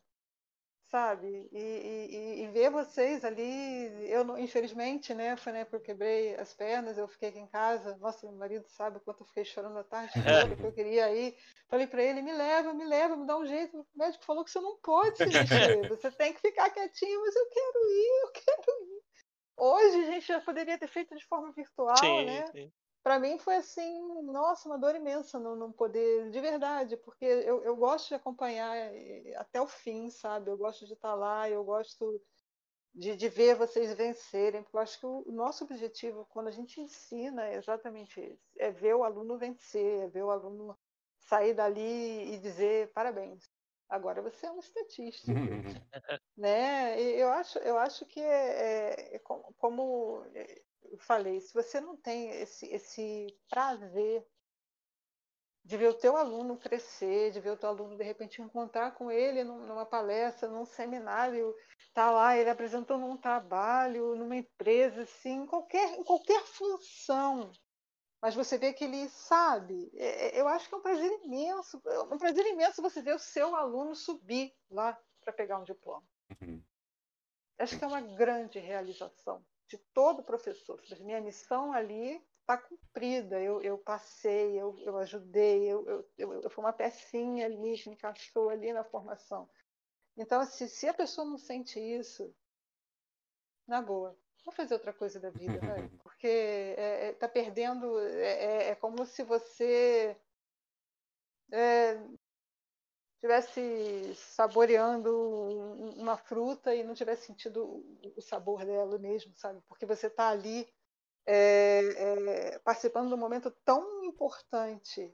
sabe? 0.91 1.49
E, 1.53 1.59
e, 1.59 2.43
e 2.43 2.49
ver 2.49 2.71
vocês 2.71 3.25
ali. 3.25 4.11
Eu, 4.11 4.25
não, 4.25 4.39
infelizmente, 4.39 5.15
né? 5.15 5.37
Foi 5.37 5.53
na 5.53 5.59
época 5.61 5.79
que 5.79 5.83
eu 5.83 5.87
quebrei 5.95 6.35
as 6.37 6.55
pernas, 6.55 6.99
eu 6.99 7.09
fiquei 7.09 7.29
aqui 7.29 7.39
em 7.39 7.47
casa. 7.47 7.97
Nossa, 7.99 8.27
meu 8.27 8.37
marido 8.37 8.67
sabe 8.69 8.97
o 8.99 9.01
quanto 9.01 9.23
eu 9.23 9.27
fiquei 9.27 9.45
chorando 9.45 9.79
a 9.79 9.85
tarde 9.85 10.13
toda, 10.25 10.57
que 10.57 10.65
eu 10.65 10.73
queria 10.73 11.15
ir. 11.15 11.37
Falei 11.69 11.87
para 11.87 12.03
ele: 12.03 12.23
me 12.23 12.33
leva, 12.33 12.73
me 12.75 12.85
leva, 12.85 13.17
me 13.17 13.27
dá 13.27 13.37
um 13.37 13.47
jeito. 13.47 13.81
O 13.81 13.87
médico 13.99 14.25
falou 14.25 14.45
que 14.45 14.51
você 14.51 14.61
não 14.61 14.79
pode 14.79 15.19
se 15.19 15.31
mexer, 15.31 15.87
você 15.89 16.11
tem 16.11 16.33
que 16.33 16.41
ficar 16.41 16.71
quietinho, 16.71 17.21
mas 17.21 17.37
eu 17.37 17.49
quero 17.49 17.91
ir, 17.91 18.23
eu 18.23 18.33
quero 18.33 18.85
ir. 18.85 19.03
Hoje 19.57 19.97
a 19.97 20.13
gente 20.13 20.27
já 20.27 20.41
poderia 20.41 20.79
ter 20.79 20.89
feito 20.89 21.17
de 21.17 21.27
forma 21.27 21.53
virtual, 21.53 21.99
Sim, 21.99 22.27
né? 22.27 22.45
sim. 22.53 22.73
Para 23.03 23.19
mim 23.19 23.39
foi 23.39 23.57
assim, 23.57 24.23
nossa, 24.25 24.69
uma 24.69 24.79
dor 24.79 24.95
imensa 24.95 25.39
não, 25.39 25.57
não 25.57 25.73
poder, 25.73 26.31
de 26.31 26.41
verdade, 26.41 26.97
porque 26.97 27.25
eu, 27.25 27.63
eu 27.65 27.77
gosto 27.77 28.09
de 28.09 28.15
acompanhar 28.15 28.77
eh, 28.77 29.35
até 29.37 29.61
o 29.61 29.67
fim, 29.67 30.11
sabe? 30.11 30.51
Eu 30.51 30.59
gosto 30.59 30.87
de 30.87 30.93
estar 30.93 31.15
lá, 31.15 31.49
eu 31.49 31.65
gosto 31.65 32.21
de, 32.95 33.17
de 33.17 33.29
ver 33.29 33.55
vocês 33.55 33.95
vencerem, 33.95 34.63
porque 34.63 34.77
eu 34.77 34.81
acho 34.81 34.99
que 34.99 35.07
o, 35.07 35.25
nosso 35.29 35.65
objetivo, 35.65 36.27
quando 36.31 36.49
a 36.49 36.51
gente 36.53 36.81
ensina, 36.81 37.47
é 37.47 37.55
exatamente 37.55 38.21
esse: 38.21 38.59
é 38.59 38.71
ver 38.71 38.95
o 38.95 39.05
aluno 39.05 39.39
vencer, 39.39 40.05
é 40.05 40.09
ver 40.09 40.25
o 40.25 40.31
aluno 40.31 40.77
sair 41.21 41.55
dali 41.55 42.35
e 42.35 42.39
dizer 42.39 42.93
parabéns. 42.93 43.49
Agora 43.89 44.21
você 44.21 44.47
é 44.47 44.51
um 44.51 44.59
estatístico, 44.59 45.33
né? 46.37 47.01
E 47.01 47.21
eu 47.21 47.29
acho, 47.31 47.59
eu 47.61 47.79
acho 47.79 48.05
que 48.05 48.21
é, 48.21 49.15
é 49.15 49.19
como, 49.21 49.55
como 49.57 50.25
eu 50.91 50.99
falei, 50.99 51.41
se 51.41 51.53
você 51.53 51.81
não 51.81 51.97
tem 51.97 52.31
esse, 52.31 52.67
esse 52.67 53.27
prazer 53.49 54.27
de 55.65 55.77
ver 55.77 55.89
o 55.89 55.99
teu 55.99 56.17
aluno 56.17 56.57
crescer, 56.57 57.31
de 57.31 57.41
ver 57.41 57.51
o 57.51 57.57
teu 57.57 57.69
aluno 57.69 57.97
de 57.97 58.03
repente 58.03 58.41
encontrar 58.41 58.93
com 58.93 59.11
ele 59.11 59.45
numa 59.45 59.85
palestra, 59.85 60.49
num 60.49 60.65
seminário, 60.65 61.55
tá 61.93 62.11
lá 62.11 62.37
ele 62.37 62.49
apresentando 62.49 63.05
um 63.05 63.17
trabalho 63.17 64.17
numa 64.17 64.37
empresa, 64.37 65.03
assim, 65.03 65.43
em 65.43 65.47
qualquer, 65.47 65.99
em 65.99 66.05
qualquer 66.05 66.43
função, 66.47 67.53
mas 68.21 68.35
você 68.35 68.57
vê 68.57 68.73
que 68.73 68.85
ele 68.85 69.09
sabe. 69.11 69.91
É, 69.95 70.41
eu 70.41 70.49
acho 70.49 70.69
que 70.69 70.75
é 70.75 70.79
um 70.79 70.83
prazer 70.83 71.11
imenso, 71.25 71.81
é 71.87 72.01
um 72.01 72.19
prazer 72.19 72.47
imenso 72.47 72.83
você 72.83 73.03
ver 73.03 73.15
o 73.15 73.19
seu 73.19 73.55
aluno 73.55 73.95
subir 73.95 74.55
lá 74.71 74.99
para 75.21 75.33
pegar 75.33 75.59
um 75.59 75.65
diploma. 75.65 76.07
Uhum. 76.41 76.63
Acho 77.59 77.79
que 77.79 77.85
é 77.85 77.89
uma 77.89 78.01
grande 78.01 78.59
realização 78.59 79.45
de 79.69 79.79
todo 79.93 80.23
professor. 80.23 80.81
Minha 81.01 81.21
missão 81.21 81.73
ali 81.73 82.23
está 82.41 82.57
cumprida. 82.57 83.41
Eu, 83.41 83.61
eu 83.63 83.79
passei, 83.79 84.59
eu, 84.59 84.79
eu 84.81 84.97
ajudei, 84.99 85.65
eu, 85.69 85.87
eu, 85.87 86.11
eu, 86.17 86.43
eu 86.43 86.51
fui 86.51 86.65
uma 86.65 86.73
pecinha 86.73 87.47
ali 87.47 87.79
que 87.79 87.91
encaixou 87.91 88.49
ali 88.49 88.73
na 88.73 88.83
formação. 88.85 89.49
Então, 90.17 90.45
se, 90.45 90.69
se 90.69 90.89
a 90.89 90.95
pessoa 90.95 91.27
não 91.27 91.39
sente 91.39 91.79
isso, 91.79 92.35
na 93.67 93.83
boa, 93.83 94.19
vou 94.45 94.55
fazer 94.55 94.75
outra 94.75 94.93
coisa 94.93 95.21
da 95.21 95.31
vida, 95.31 95.59
velho. 95.61 95.91
Porque 96.03 96.27
é, 96.27 97.09
é, 97.09 97.13
tá 97.13 97.29
perdendo. 97.29 97.99
É, 98.01 98.71
é 98.71 98.75
como 98.75 99.05
se 99.05 99.23
você 99.23 100.17
estivesse 103.19 104.15
saboreando 104.15 105.13
uma 105.97 106.17
fruta 106.17 106.75
e 106.75 106.85
não 106.85 106.95
tivesse 106.95 107.27
sentido 107.27 107.85
o 108.17 108.23
sabor 108.23 108.65
dela 108.65 108.97
mesmo, 108.99 109.35
sabe? 109.37 109.61
Porque 109.69 109.85
você 109.85 110.07
está 110.07 110.29
ali 110.29 110.69
é, 111.27 111.81
é, 111.81 112.59
participando 112.61 113.09
de 113.09 113.15
um 113.15 113.19
momento 113.19 113.51
tão 113.65 114.05
importante. 114.05 115.13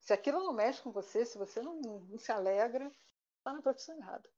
Se 0.00 0.12
aquilo 0.14 0.42
não 0.42 0.54
mexe 0.54 0.80
com 0.80 0.90
você, 0.90 1.24
se 1.26 1.36
você 1.36 1.60
não, 1.60 1.80
não 1.80 2.18
se 2.18 2.32
alegra, 2.32 2.90
está 3.38 3.52
na 3.52 3.60
profissão 3.60 3.96
errada. 3.98 4.28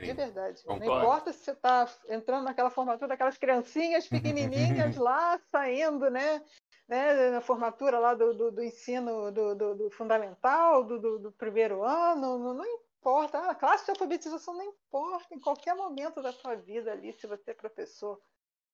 Sim, 0.00 0.06
de 0.06 0.12
verdade. 0.12 0.62
Concordo. 0.64 0.84
Não 0.84 0.98
importa 0.98 1.32
se 1.32 1.44
você 1.44 1.52
está 1.52 1.88
entrando 2.08 2.44
naquela 2.44 2.70
formatura, 2.70 3.14
aquelas 3.14 3.38
criancinhas 3.38 4.08
pequenininhas 4.08 4.96
lá, 4.96 5.38
saindo, 5.50 6.10
né? 6.10 6.44
Né, 6.90 7.30
na 7.30 7.40
formatura 7.40 8.00
lá 8.00 8.14
do, 8.14 8.34
do, 8.34 8.50
do 8.50 8.64
ensino 8.64 9.30
do, 9.30 9.54
do, 9.76 9.90
fundamental, 9.92 10.82
do, 10.82 11.30
primeiro 11.30 11.84
ano, 11.84 12.36
não, 12.36 12.52
não 12.52 12.66
importa, 12.66 13.38
a 13.48 13.54
classe 13.54 13.84
de 13.84 13.92
alfabetização 13.92 14.54
não 14.54 14.64
importa, 14.64 15.32
em 15.32 15.38
qualquer 15.38 15.76
momento 15.76 16.20
da 16.20 16.32
sua 16.32 16.56
vida 16.56 16.90
ali, 16.90 17.12
se 17.12 17.28
você 17.28 17.52
é 17.52 17.54
professor, 17.54 18.20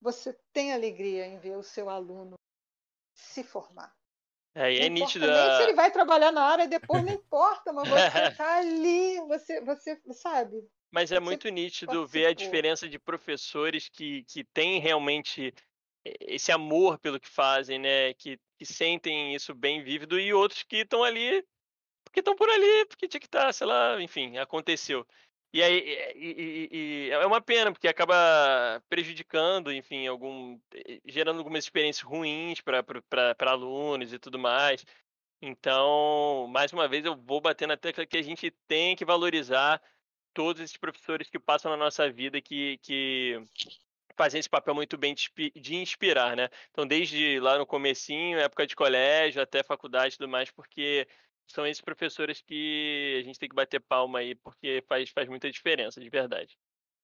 você 0.00 0.34
tem 0.50 0.72
alegria 0.72 1.26
em 1.26 1.38
ver 1.38 1.58
o 1.58 1.62
seu 1.62 1.90
aluno 1.90 2.36
se 3.12 3.44
formar. 3.44 3.94
É, 4.54 4.72
e 4.72 4.78
é 4.78 4.88
nítido. 4.88 5.26
Nem 5.26 5.56
se 5.56 5.62
ele 5.64 5.74
vai 5.74 5.90
trabalhar 5.90 6.32
na 6.32 6.42
área 6.42 6.66
depois, 6.66 7.04
não 7.04 7.12
importa, 7.12 7.70
mas 7.74 7.86
você 7.86 8.18
está 8.30 8.56
ali, 8.56 9.20
você, 9.28 9.60
você 9.60 10.00
sabe. 10.14 10.66
Mas 10.90 11.12
é 11.12 11.20
muito 11.20 11.50
nítido 11.50 11.92
participou. 11.92 12.08
ver 12.08 12.26
a 12.26 12.32
diferença 12.32 12.88
de 12.88 12.98
professores 12.98 13.90
que, 13.90 14.24
que 14.24 14.42
têm 14.42 14.80
realmente 14.80 15.52
esse 16.20 16.52
amor 16.52 16.98
pelo 16.98 17.20
que 17.20 17.28
fazem, 17.28 17.78
né? 17.78 18.14
Que, 18.14 18.38
que 18.58 18.66
sentem 18.66 19.34
isso 19.34 19.54
bem 19.54 19.82
vívido 19.82 20.18
e 20.18 20.32
outros 20.32 20.62
que 20.62 20.78
estão 20.78 21.04
ali 21.04 21.44
porque 22.16 22.20
estão 22.20 22.36
por 22.36 22.48
ali, 22.48 22.86
porque 22.86 23.08
tinha 23.08 23.20
que 23.20 23.26
estar, 23.26 23.52
sei 23.52 23.66
lá, 23.66 24.00
enfim, 24.00 24.38
aconteceu. 24.38 25.06
E 25.52 25.62
aí 25.62 25.78
e, 26.14 26.68
e, 26.72 27.08
e, 27.08 27.10
é 27.10 27.26
uma 27.26 27.40
pena 27.40 27.72
porque 27.72 27.88
acaba 27.88 28.82
prejudicando, 28.88 29.72
enfim, 29.72 30.06
algum 30.06 30.58
gerando 31.06 31.38
algumas 31.38 31.64
experiências 31.64 32.02
ruins 32.04 32.60
para 32.60 33.52
alunos 33.52 34.12
e 34.12 34.18
tudo 34.18 34.38
mais. 34.38 34.84
Então, 35.42 36.46
mais 36.48 36.72
uma 36.72 36.88
vez, 36.88 37.04
eu 37.04 37.16
vou 37.16 37.40
bater 37.40 37.68
na 37.68 37.76
tecla 37.76 38.06
que 38.06 38.16
a 38.16 38.22
gente 38.22 38.50
tem 38.66 38.96
que 38.96 39.04
valorizar 39.04 39.82
todos 40.34 40.62
esses 40.62 40.76
professores 40.76 41.28
que 41.28 41.38
passam 41.38 41.70
na 41.70 41.76
nossa 41.76 42.10
vida 42.10 42.40
que, 42.40 42.78
que 42.78 43.42
fazem 44.16 44.38
esse 44.38 44.48
papel 44.48 44.74
muito 44.74 44.96
bem 44.96 45.14
de 45.14 45.76
inspirar, 45.76 46.36
né? 46.36 46.48
Então, 46.70 46.86
desde 46.86 47.38
lá 47.40 47.58
no 47.58 47.66
comecinho, 47.66 48.38
época 48.38 48.66
de 48.66 48.74
colégio, 48.74 49.42
até 49.42 49.62
faculdade 49.62 50.14
e 50.14 50.18
tudo 50.18 50.28
mais, 50.28 50.50
porque 50.50 51.06
são 51.46 51.66
esses 51.66 51.80
professores 51.80 52.40
que 52.40 53.18
a 53.20 53.24
gente 53.24 53.38
tem 53.38 53.48
que 53.48 53.54
bater 53.54 53.80
palma 53.80 54.18
aí, 54.18 54.34
porque 54.34 54.82
faz, 54.88 55.10
faz 55.10 55.28
muita 55.28 55.50
diferença, 55.50 56.00
de 56.00 56.10
verdade. 56.10 56.58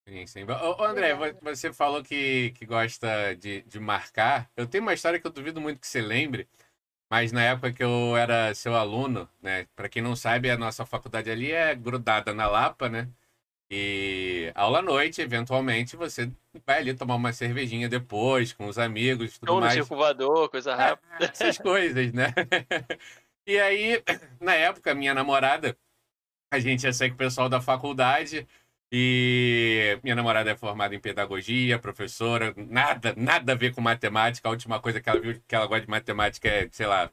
Sim, 0.09 0.27
sim. 0.27 0.45
Ô, 0.45 0.83
André, 0.85 1.15
você 1.41 1.73
falou 1.73 2.03
que, 2.03 2.51
que 2.53 2.67
gosta 2.67 3.37
de, 3.37 3.63
de 3.63 3.79
marcar. 3.79 4.51
Eu 4.57 4.67
tenho 4.67 4.83
uma 4.83 4.95
história 4.95 5.21
que 5.21 5.27
eu 5.27 5.31
duvido 5.31 5.61
muito 5.61 5.79
que 5.81 5.87
você 5.87 6.01
lembre, 6.01 6.49
mas 7.09 7.31
na 7.31 7.43
época 7.43 7.73
que 7.73 7.85
eu 7.85 8.17
era 8.17 8.53
seu 8.55 8.75
aluno, 8.75 9.29
né? 9.41 9.67
Para 9.77 9.89
quem 9.89 10.03
não 10.03 10.17
sabe, 10.17 10.51
a 10.51 10.57
nossa 10.57 10.85
faculdade 10.85 11.31
ali 11.31 11.53
é 11.53 11.75
grudada 11.75 12.35
na 12.35 12.49
Lapa, 12.49 12.89
né? 12.89 13.09
E 13.75 14.53
aula 14.55 14.81
à 14.81 14.83
noite, 14.83 15.23
eventualmente, 15.23 15.97
você 15.97 16.31
vai 16.67 16.81
ali 16.81 16.93
tomar 16.93 17.15
uma 17.15 17.33
cervejinha 17.33 17.89
depois, 17.89 18.53
com 18.53 18.67
os 18.67 18.79
amigos, 18.79 19.39
tudo 19.39 19.49
Ou 19.49 19.55
no 19.55 19.63
mais. 19.63 19.73
circulador, 19.73 20.51
coisa 20.51 20.75
rápida. 20.75 21.25
É, 21.25 21.25
essas 21.33 21.57
coisas, 21.57 22.13
né? 22.13 22.35
E 23.45 23.59
aí, 23.59 24.01
na 24.41 24.55
época, 24.55 24.95
minha 24.95 25.13
namorada, 25.13 25.77
a 26.53 26.61
gente 26.61 26.85
ia 26.85 26.93
sair 26.93 27.09
com 27.09 27.17
o 27.17 27.19
pessoal 27.19 27.49
da 27.49 27.61
faculdade 27.61 28.47
e 28.93 29.99
minha 30.01 30.15
namorada 30.15 30.49
é 30.53 30.57
formada 30.57 30.95
em 30.95 31.01
pedagogia, 31.01 31.77
professora, 31.77 32.55
nada, 32.57 33.15
nada 33.17 33.53
a 33.53 33.57
ver 33.57 33.75
com 33.75 33.81
matemática. 33.81 34.47
A 34.47 34.53
última 34.53 34.79
coisa 34.79 35.01
que 35.01 35.09
ela 35.09 35.21
viu 35.21 35.43
que 35.45 35.55
ela 35.57 35.67
gosta 35.67 35.85
de 35.85 35.91
matemática 35.91 36.47
é, 36.47 36.69
sei 36.71 36.87
lá, 36.87 37.11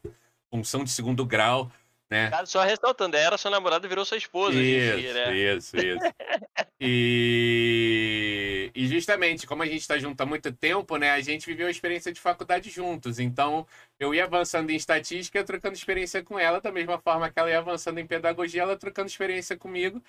função 0.52 0.84
de 0.84 0.90
segundo 0.90 1.26
grau 1.26 1.68
né? 2.10 2.28
Cara, 2.28 2.44
só 2.44 2.62
ressaltando, 2.64 3.16
era 3.16 3.38
sua 3.38 3.52
namorada 3.52 3.86
virou 3.86 4.04
sua 4.04 4.16
esposa 4.16 4.60
isso, 4.60 4.96
dia, 4.98 5.12
né? 5.14 5.36
Isso, 5.36 5.76
isso. 5.76 5.98
e, 6.80 8.70
e 8.74 8.86
justamente, 8.88 9.46
como 9.46 9.62
a 9.62 9.66
gente 9.66 9.80
está 9.80 9.96
junto 9.96 10.20
há 10.20 10.26
muito 10.26 10.52
tempo, 10.52 10.96
né? 10.96 11.12
A 11.12 11.20
gente 11.20 11.46
viveu 11.46 11.68
a 11.68 11.70
experiência 11.70 12.12
de 12.12 12.20
faculdade 12.20 12.68
juntos. 12.68 13.20
Então, 13.20 13.64
eu 13.98 14.12
ia 14.12 14.24
avançando 14.24 14.70
em 14.70 14.76
estatística, 14.76 15.44
trocando 15.44 15.76
experiência 15.76 16.20
com 16.20 16.36
ela, 16.36 16.60
da 16.60 16.72
mesma 16.72 16.98
forma 16.98 17.30
que 17.30 17.38
ela 17.38 17.48
ia 17.48 17.58
avançando 17.58 17.98
em 17.98 18.06
pedagogia, 18.06 18.62
ela 18.62 18.76
trocando 18.76 19.08
experiência 19.08 19.56
comigo. 19.56 20.02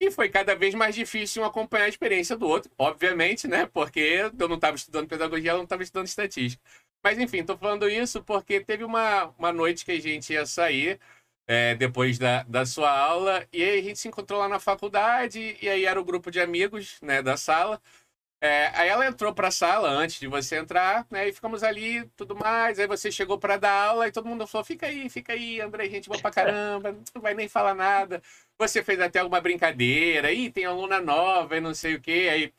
E 0.00 0.10
foi 0.10 0.30
cada 0.30 0.54
vez 0.56 0.74
mais 0.74 0.94
difícil 0.94 1.44
acompanhar 1.44 1.84
a 1.84 1.88
experiência 1.88 2.36
do 2.36 2.46
outro, 2.48 2.72
obviamente, 2.78 3.46
né? 3.46 3.66
Porque 3.66 4.00
eu 4.36 4.48
não 4.48 4.56
estava 4.56 4.76
estudando 4.76 5.06
pedagogia, 5.06 5.50
ela 5.50 5.58
não 5.58 5.64
estava 5.64 5.82
estudando 5.82 6.06
estatística. 6.06 6.62
Mas 7.04 7.18
enfim, 7.18 7.38
estou 7.38 7.58
falando 7.58 7.88
isso 7.88 8.22
porque 8.22 8.60
teve 8.60 8.84
uma, 8.84 9.26
uma 9.38 9.52
noite 9.52 9.84
que 9.84 9.92
a 9.92 10.00
gente 10.00 10.32
ia 10.32 10.46
sair 10.46 10.98
é, 11.46 11.74
depois 11.74 12.18
da, 12.18 12.42
da 12.44 12.64
sua 12.66 12.90
aula. 12.90 13.46
E 13.52 13.62
aí 13.62 13.78
a 13.80 13.82
gente 13.82 13.98
se 13.98 14.08
encontrou 14.08 14.40
lá 14.40 14.48
na 14.48 14.60
faculdade, 14.60 15.56
e 15.60 15.68
aí 15.68 15.84
era 15.84 16.00
o 16.00 16.04
grupo 16.04 16.30
de 16.30 16.40
amigos 16.40 16.98
né, 17.02 17.22
da 17.22 17.36
sala. 17.36 17.80
É, 18.42 18.72
aí 18.74 18.88
ela 18.88 19.06
entrou 19.06 19.32
para 19.32 19.48
a 19.48 19.50
sala 19.52 19.88
antes 19.88 20.18
de 20.18 20.26
você 20.26 20.56
entrar, 20.56 21.06
né? 21.08 21.28
E 21.28 21.32
ficamos 21.32 21.62
ali, 21.62 22.04
tudo 22.16 22.34
mais. 22.34 22.76
Aí 22.80 22.88
você 22.88 23.08
chegou 23.08 23.38
para 23.38 23.56
dar 23.56 23.70
aula 23.90 24.08
e 24.08 24.12
todo 24.12 24.28
mundo 24.28 24.48
falou: 24.48 24.64
fica 24.64 24.86
aí, 24.86 25.08
fica 25.08 25.32
aí, 25.32 25.60
André, 25.60 25.88
gente 25.88 26.08
boa 26.08 26.20
pra 26.20 26.30
caramba, 26.32 26.90
não 27.14 27.22
vai 27.22 27.34
nem 27.34 27.48
falar 27.48 27.72
nada. 27.74 28.20
Você 28.58 28.82
fez 28.82 28.98
até 29.00 29.20
alguma 29.20 29.40
brincadeira, 29.40 30.26
aí 30.26 30.50
tem 30.50 30.64
aluna 30.64 31.00
nova 31.00 31.56
e 31.56 31.60
não 31.60 31.72
sei 31.72 31.94
o 31.94 32.00
quê. 32.00 32.28
Aí, 32.32 32.52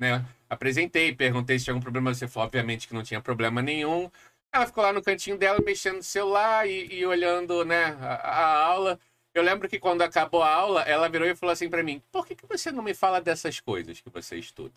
né? 0.00 0.24
Apresentei, 0.50 1.14
perguntei 1.14 1.58
se 1.58 1.66
tinha 1.66 1.74
algum 1.74 1.82
problema. 1.82 2.12
Você 2.12 2.26
falou, 2.26 2.46
obviamente, 2.48 2.88
que 2.88 2.94
não 2.94 3.04
tinha 3.04 3.20
problema 3.20 3.62
nenhum. 3.62 4.10
Ela 4.52 4.66
ficou 4.66 4.82
lá 4.82 4.92
no 4.92 5.02
cantinho 5.02 5.36
dela, 5.36 5.60
mexendo 5.64 5.96
no 5.96 6.02
celular 6.02 6.66
e, 6.68 6.86
e 6.94 7.06
olhando, 7.06 7.64
né, 7.64 7.96
a, 8.00 8.14
a, 8.14 8.64
aula. 8.64 8.98
Eu 9.34 9.42
lembro 9.42 9.68
que 9.68 9.78
quando 9.78 10.02
acabou 10.02 10.42
a 10.42 10.52
aula, 10.52 10.82
ela 10.82 11.08
virou 11.08 11.28
e 11.28 11.34
falou 11.34 11.52
assim 11.52 11.68
para 11.68 11.82
mim: 11.82 12.02
Por 12.10 12.26
que, 12.26 12.34
que 12.34 12.46
você 12.46 12.72
não 12.72 12.82
me 12.82 12.94
fala 12.94 13.20
dessas 13.20 13.60
coisas 13.60 14.00
que 14.00 14.10
você 14.10 14.36
estuda? 14.36 14.74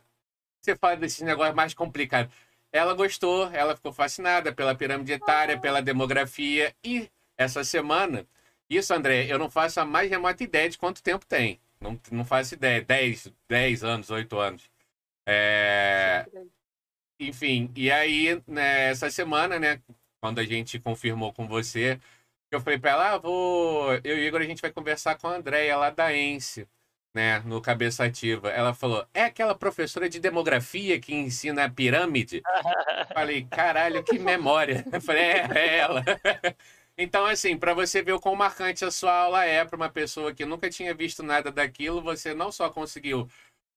Você 0.61 0.75
fala 0.75 0.97
desses 0.97 1.21
negócios 1.21 1.55
mais 1.55 1.73
complicados. 1.73 2.33
Ela 2.71 2.93
gostou, 2.93 3.51
ela 3.51 3.75
ficou 3.75 3.91
fascinada 3.91 4.53
pela 4.53 4.75
pirâmide 4.75 5.13
etária, 5.13 5.59
pela 5.59 5.81
demografia. 5.81 6.73
E 6.83 7.09
essa 7.37 7.63
semana, 7.63 8.25
isso, 8.69 8.93
André, 8.93 9.25
eu 9.27 9.39
não 9.39 9.49
faço 9.49 9.79
a 9.79 9.85
mais 9.85 10.09
remota 10.09 10.43
ideia 10.43 10.69
de 10.69 10.77
quanto 10.77 11.01
tempo 11.03 11.25
tem. 11.25 11.59
Não, 11.79 11.99
não 12.11 12.23
faço 12.23 12.53
ideia. 12.53 12.81
10, 12.81 13.33
10 13.49 13.83
anos, 13.83 14.09
8 14.09 14.39
anos. 14.39 14.69
É... 15.25 16.25
Enfim, 17.21 17.71
e 17.75 17.91
aí, 17.91 18.41
né, 18.47 18.89
essa 18.89 19.07
semana, 19.11 19.59
né, 19.59 19.79
quando 20.19 20.39
a 20.39 20.43
gente 20.43 20.79
confirmou 20.79 21.31
com 21.31 21.47
você, 21.47 21.99
eu 22.49 22.59
falei 22.59 22.79
para 22.79 22.91
ela, 22.91 23.11
ah, 23.11 23.17
vou, 23.19 23.93
eu 24.03 24.17
e 24.17 24.25
Igor, 24.25 24.41
a 24.41 24.43
gente 24.43 24.61
vai 24.61 24.71
conversar 24.71 25.15
com 25.19 25.27
a 25.27 25.35
Andréia 25.35 25.77
lá 25.77 25.91
da 25.91 26.11
ENSE, 26.15 26.67
né, 27.13 27.39
no 27.41 27.61
Cabeça 27.61 28.05
Ativa. 28.05 28.49
Ela 28.49 28.73
falou, 28.73 29.05
é 29.13 29.23
aquela 29.23 29.53
professora 29.53 30.09
de 30.09 30.19
demografia 30.19 30.99
que 30.99 31.13
ensina 31.13 31.65
a 31.65 31.69
pirâmide? 31.69 32.41
falei, 33.13 33.45
caralho, 33.45 34.03
que 34.03 34.17
memória. 34.17 34.83
Eu 34.91 34.99
falei, 34.99 35.23
é, 35.23 35.47
é 35.53 35.77
ela. 35.77 36.03
Então, 36.97 37.25
assim, 37.25 37.57
para 37.57 37.73
você 37.73 38.03
ver 38.03 38.11
o 38.11 38.19
quão 38.19 38.35
marcante 38.35 38.85
a 38.85 38.91
sua 38.91 39.13
aula 39.15 39.45
é 39.45 39.63
para 39.65 39.77
uma 39.77 39.89
pessoa 39.89 40.33
que 40.33 40.45
nunca 40.45 40.69
tinha 40.69 40.93
visto 40.93 41.23
nada 41.23 41.49
daquilo, 41.49 42.01
você 42.01 42.33
não 42.33 42.51
só 42.51 42.69
conseguiu 42.69 43.27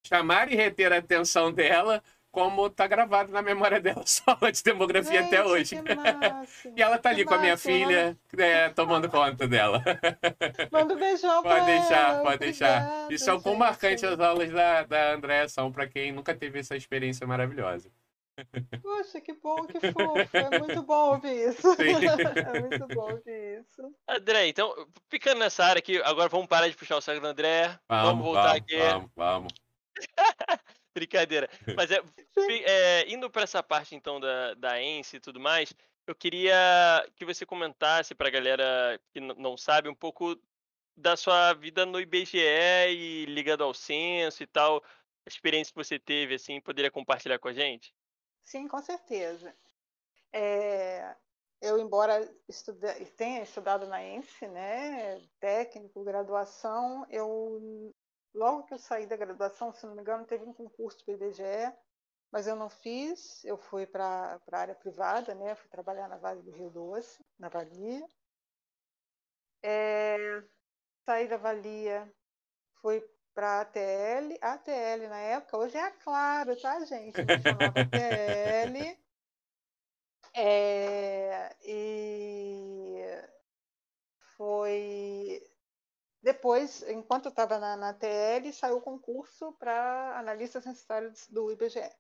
chamar 0.07 0.53
e 0.53 0.57
reter 0.57 0.93
a 0.93 0.99
atenção 0.99 1.51
dela, 1.51 2.03
como 2.35 2.69
tá 2.69 2.89
gravado 2.89 3.31
na 3.31 3.41
memória 3.41 3.81
dela 3.81 4.03
só 4.05 4.33
aula 4.33 4.51
de 4.51 4.61
demografia 4.61 5.23
Gente, 5.23 5.35
até 5.35 5.45
hoje. 5.45 5.77
e 6.77 6.83
ela 6.83 6.99
tá 6.99 7.11
ali 7.11 7.23
que 7.23 7.25
com 7.27 7.35
a 7.35 7.39
minha 7.39 7.53
massa, 7.53 7.69
filha, 7.69 8.19
é, 8.37 8.69
tomando 8.71 9.09
conta 9.09 9.47
dela. 9.47 9.83
Manda 10.73 10.95
um 10.95 10.99
beijão 10.99 11.43
Pode 11.45 11.55
pra 11.55 11.65
deixar, 11.65 12.11
ela. 12.11 12.23
pode 12.23 12.39
deixar. 12.39 12.83
Obrigada, 12.83 13.15
Isso 13.15 13.31
é 13.31 13.33
o 13.33 13.41
quão 13.41 13.55
gente. 13.55 13.61
marcante 13.61 14.07
as 14.07 14.19
aulas 14.19 14.51
da, 14.51 14.83
da 14.83 15.13
Andréa 15.13 15.49
são 15.49 15.71
para 15.71 15.87
quem 15.87 16.11
nunca 16.11 16.35
teve 16.35 16.59
essa 16.59 16.77
experiência 16.77 17.25
maravilhosa. 17.25 17.89
Poxa, 18.83 19.21
que 19.21 19.33
bom, 19.35 19.65
que 19.65 19.93
fofo. 19.93 20.37
É 20.37 20.59
muito 20.59 20.83
bom 20.83 21.11
ouvir 21.13 21.51
isso. 21.51 21.73
Sim. 21.77 22.05
É 22.53 22.61
muito 22.61 22.89
bom 22.89 23.13
ouvir 23.13 23.61
isso. 23.61 23.95
André, 24.09 24.49
então, 24.49 24.75
ficando 25.09 25.39
nessa 25.39 25.65
área 25.65 25.79
aqui, 25.79 26.03
agora 26.03 26.29
vamos 26.29 26.49
parar 26.49 26.69
de 26.69 26.77
puxar 26.77 26.97
o 26.97 27.01
saco 27.01 27.21
do 27.21 27.29
André. 27.29 27.79
Vamos, 27.89 28.25
voltar 28.25 28.43
vamos, 28.43 28.57
aqui. 28.57 28.77
Vamos, 28.77 29.11
vamos. 29.15 29.53
Brincadeira. 30.95 31.49
Mas 31.77 31.91
é, 31.91 32.01
é, 32.65 33.13
indo 33.13 33.29
para 33.29 33.43
essa 33.43 33.63
parte 33.63 33.95
então 33.95 34.21
da, 34.21 34.55
da 34.55 34.81
ENSE 34.81 35.17
e 35.17 35.21
tudo 35.21 35.41
mais, 35.41 35.75
eu 36.07 36.15
queria 36.15 36.55
que 37.17 37.25
você 37.25 37.45
comentasse 37.45 38.15
para 38.15 38.29
a 38.29 38.31
galera 38.31 39.01
que 39.13 39.21
não 39.21 39.57
sabe 39.57 39.89
um 39.89 39.95
pouco 39.95 40.39
da 40.97 41.17
sua 41.17 41.53
vida 41.55 41.85
no 41.85 42.01
IBGE 42.01 42.39
e 42.39 43.25
ligado 43.27 43.65
ao 43.65 43.75
censo 43.75 44.43
e 44.43 44.47
tal, 44.47 44.83
a 45.27 45.29
experiência 45.29 45.73
que 45.73 45.83
você 45.83 45.99
teve, 45.99 46.35
assim, 46.35 46.61
poderia 46.61 46.91
compartilhar 46.91 47.39
com 47.39 47.49
a 47.49 47.53
gente? 47.53 47.93
Sim, 48.45 48.69
com 48.69 48.81
certeza. 48.81 49.55
É, 50.33 51.17
eu, 51.61 51.79
embora 51.79 52.31
estude, 52.49 52.87
tenha 53.17 53.43
estudado 53.43 53.87
na 53.87 54.05
ENSE, 54.05 54.47
né, 54.49 55.21
técnico, 55.41 56.05
graduação, 56.05 57.07
eu 57.09 57.94
logo 58.35 58.65
que 58.65 58.75
eu 58.75 58.79
saí 58.79 59.07
da 59.07 59.17
graduação, 59.17 59.73
se 59.73 59.87
não 59.87 59.95
me 59.95 60.01
engano, 60.01 60.27
teve 60.27 60.45
um 60.45 60.53
concurso 60.53 61.05
para 61.05 61.13
o 61.13 61.15
IBGE, 61.15 61.73
mas 62.33 62.47
eu 62.47 62.57
não 62.57 62.69
fiz, 62.69 63.45
eu 63.45 63.57
fui 63.57 63.87
para 63.87 64.41
a 64.51 64.57
área 64.59 64.75
privada, 64.75 65.35
né, 65.35 65.55
fui 65.55 65.69
trabalhar 65.69 66.09
na 66.09 66.17
Vale 66.17 66.43
do 66.43 66.51
Rio 66.51 66.69
Doce, 66.69 67.25
na 67.39 67.49
Valia. 67.49 68.05
É, 69.63 70.43
saí 71.07 71.29
da 71.29 71.37
Valia, 71.37 72.13
fui 72.81 73.01
para 73.33 73.59
a 73.59 73.61
ATL, 73.63 74.39
ATL 74.41 75.09
na 75.09 75.19
época, 75.19 75.57
hoje 75.57 75.77
é 75.77 75.83
a 75.83 75.91
Claro, 75.91 76.61
tá, 76.61 76.85
gente? 76.85 77.17
Chamava 77.43 77.81
ATL. 77.81 78.99
É, 80.37 81.55
e 81.63 83.07
foi 84.37 85.41
depois, 86.25 86.83
enquanto 86.89 87.27
eu 87.27 87.31
estava 87.31 87.59
na, 87.59 87.77
na 87.77 87.93
TL, 87.93 88.51
saiu 88.51 88.79
o 88.79 88.81
concurso 88.81 89.53
para 89.59 90.19
analista 90.19 90.59
censitário 90.59 91.13
do 91.29 91.53
IBGE. 91.53 91.91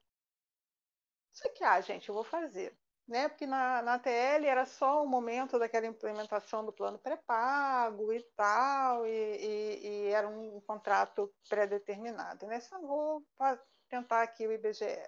Só 1.31 1.47
que, 1.51 1.62
ah, 1.62 1.78
gente, 1.83 2.09
eu 2.09 2.15
vou 2.15 2.25
fazer. 2.25 2.75
Né? 3.07 3.28
Porque 3.28 3.47
na, 3.47 3.83
na 3.83 3.99
TL 3.99 4.47
era 4.47 4.65
só 4.65 5.05
o 5.05 5.07
momento 5.07 5.59
daquela 5.59 5.86
implementação 5.86 6.65
do 6.65 6.73
plano 6.73 6.99
pré-pago 6.99 8.15
e 8.15 8.23
tal, 8.35 9.07
e, 9.07 9.11
e, 9.11 9.86
e 9.86 10.07
era 10.07 10.27
um 10.27 10.59
contrato 10.62 11.31
pré-determinado. 11.47 12.47
Né? 12.47 12.61
Só 12.61 12.81
vou 12.81 13.23
tentar 13.91 14.23
aqui 14.23 14.47
o 14.47 14.53
IBGE. 14.53 15.03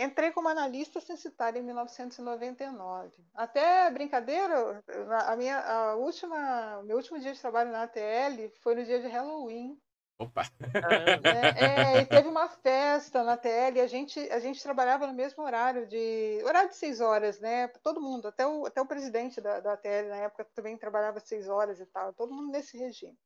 Entrei 0.00 0.32
como 0.32 0.48
analista 0.48 0.98
censitária 0.98 1.58
em 1.58 1.62
1999. 1.62 3.12
Até 3.34 3.90
brincadeira, 3.90 4.82
a 5.26 5.36
minha 5.36 5.60
a 5.60 5.94
última, 5.94 6.78
o 6.78 6.84
meu 6.84 6.96
último 6.96 7.18
dia 7.20 7.34
de 7.34 7.40
trabalho 7.40 7.70
na 7.70 7.82
ATL 7.82 8.48
foi 8.62 8.74
no 8.74 8.82
dia 8.82 8.98
de 8.98 9.08
Halloween. 9.08 9.78
Opa! 10.18 10.42
Né? 10.58 11.98
É, 11.98 12.00
e 12.00 12.06
teve 12.06 12.28
uma 12.28 12.48
festa 12.48 13.22
na 13.22 13.34
ATL 13.34 13.76
e 13.76 13.80
a 13.80 13.86
gente, 13.86 14.18
a 14.30 14.38
gente 14.38 14.62
trabalhava 14.62 15.06
no 15.06 15.12
mesmo 15.12 15.42
horário 15.42 15.86
de 15.86 16.42
horário 16.46 16.70
de 16.70 16.76
seis 16.76 17.02
horas, 17.02 17.38
né? 17.38 17.68
Todo 17.82 18.00
mundo, 18.00 18.28
até 18.28 18.46
o, 18.46 18.64
até 18.64 18.80
o 18.80 18.86
presidente 18.86 19.38
da, 19.38 19.60
da 19.60 19.74
ATL 19.74 20.08
na 20.08 20.16
época 20.16 20.46
também 20.54 20.78
trabalhava 20.78 21.20
seis 21.20 21.46
horas 21.46 21.78
e 21.78 21.84
tal, 21.84 22.14
todo 22.14 22.32
mundo 22.32 22.50
nesse 22.50 22.78
regime. 22.78 23.18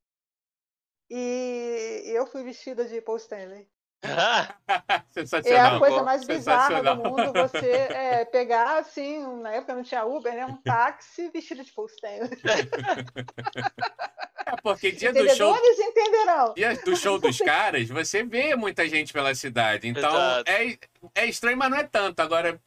E 1.09 2.03
eu 2.07 2.25
fui 2.25 2.43
vestida 2.43 2.83
de 2.83 2.99
Paul 3.01 3.17
Stanley. 3.17 3.65
é 5.45 5.59
a 5.59 5.79
coisa 5.79 6.03
mais 6.03 6.25
bizarra 6.25 6.81
do 6.81 6.95
mundo 6.95 7.33
você 7.33 7.71
é, 7.71 8.25
pegar, 8.25 8.79
assim, 8.79 9.25
na 9.41 9.51
época 9.53 9.75
não 9.75 9.83
tinha 9.83 10.05
Uber, 10.05 10.33
né? 10.33 10.45
Um 10.45 10.57
táxi 10.57 11.29
vestido 11.29 11.63
de 11.63 11.71
postenho. 11.71 12.29
É 14.47 14.55
porque 14.61 14.91
dia 14.91 15.11
do 15.11 15.27
show. 15.35 15.57
entenderão. 15.57 16.53
Dia 16.53 16.75
do 16.75 16.95
show 16.95 17.17
dos 17.17 17.37
caras, 17.41 17.89
você 17.89 18.23
vê 18.23 18.55
muita 18.55 18.87
gente 18.87 19.11
pela 19.11 19.33
cidade. 19.33 19.87
Então 19.87 20.11
é, 20.45 20.77
é 21.15 21.25
estranho, 21.25 21.57
mas 21.57 21.71
não 21.71 21.77
é 21.79 21.83
tanto. 21.83 22.19
Agora, 22.19 22.61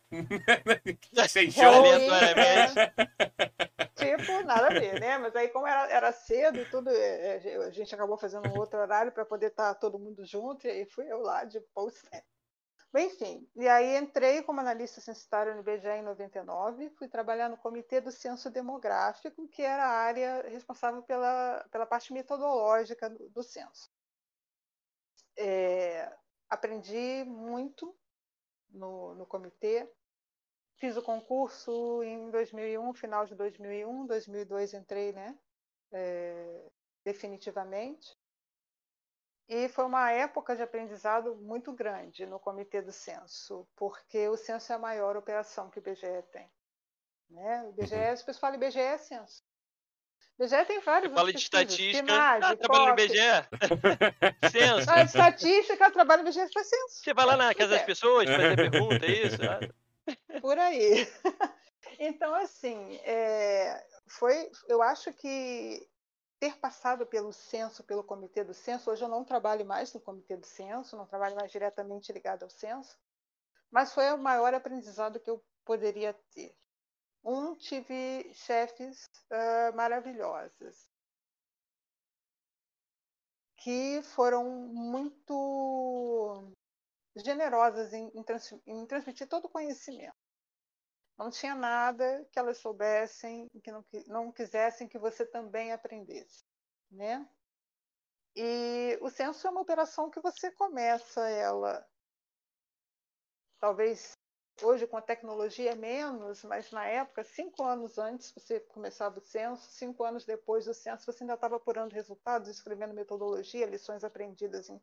sem 1.29 1.51
show. 1.53 1.87
É, 1.87 2.93
tipo, 3.99 4.43
nada 4.45 4.69
a 4.69 4.71
ver, 4.71 5.01
né? 5.01 5.19
Mas 5.19 5.35
aí, 5.37 5.49
como 5.49 5.67
era, 5.67 5.91
era 5.91 6.13
cedo 6.13 6.59
e 6.59 6.65
tudo, 6.71 6.91
é, 6.91 7.37
é, 7.37 7.57
a 7.57 7.71
gente 7.71 7.95
acabou 7.95 8.17
fazendo 8.17 8.49
um 8.49 8.59
outro 8.59 8.79
horário 8.79 9.13
para 9.13 9.25
poder 9.25 9.49
estar 9.49 9.75
tá 9.75 9.81
todo 9.81 9.99
mundo 9.99 10.25
junto. 10.25 10.67
E 10.67 10.71
aí 10.71 10.87
fui 10.87 11.11
eu 11.11 11.19
lá 11.21 11.45
de 11.45 11.61
post 11.75 12.09
enfim, 12.97 13.47
e 13.55 13.69
aí 13.69 13.97
entrei 13.99 14.43
como 14.43 14.61
analista 14.61 15.01
censitário 15.01 15.55
no 15.55 15.61
IBGE 15.61 15.89
em 15.89 16.03
99, 16.03 16.89
fui 16.91 17.07
trabalhar 17.07 17.49
no 17.51 17.59
Comitê 17.59 18.01
do 18.01 18.11
Censo 18.11 18.51
Demográfico, 18.51 19.47
que 19.49 19.63
era 19.63 19.85
a 19.85 19.99
área 19.99 20.43
responsável 20.49 21.03
pela, 21.03 21.67
pela 21.71 21.85
parte 21.85 22.13
metodológica 22.15 23.11
do, 23.11 23.29
do 23.29 23.43
censo. 23.43 23.91
É, 25.37 26.11
aprendi 26.49 27.25
muito 27.27 27.95
no, 28.71 29.15
no 29.15 29.27
comitê, 29.27 29.89
fiz 30.79 30.97
o 30.97 31.03
concurso 31.03 32.03
em 32.03 32.31
2001, 32.31 32.95
final 32.95 33.27
de 33.27 33.35
2001, 33.35 34.07
2002 34.07 34.75
entrei, 34.75 35.13
né, 35.13 35.37
é, 35.93 36.71
definitivamente. 37.05 38.17
E 39.49 39.69
foi 39.69 39.87
uma 39.87 40.11
época 40.13 40.55
de 40.55 40.63
aprendizado 40.63 41.35
muito 41.37 41.73
grande 41.73 42.27
no 42.27 42.39
Comitê 42.39 42.83
do 42.83 42.93
Censo, 42.93 43.67
porque 43.75 44.29
o 44.29 44.37
censo 44.37 44.73
é 44.73 44.77
a 44.77 44.79
maior 44.79 45.17
operação 45.17 45.71
que 45.71 45.79
o 45.79 45.81
IBGE 45.81 46.23
tem. 46.31 46.51
Né? 47.31 47.63
O 47.65 47.71
IBGE, 47.71 47.95
uhum. 47.95 48.13
as 48.13 48.23
pessoas 48.23 48.39
falam 48.39 48.57
IBGE 48.57 48.79
é 48.79 48.99
censo. 48.99 49.43
O 50.39 50.45
IBGE 50.45 50.65
tem 50.67 50.81
vários. 50.81 51.15
Fala 51.15 51.33
de 51.33 51.39
estatística, 51.39 52.05
PNAD, 52.05 52.45
ah, 52.45 52.57
trabalha 52.57 52.95
no 52.95 53.01
IBGE. 53.01 53.19
censo. 54.53 54.91
A 54.91 55.03
estatística, 55.03 55.91
trabalha 55.91 56.23
no 56.23 56.29
IBGE, 56.29 56.53
faz 56.53 56.69
censo. 56.69 57.03
Você 57.03 57.15
vai 57.15 57.25
lá 57.25 57.37
na 57.37 57.55
casa 57.55 57.71
das 57.71 57.83
pessoas 57.85 58.29
fazer 58.29 58.55
pergunta, 58.55 59.07
é 59.07 59.11
isso? 59.11 59.39
Por 60.41 60.59
aí. 60.59 61.07
Então, 62.01 62.33
assim, 62.35 62.97
é, 62.99 63.85
foi, 64.07 64.51
eu 64.69 64.81
acho 64.83 65.13
que 65.13 65.89
ter 66.39 66.57
passado 66.59 67.05
pelo 67.07 67.33
censo, 67.33 67.83
pelo 67.83 68.05
comitê 68.05 68.45
do 68.45 68.55
censo, 68.55 68.91
hoje 68.91 69.03
eu 69.03 69.09
não 69.09 69.25
trabalho 69.25 69.67
mais 69.67 69.93
no 69.93 70.01
comitê 70.01 70.37
do 70.37 70.47
censo, 70.47 70.97
não 70.97 71.07
trabalho 71.07 71.35
mais 71.35 71.51
diretamente 71.51 72.13
ligado 72.13 72.45
ao 72.45 72.51
censo, 72.51 72.97
mas 73.71 73.93
foi 73.93 74.13
o 74.13 74.19
maior 74.19 74.55
aprendizado 74.55 75.19
que 75.19 75.31
eu 75.31 75.45
poderia 75.65 76.15
ter. 76.33 76.55
Um, 77.25 77.57
tive 77.57 78.33
chefes 78.33 79.05
uh, 79.31 79.77
maravilhosas, 79.77 80.89
que 83.57 84.01
foram 84.03 84.49
muito 84.49 86.55
generosas 87.25 87.93
em, 87.93 88.11
em, 88.15 88.23
trans, 88.23 88.53
em 88.67 88.87
transmitir 88.87 89.29
todo 89.29 89.47
o 89.47 89.51
conhecimento. 89.51 90.17
Não 91.19 91.31
tinha 91.31 91.55
nada 91.55 92.25
que 92.31 92.39
elas 92.39 92.59
soubessem 92.59 93.49
que 93.63 93.73
não, 93.73 93.85
não 94.07 94.33
quisessem 94.33 94.89
que 94.89 94.99
você 94.99 95.27
também 95.27 95.73
aprendesse, 95.73 96.45
né? 96.91 97.29
E 98.37 98.97
o 99.01 99.11
censo 99.11 99.47
é 99.47 99.51
uma 99.51 99.63
operação 99.63 100.11
que 100.11 100.21
você 100.21 100.53
começa 100.53 101.29
ela, 101.29 101.85
talvez 103.59 104.13
hoje 104.63 104.87
com 104.87 104.97
a 104.97 105.03
tecnologia 105.03 105.73
é 105.73 105.75
menos, 105.75 106.43
mas 106.45 106.71
na 106.71 106.87
época, 106.87 107.23
cinco 107.25 107.65
anos 107.65 107.99
antes 107.99 108.33
você 108.33 108.61
começava 108.61 109.19
o 109.19 109.23
censo, 109.23 109.71
cinco 109.71 110.05
anos 110.05 110.25
depois 110.25 110.65
do 110.65 110.75
censo 110.75 111.07
você 111.07 111.23
ainda 111.23 111.35
estava 111.35 111.57
apurando 111.57 111.93
resultados, 111.93 112.49
escrevendo 112.49 112.95
metodologia, 112.95 113.67
lições 113.67 114.05
aprendidas 114.05 114.69
em 114.69 114.81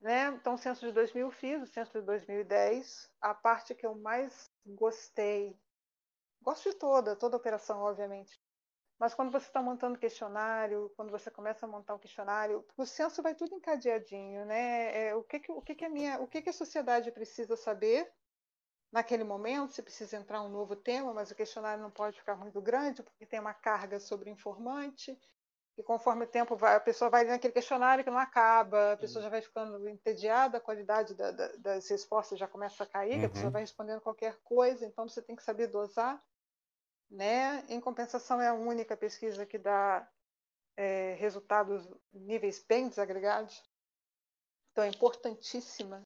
né? 0.00 0.28
Então, 0.28 0.54
o 0.54 0.58
censo 0.58 0.86
de 0.86 0.92
2000 0.92 1.30
fiz, 1.30 1.62
o 1.62 1.66
censo 1.66 1.92
de 1.92 2.02
2010. 2.02 3.10
A 3.20 3.34
parte 3.34 3.74
que 3.74 3.86
eu 3.86 3.94
mais 3.94 4.50
gostei, 4.64 5.58
gosto 6.40 6.70
de 6.70 6.76
toda, 6.76 7.16
toda 7.16 7.36
operação, 7.36 7.80
obviamente. 7.80 8.40
Mas 8.98 9.14
quando 9.14 9.30
você 9.30 9.46
está 9.46 9.62
montando 9.62 9.98
questionário, 9.98 10.92
quando 10.96 11.10
você 11.10 11.30
começa 11.30 11.64
a 11.64 11.68
montar 11.68 11.94
um 11.94 11.98
questionário, 11.98 12.66
o 12.76 12.84
censo 12.84 13.22
vai 13.22 13.34
tudo 13.34 13.54
encadeadinho, 13.54 14.44
né? 14.44 15.08
É, 15.08 15.14
o 15.14 15.22
que 15.22 15.38
que, 15.38 15.52
o 15.52 15.62
que, 15.62 15.74
que 15.74 15.84
a 15.84 15.88
minha, 15.88 16.20
o 16.20 16.26
que, 16.26 16.42
que 16.42 16.50
a 16.50 16.52
sociedade 16.52 17.12
precisa 17.12 17.56
saber 17.56 18.12
naquele 18.90 19.22
momento? 19.22 19.72
Se 19.72 19.82
precisa 19.82 20.16
entrar 20.16 20.42
um 20.42 20.48
novo 20.48 20.74
tema, 20.74 21.14
mas 21.14 21.30
o 21.30 21.34
questionário 21.34 21.82
não 21.82 21.92
pode 21.92 22.18
ficar 22.18 22.36
muito 22.36 22.60
grande 22.60 23.02
porque 23.02 23.26
tem 23.26 23.38
uma 23.38 23.54
carga 23.54 24.00
sobre 24.00 24.30
informante 24.30 25.16
e 25.78 25.82
conforme 25.82 26.24
o 26.24 26.28
tempo 26.28 26.56
vai, 26.56 26.74
a 26.74 26.80
pessoa 26.80 27.08
vai 27.08 27.22
naquele 27.22 27.52
questionário 27.52 28.02
que 28.02 28.10
não 28.10 28.18
acaba, 28.18 28.94
a 28.94 28.96
pessoa 28.96 29.22
já 29.22 29.28
vai 29.28 29.40
ficando 29.40 29.88
entediada, 29.88 30.58
a 30.58 30.60
qualidade 30.60 31.14
da, 31.14 31.30
da, 31.30 31.52
das 31.56 31.88
respostas 31.88 32.36
já 32.36 32.48
começa 32.48 32.82
a 32.82 32.86
cair, 32.86 33.20
uhum. 33.20 33.26
a 33.26 33.28
pessoa 33.28 33.46
uhum. 33.46 33.52
vai 33.52 33.62
respondendo 33.62 34.00
qualquer 34.00 34.36
coisa, 34.42 34.84
então 34.84 35.08
você 35.08 35.22
tem 35.22 35.36
que 35.36 35.42
saber 35.44 35.68
dosar. 35.68 36.20
Né? 37.08 37.64
Em 37.68 37.80
compensação, 37.80 38.40
é 38.40 38.48
a 38.48 38.54
única 38.54 38.96
pesquisa 38.96 39.46
que 39.46 39.56
dá 39.56 40.06
é, 40.76 41.14
resultados 41.14 41.88
níveis 42.12 42.62
bem 42.68 42.88
desagregados. 42.88 43.62
Então, 44.72 44.84
é 44.84 44.88
importantíssima, 44.88 46.02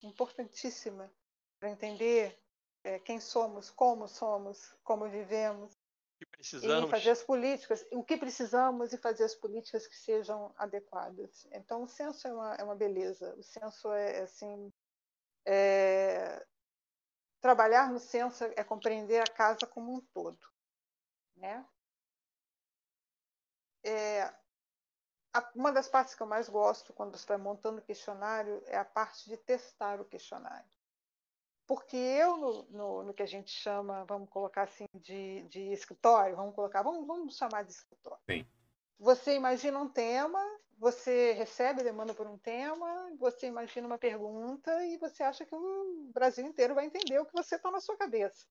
importantíssima 0.00 1.12
para 1.60 1.70
entender 1.70 2.38
é, 2.84 2.98
quem 3.00 3.20
somos, 3.20 3.68
como 3.68 4.08
somos, 4.08 4.74
como 4.82 5.08
vivemos, 5.10 5.76
que 6.18 6.26
precisamos. 6.26 6.88
E 6.88 6.90
fazer 6.90 7.10
as 7.10 7.22
políticas, 7.22 7.86
o 7.92 8.02
que 8.02 8.16
precisamos 8.16 8.92
e 8.92 8.98
fazer 8.98 9.24
as 9.24 9.34
políticas 9.34 9.86
que 9.86 9.96
sejam 9.96 10.52
adequadas. 10.56 11.46
Então, 11.52 11.84
o 11.84 11.88
censo 11.88 12.26
é 12.26 12.32
uma, 12.32 12.54
é 12.54 12.64
uma 12.64 12.74
beleza. 12.74 13.34
O 13.36 13.42
censo 13.42 13.92
é, 13.92 14.20
assim. 14.20 14.72
É... 15.46 16.44
Trabalhar 17.40 17.92
no 17.92 18.00
censo 18.00 18.44
é 18.44 18.64
compreender 18.64 19.20
a 19.20 19.32
casa 19.32 19.64
como 19.64 19.94
um 19.94 20.00
todo. 20.00 20.38
Né? 21.36 21.64
É... 23.84 24.34
Uma 25.54 25.70
das 25.70 25.88
partes 25.88 26.16
que 26.16 26.22
eu 26.22 26.26
mais 26.26 26.48
gosto 26.48 26.92
quando 26.92 27.12
você 27.12 27.22
está 27.22 27.38
montando 27.38 27.78
o 27.78 27.84
questionário 27.84 28.60
é 28.66 28.76
a 28.76 28.84
parte 28.84 29.28
de 29.28 29.36
testar 29.36 30.00
o 30.00 30.04
questionário 30.04 30.68
porque 31.68 31.98
eu, 31.98 32.38
no, 32.38 32.62
no, 32.70 33.02
no, 33.04 33.14
que 33.14 33.22
a 33.22 33.26
gente 33.26 33.50
chama, 33.50 34.02
vamos 34.06 34.30
colocar 34.30 34.62
assim, 34.62 34.86
de, 34.94 35.42
de 35.50 35.70
escritório, 35.70 36.34
vamos 36.34 36.54
colocar, 36.54 36.82
vamos, 36.82 37.06
vamos 37.06 37.36
chamar 37.36 37.62
de 37.62 37.72
escritório. 37.72 38.22
Sim. 38.28 38.46
Você 38.98 39.34
imagina 39.34 39.78
um 39.78 39.88
tema, 39.88 40.40
você 40.78 41.32
recebe 41.32 41.84
demanda 41.84 42.14
por 42.14 42.26
um 42.26 42.38
tema, 42.38 43.14
você 43.18 43.48
imagina 43.48 43.86
uma 43.86 43.98
pergunta 43.98 44.82
e 44.86 44.96
você 44.96 45.22
acha 45.22 45.44
que 45.44 45.54
o 45.54 46.10
Brasil 46.10 46.46
inteiro 46.46 46.74
vai 46.74 46.86
entender 46.86 47.18
o 47.18 47.26
que 47.26 47.34
você 47.34 47.56
está 47.56 47.70
na 47.70 47.80
sua 47.80 47.98
cabeça. 47.98 48.46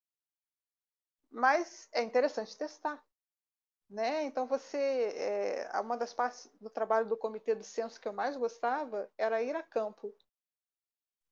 Mas 1.32 1.90
é 1.92 2.04
interessante 2.04 2.56
testar. 2.56 3.04
Né? 3.90 4.26
Então 4.26 4.46
você, 4.46 4.78
é, 4.78 5.80
uma 5.80 5.98
das 5.98 6.14
partes 6.14 6.52
do 6.62 6.70
trabalho 6.70 7.08
do 7.08 7.18
comitê 7.18 7.56
do 7.56 7.64
censo 7.64 8.00
que 8.00 8.08
eu 8.08 8.14
mais 8.14 8.38
gostava 8.38 9.10
era 9.18 9.42
ir 9.42 9.56
a 9.56 9.64
campo 9.64 10.14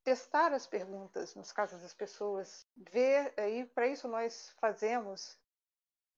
testar 0.06 0.54
as 0.54 0.68
perguntas 0.68 1.34
nas 1.34 1.52
casas 1.52 1.82
das 1.82 1.94
pessoas, 1.94 2.68
ver, 2.78 3.34
aí 3.38 3.66
para 3.66 3.88
isso 3.88 4.08
nós 4.08 4.56
fazemos 4.62 5.36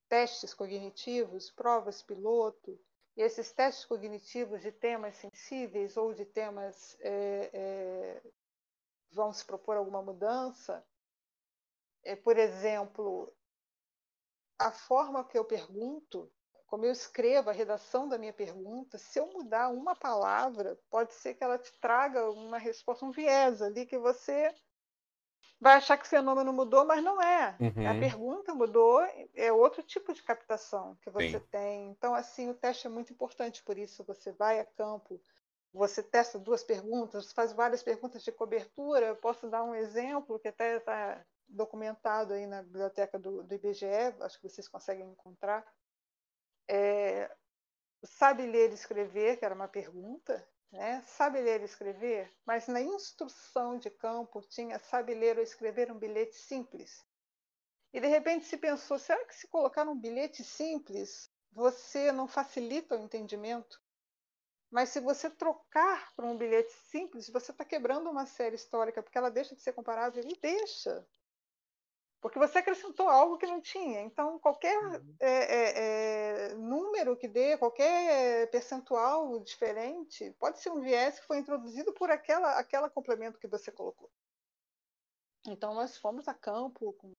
testes 0.09 0.53
cognitivos, 0.53 1.49
provas 1.49 2.03
piloto, 2.03 2.77
e 3.16 3.22
esses 3.22 3.51
testes 3.53 3.85
cognitivos 3.85 4.61
de 4.61 4.74
temas 4.74 5.16
sensíveis 5.16 5.95
ou 5.95 6.14
de 6.14 6.25
temas 6.25 6.98
é, 6.99 7.49
é, 7.53 8.22
vão 9.09 9.32
se 9.32 9.45
propor 9.45 9.77
alguma 9.77 10.03
mudança, 10.03 10.85
é, 12.03 12.14
por 12.14 12.38
exemplo, 12.38 13.33
a 14.59 14.69
forma 14.69 15.24
que 15.24 15.38
eu 15.38 15.45
pergunto 15.45 16.30
como 16.68 16.86
eu 16.86 16.92
escrevo 16.92 17.50
a 17.50 17.54
redação 17.54 18.08
da 18.08 18.18
minha 18.18 18.34
pergunta, 18.34 18.98
se 18.98 19.18
eu 19.18 19.28
mudar 19.28 19.70
uma 19.70 19.96
palavra, 19.96 20.78
pode 20.90 21.14
ser 21.14 21.34
que 21.34 21.44
ela 21.44 21.58
te 21.58 21.72
traga 21.80 22.30
uma 22.30 22.58
resposta, 22.58 23.06
um 23.06 23.12
viés 23.12 23.62
ali 23.62 23.86
que 23.86 23.98
você 23.98 24.54
vai 25.60 25.76
achar 25.76 25.98
que 25.98 26.06
o 26.06 26.10
fenômeno 26.10 26.52
mudou, 26.54 26.86
mas 26.86 27.04
não 27.04 27.22
é. 27.22 27.56
Uhum. 27.60 27.90
A 27.90 28.00
pergunta 28.00 28.54
mudou, 28.54 29.02
é 29.34 29.52
outro 29.52 29.82
tipo 29.82 30.14
de 30.14 30.22
captação 30.22 30.96
que 31.02 31.10
você 31.10 31.40
Sim. 31.40 31.46
tem. 31.50 31.90
Então, 31.90 32.14
assim, 32.14 32.50
o 32.50 32.54
teste 32.54 32.86
é 32.86 32.90
muito 32.90 33.12
importante 33.12 33.64
por 33.64 33.78
isso. 33.78 34.04
Você 34.04 34.32
vai 34.34 34.60
a 34.60 34.66
campo, 34.66 35.20
você 35.74 36.04
testa 36.04 36.38
duas 36.38 36.64
perguntas, 36.64 37.32
faz 37.32 37.54
várias 37.54 37.82
perguntas 37.82 38.24
de 38.24 38.32
cobertura. 38.32 39.08
Eu 39.08 39.16
posso 39.16 39.50
dar 39.50 39.64
um 39.64 39.74
exemplo 39.74 40.38
que 40.38 40.50
até 40.50 40.78
está 40.78 41.26
documentado 41.48 42.34
aí 42.34 42.46
na 42.46 42.62
biblioteca 42.62 43.18
do, 43.18 43.42
do 43.42 43.56
IBGE, 43.56 43.86
acho 44.20 44.40
que 44.40 44.50
vocês 44.50 44.68
conseguem 44.68 45.10
encontrar 45.10 45.66
é, 46.68 47.32
sabe 48.04 48.46
ler 48.46 48.72
e 48.72 48.76
escrever, 48.76 49.38
que 49.38 49.46
era 49.46 49.56
uma 49.56 49.68
pergunta, 49.68 50.48
né? 50.72 51.02
sabe 51.02 51.42
ler 51.42 51.62
e 51.62 51.66
escrever, 51.66 52.34
mas 52.46 52.68
na 52.68 52.82
instrução 52.82 53.78
de 53.78 53.90
campo 53.90 54.42
tinha 54.42 54.80
sabe 54.80 55.14
ler 55.14 55.38
ou 55.38 55.44
escrever 55.44 55.92
um 55.92 55.98
bilhete 55.98 56.36
simples. 56.36 57.06
E 57.94 58.02
de 58.02 58.08
repente 58.08 58.46
se 58.46 58.58
pensou, 58.58 59.00
será 59.00 59.24
que 59.26 59.36
se 59.36 59.48
colocar 59.48 59.88
um 59.88 59.98
bilhete 59.98 60.44
simples, 60.44 61.32
você 61.52 62.12
não 62.12 62.28
facilita 62.28 62.96
o 62.96 63.04
entendimento? 63.04 63.82
Mas 64.70 64.90
se 64.90 65.00
você 65.00 65.30
trocar 65.30 66.14
para 66.14 66.26
um 66.26 66.38
bilhete 66.38 66.74
simples, 66.92 67.30
você 67.30 67.52
está 67.52 67.64
quebrando 67.64 68.10
uma 68.10 68.26
série 68.26 68.56
histórica, 68.56 69.02
porque 69.02 69.18
ela 69.18 69.32
deixa 69.32 69.56
de 69.56 69.62
ser 69.62 69.72
comparável 69.72 70.22
e 70.24 70.38
deixa. 70.40 71.08
Porque 72.28 72.40
você 72.40 72.58
acrescentou 72.58 73.08
algo 73.08 73.38
que 73.38 73.46
não 73.46 73.62
tinha. 73.62 74.02
Então, 74.02 74.38
qualquer 74.38 74.78
uhum. 74.78 75.16
é, 75.18 75.30
é, 75.30 76.50
é, 76.50 76.56
número 76.56 77.16
que 77.16 77.26
dê, 77.26 77.58
qualquer 77.58 78.50
percentual 78.52 79.40
diferente, 79.40 80.36
pode 80.38 80.60
ser 80.60 80.70
um 80.70 80.82
viés 80.82 81.18
que 81.18 81.26
foi 81.26 81.38
introduzido 81.38 81.94
por 81.94 82.12
aquela, 82.12 82.60
aquela 82.60 82.90
complemento 82.90 83.40
que 83.40 83.48
você 83.48 83.72
colocou. 83.72 84.12
Então, 85.48 85.74
nós 85.74 85.98
fomos 85.98 86.28
a 86.28 86.34
campo 86.34 86.92
com, 86.94 87.14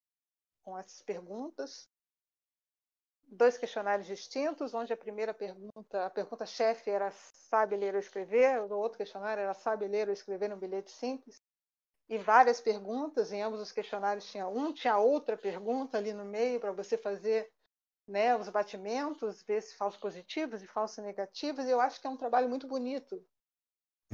com 0.63 0.77
essas 0.77 1.01
perguntas, 1.01 1.89
dois 3.25 3.57
questionários 3.57 4.07
distintos, 4.07 4.75
onde 4.75 4.93
a 4.93 4.97
primeira 4.97 5.33
pergunta, 5.33 6.05
a 6.05 6.11
pergunta 6.11 6.45
chefe 6.45 6.91
era 6.91 7.11
sabe 7.11 7.79
ler 7.79 7.95
ou 7.95 8.01
escrever, 8.01 8.61
o 8.61 8.77
outro 8.77 8.99
questionário 8.99 9.41
era 9.41 9.55
sabe 9.55 9.89
ler 9.89 10.09
ou 10.09 10.13
escrever 10.13 10.53
um 10.53 10.59
bilhete 10.59 10.91
simples 10.91 11.43
e 12.09 12.17
várias 12.17 12.61
perguntas, 12.61 13.33
em 13.33 13.43
ambos 13.43 13.61
os 13.61 13.73
questionários 13.73 14.31
tinha 14.31 14.49
um, 14.49 14.73
tinha 14.73 14.97
outra 14.97 15.37
pergunta 15.37 15.99
ali 15.99 16.13
no 16.13 16.25
meio 16.25 16.59
para 16.59 16.73
você 16.73 16.97
fazer 16.97 17.53
né, 18.07 18.35
os 18.35 18.49
batimentos, 18.49 19.43
ver 19.43 19.63
se 19.63 19.77
falsos 19.77 20.01
positivos 20.01 20.63
e 20.63 20.67
falsos 20.67 21.05
negativos, 21.05 21.67
e 21.67 21.71
eu 21.71 21.81
acho 21.81 22.01
que 22.01 22.07
é 22.07 22.11
um 22.11 22.17
trabalho 22.17 22.49
muito 22.49 22.67
bonito, 22.67 23.23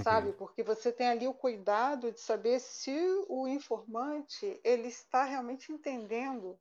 sabe? 0.00 0.30
Uhum. 0.30 0.36
Porque 0.36 0.64
você 0.64 0.92
tem 0.92 1.08
ali 1.08 1.28
o 1.28 1.34
cuidado 1.34 2.10
de 2.10 2.20
saber 2.20 2.58
se 2.58 2.92
o 3.28 3.46
informante 3.46 4.60
ele 4.64 4.88
está 4.88 5.22
realmente 5.22 5.70
entendendo 5.70 6.58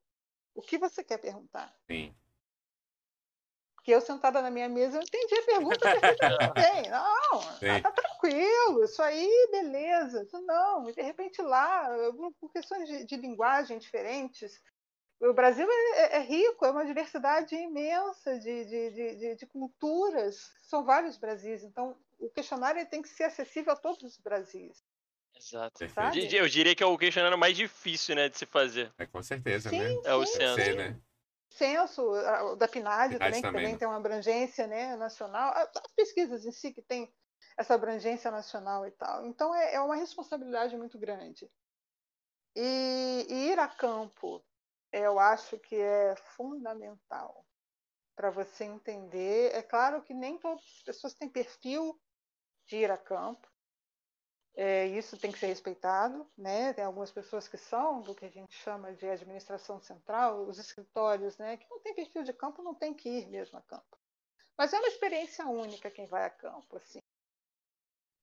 o 0.54 0.62
que 0.62 0.78
você 0.78 1.04
quer 1.04 1.18
perguntar. 1.18 1.76
Sim. 1.90 2.16
Porque 3.84 3.94
eu 3.94 4.00
sentada 4.00 4.42
na 4.42 4.50
minha 4.50 4.70
mesa, 4.70 4.98
eu 4.98 5.02
entendi 5.02 5.36
a 5.36 5.44
pergunta 5.44 5.78
perfeitamente. 5.78 6.88
Não, 6.90 7.82
tá 7.82 7.92
tranquilo, 7.92 8.86
isso 8.86 9.02
aí, 9.02 9.50
beleza. 9.52 10.26
Não, 10.46 10.90
e 10.90 10.94
de 10.94 11.02
repente 11.02 11.42
lá, 11.42 11.90
por 12.40 12.50
questões 12.54 12.88
de, 12.88 13.06
de 13.06 13.18
linguagem 13.18 13.78
diferentes, 13.78 14.62
o 15.20 15.34
Brasil 15.34 15.68
é, 15.70 16.00
é, 16.00 16.16
é, 16.16 16.20
rico, 16.20 16.66
é 16.66 16.72
uma 16.72 16.86
diversidade 16.86 17.56
imensa 17.56 18.40
de, 18.40 18.64
de, 18.64 18.92
de, 19.18 19.36
de, 19.36 19.46
culturas, 19.48 20.54
são 20.62 20.86
vários 20.86 21.18
Brasis, 21.18 21.62
então 21.64 21.98
o 22.20 22.30
questionário 22.30 22.86
tem 22.86 23.02
que 23.02 23.10
ser 23.10 23.26
acessível 23.26 23.74
a 23.74 23.76
todos 23.76 24.02
os 24.02 24.18
Brasis. 24.18 24.82
Exato. 25.36 25.84
Eu 26.32 26.48
diria 26.48 26.74
que 26.74 26.84
é 26.84 26.86
o 26.86 26.98
questionário 26.98 27.38
mais 27.38 27.58
difícil 27.58 28.16
né, 28.16 28.30
de 28.30 28.38
se 28.38 28.46
fazer. 28.46 28.94
É, 28.98 29.06
com 29.06 29.22
certeza, 29.22 29.70
sim, 29.70 29.78
né? 29.78 29.90
Sim, 29.90 30.02
é 30.06 30.14
o 30.14 30.26
centro. 30.26 30.76
Né? 30.78 30.98
Censo 31.58 32.12
da 32.58 32.68
PNAD, 32.68 33.18
também, 33.20 33.42
que 33.42 33.52
também 33.52 33.78
tem 33.78 33.88
uma 33.88 33.98
abrangência 33.98 34.68
né, 34.68 34.96
nacional, 34.96 35.54
as 35.56 35.94
pesquisas 35.96 36.46
em 36.46 36.52
si 36.52 36.74
que 36.74 36.82
tem 36.82 37.14
essa 37.58 37.76
abrangência 37.76 38.32
nacional 38.32 38.86
e 38.86 38.92
tal. 38.92 39.26
Então 39.26 39.54
é, 39.54 39.76
é 39.76 39.82
uma 39.82 39.96
responsabilidade 39.96 40.76
muito 40.76 40.98
grande. 40.98 41.50
E, 42.56 43.26
e, 43.30 43.52
ir 43.52 43.60
a 43.60 43.68
campo, 43.68 44.44
eu 44.92 45.20
acho 45.20 45.58
que 45.60 45.76
é 45.76 46.16
fundamental 46.36 47.46
para 48.16 48.30
você 48.30 48.64
entender. 48.64 49.54
É 49.54 49.62
claro 49.62 50.04
que 50.04 50.14
nem 50.14 50.38
todas 50.38 50.64
as 50.64 50.84
pessoas 50.84 51.14
têm 51.14 51.30
perfil 51.30 52.00
de 52.68 52.78
ir 52.78 52.92
a 52.92 52.98
campo, 52.98 53.48
é, 54.56 54.86
isso 54.88 55.18
tem 55.18 55.32
que 55.32 55.40
ser 55.40 55.48
respeitado, 55.48 56.30
né? 56.38 56.74
Tem 56.74 56.84
algumas 56.84 57.12
pessoas 57.12 57.48
que 57.48 57.58
são 57.58 58.02
do 58.02 58.14
que 58.14 58.26
a 58.26 58.30
gente 58.30 58.54
chama 58.54 58.94
de 58.94 59.10
administração 59.10 59.80
central, 59.80 60.48
os 60.48 60.60
escritórios, 60.60 61.38
né? 61.38 61.58
Que 61.58 61.68
não 61.70 61.80
tem 61.80 61.96
perfil 61.96 62.24
de 62.24 62.34
campo, 62.34 62.62
não 62.62 62.76
tem 62.76 62.94
que 62.94 63.10
ir 63.10 63.28
mesmo 63.28 63.58
a 63.58 63.62
campo. 63.62 63.98
Mas 64.56 64.72
é 64.72 64.78
uma 64.78 64.88
experiência 64.88 65.48
única 65.48 65.90
quem 65.90 66.06
vai 66.06 66.26
a 66.26 66.30
campo, 66.30 66.78
assim. 66.78 67.00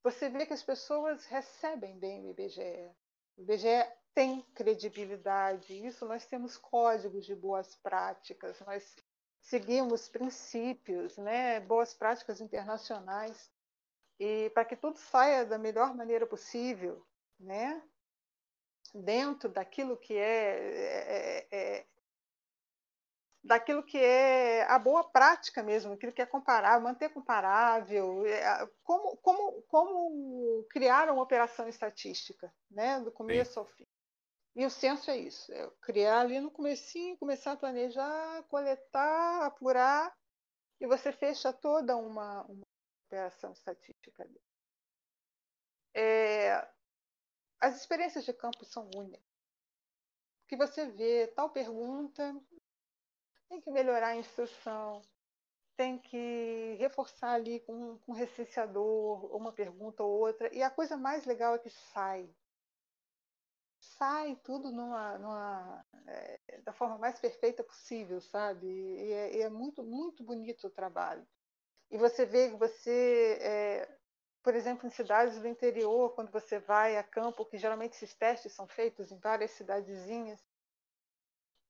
Você 0.04 0.28
vê 0.28 0.46
que 0.46 0.52
as 0.52 0.62
pessoas 0.62 1.26
recebem 1.26 1.98
bem 1.98 2.24
o 2.24 2.30
IBGE. 2.30 2.90
O 3.36 3.42
IBGE 3.42 3.92
tem 4.14 4.42
credibilidade. 4.54 5.84
Isso 5.84 6.06
nós 6.06 6.24
temos 6.26 6.56
códigos 6.56 7.26
de 7.26 7.34
boas 7.34 7.74
práticas, 7.74 8.60
nós 8.60 8.94
seguimos 9.42 10.08
princípios, 10.08 11.16
né? 11.16 11.58
Boas 11.58 11.92
práticas 11.92 12.40
internacionais 12.40 13.50
e 14.20 14.50
para 14.50 14.66
que 14.66 14.76
tudo 14.76 14.98
saia 14.98 15.46
da 15.46 15.56
melhor 15.56 15.96
maneira 15.96 16.26
possível, 16.26 17.02
né? 17.38 17.82
Dentro 18.94 19.48
daquilo 19.48 19.96
que 19.96 20.14
é, 20.14 20.58
é, 20.58 21.48
é, 21.50 21.78
é 21.78 21.86
daquilo 23.42 23.82
que 23.82 23.96
é 23.96 24.64
a 24.64 24.78
boa 24.78 25.02
prática 25.02 25.62
mesmo, 25.62 25.94
aquilo 25.94 26.12
que 26.12 26.20
é 26.20 26.26
comparável, 26.26 26.82
manter 26.82 27.08
comparável, 27.08 28.26
é, 28.26 28.68
como, 28.82 29.16
como, 29.16 29.62
como 29.62 30.66
criar 30.68 31.10
uma 31.10 31.22
operação 31.22 31.66
estatística, 31.66 32.52
né, 32.70 33.00
do 33.00 33.10
começo 33.10 33.54
Sim. 33.54 33.58
ao 33.60 33.64
fim. 33.64 33.86
E 34.54 34.66
o 34.66 34.70
censo 34.70 35.10
é 35.10 35.16
isso, 35.16 35.50
é 35.50 35.70
criar 35.80 36.20
ali 36.20 36.38
no 36.40 36.50
comecinho, 36.50 37.16
começar 37.16 37.52
a 37.52 37.56
planejar, 37.56 38.42
coletar, 38.50 39.46
apurar, 39.46 40.14
e 40.78 40.86
você 40.86 41.10
fecha 41.10 41.52
toda 41.52 41.96
uma, 41.96 42.42
uma 42.42 42.69
operação 43.10 43.52
estatística 43.52 44.24
dele. 44.24 44.40
É, 45.92 46.68
as 47.60 47.76
experiências 47.76 48.24
de 48.24 48.32
campo 48.32 48.64
são 48.64 48.88
únicas. 48.94 49.28
Que 50.46 50.56
você 50.56 50.86
vê 50.86 51.26
tal 51.28 51.50
pergunta, 51.50 52.34
tem 53.48 53.60
que 53.60 53.70
melhorar 53.70 54.08
a 54.08 54.16
instrução, 54.16 55.02
tem 55.76 55.98
que 55.98 56.76
reforçar 56.78 57.32
ali 57.32 57.60
com, 57.60 57.98
com 57.98 58.12
um 58.12 58.14
recenseador 58.14 59.34
uma 59.36 59.52
pergunta 59.52 60.04
ou 60.04 60.20
outra. 60.20 60.52
E 60.54 60.62
a 60.62 60.70
coisa 60.70 60.96
mais 60.96 61.24
legal 61.24 61.54
é 61.54 61.58
que 61.58 61.70
sai. 61.70 62.32
Sai 63.80 64.36
tudo 64.36 64.70
numa, 64.70 65.18
numa 65.18 65.86
é, 66.06 66.60
da 66.62 66.72
forma 66.72 66.98
mais 66.98 67.18
perfeita 67.18 67.64
possível, 67.64 68.20
sabe? 68.20 68.66
E 68.66 69.12
é, 69.12 69.36
e 69.38 69.42
é 69.42 69.48
muito, 69.48 69.82
muito 69.82 70.22
bonito 70.22 70.66
o 70.66 70.70
trabalho. 70.70 71.26
E 71.90 71.98
você 71.98 72.24
vê 72.24 72.50
que 72.50 72.56
você, 72.56 73.38
é, 73.40 73.98
por 74.42 74.54
exemplo, 74.54 74.86
em 74.86 74.90
cidades 74.90 75.40
do 75.40 75.48
interior, 75.48 76.14
quando 76.14 76.30
você 76.30 76.58
vai 76.58 76.96
a 76.96 77.02
campo, 77.02 77.44
que 77.44 77.58
geralmente 77.58 77.94
esses 77.94 78.14
testes 78.14 78.52
são 78.52 78.66
feitos 78.66 79.10
em 79.10 79.18
várias 79.18 79.50
cidadezinhas, 79.52 80.40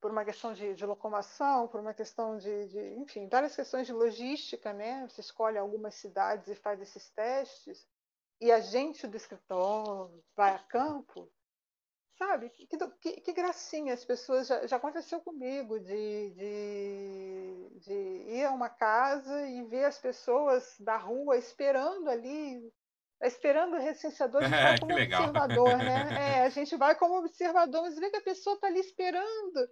por 0.00 0.10
uma 0.10 0.24
questão 0.24 0.52
de, 0.52 0.74
de 0.74 0.86
locomoção, 0.86 1.68
por 1.68 1.80
uma 1.80 1.92
questão 1.92 2.38
de, 2.38 2.68
de, 2.68 2.94
enfim, 2.94 3.28
várias 3.28 3.54
questões 3.54 3.86
de 3.86 3.92
logística, 3.92 4.72
né? 4.72 5.06
Você 5.08 5.20
escolhe 5.20 5.58
algumas 5.58 5.94
cidades 5.94 6.48
e 6.48 6.54
faz 6.54 6.80
esses 6.80 7.10
testes, 7.10 7.86
e 8.40 8.50
a 8.50 8.60
gente 8.60 9.06
do 9.06 9.16
escritório 9.16 10.24
vai 10.34 10.54
a 10.54 10.58
campo, 10.58 11.30
Sabe? 12.20 12.50
Que, 12.50 12.66
que, 12.66 13.20
que, 13.22 13.32
gracinha. 13.32 13.94
As 13.94 14.04
pessoas. 14.04 14.46
Já, 14.46 14.66
já 14.66 14.76
aconteceu 14.76 15.22
comigo 15.22 15.80
de, 15.80 16.30
de, 16.32 17.80
de, 17.80 17.94
ir 18.28 18.44
a 18.44 18.52
uma 18.52 18.68
casa 18.68 19.48
e 19.48 19.64
ver 19.64 19.84
as 19.84 19.98
pessoas 19.98 20.76
da 20.78 20.98
rua 20.98 21.38
esperando 21.38 22.10
ali. 22.10 22.60
Esperando 23.22 23.76
o 23.76 23.80
recenseador 23.80 24.42
é, 24.42 24.78
como 24.80 24.94
observador, 24.94 25.78
né? 25.78 26.08
É, 26.40 26.42
a 26.42 26.50
gente 26.50 26.76
vai 26.76 26.94
como 26.94 27.18
observador, 27.18 27.82
mas 27.82 27.96
vê 27.98 28.10
que 28.10 28.18
a 28.18 28.22
pessoa 28.22 28.54
está 28.54 28.66
ali 28.66 28.80
esperando. 28.80 29.68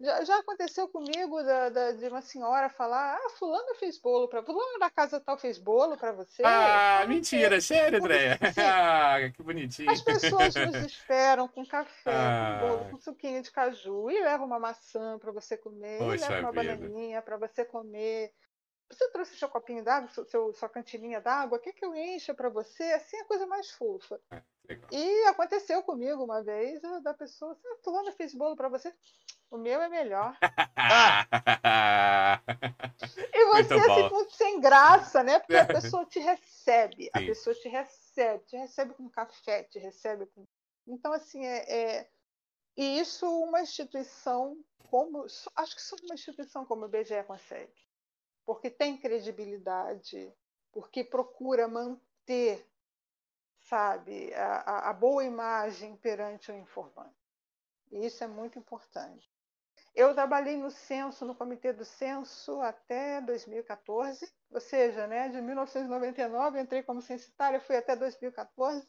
Já, 0.00 0.24
já 0.24 0.38
aconteceu 0.38 0.88
comigo 0.88 1.42
da, 1.44 1.68
da, 1.68 1.92
de 1.92 2.08
uma 2.08 2.20
senhora 2.20 2.68
falar: 2.68 3.14
ah, 3.14 3.30
fulano 3.38 3.74
fez 3.76 3.98
bolo 3.98 4.28
para 4.28 4.42
fulano 4.42 4.78
da 4.78 4.90
casa 4.90 5.20
tal 5.20 5.38
fez 5.38 5.58
bolo 5.58 5.96
para 5.96 6.12
você. 6.12 6.42
Ah, 6.44 7.04
mentira, 7.06 7.60
sério, 7.60 7.98
Andréia. 7.98 8.38
ah, 8.58 9.30
que 9.30 9.42
bonitinho. 9.42 9.90
As 9.90 10.00
pessoas 10.00 10.54
nos 10.54 10.76
esperam 10.86 11.46
com 11.46 11.64
café, 11.64 12.10
ah. 12.10 12.58
com 12.60 12.68
bolo, 12.68 12.90
com 12.90 12.96
suquinho 12.98 13.42
de 13.42 13.50
caju 13.50 14.10
e 14.10 14.20
levam 14.20 14.46
uma 14.46 14.58
maçã 14.58 15.18
para 15.18 15.30
você 15.30 15.56
comer, 15.56 15.98
Poxa 15.98 16.14
e 16.14 16.28
levam 16.28 16.50
uma 16.50 16.62
vida. 16.62 16.76
bananinha 16.76 17.22
para 17.22 17.36
você 17.36 17.64
comer. 17.64 18.32
Você 18.90 19.08
trouxe 19.10 19.38
seu 19.38 19.48
copinho 19.48 19.82
d'água, 19.82 20.10
seu, 20.28 20.52
sua 20.52 20.68
cantininha 20.68 21.18
d'água? 21.18 21.58
Quer 21.58 21.72
que 21.72 21.84
eu 21.84 21.94
encha 21.94 22.34
para 22.34 22.50
você? 22.50 22.82
Assim 22.92 23.16
é 23.16 23.20
a 23.20 23.24
coisa 23.24 23.46
mais 23.46 23.70
fofa. 23.70 24.20
É, 24.30 24.42
e 24.90 25.24
aconteceu 25.28 25.82
comigo 25.82 26.22
uma 26.22 26.42
vez, 26.42 26.80
da 27.02 27.14
pessoa, 27.14 27.56
ah, 27.64 27.76
fulano 27.82 28.12
fez 28.12 28.34
bolo 28.34 28.54
para 28.54 28.68
você. 28.68 28.92
O 29.52 29.58
meu 29.58 29.80
é 29.82 29.88
melhor. 29.88 30.36
e 33.34 33.44
você 33.46 33.74
assim, 33.74 34.30
sem 34.30 34.60
graça, 34.60 35.22
né? 35.22 35.38
Porque 35.38 35.56
a 35.56 35.66
pessoa 35.68 36.04
te 36.06 36.18
recebe. 36.18 37.04
Sim. 37.04 37.10
A 37.12 37.18
pessoa 37.20 37.54
te 37.54 37.68
recebe, 37.68 38.44
te 38.46 38.56
recebe 38.56 38.94
com 38.94 39.08
café, 39.10 39.64
te 39.64 39.78
recebe 39.78 40.26
com. 40.26 40.46
Então, 40.86 41.12
assim, 41.12 41.44
é, 41.44 41.98
é... 41.98 42.10
E 42.76 42.98
isso 42.98 43.26
uma 43.42 43.60
instituição 43.60 44.56
como. 44.90 45.26
Acho 45.54 45.76
que 45.76 45.82
só 45.82 45.96
uma 46.02 46.14
instituição 46.14 46.64
como 46.64 46.86
o 46.86 46.88
BGE 46.88 47.22
consegue. 47.26 47.72
Porque 48.46 48.70
tem 48.70 48.96
credibilidade, 48.96 50.32
porque 50.72 51.04
procura 51.04 51.68
manter 51.68 52.00
manter, 52.22 52.66
sabe, 53.60 54.32
a, 54.34 54.90
a 54.90 54.92
boa 54.92 55.24
imagem 55.24 55.96
perante 55.96 56.50
o 56.50 56.56
informante. 56.56 57.14
E 57.90 58.06
isso 58.06 58.24
é 58.24 58.26
muito 58.26 58.58
importante. 58.58 59.31
Eu 59.94 60.14
trabalhei 60.14 60.56
no 60.56 60.70
censo, 60.70 61.26
no 61.26 61.34
comitê 61.34 61.72
do 61.72 61.84
censo 61.84 62.60
até 62.60 63.20
2014, 63.20 64.32
ou 64.50 64.60
seja, 64.60 65.06
né, 65.06 65.28
de 65.28 65.40
1999 65.40 66.60
entrei 66.60 66.82
como 66.82 67.02
censitária, 67.02 67.60
fui 67.60 67.76
até 67.76 67.94
2014, 67.94 68.86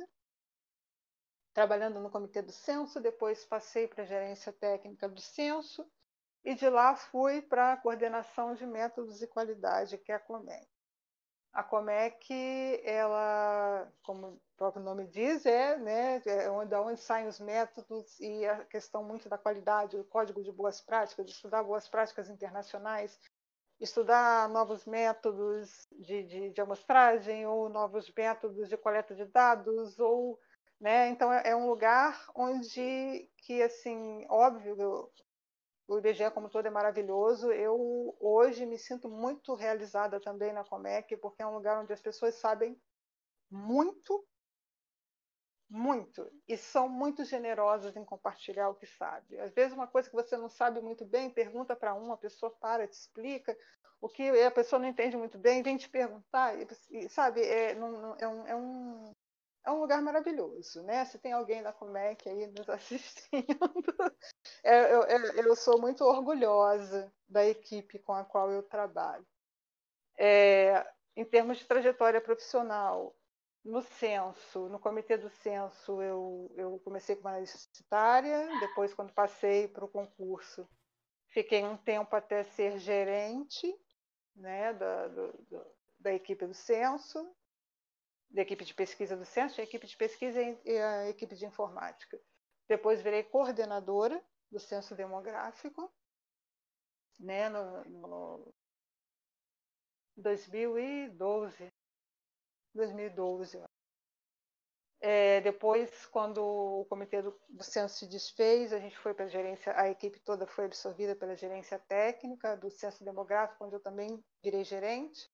trabalhando 1.53 1.99
no 1.99 2.09
comitê 2.09 2.41
do 2.41 2.53
censo, 2.53 3.01
depois 3.01 3.43
passei 3.45 3.88
para 3.88 4.03
a 4.03 4.07
gerência 4.07 4.53
técnica 4.53 5.09
do 5.09 5.19
censo 5.19 5.85
e 6.43 6.56
de 6.56 6.69
lá 6.69 6.95
fui 6.95 7.41
para 7.41 7.73
a 7.73 7.77
coordenação 7.77 8.56
de 8.56 8.65
métodos 8.65 9.22
e 9.22 9.27
qualidade, 9.27 9.98
que 9.98 10.11
é 10.11 10.15
a 10.15 10.19
COMEC. 10.19 10.73
A 11.53 11.61
COMEC, 11.61 12.82
ela, 12.83 13.88
como 14.01 14.27
o 14.27 14.41
próprio 14.57 14.83
nome 14.83 15.06
diz, 15.06 15.45
é, 15.45 15.77
né, 15.77 16.22
é 16.25 16.49
onde, 16.49 16.73
onde 16.73 16.99
saem 16.99 17.27
os 17.27 17.40
métodos 17.40 18.19
e 18.19 18.45
a 18.45 18.65
questão 18.65 19.03
muito 19.03 19.30
da 19.30 19.38
qualidade, 19.38 19.95
o 19.95 20.03
código 20.03 20.43
de 20.43 20.51
boas 20.51 20.82
práticas, 20.82 21.30
estudar 21.30 21.61
boas 21.61 21.88
práticas 21.88 22.27
internacionais, 22.27 23.19
estudar 23.80 24.49
novos 24.49 24.85
métodos 24.85 25.88
de, 25.91 26.23
de, 26.23 26.49
de 26.49 26.61
amostragem 26.61 27.45
ou 27.45 27.69
novos 27.69 28.11
métodos 28.17 28.67
de 28.67 28.77
coleta 28.77 29.14
de 29.14 29.25
dados 29.25 29.99
ou 29.99 30.40
né? 30.83 31.07
Então 31.07 31.32
é, 31.32 31.49
é 31.49 31.56
um 31.56 31.69
lugar 31.69 32.27
onde 32.35 33.30
que 33.38 33.64
assim, 33.64 34.25
óbvio, 34.30 35.09
o 35.88 35.98
IBGE 35.98 36.32
como 36.32 36.50
todo 36.50 36.66
é 36.66 36.70
maravilhoso. 36.70 37.52
Eu 37.52 38.16
hoje 38.20 38.66
me 38.66 38.78
sinto 38.78 39.10
muito 39.10 39.53
realizada 39.53 40.20
também 40.20 40.53
na 40.53 40.64
Comec, 40.64 41.16
porque 41.18 41.42
é 41.42 41.48
um 41.48 41.56
lugar 41.56 41.82
onde 41.82 41.94
as 41.94 42.02
pessoas 42.02 42.36
sabem 42.36 42.80
muito, 43.50 44.26
muito, 45.70 46.32
e 46.48 46.58
são 46.58 46.88
muito 46.88 47.24
generosas 47.26 47.95
em 47.95 48.06
compartilhar 48.06 48.70
o 48.70 48.76
que 48.76 48.86
sabe. 48.86 49.40
Às 49.40 49.53
vezes 49.53 49.74
uma 49.74 49.88
coisa 49.88 50.10
que 50.10 50.16
você 50.16 50.38
não 50.38 50.50
sabe 50.50 50.82
muito 50.82 51.06
bem, 51.06 51.30
pergunta 51.30 51.76
para 51.76 51.94
uma, 51.94 52.16
a 52.16 52.18
pessoa 52.18 52.52
para, 52.52 52.88
te 52.88 52.94
explica. 52.94 53.56
O 54.02 54.10
que 54.10 54.24
a 54.42 54.52
pessoa 54.52 54.80
não 54.80 54.88
entende 54.88 55.16
muito 55.16 55.38
bem, 55.38 55.64
vem 55.64 55.78
te 55.78 55.90
perguntar, 55.90 56.56
e, 56.92 57.08
sabe, 57.10 57.42
é, 57.42 57.74
não, 57.74 58.16
é, 58.20 58.28
um, 58.28 58.48
é 58.48 58.56
um 58.56 59.16
é 59.66 59.72
um 59.72 59.80
lugar 59.80 60.01
maravilhoso, 60.01 60.83
né? 60.83 61.06
Se 61.06 61.17
tem 61.17 61.33
alguém 61.33 61.64
da 61.64 61.72
Comec 61.72 62.27
aí 62.27 62.48
nos 62.48 62.67
assistindo, 62.69 63.58
é, 64.64 64.93
eu, 64.93 65.03
eu, 65.03 65.48
eu, 65.48 65.56
sou 65.56 65.80
muito 65.80 66.03
orgulhosa 66.03 67.11
da 67.27 67.45
equipe 67.45 68.00
com 68.00 68.14
a 68.14 68.24
qual 68.24 68.51
eu 68.51 68.64
trabalho. 68.64 69.25
É, 70.17 70.85
em 71.16 71.25
termos 71.25 71.58
de 71.58 71.66
trajetória 71.66 72.22
profissional, 72.22 73.16
no 73.64 73.82
censo, 73.82 74.67
no 74.67 74.80
comitê 74.80 75.17
do 75.17 75.30
censo, 75.30 76.01
eu, 76.01 76.51
eu 76.58 76.80
comecei 76.80 77.16
como 77.16 77.30
universitária, 77.30 78.50
depois, 78.59 78.93
quando 78.93 79.14
passei 79.14 79.67
para 79.69 79.85
o 79.85 79.90
concurso, 79.90 80.67
fiquei 81.30 81.64
um 81.64 81.77
tempo 81.77 82.14
até 82.16 82.43
ser 82.43 82.77
gerente 82.77 83.74
né, 84.35 84.74
da, 84.74 85.08
do, 85.08 85.66
da 86.00 86.14
equipe 86.14 86.45
do 86.45 86.53
censo, 86.53 87.33
da 88.34 88.42
equipe 88.42 88.66
de 88.66 88.74
pesquisa 88.74 89.16
do 89.16 89.26
censo, 89.26 89.62
a 89.62 89.64
equipe 89.64 89.86
de 89.86 89.95
pesquisa 89.95 90.42
e 90.42 90.78
a 90.78 91.08
equipe 91.08 91.36
de 91.36 91.45
informática. 91.45 92.20
Depois 92.68 93.02
virei 93.02 93.24
coordenadora 93.24 94.22
do 94.52 94.60
censo 94.60 94.95
demográfico, 94.95 95.94
né, 97.20 97.48
no, 97.50 97.84
no 97.86 98.53
2012. 100.18 101.72
2012. 102.74 103.64
É, 105.00 105.42
depois, 105.42 106.06
quando 106.08 106.38
o 106.42 106.86
comitê 106.86 107.22
do, 107.22 107.38
do 107.50 107.64
censo 107.64 108.00
se 108.00 108.08
desfez, 108.08 108.72
a 108.72 108.80
gente 108.80 108.98
foi 108.98 109.14
para 109.14 109.26
a 109.26 109.28
gerência, 109.28 109.78
a 109.78 109.90
equipe 109.90 110.20
toda 110.22 110.48
foi 110.48 110.66
absorvida 110.66 111.14
pela 111.14 111.36
gerência 111.36 111.78
técnica 111.78 112.56
do 112.56 112.72
censo 112.72 113.03
demográfico, 113.03 113.66
onde 113.66 113.76
eu 113.76 113.82
também 113.82 114.24
virei 114.42 114.64
gerente. 114.64 115.30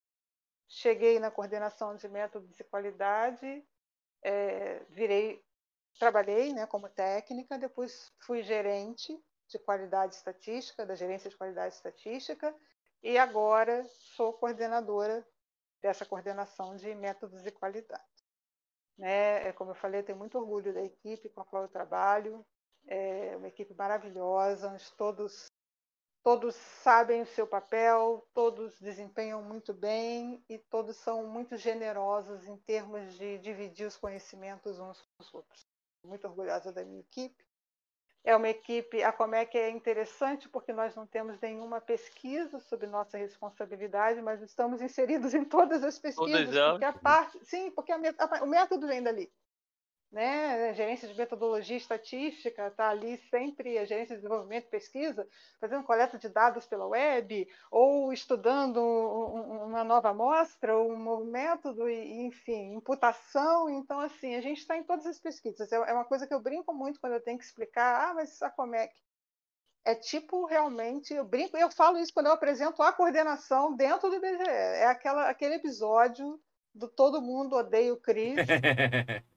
Cheguei 0.72 1.18
na 1.18 1.32
coordenação 1.32 1.96
de 1.96 2.08
métodos 2.08 2.60
e 2.60 2.62
qualidade, 2.62 3.66
é, 4.22 4.84
virei, 4.90 5.44
trabalhei 5.98 6.52
né, 6.52 6.64
como 6.64 6.88
técnica, 6.88 7.58
depois 7.58 8.12
fui 8.20 8.40
gerente 8.40 9.20
de 9.48 9.58
qualidade 9.58 10.14
estatística, 10.14 10.86
da 10.86 10.94
gerência 10.94 11.28
de 11.28 11.36
qualidade 11.36 11.74
estatística, 11.74 12.54
e 13.02 13.18
agora 13.18 13.84
sou 14.14 14.32
coordenadora 14.32 15.26
dessa 15.82 16.06
coordenação 16.06 16.76
de 16.76 16.94
métodos 16.94 17.44
e 17.44 17.50
qualidade. 17.50 18.04
Né? 18.96 19.48
É, 19.48 19.52
como 19.52 19.72
eu 19.72 19.74
falei, 19.74 20.04
tenho 20.04 20.18
muito 20.18 20.38
orgulho 20.38 20.72
da 20.72 20.84
equipe 20.84 21.30
com 21.30 21.40
a 21.40 21.44
qual 21.44 21.64
eu 21.64 21.68
trabalho, 21.68 22.46
é 22.86 23.36
uma 23.36 23.48
equipe 23.48 23.74
maravilhosa, 23.74 24.68
onde 24.68 24.92
todos 24.92 25.50
todos 26.22 26.54
sabem 26.54 27.22
o 27.22 27.26
seu 27.26 27.46
papel, 27.46 28.26
todos 28.34 28.78
desempenham 28.80 29.42
muito 29.42 29.72
bem 29.72 30.44
e 30.48 30.58
todos 30.58 30.96
são 30.96 31.26
muito 31.26 31.56
generosos 31.56 32.46
em 32.46 32.56
termos 32.58 33.14
de 33.14 33.38
dividir 33.38 33.86
os 33.86 33.96
conhecimentos 33.96 34.78
uns 34.78 35.00
com 35.00 35.22
os 35.22 35.34
outros. 35.34 35.66
Muito 36.04 36.26
orgulhosa 36.26 36.72
da 36.72 36.84
minha 36.84 37.00
equipe. 37.00 37.44
É 38.22 38.36
uma 38.36 38.50
equipe, 38.50 39.02
a 39.02 39.10
Comec 39.10 39.56
é 39.56 39.70
interessante 39.70 40.46
porque 40.46 40.74
nós 40.74 40.94
não 40.94 41.06
temos 41.06 41.40
nenhuma 41.40 41.80
pesquisa 41.80 42.58
sobre 42.60 42.86
nossa 42.86 43.16
responsabilidade, 43.16 44.20
mas 44.20 44.42
estamos 44.42 44.82
inseridos 44.82 45.32
em 45.32 45.42
todas 45.42 45.82
as 45.82 45.98
pesquisas, 45.98 46.50
todas 46.50 46.70
porque 46.72 46.84
a 46.84 46.92
parte, 46.92 47.42
sim, 47.46 47.70
porque 47.70 47.92
a, 47.92 47.96
a, 47.96 48.44
o 48.44 48.46
método 48.46 48.86
vem 48.86 49.02
dali 49.02 49.32
né? 50.10 50.70
A 50.70 50.72
gerência 50.72 51.08
de 51.08 51.16
metodologia 51.16 51.76
estatística 51.76 52.66
está 52.66 52.90
ali 52.90 53.16
sempre, 53.30 53.78
a 53.78 53.84
gerência 53.84 54.16
de 54.16 54.22
desenvolvimento 54.22 54.64
e 54.64 54.70
pesquisa, 54.70 55.28
fazendo 55.60 55.84
coleta 55.84 56.18
de 56.18 56.28
dados 56.28 56.66
pela 56.66 56.86
web, 56.86 57.48
ou 57.70 58.12
estudando 58.12 58.78
uma 58.80 59.84
nova 59.84 60.10
amostra, 60.10 60.76
um 60.76 61.24
método, 61.24 61.88
enfim, 61.88 62.74
imputação. 62.74 63.70
Então, 63.70 64.00
assim, 64.00 64.34
a 64.34 64.40
gente 64.40 64.58
está 64.58 64.76
em 64.76 64.82
todas 64.82 65.06
as 65.06 65.18
pesquisas. 65.18 65.70
É, 65.70 65.76
é 65.76 65.92
uma 65.92 66.04
coisa 66.04 66.26
que 66.26 66.34
eu 66.34 66.40
brinco 66.40 66.74
muito 66.74 67.00
quando 67.00 67.12
eu 67.14 67.22
tenho 67.22 67.38
que 67.38 67.44
explicar, 67.44 68.10
ah, 68.10 68.14
mas 68.14 68.42
a 68.42 68.50
Comec 68.50 68.92
é 69.84 69.94
tipo 69.94 70.44
realmente, 70.44 71.14
eu 71.14 71.24
brinco, 71.24 71.56
eu 71.56 71.70
falo 71.70 71.98
isso 71.98 72.12
quando 72.12 72.26
eu 72.26 72.32
apresento 72.32 72.82
a 72.82 72.92
coordenação 72.92 73.74
dentro 73.74 74.10
do 74.10 74.16
IBGE. 74.16 74.48
É 74.48 74.86
aquela, 74.86 75.28
aquele 75.30 75.54
episódio 75.54 76.38
do 76.74 76.88
todo 76.88 77.22
mundo 77.22 77.56
odeia 77.56 77.92
o 77.92 77.96
Cris. 77.96 78.36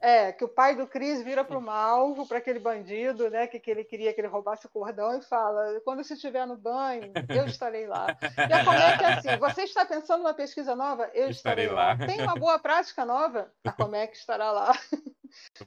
É, 0.00 0.32
que 0.32 0.44
o 0.44 0.48
pai 0.48 0.74
do 0.74 0.86
Cris 0.86 1.22
vira 1.22 1.44
para 1.44 1.58
o 1.58 1.62
Malvo, 1.62 2.26
para 2.26 2.38
aquele 2.38 2.58
bandido, 2.58 3.28
né, 3.30 3.46
que, 3.46 3.58
que 3.58 3.70
ele 3.70 3.84
queria 3.84 4.12
que 4.12 4.20
ele 4.20 4.28
roubasse 4.28 4.66
o 4.66 4.70
cordão 4.70 5.18
e 5.18 5.22
fala: 5.22 5.80
quando 5.84 6.02
você 6.02 6.14
estiver 6.14 6.46
no 6.46 6.56
banho, 6.56 7.12
eu 7.28 7.46
estarei 7.46 7.86
lá. 7.86 8.06
E 8.48 8.52
a 8.52 8.64
Comec 8.64 9.04
é 9.04 9.12
assim: 9.14 9.36
você 9.38 9.62
está 9.62 9.84
pensando 9.84 10.22
numa 10.22 10.34
pesquisa 10.34 10.74
nova? 10.74 11.10
Eu 11.14 11.28
estarei, 11.28 11.66
estarei 11.66 11.68
lá. 11.68 11.94
lá. 11.94 12.06
Tem 12.06 12.22
uma 12.22 12.34
boa 12.34 12.58
prática 12.58 13.04
nova? 13.04 13.52
A 13.64 13.72
Comec 13.72 14.16
estará 14.16 14.50
lá. 14.50 14.72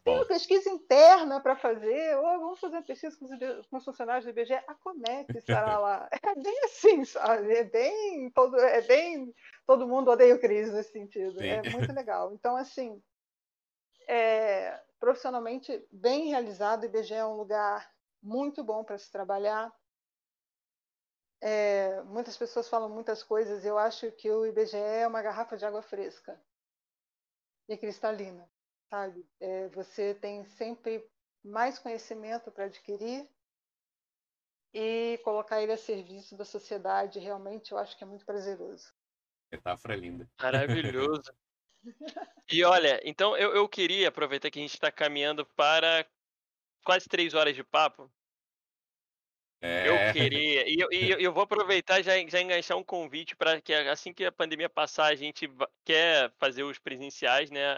Tem 0.03 0.16
uma 0.16 0.26
pesquisa 0.26 0.69
interna 0.69 1.40
para 1.40 1.56
fazer, 1.56 2.16
ou 2.18 2.40
vamos 2.40 2.60
fazer 2.60 2.76
uma 2.76 2.84
pesquisa 2.84 3.18
com 3.18 3.26
os, 3.26 3.68
com 3.68 3.77
os 3.77 3.85
funcionários 3.85 4.26
do 4.26 4.30
IBGE, 4.30 4.53
a 4.53 4.76
Comec 4.76 5.35
estará 5.38 5.77
lá. 5.80 6.08
É 6.11 6.35
bem 6.35 6.60
assim, 6.66 7.06
sabe? 7.06 7.53
É 7.53 7.64
bem 7.64 8.30
todo, 8.32 8.58
é 8.60 8.82
bem 8.82 9.34
todo 9.66 9.88
mundo 9.88 10.11
odeia 10.11 10.35
o 10.35 10.40
Cris 10.40 10.72
nesse 10.72 10.92
sentido. 10.92 11.40
Sim. 11.40 11.48
É 11.48 11.69
muito 11.69 11.94
legal. 11.94 12.34
Então, 12.34 12.56
assim, 12.56 13.02
é, 14.08 14.84
profissionalmente 15.00 15.88
bem 15.92 16.30
realizado. 16.30 16.84
O 16.84 16.85
IBGE 16.85 17.14
é 17.14 17.25
um 17.25 17.38
lugar 17.38 17.90
muito 18.22 18.64
bom 18.64 18.84
para 18.84 18.98
se 18.98 19.11
trabalhar. 19.11 19.74
É, 21.42 22.01
muitas 22.03 22.38
pessoas 22.38 22.67
falam 22.67 22.90
muitas 22.90 23.22
coisas. 23.22 23.66
Eu 23.66 23.77
acho 23.77 24.11
que 24.14 24.30
o 24.32 24.45
IBGE 24.45 24.77
é 24.77 25.08
uma 25.08 25.22
garrafa 25.22 25.58
de 25.58 25.66
água 25.66 25.82
fresca 25.82 26.42
e 27.67 27.77
cristalina, 27.77 28.50
sabe? 28.90 29.27
É, 29.40 29.67
você 29.69 30.16
tem 30.16 30.43
sempre 30.45 31.08
mais 31.43 31.77
conhecimento 31.77 32.51
para 32.51 32.66
adquirir 32.66 33.30
e 34.74 35.19
colocar 35.24 35.61
ele 35.61 35.72
a 35.72 35.77
serviço 35.77 36.35
da 36.35 36.43
sociedade. 36.43 37.19
Realmente, 37.19 37.72
eu 37.72 37.77
acho 37.77 37.98
que 37.98 38.03
é 38.03 38.08
muito 38.08 38.25
prazeroso. 38.25 38.92
Metáfora 39.51 39.95
linda. 39.95 40.30
Maravilhoso. 40.42 41.32
E 42.52 42.64
olha, 42.64 43.00
então 43.04 43.36
eu, 43.38 43.56
eu 43.56 43.68
queria 43.68 44.10
aproveitar 44.10 44.50
que 44.52 44.60
a 44.60 44.62
gente 44.62 44.74
está 44.74 44.92
caminhando 44.92 45.46
para 45.46 46.06
quase 46.84 47.08
três 47.08 47.34
horas 47.34 47.56
de 47.56 47.64
papo. 47.64 48.12
É. 49.62 49.88
Eu 49.88 50.14
queria, 50.14 50.70
e 50.70 50.76
eu, 50.80 50.92
e 50.92 51.24
eu 51.24 51.34
vou 51.34 51.44
aproveitar 51.44 52.02
já 52.04 52.14
já 52.28 52.40
enganchar 52.40 52.78
um 52.78 52.84
convite 52.84 53.36
para 53.36 53.60
que 53.60 53.74
assim 53.74 54.14
que 54.14 54.24
a 54.26 54.32
pandemia 54.32 54.70
passar, 54.70 55.08
a 55.08 55.16
gente 55.16 55.50
quer 55.84 56.32
fazer 56.38 56.64
os 56.64 56.78
presenciais, 56.78 57.50
né? 57.50 57.74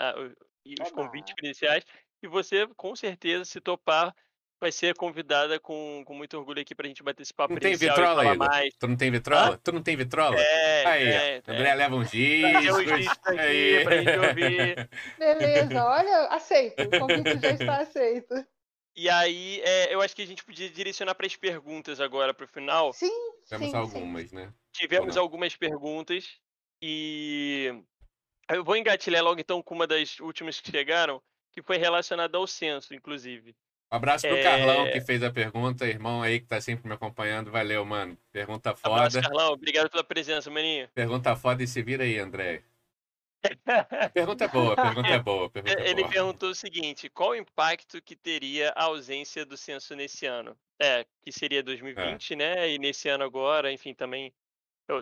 Os 0.81 0.91
convites 0.91 1.33
presenciais, 1.33 1.85
e 2.21 2.27
você, 2.27 2.67
com 2.75 2.93
certeza, 2.95 3.45
se 3.45 3.61
topar, 3.61 4.13
vai 4.59 4.71
ser 4.71 4.95
convidada 4.95 5.59
com, 5.59 6.03
com 6.05 6.13
muito 6.13 6.37
orgulho 6.37 6.61
aqui 6.61 6.73
pra 6.73 6.87
gente 6.87 7.03
bater 7.03 7.23
esse 7.23 7.33
papo 7.33 7.53
Não 7.53 7.59
tem 7.59 7.75
vitrola 7.75 8.35
mais. 8.35 8.73
Tu 8.79 8.87
não 8.87 8.95
tem 8.97 9.11
vitrola? 9.11 9.57
Tu 9.63 9.71
não 9.71 9.83
tem 9.83 9.95
vitrola? 9.95 10.35
É, 10.39 10.85
Aí, 10.85 11.07
é, 11.07 11.43
ó. 11.47 11.51
André 11.51 11.75
leva 11.75 11.95
uns 11.95 12.09
Trazer 12.09 12.71
os 12.71 12.77
discos. 12.77 12.97
discos 12.97 13.27
aqui 13.27 13.39
Aí. 13.39 13.83
pra 13.83 13.97
gente 13.97 14.17
ouvir. 14.19 14.89
Beleza, 15.17 15.85
olha, 15.85 16.27
aceito. 16.27 16.81
O 16.81 16.99
convite 16.99 17.39
já 17.39 17.51
está 17.51 17.77
aceito. 17.77 18.33
E 18.95 19.09
aí, 19.09 19.61
é, 19.63 19.93
eu 19.93 20.01
acho 20.01 20.15
que 20.15 20.23
a 20.23 20.25
gente 20.27 20.43
podia 20.43 20.69
direcionar 20.69 21.13
para 21.13 21.27
as 21.27 21.35
perguntas 21.35 22.01
agora 22.01 22.33
pro 22.33 22.47
final. 22.47 22.91
Sim, 22.93 23.11
Temos 23.47 23.67
sim, 23.67 23.71
sim. 23.71 23.77
algumas, 23.77 24.31
né? 24.31 24.51
Tivemos 24.73 25.15
algumas 25.15 25.55
perguntas 25.55 26.39
e 26.81 27.71
eu 28.49 28.63
vou 28.63 28.75
engatilhar 28.75 29.23
logo 29.23 29.39
então 29.39 29.61
com 29.61 29.75
uma 29.75 29.85
das 29.85 30.19
últimas 30.19 30.59
que 30.59 30.71
chegaram, 30.71 31.21
que 31.51 31.61
foi 31.61 31.77
relacionada 31.77 32.37
ao 32.39 32.47
censo, 32.47 32.95
inclusive. 32.95 33.55
Um 33.91 33.95
abraço 33.95 34.27
pro 34.27 34.35
É. 34.35 34.43
Carlão, 34.43 34.91
que 34.91 34.99
fez 35.01 35.23
a 35.23 35.31
pergunta, 35.31 35.87
irmão 35.87 36.21
aí 36.21 36.39
que 36.41 36.45
tá 36.47 36.59
sempre 36.59 36.87
me 36.87 36.93
acompanhando. 36.93 37.51
Valeu, 37.51 37.85
mano. 37.85 38.17
Pergunta 38.31 38.71
Abraço, 38.83 39.15
foda. 39.15 39.21
Carlão. 39.21 39.53
Obrigado 39.53 39.89
pela 39.89 40.03
presença, 40.03 40.49
maninho. 40.49 40.89
Pergunta 40.93 41.35
foda 41.35 41.63
e 41.63 41.67
se 41.67 41.81
vira 41.81 42.03
aí, 42.03 42.17
André. 42.19 42.63
Pergunta 44.13 44.45
é 44.45 44.47
boa, 44.47 44.75
pergunta 44.75 45.07
é 45.09 45.19
boa, 45.19 45.49
pergunta 45.49 45.79
é 45.79 45.89
Ele 45.89 46.01
boa. 46.01 46.11
perguntou 46.11 46.49
o 46.49 46.55
seguinte: 46.55 47.07
qual 47.09 47.29
o 47.29 47.35
impacto 47.35 48.01
que 48.01 48.15
teria 48.15 48.69
a 48.75 48.85
ausência 48.85 49.45
do 49.45 49.55
censo 49.55 49.95
nesse 49.95 50.25
ano? 50.25 50.57
É, 50.81 51.05
que 51.23 51.31
seria 51.31 51.63
2020, 51.63 52.35
né? 52.35 52.69
E 52.69 52.77
nesse 52.79 53.07
ano 53.07 53.23
agora, 53.23 53.71
enfim, 53.71 53.93
também 53.93 54.33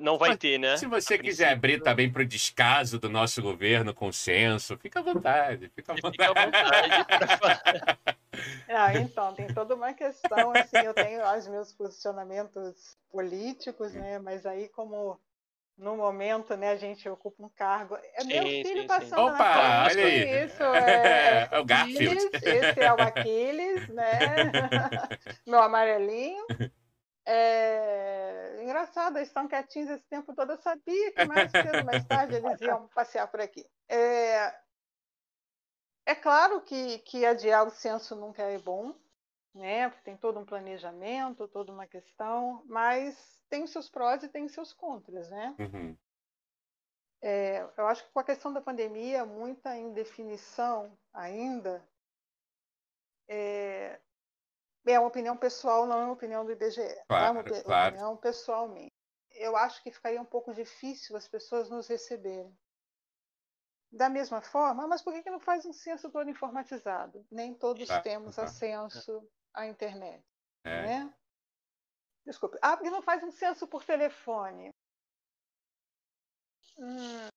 não 0.01 0.17
vai 0.17 0.29
Mas 0.31 0.37
ter, 0.37 0.57
né? 0.59 0.77
Se 0.77 0.87
você 0.87 1.15
A 1.15 1.19
quiser 1.19 1.51
abrir 1.53 1.81
também 1.81 2.11
pro 2.11 2.25
descaso 2.25 2.99
do 2.99 3.09
nosso 3.09 3.41
governo 3.41 3.93
com 3.93 4.07
o 4.07 4.13
censo, 4.13 4.77
fica 4.77 4.99
à 4.99 5.03
vontade, 5.03 5.69
fica 5.75 5.93
à 5.93 5.97
Fica 6.11 6.29
à 6.29 6.33
vontade. 6.33 6.33
vontade. 6.33 7.07
Ah, 8.67 8.95
então, 8.95 9.33
tem 9.35 9.51
toda 9.53 9.75
uma 9.75 9.93
questão, 9.93 10.51
assim, 10.51 10.81
eu 10.81 10.93
tenho 10.93 11.21
os 11.37 11.47
meus 11.47 11.71
posicionamentos 11.73 12.97
políticos, 13.11 13.93
né? 13.93 14.19
Mas 14.19 14.45
aí 14.45 14.69
como 14.69 15.19
no 15.77 15.95
momento, 15.97 16.55
né, 16.57 16.71
a 16.71 16.75
gente 16.77 17.07
ocupa 17.09 17.43
um 17.43 17.49
cargo. 17.49 17.97
É 18.15 18.23
meu 18.23 18.41
Sim, 18.43 18.61
filho 18.61 18.83
sim, 18.83 18.87
passando 18.87 19.25
sim. 19.25 19.31
na 19.31 19.43
Opa, 19.43 19.53
frente, 19.53 19.97
olha 19.99 20.05
aí. 20.05 20.45
Isso, 20.45 20.63
é, 20.63 21.49
É 21.51 21.59
o 21.59 21.65
Garfield. 21.65 22.17
Aquiles, 22.17 22.39
esse 22.43 22.81
é 22.81 22.93
o 22.93 23.01
Aquiles, 23.01 23.87
né? 23.89 24.51
Meu 25.45 25.59
amarelinho. 25.61 26.45
É... 27.25 28.61
Engraçado, 28.63 29.17
eles 29.17 29.29
estão 29.29 29.47
quietinhos 29.47 29.89
esse 29.89 30.05
tempo 30.07 30.33
todo. 30.35 30.51
Eu 30.51 30.57
sabia 30.57 31.11
que 31.11 31.25
mais 31.25 31.51
cedo, 31.51 31.85
mais 31.85 32.05
tarde, 32.07 32.35
eles 32.35 32.61
iam 32.61 32.87
passear 32.89 33.27
por 33.29 33.41
aqui. 33.41 33.65
É, 33.89 34.53
é 36.05 36.15
claro 36.15 36.61
que, 36.61 36.99
que 36.99 37.25
adiar 37.25 37.65
o 37.65 37.71
censo 37.71 38.15
nunca 38.15 38.43
é 38.43 38.59
bom, 38.59 38.93
né? 39.53 39.89
Porque 39.89 40.03
tem 40.03 40.17
todo 40.17 40.39
um 40.39 40.45
planejamento, 40.45 41.47
toda 41.47 41.71
uma 41.71 41.87
questão, 41.87 42.63
mas 42.65 43.43
tem 43.49 43.63
os 43.63 43.71
seus 43.71 43.89
prós 43.89 44.21
e 44.23 44.29
tem 44.29 44.45
os 44.45 44.51
seus 44.51 44.71
contras, 44.71 45.29
né? 45.29 45.55
Uhum. 45.59 45.97
É, 47.21 47.67
eu 47.75 47.87
acho 47.87 48.03
que 48.03 48.11
com 48.11 48.19
a 48.19 48.23
questão 48.23 48.53
da 48.53 48.61
pandemia, 48.61 49.25
muita 49.25 49.75
indefinição 49.75 50.95
ainda. 51.11 51.83
É, 53.27 53.99
é 54.85 54.99
uma 54.99 55.07
opinião 55.07 55.35
pessoal, 55.37 55.85
não 55.85 55.99
é 55.99 56.03
uma 56.05 56.13
opinião 56.13 56.45
do 56.45 56.51
IBGE. 56.51 56.81
Claro, 57.07 57.25
É 57.25 57.31
uma 57.31 57.43
claro. 57.63 57.89
opinião 57.89 58.17
pessoal 58.17 58.67
minha. 58.67 58.89
Eu 59.31 59.55
acho 59.57 59.81
que 59.83 59.91
ficaria 59.91 60.21
um 60.21 60.25
pouco 60.25 60.53
difícil 60.53 61.15
as 61.15 61.27
pessoas 61.27 61.69
nos 61.69 61.87
receberem. 61.87 62.55
Da 63.91 64.09
mesma 64.09 64.41
forma, 64.41 64.83
"Ah, 64.83 64.87
mas 64.87 65.01
por 65.01 65.13
que 65.13 65.23
que 65.23 65.29
não 65.29 65.39
faz 65.39 65.65
um 65.65 65.73
censo 65.73 66.09
todo 66.11 66.29
informatizado? 66.29 67.25
Nem 67.31 67.53
todos 67.53 67.87
Tá, 67.87 68.01
temos 68.01 68.35
tá. 68.35 68.43
acesso 68.43 69.27
à 69.53 69.65
internet 69.67 70.23
É. 70.63 70.81
né? 70.81 71.13
Desculpe. 72.25 72.57
Ah, 72.61 72.75
porque 72.75 72.89
não 72.89 73.01
faz 73.01 73.23
um 73.23 73.31
censo 73.31 73.67
por 73.67 73.85
telefone. 73.85 74.69
Hum, 76.77 77.27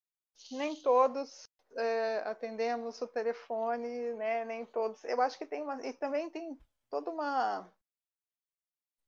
nem 0.51 0.75
todos 0.83 1.45
é, 1.77 2.19
atendemos 2.25 3.01
o 3.03 3.07
telefone, 3.09 4.15
né? 4.15 4.45
Nem 4.45 4.65
todos. 4.67 5.05
Eu 5.05 5.21
acho 5.21 5.37
que 5.39 5.47
tem 5.47 5.63
uma. 5.63 5.85
E 5.87 5.93
também 5.93 6.31
tem 6.31 6.59
toda 6.91 7.11
uma 7.11 7.73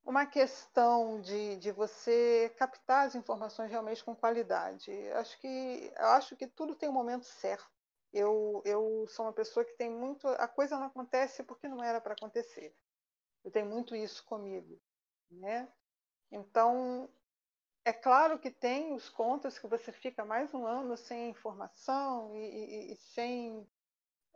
uma 0.05 0.27
questão 0.27 1.21
de, 1.21 1.57
de 1.57 1.71
você 1.71 2.53
captar 2.57 3.07
as 3.07 3.15
informações 3.15 3.71
realmente 3.71 4.05
com 4.05 4.17
qualidade. 4.17 4.91
Acho 5.13 5.39
que 5.41 5.93
eu 5.97 6.07
acho 6.09 6.37
que 6.37 6.47
tudo 6.47 6.75
tem 6.75 6.89
um 6.89 6.93
momento 6.93 7.25
certo. 7.27 7.69
Eu, 8.13 8.61
eu 8.65 9.07
sou 9.09 9.27
uma 9.27 9.33
pessoa 9.33 9.65
que 9.65 9.77
tem 9.77 9.91
muito. 9.91 10.27
A 10.27 10.49
coisa 10.49 10.79
não 10.79 10.87
acontece 10.87 11.45
porque 11.45 11.69
não 11.69 11.83
era 11.83 12.01
para 12.01 12.15
acontecer. 12.15 12.75
Eu 13.45 13.51
tenho 13.51 13.67
muito 13.67 13.97
isso 13.97 14.25
comigo, 14.27 14.81
né? 15.31 15.73
Então, 16.31 17.11
é 17.85 17.93
claro 17.93 18.39
que 18.39 18.51
tem 18.51 18.95
os 18.95 19.09
contos 19.11 19.59
que 19.59 19.67
você 19.69 19.93
fica 19.93 20.25
mais 20.25 20.55
um 20.55 20.67
ano 20.67 20.97
sem 20.97 21.31
informação 21.31 22.35
e, 22.37 22.41
e- 22.91 22.93
e 22.93 22.97
sem 22.97 23.69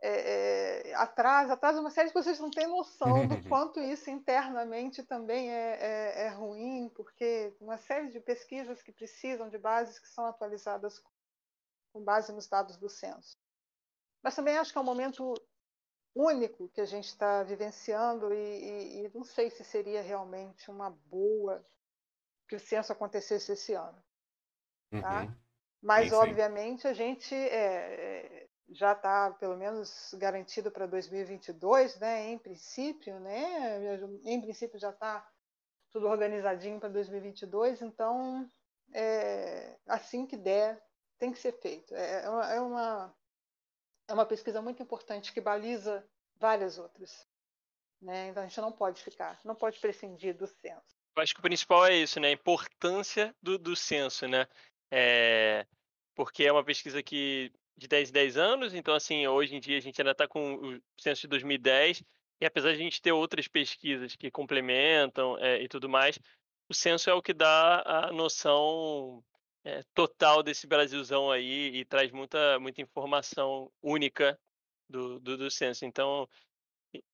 é, 0.01 0.89
é, 0.91 0.93
atrasa, 0.95 1.53
atrasa 1.53 1.79
uma 1.79 1.89
série 1.89 2.07
de 2.07 2.13
coisas 2.13 2.31
que 2.31 2.37
vocês 2.37 2.41
não 2.41 2.51
têm 2.51 2.67
noção 2.67 3.27
do 3.27 3.37
quanto 3.49 3.79
isso 3.79 4.09
internamente 4.09 5.03
também 5.03 5.51
é, 5.51 5.77
é- 5.79 6.21
é 6.25 6.29
ruim, 6.29 6.89
porque 6.95 7.55
uma 7.59 7.77
série 7.77 8.09
de 8.09 8.19
pesquisas 8.19 8.81
que 8.81 8.91
precisam 8.91 9.49
de 9.49 9.57
bases 9.57 9.99
que 9.99 10.07
são 10.07 10.25
atualizadas 10.25 11.01
com 11.93 12.03
base 12.03 12.31
nos 12.33 12.47
dados 12.47 12.77
do 12.77 12.89
censo. 12.89 13.37
Mas 14.23 14.35
também 14.35 14.57
acho 14.57 14.71
que 14.71 14.77
é 14.77 14.81
um 14.81 14.85
momento 14.85 15.33
único 16.15 16.69
que 16.69 16.81
a 16.81 16.85
gente 16.85 17.05
está 17.07 17.43
vivenciando 17.43 18.33
e, 18.33 18.37
e- 18.37 19.05
e 19.05 19.11
não 19.13 19.23
sei 19.23 19.49
se 19.49 19.63
seria 19.63 20.01
realmente 20.01 20.69
uma 20.71 20.89
boa 20.89 21.63
que 22.47 22.55
o 22.55 22.59
censo 22.59 22.91
acontecesse 22.91 23.51
esse 23.51 23.73
ano. 23.73 24.03
Tá? 24.91 25.21
Uhum. 25.21 25.35
Mas, 25.81 26.09
Sim, 26.09 26.15
sim. 26.15 26.15
obviamente, 26.15 26.87
a 26.87 26.93
gente 26.93 27.35
é, 27.35 28.43
é, 28.43 28.44
já 28.69 28.93
está, 28.93 29.31
pelo 29.31 29.55
menos, 29.55 30.13
garantido 30.17 30.71
para 30.71 30.85
2022, 30.85 31.99
né? 31.99 32.29
em 32.29 32.37
princípio, 32.37 33.19
né? 33.19 33.99
em 34.23 34.41
princípio 34.41 34.79
já 34.79 34.89
está 34.89 35.27
tudo 35.91 36.07
organizadinho 36.07 36.79
para 36.79 36.89
2022, 36.89 37.81
então, 37.81 38.49
é, 38.93 39.77
assim 39.87 40.25
que 40.25 40.35
der, 40.35 40.81
tem 41.17 41.31
que 41.31 41.39
ser 41.39 41.53
feito. 41.59 41.95
É, 41.95 42.25
é 42.25 42.29
uma, 42.29 42.53
é, 42.53 42.59
uma, 42.59 43.15
é 44.09 44.13
uma 44.13 44.25
pesquisa 44.25 44.61
muito 44.61 44.81
importante 44.83 45.31
que 45.31 45.39
baliza 45.39 46.05
várias 46.35 46.77
outras. 46.77 47.27
Né? 48.01 48.27
Então, 48.27 48.43
a 48.43 48.47
gente 48.47 48.59
não 48.59 48.71
pode 48.71 49.01
ficar, 49.01 49.39
não 49.45 49.55
pode 49.55 49.79
prescindir 49.79 50.35
do 50.35 50.47
censo. 50.47 50.95
Eu 51.15 51.23
acho 51.23 51.33
que 51.33 51.39
o 51.39 51.43
principal 51.43 51.85
é 51.85 51.95
isso, 51.95 52.19
né? 52.19 52.27
A 52.27 52.31
importância 52.31 53.33
do, 53.41 53.57
do 53.57 53.73
censo, 53.73 54.27
né? 54.27 54.45
É, 54.91 55.65
porque 56.13 56.43
é 56.43 56.51
uma 56.51 56.63
pesquisa 56.63 57.01
que 57.01 57.53
de 57.77 57.87
10 57.87 58.09
em 58.09 58.13
10 58.13 58.37
anos, 58.37 58.73
então 58.73 58.93
assim, 58.95 59.27
hoje 59.27 59.55
em 59.55 59.59
dia 59.59 59.77
a 59.77 59.81
gente 59.81 59.99
ainda 60.01 60.11
está 60.11 60.27
com 60.27 60.55
o 60.55 60.81
censo 60.97 61.21
de 61.21 61.27
2010, 61.27 62.03
e 62.41 62.45
apesar 62.45 62.69
de 62.69 62.75
a 62.75 62.83
gente 62.83 63.01
ter 63.01 63.11
outras 63.11 63.47
pesquisas 63.47 64.15
que 64.15 64.31
complementam 64.31 65.37
é, 65.39 65.61
e 65.61 65.67
tudo 65.67 65.87
mais, 65.89 66.19
o 66.69 66.73
censo 66.73 67.09
é 67.09 67.13
o 67.13 67.21
que 67.21 67.33
dá 67.33 67.81
a 67.85 68.11
noção 68.11 69.23
é, 69.63 69.83
total 69.93 70.43
desse 70.43 70.67
Brasilzão 70.67 71.31
aí 71.31 71.75
e 71.75 71.85
traz 71.85 72.11
muita, 72.11 72.59
muita 72.59 72.81
informação 72.81 73.71
única 73.81 74.39
do, 74.89 75.19
do, 75.19 75.37
do 75.37 75.51
censo. 75.51 75.85
Então, 75.85 76.27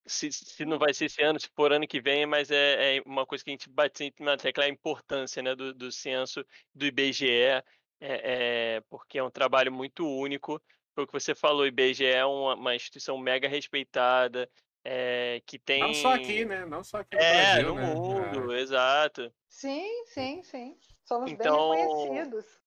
se, 0.05 0.31
se 0.31 0.65
não 0.65 0.77
vai 0.77 0.93
ser 0.93 1.05
esse 1.05 1.21
ano, 1.23 1.39
se 1.39 1.49
for 1.55 1.71
ano 1.71 1.87
que 1.87 2.01
vem, 2.01 2.25
mas 2.25 2.51
é, 2.51 2.97
é 2.97 3.01
uma 3.05 3.25
coisa 3.25 3.43
que 3.43 3.49
a 3.49 3.53
gente 3.53 3.69
bate 3.69 3.97
sempre 3.97 4.23
na 4.23 4.37
tecla, 4.37 4.63
é 4.65 4.67
a 4.67 4.69
importância 4.69 5.41
né, 5.41 5.55
do, 5.55 5.73
do 5.73 5.91
censo, 5.91 6.45
do 6.73 6.85
IBGE, 6.85 7.63
é, 8.01 8.75
é, 8.77 8.81
porque 8.89 9.19
é 9.19 9.23
um 9.23 9.29
trabalho 9.29 9.71
muito 9.71 10.05
único. 10.05 10.61
Foi 10.93 11.03
o 11.05 11.07
que 11.07 11.13
você 11.13 11.33
falou, 11.33 11.61
o 11.61 11.67
IBGE 11.67 12.05
é 12.05 12.25
uma, 12.25 12.55
uma 12.55 12.75
instituição 12.75 13.17
mega 13.17 13.47
respeitada, 13.47 14.49
é, 14.83 15.41
que 15.45 15.57
tem... 15.57 15.79
Não 15.81 15.93
só 15.93 16.13
aqui, 16.15 16.43
né? 16.43 16.65
Não 16.65 16.83
só 16.83 16.97
aqui 16.97 17.15
no 17.15 17.23
É, 17.23 17.61
Brasil, 17.61 17.67
no 17.67 17.75
né? 17.75 17.95
mundo, 17.95 18.55
exato. 18.55 19.31
Sim, 19.47 20.05
sim, 20.07 20.43
sim. 20.43 20.77
Somos 21.05 21.31
Então, 21.31 21.69
bem 21.69 21.77
reconhecidos. 21.77 22.61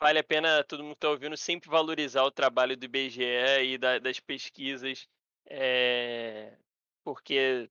vale 0.00 0.18
a 0.18 0.24
pena 0.24 0.64
todo 0.64 0.82
mundo 0.82 0.92
que 0.94 0.98
está 0.98 1.10
ouvindo 1.10 1.36
sempre 1.36 1.70
valorizar 1.70 2.24
o 2.24 2.30
trabalho 2.30 2.76
do 2.76 2.84
IBGE 2.84 3.22
e 3.64 3.78
da- 3.78 3.98
das 3.98 4.20
pesquisas, 4.20 5.08
é, 5.46 6.52
porque 7.04 7.68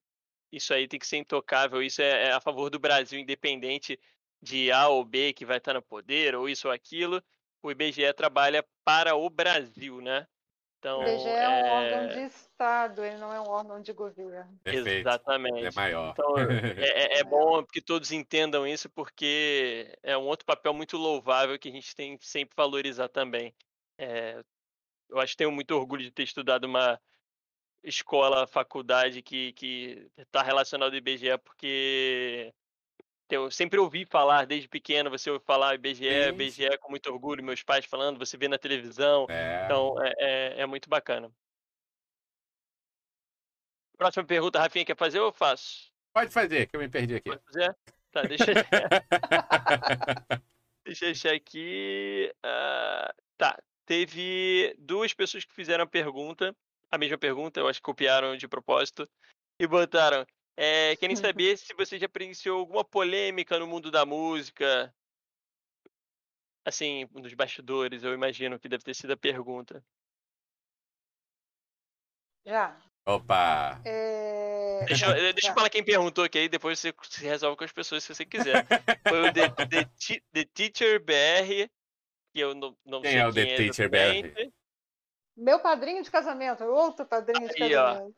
isso 0.52 0.74
aí 0.74 0.88
tem 0.88 1.00
que 1.00 1.08
ser 1.08 1.18
intocável, 1.18 1.82
isso 1.84 2.02
é, 2.02 2.28
é 2.28 2.32
a 2.32 2.42
favor 2.42 2.70
do 2.70 2.80
Brasil, 2.80 3.20
independente 3.20 4.00
de 4.42 4.72
A 4.72 4.88
ou 4.88 5.04
B 5.04 5.34
que 5.34 5.46
vai 5.46 5.58
estar 5.58 5.74
no 5.74 5.82
poder, 5.82 6.36
ou 6.36 6.48
isso 6.48 6.68
ou 6.68 6.74
aquilo, 6.74 7.22
o 7.62 7.72
IBGE 7.72 8.14
trabalha 8.14 8.66
para 8.84 9.16
o 9.16 9.30
Brasil, 9.30 10.02
né? 10.02 10.28
Então, 10.80 11.00
O 11.00 11.04
IBGE 11.04 11.28
é 11.28 11.50
um 11.50 11.70
órgão 11.70 12.00
é, 12.04 12.08
de 12.08 12.20
Estado, 12.20 13.04
ele 13.04 13.18
não 13.18 13.34
é 13.34 13.42
um 13.42 13.50
órgão 13.50 13.82
de 13.82 13.94
governo. 13.94 14.60
Perfeito. 14.64 14.88
Ele 14.88 14.98
é 14.98 15.00
exatamente. 15.00 15.76
maior. 15.76 16.12
Então, 16.12 16.36
é, 16.78 17.18
é- 17.18 17.20
é 17.20 17.24
bom 17.24 17.66
que 17.66 17.82
todos 17.82 18.12
entendam 18.12 18.66
isso, 18.66 18.90
porque 18.90 19.98
é 20.04 20.18
um 20.18 20.26
outro 20.28 20.46
papel 20.46 20.74
muito 20.74 20.98
louvável 20.98 21.58
que 21.58 21.70
a 21.70 21.72
gente 21.72 21.96
tem 21.96 22.18
que 22.18 22.28
sempre 22.28 22.56
valorizar 22.56 23.10
também. 23.10 23.54
É, 23.98 24.44
eu 25.10 25.20
acho 25.20 25.34
que 25.34 25.38
tenho 25.38 25.52
muito 25.52 25.72
orgulho 25.72 26.04
de 26.04 26.12
ter 26.12 26.24
estudado 26.24 26.66
uma, 26.66 27.00
escola, 27.84 28.48
faculdade 28.48 29.22
que, 29.22 29.54
que 29.54 30.12
tá 30.32 30.42
relacionado 30.42 30.92
ao 30.92 30.98
IBGE, 30.98 31.38
porque 31.44 32.54
eu 33.30 33.52
sempre 33.52 33.80
ouvi 33.80 34.06
falar 34.06 34.46
desde 34.46 34.68
pequeno, 34.70 35.10
você 35.10 35.30
ouve 35.30 35.44
falar 35.44 35.76
IBGE, 35.76 36.30
IBGE 36.30 36.78
com 36.80 36.90
muito 36.90 37.12
orgulho, 37.12 37.44
meus 37.44 37.64
pais 37.64 37.86
falando, 37.86 38.18
você 38.18 38.38
vê 38.38 38.48
na 38.48 38.58
televisão, 38.58 39.26
É. 39.30 39.66
então 39.66 39.96
é, 40.02 40.14
é, 40.18 40.62
é 40.62 40.66
muito 40.66 40.90
bacana. 40.90 41.32
Próxima 43.98 44.24
pergunta, 44.26 44.60
Rafinha, 44.60 44.86
quer 44.86 44.96
fazer 44.96 45.20
ou 45.20 45.28
eu 45.28 45.34
faço? 45.34 45.92
Pode 46.14 46.32
fazer, 46.32 46.68
que 46.68 46.76
eu 46.76 46.80
me 46.80 46.88
perdi 46.88 47.16
aqui. 47.16 47.30
Pode 47.30 47.44
fazer? 47.44 47.76
Tá, 48.12 48.22
deixa, 48.22 48.46
deixa 50.86 51.06
eu 51.06 51.12
achar 51.12 51.34
aqui. 51.34 52.32
ah, 52.44 53.14
tá, 53.38 53.62
teve 53.86 54.76
duas 54.78 55.14
pessoas 55.14 55.44
que 55.44 55.54
fizeram 55.54 55.84
a 55.84 55.88
pergunta, 55.88 56.56
a 56.92 56.98
mesma 56.98 57.18
pergunta, 57.18 57.60
eu 57.60 57.68
acho 57.68 57.80
que 57.80 57.84
copiaram 57.86 58.38
de 58.38 58.48
propósito, 58.48 59.10
e 59.60 59.68
botaram. 59.68 60.26
É, 60.60 60.96
querem 60.96 61.16
saber 61.16 61.56
se 61.56 61.72
você 61.76 62.00
já 62.00 62.10
presenciou 62.10 62.60
alguma 62.60 62.84
polêmica 62.84 63.60
no 63.60 63.68
mundo 63.68 63.92
da 63.92 64.06
música. 64.08 64.92
Assim, 66.66 67.08
nos 67.12 67.34
bastidores, 67.36 68.04
eu 68.04 68.12
imagino 68.14 68.60
que 68.60 68.68
deve 68.68 68.84
ter 68.84 68.96
sido 68.96 69.14
a 69.14 69.18
pergunta. 69.18 69.86
Já. 72.44 72.76
Opa! 73.06 73.80
É, 73.86 74.86
Deixa, 74.88 75.06
eu- 75.06 75.34
deixa 75.34 75.48
já. 75.48 75.50
eu 75.50 75.54
falar 75.54 75.70
quem 75.70 75.84
perguntou, 75.84 76.28
que 76.28 76.38
aí 76.40 76.50
depois 76.50 76.80
você 76.80 76.94
se 77.04 77.24
resolve 77.24 77.56
com 77.56 77.64
as 77.64 77.72
pessoas 77.72 78.04
se 78.04 78.14
você 78.14 78.26
quiser. 78.26 78.66
Foi 79.08 79.30
o 79.30 79.34
The, 79.34 79.50
The, 79.66 79.86
The 80.34 80.46
Teacher 80.46 81.00
BR, 81.04 81.70
que 82.34 82.40
eu 82.40 82.56
não, 82.56 82.76
não 82.86 83.02
Quem 83.02 83.12
sei 83.12 83.20
é 83.20 83.28
o 83.28 83.34
The 83.34 83.46
quem 83.46 83.56
Teacher 83.72 83.90
BR? 83.90 84.52
Meu 85.38 85.60
padrinho 85.60 86.02
de 86.02 86.10
casamento, 86.10 86.64
outro 86.64 87.06
padrinho 87.06 87.48
de 87.48 87.64
Aí, 87.64 87.76
ó. 87.76 87.94
casamento. 87.94 88.16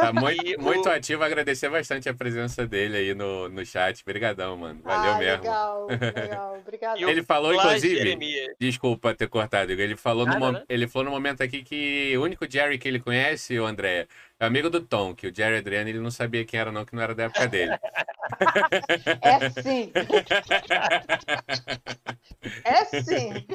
Tá 0.00 0.10
muito, 0.10 0.62
muito 0.62 0.88
ativo, 0.88 1.22
agradecer 1.22 1.68
bastante 1.68 2.08
a 2.08 2.14
presença 2.14 2.66
dele 2.66 2.96
aí 2.96 3.14
no, 3.14 3.46
no 3.50 3.62
chat. 3.66 4.00
Obrigadão, 4.02 4.56
mano. 4.56 4.80
Valeu 4.82 5.12
ah, 5.12 5.18
mesmo. 5.18 5.42
legal, 5.42 5.86
legal. 6.16 6.58
Obrigada. 6.58 6.98
E 6.98 7.04
o 7.04 7.10
Ele 7.10 7.22
falou, 7.22 7.52
inclusive, 7.52 7.96
Jeremias. 7.96 8.54
desculpa 8.58 9.14
ter 9.14 9.28
cortado, 9.28 9.70
Igor, 9.70 9.84
ele 9.84 9.96
falou, 9.96 10.24
no, 10.24 10.32
Nada, 10.32 10.46
mo- 10.46 10.52
né? 10.52 10.64
ele 10.66 10.88
falou 10.88 11.04
no 11.04 11.10
momento 11.10 11.42
aqui 11.42 11.62
que 11.62 12.16
o 12.16 12.22
único 12.22 12.50
Jerry 12.50 12.78
que 12.78 12.88
ele 12.88 13.00
conhece, 13.00 13.60
o 13.60 13.66
André, 13.66 14.06
é 14.40 14.46
amigo 14.46 14.70
do 14.70 14.80
Tom, 14.80 15.14
que 15.14 15.26
o 15.26 15.34
Jerry 15.34 15.58
Adriano 15.58 15.90
ele 15.90 16.00
não 16.00 16.10
sabia 16.10 16.42
quem 16.42 16.58
era 16.58 16.72
não, 16.72 16.86
que 16.86 16.94
não 16.96 17.02
era 17.02 17.14
da 17.14 17.24
época 17.24 17.46
dele. 17.48 17.72
É 19.20 19.50
sim, 19.50 19.92
é 22.64 22.84
sim. 23.02 23.46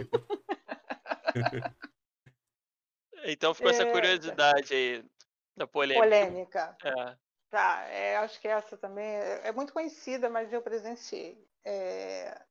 Então 3.27 3.53
ficou 3.53 3.69
essa 3.69 3.83
É, 3.83 3.91
curiosidade 3.91 4.73
aí 4.73 5.05
da 5.55 5.67
polêmica. 5.67 6.03
Polêmica. 6.03 6.77
É. 6.85 7.27
Tá, 7.49 7.83
é, 7.83 8.17
acho 8.17 8.41
que 8.41 8.47
essa 8.47 8.77
também 8.77 9.05
é, 9.05 9.47
é 9.47 9.51
muito 9.53 9.71
conhecida, 9.71 10.29
mas 10.29 10.51
eu 10.51 10.61
presenciei. 10.61 11.41
É, 11.63 12.41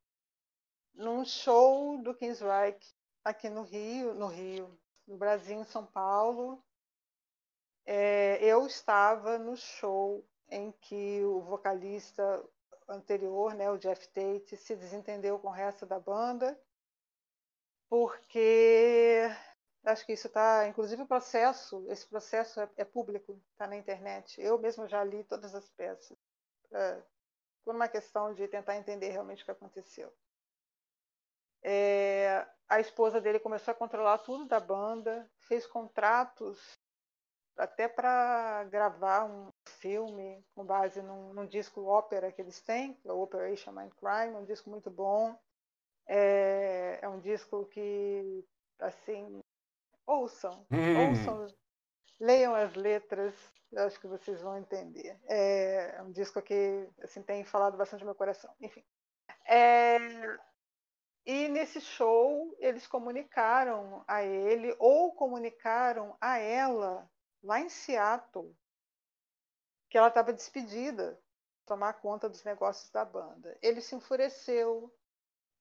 num 0.94 1.22
show 1.22 1.98
do 2.02 2.14
Kings 2.14 2.42
Reich 2.42 2.96
aqui 3.22 3.50
no 3.50 3.62
Rio, 3.62 4.14
no 4.14 4.26
Rio, 4.26 4.78
no 5.06 5.18
Brasil, 5.18 5.60
em 5.60 5.64
São 5.64 5.84
Paulo, 5.84 6.64
é, 7.84 8.38
eu 8.42 8.66
estava 8.66 9.38
no 9.38 9.54
show 9.54 10.26
em 10.48 10.72
que 10.72 11.22
o 11.24 11.40
vocalista 11.42 12.42
anterior, 12.88 13.54
né, 13.54 13.70
o 13.70 13.76
Jeff 13.76 14.08
Tate, 14.08 14.56
se 14.56 14.74
desentendeu 14.74 15.38
com 15.38 15.48
o 15.48 15.52
resto 15.52 15.84
da 15.84 16.00
banda, 16.00 16.58
porque 17.88 19.30
acho 19.86 20.04
que 20.04 20.12
isso 20.12 20.26
está, 20.26 20.66
inclusive 20.68 21.02
o 21.02 21.06
processo, 21.06 21.86
esse 21.90 22.06
processo 22.06 22.60
é, 22.60 22.68
é 22.76 22.84
público, 22.84 23.40
está 23.52 23.66
na 23.66 23.76
internet. 23.76 24.40
Eu 24.40 24.58
mesmo 24.58 24.88
já 24.88 25.02
li 25.04 25.24
todas 25.24 25.54
as 25.54 25.68
peças, 25.70 26.16
é, 26.72 27.02
por 27.64 27.74
uma 27.74 27.88
questão 27.88 28.34
de 28.34 28.46
tentar 28.48 28.76
entender 28.76 29.10
realmente 29.10 29.42
o 29.42 29.44
que 29.44 29.50
aconteceu. 29.50 30.12
É, 31.62 32.46
a 32.68 32.80
esposa 32.80 33.20
dele 33.20 33.40
começou 33.40 33.72
a 33.72 33.74
controlar 33.74 34.18
tudo 34.18 34.46
da 34.46 34.60
banda, 34.60 35.28
fez 35.40 35.66
contratos 35.66 36.78
até 37.56 37.88
para 37.88 38.64
gravar 38.64 39.24
um 39.24 39.50
filme 39.64 40.44
com 40.54 40.64
base 40.64 41.00
num, 41.00 41.32
num 41.32 41.46
disco 41.46 41.84
ópera 41.86 42.30
que 42.30 42.42
eles 42.42 42.60
têm, 42.60 42.98
é 43.04 43.12
o 43.12 43.22
Operation 43.22 43.72
Mindcrime, 43.72 44.36
um 44.36 44.44
disco 44.44 44.68
muito 44.68 44.90
bom. 44.90 45.36
É, 46.06 46.98
é 47.02 47.08
um 47.08 47.18
disco 47.18 47.64
que, 47.66 48.44
assim, 48.78 49.42
ouçam, 50.06 50.66
Hum. 50.70 51.10
ouçam, 51.10 51.46
leiam 52.20 52.54
as 52.54 52.74
letras, 52.74 53.34
eu 53.72 53.84
acho 53.84 54.00
que 54.00 54.06
vocês 54.06 54.40
vão 54.40 54.56
entender. 54.58 55.18
É, 55.28 56.00
um 56.02 56.12
disco 56.12 56.40
que 56.40 56.88
assim, 57.02 57.22
tem 57.22 57.44
falado 57.44 57.76
bastante 57.76 58.00
no 58.00 58.06
meu 58.06 58.14
coração. 58.14 58.54
Enfim. 58.60 58.84
É, 59.46 59.98
e 61.24 61.48
nesse 61.48 61.80
show 61.80 62.54
eles 62.58 62.86
comunicaram 62.86 64.04
a 64.06 64.22
ele 64.22 64.74
ou 64.78 65.12
comunicaram 65.14 66.16
a 66.20 66.38
ela 66.38 67.10
lá 67.42 67.60
em 67.60 67.68
Seattle 67.68 68.56
que 69.88 69.98
ela 69.98 70.08
estava 70.08 70.32
despedida, 70.32 71.18
tomar 71.64 71.94
conta 71.94 72.28
dos 72.28 72.44
negócios 72.44 72.90
da 72.90 73.04
banda. 73.04 73.56
Ele 73.62 73.80
se 73.80 73.94
enfureceu 73.94 74.92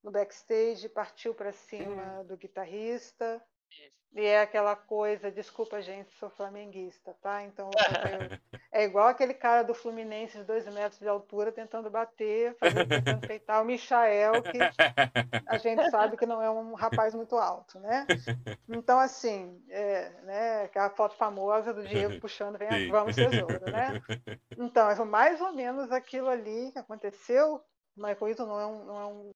no 0.03 0.11
backstage, 0.11 0.89
partiu 0.89 1.33
para 1.33 1.51
cima 1.51 2.23
do 2.23 2.37
guitarrista. 2.37 3.43
E 4.13 4.21
é 4.25 4.41
aquela 4.41 4.75
coisa, 4.75 5.29
desculpa 5.29 5.81
gente, 5.81 6.09
sou 6.13 6.29
flamenguista, 6.29 7.13
tá? 7.21 7.43
Então 7.43 7.69
fazer- 7.71 8.39
é 8.71 8.83
igual 8.85 9.07
aquele 9.07 9.33
cara 9.33 9.61
do 9.63 9.73
Fluminense 9.73 10.37
de 10.37 10.43
dois 10.45 10.65
metros 10.67 10.99
de 10.99 11.07
altura 11.07 11.51
tentando 11.51 11.89
bater, 11.89 12.55
fazer, 12.57 12.85
tentando 12.85 13.27
peitar 13.27 13.61
o 13.61 13.65
Michael, 13.65 14.41
que 14.43 14.57
a 15.47 15.57
gente 15.57 15.89
sabe 15.89 16.15
que 16.15 16.25
não 16.25 16.41
é 16.41 16.49
um 16.49 16.73
rapaz 16.75 17.13
muito 17.13 17.35
alto, 17.35 17.77
né? 17.79 18.07
Então, 18.67 18.99
assim, 18.99 19.61
é, 19.69 20.09
né, 20.21 20.63
aquela 20.63 20.89
foto 20.89 21.15
famosa 21.15 21.73
do 21.73 21.83
Diego 21.83 22.19
puxando, 22.19 22.57
vem, 22.57 22.69
Sim. 22.69 22.89
vamos 22.89 23.15
tesouro, 23.15 23.69
né? 23.69 24.01
Então, 24.57 24.89
é 24.89 25.05
mais 25.05 25.39
ou 25.41 25.51
menos 25.51 25.91
aquilo 25.91 26.29
ali 26.29 26.71
que 26.71 26.79
aconteceu. 26.79 27.61
O 27.95 28.01
Michael 28.01 28.29
Eaton 28.29 28.45
não 28.45 28.59
é 28.59 28.65
um, 28.65 28.85
não 28.85 28.99
é 28.99 29.05
um, 29.05 29.31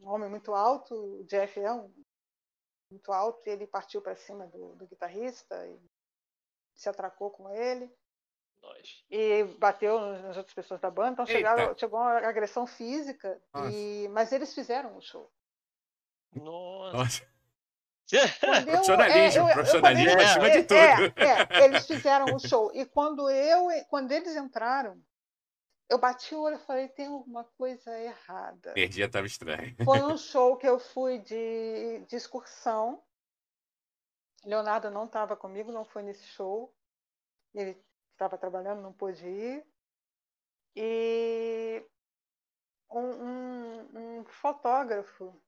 um 0.00 0.08
homem 0.08 0.28
muito 0.28 0.54
alto, 0.54 0.94
o 0.94 1.24
Jeff 1.24 1.60
é 1.60 1.72
um 1.72 1.90
muito 2.92 3.12
alto, 3.12 3.42
e 3.46 3.50
ele 3.50 3.66
partiu 3.66 4.00
para 4.00 4.14
cima 4.14 4.46
do, 4.46 4.74
do 4.76 4.86
guitarrista 4.86 5.66
e 5.66 5.80
se 6.74 6.88
atracou 6.88 7.30
com 7.30 7.50
ele 7.50 7.90
Nós. 8.62 9.04
e 9.10 9.44
bateu 9.58 10.00
nas 10.00 10.36
outras 10.36 10.54
pessoas 10.54 10.80
da 10.80 10.90
banda, 10.90 11.12
então 11.12 11.26
chegaram, 11.26 11.76
chegou 11.76 11.98
uma 11.98 12.18
agressão 12.18 12.66
física, 12.66 13.40
e, 13.72 14.08
mas 14.10 14.32
eles 14.32 14.54
fizeram 14.54 14.96
o 14.96 15.00
show. 15.02 15.30
Nossa. 16.34 17.26
Profissionalismo, 18.66 19.48
é, 19.48 19.50
eu- 19.50 19.54
profissionalismo 19.54 20.20
acima 20.20 20.50
de 20.50 20.62
tudo. 20.64 20.78
É, 20.78 21.60
é, 21.60 21.64
eles 21.64 21.86
fizeram 21.86 22.34
o 22.34 22.38
show. 22.38 22.70
E 22.74 22.84
quando 22.84 23.30
eu, 23.30 23.68
quando 23.88 24.12
eles 24.12 24.36
entraram, 24.36 25.02
eu 25.92 25.98
bati 25.98 26.34
o 26.34 26.40
olho 26.40 26.56
e 26.56 26.60
falei, 26.60 26.88
tem 26.88 27.06
alguma 27.06 27.44
coisa 27.44 27.96
errada. 27.98 28.70
a 28.74 28.78
energia 28.78 29.10
tava 29.10 29.26
estranha. 29.26 29.76
Foi 29.84 30.02
um 30.02 30.16
show 30.18 30.56
que 30.56 30.66
eu 30.66 30.78
fui 30.78 31.18
de, 31.18 32.04
de 32.08 32.16
excursão. 32.16 33.02
Leonardo 34.44 34.90
não 34.90 35.04
estava 35.04 35.36
comigo, 35.36 35.70
não 35.70 35.84
foi 35.84 36.02
nesse 36.02 36.24
show. 36.26 36.74
Ele 37.54 37.80
estava 38.12 38.38
trabalhando, 38.38 38.80
não 38.82 38.92
pôde 38.92 39.26
ir. 39.26 39.66
E 40.74 41.84
um, 42.90 43.00
um- 43.00 44.18
um 44.20 44.24
fotógrafo, 44.24 45.38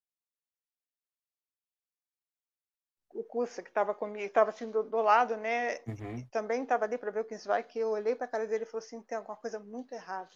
o 3.15 3.23
Cussa, 3.23 3.63
que 3.63 3.69
estava 3.69 3.95
comigo, 3.95 4.27
estava 4.27 4.51
assim 4.51 4.71
do, 4.71 4.83
do 4.83 5.01
lado, 5.01 5.37
né? 5.37 5.79
Uhum. 5.87 6.27
também 6.31 6.65
estava 6.65 6.85
ali 6.85 6.99
para 6.99 7.13
ver 7.13 7.21
o 7.21 7.25
que 7.25 7.37
vai, 7.39 7.63
que 7.63 7.79
eu 7.79 7.91
olhei 7.91 8.15
para 8.15 8.27
a 8.27 8.29
cara 8.29 8.47
dele 8.47 8.65
e 8.65 8.67
falei 8.67 8.85
assim, 8.85 9.01
tem 9.03 9.17
alguma 9.17 9.37
coisa 9.37 9.61
muito 9.61 9.93
errada. 9.95 10.31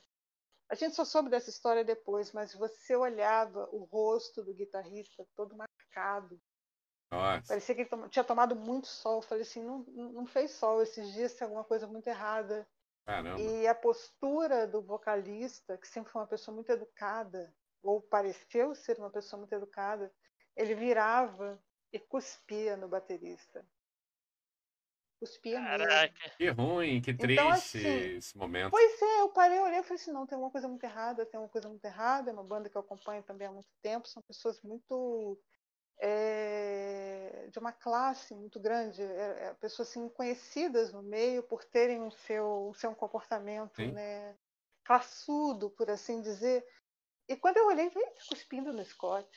A 0.70 0.74
gente 0.74 0.94
só 0.94 1.04
soube 1.04 1.28
dessa 1.28 1.50
história 1.50 1.84
depois, 1.84 2.32
mas 2.32 2.54
você 2.54 2.94
olhava 2.94 3.68
o 3.72 3.84
rosto 3.84 4.44
do 4.44 4.54
guitarrista 4.54 5.26
todo 5.34 5.56
marcado. 5.56 6.40
Nossa. 7.10 7.48
Parecia 7.48 7.74
que 7.74 7.80
ele 7.82 7.88
tom- 7.88 8.08
tinha 8.08 8.24
tomado 8.24 8.54
muito 8.54 8.86
sol. 8.86 9.16
Eu 9.16 9.22
falei 9.22 9.42
assim, 9.42 9.62
não, 9.64 9.78
não 10.12 10.26
fez 10.26 10.52
sol 10.52 10.82
esses 10.82 11.12
dias, 11.14 11.34
tem 11.34 11.46
alguma 11.46 11.64
coisa 11.64 11.86
muito 11.86 12.06
errada. 12.06 12.68
Caramba. 13.06 13.40
E 13.40 13.66
a 13.66 13.74
postura 13.74 14.66
do 14.66 14.82
vocalista, 14.82 15.78
que 15.78 15.88
sempre 15.88 16.12
foi 16.12 16.20
uma 16.20 16.28
pessoa 16.28 16.54
muito 16.54 16.70
educada, 16.70 17.54
ou 17.82 18.02
pareceu 18.02 18.74
ser 18.74 18.98
uma 18.98 19.10
pessoa 19.10 19.38
muito 19.38 19.54
educada, 19.54 20.12
ele 20.54 20.74
virava 20.74 21.58
e 21.92 21.98
cuspia 21.98 22.76
no 22.76 22.88
baterista. 22.88 23.64
Cuspia 25.18 25.60
mesmo. 25.60 25.78
Caraca. 25.78 26.30
Que 26.36 26.48
ruim, 26.48 27.00
que 27.00 27.12
triste 27.12 27.40
Então, 27.40 27.50
assim, 27.50 28.16
esse 28.16 28.36
momento. 28.36 28.70
Pois 28.70 29.02
é, 29.02 29.20
eu 29.20 29.28
parei, 29.30 29.58
olhei 29.58 29.80
e 29.80 29.82
falei 29.82 30.00
assim, 30.00 30.12
não, 30.12 30.26
tem 30.26 30.36
alguma 30.36 30.52
coisa 30.52 30.68
muito 30.68 30.84
errada, 30.84 31.26
tem 31.26 31.36
alguma 31.36 31.50
coisa 31.50 31.68
muito 31.68 31.84
errada, 31.84 32.30
é 32.30 32.32
uma 32.32 32.44
banda 32.44 32.68
que 32.68 32.76
eu 32.76 32.80
acompanho 32.80 33.22
também 33.24 33.48
há 33.48 33.52
muito 33.52 33.68
tempo, 33.82 34.06
são 34.06 34.22
pessoas 34.22 34.62
muito 34.62 35.36
é, 36.00 37.48
de 37.50 37.58
uma 37.58 37.72
classe 37.72 38.32
muito 38.34 38.60
grande, 38.60 39.02
é, 39.02 39.48
é, 39.48 39.54
pessoas 39.54 39.88
assim, 39.88 40.08
conhecidas 40.08 40.92
no 40.92 41.02
meio 41.02 41.42
por 41.42 41.64
terem 41.64 42.00
o 42.06 42.10
seu, 42.10 42.68
o 42.68 42.74
seu 42.74 42.94
comportamento 42.94 43.82
né, 43.92 44.36
classudo, 44.84 45.70
por 45.70 45.90
assim 45.90 46.22
dizer. 46.22 46.64
E 47.28 47.36
quando 47.36 47.56
eu 47.56 47.66
olhei, 47.66 47.86
ele 47.86 47.98
está 47.98 48.22
cuspindo 48.28 48.72
no 48.72 48.84
Scott. 48.84 49.28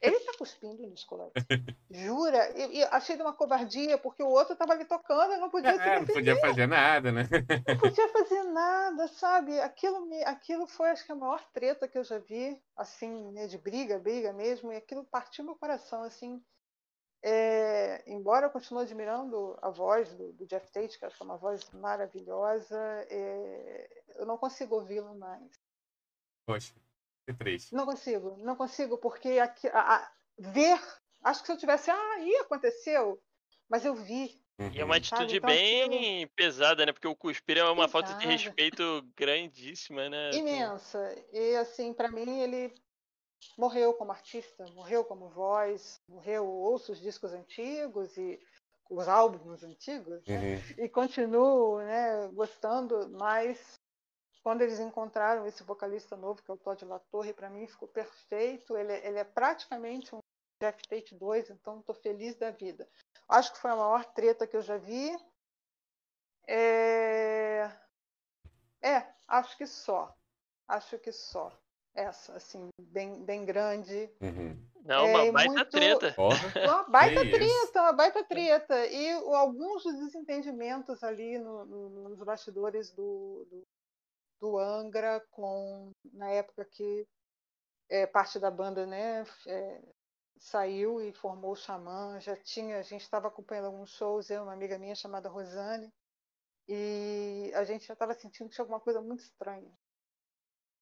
Ele 0.00 0.16
está 0.16 0.32
cuspindo 0.38 0.86
no 0.86 0.96
Scott. 0.96 1.32
Jura? 1.90 2.50
E, 2.56 2.78
e, 2.78 2.82
achei 2.84 3.16
de 3.16 3.22
uma 3.22 3.32
covardia, 3.32 3.98
porque 3.98 4.22
o 4.22 4.28
outro 4.28 4.52
estava 4.52 4.72
ali 4.72 4.84
tocando, 4.84 5.32
eu 5.32 5.40
não 5.40 5.50
podia 5.50 5.70
é, 5.70 5.98
Não 5.98 6.06
podia 6.06 6.38
fazer 6.40 6.66
nada, 6.68 7.10
né? 7.10 7.28
Não 7.66 7.78
podia 7.78 8.08
fazer 8.08 8.44
nada, 8.44 9.08
sabe? 9.08 9.58
Aquilo, 9.60 10.06
me, 10.06 10.22
aquilo 10.24 10.66
foi, 10.66 10.90
acho 10.90 11.04
que, 11.04 11.10
a 11.10 11.16
maior 11.16 11.44
treta 11.52 11.88
que 11.88 11.98
eu 11.98 12.04
já 12.04 12.18
vi, 12.18 12.60
assim, 12.76 13.32
né, 13.32 13.48
de 13.48 13.58
briga, 13.58 13.98
briga 13.98 14.32
mesmo, 14.32 14.72
e 14.72 14.76
aquilo 14.76 15.04
partiu 15.04 15.44
meu 15.44 15.56
coração, 15.56 16.04
assim. 16.04 16.40
É, 17.22 18.02
embora 18.06 18.46
eu 18.46 18.50
continue 18.50 18.82
admirando 18.82 19.58
a 19.60 19.68
voz 19.68 20.14
do, 20.14 20.32
do, 20.32 20.46
Jeff 20.46 20.70
Tate, 20.72 20.98
que 20.98 21.04
acho 21.04 21.16
que 21.16 21.22
é 21.22 21.26
uma 21.26 21.36
voz 21.36 21.68
maravilhosa, 21.72 22.78
é, 23.10 24.04
eu 24.16 24.24
não 24.24 24.38
consigo 24.38 24.76
ouvi-lo 24.76 25.14
mais. 25.18 25.50
Poxa. 26.46 26.72
Não 27.74 27.84
consigo, 27.84 28.36
não 28.38 28.56
consigo, 28.56 28.98
porque 28.98 29.38
aqui, 29.38 29.68
a, 29.68 29.96
a, 29.96 30.12
ver, 30.38 30.80
acho 31.22 31.40
que 31.40 31.46
se 31.46 31.52
eu 31.52 31.58
tivesse, 31.58 31.90
ah, 31.90 32.12
aí 32.16 32.36
aconteceu, 32.36 33.20
mas 33.68 33.84
eu 33.84 33.94
vi. 33.94 34.40
Uhum. 34.58 34.70
E 34.74 34.80
é 34.80 34.84
uma 34.84 34.96
atitude 34.96 35.36
então, 35.36 35.48
bem 35.48 35.82
aquilo... 35.84 36.30
pesada, 36.36 36.84
né? 36.84 36.92
Porque 36.92 37.08
o 37.08 37.16
cuspir 37.16 37.58
é 37.58 37.64
uma 37.64 37.88
falta 37.88 38.12
de 38.14 38.26
respeito 38.26 39.02
grandíssima, 39.16 40.08
né? 40.08 40.30
Imensa. 40.32 41.16
E 41.32 41.56
assim, 41.56 41.94
para 41.94 42.10
mim, 42.10 42.40
ele 42.40 42.74
morreu 43.56 43.94
como 43.94 44.12
artista, 44.12 44.66
morreu 44.74 45.04
como 45.04 45.30
voz, 45.30 46.00
morreu, 46.06 46.46
ouço 46.46 46.92
os 46.92 47.00
discos 47.00 47.32
antigos 47.32 48.16
e 48.18 48.38
os 48.90 49.08
álbuns 49.08 49.62
antigos, 49.62 50.26
né? 50.26 50.36
uhum. 50.36 50.42
né? 50.42 50.84
e 50.84 50.88
continuo 50.88 51.78
né, 51.78 52.28
gostando, 52.32 53.08
mas 53.18 53.79
quando 54.42 54.62
eles 54.62 54.80
encontraram 54.80 55.46
esse 55.46 55.62
vocalista 55.62 56.16
novo, 56.16 56.42
que 56.42 56.50
é 56.50 56.54
o 56.54 56.56
Todd 56.56 56.84
LaTorre, 56.84 57.32
para 57.32 57.50
mim 57.50 57.66
ficou 57.66 57.88
perfeito. 57.88 58.76
Ele, 58.76 58.92
ele, 59.06 59.18
é 59.18 59.24
praticamente 59.24 60.14
um 60.14 60.20
Jeff 60.62 60.82
Tate 60.88 61.14
2, 61.14 61.50
então 61.50 61.80
estou 61.80 61.94
feliz 61.94 62.36
da 62.36 62.50
vida. 62.50 62.88
Acho 63.28 63.52
que 63.52 63.58
foi 63.58 63.70
a 63.70 63.76
maior 63.76 64.04
treta 64.06 64.46
que 64.46 64.56
eu 64.56 64.62
já 64.62 64.76
vi. 64.76 65.14
É... 66.46 67.70
é, 68.82 69.06
acho 69.28 69.56
que 69.56 69.66
só. 69.66 70.14
Acho 70.66 70.98
que 70.98 71.12
só. 71.12 71.52
Essa, 71.94 72.36
assim, 72.36 72.68
bem, 72.80 73.22
bem 73.24 73.44
grande. 73.44 74.10
Uhum. 74.22 74.70
Não, 74.84 75.04
é, 75.04 75.22
uma 75.24 75.32
baita 75.32 75.52
muito... 75.52 75.70
treta. 75.70 76.14
Uma 76.64 76.84
baita 76.84 77.20
que 77.20 77.30
treta, 77.30 77.44
isso? 77.44 77.72
uma 77.78 77.92
baita 77.92 78.24
treta. 78.24 78.86
E 78.86 79.12
alguns 79.34 79.82
dos 79.82 79.98
desentendimentos 79.98 81.02
ali 81.02 81.38
no, 81.38 81.66
no, 81.66 82.08
nos 82.08 82.18
bastidores 82.22 82.90
do, 82.90 83.46
do 83.50 83.66
do 84.40 84.58
Angra 84.58 85.20
com 85.30 85.92
na 86.12 86.30
época 86.30 86.64
que 86.64 87.06
é, 87.88 88.06
parte 88.06 88.38
da 88.38 88.50
banda 88.50 88.86
né 88.86 89.24
é, 89.46 89.82
saiu 90.38 91.00
e 91.00 91.12
formou 91.12 91.52
o 91.52 91.56
Xamã 91.56 92.18
já 92.20 92.36
tinha 92.36 92.78
a 92.78 92.82
gente 92.82 93.02
estava 93.02 93.28
acompanhando 93.28 93.66
alguns 93.66 93.90
shows 93.90 94.30
eu 94.30 94.42
uma 94.42 94.52
amiga 94.52 94.78
minha 94.78 94.94
chamada 94.94 95.28
Rosane 95.28 95.92
e 96.66 97.50
a 97.54 97.64
gente 97.64 97.86
já 97.86 97.94
estava 97.94 98.14
sentindo 98.14 98.48
que 98.48 98.54
tinha 98.54 98.62
alguma 98.62 98.78
coisa 98.78 99.00
muito 99.00 99.24
estranha. 99.24 99.76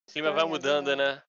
O 0.06 0.12
clima 0.12 0.30
vai 0.32 0.44
mudando 0.44 0.94
né? 0.94 0.96
né? 0.96 1.22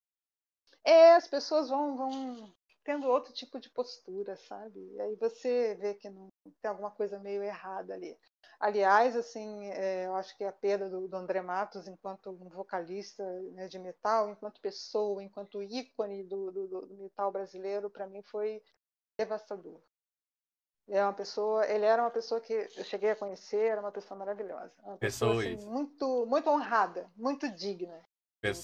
É 0.84 1.14
as 1.14 1.28
pessoas 1.28 1.70
vão 1.70 1.96
vão 1.96 2.54
tendo 2.84 3.08
outro 3.08 3.34
tipo 3.34 3.60
de 3.60 3.70
postura 3.70 4.36
sabe? 4.36 4.80
E 4.94 5.02
aí 5.02 5.16
você 5.16 5.76
vê 5.76 5.94
que 5.96 6.10
não 6.10 6.30
tem 6.62 6.70
alguma 6.70 6.92
coisa 6.92 7.20
meio 7.20 7.42
errada 7.42 7.94
ali 7.94 8.18
Aliás, 8.60 9.16
assim, 9.16 9.68
é, 9.68 10.06
eu 10.06 10.16
acho 10.16 10.36
que 10.36 10.44
a 10.44 10.52
perda 10.52 10.90
do, 10.90 11.08
do 11.08 11.16
André 11.16 11.42
Matos 11.42 11.88
enquanto 11.88 12.30
um 12.30 12.50
vocalista 12.50 13.24
né, 13.54 13.70
de 13.70 13.80
metal, 13.80 14.30
enquanto 14.30 14.60
pessoa, 14.60 15.24
enquanto 15.24 15.64
ícone 15.64 16.24
do, 16.24 16.52
do, 16.52 16.68
do 16.68 16.96
metal 16.98 17.32
brasileiro, 17.32 17.90
para 17.90 18.06
mim 18.06 18.22
foi 18.22 18.62
devastador. 19.18 19.80
Ele, 20.90 20.98
é 20.98 21.04
uma 21.04 21.14
pessoa, 21.14 21.66
ele 21.68 21.86
era 21.86 22.02
uma 22.02 22.12
pessoa 22.12 22.42
que 22.42 22.52
eu 22.52 22.84
cheguei 22.84 23.12
a 23.12 23.16
conhecer, 23.16 23.72
era 23.72 23.80
uma 23.80 23.92
pessoa 23.92 24.18
maravilhosa. 24.18 24.74
Uma 24.84 24.98
pessoa, 24.98 25.40
assim, 25.40 25.56
muito, 25.66 26.26
muito 26.26 26.50
honrada, 26.50 27.10
muito 27.16 27.48
digna. 27.50 28.04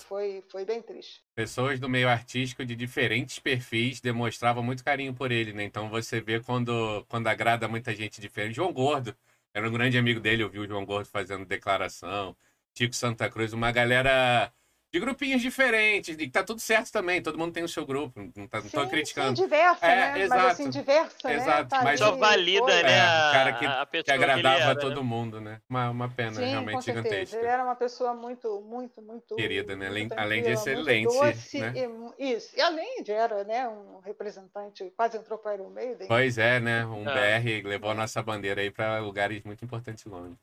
Foi, 0.06 0.42
foi 0.50 0.64
bem 0.64 0.82
triste. 0.82 1.24
Pessoas 1.36 1.80
do 1.80 1.90
meio 1.90 2.08
artístico 2.08 2.66
de 2.66 2.76
diferentes 2.76 3.40
perfis 3.40 4.00
demonstravam 4.00 4.64
muito 4.64 4.84
carinho 4.84 5.14
por 5.14 5.32
ele, 5.32 5.52
né? 5.52 5.64
Então 5.64 5.90
você 5.90 6.22
vê 6.22 6.40
quando, 6.40 7.06
quando 7.10 7.28
agrada 7.28 7.68
muita 7.68 7.94
gente 7.94 8.22
diferente. 8.22 8.56
João 8.56 8.72
Gordo, 8.72 9.16
era 9.56 9.70
um 9.70 9.72
grande 9.72 9.98
amigo 9.98 10.20
dele, 10.20 10.44
eu 10.44 10.50
vi 10.50 10.60
o 10.60 10.68
João 10.68 10.86
Gordo 10.86 11.08
fazendo 11.08 11.46
declaração. 11.46 12.36
Chico 12.78 12.94
Santa 12.94 13.30
Cruz, 13.30 13.54
uma 13.54 13.72
galera 13.72 14.52
de 14.94 15.00
grupinhos 15.00 15.42
diferentes, 15.42 16.16
e 16.18 16.30
tá 16.30 16.44
tudo 16.44 16.62
certo 16.62 16.92
também, 16.92 17.22
todo 17.22 17.38
mundo 17.38 17.52
tem 17.52 17.64
o 17.64 17.68
seu 17.68 17.86
grupo, 17.86 18.32
não, 18.36 18.48
tá, 18.48 18.62
não 18.62 18.70
tô 18.70 18.88
criticando. 18.88 19.36
Sim, 19.36 19.44
diversa, 19.44 19.86
é, 19.86 19.96
né? 19.96 20.22
Exato, 20.22 20.42
Mas 20.42 20.52
assim, 20.54 20.70
diversa, 20.70 21.28
né? 21.28 21.36
exato, 21.36 21.76
né? 21.76 21.82
Mas 21.84 22.00
só 22.00 22.16
valida, 22.16 22.84
né? 22.84 22.98
É, 22.98 23.04
o 23.04 23.32
cara 23.32 23.54
que, 23.54 24.04
que 24.04 24.12
agradava 24.12 24.56
que 24.56 24.62
era, 24.62 24.80
todo 24.80 25.02
né? 25.02 25.08
mundo, 25.08 25.42
né? 25.42 25.62
Uma, 25.70 25.90
uma 25.90 26.10
pena 26.10 26.36
Sim, 26.36 26.46
realmente 26.46 26.86
gigantesca. 26.86 27.38
Ele 27.38 27.48
era 27.48 27.64
uma 27.64 27.76
pessoa 27.76 28.14
muito, 28.14 28.62
muito, 28.62 29.02
muito... 29.02 29.36
Querida, 29.36 29.76
né? 29.76 29.88
Além, 29.88 30.08
além 30.16 30.44
de 30.44 30.52
excelente, 30.52 31.06
doce, 31.06 31.60
né? 31.60 31.74
E, 32.18 32.34
isso, 32.34 32.56
e 32.56 32.62
além 32.62 33.04
de 33.04 33.12
era, 33.12 33.44
né, 33.44 33.68
um 33.68 34.00
representante, 34.00 34.90
quase 34.96 35.18
entrou 35.18 35.38
para 35.38 35.52
o 35.52 35.56
Iron 35.56 35.70
Maiden. 35.72 36.08
Pois 36.08 36.38
é, 36.38 36.60
né? 36.62 36.86
Um 36.86 37.08
é. 37.10 37.40
BR 37.40 37.68
levou 37.68 37.92
a 37.92 37.94
nossa 37.94 38.24
bandeira 38.24 38.62
aí 38.62 38.72
para 38.72 39.00
lugares 39.00 39.44
muito 39.44 39.66
importantes 39.66 40.06
longe. 40.06 40.38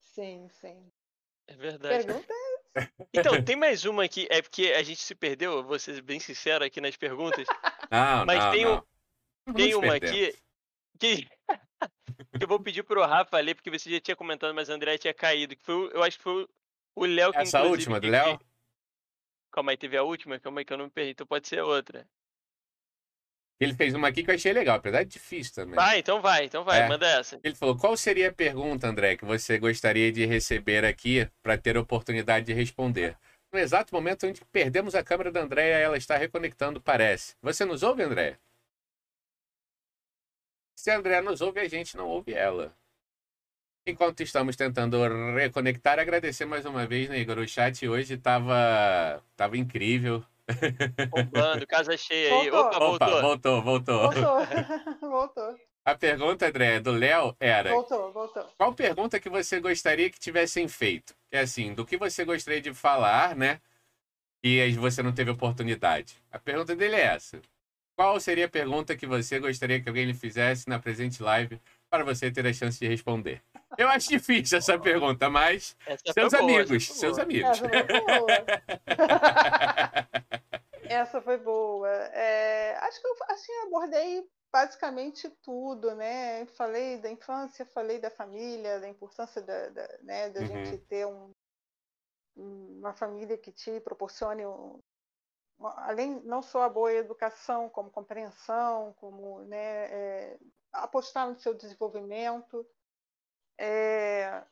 Sim, 0.00 0.48
sim. 0.48 0.76
É 1.46 1.54
verdade. 1.54 2.06
Pergunta 2.06 2.34
então, 3.12 3.32
tem 3.44 3.56
mais 3.56 3.84
uma 3.84 4.04
aqui, 4.04 4.26
é 4.30 4.40
porque 4.40 4.72
a 4.76 4.82
gente 4.82 5.00
se 5.00 5.14
perdeu, 5.14 5.52
eu 5.52 5.64
vou 5.64 5.78
ser 5.78 6.00
bem 6.02 6.18
sincero 6.18 6.64
aqui 6.64 6.80
nas 6.80 6.96
perguntas. 6.96 7.46
Não, 7.90 8.24
mas 8.26 8.38
não, 8.38 8.50
tem, 8.50 8.64
não. 8.64 8.86
Um, 9.46 9.52
tem 9.52 9.74
uma 9.74 9.94
aqui 9.94 10.34
que, 10.98 11.26
que 11.26 11.28
eu 12.40 12.48
vou 12.48 12.60
pedir 12.60 12.82
pro 12.82 13.04
Rafa 13.04 13.38
ler, 13.40 13.54
porque 13.54 13.70
você 13.70 13.90
já 13.90 14.00
tinha 14.00 14.16
comentado, 14.16 14.54
mas 14.54 14.68
o 14.68 14.72
André 14.72 14.96
tinha 14.98 15.12
caído. 15.12 15.56
Que 15.56 15.64
foi, 15.64 15.90
eu 15.92 16.02
acho 16.02 16.16
que 16.16 16.22
foi 16.22 16.48
o 16.94 17.04
Léo 17.04 17.32
que 17.32 17.38
Essa 17.38 17.62
última 17.62 17.98
do 17.98 18.08
Léo? 18.08 18.40
Calma 19.50 19.72
aí, 19.72 19.76
teve 19.76 19.96
a 19.96 20.02
última? 20.02 20.38
Calma 20.38 20.60
aí 20.60 20.64
que 20.64 20.72
eu 20.72 20.78
não 20.78 20.86
me 20.86 20.90
perdi, 20.90 21.10
então 21.10 21.26
pode 21.26 21.46
ser 21.48 21.60
outra. 21.62 22.08
Ele 23.60 23.74
fez 23.74 23.94
uma 23.94 24.08
aqui 24.08 24.24
que 24.24 24.30
eu 24.30 24.34
achei 24.34 24.52
legal, 24.52 24.76
apesar 24.76 25.04
de 25.04 25.10
difícil 25.10 25.54
também. 25.54 25.74
Vai, 25.74 25.98
então 25.98 26.20
vai, 26.20 26.44
então 26.46 26.64
vai, 26.64 26.80
é. 26.80 26.88
manda 26.88 27.06
essa. 27.06 27.38
Ele 27.44 27.54
falou: 27.54 27.76
qual 27.76 27.96
seria 27.96 28.28
a 28.28 28.32
pergunta, 28.32 28.88
André, 28.88 29.16
que 29.16 29.24
você 29.24 29.58
gostaria 29.58 30.10
de 30.10 30.26
receber 30.26 30.84
aqui 30.84 31.28
para 31.42 31.56
ter 31.56 31.76
a 31.76 31.80
oportunidade 31.80 32.46
de 32.46 32.52
responder? 32.52 33.16
No 33.52 33.58
exato 33.58 33.94
momento 33.94 34.26
onde 34.26 34.42
perdemos 34.46 34.94
a 34.94 35.04
câmera 35.04 35.30
da 35.30 35.42
Andréia, 35.42 35.76
ela 35.76 35.96
está 35.96 36.16
reconectando, 36.16 36.80
parece. 36.80 37.36
Você 37.42 37.64
nos 37.64 37.82
ouve, 37.82 38.02
André? 38.02 38.38
Se 40.74 40.90
a 40.90 40.96
André 40.96 41.20
nos 41.20 41.40
ouve, 41.40 41.60
a 41.60 41.68
gente 41.68 41.96
não 41.96 42.08
ouve 42.08 42.32
ela. 42.32 42.74
Enquanto 43.86 44.22
estamos 44.22 44.56
tentando 44.56 44.96
reconectar, 45.34 45.98
agradecer 45.98 46.44
mais 46.44 46.64
uma 46.64 46.86
vez, 46.86 47.08
né, 47.08 47.18
Igor? 47.18 47.38
O 47.38 47.46
chat 47.46 47.86
hoje 47.86 48.14
estava 48.14 49.22
tava 49.36 49.56
incrível. 49.56 50.24
Bombando, 51.10 51.66
casa 51.66 51.96
cheia 51.96 52.34
aí. 52.34 52.50
Opa, 52.50 52.78
voltou. 52.78 53.08
Opa, 53.08 53.20
voltou, 53.20 53.62
voltou. 53.62 54.12
Voltou. 54.12 55.10
voltou. 55.10 55.56
A 55.84 55.96
pergunta, 55.96 56.46
André, 56.46 56.78
do 56.78 56.92
Léo 56.92 57.36
era. 57.40 57.70
Voltou, 57.70 58.12
voltou. 58.12 58.44
Qual 58.56 58.72
pergunta 58.72 59.18
que 59.18 59.28
você 59.28 59.58
gostaria 59.58 60.08
que 60.08 60.18
tivessem 60.18 60.68
feito? 60.68 61.12
É 61.30 61.40
assim, 61.40 61.74
do 61.74 61.84
que 61.84 61.96
você 61.96 62.24
gostaria 62.24 62.60
de 62.60 62.72
falar, 62.72 63.34
né? 63.34 63.60
E 64.44 64.72
você 64.74 65.02
não 65.02 65.12
teve 65.12 65.30
oportunidade. 65.30 66.16
A 66.30 66.38
pergunta 66.38 66.76
dele 66.76 66.96
é 66.96 67.06
essa. 67.06 67.40
Qual 67.96 68.18
seria 68.20 68.46
a 68.46 68.48
pergunta 68.48 68.96
que 68.96 69.06
você 69.06 69.38
gostaria 69.38 69.80
que 69.80 69.88
alguém 69.88 70.04
lhe 70.06 70.14
fizesse 70.14 70.68
na 70.68 70.78
presente 70.78 71.22
live 71.22 71.60
para 71.90 72.04
você 72.04 72.30
ter 72.30 72.46
a 72.46 72.52
chance 72.52 72.78
de 72.78 72.86
responder? 72.86 73.42
Eu 73.76 73.88
acho 73.88 74.08
difícil 74.08 74.58
essa 74.58 74.78
pergunta, 74.78 75.28
mas 75.28 75.76
essa 75.86 76.12
seus 76.12 76.34
amigos, 76.34 76.86
boa, 76.86 76.98
seus 76.98 77.18
amigos. 77.18 77.58
Foi 77.58 77.68
boa. 77.68 78.26
essa 80.92 81.20
foi 81.20 81.38
boa. 81.38 81.88
É, 81.88 82.76
acho 82.76 83.00
que 83.00 83.06
eu 83.06 83.16
assim, 83.28 83.52
abordei 83.66 84.28
basicamente 84.52 85.30
tudo, 85.42 85.94
né? 85.94 86.44
Falei 86.46 86.98
da 86.98 87.10
infância, 87.10 87.64
falei 87.66 87.98
da 87.98 88.10
família, 88.10 88.80
da 88.80 88.88
importância 88.88 89.40
da, 89.40 89.68
da, 89.70 89.98
né, 90.02 90.30
da 90.30 90.40
uhum. 90.40 90.46
gente 90.46 90.78
ter 90.86 91.06
um, 91.06 91.32
uma 92.36 92.92
família 92.92 93.38
que 93.38 93.50
te 93.50 93.80
proporcione 93.80 94.44
um, 94.46 94.78
além 95.58 96.20
não 96.24 96.42
só 96.42 96.62
a 96.62 96.68
boa 96.68 96.92
educação, 96.92 97.68
como 97.68 97.90
compreensão, 97.90 98.92
como 98.94 99.42
né, 99.44 99.86
é, 99.86 100.38
apostar 100.72 101.28
no 101.28 101.38
seu 101.38 101.54
desenvolvimento. 101.54 102.66
É... 103.58 104.44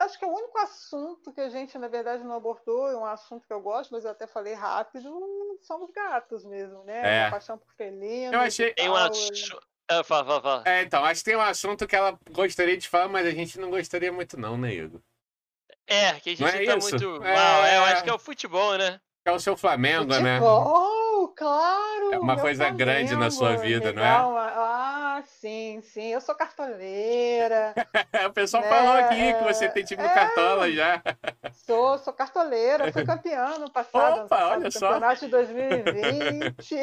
acho 0.00 0.18
que 0.18 0.24
é 0.24 0.28
o 0.28 0.32
único 0.34 0.58
assunto 0.58 1.32
que 1.32 1.40
a 1.40 1.48
gente, 1.48 1.78
na 1.78 1.88
verdade, 1.88 2.24
não 2.24 2.34
abordou, 2.34 2.88
é 2.88 2.96
um 2.96 3.04
assunto 3.04 3.46
que 3.46 3.52
eu 3.52 3.60
gosto, 3.60 3.90
mas 3.92 4.04
eu 4.04 4.10
até 4.10 4.26
falei 4.26 4.54
rápido, 4.54 5.10
são 5.62 5.84
os 5.84 5.90
gatos 5.90 6.44
mesmo, 6.44 6.82
né? 6.84 7.22
É. 7.22 7.26
A 7.26 7.30
paixão 7.30 7.58
por 7.58 7.72
felinos. 7.74 8.32
Eu 8.32 8.40
achei- 8.40 8.70
e 8.70 8.74
Tem 8.74 8.88
um 8.90 8.94
tal, 8.94 9.06
assunto. 9.10 9.60
Ah, 9.88 10.04
fala, 10.04 10.24
fala, 10.24 10.40
fala. 10.42 10.62
É, 10.66 10.82
então, 10.82 11.04
acho 11.04 11.20
que 11.20 11.30
tem 11.30 11.36
um 11.36 11.40
assunto 11.40 11.86
que 11.86 11.96
ela 11.96 12.18
gostaria 12.30 12.76
de 12.76 12.88
falar, 12.88 13.08
mas 13.08 13.26
a 13.26 13.30
gente 13.32 13.58
não 13.58 13.70
gostaria 13.70 14.12
muito, 14.12 14.38
não, 14.38 14.56
né, 14.56 14.72
Igor? 14.72 15.00
É, 15.86 16.12
que 16.20 16.30
a 16.30 16.32
gente 16.36 16.40
Não 16.42 16.48
é 16.48 16.64
tá 16.64 16.76
isso? 16.76 16.88
muito 16.90 17.24
É. 17.24 17.34
mal. 17.34 17.64
É, 17.64 17.76
eu 17.78 17.84
acho 17.84 18.04
que 18.04 18.10
é 18.10 18.14
o 18.14 18.18
futebol, 18.18 18.78
né? 18.78 19.00
É 19.24 19.32
o 19.32 19.40
seu 19.40 19.56
Flamengo, 19.56 20.04
né? 20.20 20.38
Futebol, 20.38 21.28
claro! 21.34 22.12
É 22.12 22.18
uma 22.18 22.34
meu 22.36 22.42
coisa 22.44 22.70
grande 22.70 23.14
na 23.16 23.30
sua 23.30 23.48
Flamengo, 23.54 23.62
vida, 23.62 23.92
não 23.92 24.02
é? 24.02 24.08
Ah, 25.80 25.82
sim, 25.82 25.88
sim. 25.88 26.06
Eu 26.12 26.20
sou 26.20 26.34
cartoleira. 26.34 27.74
o 28.28 28.32
pessoal 28.32 28.62
Né, 28.62 28.68
falou 28.68 28.92
aqui 28.92 29.34
que 29.34 29.44
você 29.44 29.64
é, 29.64 29.68
tem 29.68 29.84
time 29.84 30.02
no 30.02 30.08
é. 30.08 30.14
Cartola 30.14 30.70
já. 30.70 31.02
Sou, 31.66 31.98
sou 31.98 32.12
cartoleira. 32.12 32.92
Fui 32.92 33.04
campeã 33.06 33.58
no 33.58 33.70
passado, 33.70 34.20
Opa, 34.24 34.28
passado, 34.28 34.50
olha 34.52 34.60
no 34.64 34.72
só. 34.72 34.88
campeonato 34.92 35.20
de 35.20 35.28
2020. 35.28 36.76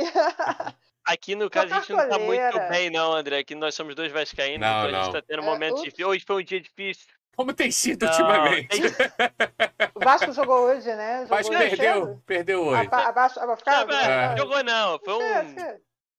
Aqui 1.06 1.36
no 1.36 1.50
caso 1.50 1.74
a 1.74 1.80
gente 1.80 1.94
não 1.94 2.10
tá 2.10 2.20
muito 2.20 2.60
bem, 2.70 2.90
não, 2.90 3.14
André. 3.14 3.40
Aqui 3.40 3.56
nós 3.56 3.74
somos 3.76 3.96
dois 3.96 4.12
vascaínos, 4.12 4.60
Não, 4.68 4.88
então 4.88 5.00
a 5.00 5.04
gente 5.04 5.14
não. 5.14 5.22
tá 5.22 5.22
tendo 5.26 5.42
É, 5.42 5.46
momentos 5.46 5.80
ups. 5.80 5.84
difíceis. 5.86 6.08
Hoje 6.08 6.24
foi 6.28 6.36
um 6.42 6.46
dia 6.46 6.60
difícil. 6.62 7.06
Como 7.36 7.54
tem 7.54 7.70
sido 7.72 8.04
Não, 8.06 8.12
ultimamente? 8.12 8.68
tem- 8.68 8.92
o 9.94 10.00
Vasco 10.04 10.32
jogou 10.34 10.60
hoje, 10.64 10.88
né? 10.96 11.20
Jogou 11.22 11.38
Mas 11.38 11.48
hoje 11.50 11.58
perdeu, 11.60 11.94
cedo. 12.06 12.24
perdeu 12.26 12.62
hoje. 12.66 12.82
Aba- 12.88 13.08
Abaixo, 13.08 13.40
abafado? 13.40 13.92
Não, 13.94 14.00
É. 14.00 14.28
mas 14.30 14.40
Jogou 14.40 14.64
não, 14.64 15.00
foi 15.00 15.14
É, 15.14 15.18
um, 15.44 15.60
é. 15.60 15.78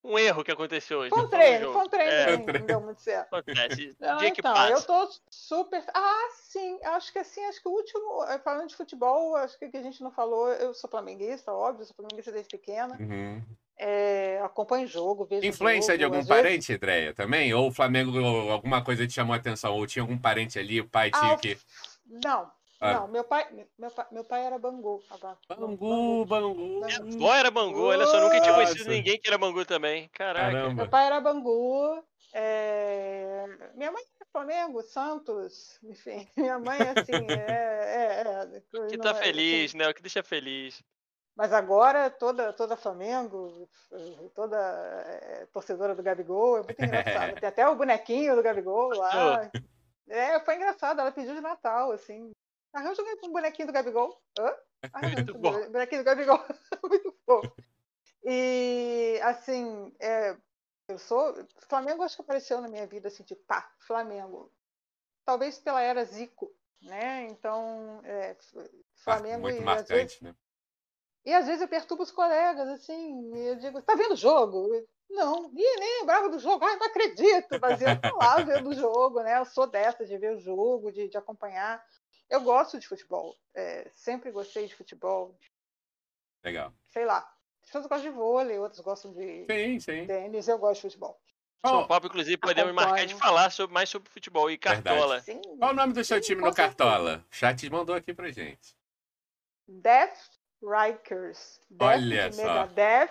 Um 0.09 0.19
erro 0.19 0.43
que 0.43 0.51
aconteceu 0.51 1.01
hoje. 1.01 1.11
Foi 1.11 1.19
um 1.19 1.23
não 1.23 1.29
treino, 1.31 1.73
foi 1.73 1.83
um 1.83 1.89
treino, 1.89 2.13
É, 2.13 2.37
não 2.59 2.67
deu 2.67 2.81
muito 2.81 3.01
certo. 3.01 3.35
acontece. 3.35 3.95
Não, 4.01 4.17
dia 4.17 4.31
que 4.31 4.41
então, 4.41 4.55
passa. 4.55 4.73
eu 4.73 4.83
tô 4.83 5.11
super. 5.31 5.85
Ah, 5.95 6.29
sim, 6.35 6.79
acho 6.85 7.13
que 7.13 7.19
assim, 7.19 7.45
acho 7.45 7.63
que 7.63 7.69
o 7.69 7.73
último, 7.73 8.25
eh, 8.25 8.39
falando 8.39 8.69
de 8.69 8.75
futebol, 8.77 9.37
acho 9.37 9.59
que 9.59 9.67
o 9.67 9.71
que 9.71 9.77
a 9.77 9.83
gente 9.83 10.03
não 10.03 10.11
falou, 10.11 10.49
eu 10.53 10.73
sou 10.75 10.89
flamenguista, 10.89 11.53
óbvio, 11.53 11.85
sou 11.85 11.95
flamenguista 11.95 12.33
desde 12.33 12.49
pequena. 12.49 12.97
Uhum. 12.99 13.43
É, 13.81 14.41
acompanho 14.43 14.87
o 14.87 14.89
jogo, 14.89 15.25
vejo 15.25 15.47
Influência 15.47 15.93
jogo, 15.93 15.99
de 15.99 16.05
algum 16.05 16.19
às 16.19 16.27
vezes- 16.27 16.43
parente, 16.43 16.73
Andréia, 16.73 17.15
também? 17.15 17.55
Ou 17.55 17.69
o 17.69 17.73
Flamengo, 17.73 18.19
alguma 18.51 18.83
coisa 18.83 19.07
te 19.07 19.13
chamou 19.13 19.35
a 19.35 19.37
atenção? 19.37 19.75
Ou 19.77 19.87
tinha 19.87 20.03
algum 20.03 20.19
parente 20.19 20.59
ali, 20.59 20.81
o 20.81 20.89
pai 20.89 21.11
tinha 21.13 21.35
Ah, 21.35 21.37
que. 21.37 21.57
Não, 22.25 22.51
Ah. 22.81 22.95
não, 22.95 23.09
meu 23.09 23.25
pai, 23.25 23.47
meu 23.77 23.91
pai, 23.91 24.07
meu 24.13 24.25
pai 24.25 24.45
era 24.47 24.59
Bangu. 24.59 25.03
Bangu, 25.49 26.25
Bangu. 26.25 26.81
Bangu. 26.81 27.19
Vó 27.19 27.35
era 27.35 27.51
Bangu, 27.51 27.83
olha 27.87 28.07
só, 28.07 28.21
nunca 28.21 28.41
tinha 28.41 28.55
conhecido 28.55 28.79
Nossa. 28.81 28.91
ninguém 28.91 29.19
que 29.21 29.29
era 29.29 29.37
Bangu 29.37 29.65
também. 29.65 30.09
Caraca. 30.11 30.53
Meu 30.53 30.63
Caramba. 30.63 30.89
pai 30.89 31.07
era 31.07 31.21
Bangu. 31.21 32.05
é, 32.33 33.47
Minha 33.75 33.91
mãe 33.91 34.03
era 34.21 34.29
Flamengo, 34.31 34.81
Santos, 34.83 35.79
enfim. 35.83 36.29
Minha 36.37 36.59
mãe, 36.61 36.79
assim, 36.81 37.27
é. 37.29 38.23
é, 38.23 38.57
é, 38.57 38.89
Que 38.89 38.99
tá 38.99 39.11
é- 39.11 39.15
feliz, 39.15 39.75
né? 39.75 39.89
O 39.89 39.95
que 39.95 40.03
deixa 40.03 40.23
feliz. 40.23 40.81
Mas 41.37 41.53
agora 41.53 42.11
toda, 42.11 42.53
toda 42.53 42.77
Flamengo, 42.77 43.69
toda 44.35 44.57
é, 44.57 45.47
torcedora 45.53 45.95
do 45.95 46.03
Gabigol, 46.03 46.59
é 46.59 46.63
muito 46.65 46.85
engraçado. 46.85 47.35
Tem 47.41 47.49
até 47.49 47.69
o 47.69 47.77
bonequinho 47.77 48.35
do 48.35 48.43
Gabigol 48.43 48.89
lá. 48.91 49.49
É, 50.09 50.41
foi 50.41 50.57
engraçado, 50.57 51.01
ela 51.01 51.13
pediu 51.13 51.35
de 51.37 51.41
Natal, 51.41 51.93
assim. 51.93 52.33
Arranja 52.73 53.03
um 53.25 53.33
bonequinho 53.33 53.67
do 53.67 53.73
Gabigol. 53.73 54.21
Hã? 54.39 54.55
Arranja 54.93 55.17
Muito 55.17 55.39
um 55.39 55.41
bom. 55.41 55.71
bonequinho 55.71 56.03
do 56.03 56.05
Gabigol. 56.05 56.39
muito 56.89 57.17
fofo. 57.25 57.53
E, 58.25 59.21
assim, 59.23 59.95
é, 60.01 60.37
eu 60.89 60.99
sou. 60.99 61.35
Flamengo 61.69 62.03
acho 62.03 62.17
que 62.17 62.23
apareceu 62.23 62.61
na 62.61 62.69
minha 62.69 62.87
vida, 62.87 63.09
assim, 63.09 63.23
tipo, 63.23 63.43
pá, 63.45 63.73
Flamengo. 63.81 64.53
Talvez 65.25 65.59
pela 65.59 65.83
era 65.83 66.05
Zico, 66.05 66.53
né? 66.83 67.27
Então, 67.27 68.01
é, 68.05 68.37
Flamengo 68.97 69.43
Muito 69.43 69.57
e 69.57 69.69
às 69.69 69.89
vezes 69.89 70.19
marcante, 70.19 70.25
né? 70.25 70.35
e 71.25 71.35
às 71.35 71.47
vezes 71.47 71.61
eu 71.61 71.69
perturbo 71.69 72.03
os 72.03 72.11
colegas, 72.11 72.69
assim, 72.69 73.35
e 73.35 73.49
eu 73.49 73.57
digo, 73.57 73.83
tá 73.83 73.95
vendo 73.95 74.13
o 74.13 74.17
jogo? 74.17 74.67
Não, 75.11 75.51
Ih, 75.55 75.77
nem 75.79 76.01
lembrava 76.01 76.29
do 76.29 76.39
jogo, 76.39 76.65
ai, 76.65 76.77
não 76.77 76.87
acredito, 76.87 77.59
mas 77.61 77.81
eu 77.83 78.01
tô 78.01 78.17
lá 78.17 78.41
vendo 78.41 78.71
o 78.71 78.75
jogo, 78.75 79.21
né? 79.23 79.39
Eu 79.39 79.45
sou 79.45 79.67
dessa, 79.67 80.07
de 80.07 80.17
ver 80.17 80.35
o 80.35 80.39
jogo, 80.39 80.91
de, 80.91 81.09
de 81.09 81.17
acompanhar. 81.19 81.83
Eu 82.31 82.41
gosto 82.43 82.79
de 82.79 82.87
futebol, 82.87 83.37
é, 83.55 83.91
sempre 83.95 84.31
gostei 84.31 84.67
de 84.67 84.75
futebol, 84.75 85.39
Legal. 86.45 86.73
sei 86.89 87.05
lá. 87.05 87.19
As 87.63 87.67
pessoas 87.67 87.87
gostam 87.87 88.11
de 88.11 88.17
vôlei, 88.17 88.59
outros 88.59 88.81
gostam 88.81 89.13
de 89.13 89.47
Sim, 89.51 89.81
sim. 89.81 90.07
tênis, 90.07 90.49
eu 90.49 90.59
gosto 90.59 90.77
de 90.83 90.89
futebol. 90.89 91.21
São 91.61 91.71
Qual, 91.73 91.89
Paulo, 91.89 92.07
inclusive, 92.07 92.37
podemos 92.37 92.73
marcar 92.73 93.05
de 93.05 93.15
falar 93.17 93.51
sobre- 93.51 93.75
mais 93.75 93.89
sobre 93.89 94.09
futebol 94.11 94.49
e 94.51 94.57
cartola. 94.57 95.21
Sim. 95.21 95.41
qual 95.59 95.73
o 95.73 95.75
nome 95.75 95.93
do 95.93 96.05
seu 96.05 96.23
Sim, 96.23 96.29
time 96.35 96.43
no 96.43 96.55
Cartola? 96.55 97.25
O 97.31 97.35
chat 97.35 97.69
mandou 97.69 97.97
aqui 97.97 98.15
pra 98.15 98.31
gente. 98.31 98.77
Death 99.67 100.31
Rikers. 100.63 101.61
Death 101.69 101.89
Olha 101.89 102.31
de 102.31 102.37
só. 102.37 102.43
Megadeth 102.43 103.11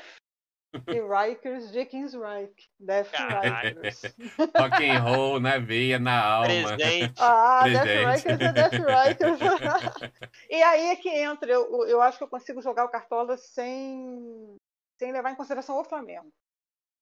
e 0.87 1.01
Rikers 1.01 1.71
de 1.71 1.85
Kingsreich. 1.85 2.69
Death. 2.79 3.11
Rikers. 3.11 4.01
Rock 4.57 4.89
and 4.89 4.99
roll 4.99 5.39
na 5.39 5.57
veia, 5.57 5.99
na 5.99 6.23
alma. 6.23 6.75
Presente. 6.75 7.13
Ah, 7.19 7.63
Death 7.63 7.81
Presente. 7.81 8.05
Rikers 8.05 8.41
é 8.41 8.53
Death 8.53 8.73
Rikers. 8.73 9.39
e 10.49 10.61
aí 10.61 10.87
é 10.87 10.95
que 10.95 11.09
entra, 11.09 11.51
eu, 11.51 11.85
eu 11.87 12.01
acho 12.01 12.17
que 12.17 12.23
eu 12.23 12.27
consigo 12.29 12.61
jogar 12.61 12.85
o 12.85 12.89
Cartola 12.89 13.37
sem, 13.37 14.57
sem 14.99 15.11
levar 15.11 15.31
em 15.31 15.35
consideração 15.35 15.79
o 15.79 15.83
Flamengo. 15.83 16.31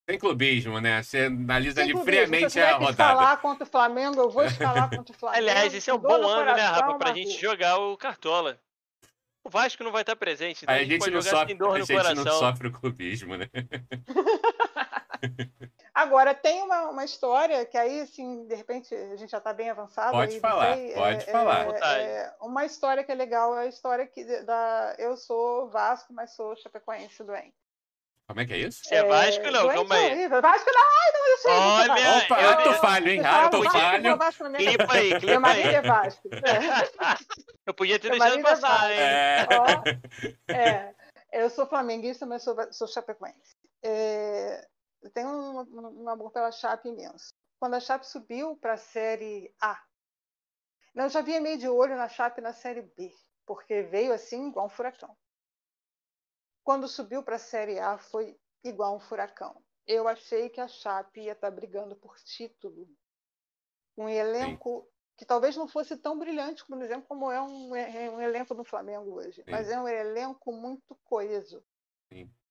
Sem 0.07 0.19
clubismo, 0.19 0.79
né? 0.79 1.01
Você 1.01 1.25
analisa 1.25 1.75
Sem 1.75 1.85
ali 1.85 1.93
clubismo. 1.93 2.15
Se 2.15 2.21
eu 2.21 2.27
friamente 2.27 2.59
a 2.59 2.73
rodada. 2.73 2.91
escalar 2.91 3.41
contra 3.41 3.63
o 3.63 3.67
Flamengo, 3.67 4.21
eu 4.21 4.29
vou 4.29 4.45
escalar 4.45 4.89
contra 4.89 5.15
o 5.15 5.17
Flamengo. 5.17 5.41
Aliás, 5.49 5.73
esse 5.73 5.89
é 5.89 5.93
um 5.93 5.97
bom 5.97 6.17
no 6.19 6.27
ano, 6.27 6.53
né, 6.53 6.61
Rafa, 6.61 6.93
pra 6.93 7.07
Marco. 7.07 7.15
gente 7.15 7.41
jogar 7.41 7.77
o 7.79 7.97
Cartola. 7.97 8.59
O 9.45 9.49
Vasco 9.49 9.83
não 9.83 9.91
vai 9.91 10.01
estar 10.01 10.15
presente, 10.15 10.65
Aí 10.67 10.81
a 10.81 10.83
gente 10.83 10.97
pode 10.97 11.11
não 11.11 11.21
jogar 11.21 11.37
sofre, 11.37 11.47
sem 11.49 11.57
dor 11.57 11.75
a 11.75 11.79
gente 11.79 11.91
coração. 11.91 12.15
não 12.15 12.31
sofre 12.31 12.67
o 12.67 12.71
clubismo, 12.71 13.37
né? 13.37 13.47
Agora, 15.93 16.33
tem 16.33 16.63
uma, 16.63 16.89
uma 16.89 17.05
história 17.05 17.63
que 17.63 17.77
aí, 17.77 18.01
assim, 18.01 18.47
de 18.47 18.55
repente, 18.55 18.93
a 18.93 19.15
gente 19.15 19.29
já 19.29 19.37
está 19.37 19.53
bem 19.53 19.69
avançado. 19.69 20.11
Pode 20.11 20.33
aí, 20.33 20.39
falar, 20.39 20.73
sei, 20.73 20.93
pode 20.93 21.17
é, 21.17 21.31
falar. 21.31 21.75
é, 21.75 22.01
é, 22.01 22.33
uma 22.41 22.65
história 22.65 23.03
que 23.03 23.11
é 23.11 23.15
legal 23.15 23.55
é 23.55 23.61
a 23.61 23.67
história 23.67 24.07
que 24.07 24.23
da 24.41 24.95
eu 24.97 25.15
sou 25.15 25.69
Vasco, 25.69 26.11
mas 26.11 26.31
sou 26.31 26.55
chapecoense 26.57 27.23
doente. 27.23 27.53
Como 28.27 28.39
é 28.41 28.45
que 28.45 28.53
é 28.53 28.57
isso? 28.57 28.81
Você 28.83 28.95
é 28.95 29.03
Vasco, 29.03 29.43
não? 29.51 29.67
Calma 29.69 29.95
é 29.95 29.99
aí. 30.05 30.11
horrível. 30.13 30.41
Vasco 30.41 30.71
não, 30.73 30.81
ai, 30.81 31.11
não, 31.13 31.27
eu 31.27 31.37
sei. 31.37 31.51
eu 31.51 31.55
sou 31.55 31.71
Olha. 31.71 32.17
Opa, 32.17 32.41
eu- 32.41 32.71
eu- 32.71 32.79
falho, 32.79 33.09
hein? 33.09 33.19
eu 33.19 33.25
Alto 33.27 33.51
falo 33.51 33.63
Vasco, 33.63 33.79
falho. 33.79 34.07
eu 34.07 34.43
na 34.43 34.49
minha 34.57 34.69
Clipa 34.77 34.93
aí, 34.93 35.09
Meu 35.11 35.19
clipa 35.19 35.39
marido 35.39 35.67
aí. 35.69 35.75
é 35.75 35.81
Vasco. 35.81 36.29
É. 36.33 37.45
Eu 37.67 37.73
podia 37.73 37.99
ter 37.99 38.09
deixado 38.09 38.39
é 38.39 38.41
passar, 38.41 38.67
Vasco. 38.69 38.87
hein? 38.91 38.99
É. 38.99 39.47
Ó, 40.49 40.53
é, 40.53 40.95
eu 41.33 41.49
sou 41.51 41.67
flamenguista, 41.67 42.25
mas 42.25 42.43
sou, 42.43 42.55
sou 42.73 42.87
chapecoense. 42.87 43.55
É, 43.83 44.67
eu 45.03 45.09
tenho 45.11 45.27
um, 45.29 45.59
um- 45.61 46.03
um 46.03 46.09
amor 46.09 46.31
pela 46.31 46.51
Chape 46.51 46.89
imenso. 46.89 47.29
Quando 47.59 47.75
a 47.75 47.79
Chape 47.79 48.07
subiu 48.07 48.55
para 48.57 48.73
a 48.73 48.77
Série 48.77 49.53
A, 49.61 49.79
não, 50.95 51.05
eu 51.05 51.09
já 51.09 51.21
vinha 51.21 51.39
meio 51.41 51.57
de 51.57 51.67
olho 51.69 51.95
na 51.95 52.07
Chape 52.09 52.41
na 52.41 52.53
Série 52.53 52.81
B, 52.81 53.11
porque 53.45 53.83
veio 53.83 54.13
assim 54.13 54.47
igual 54.49 54.65
um 54.65 54.69
furacão. 54.69 55.15
Quando 56.65 56.87
subiu 56.87 57.21
para 57.21 57.35
a 57.35 57.39
Série 57.39 57.77
A, 57.77 57.95
foi 57.99 58.35
igual 58.63 58.95
um 58.95 58.99
furacão. 58.99 59.63
Eu 59.85 60.07
achei 60.07 60.49
que 60.49 60.59
a 60.59 60.67
Chape 60.67 61.21
ia 61.21 61.33
estar 61.33 61.51
brigando 61.51 61.95
por 61.95 62.17
título. 62.17 62.89
Um 63.95 64.09
elenco 64.09 64.89
que 65.15 65.23
talvez 65.23 65.55
não 65.55 65.67
fosse 65.67 65.95
tão 65.95 66.17
brilhante, 66.17 66.65
por 66.65 66.81
exemplo, 66.81 67.05
como 67.07 67.31
é 67.31 67.39
um, 67.39 67.75
é 67.75 68.09
um 68.09 68.19
elenco 68.19 68.55
do 68.55 68.63
Flamengo 68.65 69.13
hoje. 69.13 69.43
Mas 69.47 69.69
é 69.69 69.79
um 69.79 69.87
elenco 69.87 70.51
muito 70.51 70.95
coeso. 71.03 71.63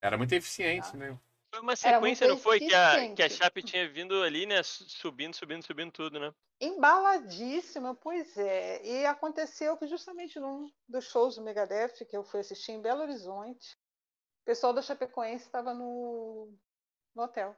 Era 0.00 0.16
muito 0.16 0.32
eficiente, 0.32 0.92
Tá. 0.92 0.96
né? 0.96 1.18
Foi 1.52 1.60
uma 1.60 1.74
sequência, 1.74 2.28
não 2.28 2.36
foi? 2.36 2.60
Que 2.60 2.72
a, 2.72 3.14
que 3.14 3.22
a 3.22 3.28
Chape 3.28 3.62
tinha 3.64 3.88
vindo 3.88 4.22
ali, 4.22 4.46
né? 4.46 4.62
su- 4.62 4.88
Subindo, 4.88 5.34
subindo, 5.34 5.64
subindo 5.64 5.90
tudo, 5.90 6.20
né? 6.20 6.32
Embaladíssima, 6.60 7.96
pois 7.96 8.36
é. 8.38 8.84
E 8.84 9.06
aconteceu 9.06 9.76
que 9.76 9.88
justamente 9.88 10.38
num 10.38 10.70
dos 10.88 11.04
shows 11.06 11.34
do 11.34 11.42
Megadeth 11.42 12.04
que 12.08 12.16
eu 12.16 12.22
fui 12.22 12.40
assistir 12.40 12.72
em 12.72 12.80
Belo 12.80 13.02
Horizonte, 13.02 13.76
o 14.44 14.46
pessoal 14.46 14.74
da 14.74 14.82
Chapecoense 14.82 15.46
estava 15.46 15.72
no, 15.72 16.52
no 17.14 17.22
hotel, 17.22 17.56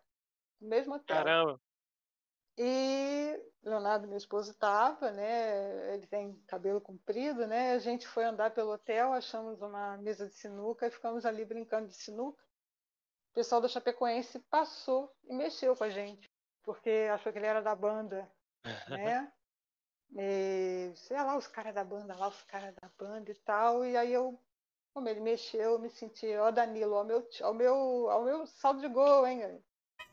no 0.61 0.69
mesmo 0.69 0.95
hotel. 0.95 1.17
Caramba. 1.17 1.61
E 2.57 3.43
Leonardo, 3.61 4.07
meu 4.07 4.17
esposo, 4.17 4.53
estava, 4.53 5.11
né? 5.11 5.95
Ele 5.95 6.07
tem 6.07 6.41
cabelo 6.47 6.81
comprido, 6.81 7.45
né? 7.45 7.73
A 7.73 7.81
gente 7.81 8.07
foi 8.07 8.25
andar 8.25 8.53
pelo 8.53 8.73
hotel, 8.73 9.13
achamos 9.13 9.61
uma 9.61 9.97
mesa 9.99 10.29
de 10.29 10.35
sinuca 10.35 10.87
e 10.87 10.91
ficamos 10.91 11.27
ali 11.27 11.45
brincando 11.45 11.89
de 11.89 11.97
sinuca. 11.97 12.41
O 13.33 13.35
pessoal 13.35 13.61
da 13.61 13.67
Chapecoense 13.67 14.39
passou 14.49 15.13
e 15.25 15.35
mexeu 15.35 15.75
com 15.75 15.83
a 15.83 15.91
gente, 15.91 16.33
porque 16.63 17.09
achou 17.13 17.33
que 17.33 17.39
ele 17.41 17.47
era 17.47 17.61
da 17.61 17.75
banda, 17.75 18.31
né? 18.89 19.31
E, 20.15 20.93
sei 20.95 21.17
lá, 21.17 21.37
os 21.37 21.49
caras 21.49 21.75
da 21.75 21.83
banda 21.83 22.15
lá, 22.15 22.29
os 22.29 22.41
caras 22.45 22.73
da 22.77 22.89
banda 22.97 23.29
e 23.29 23.35
tal. 23.35 23.85
E 23.85 23.97
aí 23.97 24.13
eu, 24.13 24.41
como 24.97 25.11
ele 25.11 25.21
mexeu, 25.21 25.73
eu 25.73 25.79
me 25.79 25.91
senti, 25.91 26.35
ó 26.37 26.51
Danilo, 26.51 26.95
ó 26.95 27.05
meu, 27.05 27.29
ó 27.43 27.53
meu, 27.53 28.05
ó 28.07 28.23
meu 28.23 28.47
saldo 28.47 28.81
de 28.81 28.89
gol, 28.89 29.27
hein? 29.27 29.63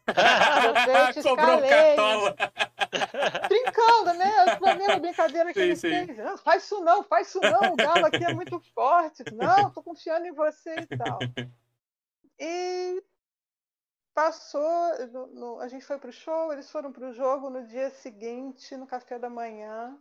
Vocês 1.13 1.25
Cobrou 1.25 1.63
escalei. 1.63 1.69
cartola. 1.95 2.35
Brincando, 3.47 4.13
né? 4.15 4.57
Foi 4.57 4.69
a 4.71 4.75
mesma 4.75 4.99
brincadeira 4.99 5.53
que 5.53 5.59
Sim, 5.59 5.65
ele 5.67 5.75
sim. 5.77 6.05
fez. 6.05 6.17
Não, 6.17 6.37
faz 6.37 6.65
isso 6.65 6.81
não, 6.81 7.01
faz 7.01 7.29
isso 7.29 7.39
não. 7.39 7.71
O 7.71 7.77
Galo 7.77 8.05
aqui 8.07 8.25
é 8.25 8.33
muito 8.33 8.59
forte. 8.75 9.23
Não, 9.33 9.71
tô 9.71 9.81
confiando 9.81 10.25
em 10.27 10.33
você 10.33 10.75
e 10.81 10.97
tal. 10.97 11.19
E 12.37 13.01
passou, 14.13 15.07
no- 15.13 15.27
no- 15.27 15.59
a 15.61 15.69
gente 15.69 15.85
foi 15.85 15.97
pro 15.97 16.11
show, 16.11 16.51
eles 16.51 16.69
foram 16.69 16.91
pro 16.91 17.13
jogo 17.13 17.49
no 17.49 17.65
dia 17.65 17.89
seguinte, 17.89 18.75
no 18.75 18.85
café 18.85 19.17
da 19.17 19.29
manhã, 19.29 19.97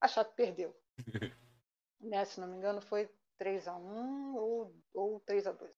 a 0.00 0.08
Chape 0.08 0.34
perdeu. 0.34 0.74
né, 2.00 2.24
se 2.24 2.40
não 2.40 2.48
me 2.48 2.56
engano, 2.56 2.80
foi 2.80 3.06
3 3.38 3.66
a 3.68 3.76
1 3.76 4.36
ou, 4.36 4.74
ou 4.92 5.20
3 5.20 5.46
a 5.46 5.52
2 5.52 5.72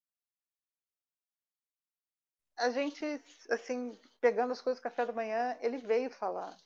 A 2.58 2.70
gente, 2.70 3.04
assim, 3.50 3.98
pegando 4.20 4.52
as 4.52 4.60
coisas 4.60 4.80
do 4.80 4.82
café 4.82 5.04
da 5.06 5.12
manhã, 5.12 5.56
ele 5.60 5.78
veio 5.78 6.10
falar. 6.10 6.56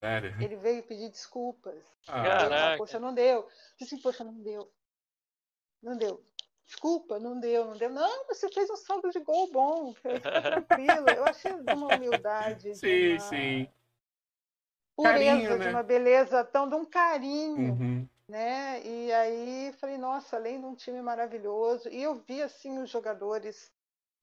Sério. 0.00 0.36
Ele 0.42 0.56
veio 0.56 0.82
pedir 0.82 1.08
desculpas. 1.08 1.84
Ah, 2.08 2.44
Ele. 2.44 2.78
Poxa, 2.78 2.98
não 2.98 3.14
deu. 3.14 3.40
Eu 3.40 3.48
disse 3.78 3.94
assim, 3.94 4.02
poxa, 4.02 4.22
não 4.22 4.34
deu. 4.42 4.70
Não 5.82 5.96
deu. 5.96 6.22
Desculpa, 6.64 7.18
não 7.18 7.38
deu, 7.38 7.64
não 7.64 7.76
deu. 7.78 7.88
Não, 7.90 8.26
você 8.26 8.50
fez 8.50 8.68
um 8.68 8.76
saldo 8.76 9.08
de 9.10 9.20
gol 9.20 9.50
bom. 9.52 9.94
Fica 9.94 10.20
tranquilo. 10.42 11.08
Eu 11.08 11.24
achei 11.24 11.52
de 11.62 11.72
uma 11.72 11.94
humildade. 11.94 12.70
de 12.70 12.74
Sim, 12.74 13.12
uma 13.12 13.20
sim. 13.20 13.68
Pureza, 14.96 15.12
Carinho, 15.12 15.58
né? 15.58 15.64
de 15.64 15.68
uma 15.68 15.82
beleza 15.82 16.44
tão, 16.44 16.68
de 16.68 16.74
um 16.74 16.84
carinho, 16.84 17.74
Uhum. 17.74 18.08
Né? 18.28 18.84
E 18.84 19.12
aí 19.12 19.72
falei, 19.74 19.98
nossa, 19.98 20.36
além 20.36 20.60
de 20.60 20.66
um 20.66 20.74
time 20.74 21.00
maravilhoso. 21.00 21.88
E 21.88 22.02
eu 22.02 22.14
vi, 22.14 22.42
assim, 22.42 22.78
os 22.78 22.90
jogadores 22.90 23.72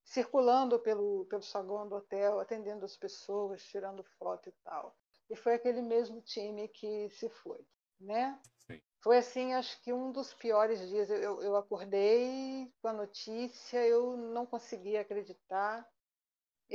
circulando 0.04 0.80
pelo, 0.80 1.26
pelo 1.26 1.42
saguão 1.42 1.88
do 1.88 1.96
hotel, 1.96 2.40
atendendo 2.40 2.86
as 2.86 2.98
pessoas, 2.98 3.64
tirando 3.64 4.04
foto 4.20 4.50
e 4.50 4.52
tal. 4.64 4.96
E 5.30 5.36
foi 5.36 5.54
aquele 5.54 5.82
mesmo 5.82 6.22
time 6.22 6.68
que 6.68 7.10
se 7.10 7.30
foi, 7.30 7.66
né? 8.00 8.40
Sim. 8.68 8.82
Foi 9.02 9.18
assim, 9.18 9.54
acho 9.54 9.82
que 9.82 9.94
um 9.94 10.12
dos 10.12 10.34
piores 10.34 10.88
dias. 10.90 11.10
Eu, 11.10 11.18
eu, 11.18 11.42
eu 11.42 11.56
acordei 11.56 12.72
com 12.82 12.90
a 12.90 12.94
notícia, 12.94 13.86
eu 13.86 14.18
não 14.18 14.46
conseguia 14.46 15.02
acreditar. 15.02 15.88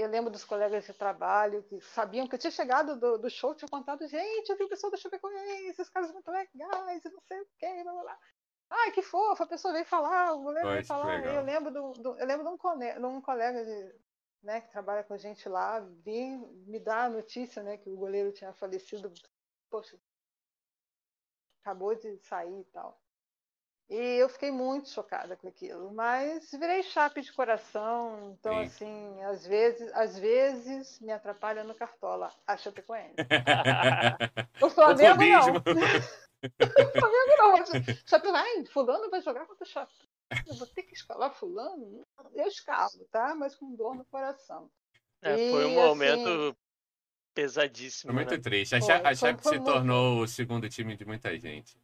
Eu 0.00 0.08
lembro 0.08 0.30
dos 0.30 0.44
colegas 0.44 0.84
de 0.86 0.94
trabalho 0.94 1.64
que 1.64 1.80
sabiam 1.80 2.28
que 2.28 2.36
eu 2.36 2.38
tinha 2.38 2.52
chegado 2.52 2.94
do, 3.00 3.18
do 3.18 3.28
show, 3.28 3.52
tinha 3.56 3.68
contado, 3.68 4.06
gente, 4.06 4.48
eu 4.48 4.56
vi 4.56 4.62
o 4.62 4.68
pessoal 4.68 4.92
da 4.92 4.96
Chapecoense, 4.96 5.66
esses 5.70 5.88
caras 5.88 6.12
muito 6.12 6.30
legais, 6.30 7.04
e 7.04 7.08
não 7.10 7.20
sei 7.22 7.40
o 7.40 7.48
quê, 7.58 7.82
blá, 7.82 7.92
blá, 7.92 8.02
blá. 8.02 8.18
Ai, 8.70 8.92
que 8.92 9.02
fofo, 9.02 9.42
a 9.42 9.46
pessoa 9.46 9.72
veio 9.72 9.84
falar, 9.84 10.34
o 10.34 10.42
goleiro 10.42 10.68
veio 10.68 10.84
falar. 10.86 11.18
Eu 11.34 11.42
lembro, 11.42 11.72
do, 11.72 11.92
do- 11.94 12.16
eu 12.16 12.26
lembro 12.26 12.46
de 12.46 12.52
um, 12.52 12.56
cone- 12.58 12.94
de 12.94 13.04
um 13.06 13.20
colega 13.20 13.64
de, 13.64 13.94
né, 14.40 14.60
que 14.60 14.70
trabalha 14.70 15.02
com 15.02 15.14
a 15.14 15.18
gente 15.18 15.48
lá, 15.48 15.80
vir 15.80 16.38
me 16.68 16.78
dar 16.78 17.06
a 17.06 17.10
notícia 17.10 17.60
né, 17.64 17.76
que 17.76 17.90
o 17.90 17.96
goleiro 17.96 18.30
tinha 18.32 18.52
falecido. 18.52 19.12
Poxa, 19.68 19.98
acabou 21.60 21.92
de 21.96 22.18
sair 22.18 22.60
e 22.60 22.64
tal. 22.66 23.00
E 23.90 23.96
eu 24.18 24.28
fiquei 24.28 24.50
muito 24.50 24.90
chocada 24.90 25.34
com 25.34 25.48
aquilo, 25.48 25.90
mas 25.94 26.50
virei 26.52 26.82
chape 26.82 27.22
de 27.22 27.32
coração, 27.32 28.36
então 28.38 28.52
Sim. 28.54 28.60
assim, 28.66 29.22
às 29.24 29.46
vezes, 29.46 29.90
às 29.94 30.18
vezes 30.18 31.00
me 31.00 31.10
atrapalha 31.10 31.64
no 31.64 31.74
cartola 31.74 32.30
a 32.46 32.56
Chapecoense. 32.56 33.14
O 34.60 34.68
Flamengo 34.68 35.22
não. 35.24 35.54
O 36.38 37.00
Flamengo 37.00 37.36
não. 37.38 37.52
mas 37.52 37.70
Chape, 38.06 38.28
ai, 38.28 38.64
fulano 38.66 39.10
vai 39.10 39.20
jogar 39.22 39.46
contra 39.46 39.64
o 39.64 39.66
Chape. 39.66 39.92
Eu 40.46 40.54
vou 40.54 40.66
ter 40.66 40.82
que 40.82 40.94
escalar 40.94 41.32
fulano? 41.32 42.04
Eu 42.34 42.46
escalo, 42.46 42.92
tá? 43.10 43.34
Mas 43.34 43.56
com 43.56 43.74
dor 43.74 43.94
no 43.96 44.04
coração. 44.04 44.70
É, 45.22 45.34
foi 45.50 45.64
um 45.64 45.72
E, 45.72 45.74
momento 45.74 46.56
pesadíssimo. 47.34 48.12
Foi 48.12 48.22
muito 48.22 48.36
né? 48.36 48.40
triste. 48.40 48.74
A 48.74 48.80
Chape 48.80 49.14
foi 49.42 49.54
se 49.54 49.58
muito- 49.58 49.64
tornou 49.72 50.20
o 50.22 50.28
segundo 50.28 50.68
time 50.68 50.94
de 50.96 51.04
muita 51.06 51.36
gente. 51.38 51.76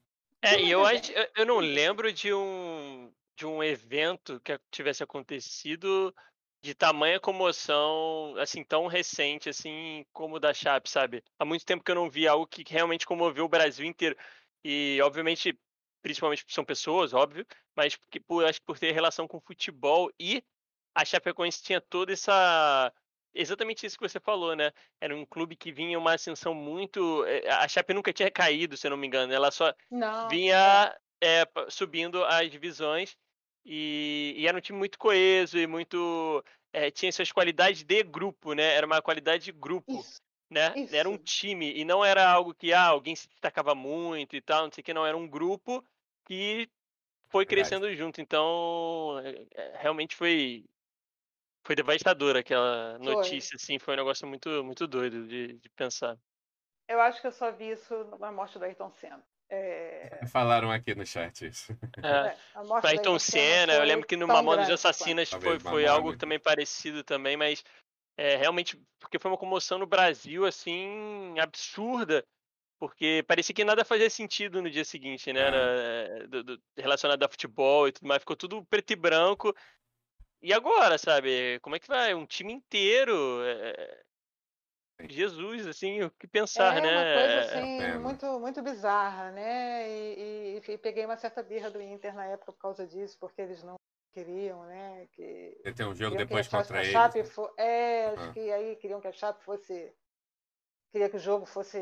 É, 0.45 0.61
e 0.61 0.71
eu 0.71 0.85
acho, 0.87 1.13
eu- 1.13 1.31
eu 1.37 1.47
não 1.47 1.59
lembro 1.59 2.13
de 2.13 2.33
um 2.33 3.13
de 3.37 3.45
um 3.47 3.65
evento 3.65 4.41
que 4.41 4.57
tivesse 4.71 5.03
acontecido 5.03 6.15
de 6.63 6.73
tamanha 6.73 7.19
comoção, 7.19 8.37
assim, 8.39 8.63
tão 8.63 8.87
recente 8.87 9.49
assim 9.49 10.07
como 10.13 10.37
o 10.37 10.41
da 10.41 10.55
Chape, 10.55 10.89
sabe? 10.89 11.23
Há 11.39 11.45
muito 11.45 11.65
tempo 11.65 11.83
que 11.83 11.91
eu 11.91 11.97
não 11.97 12.09
vi 12.09 12.29
algo 12.29 12.47
que 12.47 12.63
realmente 12.67 13.05
comoveu 13.05 13.45
o 13.45 13.49
Brasil 13.49 13.85
inteiro. 13.85 14.17
E 14.65 15.01
obviamente, 15.03 15.59
principalmente 16.01 16.45
são 16.49 16.65
pessoas, 16.65 17.13
óbvio, 17.13 17.45
mas 17.77 17.97
porque 17.97 18.21
por 18.21 18.45
acho 18.45 18.61
que 18.61 18.67
por 18.67 18.79
ter 18.79 18.93
relação 18.93 19.27
com 19.27 19.41
futebol 19.41 20.11
e 20.19 20.43
a 20.95 21.05
Chapecoense 21.05 21.63
tinha 21.63 21.81
toda 21.81 22.13
essa 22.13 22.93
exatamente 23.35 23.85
isso 23.87 23.97
que 23.99 24.09
você 24.09 24.21
falou, 24.21 24.55
né? 24.57 24.73
Era 25.01 25.15
um 25.17 25.25
clube 25.27 25.57
que 25.57 25.73
vinha 25.73 25.99
uma 25.99 26.15
ascensão 26.15 26.55
muito. 26.55 27.25
eh, 27.27 27.49
A 27.51 27.69
Chape 27.69 27.95
nunca 27.95 28.13
tinha 28.13 28.31
caído, 28.31 28.77
se 28.77 28.87
eu 28.87 28.91
não 28.91 28.97
me 28.97 29.07
engano. 29.07 29.33
Ela 29.33 29.51
só 29.51 29.73
Não. 29.91 30.29
vinha 30.29 30.97
é, 31.21 31.45
pa- 31.47 31.69
subindo 31.71 32.25
as 32.25 32.51
divisões 32.51 33.17
e, 33.65 34.35
e 34.37 34.47
era 34.47 34.57
um 34.57 34.61
time 34.61 34.79
muito 34.79 34.99
coeso 34.99 35.59
e 35.59 35.67
muito 35.67 36.45
é, 36.73 36.91
tinha 36.91 37.11
suas 37.13 37.33
qualidades 37.33 37.83
de 37.83 38.03
grupo, 38.03 38.53
né? 38.55 38.75
Era 38.75 38.87
uma 38.87 39.03
qualidade 39.03 39.45
de 39.45 39.53
grupo, 39.53 39.93
Isso. 40.01 40.21
né? 40.51 40.79
Era 40.91 41.09
um 41.09 41.17
time 41.19 41.73
e 41.75 41.85
não 41.85 42.05
era 42.05 42.29
algo 42.31 42.55
que 42.55 42.73
ah, 42.73 42.87
alguém 42.87 43.17
se 43.17 43.29
destacava 43.29 43.75
muito 43.75 44.37
e 44.37 44.41
tal, 44.41 44.65
não 44.65 44.73
sei 44.73 44.83
o 44.83 44.85
que, 44.85 44.95
não 44.95 45.07
era 45.07 45.17
um 45.17 45.29
grupo 45.29 45.85
que 46.27 46.69
foi 47.31 47.45
Verdade. 47.45 47.47
crescendo 47.47 47.95
junto. 47.97 48.21
Então, 48.21 49.17
realmente 49.81 50.15
foi 50.17 50.65
foi 51.65 51.75
devastador 51.75 52.37
aquela 52.37 52.97
Foi. 52.99 53.15
notícia, 53.15 53.57
assim, 53.57 53.79
foi 53.79 53.95
um 53.95 53.97
negócio 53.97 54.27
muito 54.27 54.63
muito 54.63 54.87
doido 54.87 55.27
de, 55.27 55.55
de 55.55 55.69
pensar. 55.71 56.17
Eu 56.87 57.01
acho 57.01 57.21
que 57.21 57.27
eu 57.27 57.33
só 57.33 57.51
vi 57.51 57.71
isso 57.71 58.05
na 58.19 58.31
morte 58.31 58.59
do 58.59 58.65
Ayrton 58.65 58.91
Senna. 58.91 59.23
É, 59.49 60.21
Falaram 60.31 60.71
aqui 60.71 60.95
no 60.95 61.07
chat 61.07 61.47
isso. 61.47 61.73
É. 62.03 62.29
é, 62.29 62.37
a 62.55 62.65
morte 62.65 62.83
do 62.83 62.89
Ayrton 62.89 63.19
Senna, 63.19 63.73
eu 63.73 63.79
foi 63.79 63.87
lembro 63.87 64.07
que 64.07 64.17
no 64.17 64.29
Mamonas. 64.29 64.69
Assassinas 64.71 65.31
foi, 65.31 65.41
Talvez 65.41 65.63
foi 65.63 65.87
algo 65.87 66.09
Mamonas. 66.09 66.19
também 66.19 66.39
parecido 66.39 67.03
também, 67.03 67.37
mas 67.37 67.65
é, 68.17 68.37
realmente, 68.37 68.81
porque 69.01 69.19
foi 69.19 69.31
uma 69.31 69.39
comoção 69.39 69.79
no 69.79 69.87
Brasil, 69.87 70.45
assim, 70.45 71.39
absurda, 71.39 72.25
porque 72.79 73.25
parecia 73.27 73.55
que 73.55 73.65
nada 73.65 73.85
fazia 73.85 74.11
sentido 74.11 74.61
no 74.61 74.71
dia 74.71 74.85
seguinte, 74.85 75.33
né, 75.33 75.41
É. 75.41 75.45
era, 75.45 75.57
é, 75.57 76.27
do- 76.27 76.45
do- 76.45 76.63
relacionado 76.77 77.23
a 77.23 77.29
futebol 77.29 77.89
e 77.89 77.93
tudo 77.93 78.07
mais, 78.07 78.21
ficou 78.21 78.37
tudo 78.37 78.65
preto 78.67 78.93
e 78.93 78.97
branco, 78.97 79.55
e 80.45 80.53
agora, 80.53 80.99
sabe, 80.99 81.59
como 81.61 81.77
é 81.77 81.81
que 81.81 81.89
vai? 81.89 82.15
Um 82.15 82.27
time 82.27 82.53
inteiro, 82.53 83.43
é, 83.45 84.05
Jesus, 85.09 85.67
assim, 85.67 86.03
o 86.03 86.11
que 86.11 86.27
pensar, 86.27 86.77
é 86.79 86.81
né? 86.81 86.89
uma 86.89 87.05
coisa 87.05 87.33
É, 87.33 87.39
assim, 87.41 87.77
pena. 87.79 87.99
muito, 87.99 88.41
muito 88.41 88.63
bizarra, 88.63 89.33
né? 89.33 89.89
E, 89.89 90.59
e- 90.59 90.73
e 90.73 90.79
peguei 90.79 91.05
uma 91.05 91.17
certa 91.17 91.43
birra 91.43 91.71
do 91.71 91.81
Inter 91.83 92.15
na 92.15 92.27
época 92.27 92.53
por 92.53 92.59
causa 92.59 92.87
disso, 92.87 93.17
porque 93.19 93.43
eles 93.43 93.63
não 93.63 93.75
queriam, 94.13 94.65
né? 94.65 95.07
Que 95.13 95.57
Você 95.65 95.73
tem 95.75 95.87
um 95.87 95.95
jogo 95.95 96.11
queriam 96.13 96.19
depois 96.29 96.47
que 96.47 96.57
contra 96.57 96.79
eles. 96.79 96.93
Chape 96.93 97.25
fo- 97.25 97.53
É, 97.59 98.07
acho 98.07 98.31
Ah. 98.31 98.33
que 98.33 98.53
aí 98.53 98.77
queriam 98.77 99.01
que 99.01 99.09
a 99.09 99.13
Chape 99.13 99.43
fosse. 99.45 99.93
Queria 100.95 101.09
que 101.11 101.17
o 101.17 101.19
jogo 101.21 101.45
fosse, 101.45 101.77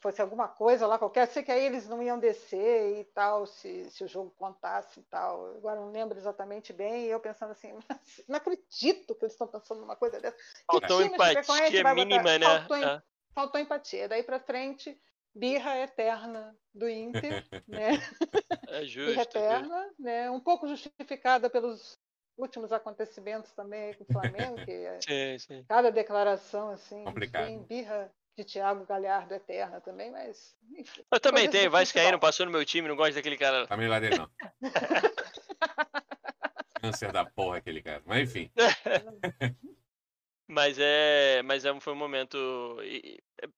fosse 0.00 0.22
alguma 0.22 0.48
coisa 0.48 0.86
lá 0.86 0.98
qualquer. 0.98 1.26
Sei 1.28 1.42
que 1.42 1.52
aí 1.52 1.66
eles 1.66 1.86
não 1.86 2.02
iam 2.02 2.18
descer 2.18 2.98
e 2.98 3.04
tal, 3.04 3.44
se, 3.44 3.90
se 3.90 4.02
o 4.04 4.08
jogo 4.08 4.30
contasse 4.38 5.00
e 5.00 5.02
tal. 5.02 5.54
Agora 5.56 5.78
não 5.78 5.92
lembro 5.92 6.16
exatamente 6.16 6.72
bem. 6.72 7.04
E 7.04 7.10
eu 7.10 7.20
pensando 7.20 7.50
assim, 7.50 7.74
"Mas 7.86 8.24
não 8.26 8.36
acredito 8.38 9.14
que 9.14 9.24
eles 9.26 9.34
estão 9.34 9.46
pensando 9.46 9.82
numa 9.82 9.96
coisa 9.96 10.18
dessa. 10.18 10.34
Faltou 10.66 11.02
empatia 11.02 11.94
mínima, 11.94 12.38
né? 12.38 12.46
Faltou 12.46 12.76
em- 12.78 12.84
É. 12.86 13.02
faltou 13.34 13.60
empatia. 13.60 14.08
Daí 14.08 14.22
pra 14.22 14.40
frente, 14.40 14.98
birra 15.34 15.76
eterna 15.80 16.56
do 16.72 16.88
Inter, 16.88 17.44
né? 17.68 17.90
É 18.68 18.82
justo. 18.86 19.10
Birra 19.10 19.24
justo. 19.24 19.36
eterna, 19.38 19.90
né? 19.98 20.30
Um 20.30 20.40
pouco 20.40 20.66
justificada 20.66 21.50
pelos 21.50 21.98
últimos 22.38 22.72
acontecimentos 22.72 23.52
também 23.52 23.92
com 23.92 24.04
o 24.04 24.06
Flamengo, 24.06 24.56
que 24.64 24.70
é 24.72 24.98
Sim, 25.06 25.38
sim. 25.38 25.64
cada 25.68 25.92
declaração 25.92 26.70
assim, 26.70 27.04
Complicado. 27.04 27.46
enfim, 27.50 27.62
birra 27.68 28.10
de 28.36 28.44
Thiago 28.44 28.86
Galhardo 28.86 29.34
eterna 29.34 29.80
também, 29.80 30.10
mas 30.10 30.56
enfim. 30.76 31.04
Eu 31.10 31.20
também 31.20 31.48
tenho, 31.48 31.68
do 31.68 31.72
Vascaíno, 31.72 32.12
futebol. 32.12 32.20
passou 32.20 32.46
no 32.46 32.52
meu 32.52 32.64
time, 32.64 32.88
não 32.88 32.96
gosto 32.96 33.14
daquele 33.14 33.36
cara. 33.36 33.66
Também 33.66 33.88
lá 33.88 34.00
dele 34.00 34.16
não. 34.16 34.30
Câncer 36.80 37.12
da 37.12 37.24
porra 37.24 37.58
aquele 37.58 37.82
cara. 37.82 38.02
Mas 38.06 38.30
enfim. 38.30 38.50
Mas 40.48 40.76
é, 40.78 41.40
mas 41.42 41.64
é, 41.64 41.80
foi 41.80 41.92
um 41.94 41.96
momento 41.96 42.36
é 42.82 43.48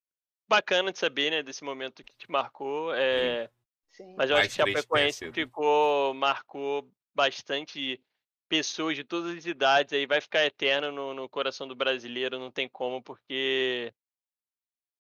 bacana 0.47 0.93
de 0.93 0.99
saber, 0.99 1.31
né, 1.31 1.43
desse 1.43 1.65
momento 1.65 2.05
que 2.05 2.15
te 2.17 2.31
marcou. 2.31 2.95
É, 2.95 3.51
Sim. 3.91 4.15
mas 4.17 4.31
eu 4.31 4.37
Mais 4.37 4.37
acho 4.37 4.55
que 4.55 4.63
a 4.63 4.67
Chapecoense 4.67 5.19
sido. 5.19 5.35
ficou, 5.35 6.15
marcou 6.15 6.89
bastante 7.15 8.01
pessoas 8.49 8.95
de 8.97 9.03
todas 9.03 9.37
as 9.37 9.47
idades, 9.47 9.93
aí 9.93 10.07
vai 10.07 10.21
ficar 10.21 10.45
eterno 10.45 10.93
no, 10.93 11.15
no 11.15 11.29
coração 11.29 11.67
do 11.67 11.75
brasileiro, 11.75 12.39
não 12.39 12.53
tem 12.53 12.69
como, 12.69 13.03
porque 13.03 13.93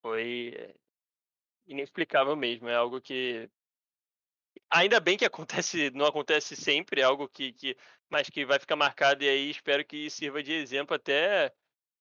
foi 0.04 0.52
é, 0.54 0.74
inexplicável 1.66 2.36
mesmo, 2.36 2.68
é 2.68 2.74
algo 2.74 3.00
que 3.00 3.48
ainda 4.68 5.00
bem 5.00 5.16
que 5.16 5.24
acontece, 5.24 5.90
não 5.94 6.04
acontece 6.04 6.54
sempre, 6.54 7.00
é 7.00 7.04
algo 7.04 7.26
que, 7.26 7.54
que 7.54 7.74
mas 8.10 8.28
que 8.28 8.44
vai 8.44 8.58
ficar 8.58 8.76
marcado 8.76 9.24
e 9.24 9.28
aí 9.28 9.50
espero 9.50 9.82
que 9.82 10.10
sirva 10.10 10.42
de 10.42 10.52
exemplo 10.52 10.94
até 10.94 11.50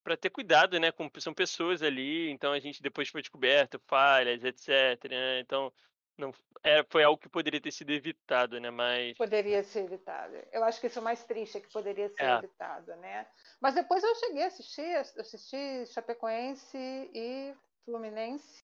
para 0.04 0.18
ter 0.18 0.30
cuidado, 0.32 0.78
né? 0.82 0.92
Com, 0.92 1.10
são 1.18 1.34
pessoas 1.34 1.82
ali, 1.82 2.30
então 2.30 2.52
a 2.52 2.60
gente 2.60 2.84
depois 2.84 3.08
foi 3.08 3.22
descoberto, 3.22 3.82
falhas, 3.88 4.44
etc. 4.44 5.10
Né? 5.10 5.40
Então, 5.40 5.72
não, 6.18 6.34
é, 6.62 6.84
foi 6.90 7.04
algo 7.04 7.18
que 7.18 7.30
poderia 7.30 7.62
ter 7.62 7.72
sido 7.72 7.92
evitado, 7.92 8.60
né? 8.60 8.70
Mas. 8.70 9.18
Poderia 9.18 9.64
ser 9.64 9.86
evitado. 9.86 10.36
Eu 10.52 10.64
acho 10.66 10.82
que 10.82 10.88
isso 10.88 11.00
é 11.00 11.02
o 11.02 11.06
mais 11.06 11.24
triste, 11.24 11.58
é 11.58 11.62
que 11.62 11.72
poderia 11.72 12.10
ser 12.10 12.24
é. 12.24 12.38
evitado, 12.38 12.94
né? 12.98 13.26
Mas 13.62 13.76
depois 13.76 14.04
eu 14.04 14.14
cheguei 14.16 14.44
a 14.44 14.48
assistir, 14.48 14.96
assisti 14.96 15.86
Chapecoense 15.88 16.78
e 16.78 17.56
Fluminense. 17.86 18.64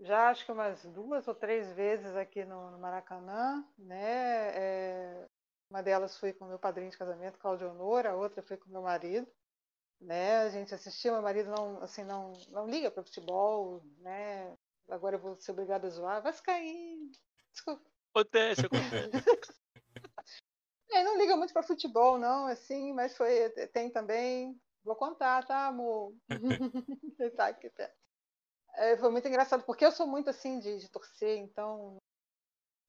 Já 0.00 0.28
acho 0.30 0.44
que 0.44 0.52
umas 0.52 0.84
duas 0.86 1.26
ou 1.26 1.34
três 1.34 1.72
vezes 1.72 2.14
aqui 2.16 2.44
no, 2.44 2.70
no 2.70 2.78
Maracanã, 2.78 3.66
né? 3.78 4.50
É, 4.54 5.28
uma 5.70 5.82
delas 5.82 6.18
foi 6.18 6.32
com 6.32 6.44
meu 6.44 6.58
padrinho 6.58 6.90
de 6.90 6.98
casamento, 6.98 7.38
Claudio 7.38 7.70
Honor, 7.70 8.06
a 8.06 8.14
outra 8.14 8.42
foi 8.42 8.56
com 8.56 8.68
meu 8.70 8.82
marido 8.82 9.30
né? 10.00 10.38
A 10.38 10.48
gente 10.48 10.74
assistiu, 10.74 11.12
meu 11.12 11.22
marido 11.22 11.50
não, 11.50 11.82
assim, 11.82 12.04
não, 12.04 12.32
não 12.50 12.66
liga 12.66 12.90
para 12.90 13.04
futebol, 13.04 13.82
né? 13.98 14.56
Agora 14.88 15.16
eu 15.16 15.20
vou 15.20 15.36
ser 15.36 15.52
obrigada 15.52 15.86
a 15.86 15.90
zoar. 15.90 16.22
Vascaíno. 16.22 17.10
Desculpa. 17.52 17.84
Acontece, 18.14 18.66
acontece. 18.66 19.10
é, 20.92 21.02
não 21.02 21.18
liga 21.18 21.36
muito 21.36 21.52
para 21.52 21.62
futebol, 21.62 22.18
não, 22.18 22.46
assim, 22.46 22.92
mas 22.92 23.16
foi, 23.16 23.50
tem 23.72 23.90
também. 23.90 24.58
Vou 24.86 24.94
contar, 24.94 25.44
tá, 25.44 25.66
amor? 25.66 26.14
tá 27.36 27.48
aqui, 27.48 27.68
tá. 27.70 27.90
É, 28.76 28.96
foi 28.96 29.10
muito 29.10 29.26
engraçado, 29.26 29.64
porque 29.64 29.84
eu 29.84 29.90
sou 29.90 30.06
muito 30.06 30.30
assim 30.30 30.60
de, 30.60 30.78
de 30.78 30.88
torcer, 30.88 31.38
então 31.38 31.96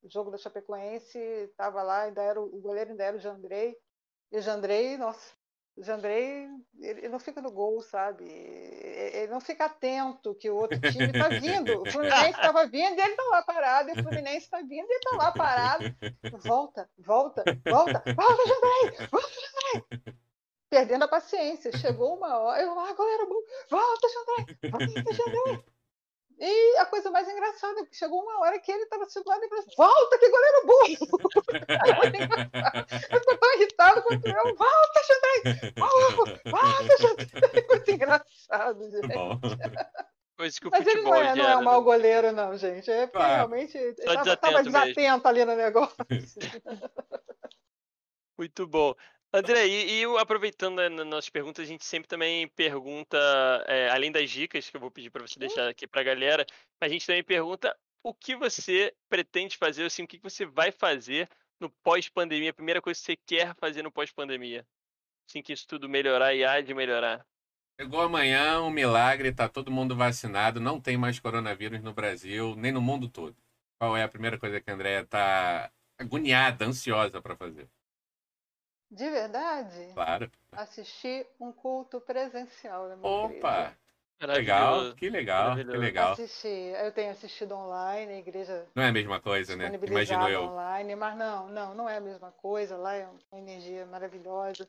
o 0.04 0.10
jogo 0.10 0.30
da 0.30 0.38
Chapecoense 0.38 1.18
estava 1.18 1.82
lá, 1.82 2.04
ainda 2.04 2.22
era 2.22 2.40
o 2.40 2.62
goleiro 2.62 2.92
ainda 2.92 3.04
era 3.04 3.18
o 3.18 3.20
Jandrei. 3.20 3.76
E 4.32 4.38
o 4.38 4.42
Jandrei, 4.42 4.96
nossa, 4.96 5.34
o 5.76 5.84
Jandrei, 5.84 6.48
ele 6.80 7.10
não 7.10 7.20
fica 7.20 7.42
no 7.42 7.52
gol, 7.52 7.82
sabe? 7.82 8.26
Ele 8.26 9.32
não 9.32 9.42
fica 9.42 9.66
atento 9.66 10.36
que 10.36 10.52
o 10.52 10.56
outro 10.56 10.80
time 10.80 11.06
está 11.06 11.30
vindo. 11.30 11.82
O 11.82 11.92
Fluminense 11.92 12.40
estava 12.40 12.68
vindo 12.68 12.96
e 12.96 13.02
ele 13.02 13.12
está 13.12 13.24
lá 13.24 13.42
parado. 13.42 13.90
E 13.90 13.94
o 13.94 14.04
Fluminense 14.04 14.46
está 14.46 14.60
vindo 14.60 14.88
e 14.88 14.92
ele 14.92 15.02
está 15.04 15.18
lá 15.18 15.32
parado. 15.32 15.86
Volta, 16.44 16.88
volta, 16.98 17.44
volta. 17.66 18.04
Volta, 18.14 18.44
Jandrei! 18.48 19.08
Volta, 19.10 19.30
Jandrei! 19.30 20.27
Perdendo 20.70 21.04
a 21.04 21.08
paciência. 21.08 21.76
Chegou 21.78 22.16
uma 22.16 22.38
hora. 22.40 22.62
Eu, 22.62 22.78
ah, 22.78 22.94
galera, 22.94 23.26
volta, 23.70 24.08
Jandrei! 24.10 24.72
Volta, 24.72 25.14
Jandrei! 25.14 25.64
E 26.40 26.78
a 26.78 26.86
coisa 26.86 27.10
mais 27.10 27.28
engraçada 27.28 27.80
é 27.80 27.86
que 27.86 27.96
chegou 27.96 28.22
uma 28.22 28.42
hora 28.42 28.60
que 28.60 28.72
ele 28.72 28.84
estava 28.84 29.06
situado 29.06 29.44
e 29.44 29.50
falou 29.50 29.64
assim, 29.64 29.76
volta, 29.76 30.20
que 30.20 30.30
goleiro 30.30 30.66
burro! 30.68 31.08
eu 33.10 33.18
estou 33.18 33.38
tão 33.38 33.54
irritado 33.56 34.04
quanto 34.04 34.28
eu, 34.28 34.56
volta, 34.56 35.04
Xandrei! 35.04 35.74
Volta, 35.76 36.42
volta, 36.52 36.98
Xandrei! 36.98 37.66
Muito 37.68 37.92
engraçado, 37.92 38.92
gente. 38.92 39.08
Bom. 39.08 39.40
Coisa 40.38 40.60
que 40.60 40.68
o 40.68 40.72
Mas 40.72 40.86
ele 40.86 41.02
não 41.02 41.16
é, 41.16 41.36
não 41.36 41.50
é 41.50 41.58
um 41.58 41.64
mau 41.64 41.80
né? 41.80 41.86
goleiro, 41.86 42.32
não, 42.32 42.56
gente. 42.56 42.92
É 42.92 43.08
porque 43.08 43.26
ah, 43.26 43.38
realmente 43.38 43.76
estava 43.76 44.64
desatento 44.64 45.28
ali 45.28 45.44
no 45.44 45.56
negócio. 45.56 45.96
Muito 48.38 48.68
bom. 48.68 48.94
André, 49.34 49.68
e, 49.68 50.02
e 50.02 50.18
aproveitando 50.18 50.78
né, 50.78 50.90
nas 50.90 51.06
nossas 51.06 51.30
perguntas, 51.30 51.66
a 51.66 51.68
gente 51.68 51.86
sempre 51.86 52.08
também 52.08 52.48
pergunta, 52.50 53.18
é, 53.68 53.90
além 53.90 54.12
das 54.12 54.30
dicas 54.30 54.70
que 54.70 54.76
eu 54.76 54.82
vou 54.82 54.90
pedir 54.90 55.10
para 55.10 55.28
você 55.28 55.38
deixar 55.38 55.68
aqui 55.68 55.86
para 55.86 56.02
a 56.02 56.04
galera, 56.04 56.46
a 56.80 56.88
gente 56.88 57.06
também 57.06 57.24
pergunta 57.24 57.76
o 58.04 58.14
que 58.14 58.36
você 58.36 58.96
pretende 59.10 59.58
fazer, 59.58 59.86
assim, 59.86 60.04
o 60.04 60.08
que 60.08 60.20
você 60.20 60.46
vai 60.46 60.72
fazer 60.72 61.30
no 61.60 61.70
pós-pandemia, 61.84 62.52
a 62.52 62.54
primeira 62.54 62.82
coisa 62.82 63.00
que 63.00 63.06
você 63.06 63.18
quer 63.26 63.54
fazer 63.56 63.82
no 63.82 63.92
pós-pandemia. 63.92 64.66
Assim 65.30 65.42
que 65.42 65.52
isso 65.52 65.68
tudo 65.68 65.90
melhorar 65.90 66.34
e 66.34 66.46
há 66.46 66.62
de 66.62 66.74
melhorar. 66.74 67.26
Chegou 67.80 68.02
amanhã, 68.02 68.62
um 68.62 68.70
milagre, 68.70 69.34
tá 69.34 69.50
todo 69.50 69.70
mundo 69.70 69.96
vacinado, 69.96 70.60
não 70.60 70.80
tem 70.80 70.98
mais 70.98 71.20
coronavírus 71.20 71.82
no 71.84 71.94
Brasil, 71.94 72.56
nem 72.56 72.72
no 72.72 72.82
mundo 72.82 73.10
todo. 73.10 73.36
Qual 73.78 73.96
é 73.96 74.04
a 74.04 74.08
primeira 74.08 74.40
coisa 74.40 74.62
que 74.62 74.70
a 74.72 74.74
Andrea 74.74 75.06
tá 75.06 75.72
agoniada, 76.00 76.66
ansiosa 76.66 77.22
para 77.22 77.36
fazer? 77.36 77.70
De 78.90 79.10
verdade? 79.10 79.92
Claro. 79.94 80.32
Assistir 80.52 81.28
um 81.40 81.52
culto 81.52 82.00
presencial 82.02 82.88
na 82.88 82.96
minha 82.96 83.10
Opa! 83.10 83.34
Igreja. 83.36 83.78
Legal, 84.20 84.96
que 84.96 85.10
legal, 85.12 85.56
que 85.56 85.64
legal. 85.64 86.14
Assistir, 86.14 86.74
eu 86.84 86.92
tenho 86.92 87.12
assistido 87.12 87.52
online, 87.54 88.14
a 88.14 88.18
igreja. 88.18 88.68
Não 88.74 88.82
é 88.82 88.88
a 88.88 88.92
mesma 88.92 89.22
coisa, 89.22 89.56
né? 89.56 89.72
Imagino 89.88 90.28
eu. 90.28 90.46
online, 90.46 90.96
mas 90.96 91.16
não, 91.16 91.48
não, 91.50 91.76
não 91.76 91.88
é 91.88 91.98
a 91.98 92.02
mesma 92.02 92.32
coisa. 92.32 92.76
Lá 92.78 92.96
é 92.96 93.08
uma 93.08 93.40
energia 93.40 93.86
maravilhosa. 93.86 94.68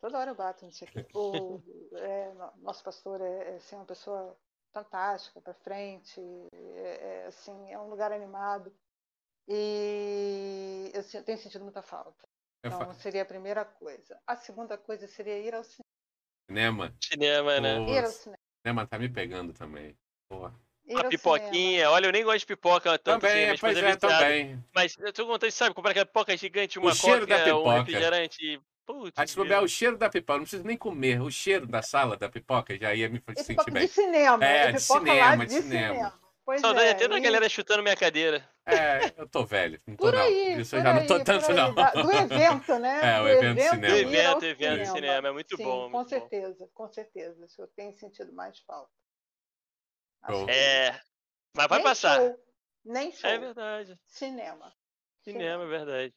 Toda 0.00 0.18
hora 0.18 0.32
eu 0.32 0.34
bato 0.34 0.66
nisso 0.66 0.82
aqui. 0.82 1.06
O, 1.14 1.62
é, 1.94 2.32
nosso 2.58 2.82
pastor 2.82 3.20
é, 3.20 3.52
é 3.52 3.56
assim, 3.56 3.76
uma 3.76 3.84
pessoa 3.84 4.36
fantástica, 4.72 5.40
para 5.40 5.54
frente. 5.54 6.20
É, 6.52 7.22
é, 7.22 7.26
assim, 7.28 7.72
é 7.72 7.78
um 7.78 7.88
lugar 7.88 8.10
animado. 8.10 8.74
E 9.46 10.90
eu 10.92 11.22
tenho 11.22 11.38
sentido 11.38 11.62
muita 11.62 11.82
falta. 11.82 12.26
Então, 12.64 12.94
seria 12.94 13.22
a 13.22 13.26
primeira 13.26 13.64
coisa. 13.64 14.18
A 14.26 14.36
segunda 14.36 14.76
coisa 14.76 15.06
seria 15.06 15.38
ir 15.38 15.54
ao 15.54 15.62
cinema. 15.62 15.86
Cinema? 16.48 16.96
Cinema, 17.00 17.60
né? 17.60 17.90
Ir 17.90 18.04
ao 18.04 18.10
cinema. 18.10 18.38
Cinema 18.64 18.86
tá 18.86 18.98
me 18.98 19.08
pegando 19.08 19.52
também. 19.52 19.96
Porra. 20.28 20.54
Ir 20.84 20.98
a 20.98 21.08
pipoquinha, 21.08 21.50
cinema. 21.50 21.90
olha, 21.90 22.06
eu 22.06 22.12
nem 22.12 22.24
gosto 22.24 22.38
de 22.40 22.46
pipoca 22.46 22.98
tanto 22.98 23.22
também, 23.22 23.50
assim, 23.50 23.60
pois 23.60 23.76
é, 23.76 23.96
também. 23.96 24.64
Mas 24.74 24.96
eu 24.98 25.12
tô 25.12 25.26
contando, 25.26 25.50
sabe, 25.50 25.74
comprar 25.74 25.90
aquela 25.90 26.06
pipoca 26.06 26.36
gigante, 26.36 26.78
uma 26.78 26.90
o 26.90 26.94
cheiro 26.94 27.26
coca, 27.26 27.38
da 27.38 27.44
pipoca. 27.44 27.68
um 27.68 27.78
refrigerante. 27.78 28.60
Putz, 28.86 29.18
a 29.18 29.24
descobrir 29.24 29.56
o 29.56 29.66
cheiro 29.66 29.98
da 29.98 30.08
pipoca, 30.08 30.38
não 30.38 30.44
preciso 30.44 30.64
nem 30.64 30.76
comer. 30.76 31.20
O 31.20 31.30
cheiro 31.30 31.66
da 31.66 31.82
sala 31.82 32.16
da 32.16 32.28
pipoca 32.28 32.78
já 32.78 32.94
ia 32.94 33.08
me 33.08 33.20
sentir 33.36 33.70
bem. 33.72 33.86
De 33.86 33.92
cinema, 33.92 34.44
é, 34.44 34.72
de 34.72 34.80
cinema, 34.80 35.44
de, 35.44 35.54
de 35.56 35.62
cinema. 35.62 35.94
cinema. 35.94 36.25
Pois 36.46 36.60
Saudade 36.60 36.86
é, 36.86 36.90
até 36.92 37.08
da 37.08 37.18
galera 37.18 37.48
chutando 37.48 37.82
minha 37.82 37.96
cadeira. 37.96 38.48
É, 38.64 39.12
eu 39.20 39.28
tô 39.28 39.44
velho. 39.44 39.82
Não 39.84 39.96
tô, 39.96 40.04
por 40.04 40.14
aí, 40.14 40.54
não. 40.54 40.60
Isso 40.60 40.76
eu 40.76 40.80
já 40.80 40.94
não 40.94 41.04
tô 41.04 41.24
tanto, 41.24 41.52
não. 41.52 41.74
Do 41.74 42.12
evento, 42.12 42.78
né? 42.78 43.00
É, 43.16 43.20
o 43.20 43.28
evento, 43.28 43.58
evento 43.58 43.74
cinema. 43.74 43.88
Do 43.88 43.96
evento, 43.96 44.44
evento 44.44 44.70
cinema. 44.76 44.94
cinema. 44.94 45.28
É 45.28 45.32
muito 45.32 45.56
Sim, 45.56 45.64
bom. 45.64 45.90
Com 45.90 46.04
certeza, 46.04 46.56
bom. 46.60 46.70
com 46.72 46.88
certeza. 46.88 47.44
Isso 47.44 47.60
eu 47.60 47.66
tenho 47.66 47.92
sentido 47.96 48.32
mais 48.32 48.60
falta. 48.60 48.92
É. 50.48 50.92
Mas 51.52 51.66
vai 51.66 51.78
Nem 51.78 51.84
passar. 51.84 52.20
Show. 52.20 52.44
Nem 52.84 53.10
show. 53.10 53.28
É 53.28 53.38
verdade. 53.38 54.00
Cinema. 54.06 54.72
Cinema, 55.22 55.64
é 55.64 55.66
verdade. 55.66 56.14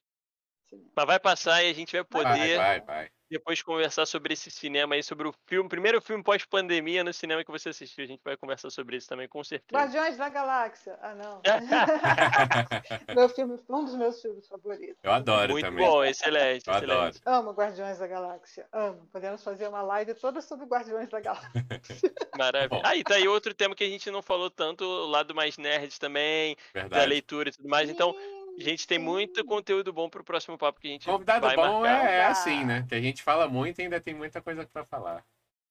Cinema. 0.69 0.91
Mas 0.95 1.05
vai 1.07 1.19
passar 1.19 1.63
e 1.63 1.71
a 1.71 1.73
gente 1.73 1.93
vai 1.93 2.03
poder. 2.03 2.55
Vai, 2.55 2.81
vai, 2.81 2.81
vai 2.81 3.11
depois 3.29 3.61
conversar 3.61 4.05
sobre 4.05 4.33
esse 4.33 4.49
cinema 4.49 4.95
aí, 4.95 5.03
sobre 5.03 5.27
o 5.27 5.33
filme, 5.45 5.69
primeiro 5.69 6.01
filme 6.01 6.23
pós-pandemia 6.23 7.03
no 7.03 7.13
cinema 7.13 7.43
que 7.43 7.51
você 7.51 7.69
assistiu. 7.69 8.03
A 8.03 8.07
gente 8.07 8.21
vai 8.23 8.35
conversar 8.35 8.69
sobre 8.69 8.97
isso 8.97 9.07
também, 9.07 9.27
com 9.27 9.43
certeza. 9.43 9.79
Guardiões 9.79 10.17
da 10.17 10.29
Galáxia. 10.29 10.97
Ah, 11.01 11.15
não. 11.15 11.41
Meu 13.15 13.29
filme, 13.29 13.59
um 13.69 13.85
dos 13.85 13.95
meus 13.95 14.21
filmes 14.21 14.47
favoritos. 14.47 14.97
Eu 15.03 15.11
adoro 15.11 15.53
Muito 15.53 15.65
também. 15.65 15.85
Muito 15.85 15.95
bom, 15.95 16.03
excelente. 16.03 16.67
Eu 16.67 16.73
excelente. 16.73 16.91
adoro. 16.91 17.15
Amo 17.25 17.51
Guardiões 17.51 17.99
da 17.99 18.07
Galáxia. 18.07 18.67
Amo. 18.71 19.07
Podemos 19.11 19.43
fazer 19.43 19.67
uma 19.67 19.81
live 19.81 20.13
toda 20.15 20.41
sobre 20.41 20.65
Guardiões 20.65 21.09
da 21.09 21.19
Galáxia. 21.19 21.51
Maravilha. 22.37 22.81
Ah, 22.83 22.95
e 22.95 23.03
tá 23.03 23.15
aí 23.15 23.27
outro 23.27 23.53
tema 23.53 23.75
que 23.75 23.83
a 23.83 23.89
gente 23.89 24.09
não 24.09 24.21
falou 24.21 24.49
tanto, 24.49 24.83
o 24.83 25.07
lado 25.07 25.35
mais 25.35 25.57
nerd 25.57 25.99
também, 25.99 26.55
Verdade. 26.73 27.01
da 27.01 27.07
leitura 27.07 27.49
e 27.49 27.51
tudo 27.51 27.69
mais. 27.69 27.89
Então, 27.89 28.15
gente 28.63 28.87
tem 28.87 28.99
muito 28.99 29.43
conteúdo 29.45 29.93
bom 29.93 30.09
pro 30.09 30.23
próximo 30.23 30.57
papo 30.57 30.79
que 30.79 30.87
a 30.87 30.91
gente 30.91 31.05
Convidado 31.05 31.45
vai 31.45 31.55
bom 31.55 31.81
marcar. 31.81 32.09
é, 32.09 32.15
é, 32.17 32.25
assim, 32.25 32.65
né? 32.65 32.85
Que 32.87 32.95
a 32.95 33.01
gente 33.01 33.23
fala 33.23 33.47
muito 33.47 33.79
e 33.79 33.83
ainda 33.83 33.99
tem 33.99 34.13
muita 34.13 34.41
coisa 34.41 34.65
para 34.65 34.85
falar. 34.85 35.25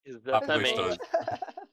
Exatamente. 0.05 0.75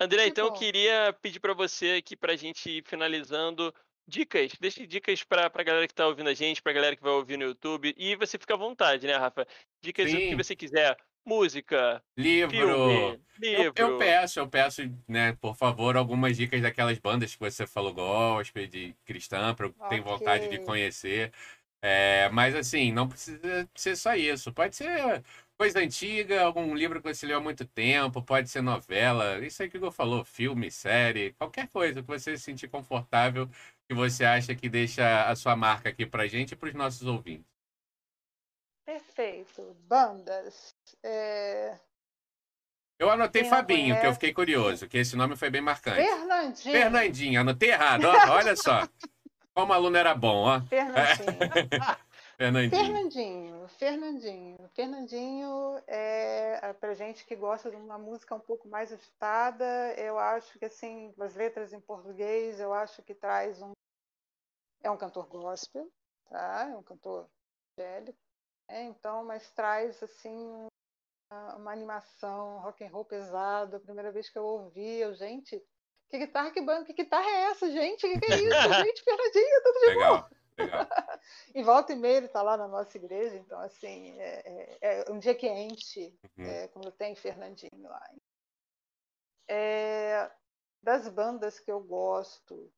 André, 0.00 0.26
então 0.26 0.48
bom. 0.48 0.54
eu 0.54 0.58
queria 0.58 1.12
pedir 1.20 1.40
para 1.40 1.54
você 1.54 1.96
aqui 1.98 2.16
pra 2.16 2.36
gente 2.36 2.70
ir 2.70 2.84
finalizando 2.86 3.74
dicas, 4.06 4.52
deixe 4.58 4.86
dicas 4.86 5.22
para 5.22 5.50
a 5.52 5.62
galera 5.62 5.86
que 5.86 5.92
está 5.92 6.06
ouvindo 6.06 6.30
a 6.30 6.34
gente, 6.34 6.62
para 6.62 6.72
a 6.72 6.74
galera 6.74 6.96
que 6.96 7.02
vai 7.02 7.12
ouvir 7.12 7.36
no 7.36 7.44
YouTube, 7.44 7.94
e 7.96 8.16
você 8.16 8.38
fica 8.38 8.54
à 8.54 8.56
vontade, 8.56 9.06
né, 9.06 9.14
Rafa? 9.16 9.46
Dicas 9.82 10.10
Sim. 10.10 10.16
do 10.16 10.22
que 10.30 10.36
você 10.36 10.56
quiser 10.56 10.96
música, 11.24 12.02
livro. 12.16 12.50
Filme, 12.50 13.20
livro. 13.38 13.62
Eu, 13.62 13.72
eu, 13.76 13.98
peço, 13.98 14.40
eu 14.40 14.48
peço, 14.48 14.82
né, 15.06 15.36
por 15.40 15.56
favor, 15.56 15.96
algumas 15.96 16.36
dicas 16.36 16.60
daquelas 16.62 16.98
bandas 16.98 17.34
que 17.34 17.40
você 17.40 17.66
falou 17.66 17.92
gospel, 17.92 18.66
de 18.66 18.94
cristã, 19.04 19.54
para 19.54 19.66
eu 19.66 19.74
okay. 19.78 19.98
ter 19.98 20.00
vontade 20.00 20.48
de 20.48 20.58
conhecer. 20.58 21.32
É, 21.80 22.28
mas 22.30 22.54
assim, 22.54 22.90
não 22.90 23.08
precisa 23.08 23.68
ser 23.74 23.96
só 23.96 24.14
isso. 24.14 24.52
Pode 24.52 24.74
ser 24.74 25.22
coisa 25.56 25.80
antiga, 25.80 26.42
algum 26.42 26.74
livro 26.74 27.02
que 27.02 27.12
você 27.12 27.26
leu 27.26 27.38
há 27.38 27.40
muito 27.40 27.64
tempo, 27.64 28.22
pode 28.22 28.48
ser 28.48 28.62
novela, 28.62 29.44
isso 29.44 29.60
aí 29.62 29.68
que 29.68 29.76
eu 29.76 29.90
falou, 29.90 30.24
filme, 30.24 30.70
série, 30.70 31.32
qualquer 31.32 31.66
coisa 31.68 32.00
que 32.00 32.06
você 32.06 32.36
se 32.36 32.44
sentir 32.44 32.68
confortável, 32.68 33.48
que 33.88 33.94
você 33.94 34.24
acha 34.24 34.54
que 34.54 34.68
deixa 34.68 35.24
a 35.24 35.34
sua 35.34 35.56
marca 35.56 35.88
aqui 35.88 36.06
pra 36.06 36.28
gente 36.28 36.52
e 36.52 36.56
pros 36.56 36.74
nossos 36.74 37.06
ouvintes. 37.06 37.57
Perfeito. 38.88 39.76
Bandas. 39.86 40.74
É... 41.02 41.78
Eu 42.98 43.10
anotei 43.10 43.42
Quem 43.42 43.50
Fabinho, 43.50 44.00
que 44.00 44.06
eu 44.06 44.14
fiquei 44.14 44.32
curioso, 44.32 44.88
que 44.88 44.96
esse 44.96 45.14
nome 45.14 45.36
foi 45.36 45.50
bem 45.50 45.60
marcante. 45.60 46.00
Fernandinho. 46.00 46.74
Fernandinho, 46.74 47.40
anotei 47.42 47.68
errado, 47.68 48.06
ó, 48.06 48.12
olha 48.32 48.56
só. 48.56 48.88
Como 49.52 49.74
aluno 49.74 49.94
era 49.94 50.14
bom, 50.14 50.46
ó. 50.46 50.62
Fernandinho. 50.62 51.26
Fernandinho. 52.38 52.70
Fernandinho, 52.70 53.68
Fernandinho. 53.68 54.70
Fernandinho 54.74 55.82
é 55.86 56.72
pra 56.80 56.94
gente 56.94 57.26
que 57.26 57.36
gosta 57.36 57.68
de 57.68 57.76
uma 57.76 57.98
música 57.98 58.34
um 58.34 58.40
pouco 58.40 58.68
mais 58.68 58.90
agitada, 58.90 59.66
eu 59.98 60.18
acho 60.18 60.58
que 60.58 60.64
assim, 60.64 61.12
as 61.20 61.34
letras 61.34 61.74
em 61.74 61.80
português, 61.80 62.58
eu 62.58 62.72
acho 62.72 63.02
que 63.02 63.14
traz 63.14 63.60
um 63.60 63.72
é 64.82 64.90
um 64.90 64.96
cantor 64.96 65.26
gospel, 65.26 65.90
tá? 66.30 66.70
É 66.72 66.76
um 66.76 66.82
cantor 66.82 67.28
evangélico, 67.76 68.18
né? 68.68 68.84
então, 68.84 69.24
mas 69.24 69.50
traz 69.52 70.02
assim 70.02 70.68
uma, 71.30 71.72
animação, 71.72 72.60
rock 72.60 72.84
and 72.84 72.90
roll 72.90 73.04
pesado. 73.04 73.76
A 73.76 73.80
primeira 73.80 74.10
vez 74.12 74.28
que 74.28 74.38
eu 74.38 74.44
ouvi, 74.44 74.98
eu, 75.00 75.14
gente, 75.14 75.62
que 76.08 76.18
guitarra, 76.18 76.50
que 76.50 76.60
banco, 76.60 76.86
que 76.86 76.92
guitarra 76.92 77.28
é 77.28 77.50
essa, 77.50 77.70
gente? 77.70 78.00
Que 78.00 78.18
que 78.18 78.32
é 78.32 78.36
isso? 78.36 78.48
gente, 78.84 79.02
Fernandinho, 79.02 79.62
tudo 79.62 79.80
de 79.80 79.86
Legal. 79.86 80.22
bom. 80.22 80.36
Legal. 80.58 80.86
e 81.54 81.62
volta 81.62 81.92
e 81.92 81.96
meia 81.96 82.16
ele 82.16 82.26
está 82.26 82.42
lá 82.42 82.56
na 82.56 82.66
nossa 82.66 82.96
igreja, 82.96 83.36
então 83.36 83.60
assim, 83.60 84.18
é, 84.18 84.78
é, 84.80 85.02
é 85.08 85.12
um 85.12 85.18
dia 85.18 85.34
quente, 85.34 86.18
Uhum. 86.36 86.44
é, 86.44 86.68
quando 86.68 86.90
tem 86.92 87.14
Fernandinho 87.14 87.88
lá. 87.88 88.10
É, 89.48 90.30
das 90.82 91.08
bandas 91.08 91.58
que 91.58 91.70
eu 91.70 91.80
gosto, 91.80 92.72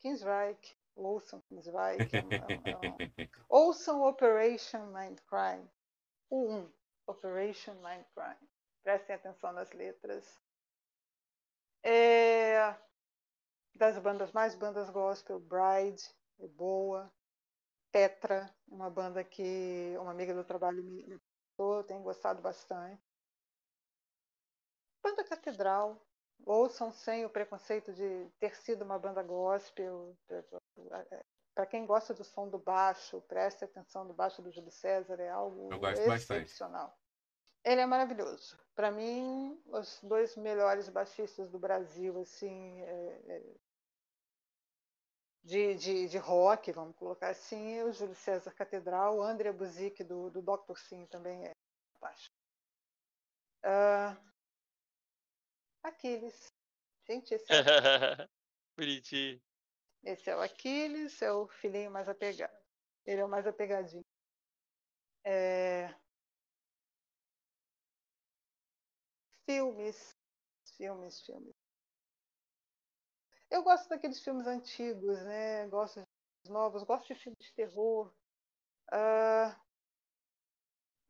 Kingsreich, 0.00 0.76
ouçam 0.94 1.40
Kingsreich, 1.42 2.14
é 2.14 2.20
um, 2.20 2.32
é 2.32 2.88
um, 2.88 2.96
é 3.18 3.28
ouçam 3.48 4.02
Operation 4.02 4.86
Mindcrime, 4.86 5.70
o 6.30 6.48
1, 6.48 6.72
Operation 7.06 7.74
Mindcrime, 7.74 8.48
prestem 8.82 9.16
atenção 9.16 9.52
nas 9.52 9.70
letras. 9.72 10.40
É, 11.84 12.76
das 13.74 13.98
bandas 13.98 14.32
mais 14.32 14.54
bandas 14.54 14.88
gospel, 14.90 15.40
Bride, 15.40 16.02
é 16.38 16.46
boa. 16.46 17.12
Petra, 17.90 18.48
uma 18.68 18.88
banda 18.88 19.22
que 19.22 19.94
uma 19.98 20.12
amiga 20.12 20.32
do 20.32 20.44
trabalho 20.44 20.82
me 20.82 21.20
tenho 21.86 22.02
gostado 22.02 22.40
bastante. 22.40 23.02
Banda 25.02 25.24
Catedral, 25.24 26.00
ouçam 26.46 26.90
sem 26.92 27.24
o 27.24 27.30
preconceito 27.30 27.92
de 27.92 28.28
ter 28.38 28.54
sido 28.56 28.82
uma 28.82 28.98
banda 28.98 29.22
gospel. 29.22 30.16
Para 31.54 31.66
quem 31.66 31.84
gosta 31.84 32.14
do 32.14 32.24
som 32.24 32.48
do 32.48 32.58
baixo, 32.58 33.20
preste 33.22 33.64
atenção 33.64 34.06
do 34.06 34.14
baixo 34.14 34.40
do 34.40 34.50
Júlio 34.50 34.70
César, 34.70 35.20
é 35.20 35.28
algo 35.28 35.68
excepcional. 36.08 36.88
Bastante. 36.88 37.02
Ele 37.64 37.80
é 37.80 37.86
maravilhoso. 37.86 38.58
Para 38.74 38.90
mim, 38.90 39.60
os 39.66 40.00
dois 40.02 40.36
melhores 40.36 40.88
baixistas 40.88 41.48
do 41.48 41.58
Brasil, 41.58 42.18
assim, 42.20 42.80
é, 42.82 43.20
é, 43.28 43.42
de, 45.44 45.74
de, 45.74 46.08
de, 46.08 46.18
rock, 46.18 46.72
vamos 46.72 46.96
colocar 46.96 47.28
assim, 47.28 47.82
o 47.82 47.92
Júlio 47.92 48.14
César 48.14 48.52
Catedral, 48.52 49.18
o 49.18 49.22
André 49.22 49.52
Buzik 49.52 50.02
do, 50.02 50.30
do 50.30 50.40
Dr. 50.40 50.76
Sim 50.76 51.06
também 51.06 51.44
é 51.46 51.52
fantástico. 51.92 52.34
Uh, 53.64 54.31
Aquiles. 55.82 56.52
Gente, 57.06 57.34
esse 57.34 57.46
é... 57.52 57.56
Bonitinho. 58.76 59.42
Esse 60.04 60.30
é 60.30 60.36
o 60.36 60.40
Aquiles, 60.40 61.20
é 61.22 61.32
o 61.32 61.46
filhinho 61.46 61.90
mais 61.90 62.08
apegado. 62.08 62.56
Ele 63.04 63.20
é 63.20 63.24
o 63.24 63.28
mais 63.28 63.46
apegadinho. 63.46 64.04
É... 65.24 65.94
Filmes, 69.44 70.16
filmes, 70.76 71.20
filmes. 71.20 71.54
Eu 73.50 73.62
gosto 73.62 73.88
daqueles 73.88 74.22
filmes 74.22 74.46
antigos, 74.46 75.22
né? 75.24 75.68
Gosto 75.68 76.00
de 76.00 76.06
filmes 76.06 76.48
novos, 76.48 76.82
gosto 76.84 77.06
de 77.08 77.20
filmes 77.20 77.38
de 77.44 77.52
terror. 77.52 78.12
Uh... 78.92 79.71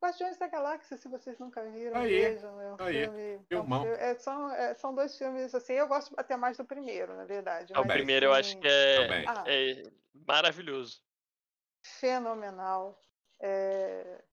Guardiões 0.03 0.37
da 0.37 0.49
Galáxia, 0.49 0.97
se 0.97 1.07
vocês 1.07 1.39
nunca 1.39 1.63
viram, 1.71 2.01
aí, 2.01 2.11
vejam. 2.11 2.61
É 2.61 2.73
um 2.73 2.77
aí. 2.81 3.05
filme. 3.05 3.23
É, 3.49 3.61
um 3.61 3.65
filme 3.65 3.89
é, 3.89 4.15
são, 4.17 4.51
é, 4.51 4.75
são 4.75 4.93
dois 4.93 5.17
filmes, 5.17 5.55
assim, 5.55 5.75
eu 5.75 5.87
gosto 5.87 6.13
até 6.17 6.37
mais 6.37 6.57
do 6.57 6.65
primeiro, 6.65 7.15
na 7.15 7.25
verdade. 7.25 7.73
o 7.73 7.87
primeiro 7.87 8.27
eu 8.27 8.35
acho 8.35 8.59
que 8.59 8.67
é, 8.67 9.25
ah, 9.29 9.45
é 9.47 9.83
maravilhoso. 10.27 11.01
Fenomenal. 11.85 13.01
É, 13.41 14.25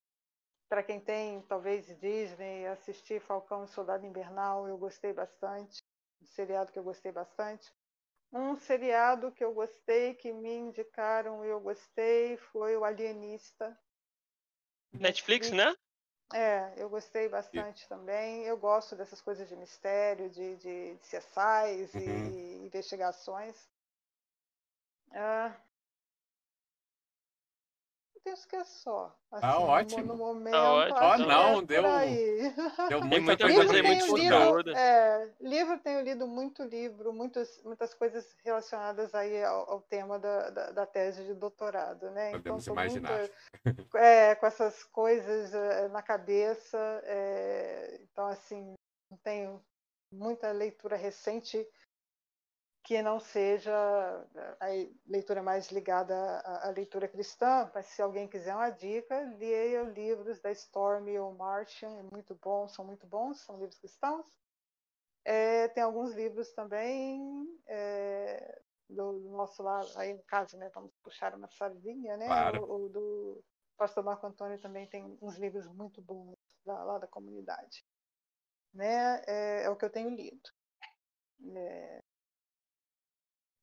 Para 0.67 0.81
quem 0.81 0.99
tem, 0.99 1.41
talvez, 1.43 1.85
Disney, 1.99 2.65
assistir 2.65 3.22
Falcão 3.22 3.64
e 3.64 3.67
Soldado 3.67 4.07
Invernal, 4.07 4.67
eu 4.67 4.77
gostei 4.77 5.14
bastante. 5.14 5.83
Um 6.19 6.25
seriado 6.25 6.72
que 6.72 6.80
eu 6.80 6.83
gostei 6.83 7.11
bastante. 7.11 7.72
Um 8.33 8.56
seriado 8.56 9.31
que 9.31 9.43
eu 9.43 9.53
gostei, 9.53 10.15
que 10.15 10.33
me 10.33 10.51
indicaram 10.51 11.45
e 11.45 11.49
eu 11.49 11.59
gostei, 11.59 12.38
foi 12.38 12.75
o 12.75 12.83
Alienista. 12.83 13.77
Netflix, 14.93 15.51
né? 15.51 15.76
É, 16.34 16.74
eu 16.77 16.90
gostei 16.90 17.27
bastante 17.27 17.88
também. 17.88 18.43
Eu 18.43 18.58
gosto 18.58 18.95
dessas 18.95 19.22
coisas 19.22 19.48
de 19.50 19.56
mistério, 19.56 20.30
de, 20.30 20.56
de, 20.58 20.95
de 20.95 21.00
CSIs 21.00 21.93
uhum. 21.95 22.32
e 22.32 22.66
investigações. 22.66 23.56
Ah, 25.11 25.56
penso 28.23 28.48
que 28.48 28.56
é 28.56 28.64
só. 28.64 29.15
Assim, 29.31 29.45
ah, 29.45 29.59
ótimo. 29.59 30.01
No, 30.01 30.07
no 30.07 30.17
momento, 30.17 30.51
tá 30.51 30.72
ótimo. 30.72 31.25
Oh, 31.25 31.27
não, 31.27 31.59
é 31.59 31.65
deu, 31.65 31.83
deu 32.89 33.01
muita, 33.01 33.48
muita 33.48 33.53
coisa. 33.53 33.83
muito 33.83 34.17
livro, 34.17 34.72
é, 34.75 35.30
livro, 35.39 35.80
tenho 35.80 36.01
lido 36.01 36.27
muito 36.27 36.64
livro, 36.64 37.14
muitas, 37.14 37.61
muitas 37.64 37.93
coisas 37.93 38.35
relacionadas 38.43 39.14
aí 39.14 39.43
ao, 39.43 39.72
ao 39.72 39.81
tema 39.81 40.19
da, 40.19 40.49
da, 40.49 40.72
da, 40.72 40.85
tese 40.85 41.23
de 41.23 41.33
doutorado, 41.33 42.09
né? 42.11 42.31
Podemos 42.31 42.64
então, 42.64 42.73
imaginar. 42.73 43.30
Muito, 43.65 43.98
é, 43.98 44.35
com 44.35 44.45
essas 44.45 44.83
coisas 44.83 45.53
é, 45.53 45.88
na 45.89 46.01
cabeça. 46.01 46.77
É, 47.03 47.99
então, 48.03 48.27
assim, 48.27 48.73
tenho 49.23 49.61
muita 50.11 50.51
leitura 50.51 50.95
recente 50.95 51.67
que 52.90 53.03
não 53.03 53.19
seja 53.19 53.72
a 54.59 54.66
leitura 55.06 55.43
mais 55.43 55.69
ligada 55.69 56.16
à, 56.40 56.72
leitura 56.72 57.08
cristã, 57.08 57.69
mas 57.72 57.85
se 57.85 58.01
alguém 58.01 58.27
quiser 58.27 58.56
uma 58.56 58.72
dica, 58.72 59.16
leia 59.38 59.84
livros 59.84 60.42
da 60.42 60.51
Storm 60.51 61.08
ou 61.19 61.35
Martian, 61.35 62.00
é 62.00 62.01
muito 62.01 62.34
bom, 62.34 62.68
são 62.68 62.84
muito 62.84 63.06
bons, 63.06 63.42
são 63.42 63.59
livros 63.59 63.77
cristãos. 63.77 64.26
É, 65.24 65.68
tem 65.68 65.84
alguns 65.84 66.14
livros 66.14 66.51
também 66.53 67.48
é, 67.68 68.59
do, 68.90 69.19
do, 69.19 69.30
nosso 69.38 69.61
lado, 69.61 69.88
aí 69.95 70.16
no 70.16 70.24
caso, 70.24 70.58
né, 70.58 70.72
vamos 70.74 70.92
puxar 71.03 71.35
uma 71.35 71.48
sardinha, 71.48 72.18
né? 72.18 72.26
Claro. 72.26 72.64
O, 72.64 72.85
o, 72.85 72.90
do 72.90 73.43
pastor 73.77 74.03
Marco 74.03 74.26
Antônio 74.26 74.59
também 74.59 74.88
tem 74.88 75.16
uns 75.22 75.38
livros 75.38 75.68
muito 75.68 76.01
bons 76.01 76.35
lá, 76.66 76.84
lá 76.84 76.98
da 76.98 77.06
comunidade. 77.06 77.85
Né? 78.74 79.22
É, 79.27 79.66
é, 79.66 79.69
o 79.69 79.76
que 79.76 79.85
eu 79.85 79.92
tenho 79.92 80.09
lido. 80.09 80.50
É, 81.56 82.01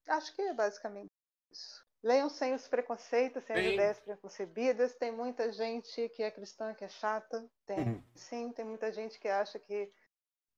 Acho 0.08 0.34
que 0.34 0.42
é 0.42 0.54
basicamente 0.54 1.10
isso. 1.50 1.84
Leiam 2.02 2.28
sem 2.28 2.54
os 2.54 2.68
preconceitos, 2.68 3.42
sem 3.44 3.56
Sim. 3.56 3.68
as 3.68 3.72
ideias 3.74 4.00
preconcebidas. 4.00 4.94
Tem 4.94 5.10
muita 5.10 5.50
gente 5.52 6.08
que 6.10 6.22
é 6.22 6.30
cristã 6.30 6.74
que 6.74 6.84
é 6.84 6.88
chata. 6.88 7.50
Tem, 7.66 7.84
Uhum. 7.84 8.02
sim, 8.14 8.52
tem 8.52 8.64
muita 8.64 8.92
gente 8.92 9.18
que 9.18 9.28
acha 9.28 9.58
que, 9.58 9.92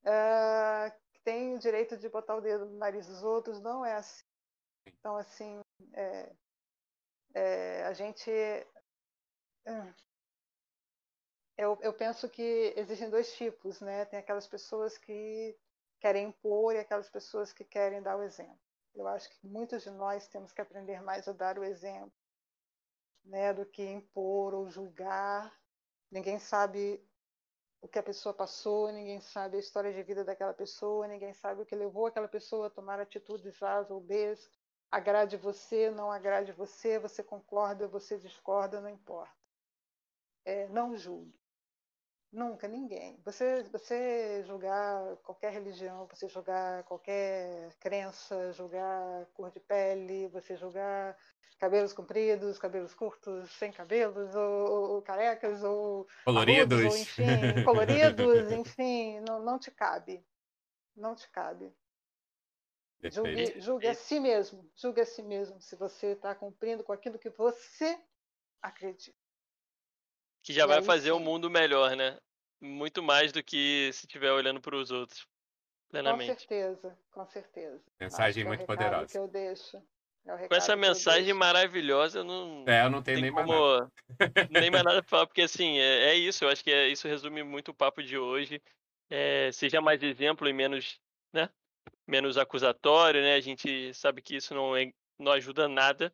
ah, 0.05 0.93
que 1.12 1.20
tem 1.20 1.55
o 1.55 1.59
direito 1.59 1.97
de 1.97 2.09
botar 2.09 2.36
o 2.36 2.41
dedo 2.41 2.67
no 2.67 2.77
nariz 2.78 3.07
dos 3.07 3.23
outros. 3.23 3.60
Não 3.62 3.85
é 3.85 3.94
assim. 3.94 4.25
Então, 4.86 5.17
assim, 5.17 5.60
é, 5.94 6.33
é, 7.35 7.85
a 7.85 7.93
gente. 7.93 8.31
hum, 9.67 9.94
Eu, 11.57 11.77
eu 11.83 11.93
penso 11.93 12.28
que 12.28 12.73
existem 12.77 13.10
dois 13.10 13.35
tipos, 13.35 13.81
né? 13.81 14.05
Tem 14.05 14.18
aquelas 14.18 14.47
pessoas 14.47 14.97
que 14.97 15.59
querem 16.01 16.28
impor 16.28 16.75
e 16.75 16.78
aquelas 16.78 17.10
pessoas 17.10 17.52
que 17.52 17.65
querem 17.65 18.01
dar 18.01 18.17
o 18.17 18.23
exemplo. 18.23 18.68
Eu 18.94 19.07
acho 19.07 19.28
que 19.31 19.47
muitos 19.47 19.83
de 19.83 19.91
nós 19.91 20.28
temos 20.28 20.52
que 20.52 20.60
aprender 20.60 21.00
mais 21.02 21.28
a 21.28 21.33
dar 21.33 21.58
o 21.58 21.65
exemplo, 21.65 22.12
né, 23.25 23.52
do 23.52 23.65
que 23.65 23.84
impor 23.84 24.55
ou 24.55 24.68
julgar. 24.68 25.57
Ninguém 26.10 26.39
sabe 26.39 27.05
o 27.81 27.89
que 27.89 27.99
a 27.99 28.02
pessoa 28.02 28.34
passou, 28.34 28.91
ninguém 28.91 29.20
sabe 29.20 29.57
a 29.57 29.60
história 29.60 29.92
de 29.92 30.02
vida 30.02 30.25
daquela 30.25 30.52
pessoa, 30.52 31.07
ninguém 31.07 31.33
sabe 31.33 31.62
o 31.62 31.67
que 31.67 31.76
levou 31.76 32.07
aquela 32.07 32.28
pessoa 32.28 32.67
a 32.67 32.70
tomar 32.70 32.99
atitudes 32.99 33.62
A's 33.62 33.91
ou 33.91 34.00
B's. 34.00 34.50
Agrade 34.91 35.36
você, 35.36 35.91
não 35.91 36.10
agrade 36.10 36.50
você, 36.52 36.99
você 36.99 37.23
concorda, 37.23 37.86
você 37.86 38.18
discorda, 38.18 38.81
não 38.81 38.89
importa. 38.89 39.36
É, 40.44 40.67
não 40.68 40.97
julgue. 40.97 41.39
Nunca, 42.31 42.69
ninguém. 42.69 43.19
Você, 43.25 43.63
você 43.65 44.43
julgar 44.47 45.17
qualquer 45.19 45.53
religião, 45.53 46.07
você 46.07 46.29
julgar 46.29 46.83
qualquer 46.85 47.75
crença, 47.81 48.53
julgar 48.53 49.27
cor 49.35 49.51
de 49.51 49.61
pele, 49.61 50.29
você 50.29 50.57
julgar 50.57 51.17
cabelos 51.59 51.93
compridos, 51.93 52.59
cabelos 52.59 52.95
curtos, 52.95 53.51
sem 53.53 53.73
cabelos, 53.73 54.35
ou, 54.35 54.93
ou 54.93 55.03
carecas, 55.03 55.65
ou 55.65 56.07
coloridos, 56.25 56.79
agudos, 56.79 56.95
ou, 56.95 57.01
enfim, 57.01 57.25
coloridos, 57.65 58.53
enfim, 58.53 59.21
não, 59.21 59.43
não 59.43 59.59
te 59.59 59.71
cabe. 59.71 60.25
Não 60.95 61.15
te 61.15 61.29
cabe. 61.31 61.73
Julgue, 63.11 63.61
julgue 63.61 63.87
a 63.87 63.95
si 63.95 64.21
mesmo, 64.21 64.69
julgue 64.75 65.01
a 65.01 65.07
si 65.07 65.23
mesmo 65.23 65.61
se 65.61 65.77
você 65.77 66.09
está 66.09 66.35
cumprindo 66.35 66.83
com 66.83 66.93
aquilo 66.93 67.19
que 67.19 67.31
você 67.31 67.99
Acredito. 68.63 69.28
Que 70.49 70.55
já 70.55 70.65
vai 70.65 70.81
fazer 70.81 71.12
o 71.12 71.17
um 71.17 71.20
mundo 71.20 71.51
melhor, 71.51 71.94
né? 71.94 72.17
Muito 72.59 73.02
mais 73.02 73.31
do 73.33 73.44
que 73.44 73.91
se 73.93 74.07
estiver 74.07 74.33
olhando 74.33 74.62
para 74.62 74.75
os 74.75 74.91
outros. 74.91 75.28
Plenamente. 75.91 76.33
Com 76.33 76.39
certeza, 76.39 76.99
com 77.10 77.27
certeza. 77.27 77.83
Mensagem 78.01 78.44
é 78.44 78.47
muito 78.47 78.65
poderosa. 78.65 79.12
Que 79.12 79.18
eu 79.18 79.28
deixo. 79.28 79.77
É 80.27 80.49
com 80.49 80.55
essa 80.55 80.75
mensagem 80.75 81.35
maravilhosa, 81.35 82.20
eu 82.20 82.25
não. 82.25 82.65
É, 82.67 82.83
eu 82.83 82.89
não 82.89 83.02
tenho 83.02 83.20
nem 83.20 83.31
como... 83.31 83.47
mais 83.47 83.60
nada. 83.60 83.93
nem 84.51 84.70
mais 84.70 84.85
nada 84.85 85.02
pra 85.02 85.10
falar, 85.10 85.27
porque 85.27 85.43
assim, 85.43 85.78
é, 85.78 86.12
é, 86.12 86.15
isso, 86.15 86.43
eu 86.47 86.49
acho 86.49 86.65
que 86.65 86.73
é, 86.73 86.89
isso 86.89 87.07
resume 87.07 87.43
muito 87.43 87.73
o 87.73 87.75
papo 87.75 88.02
de 88.02 88.17
hoje. 88.17 88.62
É, 89.10 89.52
seja 89.52 89.83
mais 89.83 90.02
exemplo 90.02 90.49
e 90.49 90.52
menos, 90.55 90.99
né? 91.31 91.51
Menos 92.07 92.39
acusatório, 92.39 93.20
né? 93.20 93.35
A 93.35 93.41
gente 93.41 93.93
sabe 93.93 94.23
que 94.23 94.36
isso 94.36 94.55
não, 94.55 94.75
é, 94.75 94.91
não 95.18 95.31
ajuda 95.31 95.68
nada. 95.68 96.10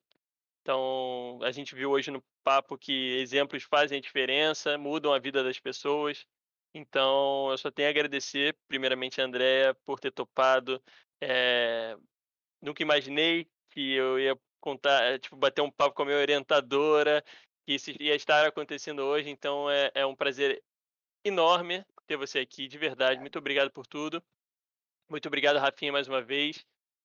Então, 0.64 1.38
a 1.42 1.50
gente 1.50 1.74
viu 1.74 1.90
hoje 1.90 2.10
no 2.10 2.24
papo 2.42 2.78
que 2.78 3.18
exemplos 3.18 3.64
fazem 3.64 3.98
a 3.98 4.00
diferença, 4.00 4.78
mudam 4.78 5.12
a 5.12 5.18
vida 5.18 5.44
das 5.44 5.60
pessoas. 5.60 6.26
Então, 6.72 7.50
eu 7.50 7.58
só 7.58 7.70
tenho 7.70 7.88
a 7.88 7.90
agradecer, 7.90 8.56
primeiramente, 8.66 9.20
a 9.20 9.24
Andrea, 9.24 9.74
por 9.84 10.00
ter 10.00 10.10
topado. 10.10 10.82
É... 11.20 11.94
Nunca 12.62 12.82
imaginei 12.82 13.46
que 13.70 13.92
eu 13.92 14.18
ia 14.18 14.40
contar, 14.58 15.04
eh, 15.04 15.18
tipo, 15.18 15.36
bater 15.36 15.60
um 15.60 15.70
papo 15.70 15.94
com 15.94 16.02
a 16.02 16.06
minha 16.06 16.18
orientadora, 16.18 17.22
que 17.66 17.74
isso 17.74 17.90
ia 18.00 18.14
estar 18.14 18.46
acontecendo 18.46 19.00
hoje. 19.02 19.28
Então, 19.28 19.70
é, 19.70 19.90
é 19.94 20.06
um 20.06 20.16
prazer 20.16 20.62
enorme 21.22 21.84
ter 22.06 22.16
você 22.16 22.38
aqui, 22.38 22.66
de 22.66 22.78
verdade. 22.78 23.20
Muito 23.20 23.38
obrigado 23.38 23.70
por 23.70 23.86
tudo. 23.86 24.22
Muito 25.10 25.26
obrigado, 25.26 25.58
Rafinha, 25.58 25.92
mais 25.92 26.08
uma 26.08 26.22
vez, 26.22 26.64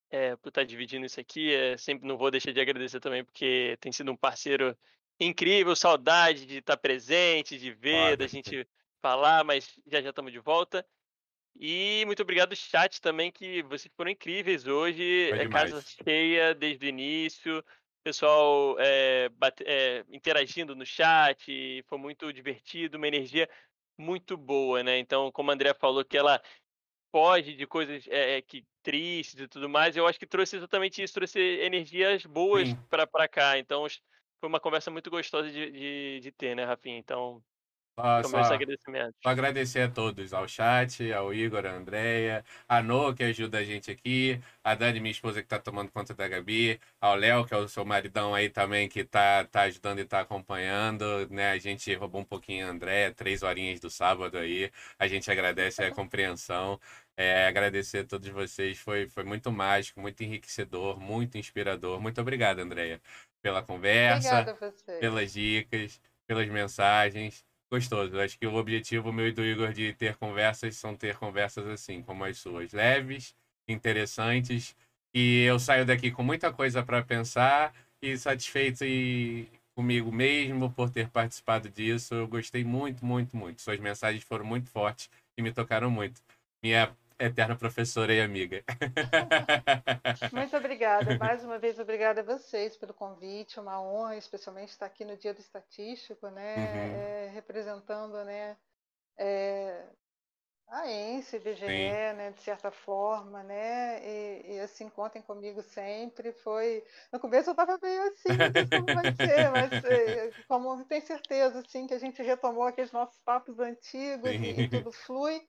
é, 0.09 0.35
por 0.35 0.49
estar 0.49 0.63
dividindo 0.63 1.05
isso 1.05 1.19
aqui. 1.19 1.53
É, 1.53 1.77
sempre 1.77 2.07
não 2.07 2.17
vou 2.17 2.31
deixar 2.31 2.51
de 2.51 2.59
agradecer 2.59 2.99
também, 2.99 3.23
porque 3.23 3.77
tem 3.79 3.91
sido 3.91 4.11
um 4.11 4.17
parceiro 4.17 4.77
incrível. 5.19 5.75
Saudade 5.75 6.45
de 6.45 6.57
estar 6.57 6.77
presente, 6.77 7.57
de 7.57 7.71
ver, 7.71 8.17
da 8.17 8.27
gente 8.27 8.67
falar, 9.01 9.43
mas 9.43 9.79
já 9.87 10.01
já 10.01 10.09
estamos 10.09 10.31
de 10.31 10.39
volta. 10.39 10.85
E 11.55 12.03
muito 12.05 12.21
obrigado, 12.21 12.55
chat, 12.55 13.01
também, 13.01 13.31
que 13.31 13.61
vocês 13.63 13.91
foram 13.95 14.11
incríveis 14.11 14.65
hoje. 14.65 15.27
Foi 15.29 15.39
é 15.39 15.49
casa 15.49 15.81
cheia 15.81 16.55
desde 16.55 16.85
o 16.85 16.89
início. 16.89 17.63
Pessoal 18.01 18.77
é, 18.79 19.27
bate, 19.29 19.63
é, 19.67 20.05
interagindo 20.09 20.73
no 20.73 20.85
chat, 20.85 21.83
foi 21.85 21.97
muito 21.97 22.31
divertido, 22.31 22.97
uma 22.97 23.07
energia 23.07 23.49
muito 23.97 24.37
boa, 24.37 24.81
né? 24.81 24.97
Então, 24.97 25.29
como 25.33 25.51
a 25.51 25.53
Andrea 25.53 25.73
falou, 25.73 26.05
que 26.05 26.17
ela 26.17 26.41
foge 27.11 27.55
de 27.55 27.65
coisas 27.65 28.05
é, 28.07 28.41
que 28.41 28.65
tristes 28.81 29.39
e 29.39 29.47
tudo 29.47 29.67
mais, 29.67 29.95
eu 29.95 30.07
acho 30.07 30.19
que 30.19 30.25
trouxe 30.25 30.55
exatamente 30.55 31.01
isso, 31.01 31.13
trouxe 31.13 31.39
energias 31.39 32.25
boas 32.25 32.69
para 32.89 33.27
cá. 33.27 33.57
Então, 33.57 33.85
foi 34.39 34.49
uma 34.49 34.59
conversa 34.59 34.89
muito 34.89 35.09
gostosa 35.09 35.49
de, 35.49 35.71
de, 35.71 36.19
de 36.21 36.31
ter, 36.31 36.55
né, 36.55 36.63
Rafinha? 36.63 36.97
Então, 36.97 37.43
só, 37.97 38.23
só, 38.23 38.43
só, 38.43 39.29
agradecer 39.29 39.81
a 39.81 39.89
todos, 39.89 40.33
ao 40.33 40.47
chat, 40.47 41.11
ao 41.11 41.33
Igor, 41.33 41.65
a 41.65 41.71
Andréia, 41.71 42.45
a 42.67 42.81
No, 42.81 43.13
que 43.13 43.23
ajuda 43.23 43.57
a 43.57 43.63
gente 43.63 43.91
aqui, 43.91 44.39
a 44.63 44.73
Dani, 44.73 45.01
minha 45.01 45.11
esposa, 45.11 45.41
que 45.41 45.45
está 45.45 45.59
tomando 45.59 45.91
conta 45.91 46.13
da 46.13 46.27
Gabi, 46.27 46.79
ao 47.01 47.15
Léo, 47.15 47.45
que 47.45 47.53
é 47.53 47.57
o 47.57 47.67
seu 47.67 47.83
maridão 47.83 48.33
aí 48.33 48.49
também, 48.49 48.87
que 48.87 49.01
está 49.01 49.43
tá 49.45 49.63
ajudando 49.63 49.99
e 49.99 50.03
está 50.03 50.21
acompanhando, 50.21 51.27
né? 51.29 51.51
A 51.51 51.57
gente 51.57 51.93
roubou 51.95 52.21
um 52.21 52.25
pouquinho 52.25 52.67
a 52.67 52.69
Andréia, 52.69 53.13
três 53.13 53.43
horinhas 53.43 53.79
do 53.81 53.89
sábado 53.89 54.37
aí, 54.37 54.71
a 54.97 55.07
gente 55.07 55.29
agradece 55.29 55.83
a 55.83 55.91
compreensão. 55.91 56.79
É, 57.17 57.47
agradecer 57.47 57.99
a 57.99 58.05
todos 58.05 58.29
vocês, 58.29 58.77
foi, 58.79 59.09
foi 59.09 59.25
muito 59.25 59.51
mágico, 59.51 59.99
muito 59.99 60.23
enriquecedor, 60.23 60.97
muito 60.97 61.37
inspirador. 61.37 61.99
Muito 61.99 62.21
obrigado, 62.21 62.59
Andréia, 62.59 63.01
pela 63.41 63.61
conversa, 63.61 64.55
pelas 65.01 65.33
dicas, 65.33 65.99
pelas 66.25 66.47
mensagens 66.47 67.43
gostoso. 67.69 68.19
Acho 68.19 68.37
que 68.37 68.47
o 68.47 68.55
objetivo 68.55 69.13
meu 69.13 69.27
e 69.27 69.31
do 69.31 69.45
Igor 69.45 69.71
de 69.73 69.93
ter 69.93 70.15
conversas 70.15 70.75
são 70.75 70.95
ter 70.95 71.15
conversas 71.17 71.67
assim, 71.67 72.01
como 72.01 72.23
as 72.23 72.37
suas, 72.37 72.71
leves, 72.73 73.35
interessantes, 73.67 74.75
e 75.13 75.43
eu 75.43 75.59
saio 75.59 75.85
daqui 75.85 76.11
com 76.11 76.23
muita 76.23 76.51
coisa 76.51 76.83
para 76.83 77.01
pensar 77.03 77.73
e 78.01 78.17
satisfeito 78.17 78.83
e 78.85 79.47
comigo 79.75 80.11
mesmo 80.11 80.71
por 80.71 80.89
ter 80.89 81.09
participado 81.09 81.69
disso. 81.69 82.13
Eu 82.13 82.27
gostei 82.27 82.63
muito, 82.63 83.05
muito, 83.05 83.35
muito. 83.35 83.61
Suas 83.61 83.79
mensagens 83.79 84.23
foram 84.23 84.45
muito 84.45 84.69
fortes 84.69 85.09
e 85.37 85.41
me 85.41 85.51
tocaram 85.51 85.89
muito. 85.89 86.21
Minha 86.61 86.95
eterna 87.19 87.55
professora 87.55 88.13
e 88.13 88.21
amiga. 88.21 88.63
Muito 90.31 90.55
obrigada. 90.55 91.17
Mais 91.19 91.43
uma 91.43 91.59
vez, 91.59 91.77
obrigada 91.79 92.21
a 92.21 92.23
vocês 92.23 92.77
pelo 92.77 92.93
convite. 92.93 93.59
Uma 93.59 93.81
honra, 93.81 94.15
especialmente 94.15 94.69
estar 94.69 94.85
aqui 94.85 95.03
no 95.03 95.17
Dia 95.17 95.33
do 95.33 95.39
Estatístico, 95.39 96.29
né? 96.29 96.55
Uhum. 96.55 96.63
É, 96.63 97.31
representando, 97.33 98.23
né? 98.23 98.57
É, 99.17 99.85
a 100.69 100.87
ENSE, 100.87 101.39
BGE, 101.39 101.65
né, 101.65 102.31
de 102.31 102.41
certa 102.41 102.69
forma, 102.69 103.41
né, 103.43 103.99
e, 104.05 104.53
e, 104.53 104.59
assim, 104.59 104.87
contem 104.87 105.21
comigo 105.21 105.63
sempre, 105.63 106.31
foi, 106.31 106.83
no 107.11 107.19
começo 107.19 107.49
eu 107.49 107.53
estava 107.53 107.79
meio 107.81 108.03
assim, 108.03 108.29
como 108.69 108.85
vai 108.85 109.15
ser, 109.15 109.49
mas 109.49 109.83
é, 109.83 110.31
como 110.47 110.85
tenho 110.85 111.01
certeza, 111.01 111.59
assim, 111.59 111.87
que 111.87 111.93
a 111.95 111.99
gente 111.99 112.21
retomou 112.21 112.63
aqueles 112.63 112.91
nossos 112.91 113.19
papos 113.23 113.59
antigos 113.59 114.29
e, 114.29 114.61
e, 114.61 114.69
tudo 114.69 114.91
flui, 114.91 115.41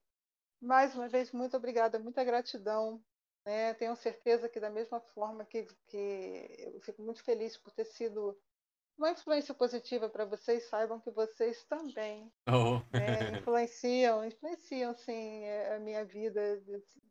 mais 0.60 0.94
uma 0.94 1.08
vez, 1.08 1.32
muito 1.32 1.56
obrigada, 1.56 1.98
muita 1.98 2.22
gratidão. 2.22 3.02
Né? 3.44 3.74
Tenho 3.74 3.96
certeza 3.96 4.48
que, 4.48 4.60
da 4.60 4.70
mesma 4.70 5.00
forma 5.00 5.44
que, 5.44 5.66
que 5.88 6.72
eu 6.74 6.80
fico 6.80 7.02
muito 7.02 7.22
feliz 7.22 7.56
por 7.56 7.72
ter 7.72 7.86
sido 7.86 8.38
uma 8.98 9.10
influência 9.10 9.54
positiva 9.54 10.10
para 10.10 10.26
vocês, 10.26 10.68
saibam 10.68 11.00
que 11.00 11.10
vocês 11.10 11.64
também 11.64 12.30
oh. 12.46 12.80
né, 12.96 13.38
influenciam, 13.38 14.24
influenciam 14.24 14.94
sim 14.94 15.44
é, 15.44 15.74
a 15.74 15.78
minha 15.78 16.04
vida. 16.04 16.62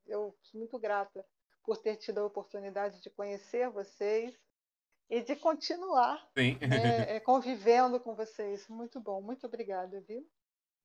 Eu 0.05 0.35
sou 0.43 0.59
muito 0.59 0.77
grata 0.77 1.25
por 1.63 1.77
ter 1.77 1.97
tido 1.97 2.19
a 2.19 2.25
oportunidade 2.25 3.01
de 3.01 3.09
conhecer 3.09 3.69
vocês 3.71 4.35
e 5.09 5.21
de 5.21 5.35
continuar 5.35 6.29
né, 6.35 7.15
é, 7.15 7.19
convivendo 7.19 7.99
com 7.99 8.13
vocês. 8.15 8.67
Muito 8.67 8.99
bom, 8.99 9.21
muito 9.21 9.47
obrigada, 9.47 9.99
viu? 10.01 10.23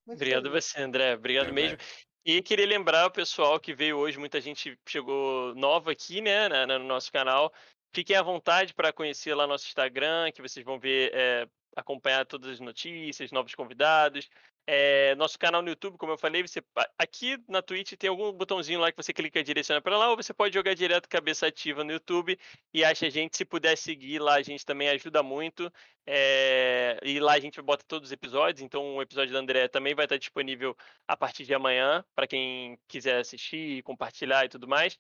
Muito 0.07 0.19
Obrigado 0.19 0.51
feliz. 0.51 0.65
você, 0.65 0.83
André. 0.83 1.15
Obrigado 1.15 1.49
é, 1.49 1.53
mesmo. 1.53 1.79
E 2.27 2.41
queria 2.41 2.67
lembrar 2.67 3.07
o 3.07 3.11
pessoal 3.11 3.61
que 3.61 3.75
veio 3.75 3.99
hoje, 3.99 4.19
muita 4.19 4.41
gente 4.41 4.79
chegou 4.89 5.55
nova 5.55 5.93
aqui, 5.93 6.23
né, 6.23 6.49
no 6.65 6.79
nosso 6.79 7.13
canal. 7.13 7.53
Fiquem 7.93 8.17
à 8.17 8.23
vontade 8.23 8.73
para 8.73 8.95
conhecer 8.95 9.35
lá 9.35 9.47
nosso 9.47 9.67
Instagram, 9.67 10.33
que 10.33 10.41
vocês 10.41 10.65
vão 10.65 10.79
ver, 10.79 11.13
é, 11.15 11.47
acompanhar 11.77 12.25
todas 12.25 12.51
as 12.51 12.61
notícias, 12.61 13.31
novos 13.31 13.55
convidados. 13.55 14.31
É, 14.67 15.15
nosso 15.17 15.39
canal 15.39 15.61
no 15.61 15.69
YouTube, 15.69 15.99
como 15.99 16.13
eu 16.13 16.19
falei, 16.19 16.43
você 16.43 16.63
aqui 16.99 17.37
na 17.47 17.61
Twitch 17.61 17.93
tem 17.99 18.09
algum 18.09 18.33
botãozinho 18.33 18.81
lá 18.81 18.91
que 18.91 18.97
você 18.97 19.13
clica 19.13 19.39
e 19.39 19.43
direciona 19.43 19.81
para 19.81 19.99
lá, 19.99 20.09
ou 20.11 20.17
você 20.17 20.33
pode 20.33 20.55
jogar 20.55 20.75
direto 20.75 21.07
cabeça 21.07 21.47
ativa 21.47 21.85
no 21.85 21.93
YouTube 21.93 22.39
e 22.73 22.83
acha 22.83 23.07
a 23.07 23.11
gente. 23.11 23.37
Se 23.37 23.45
puder 23.45 23.77
seguir 23.77 24.21
lá, 24.21 24.37
a 24.37 24.43
gente 24.43 24.65
também 24.65 24.89
ajuda 24.89 25.23
muito. 25.23 25.71
É, 26.07 26.99
e 27.03 27.21
lá 27.21 27.35
a 27.35 27.41
gente 27.41 27.61
bota 27.61 27.85
todos 27.87 28.09
os 28.09 28.13
episódios, 28.13 28.63
então 28.63 28.97
o 28.97 29.03
episódio 29.03 29.33
da 29.33 29.39
André 29.39 29.69
também 29.69 29.95
vai 29.95 30.07
estar 30.07 30.17
disponível 30.19 30.77
a 31.07 31.17
partir 31.17 31.45
de 31.45 31.55
amanhã, 31.55 32.05
para 32.15 32.27
quem 32.27 32.79
quiser 32.89 33.21
assistir, 33.21 33.83
compartilhar 33.83 34.45
e 34.47 34.49
tudo 34.49 34.67
mais. 34.67 34.99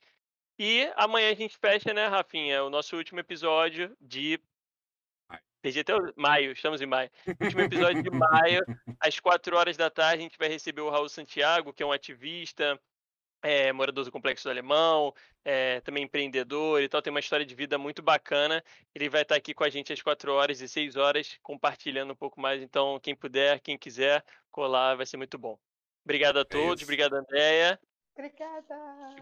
E 0.58 0.90
amanhã 0.96 1.30
a 1.30 1.34
gente 1.34 1.56
fecha, 1.58 1.92
né, 1.92 2.06
Rafinha, 2.06 2.64
o 2.64 2.70
nosso 2.70 2.96
último 2.96 3.20
episódio 3.20 3.96
de 4.00 4.40
Perdi 5.64 5.80
até 5.80 5.96
o 5.96 6.12
maio, 6.14 6.52
estamos 6.52 6.82
em 6.82 6.86
maio. 6.86 7.10
Último 7.40 7.62
episódio 7.62 8.02
de 8.02 8.10
maio, 8.10 8.60
às 9.00 9.18
4 9.18 9.56
horas 9.56 9.78
da 9.78 9.88
tarde, 9.88 10.18
a 10.18 10.22
gente 10.24 10.36
vai 10.36 10.46
receber 10.46 10.82
o 10.82 10.90
Raul 10.90 11.08
Santiago, 11.08 11.72
que 11.72 11.82
é 11.82 11.86
um 11.86 11.90
ativista, 11.90 12.78
é, 13.42 13.72
morador 13.72 14.04
do 14.04 14.12
Complexo 14.12 14.44
do 14.44 14.50
Alemão, 14.50 15.14
é, 15.42 15.80
também 15.80 16.04
empreendedor 16.04 16.82
e 16.82 16.88
tal, 16.88 17.00
tem 17.00 17.10
uma 17.10 17.18
história 17.18 17.46
de 17.46 17.54
vida 17.54 17.78
muito 17.78 18.02
bacana. 18.02 18.62
Ele 18.94 19.08
vai 19.08 19.22
estar 19.22 19.36
aqui 19.36 19.54
com 19.54 19.64
a 19.64 19.70
gente 19.70 19.90
às 19.90 20.02
4 20.02 20.34
horas 20.34 20.60
e 20.60 20.68
6 20.68 20.96
horas, 20.96 21.38
compartilhando 21.42 22.12
um 22.12 22.16
pouco 22.16 22.38
mais. 22.38 22.60
Então, 22.60 23.00
quem 23.00 23.14
puder, 23.14 23.58
quem 23.60 23.78
quiser 23.78 24.22
colar, 24.50 24.96
vai 24.96 25.06
ser 25.06 25.16
muito 25.16 25.38
bom. 25.38 25.58
Obrigado 26.04 26.36
a 26.36 26.42
é 26.42 26.44
todos, 26.44 26.82
é 26.82 26.84
obrigado, 26.84 27.14
Andréia. 27.14 27.80
Obrigada. 28.12 28.76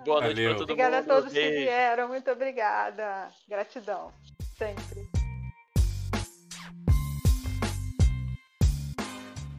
boa 0.04 0.20
noite 0.20 0.42
para 0.42 0.54
todo 0.54 0.62
obrigada 0.62 0.62
mundo. 0.62 0.72
Obrigada 0.72 0.98
a 0.98 1.02
todos 1.04 1.32
Beijo. 1.32 1.50
que 1.50 1.60
vieram, 1.60 2.08
muito 2.08 2.28
obrigada. 2.32 3.30
Gratidão, 3.46 4.12
sempre. 4.58 5.21